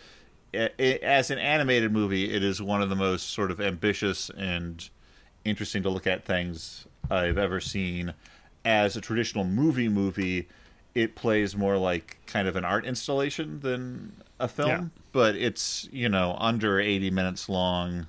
as 0.53 1.29
an 1.31 1.37
animated 1.39 1.91
movie, 1.91 2.33
it 2.33 2.43
is 2.43 2.61
one 2.61 2.81
of 2.81 2.89
the 2.89 2.95
most 2.95 3.29
sort 3.31 3.51
of 3.51 3.59
ambitious 3.61 4.29
and 4.37 4.89
interesting 5.45 5.83
to 5.83 5.89
look 5.89 6.07
at 6.07 6.25
things 6.25 6.85
I've 7.09 7.37
ever 7.37 7.59
seen. 7.59 8.13
As 8.65 8.95
a 8.97 9.01
traditional 9.01 9.43
movie 9.45 9.87
movie, 9.89 10.47
it 10.95 11.15
plays 11.15 11.55
more 11.55 11.77
like 11.77 12.17
kind 12.25 12.47
of 12.47 12.55
an 12.55 12.65
art 12.65 12.85
installation 12.85 13.59
than 13.61 14.13
a 14.39 14.47
film, 14.47 14.69
Yeah. 14.69 14.83
but 15.11 15.35
it's 15.35 15.87
you 15.91 16.09
know 16.09 16.35
under 16.39 16.79
eighty 16.79 17.09
minutes 17.09 17.47
long. 17.49 18.07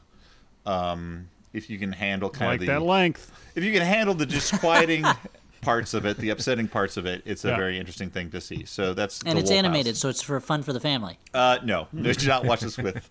Um, 0.67 1.29
if 1.53 1.69
you 1.71 1.79
can 1.79 1.93
handle 1.93 2.31
kind 2.31 2.51
like 2.53 2.61
of 2.61 2.67
the 2.67 2.73
that 2.73 2.83
length. 2.83 3.33
if 3.55 3.65
you 3.65 3.73
can 3.73 3.83
handle 3.83 4.15
the 4.15 4.27
disquieting 4.27 5.05
parts 5.61 5.95
of 5.95 6.05
it, 6.07 6.17
the 6.19 6.31
upsetting 6.35 6.69
parts 6.69 6.97
of 6.97 7.07
it, 7.07 7.23
it's 7.25 7.45
a 7.45 7.49
Yeah. 7.49 7.57
very 7.57 7.79
interesting 7.79 8.11
thing 8.11 8.31
to 8.31 8.41
see. 8.41 8.65
So 8.65 8.95
that's 8.95 9.21
And 9.23 9.37
The 9.37 9.41
it's 9.43 9.51
Wolf 9.51 9.59
animated, 9.59 9.93
House. 9.95 9.99
so 9.99 10.09
it's 10.09 10.23
for 10.23 10.41
fun 10.41 10.63
for 10.63 10.73
the 10.73 10.81
family. 10.81 11.19
Uh, 11.35 11.59
no, 11.65 11.89
do 12.03 12.27
not 12.27 12.45
watch 12.45 12.61
this 12.61 12.77
with 12.79 13.09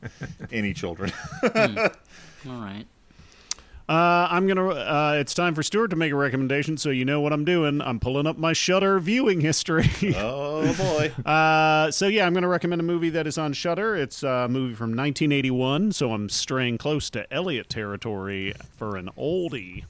any 0.51 0.73
children. 0.73 1.11
All 1.43 2.61
right. 2.61 2.85
Uh, 3.89 4.27
I'm 4.29 4.45
gonna. 4.45 4.67
Uh, 4.69 5.17
it's 5.19 5.33
time 5.33 5.55
for 5.55 5.63
Stuart 5.63 5.87
to 5.87 5.95
make 5.95 6.11
a 6.11 6.15
recommendation, 6.15 6.77
so 6.77 6.91
you 6.91 7.05
know 7.05 7.21
what 7.21 7.33
I'm 7.33 7.43
doing. 7.43 7.81
I'm 7.81 7.99
pulling 7.99 8.27
up 8.27 8.37
my 8.37 8.53
Shudder 8.53 8.99
viewing 8.99 9.41
history. 9.41 9.89
Oh 10.19 10.73
boy. 10.73 11.11
Uh, 11.29 11.89
so 11.89 12.07
yeah, 12.07 12.25
I'm 12.25 12.33
going 12.33 12.41
to 12.43 12.49
recommend 12.49 12.81
a 12.81 12.83
movie 12.83 13.09
that 13.11 13.25
is 13.25 13.37
on 13.37 13.53
Shudder. 13.53 13.95
It's 13.95 14.21
a 14.23 14.47
movie 14.49 14.75
from 14.75 14.89
1981, 14.89 15.93
so 15.93 16.11
I'm 16.11 16.27
straying 16.29 16.77
close 16.77 17.09
to 17.11 17.31
Elliott 17.33 17.69
territory 17.69 18.53
for 18.77 18.97
an 18.97 19.09
oldie. 19.17 19.85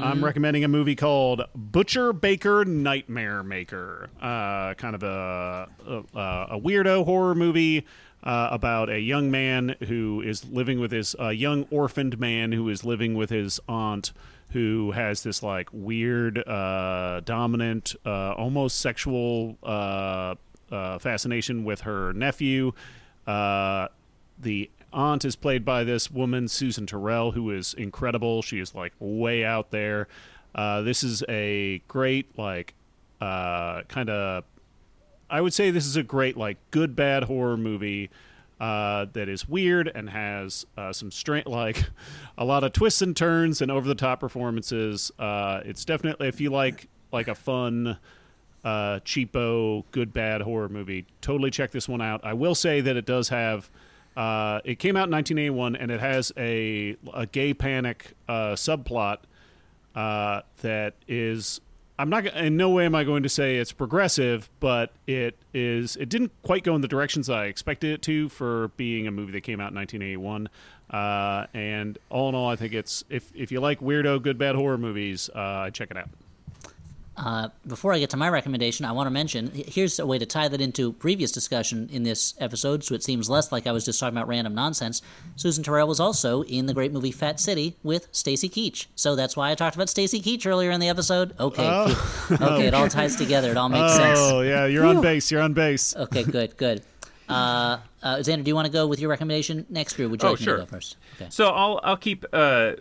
I'm 0.00 0.24
recommending 0.24 0.62
a 0.64 0.68
movie 0.68 0.94
called 0.94 1.42
Butcher 1.54 2.12
Baker 2.12 2.64
Nightmare 2.64 3.42
Maker. 3.42 4.08
Uh, 4.22 4.74
kind 4.74 4.94
of 4.94 5.02
a 5.02 5.68
a, 5.86 6.20
a 6.52 6.60
weirdo 6.60 7.04
horror 7.04 7.34
movie. 7.34 7.84
Uh, 8.24 8.48
about 8.50 8.88
a 8.88 9.00
young 9.00 9.30
man 9.30 9.76
who 9.86 10.22
is 10.22 10.46
living 10.46 10.80
with 10.80 10.90
his 10.90 11.14
uh, 11.20 11.28
young 11.28 11.66
orphaned 11.70 12.18
man 12.18 12.52
who 12.52 12.70
is 12.70 12.82
living 12.82 13.14
with 13.14 13.28
his 13.28 13.60
aunt 13.68 14.12
who 14.54 14.92
has 14.92 15.24
this 15.24 15.42
like 15.42 15.68
weird 15.72 16.38
uh, 16.48 17.20
dominant 17.24 17.94
uh, 18.06 18.32
almost 18.32 18.80
sexual 18.80 19.58
uh, 19.62 20.34
uh, 20.70 20.98
fascination 20.98 21.64
with 21.64 21.82
her 21.82 22.12
nephew. 22.14 22.72
The 23.26 24.70
aunt 24.92 25.24
is 25.24 25.36
played 25.36 25.64
by 25.64 25.84
this 25.84 26.10
woman 26.10 26.48
Susan 26.48 26.86
Tyrrell 26.86 27.32
who 27.32 27.50
is 27.50 27.74
incredible. 27.74 28.42
She 28.42 28.58
is 28.58 28.74
like 28.74 28.92
way 29.00 29.44
out 29.44 29.70
there. 29.70 30.08
This 30.54 31.02
is 31.02 31.22
a 31.28 31.82
great 31.88 32.38
like 32.38 32.74
kind 33.20 34.08
of 34.08 34.44
I 35.34 35.40
would 35.40 35.52
say 35.52 35.72
this 35.72 35.84
is 35.84 35.96
a 35.96 36.04
great 36.04 36.36
like 36.36 36.58
good 36.70 36.94
bad 36.94 37.24
horror 37.24 37.56
movie 37.56 38.08
uh, 38.60 39.06
that 39.14 39.28
is 39.28 39.48
weird 39.48 39.90
and 39.92 40.08
has 40.08 40.64
uh, 40.76 40.92
some 40.92 41.10
straight 41.10 41.48
like 41.48 41.82
a 42.38 42.44
lot 42.44 42.62
of 42.62 42.72
twists 42.72 43.02
and 43.02 43.16
turns 43.16 43.60
and 43.60 43.68
over 43.68 43.88
the 43.88 43.96
top 43.96 44.20
performances. 44.20 45.10
Uh, 45.18 45.60
it's 45.64 45.84
definitely 45.84 46.28
if 46.28 46.40
you 46.40 46.50
like 46.50 46.86
like 47.10 47.26
a 47.26 47.34
fun 47.34 47.98
uh, 48.64 49.00
cheapo 49.00 49.82
good 49.90 50.12
bad 50.12 50.40
horror 50.40 50.68
movie, 50.68 51.04
totally 51.20 51.50
check 51.50 51.72
this 51.72 51.88
one 51.88 52.00
out. 52.00 52.20
I 52.22 52.34
will 52.34 52.54
say 52.54 52.80
that 52.82 52.96
it 52.96 53.04
does 53.04 53.28
have. 53.30 53.68
Uh, 54.16 54.60
it 54.64 54.78
came 54.78 54.96
out 54.96 55.08
in 55.08 55.10
1981 55.10 55.74
and 55.74 55.90
it 55.90 55.98
has 55.98 56.32
a 56.36 56.96
a 57.12 57.26
gay 57.26 57.52
panic 57.52 58.12
uh, 58.28 58.52
subplot 58.52 59.18
uh, 59.96 60.42
that 60.62 60.94
is 61.08 61.60
I'm 61.98 62.10
not 62.10 62.26
in 62.26 62.56
no 62.56 62.70
way 62.70 62.86
am 62.86 62.94
I 62.94 63.04
going 63.04 63.22
to 63.22 63.28
say 63.28 63.56
it's 63.56 63.70
progressive, 63.70 64.50
but 64.58 64.90
it 65.06 65.36
is 65.52 65.96
it 65.96 66.08
didn't 66.08 66.32
quite 66.42 66.64
go 66.64 66.74
in 66.74 66.80
the 66.80 66.88
directions 66.88 67.30
I 67.30 67.46
expected 67.46 67.92
it 67.92 68.02
to 68.02 68.28
for 68.28 68.68
being 68.76 69.06
a 69.06 69.12
movie 69.12 69.32
that 69.32 69.42
came 69.42 69.60
out 69.60 69.70
in 69.70 69.76
1981. 69.76 70.48
Uh, 70.90 71.46
and 71.54 71.98
all 72.10 72.28
in 72.28 72.34
all, 72.34 72.50
I 72.50 72.56
think 72.56 72.74
it's 72.74 73.04
if 73.08 73.30
if 73.34 73.52
you 73.52 73.60
like 73.60 73.80
weirdo 73.80 74.22
good 74.22 74.38
bad 74.38 74.56
horror 74.56 74.78
movies, 74.78 75.30
uh, 75.34 75.70
check 75.70 75.90
it 75.90 75.96
out. 75.96 76.08
Uh, 77.16 77.48
before 77.66 77.92
I 77.92 78.00
get 78.00 78.10
to 78.10 78.16
my 78.16 78.28
recommendation, 78.28 78.84
I 78.84 78.90
want 78.92 79.06
to 79.06 79.10
mention 79.12 79.52
here's 79.54 80.00
a 80.00 80.06
way 80.06 80.18
to 80.18 80.26
tie 80.26 80.48
that 80.48 80.60
into 80.60 80.92
previous 80.94 81.30
discussion 81.30 81.88
in 81.92 82.02
this 82.02 82.34
episode, 82.40 82.82
so 82.82 82.94
it 82.94 83.04
seems 83.04 83.30
less 83.30 83.52
like 83.52 83.68
I 83.68 83.72
was 83.72 83.84
just 83.84 84.00
talking 84.00 84.16
about 84.16 84.26
random 84.26 84.52
nonsense. 84.54 85.00
Susan 85.36 85.62
Tyrrell 85.62 85.86
was 85.86 86.00
also 86.00 86.42
in 86.42 86.66
the 86.66 86.74
great 86.74 86.92
movie 86.92 87.12
Fat 87.12 87.38
City 87.38 87.76
with 87.84 88.08
Stacy 88.10 88.48
Keach, 88.48 88.86
so 88.96 89.14
that's 89.14 89.36
why 89.36 89.52
I 89.52 89.54
talked 89.54 89.76
about 89.76 89.88
Stacy 89.88 90.20
Keach 90.20 90.44
earlier 90.44 90.72
in 90.72 90.80
the 90.80 90.88
episode. 90.88 91.34
Okay, 91.38 91.94
okay, 92.32 92.66
it 92.66 92.74
all 92.74 92.88
ties 92.88 93.14
together. 93.14 93.50
It 93.52 93.56
all 93.56 93.68
makes 93.68 93.94
sense. 93.94 94.18
Oh 94.20 94.40
yeah, 94.40 94.66
you're 94.66 94.84
on 94.84 95.00
base. 95.00 95.30
You're 95.30 95.42
on 95.42 95.52
base. 95.52 95.94
Okay, 95.94 96.24
good, 96.24 96.56
good. 96.56 96.82
Uh, 97.28 97.78
uh, 98.02 98.16
Zander, 98.16 98.44
do 98.44 98.48
you 98.50 98.54
want 98.54 98.66
to 98.66 98.72
go 98.72 98.86
with 98.86 98.98
your 99.00 99.08
recommendation 99.08 99.64
next, 99.70 99.98
or 100.00 100.08
would 100.08 100.20
you 100.20 100.28
Oh, 100.28 100.32
like 100.32 100.40
me 100.40 100.44
sure. 100.44 100.56
to 100.56 100.62
go 100.64 100.66
first? 100.66 100.96
Okay. 101.16 101.26
So 101.30 101.48
I'll 101.48 101.80
I'll 101.84 101.96
keep 101.96 102.24
uh 102.32 102.72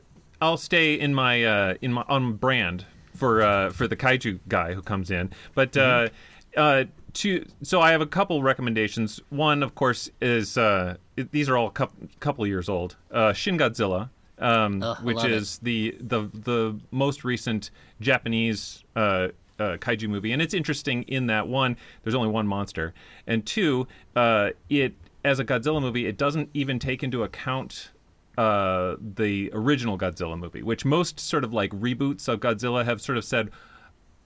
I'll 0.42 0.58
stay 0.58 0.96
in 0.96 1.14
my 1.14 1.44
uh 1.46 1.76
in 1.82 1.94
my 1.94 2.04
on 2.10 2.34
brand 2.34 2.86
for 3.24 3.42
uh 3.42 3.70
for 3.70 3.88
the 3.88 3.96
kaiju 3.96 4.40
guy 4.50 4.74
who 4.74 4.82
comes 4.82 5.10
in. 5.10 5.32
But 5.56 5.78
uh 5.78 6.10
uh 6.58 6.84
to 7.14 7.46
so 7.62 7.80
I 7.80 7.92
have 7.92 8.02
a 8.02 8.06
couple 8.06 8.44
recommendations. 8.44 9.22
One 9.30 9.64
of 9.64 9.76
course 9.76 10.10
is 10.22 10.58
uh 10.58 10.98
these 11.16 11.48
are 11.48 11.56
all 11.56 11.68
a 11.68 11.72
couple, 11.72 12.10
couple 12.20 12.46
years 12.46 12.68
old. 12.68 12.98
Uh 13.12 13.32
Shin 13.32 13.58
Godzilla 13.58 14.10
um 14.40 14.84
I 14.84 14.96
which 15.04 15.24
is 15.24 15.56
it. 15.56 15.64
the 15.64 15.98
the 16.02 16.20
the 16.34 16.80
most 16.92 17.24
recent 17.24 17.72
Japanese 18.02 18.84
uh 18.96 19.30
uh, 19.60 19.78
kaiju 19.78 20.10
movie, 20.10 20.32
and 20.34 20.42
it's 20.42 20.56
interesting 20.56 21.04
in 21.04 21.28
that 21.28 21.48
one, 21.48 21.78
there's 22.04 22.16
only 22.16 22.28
one 22.28 22.48
monster, 22.48 22.92
and 23.28 23.46
two, 23.46 23.88
uh, 24.16 24.50
it 24.68 24.96
as 25.24 25.40
a 25.40 25.46
Godzilla 25.46 25.80
movie, 25.80 26.08
it 26.08 26.18
doesn't 26.18 26.50
even 26.56 26.80
take 26.80 27.04
into 27.04 27.22
account 27.22 27.92
uh, 28.38 28.96
the 29.00 29.52
original 29.54 29.98
Godzilla 29.98 30.38
movie, 30.38 30.64
which 30.64 30.86
most 30.86 31.20
sort 31.20 31.44
of 31.44 31.54
like 31.54 31.72
reboots 31.72 32.28
of 32.28 32.40
Godzilla 32.40 32.84
have 32.86 33.02
sort 33.02 33.18
of 33.18 33.24
said, 33.24 33.52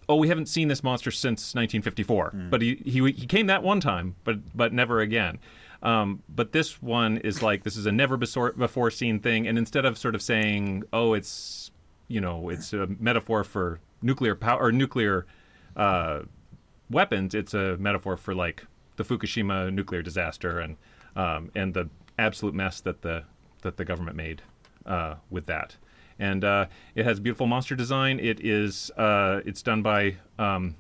"Oh, 0.07 0.15
we 0.15 0.29
haven't 0.29 0.47
seen 0.47 0.67
this 0.67 0.83
monster 0.83 1.11
since 1.11 1.53
1954, 1.55 2.31
but 2.49 2.61
he, 2.61 2.75
he 2.85 3.11
he 3.11 3.25
came 3.25 3.47
that 3.47 3.63
one 3.63 3.79
time, 3.79 4.15
but 4.23 4.55
but 4.55 4.73
never 4.73 5.01
again." 5.01 5.39
Um, 5.83 6.23
but 6.27 6.53
this 6.53 6.81
one 6.81 7.17
is 7.17 7.41
like 7.41 7.63
this 7.63 7.75
is 7.75 7.85
a 7.85 7.91
never 7.91 8.17
before 8.17 8.53
before 8.53 8.91
seen 8.91 9.19
thing, 9.19 9.47
and 9.47 9.57
instead 9.57 9.85
of 9.85 9.97
sort 9.97 10.15
of 10.15 10.21
saying, 10.21 10.83
"Oh, 10.93 11.13
it's 11.13 11.71
you 12.07 12.21
know 12.21 12.49
it's 12.49 12.73
a 12.73 12.87
metaphor 12.99 13.43
for 13.43 13.79
nuclear 14.01 14.35
power 14.35 14.59
or 14.59 14.71
nuclear 14.71 15.25
uh, 15.75 16.21
weapons," 16.89 17.35
it's 17.35 17.53
a 17.53 17.77
metaphor 17.77 18.17
for 18.17 18.33
like 18.33 18.65
the 18.95 19.03
Fukushima 19.03 19.71
nuclear 19.73 20.01
disaster 20.01 20.59
and 20.59 20.77
um, 21.15 21.51
and 21.55 21.73
the 21.73 21.89
absolute 22.17 22.55
mess 22.55 22.81
that 22.81 23.01
the 23.01 23.23
that 23.61 23.77
the 23.77 23.85
government 23.85 24.15
made 24.15 24.41
uh, 24.85 25.15
with 25.29 25.45
that. 25.47 25.75
And 26.19 26.43
uh, 26.43 26.65
it 26.95 27.05
has 27.05 27.19
beautiful 27.19 27.45
monster 27.45 27.75
design. 27.75 28.19
It 28.19 28.43
is 28.43 28.91
uh, 28.97 29.41
it's 29.45 29.61
done 29.61 29.81
by 29.81 30.15
um, 30.39 30.75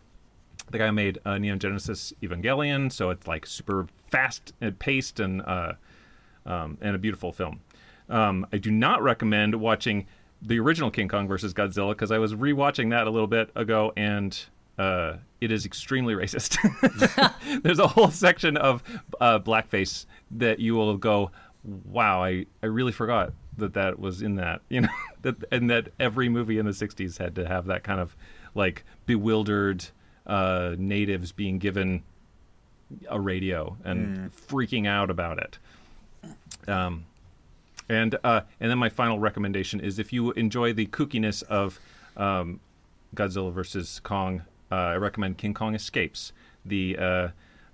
the 0.71 0.79
guy 0.79 0.87
who 0.87 0.93
made 0.93 1.19
uh, 1.25 1.37
Neon 1.37 1.59
Genesis 1.59 2.11
Evangelion, 2.23 2.91
so 2.91 3.11
it's 3.11 3.27
like 3.27 3.45
super 3.45 3.87
fast 4.09 4.53
and 4.61 4.77
paced 4.79 5.19
and 5.19 5.41
uh, 5.43 5.73
um, 6.45 6.77
and 6.81 6.95
a 6.95 6.99
beautiful 6.99 7.31
film. 7.31 7.59
Um, 8.09 8.47
I 8.51 8.57
do 8.57 8.71
not 8.71 9.03
recommend 9.03 9.53
watching 9.55 10.07
the 10.41 10.59
original 10.59 10.89
King 10.89 11.07
Kong 11.07 11.27
versus 11.27 11.53
Godzilla 11.53 11.91
because 11.91 12.11
I 12.11 12.19
was 12.19 12.33
rewatching 12.33 12.89
that 12.91 13.07
a 13.07 13.09
little 13.09 13.27
bit 13.27 13.49
ago 13.55 13.91
and 13.97 14.39
uh, 14.77 15.17
it 15.41 15.51
is 15.51 15.65
extremely 15.65 16.13
racist. 16.13 16.57
There's 17.63 17.79
a 17.79 17.87
whole 17.87 18.11
section 18.11 18.57
of 18.57 18.83
uh, 19.19 19.39
blackface 19.39 20.05
that 20.31 20.59
you 20.59 20.75
will 20.75 20.97
go, 20.97 21.31
wow, 21.85 22.23
I, 22.23 22.45
I 22.63 22.67
really 22.67 22.91
forgot 22.91 23.33
that 23.57 23.73
that 23.73 23.99
was 23.99 24.21
in 24.21 24.35
that, 24.35 24.61
you 24.69 24.81
know, 24.81 24.89
that 25.21 25.43
and 25.51 25.69
that 25.69 25.89
every 25.99 26.29
movie 26.29 26.57
in 26.57 26.65
the 26.65 26.71
'60s 26.71 27.17
had 27.17 27.35
to 27.35 27.47
have 27.47 27.65
that 27.67 27.83
kind 27.83 27.99
of 27.99 28.15
like 28.55 28.83
bewildered 29.05 29.85
uh, 30.25 30.75
natives 30.77 31.31
being 31.31 31.59
given 31.59 32.03
a 33.09 33.19
radio 33.19 33.77
and 33.83 34.31
freaking 34.33 34.87
out 34.87 35.09
about 35.09 35.39
it. 35.39 35.57
Um, 36.69 37.05
and 37.89 38.17
uh, 38.23 38.41
and 38.59 38.69
then 38.69 38.77
my 38.77 38.89
final 38.89 39.19
recommendation 39.19 39.79
is 39.79 39.99
if 39.99 40.11
you 40.11 40.31
enjoy 40.33 40.73
the 40.73 40.87
kookiness 40.87 41.43
of 41.43 41.79
um, 42.15 42.59
Godzilla 43.15 43.51
versus 43.51 43.99
Kong, 44.03 44.43
uh, 44.71 44.75
I 44.75 44.95
recommend 44.95 45.37
King 45.37 45.53
Kong 45.53 45.75
Escapes, 45.75 46.33
the 46.65 46.97
uh, 46.97 47.27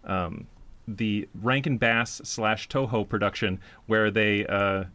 um, 0.04 0.48
the 0.88 1.28
Rankin 1.42 1.78
Bass 1.78 2.22
slash 2.24 2.68
Toho 2.70 3.08
production 3.08 3.60
where 3.88 4.12
they 4.12 4.46
uh, 4.48 4.86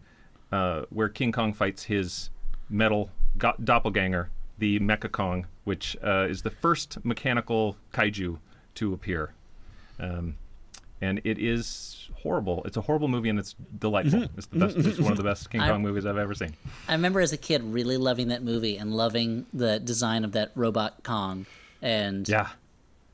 uh, 0.53 0.83
where 0.91 1.09
King 1.09 1.33
Kong 1.33 1.53
fights 1.53 1.85
his 1.85 2.31
metal 2.71 3.11
go- 3.37 3.55
doppelganger, 3.63 4.31
the 4.59 4.79
Mecha 4.81 5.11
Kong, 5.11 5.47
which 5.65 5.97
uh, 6.05 6.27
is 6.29 6.43
the 6.43 6.51
first 6.51 7.05
mechanical 7.05 7.77
kaiju 7.93 8.39
to 8.77 8.93
appear. 8.93 9.33
Um, 10.01 10.37
and 11.01 11.21
it 11.25 11.39
is 11.39 12.09
horrible. 12.23 12.63
It's 12.65 12.77
a 12.77 12.81
horrible 12.81 13.07
movie, 13.09 13.29
and 13.29 13.39
it's 13.39 13.55
delightful. 13.79 14.25
It's 14.37 14.47
the 14.47 14.59
best. 14.59 14.77
It's 14.79 14.99
one 14.99 15.13
of 15.13 15.19
the 15.19 15.25
best 15.25 15.49
King 15.51 15.61
I- 15.61 15.69
Kong 15.71 15.83
movies 15.83 16.07
I've 16.07 16.17
ever 16.19 16.35
seen. 16.35 16.55
I 16.89 16.93
remember 16.93 17.21
as 17.21 17.33
a 17.33 17.37
kid 17.37 17.63
really 17.63 17.97
loving 17.97 18.29
that 18.29 18.43
movie 18.43 18.77
and 18.77 18.93
loving 18.95 19.47
the 19.55 19.79
design 19.79 20.25
of 20.25 20.33
that 20.33 20.51
robot 20.55 21.05
Kong. 21.05 21.47
And 21.81 22.29
Yeah, 22.29 22.49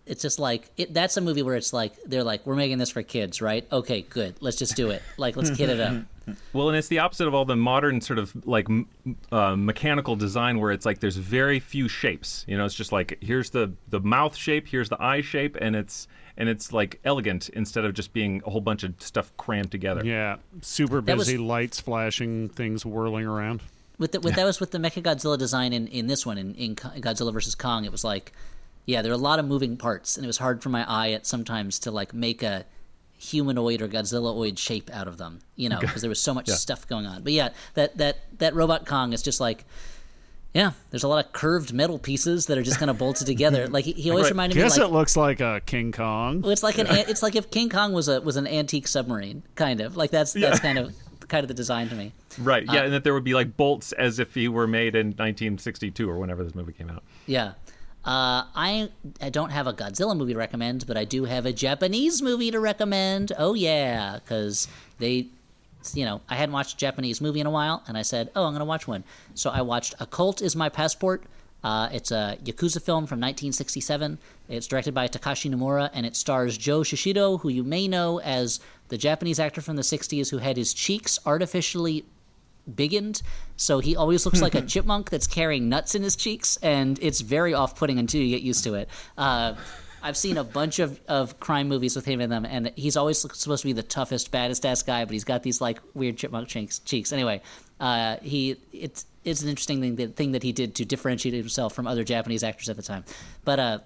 it's 0.06 0.22
just 0.22 0.38
like 0.38 0.70
it, 0.76 0.92
that's 0.92 1.16
a 1.16 1.20
movie 1.20 1.42
where 1.42 1.56
it's 1.56 1.72
like 1.72 1.94
they're 2.04 2.24
like 2.24 2.46
we're 2.46 2.56
making 2.56 2.78
this 2.78 2.90
for 2.90 3.02
kids, 3.02 3.40
right? 3.40 3.66
Okay, 3.72 4.02
good. 4.02 4.34
Let's 4.40 4.56
just 4.56 4.76
do 4.76 4.90
it. 4.90 5.02
Like 5.16 5.36
let's 5.36 5.50
kid 5.50 5.70
it 5.70 5.80
up. 5.80 6.02
Well, 6.54 6.70
and 6.70 6.78
it's 6.78 6.88
the 6.88 7.00
opposite 7.00 7.28
of 7.28 7.34
all 7.34 7.44
the 7.44 7.54
modern 7.54 8.00
sort 8.00 8.18
of 8.18 8.34
like 8.46 8.66
uh, 9.30 9.56
mechanical 9.56 10.16
design, 10.16 10.58
where 10.58 10.72
it's 10.72 10.86
like 10.86 11.00
there's 11.00 11.16
very 11.18 11.60
few 11.60 11.86
shapes. 11.86 12.46
You 12.48 12.56
know, 12.56 12.64
it's 12.64 12.74
just 12.74 12.92
like 12.92 13.18
here's 13.20 13.50
the 13.50 13.72
the 13.90 14.00
mouth 14.00 14.34
shape, 14.34 14.66
here's 14.66 14.88
the 14.88 14.96
eye 15.02 15.20
shape, 15.20 15.54
and 15.60 15.76
it's 15.76 16.08
and 16.38 16.48
it's 16.48 16.72
like 16.72 16.98
elegant 17.04 17.50
instead 17.50 17.84
of 17.84 17.92
just 17.92 18.14
being 18.14 18.40
a 18.46 18.50
whole 18.50 18.62
bunch 18.62 18.84
of 18.84 18.94
stuff 19.00 19.36
crammed 19.36 19.70
together. 19.70 20.02
Yeah, 20.02 20.36
super 20.62 21.02
That 21.02 21.18
was- 21.18 21.26
busy, 21.26 21.36
lights 21.36 21.78
flashing, 21.80 22.48
things 22.48 22.86
whirling 22.86 23.26
around. 23.26 23.60
With 23.98 24.12
the, 24.12 24.20
with 24.20 24.34
that 24.36 24.44
was 24.44 24.60
with 24.60 24.70
the 24.70 24.78
Mecha 24.78 25.02
Godzilla 25.02 25.38
design 25.38 25.72
in, 25.74 25.86
in 25.88 26.06
this 26.08 26.24
one 26.24 26.36
in, 26.38 26.54
in 26.54 26.74
Godzilla 26.74 27.32
versus 27.34 27.54
Kong. 27.54 27.84
It 27.84 27.92
was 27.92 28.02
like, 28.02 28.32
yeah, 28.86 29.02
there 29.02 29.12
are 29.12 29.14
a 29.14 29.18
lot 29.18 29.38
of 29.38 29.46
moving 29.46 29.76
parts, 29.76 30.16
and 30.16 30.24
it 30.24 30.26
was 30.26 30.38
hard 30.38 30.62
for 30.62 30.68
my 30.68 30.84
eye 30.88 31.12
at 31.12 31.26
sometimes 31.26 31.78
to 31.80 31.90
like 31.90 32.12
make 32.14 32.42
a 32.42 32.64
humanoid 33.16 33.80
or 33.80 33.88
Godzillaoid 33.88 34.58
shape 34.58 34.90
out 34.92 35.08
of 35.08 35.16
them, 35.18 35.40
you 35.56 35.68
know, 35.68 35.80
because 35.80 36.02
there 36.02 36.08
was 36.10 36.20
so 36.20 36.34
much 36.34 36.48
Yeah. 36.48 36.56
stuff 36.56 36.86
going 36.86 37.06
on. 37.06 37.22
But 37.22 37.32
yeah, 37.32 37.50
that 37.74 37.96
that 37.98 38.18
that 38.38 38.54
robot 38.54 38.86
Kong 38.86 39.12
is 39.12 39.22
just 39.22 39.40
like. 39.40 39.64
Yeah, 40.56 40.70
there's 40.90 41.02
a 41.02 41.08
lot 41.08 41.24
of 41.26 41.32
curved 41.32 41.72
metal 41.72 41.98
pieces 41.98 42.46
that 42.46 42.56
are 42.56 42.62
just 42.62 42.78
kind 42.78 42.88
of 42.88 42.96
bolted 42.96 43.26
together. 43.26 43.66
Like 43.72 43.84
he, 43.86 43.92
he 43.92 44.10
always 44.10 44.26
Right. 44.26 44.30
reminded 44.30 44.54
me, 44.54 44.62
Guess 44.62 44.78
like 44.78 44.86
it 44.88 44.92
looks 44.92 45.16
like 45.16 45.40
a 45.40 45.60
King 45.66 45.90
Kong. 45.90 46.42
well, 46.42 46.52
it's 46.52 46.62
like 46.62 46.78
an 46.82 46.86
it's 46.88 47.24
like 47.24 47.34
if 47.34 47.50
King 47.50 47.68
Kong 47.68 47.92
was 47.92 48.06
a 48.06 48.20
was 48.20 48.36
an 48.36 48.46
antique 48.46 48.86
submarine, 48.86 49.42
kind 49.56 49.80
of 49.80 49.96
like 49.96 50.12
that's 50.12 50.32
that's 50.32 50.60
kind 50.60 50.78
of 50.78 50.94
kind 51.26 51.42
of 51.42 51.48
the 51.48 51.54
design 51.54 51.88
to 51.88 51.96
me. 51.96 52.12
Right. 52.38 52.68
Uh, 52.68 52.72
Yeah, 52.72 52.82
and 52.84 52.92
that 52.92 53.02
there 53.02 53.14
would 53.14 53.24
be 53.24 53.34
like 53.34 53.56
bolts 53.56 53.90
as 53.92 54.20
if 54.20 54.32
he 54.34 54.46
were 54.46 54.68
made 54.68 54.94
in 54.94 55.08
1962 55.08 56.08
or 56.08 56.18
whenever 56.20 56.44
this 56.44 56.54
movie 56.54 56.72
came 56.72 56.88
out. 56.88 57.02
Yeah. 57.26 57.54
Uh, 58.04 58.44
I 58.54 58.90
I 59.20 59.30
don't 59.30 59.50
have 59.50 59.66
a 59.66 59.72
Godzilla 59.72 60.16
movie 60.16 60.34
to 60.34 60.38
recommend, 60.38 60.86
but 60.86 60.96
I 60.96 61.04
do 61.04 61.24
have 61.24 61.46
a 61.46 61.52
Japanese 61.52 62.20
movie 62.20 62.50
to 62.50 62.60
recommend. 62.60 63.32
Oh 63.38 63.54
yeah, 63.54 64.18
because 64.18 64.68
they, 64.98 65.28
you 65.94 66.04
know, 66.04 66.20
I 66.28 66.34
hadn't 66.34 66.52
watched 66.52 66.74
a 66.74 66.76
Japanese 66.76 67.22
movie 67.22 67.40
in 67.40 67.46
a 67.46 67.50
while, 67.50 67.82
and 67.88 67.96
I 67.96 68.02
said, 68.02 68.30
oh, 68.36 68.44
I'm 68.44 68.52
gonna 68.52 68.66
watch 68.66 68.86
one. 68.86 69.04
So 69.34 69.48
I 69.48 69.62
watched 69.62 69.94
A 70.00 70.06
Colt 70.06 70.42
Is 70.42 70.54
My 70.54 70.68
Passport. 70.68 71.24
Uh, 71.62 71.88
it's 71.92 72.10
a 72.10 72.36
Yakuza 72.44 72.82
film 72.82 73.06
from 73.06 73.20
1967. 73.20 74.18
It's 74.50 74.66
directed 74.66 74.92
by 74.92 75.08
Takashi 75.08 75.50
Nomura, 75.50 75.88
and 75.94 76.04
it 76.04 76.14
stars 76.14 76.58
Joe 76.58 76.80
Shishido, 76.80 77.40
who 77.40 77.48
you 77.48 77.64
may 77.64 77.88
know 77.88 78.20
as 78.20 78.60
the 78.88 78.98
Japanese 78.98 79.40
actor 79.40 79.62
from 79.62 79.76
the 79.76 79.82
60s 79.82 80.30
who 80.30 80.38
had 80.38 80.58
his 80.58 80.74
cheeks 80.74 81.18
artificially 81.24 82.04
biggened, 82.70 83.22
so 83.56 83.78
he 83.78 83.96
always 83.96 84.24
looks 84.24 84.40
like 84.40 84.54
a 84.54 84.62
chipmunk 84.66 85.10
that's 85.10 85.26
carrying 85.26 85.68
nuts 85.68 85.94
in 85.94 86.02
his 86.02 86.16
cheeks, 86.16 86.56
and 86.62 86.98
it's 87.02 87.20
very 87.20 87.54
off-putting 87.54 87.98
until 87.98 88.20
you 88.20 88.30
get 88.30 88.42
used 88.42 88.64
to 88.64 88.74
it. 88.74 88.88
Uh, 89.16 89.54
I've 90.04 90.18
seen 90.18 90.36
a 90.36 90.44
bunch 90.44 90.80
of, 90.80 91.00
of 91.08 91.40
crime 91.40 91.66
movies 91.66 91.96
with 91.96 92.04
him 92.04 92.20
in 92.20 92.28
them, 92.28 92.44
and 92.44 92.70
he's 92.76 92.94
always 92.94 93.18
supposed 93.18 93.62
to 93.62 93.66
be 93.66 93.72
the 93.72 93.82
toughest, 93.82 94.30
baddest 94.30 94.66
ass 94.66 94.82
guy, 94.82 95.02
but 95.06 95.12
he's 95.12 95.24
got 95.24 95.42
these 95.42 95.62
like 95.62 95.80
weird 95.94 96.18
chipmunk 96.18 96.46
cheeks. 96.48 96.80
cheeks. 96.80 97.10
Anyway, 97.10 97.40
uh, 97.80 98.18
he 98.20 98.56
it's 98.70 99.06
it's 99.24 99.40
an 99.42 99.48
interesting 99.48 99.80
thing 99.80 99.96
that, 99.96 100.14
thing 100.14 100.32
that 100.32 100.42
he 100.42 100.52
did 100.52 100.74
to 100.74 100.84
differentiate 100.84 101.34
himself 101.34 101.72
from 101.72 101.86
other 101.86 102.04
Japanese 102.04 102.44
actors 102.44 102.68
at 102.68 102.76
the 102.76 102.82
time. 102.82 103.02
But 103.46 103.58
uh, 103.58 103.78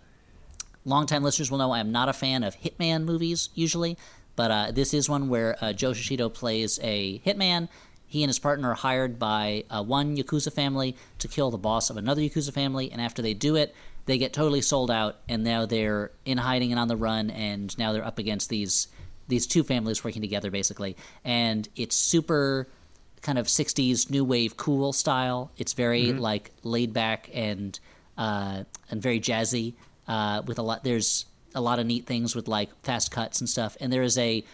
longtime 0.85 1.23
listeners 1.23 1.53
will 1.53 1.59
know 1.59 1.71
I 1.71 1.79
am 1.79 1.93
not 1.93 2.09
a 2.09 2.13
fan 2.13 2.43
of 2.43 2.57
hitman 2.57 3.05
movies 3.05 3.51
usually, 3.55 3.97
but 4.35 4.51
uh, 4.51 4.71
this 4.73 4.93
is 4.95 5.09
one 5.09 5.29
where 5.29 5.57
uh, 5.61 5.73
Joe 5.73 5.93
Shishido 5.93 6.35
plays 6.35 6.81
a 6.83 7.21
hitman. 7.21 7.69
He 8.09 8.23
and 8.23 8.29
his 8.29 8.39
partner 8.39 8.71
are 8.71 8.75
hired 8.75 9.19
by 9.19 9.65
uh, 9.71 9.85
one 9.85 10.17
Yakuza 10.17 10.53
family 10.53 10.97
to 11.19 11.29
kill 11.29 11.51
the 11.51 11.59
boss 11.59 11.91
of 11.91 11.97
another 11.97 12.23
Yakuza 12.23 12.53
family, 12.53 12.91
and 12.91 13.01
after 13.01 13.23
they 13.23 13.35
do 13.35 13.55
it, 13.55 13.75
they 14.07 14.19
get 14.19 14.33
totally 14.33 14.63
sold 14.63 14.91
out, 14.91 15.17
and 15.29 15.45
now 15.45 15.67
they're 15.67 16.11
in 16.25 16.39
hiding 16.39 16.73
and 16.73 16.81
on 16.81 16.89
the 16.89 16.97
run, 16.97 17.31
and 17.31 17.77
now 17.79 17.93
they're 17.93 18.05
up 18.05 18.19
against 18.19 18.49
these 18.49 18.89
these 19.29 19.47
two 19.47 19.63
families 19.63 20.03
working 20.03 20.23
together 20.23 20.51
basically, 20.51 20.97
and 21.23 21.69
it's 21.77 21.95
super 21.95 22.67
kind 23.21 23.39
of 23.39 23.47
60s 23.47 24.11
new 24.11 24.25
wave 24.25 24.57
cool 24.57 24.93
style. 24.93 25.51
It's 25.59 25.75
very 25.75 26.13
like 26.13 26.51
laid 26.63 26.93
back 26.95 27.29
and 27.35 27.79
uh, 28.17 28.65
and 28.91 29.03
very 29.03 29.21
jazzy 29.21 29.75
uh, 30.07 30.43
with 30.47 30.59
a 30.59 30.63
lot. 30.63 30.83
There's 30.83 31.27
a 31.55 31.61
lot 31.61 31.79
of 31.79 31.87
neat 31.87 32.07
things 32.07 32.35
with 32.35 32.49
like 32.49 32.71
fast 32.83 33.11
cuts 33.11 33.41
and 33.41 33.49
stuff. 33.49 33.77
And 33.81 33.93
there 33.93 34.03
is 34.03 34.19
a 34.19 34.45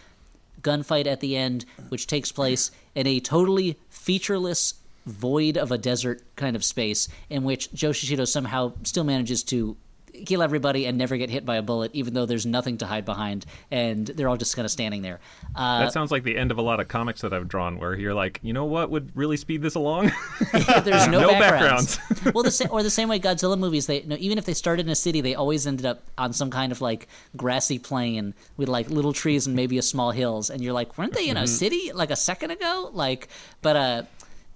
gunfight 0.61 1.07
at 1.07 1.19
the 1.19 1.35
end, 1.35 1.65
which 1.89 2.07
takes 2.07 2.31
place 2.31 2.71
in 2.95 3.05
a 3.05 3.19
totally 3.19 3.77
featureless 3.89 4.75
void 5.05 5.57
of 5.57 5.71
a 5.71 5.77
desert 5.77 6.23
kind 6.35 6.55
of 6.55 6.63
space, 6.63 7.07
in 7.29 7.43
which 7.43 7.71
Joe 7.73 7.91
Shishido 7.91 8.27
somehow 8.27 8.73
still 8.83 9.03
manages 9.03 9.43
to 9.43 9.77
kill 10.25 10.41
everybody 10.41 10.85
and 10.85 10.97
never 10.97 11.17
get 11.17 11.29
hit 11.29 11.45
by 11.45 11.55
a 11.57 11.61
bullet, 11.61 11.91
even 11.93 12.13
though 12.13 12.25
there's 12.25 12.45
nothing 12.45 12.77
to 12.79 12.85
hide 12.85 13.05
behind, 13.05 13.45
and 13.71 14.07
they're 14.07 14.29
all 14.29 14.37
just 14.37 14.55
kind 14.55 14.65
of 14.65 14.71
standing 14.71 15.01
there. 15.01 15.19
Uh, 15.55 15.79
That 15.79 15.93
sounds 15.93 16.11
like 16.11 16.23
the 16.23 16.37
end 16.37 16.51
of 16.51 16.57
a 16.57 16.61
lot 16.61 16.79
of 16.79 16.87
comics 16.87 17.21
that 17.21 17.33
I've 17.33 17.47
drawn, 17.47 17.77
where 17.79 17.95
you're 17.97 18.13
like, 18.13 18.39
you 18.43 18.53
know 18.53 18.65
what 18.65 18.89
would 18.89 19.11
really 19.15 19.37
speed 19.37 19.61
this 19.61 19.75
along? 19.75 20.11
there's 20.53 21.07
no, 21.07 21.19
No 21.25 21.31
backgrounds. 21.39 21.99
well, 22.33 22.43
the 22.43 22.51
sa- 22.51 22.67
or 22.69 22.83
the 22.83 22.89
same 22.89 23.09
way 23.09 23.19
Godzilla 23.19 23.57
movies, 23.57 23.87
they 23.87 24.03
no, 24.03 24.15
even 24.19 24.37
if 24.37 24.45
they 24.45 24.53
started 24.53 24.85
in 24.85 24.91
a 24.91 24.95
city, 24.95 25.21
they 25.21 25.35
always 25.35 25.65
ended 25.67 25.85
up 25.85 26.03
on 26.17 26.33
some 26.33 26.49
kind 26.51 26.71
of 26.71 26.81
like 26.81 27.07
grassy 27.35 27.79
plain 27.79 28.33
with 28.57 28.69
like 28.69 28.89
little 28.89 29.13
trees 29.13 29.47
and 29.47 29.55
maybe 29.55 29.77
a 29.77 29.81
small 29.81 30.11
hills, 30.11 30.49
and 30.49 30.63
you're 30.63 30.73
like, 30.73 30.97
weren't 30.97 31.13
they 31.13 31.27
in 31.29 31.37
a 31.37 31.47
city 31.47 31.91
like 31.93 32.11
a 32.11 32.15
second 32.15 32.51
ago? 32.51 32.89
Like, 32.93 33.27
but 33.61 33.75
uh, 33.75 34.03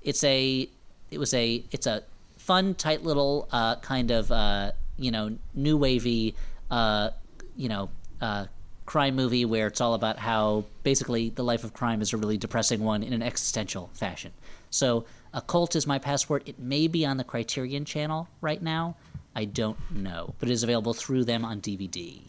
it's 0.04 0.24
a 0.24 0.70
it 1.12 1.18
was 1.18 1.34
a 1.34 1.64
it's 1.72 1.88
a 1.88 2.04
fun, 2.38 2.74
tight 2.76 3.04
little 3.04 3.48
uh, 3.52 3.76
kind 3.78 4.12
of 4.12 4.32
uh, 4.32 4.72
you 5.00 5.12
know 5.12 5.38
new 5.54 5.78
wavy 5.78 6.36
uh, 6.70 7.10
you 7.56 7.70
know 7.70 7.90
uh, 8.22 8.46
crime 8.86 9.16
movie 9.16 9.46
where 9.46 9.68
it's 9.68 9.82
all 9.82 9.94
about 9.94 10.18
how 10.18 10.66
basically 10.82 11.30
the 11.30 11.44
life 11.44 11.64
of 11.64 11.74
crime 11.74 12.02
is 12.02 12.12
a 12.12 12.18
really 12.18 12.38
depressing 12.38 12.84
one 12.84 13.04
in 13.04 13.14
an 13.14 13.22
existential 13.22 13.90
fashion. 13.94 14.32
So, 14.72 15.06
A 15.32 15.42
Colt 15.42 15.76
is 15.76 15.86
my 15.86 16.00
password. 16.00 16.42
It 16.48 16.58
may 16.58 16.88
be 16.88 17.06
on 17.06 17.18
the 17.18 17.24
Criterion 17.24 17.86
channel 17.86 18.28
right 18.42 18.62
now. 18.62 18.96
I 19.36 19.46
don't 19.46 19.78
know, 19.92 20.34
but 20.40 20.50
it 20.50 20.52
is 20.52 20.64
available 20.64 20.96
through 20.96 21.26
them 21.26 21.46
on 21.46 21.62
DVD. 21.62 22.20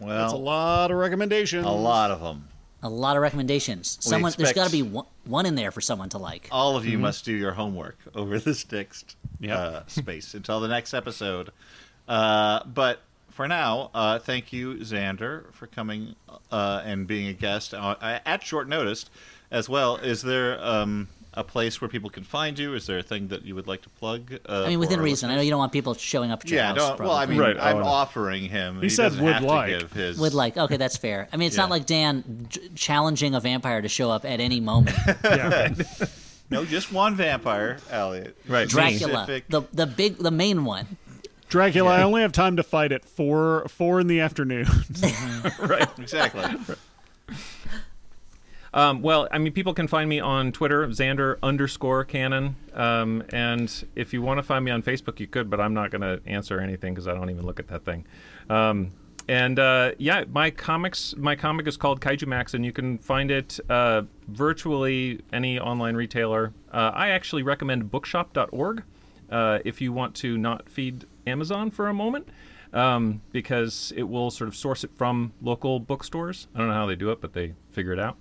Well, 0.00 0.18
That's 0.18 0.32
a 0.32 0.36
lot 0.36 0.90
of 0.90 0.96
recommendations. 0.96 1.66
a 1.66 1.70
lot 1.70 2.10
of 2.10 2.20
them. 2.20 2.48
A 2.82 2.88
lot 2.88 3.16
of 3.16 3.22
recommendations. 3.22 3.98
Someone, 4.00 4.32
there's 4.36 4.52
got 4.52 4.66
to 4.66 4.72
be 4.72 4.82
one, 4.82 5.06
one 5.24 5.46
in 5.46 5.54
there 5.54 5.70
for 5.70 5.80
someone 5.80 6.08
to 6.10 6.18
like. 6.18 6.48
All 6.50 6.76
of 6.76 6.84
you 6.86 6.98
must 6.98 7.24
do 7.24 7.32
your 7.32 7.52
homework 7.52 7.98
over 8.14 8.38
this 8.38 8.70
next 8.72 9.16
Yep. 9.40 9.56
uh, 9.58 9.86
space 9.86 10.34
until 10.34 10.60
the 10.60 10.68
next 10.68 10.94
episode. 10.94 11.50
Uh, 12.08 12.62
but 12.64 13.00
for 13.30 13.48
now, 13.48 13.90
uh, 13.94 14.18
thank 14.18 14.52
you, 14.52 14.74
Zander, 14.76 15.52
for 15.52 15.66
coming 15.66 16.14
uh, 16.52 16.82
and 16.84 17.06
being 17.06 17.26
a 17.28 17.32
guest 17.32 17.74
uh, 17.74 17.96
at 18.24 18.42
short 18.44 18.68
notice 18.68 19.06
as 19.50 19.68
well. 19.68 19.96
Is 19.96 20.22
there 20.22 20.62
um, 20.64 21.08
a 21.32 21.42
place 21.42 21.80
where 21.80 21.88
people 21.88 22.10
can 22.10 22.22
find 22.22 22.58
you? 22.58 22.74
Is 22.74 22.86
there 22.86 22.98
a 22.98 23.02
thing 23.02 23.28
that 23.28 23.44
you 23.44 23.54
would 23.56 23.66
like 23.66 23.82
to 23.82 23.88
plug? 23.88 24.34
Uh, 24.48 24.64
I 24.64 24.68
mean, 24.68 24.78
within 24.78 25.00
reason. 25.00 25.30
I 25.30 25.34
know 25.34 25.40
you 25.40 25.50
don't 25.50 25.58
want 25.58 25.72
people 25.72 25.94
showing 25.94 26.30
up 26.30 26.42
at 26.44 26.50
your 26.50 26.58
Yeah, 26.60 26.66
house. 26.68 26.76
don't, 26.76 27.00
well, 27.00 27.12
I 27.12 27.26
mean, 27.26 27.38
right, 27.40 27.56
I'm 27.58 27.78
oh, 27.78 27.80
no. 27.80 27.86
offering 27.86 28.44
him. 28.44 28.80
He 28.80 28.88
said 28.88 29.08
doesn't 29.10 29.24
would 29.24 29.32
have 29.32 29.42
to 29.42 29.48
like. 29.48 29.68
give 29.80 29.92
his 29.92 30.18
Would 30.18 30.34
like. 30.34 30.56
Okay, 30.56 30.76
that's 30.76 30.96
fair. 30.96 31.28
I 31.32 31.36
mean, 31.36 31.48
it's 31.48 31.56
Yeah. 31.56 31.62
not 31.62 31.70
like 31.70 31.86
Dan 31.86 32.46
j- 32.48 32.68
challenging 32.76 33.34
a 33.34 33.40
vampire 33.40 33.82
to 33.82 33.88
show 33.88 34.10
up 34.10 34.24
at 34.24 34.38
any 34.40 34.60
moment. 34.60 34.96
no, 36.50 36.64
just 36.64 36.92
one 36.92 37.14
vampire, 37.16 37.78
Elliott. 37.90 38.36
Right. 38.48 38.68
Dracula, 38.68 39.24
Specific- 39.24 39.48
the 39.48 39.62
the 39.72 39.86
big, 39.86 40.18
the 40.18 40.30
main 40.30 40.64
one. 40.64 40.96
Dracula, 41.48 41.90
I 41.92 42.02
only 42.02 42.22
have 42.22 42.32
time 42.32 42.56
to 42.56 42.62
fight 42.62 42.90
at 42.92 43.04
four 43.04 43.66
four 43.68 44.00
in 44.00 44.06
the 44.06 44.20
afternoon. 44.20 44.66
Right. 45.60 45.88
Exactly. 45.98 46.44
Um, 48.74 49.02
well, 49.02 49.28
I 49.30 49.38
mean, 49.38 49.52
people 49.52 49.72
can 49.72 49.86
find 49.86 50.10
me 50.10 50.18
on 50.18 50.50
Twitter, 50.50 50.84
Zander 50.88 51.38
underscore 51.44 52.04
Cannon. 52.04 52.56
Um, 52.74 53.22
and 53.28 53.72
if 53.94 54.12
you 54.12 54.20
want 54.20 54.38
to 54.38 54.42
find 54.42 54.64
me 54.64 54.72
on 54.72 54.82
Facebook, 54.82 55.20
you 55.20 55.28
could, 55.28 55.48
but 55.48 55.60
I'm 55.60 55.74
not 55.74 55.92
going 55.92 56.00
to 56.00 56.20
answer 56.28 56.58
anything 56.58 56.92
because 56.92 57.06
I 57.06 57.14
don't 57.14 57.30
even 57.30 57.46
look 57.46 57.60
at 57.60 57.68
that 57.68 57.84
thing. 57.84 58.04
Um, 58.50 58.90
and 59.28 59.58
uh, 59.58 59.92
yeah, 59.98 60.24
my 60.30 60.50
comics, 60.50 61.14
my 61.16 61.34
comic 61.36 61.66
is 61.66 61.76
called 61.76 62.00
Kaijumax, 62.00 62.54
and 62.54 62.64
you 62.64 62.72
can 62.72 62.98
find 62.98 63.30
it 63.30 63.58
uh, 63.70 64.02
virtually 64.28 65.20
any 65.32 65.58
online 65.58 65.96
retailer. 65.96 66.52
Uh, 66.72 66.90
I 66.94 67.08
actually 67.10 67.42
recommend 67.42 67.90
Bookshop.org 67.90 68.82
uh, 69.30 69.58
if 69.64 69.80
you 69.80 69.92
want 69.92 70.14
to 70.16 70.36
not 70.36 70.68
feed 70.68 71.06
Amazon 71.26 71.70
for 71.70 71.88
a 71.88 71.94
moment. 71.94 72.28
Um, 72.72 73.22
because 73.30 73.92
it 73.96 74.02
will 74.02 74.32
sort 74.32 74.48
of 74.48 74.56
source 74.56 74.82
it 74.82 74.90
from 74.96 75.32
local 75.40 75.78
bookstores. 75.78 76.48
I 76.56 76.58
don't 76.58 76.66
know 76.66 76.74
how 76.74 76.86
they 76.86 76.96
do 76.96 77.12
it, 77.12 77.20
but 77.20 77.32
they 77.32 77.54
figure 77.70 77.92
it 77.92 78.00
out. 78.00 78.16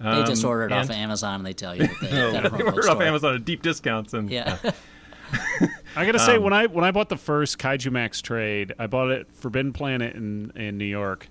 They 0.00 0.24
just 0.24 0.42
Um, 0.42 0.48
order 0.48 0.64
it 0.64 0.72
off 0.72 0.84
of 0.86 0.92
Amazon 0.92 1.34
and 1.34 1.44
they 1.46 1.52
tell 1.52 1.76
you 1.76 1.86
that 1.88 2.00
they 2.00 2.06
it 2.46 2.52
they 2.56 2.62
order 2.64 2.88
off. 2.90 3.02
Amazon 3.02 3.34
at 3.34 3.44
deep 3.44 3.60
discounts 3.60 4.14
and 4.14 4.30
Yeah. 4.30 4.56
I 5.96 6.04
gotta 6.04 6.18
say, 6.18 6.36
um, 6.36 6.42
when 6.42 6.52
I 6.52 6.66
when 6.66 6.84
I 6.84 6.90
bought 6.90 7.08
the 7.08 7.16
first 7.16 7.58
Kaijumax 7.58 8.20
trade, 8.22 8.72
I 8.78 8.86
bought 8.86 9.10
it 9.10 9.28
Forbidden 9.32 9.72
Planet 9.72 10.14
in 10.14 10.52
in 10.56 10.78
New 10.78 10.84
York, 10.84 11.28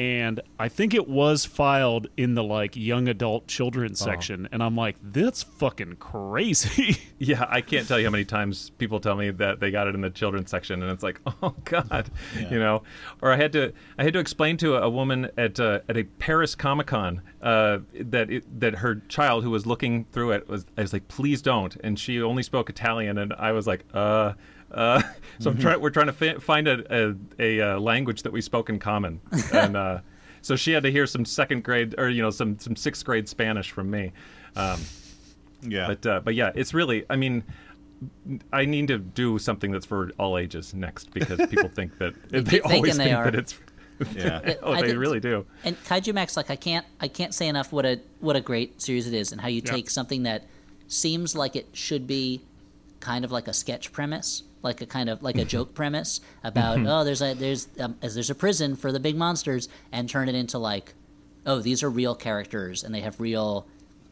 and 0.00 0.40
I 0.58 0.70
think 0.70 0.94
it 0.94 1.06
was 1.08 1.44
filed 1.44 2.06
in 2.16 2.32
the 2.34 2.42
like 2.42 2.74
young 2.74 3.06
adult 3.06 3.46
children 3.48 3.94
section, 3.94 4.48
and 4.50 4.62
I'm 4.62 4.74
like, 4.74 4.96
that's 5.02 5.42
fucking 5.42 5.96
crazy. 5.96 6.96
yeah, 7.18 7.44
I 7.50 7.60
can't 7.60 7.86
tell 7.86 7.98
you 7.98 8.06
how 8.06 8.10
many 8.10 8.24
times 8.24 8.70
people 8.70 8.98
tell 8.98 9.14
me 9.14 9.30
that 9.32 9.60
they 9.60 9.70
got 9.70 9.88
it 9.88 9.94
in 9.94 10.00
the 10.00 10.08
children's 10.08 10.50
section, 10.50 10.82
and 10.82 10.90
it's 10.90 11.02
like, 11.02 11.20
oh 11.42 11.54
god, 11.66 12.10
you 12.50 12.58
know. 12.58 12.82
Or 13.20 13.30
I 13.30 13.36
had 13.36 13.52
to 13.52 13.74
I 13.98 14.04
had 14.04 14.14
to 14.14 14.20
explain 14.20 14.56
to 14.58 14.76
a, 14.76 14.84
a 14.84 14.88
woman 14.88 15.28
at 15.36 15.60
uh, 15.60 15.80
at 15.86 15.98
a 15.98 16.04
Paris 16.04 16.54
Comic 16.54 16.86
Con 16.86 17.20
uh, 17.42 17.80
that 17.92 18.30
it, 18.30 18.60
that 18.60 18.76
her 18.76 19.02
child 19.10 19.44
who 19.44 19.50
was 19.50 19.66
looking 19.66 20.06
through 20.12 20.30
it 20.30 20.48
was 20.48 20.64
I 20.78 20.80
was 20.80 20.94
like, 20.94 21.08
please 21.08 21.42
don't, 21.42 21.76
and 21.84 21.98
she 21.98 22.22
only 22.22 22.42
spoke 22.42 22.70
Italian, 22.70 23.18
and 23.18 23.34
I 23.34 23.52
was 23.52 23.66
like, 23.66 23.84
uh. 23.92 24.32
Uh, 24.72 25.02
so 25.38 25.50
I'm 25.50 25.58
trying. 25.58 25.80
We're 25.80 25.90
trying 25.90 26.06
to 26.06 26.12
fi- 26.12 26.34
find 26.38 26.68
a 26.68 26.84
a, 26.94 27.14
a 27.38 27.60
uh, 27.74 27.80
language 27.80 28.22
that 28.22 28.32
we 28.32 28.40
spoke 28.40 28.68
in 28.70 28.78
common, 28.78 29.20
and 29.52 29.76
uh, 29.76 29.98
so 30.42 30.56
she 30.56 30.72
had 30.72 30.82
to 30.84 30.90
hear 30.92 31.06
some 31.06 31.24
second 31.24 31.64
grade 31.64 31.94
or 31.98 32.08
you 32.08 32.22
know 32.22 32.30
some 32.30 32.58
some 32.58 32.76
sixth 32.76 33.04
grade 33.04 33.28
Spanish 33.28 33.70
from 33.70 33.90
me. 33.90 34.12
Um, 34.56 34.80
Yeah. 35.62 35.86
but 35.88 36.06
uh, 36.06 36.20
but 36.20 36.34
yeah, 36.34 36.52
it's 36.54 36.72
really. 36.74 37.04
I 37.10 37.16
mean, 37.16 37.42
I 38.52 38.64
need 38.64 38.88
to 38.88 38.98
do 38.98 39.38
something 39.38 39.70
that's 39.72 39.86
for 39.86 40.10
all 40.18 40.38
ages 40.38 40.72
next 40.74 41.12
because 41.12 41.38
people 41.48 41.68
think 41.74 41.98
that 41.98 42.14
they 42.30 42.60
always 42.60 42.96
they 42.96 43.04
think 43.04 43.16
are. 43.16 43.24
that 43.24 43.34
it's. 43.34 43.58
Yeah. 44.16 44.54
oh, 44.62 44.72
I 44.72 44.80
they 44.80 44.86
did- 44.88 44.96
really 44.96 45.20
do. 45.20 45.44
And 45.62 45.76
Kaijumax, 45.84 46.34
like 46.34 46.48
I 46.48 46.56
can't, 46.56 46.86
I 47.02 47.08
can't 47.08 47.34
say 47.34 47.48
enough 47.48 47.70
what 47.70 47.84
a 47.84 48.00
what 48.20 48.34
a 48.34 48.40
great 48.40 48.80
series 48.80 49.06
it 49.06 49.12
is, 49.12 49.30
and 49.30 49.42
how 49.42 49.48
you 49.48 49.60
Yeah. 49.62 49.72
take 49.72 49.90
something 49.90 50.22
that 50.22 50.44
seems 50.88 51.36
like 51.36 51.54
it 51.54 51.68
should 51.74 52.06
be 52.06 52.40
kind 53.00 53.26
of 53.26 53.30
like 53.30 53.46
a 53.46 53.52
sketch 53.52 53.92
premise, 53.92 54.42
like 54.62 54.80
a 54.80 54.86
kind 54.86 55.08
of 55.08 55.22
like 55.22 55.38
a 55.38 55.44
joke 55.44 55.74
premise 55.74 56.20
about 56.44 56.78
oh, 56.86 57.04
there's 57.04 57.22
a 57.22 57.34
there's 57.34 57.68
um, 57.78 57.96
as 58.02 58.14
there's 58.14 58.30
a 58.30 58.34
prison 58.34 58.76
for 58.76 58.92
the 58.92 59.00
big 59.00 59.16
monsters, 59.16 59.68
and 59.92 60.08
turn 60.08 60.28
it 60.28 60.34
into 60.34 60.58
like 60.58 60.94
oh, 61.46 61.58
these 61.60 61.82
are 61.82 61.88
real 61.90 62.14
characters, 62.14 62.84
and 62.84 62.94
they 62.94 63.00
have 63.00 63.18
real 63.20 63.66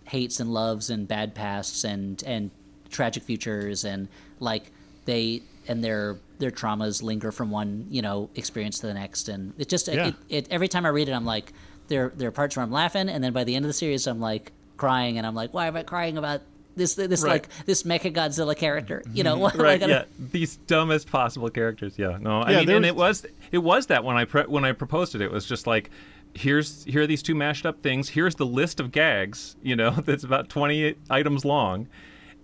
hates 0.04 0.40
and 0.40 0.52
loves 0.54 0.88
and 0.90 1.06
bad 1.06 1.34
pasts 1.34 1.84
and 1.84 2.22
and 2.26 2.50
tragic 2.90 3.22
futures, 3.22 3.84
and 3.84 4.08
like 4.40 4.72
they 5.04 5.42
and 5.66 5.84
their 5.84 6.16
their 6.38 6.50
traumas 6.50 7.02
linger 7.02 7.30
from 7.32 7.50
one 7.50 7.86
you 7.90 8.00
know 8.00 8.30
experience 8.34 8.78
to 8.78 8.86
the 8.86 8.94
next, 8.94 9.28
and 9.28 9.52
it 9.58 9.68
just 9.68 9.88
Yeah. 9.88 10.08
it, 10.08 10.14
it 10.28 10.48
every 10.50 10.68
time 10.68 10.86
I 10.86 10.88
read 10.88 11.08
it, 11.08 11.12
I'm 11.12 11.26
like 11.26 11.52
there 11.88 12.12
there 12.16 12.28
are 12.28 12.32
parts 12.32 12.56
where 12.56 12.62
I'm 12.64 12.72
laughing, 12.72 13.08
and 13.08 13.22
then 13.22 13.32
by 13.32 13.44
the 13.44 13.54
end 13.54 13.64
of 13.64 13.68
the 13.68 13.74
series, 13.74 14.06
I'm 14.06 14.20
like 14.20 14.52
crying, 14.78 15.18
and 15.18 15.26
I'm 15.26 15.34
like, 15.34 15.52
why 15.52 15.66
am 15.66 15.76
I 15.76 15.82
crying 15.82 16.16
about 16.16 16.40
this 16.78 16.94
this 16.94 17.22
Right. 17.22 17.30
like 17.32 17.48
this 17.66 17.82
Mecha 17.82 18.12
Godzilla 18.14 18.56
character? 18.56 19.02
You 19.12 19.24
know, 19.24 19.38
right 19.44 19.54
like, 19.54 19.74
I 19.74 19.78
don't- 19.78 19.90
yeah 19.90 20.04
these 20.32 20.56
dumbest 20.66 21.10
possible 21.10 21.50
characters 21.50 21.94
yeah 21.98 22.16
no 22.20 22.40
i 22.42 22.50
Yeah, 22.52 22.56
mean 22.58 22.66
there 22.66 22.76
and 22.76 22.86
it 22.86 22.96
was 22.96 23.26
it 23.52 23.58
was 23.58 23.86
that 23.86 24.04
when 24.04 24.16
i 24.16 24.24
pre- 24.24 24.44
when 24.46 24.64
i 24.64 24.72
proposed 24.72 25.14
it 25.14 25.20
it 25.20 25.30
was 25.30 25.44
just 25.46 25.66
like 25.66 25.90
here's 26.34 26.84
here 26.84 27.02
are 27.02 27.06
these 27.06 27.22
two 27.22 27.34
mashed 27.34 27.64
up 27.66 27.82
things 27.82 28.08
here's 28.10 28.34
the 28.36 28.46
list 28.46 28.80
of 28.80 28.92
gags 28.92 29.56
you 29.62 29.74
know 29.76 29.90
that's 30.06 30.24
about 30.24 30.48
20 30.48 30.94
items 31.10 31.44
long 31.44 31.86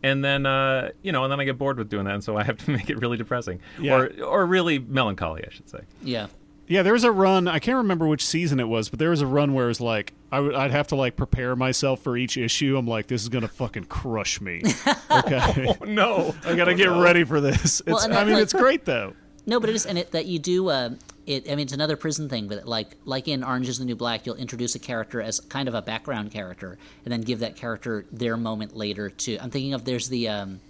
and 0.02 0.24
then 0.24 0.44
uh, 0.46 0.90
you 1.02 1.12
know 1.12 1.22
and 1.24 1.30
then 1.32 1.40
i 1.40 1.44
get 1.44 1.56
bored 1.58 1.78
with 1.78 1.88
doing 1.88 2.04
that 2.04 2.14
and 2.14 2.24
so 2.24 2.36
i 2.36 2.42
have 2.42 2.58
to 2.58 2.70
make 2.78 2.88
it 2.90 2.98
really 2.98 3.16
depressing 3.16 3.60
Yeah. 3.80 3.94
or 3.96 4.24
or 4.24 4.46
really 4.46 4.78
melancholy 4.78 5.44
i 5.46 5.50
should 5.50 5.68
say 5.68 5.80
yeah. 6.02 6.26
Yeah, 6.66 6.82
there 6.82 6.94
was 6.94 7.04
a 7.04 7.12
run. 7.12 7.46
I 7.46 7.58
can't 7.58 7.76
remember 7.76 8.06
which 8.06 8.24
season 8.24 8.58
it 8.58 8.68
was, 8.68 8.88
but 8.88 8.98
there 8.98 9.10
was 9.10 9.20
a 9.20 9.26
run 9.26 9.52
where 9.52 9.66
it 9.66 9.68
was 9.68 9.80
like 9.80 10.14
I 10.32 10.40
would, 10.40 10.54
I'd 10.54 10.70
have 10.70 10.86
to 10.88 10.96
like 10.96 11.16
prepare 11.16 11.54
myself 11.56 12.00
for 12.00 12.16
each 12.16 12.36
issue. 12.36 12.76
I'm 12.76 12.86
like, 12.86 13.06
this 13.06 13.22
is 13.22 13.28
gonna 13.28 13.48
fucking 13.48 13.84
crush 13.84 14.40
me. 14.40 14.62
Okay, 15.10 15.66
oh 15.68 15.84
no 15.84 16.34
I 16.44 16.56
gotta 16.56 16.74
get 16.74 16.86
ready 16.90 17.22
for 17.22 17.40
this. 17.40 17.80
It's, 17.80 17.86
Well, 17.86 18.00
I 18.12 18.24
mean, 18.24 18.34
like- 18.34 18.42
it's 18.42 18.52
great 18.52 18.84
though. 18.84 19.12
No, 19.46 19.60
but 19.60 19.68
it 19.70 19.76
is, 19.76 19.86
and 19.86 19.98
it 19.98 20.10
that 20.12 20.26
you 20.26 20.38
do. 20.38 20.68
Uh, 20.70 20.90
it. 21.26 21.46
I 21.46 21.50
mean, 21.50 21.60
it's 21.60 21.72
another 21.72 21.96
prison 21.96 22.28
thing, 22.28 22.48
but 22.48 22.66
like 22.66 22.96
like 23.04 23.28
in 23.28 23.44
Orange 23.44 23.68
Is 23.68 23.78
the 23.78 23.84
New 23.84 23.94
Black, 23.94 24.24
you'll 24.26 24.34
introduce 24.36 24.74
a 24.74 24.78
character 24.78 25.20
as 25.20 25.38
kind 25.40 25.68
of 25.68 25.74
a 25.74 25.82
background 25.82 26.30
character, 26.32 26.78
and 27.04 27.12
then 27.12 27.20
give 27.20 27.40
that 27.40 27.54
character 27.54 28.06
their 28.10 28.36
moment 28.36 28.74
later. 28.74 29.10
To 29.10 29.36
I'm 29.38 29.50
thinking 29.50 29.74
of 29.74 29.84
there's 29.84 30.08
the 30.08 30.28
um, 30.28 30.60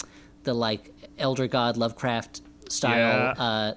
the 0.42 0.52
like 0.54 0.92
Elder 1.18 1.46
God 1.46 1.76
Lovecraft 1.76 2.42
style. 2.68 2.96
Yeah. 3.36 3.42
Uh, 3.42 3.74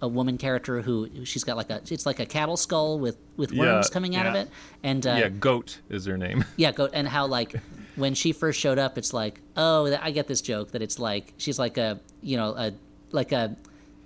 a 0.00 0.08
woman 0.08 0.38
character 0.38 0.80
who 0.80 1.08
she's 1.24 1.44
got 1.44 1.56
like 1.56 1.70
a 1.70 1.80
it's 1.90 2.06
like 2.06 2.20
a 2.20 2.26
cattle 2.26 2.56
skull 2.56 2.98
with 2.98 3.16
with 3.36 3.50
worms 3.52 3.88
Yeah, 3.88 3.92
coming 3.92 4.14
out 4.16 4.26
of 4.26 4.34
it 4.36 4.48
and 4.82 5.04
uh, 5.06 5.16
yeah 5.18 5.28
goat 5.28 5.80
is 5.90 6.06
her 6.06 6.16
name 6.16 6.44
yeah, 6.56 6.70
goat 6.72 6.90
and 6.94 7.08
how 7.08 7.26
like 7.38 7.54
when 7.94 8.14
she 8.14 8.32
first 8.32 8.58
showed 8.58 8.78
up, 8.78 8.96
it's 8.96 9.12
like, 9.12 9.38
oh, 9.54 9.94
I 10.00 10.12
get 10.12 10.26
this 10.26 10.40
joke 10.40 10.70
that 10.70 10.80
it's 10.80 10.98
like 10.98 11.34
she's 11.36 11.58
like 11.58 11.76
a 11.76 12.00
you 12.22 12.38
know 12.38 12.54
a 12.56 12.72
like 13.10 13.32
a 13.32 13.54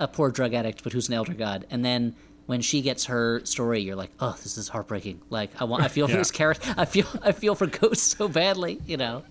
a 0.00 0.08
poor 0.08 0.30
drug 0.32 0.54
addict, 0.54 0.82
but 0.82 0.92
who's 0.92 1.08
an 1.08 1.14
elder 1.14 1.34
god, 1.34 1.66
and 1.70 1.84
then. 1.84 2.14
When 2.46 2.60
she 2.60 2.80
gets 2.80 3.06
her 3.06 3.40
story, 3.44 3.80
you're 3.82 3.96
like, 3.96 4.12
"Oh, 4.20 4.36
this 4.40 4.56
is 4.56 4.68
heartbreaking." 4.68 5.20
Like, 5.30 5.50
I 5.60 5.64
want, 5.64 5.82
I 5.82 5.88
feel 5.88 6.06
for 6.12 6.16
this 6.16 6.30
character. 6.30 6.72
I 6.76 6.84
feel, 6.84 7.06
I 7.20 7.32
feel 7.32 7.56
for 7.56 7.66
Ghost 7.80 8.16
so 8.16 8.28
badly. 8.28 8.78
You 8.86 8.98
know, 8.98 9.24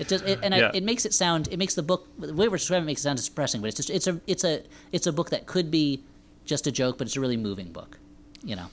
it 0.00 0.08
just, 0.08 0.24
it, 0.24 0.40
and 0.42 0.52
Yeah. 0.54 0.70
I, 0.72 0.76
it 0.76 0.82
makes 0.82 1.04
it 1.06 1.14
sound, 1.14 1.48
it 1.52 1.58
makes 1.58 1.74
the 1.76 1.82
book. 1.82 2.08
The 2.18 2.34
way 2.34 2.48
we're 2.48 2.56
describing 2.56 2.84
it 2.84 2.86
makes 2.86 3.02
it 3.02 3.04
sound 3.04 3.22
depressing, 3.24 3.60
but 3.60 3.68
it's 3.68 3.76
just, 3.76 3.90
it's 3.90 4.06
a, 4.08 4.20
it's 4.26 4.42
a, 4.44 4.62
it's 4.92 5.06
a 5.06 5.12
book 5.12 5.30
that 5.30 5.46
could 5.46 5.70
be 5.70 6.02
just 6.44 6.66
a 6.66 6.72
joke, 6.72 6.98
but 6.98 7.06
it's 7.06 7.16
a 7.16 7.20
really 7.20 7.36
moving 7.36 7.70
book. 7.72 7.98
You 8.42 8.56
know, 8.56 8.66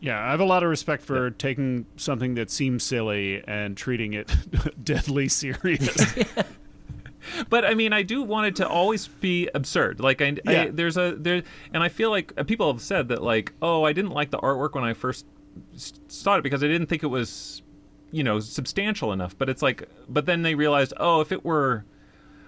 Yeah, 0.00 0.22
I 0.24 0.30
have 0.30 0.40
a 0.40 0.44
lot 0.44 0.62
of 0.62 0.68
respect 0.68 1.02
for 1.02 1.30
taking 1.30 1.86
something 1.96 2.34
that 2.34 2.50
seems 2.50 2.84
silly 2.84 3.42
and 3.48 3.76
treating 3.76 4.12
it 4.12 4.30
deadly 4.84 5.28
serious. 5.28 5.96
but 7.48 7.64
I 7.64 7.72
mean, 7.74 7.92
I 7.94 8.02
do 8.02 8.22
want 8.22 8.46
it 8.48 8.56
to 8.56 8.68
always 8.68 9.08
be 9.08 9.48
absurd. 9.54 9.98
Like, 10.00 10.20
I, 10.20 10.36
I 10.46 10.52
Yeah. 10.52 10.68
there's 10.70 10.96
a 10.98 11.14
there, 11.18 11.42
and 11.72 11.82
I 11.82 11.88
feel 11.88 12.10
like 12.10 12.32
uh, 12.36 12.42
people 12.44 12.70
have 12.70 12.82
said 12.82 13.08
that, 13.08 13.22
like, 13.22 13.52
oh, 13.62 13.82
I 13.84 13.92
didn't 13.94 14.10
like 14.12 14.30
the 14.30 14.38
artwork 14.38 14.74
when 14.74 14.84
I 14.84 14.92
first 14.92 15.24
saw 16.08 16.36
it 16.36 16.42
because 16.42 16.62
I 16.62 16.68
didn't 16.68 16.88
think 16.88 17.02
it 17.02 17.06
was, 17.08 17.62
you 18.14 18.22
know, 18.22 18.38
substantial 18.40 19.12
enough. 19.12 19.36
But 19.36 19.48
it's 19.48 19.62
like, 19.62 19.88
but 20.08 20.26
then 20.26 20.42
they 20.42 20.54
realized, 20.54 20.92
oh, 20.98 21.20
if 21.20 21.32
it 21.32 21.44
were, 21.44 21.84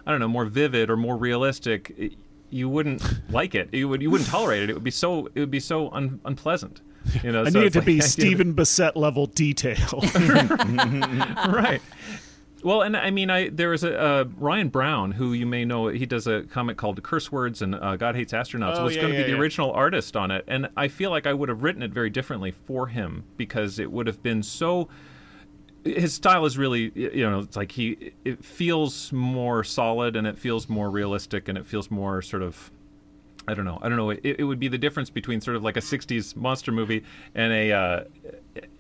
I 0.07 0.11
don't 0.11 0.21
know, 0.21 0.29
more 0.29 0.45
vivid 0.45 0.89
or 0.91 0.97
more 0.97 1.17
realistic, 1.17 1.93
it, 1.97 2.13
you 2.51 2.69
wouldn't 2.69 3.03
like 3.31 3.55
it. 3.55 3.75
You 3.75 3.89
would 3.89 4.01
you 4.01 4.11
wouldn't 4.11 4.31
tolerate 4.31 4.63
it. 4.63 4.71
It 4.71 4.75
would 4.75 4.85
be 4.85 4.91
so 4.91 5.27
it 5.35 5.41
would 5.41 5.51
be 5.51 5.61
so 5.61 5.91
un, 5.91 6.21
unpleasant. 6.25 6.83
You 7.23 7.33
know, 7.33 7.43
I 7.43 7.51
so 7.51 7.59
need 7.59 7.67
it 7.67 7.67
it's 7.67 7.73
to 7.75 7.79
like 7.81 7.87
be 7.87 7.99
the 7.99 7.99
idea 7.99 8.03
that- 8.03 8.09
Stephen 8.09 8.55
Bissette 8.55 8.97
level 8.97 9.27
detail. 9.27 10.01
right. 11.53 11.81
Well, 12.63 12.83
and 12.83 12.97
I 12.97 13.11
mean, 13.11 13.31
I 13.31 13.49
there 13.49 13.71
was 13.71 13.85
a 13.85 14.01
uh, 14.01 14.25
Ryan 14.39 14.69
Browne 14.69 15.13
who 15.13 15.33
you 15.33 15.47
may 15.47 15.65
know. 15.65 15.89
He 15.89 16.07
does 16.07 16.27
a 16.27 16.43
comic 16.45 16.77
called 16.77 17.01
"Curse 17.03 17.31
Words" 17.31 17.63
and 17.63 17.75
uh, 17.75 17.97
"God 17.97 18.17
Hates 18.17 18.33
Astronauts." 18.33 18.77
Oh, 18.79 18.85
was 18.85 18.97
yeah, 18.97 19.03
going 19.03 19.13
to 19.15 19.19
yeah, 19.21 19.27
be 19.27 19.33
the 19.33 19.39
original 19.39 19.71
artist 19.73 20.17
on 20.17 20.31
it, 20.31 20.45
and 20.49 20.69
I 20.77 20.89
feel 20.89 21.11
like 21.11 21.27
I 21.27 21.33
would 21.33 21.49
have 21.49 21.63
written 21.63 21.83
it 21.83 21.93
very 21.93 22.11
differently 22.11 22.51
for 22.51 22.89
him 22.89 23.25
because 23.37 23.79
it 23.79 23.91
would 23.93 24.07
have 24.07 24.23
been 24.23 24.43
so. 24.43 24.89
His 25.87 26.15
style 26.15 26.45
is 26.45 26.59
really, 26.59 26.93
you 26.95 27.29
know, 27.29 27.41
it's 27.41 27.57
like 27.57 27.73
he. 27.73 28.13
It 28.25 28.45
feels 28.45 29.13
more 29.13 29.65
solid 29.65 30.17
and 30.17 30.27
it 30.27 30.39
feels 30.39 30.69
more 30.69 30.91
realistic 30.91 31.49
and 31.49 31.57
it 31.57 31.67
feels 31.67 31.91
more 31.91 32.23
sort 32.23 32.43
of 32.43 32.71
I 33.49 33.55
don't 33.55 33.65
know. 33.65 33.79
I 33.81 33.89
don't 33.89 33.97
know. 33.97 34.11
It, 34.11 34.21
it 34.25 34.45
would 34.45 34.59
be 34.59 34.69
the 34.69 34.79
difference 34.79 35.09
between 35.09 35.41
sort 35.41 35.57
of 35.57 35.63
like 35.63 35.77
a 35.77 35.81
'60s 35.81 36.35
monster 36.35 36.73
movie 36.73 37.05
and 37.35 37.53
a 37.53 37.73
uh, 37.73 38.05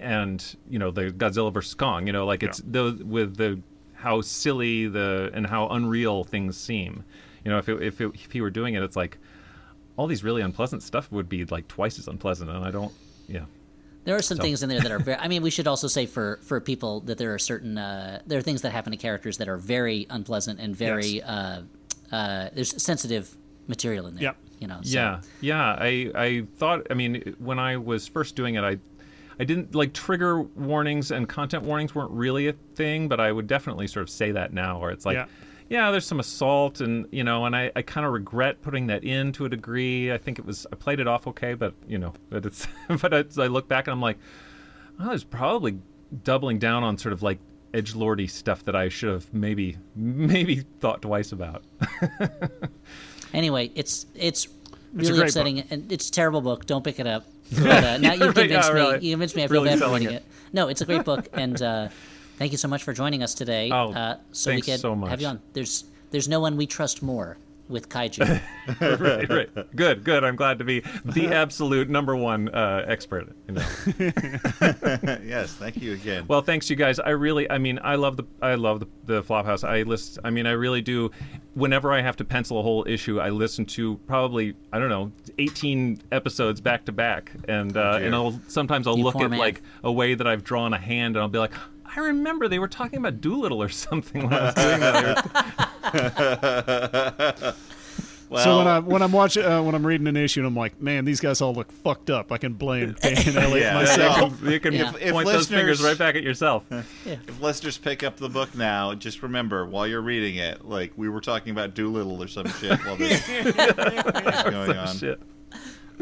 and 0.00 0.56
you 0.68 0.78
know 0.78 0.90
the 0.90 1.12
Godzilla 1.12 1.52
vs 1.52 1.74
Kong. 1.74 2.06
You 2.06 2.12
know, 2.12 2.26
like 2.26 2.42
it's 2.42 2.58
the 2.58 3.00
with 3.04 3.36
the 3.36 3.60
how 3.94 4.20
silly 4.20 4.88
the 4.88 5.30
and 5.34 5.46
how 5.46 5.68
unreal 5.68 6.24
things 6.24 6.56
seem. 6.56 7.04
You 7.44 7.52
know, 7.52 7.58
if 7.58 7.68
it, 7.68 7.80
if, 7.80 8.00
it, 8.00 8.10
if 8.14 8.32
he 8.32 8.40
were 8.40 8.50
doing 8.50 8.74
it, 8.74 8.82
it's 8.82 8.96
like 8.96 9.18
all 9.96 10.08
these 10.08 10.24
really 10.24 10.42
unpleasant 10.42 10.82
stuff 10.82 11.12
would 11.12 11.28
be 11.28 11.44
like 11.44 11.68
twice 11.68 11.98
as 11.98 12.08
unpleasant, 12.08 12.50
and 12.50 12.64
I 12.64 12.72
don't. 12.72 12.92
Yeah. 13.28 13.44
There 14.06 14.16
are 14.16 14.22
some 14.22 14.38
So- 14.38 14.42
things 14.42 14.62
in 14.62 14.68
there 14.70 14.80
that 14.80 14.90
are 14.90 14.98
very. 15.08 15.18
I 15.18 15.28
mean, 15.28 15.42
we 15.42 15.50
should 15.50 15.66
also 15.66 15.88
say 15.88 16.06
for 16.06 16.38
for 16.42 16.60
people 16.60 17.00
that 17.00 17.18
there 17.18 17.34
are 17.34 17.38
certain 17.38 17.76
uh, 17.76 18.22
there 18.26 18.38
are 18.38 18.42
things 18.42 18.62
that 18.62 18.70
happen 18.70 18.92
to 18.92 18.96
characters 18.96 19.36
that 19.38 19.48
are 19.48 19.58
very 19.58 20.06
unpleasant 20.08 20.58
and 20.60 20.74
very 20.74 21.22
uh, 21.22 21.62
uh, 22.10 22.48
there's 22.54 22.82
sensitive 22.82 23.36
material 23.68 24.06
in 24.06 24.14
there. 24.14 24.22
Yep. 24.22 24.36
You 24.60 24.68
know. 24.68 24.78
So. 24.82 24.98
Yeah, 24.98 25.20
yeah. 25.42 25.76
I 25.78 26.10
I 26.14 26.46
thought. 26.56 26.86
I 26.90 26.94
mean, 26.94 27.34
when 27.38 27.58
I 27.58 27.76
was 27.76 28.06
first 28.06 28.36
doing 28.36 28.54
it, 28.54 28.64
I 28.64 28.78
I 29.38 29.44
didn't 29.44 29.74
like 29.74 29.92
trigger 29.92 30.40
warnings 30.40 31.10
and 31.10 31.28
content 31.28 31.64
warnings 31.64 31.94
weren't 31.94 32.12
really 32.12 32.48
a 32.48 32.54
thing, 32.74 33.08
but 33.08 33.20
I 33.20 33.30
would 33.32 33.46
definitely 33.46 33.86
sort 33.88 34.04
of 34.04 34.08
say 34.10 34.30
that 34.32 34.52
now, 34.54 34.80
where 34.80 34.90
it's 34.92 35.04
like. 35.04 35.16
Yeah. 35.16 35.26
Yeah. 35.68 35.90
there's 35.90 36.06
some 36.06 36.20
assault, 36.20 36.80
and 36.80 37.06
you 37.10 37.24
know, 37.24 37.44
and 37.46 37.54
I, 37.56 37.72
I 37.74 37.82
kind 37.82 38.06
of 38.06 38.12
regret 38.12 38.62
putting 38.62 38.86
that 38.88 39.04
in 39.04 39.32
to 39.32 39.44
a 39.44 39.48
degree. 39.48 40.12
I 40.12 40.18
think 40.18 40.38
it 40.38 40.44
was 40.44 40.66
I 40.72 40.76
played 40.76 41.00
it 41.00 41.06
off 41.08 41.26
okay, 41.26 41.54
but 41.54 41.74
you 41.86 41.98
know, 41.98 42.14
but 42.30 42.46
it's 42.46 42.66
but 43.00 43.12
it's, 43.12 43.38
I 43.38 43.46
look 43.46 43.68
back 43.68 43.86
and 43.86 43.92
I'm 43.92 44.00
like, 44.00 44.18
I 44.98 45.08
was 45.08 45.24
probably 45.24 45.78
doubling 46.24 46.58
down 46.58 46.84
on 46.84 46.98
sort 46.98 47.12
of 47.12 47.22
like 47.22 47.38
edge 47.74 47.94
lordy 47.94 48.26
stuff 48.26 48.64
that 48.64 48.76
I 48.76 48.88
should 48.88 49.10
have 49.10 49.32
maybe 49.34 49.76
maybe 49.94 50.60
thought 50.80 51.02
twice 51.02 51.32
about. 51.32 51.64
Anyway, 53.34 53.70
it's 53.74 54.06
it's 54.14 54.48
really 54.94 55.18
great 55.18 55.28
upsetting 55.28 55.60
and 55.70 55.90
it's 55.92 56.08
a 56.08 56.12
terrible 56.12 56.40
book. 56.40 56.64
Don't 56.64 56.82
pick 56.82 56.98
it 56.98 57.06
up. 57.06 57.26
But, 57.52 57.84
uh, 57.84 57.98
now 57.98 58.12
you've 58.14 58.34
convinced 58.34 58.68
yeah, 58.68 58.74
me. 58.74 58.80
really. 58.80 59.06
You 59.06 59.12
convinced 59.12 59.36
me. 59.36 59.44
I 59.44 59.46
feel 59.46 59.62
Really 59.62 59.78
bad 59.78 59.78
for 59.78 59.92
reading 59.92 60.08
it. 60.08 60.14
it. 60.14 60.24
No, 60.52 60.66
it's 60.68 60.80
a 60.80 60.84
great 60.84 61.04
book, 61.04 61.28
and 61.32 61.60
uh, 61.62 61.88
thank 62.36 62.52
you 62.52 62.58
so 62.58 62.68
much 62.68 62.82
for 62.82 62.92
joining 62.92 63.22
us 63.22 63.34
today. 63.34 63.70
Oh, 63.72 63.92
uh, 63.92 64.18
so 64.32 64.50
we 64.50 64.54
thanks 64.56 64.66
could 64.66 64.80
so 64.80 64.94
much. 64.94 65.10
have 65.10 65.20
you 65.20 65.26
on. 65.28 65.40
There's 65.52 65.84
there's 66.10 66.28
no 66.28 66.40
one 66.40 66.56
we 66.56 66.66
trust 66.66 67.02
more 67.02 67.36
with 67.68 67.88
kaiju. 67.88 68.40
right, 69.00 69.28
right. 69.28 69.76
Good, 69.76 70.04
good. 70.04 70.22
I'm 70.22 70.36
glad 70.36 70.58
to 70.58 70.64
be 70.64 70.84
the 71.04 71.26
absolute 71.34 71.88
number 71.90 72.14
one 72.14 72.48
uh, 72.50 72.84
expert. 72.86 73.34
You 73.48 73.54
know. 73.54 73.62
yes, 75.24 75.52
thank 75.54 75.76
you 75.82 75.94
again. 75.94 76.26
Well, 76.28 76.42
thanks 76.42 76.70
you 76.70 76.76
guys. 76.76 77.00
I 77.00 77.10
really, 77.10 77.50
I 77.50 77.58
mean, 77.58 77.80
I 77.82 77.96
love 77.96 78.16
the, 78.16 78.24
I 78.40 78.54
love 78.54 78.80
the, 78.80 78.86
the 79.04 79.22
Flophouse. 79.22 79.64
I 79.66 79.82
list, 79.82 80.18
I 80.22 80.30
mean, 80.30 80.46
I 80.46 80.52
really 80.52 80.80
do. 80.80 81.10
Whenever 81.54 81.92
I 81.92 82.02
have 82.02 82.16
to 82.16 82.24
pencil 82.24 82.60
a 82.60 82.62
whole 82.62 82.86
issue, 82.86 83.18
I 83.18 83.30
listen 83.30 83.64
to 83.66 83.96
probably, 84.06 84.54
I 84.72 84.78
don't 84.78 84.90
know, 84.90 85.10
18 85.38 86.02
episodes 86.12 86.60
back 86.60 86.84
to 86.84 86.92
back, 86.92 87.32
and 87.48 87.76
uh, 87.76 87.98
dear. 87.98 88.06
and 88.06 88.14
I'll 88.14 88.38
sometimes 88.46 88.86
I'll 88.86 88.96
You 88.98 89.04
look 89.04 89.16
at 89.16 89.30
man. 89.30 89.38
like 89.40 89.62
a 89.82 89.90
way 89.90 90.14
that 90.14 90.26
I've 90.26 90.44
drawn 90.44 90.72
a 90.72 90.78
hand, 90.78 91.16
and 91.16 91.22
I'll 91.22 91.28
be 91.28 91.38
like. 91.38 91.52
I 91.96 92.00
remember 92.00 92.48
they 92.48 92.58
were 92.58 92.68
talking 92.68 92.98
about 92.98 93.20
Doolittle 93.20 93.62
or 93.62 93.68
something 93.68 94.24
when 94.24 94.32
I 94.34 94.42
was 94.44 94.54
doing 94.54 94.80
that. 94.80 95.86
well, 98.28 98.44
so 98.44 98.58
when 98.58 98.66
I 98.66 98.78
when 98.80 99.02
I'm 99.02 99.12
watching 99.12 99.44
uh, 99.44 99.62
when 99.62 99.74
I'm 99.74 99.86
reading 99.86 100.06
an 100.06 100.16
issue, 100.16 100.40
and 100.40 100.46
I'm 100.46 100.56
like, 100.56 100.80
man, 100.80 101.04
these 101.04 101.20
guys 101.20 101.40
all 101.40 101.54
look 101.54 101.70
fucked 101.72 102.10
up. 102.10 102.32
I 102.32 102.38
can 102.38 102.54
blame 102.54 102.94
Dan 103.00 103.16
and 103.28 103.36
Elliott 103.36 103.60
Yeah. 103.62 103.74
myself. 103.74 104.40
Yeah. 104.42 104.50
you 104.50 104.60
can 104.60 104.72
Yeah. 104.74 104.92
If 105.00 105.12
point 105.12 105.28
those 105.28 105.48
fingers 105.48 105.82
right 105.82 105.96
back 105.96 106.16
at 106.16 106.22
yourself. 106.22 106.64
if 107.04 107.40
listeners 107.40 107.78
pick 107.78 108.02
up 108.02 108.16
the 108.16 108.28
book 108.28 108.54
now, 108.54 108.94
just 108.94 109.22
remember 109.22 109.64
while 109.64 109.86
you're 109.86 110.02
reading 110.02 110.36
it, 110.36 110.64
like 110.66 110.92
we 110.96 111.08
were 111.08 111.20
talking 111.20 111.52
about 111.52 111.74
Doolittle 111.74 112.22
or 112.22 112.28
some 112.28 112.48
shit 112.48 112.78
while 112.84 112.96
this 112.96 113.26
is 113.28 113.54
going 113.54 114.76
on. 114.76 114.96
Shit. 114.96 115.20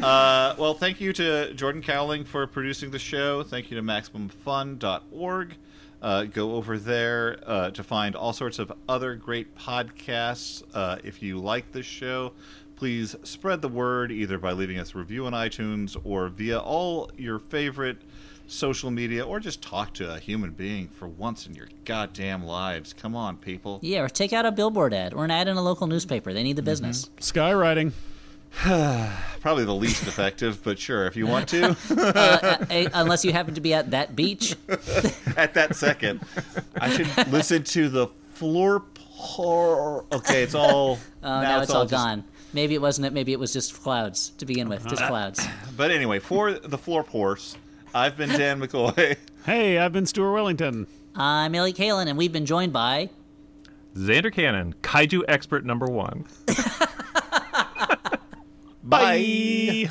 Uh, 0.03 0.57
well, 0.59 0.75
thank 0.75 1.01
you 1.01 1.12
to 1.12 1.55
Jordan 1.55 1.81
Cowling 1.81 2.25
for 2.25 2.45
producing 2.49 2.91
the 2.91 2.99
show. 2.99 3.45
Thank 3.45 3.71
you 3.71 3.77
to 3.77 3.83
MaximumFun.org. 3.83 5.55
Uh, 6.05 6.24
go 6.24 6.55
over 6.56 6.78
there 6.78 7.39
uh, 7.47 7.70
to 7.70 7.82
find 7.82 8.14
all 8.14 8.35
sorts 8.35 8.59
of 8.59 8.70
other 8.90 9.14
great 9.14 9.56
podcasts. 9.56 10.62
Uh, 10.74 10.98
if 11.02 11.22
you 11.22 11.39
like 11.39 11.72
this 11.72 11.86
show, 11.86 12.31
please 12.76 13.16
spread 13.22 13.62
the 13.62 13.68
word 13.68 14.12
either 14.12 14.36
by 14.36 14.52
leaving 14.52 14.78
us 14.78 14.94
a 14.94 14.98
review 14.98 15.24
on 15.24 15.32
iTunes 15.32 15.97
or 16.05 16.28
via 16.28 16.59
all 16.59 17.10
your 17.16 17.39
favorite 17.39 17.97
social 18.47 18.90
media, 18.90 19.24
or 19.24 19.40
just 19.40 19.62
talk 19.62 19.94
to 19.94 20.12
a 20.12 20.18
human 20.18 20.51
being 20.51 20.89
for 20.89 21.09
once 21.09 21.47
in 21.47 21.55
your 21.55 21.68
goddamn 21.86 22.44
lives. 22.44 22.93
Come 22.93 23.16
on, 23.16 23.39
people. 23.39 23.78
Yeah, 23.81 24.02
or 24.02 24.10
take 24.10 24.35
out 24.35 24.44
a 24.44 24.52
billboard 24.52 24.93
ad 24.93 25.14
or 25.14 25.24
an 25.24 25.31
ad 25.31 25.48
in 25.48 25.56
a 25.56 25.62
local 25.62 25.86
newspaper. 25.86 26.35
They 26.35 26.43
need 26.43 26.56
the 26.56 26.62
business. 26.62 27.09
Skywriting. 27.16 27.93
Probably 29.40 29.64
the 29.64 29.74
least 29.74 30.06
effective, 30.06 30.62
but 30.62 30.78
sure, 30.78 31.06
if 31.06 31.16
you 31.16 31.26
want 31.26 31.48
to. 31.51 31.76
Uh, 31.90 32.64
eh, 32.70 32.89
unless 32.94 33.24
you 33.24 33.32
happen 33.32 33.55
to 33.55 33.60
be 33.60 33.74
at 33.74 33.90
that 33.90 34.14
beach. 34.16 34.56
at 35.36 35.55
that 35.55 35.74
second. 35.74 36.20
I 36.81 36.90
should 36.90 37.32
listen 37.32 37.62
to 37.64 37.89
the 37.89 38.06
floor 38.35 38.82
pour. 38.94 40.05
Okay, 40.12 40.43
it's 40.43 40.55
all. 40.55 40.98
Oh, 41.22 41.40
now, 41.40 41.60
it's, 41.62 41.70
all, 41.70 41.85
just- 41.85 41.93
gone. 41.93 42.24
Maybe 42.52 42.74
it 42.74 42.82
wasn't 42.82 43.06
it. 43.06 43.12
Maybe 43.14 43.32
it 43.32 43.40
was 43.40 43.52
just 43.52 43.82
clouds 43.82 44.31
to 44.39 44.44
begin 44.44 44.68
with. 44.68 44.86
Just 44.86 45.02
Uh, 45.02 45.09
clouds. 45.09 45.44
But 45.76 45.90
anyway, 45.90 46.18
for 46.18 46.52
the 46.52 46.76
Flop 46.76 47.10
House, 47.12 47.56
I've 47.94 48.16
been 48.16 48.28
Dan 48.28 48.60
McCoy. 48.60 49.16
Hey, 49.47 49.78
I've 49.78 49.93
been 49.93 50.05
Stuart 50.06 50.32
Wellington. 50.32 50.86
I'm 51.16 51.55
Elliott 51.55 51.76
Kalan, 51.78 52.06
and 52.09 52.18
we've 52.18 52.32
been 52.32 52.44
joined 52.47 52.72
by. 52.72 53.09
Zander 53.97 54.32
Cannon, 54.32 54.74
kaiju 54.82 55.22
expert 55.28 55.64
number 55.64 55.86
one. 55.86 56.26
Bye. 58.85 59.90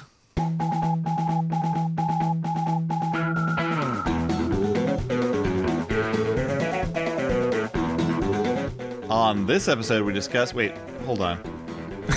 On 9.09 9.45
this 9.45 9.67
episode, 9.67 10.03
we 10.05 10.13
discuss. 10.13 10.53
Wait, 10.53 10.75
hold 11.05 11.21
on. 11.21 11.37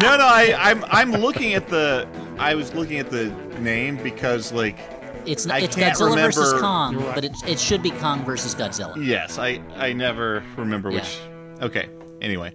no, 0.00 0.16
no, 0.16 0.24
I, 0.24 0.54
I'm 0.58 0.84
I'm 0.84 1.12
looking 1.12 1.54
at 1.54 1.68
the. 1.68 2.06
I 2.38 2.54
was 2.54 2.74
looking 2.74 2.98
at 2.98 3.10
the 3.10 3.26
name 3.58 3.96
because 4.02 4.52
like. 4.52 4.78
It's 5.26 5.46
I 5.48 5.58
it's 5.58 5.76
can't 5.76 5.94
Godzilla 5.96 6.14
versus 6.16 6.46
remember- 6.54 6.60
Kong, 6.60 7.12
but 7.14 7.24
it, 7.24 7.32
it 7.46 7.58
should 7.60 7.82
be 7.82 7.90
Kong 7.90 8.24
versus 8.24 8.54
Godzilla. 8.54 8.94
Yes, 9.04 9.38
I 9.38 9.60
I 9.76 9.92
never 9.92 10.42
remember 10.56 10.90
which. 10.90 11.18
Okay. 11.60 11.88
Anyway. 12.22 12.54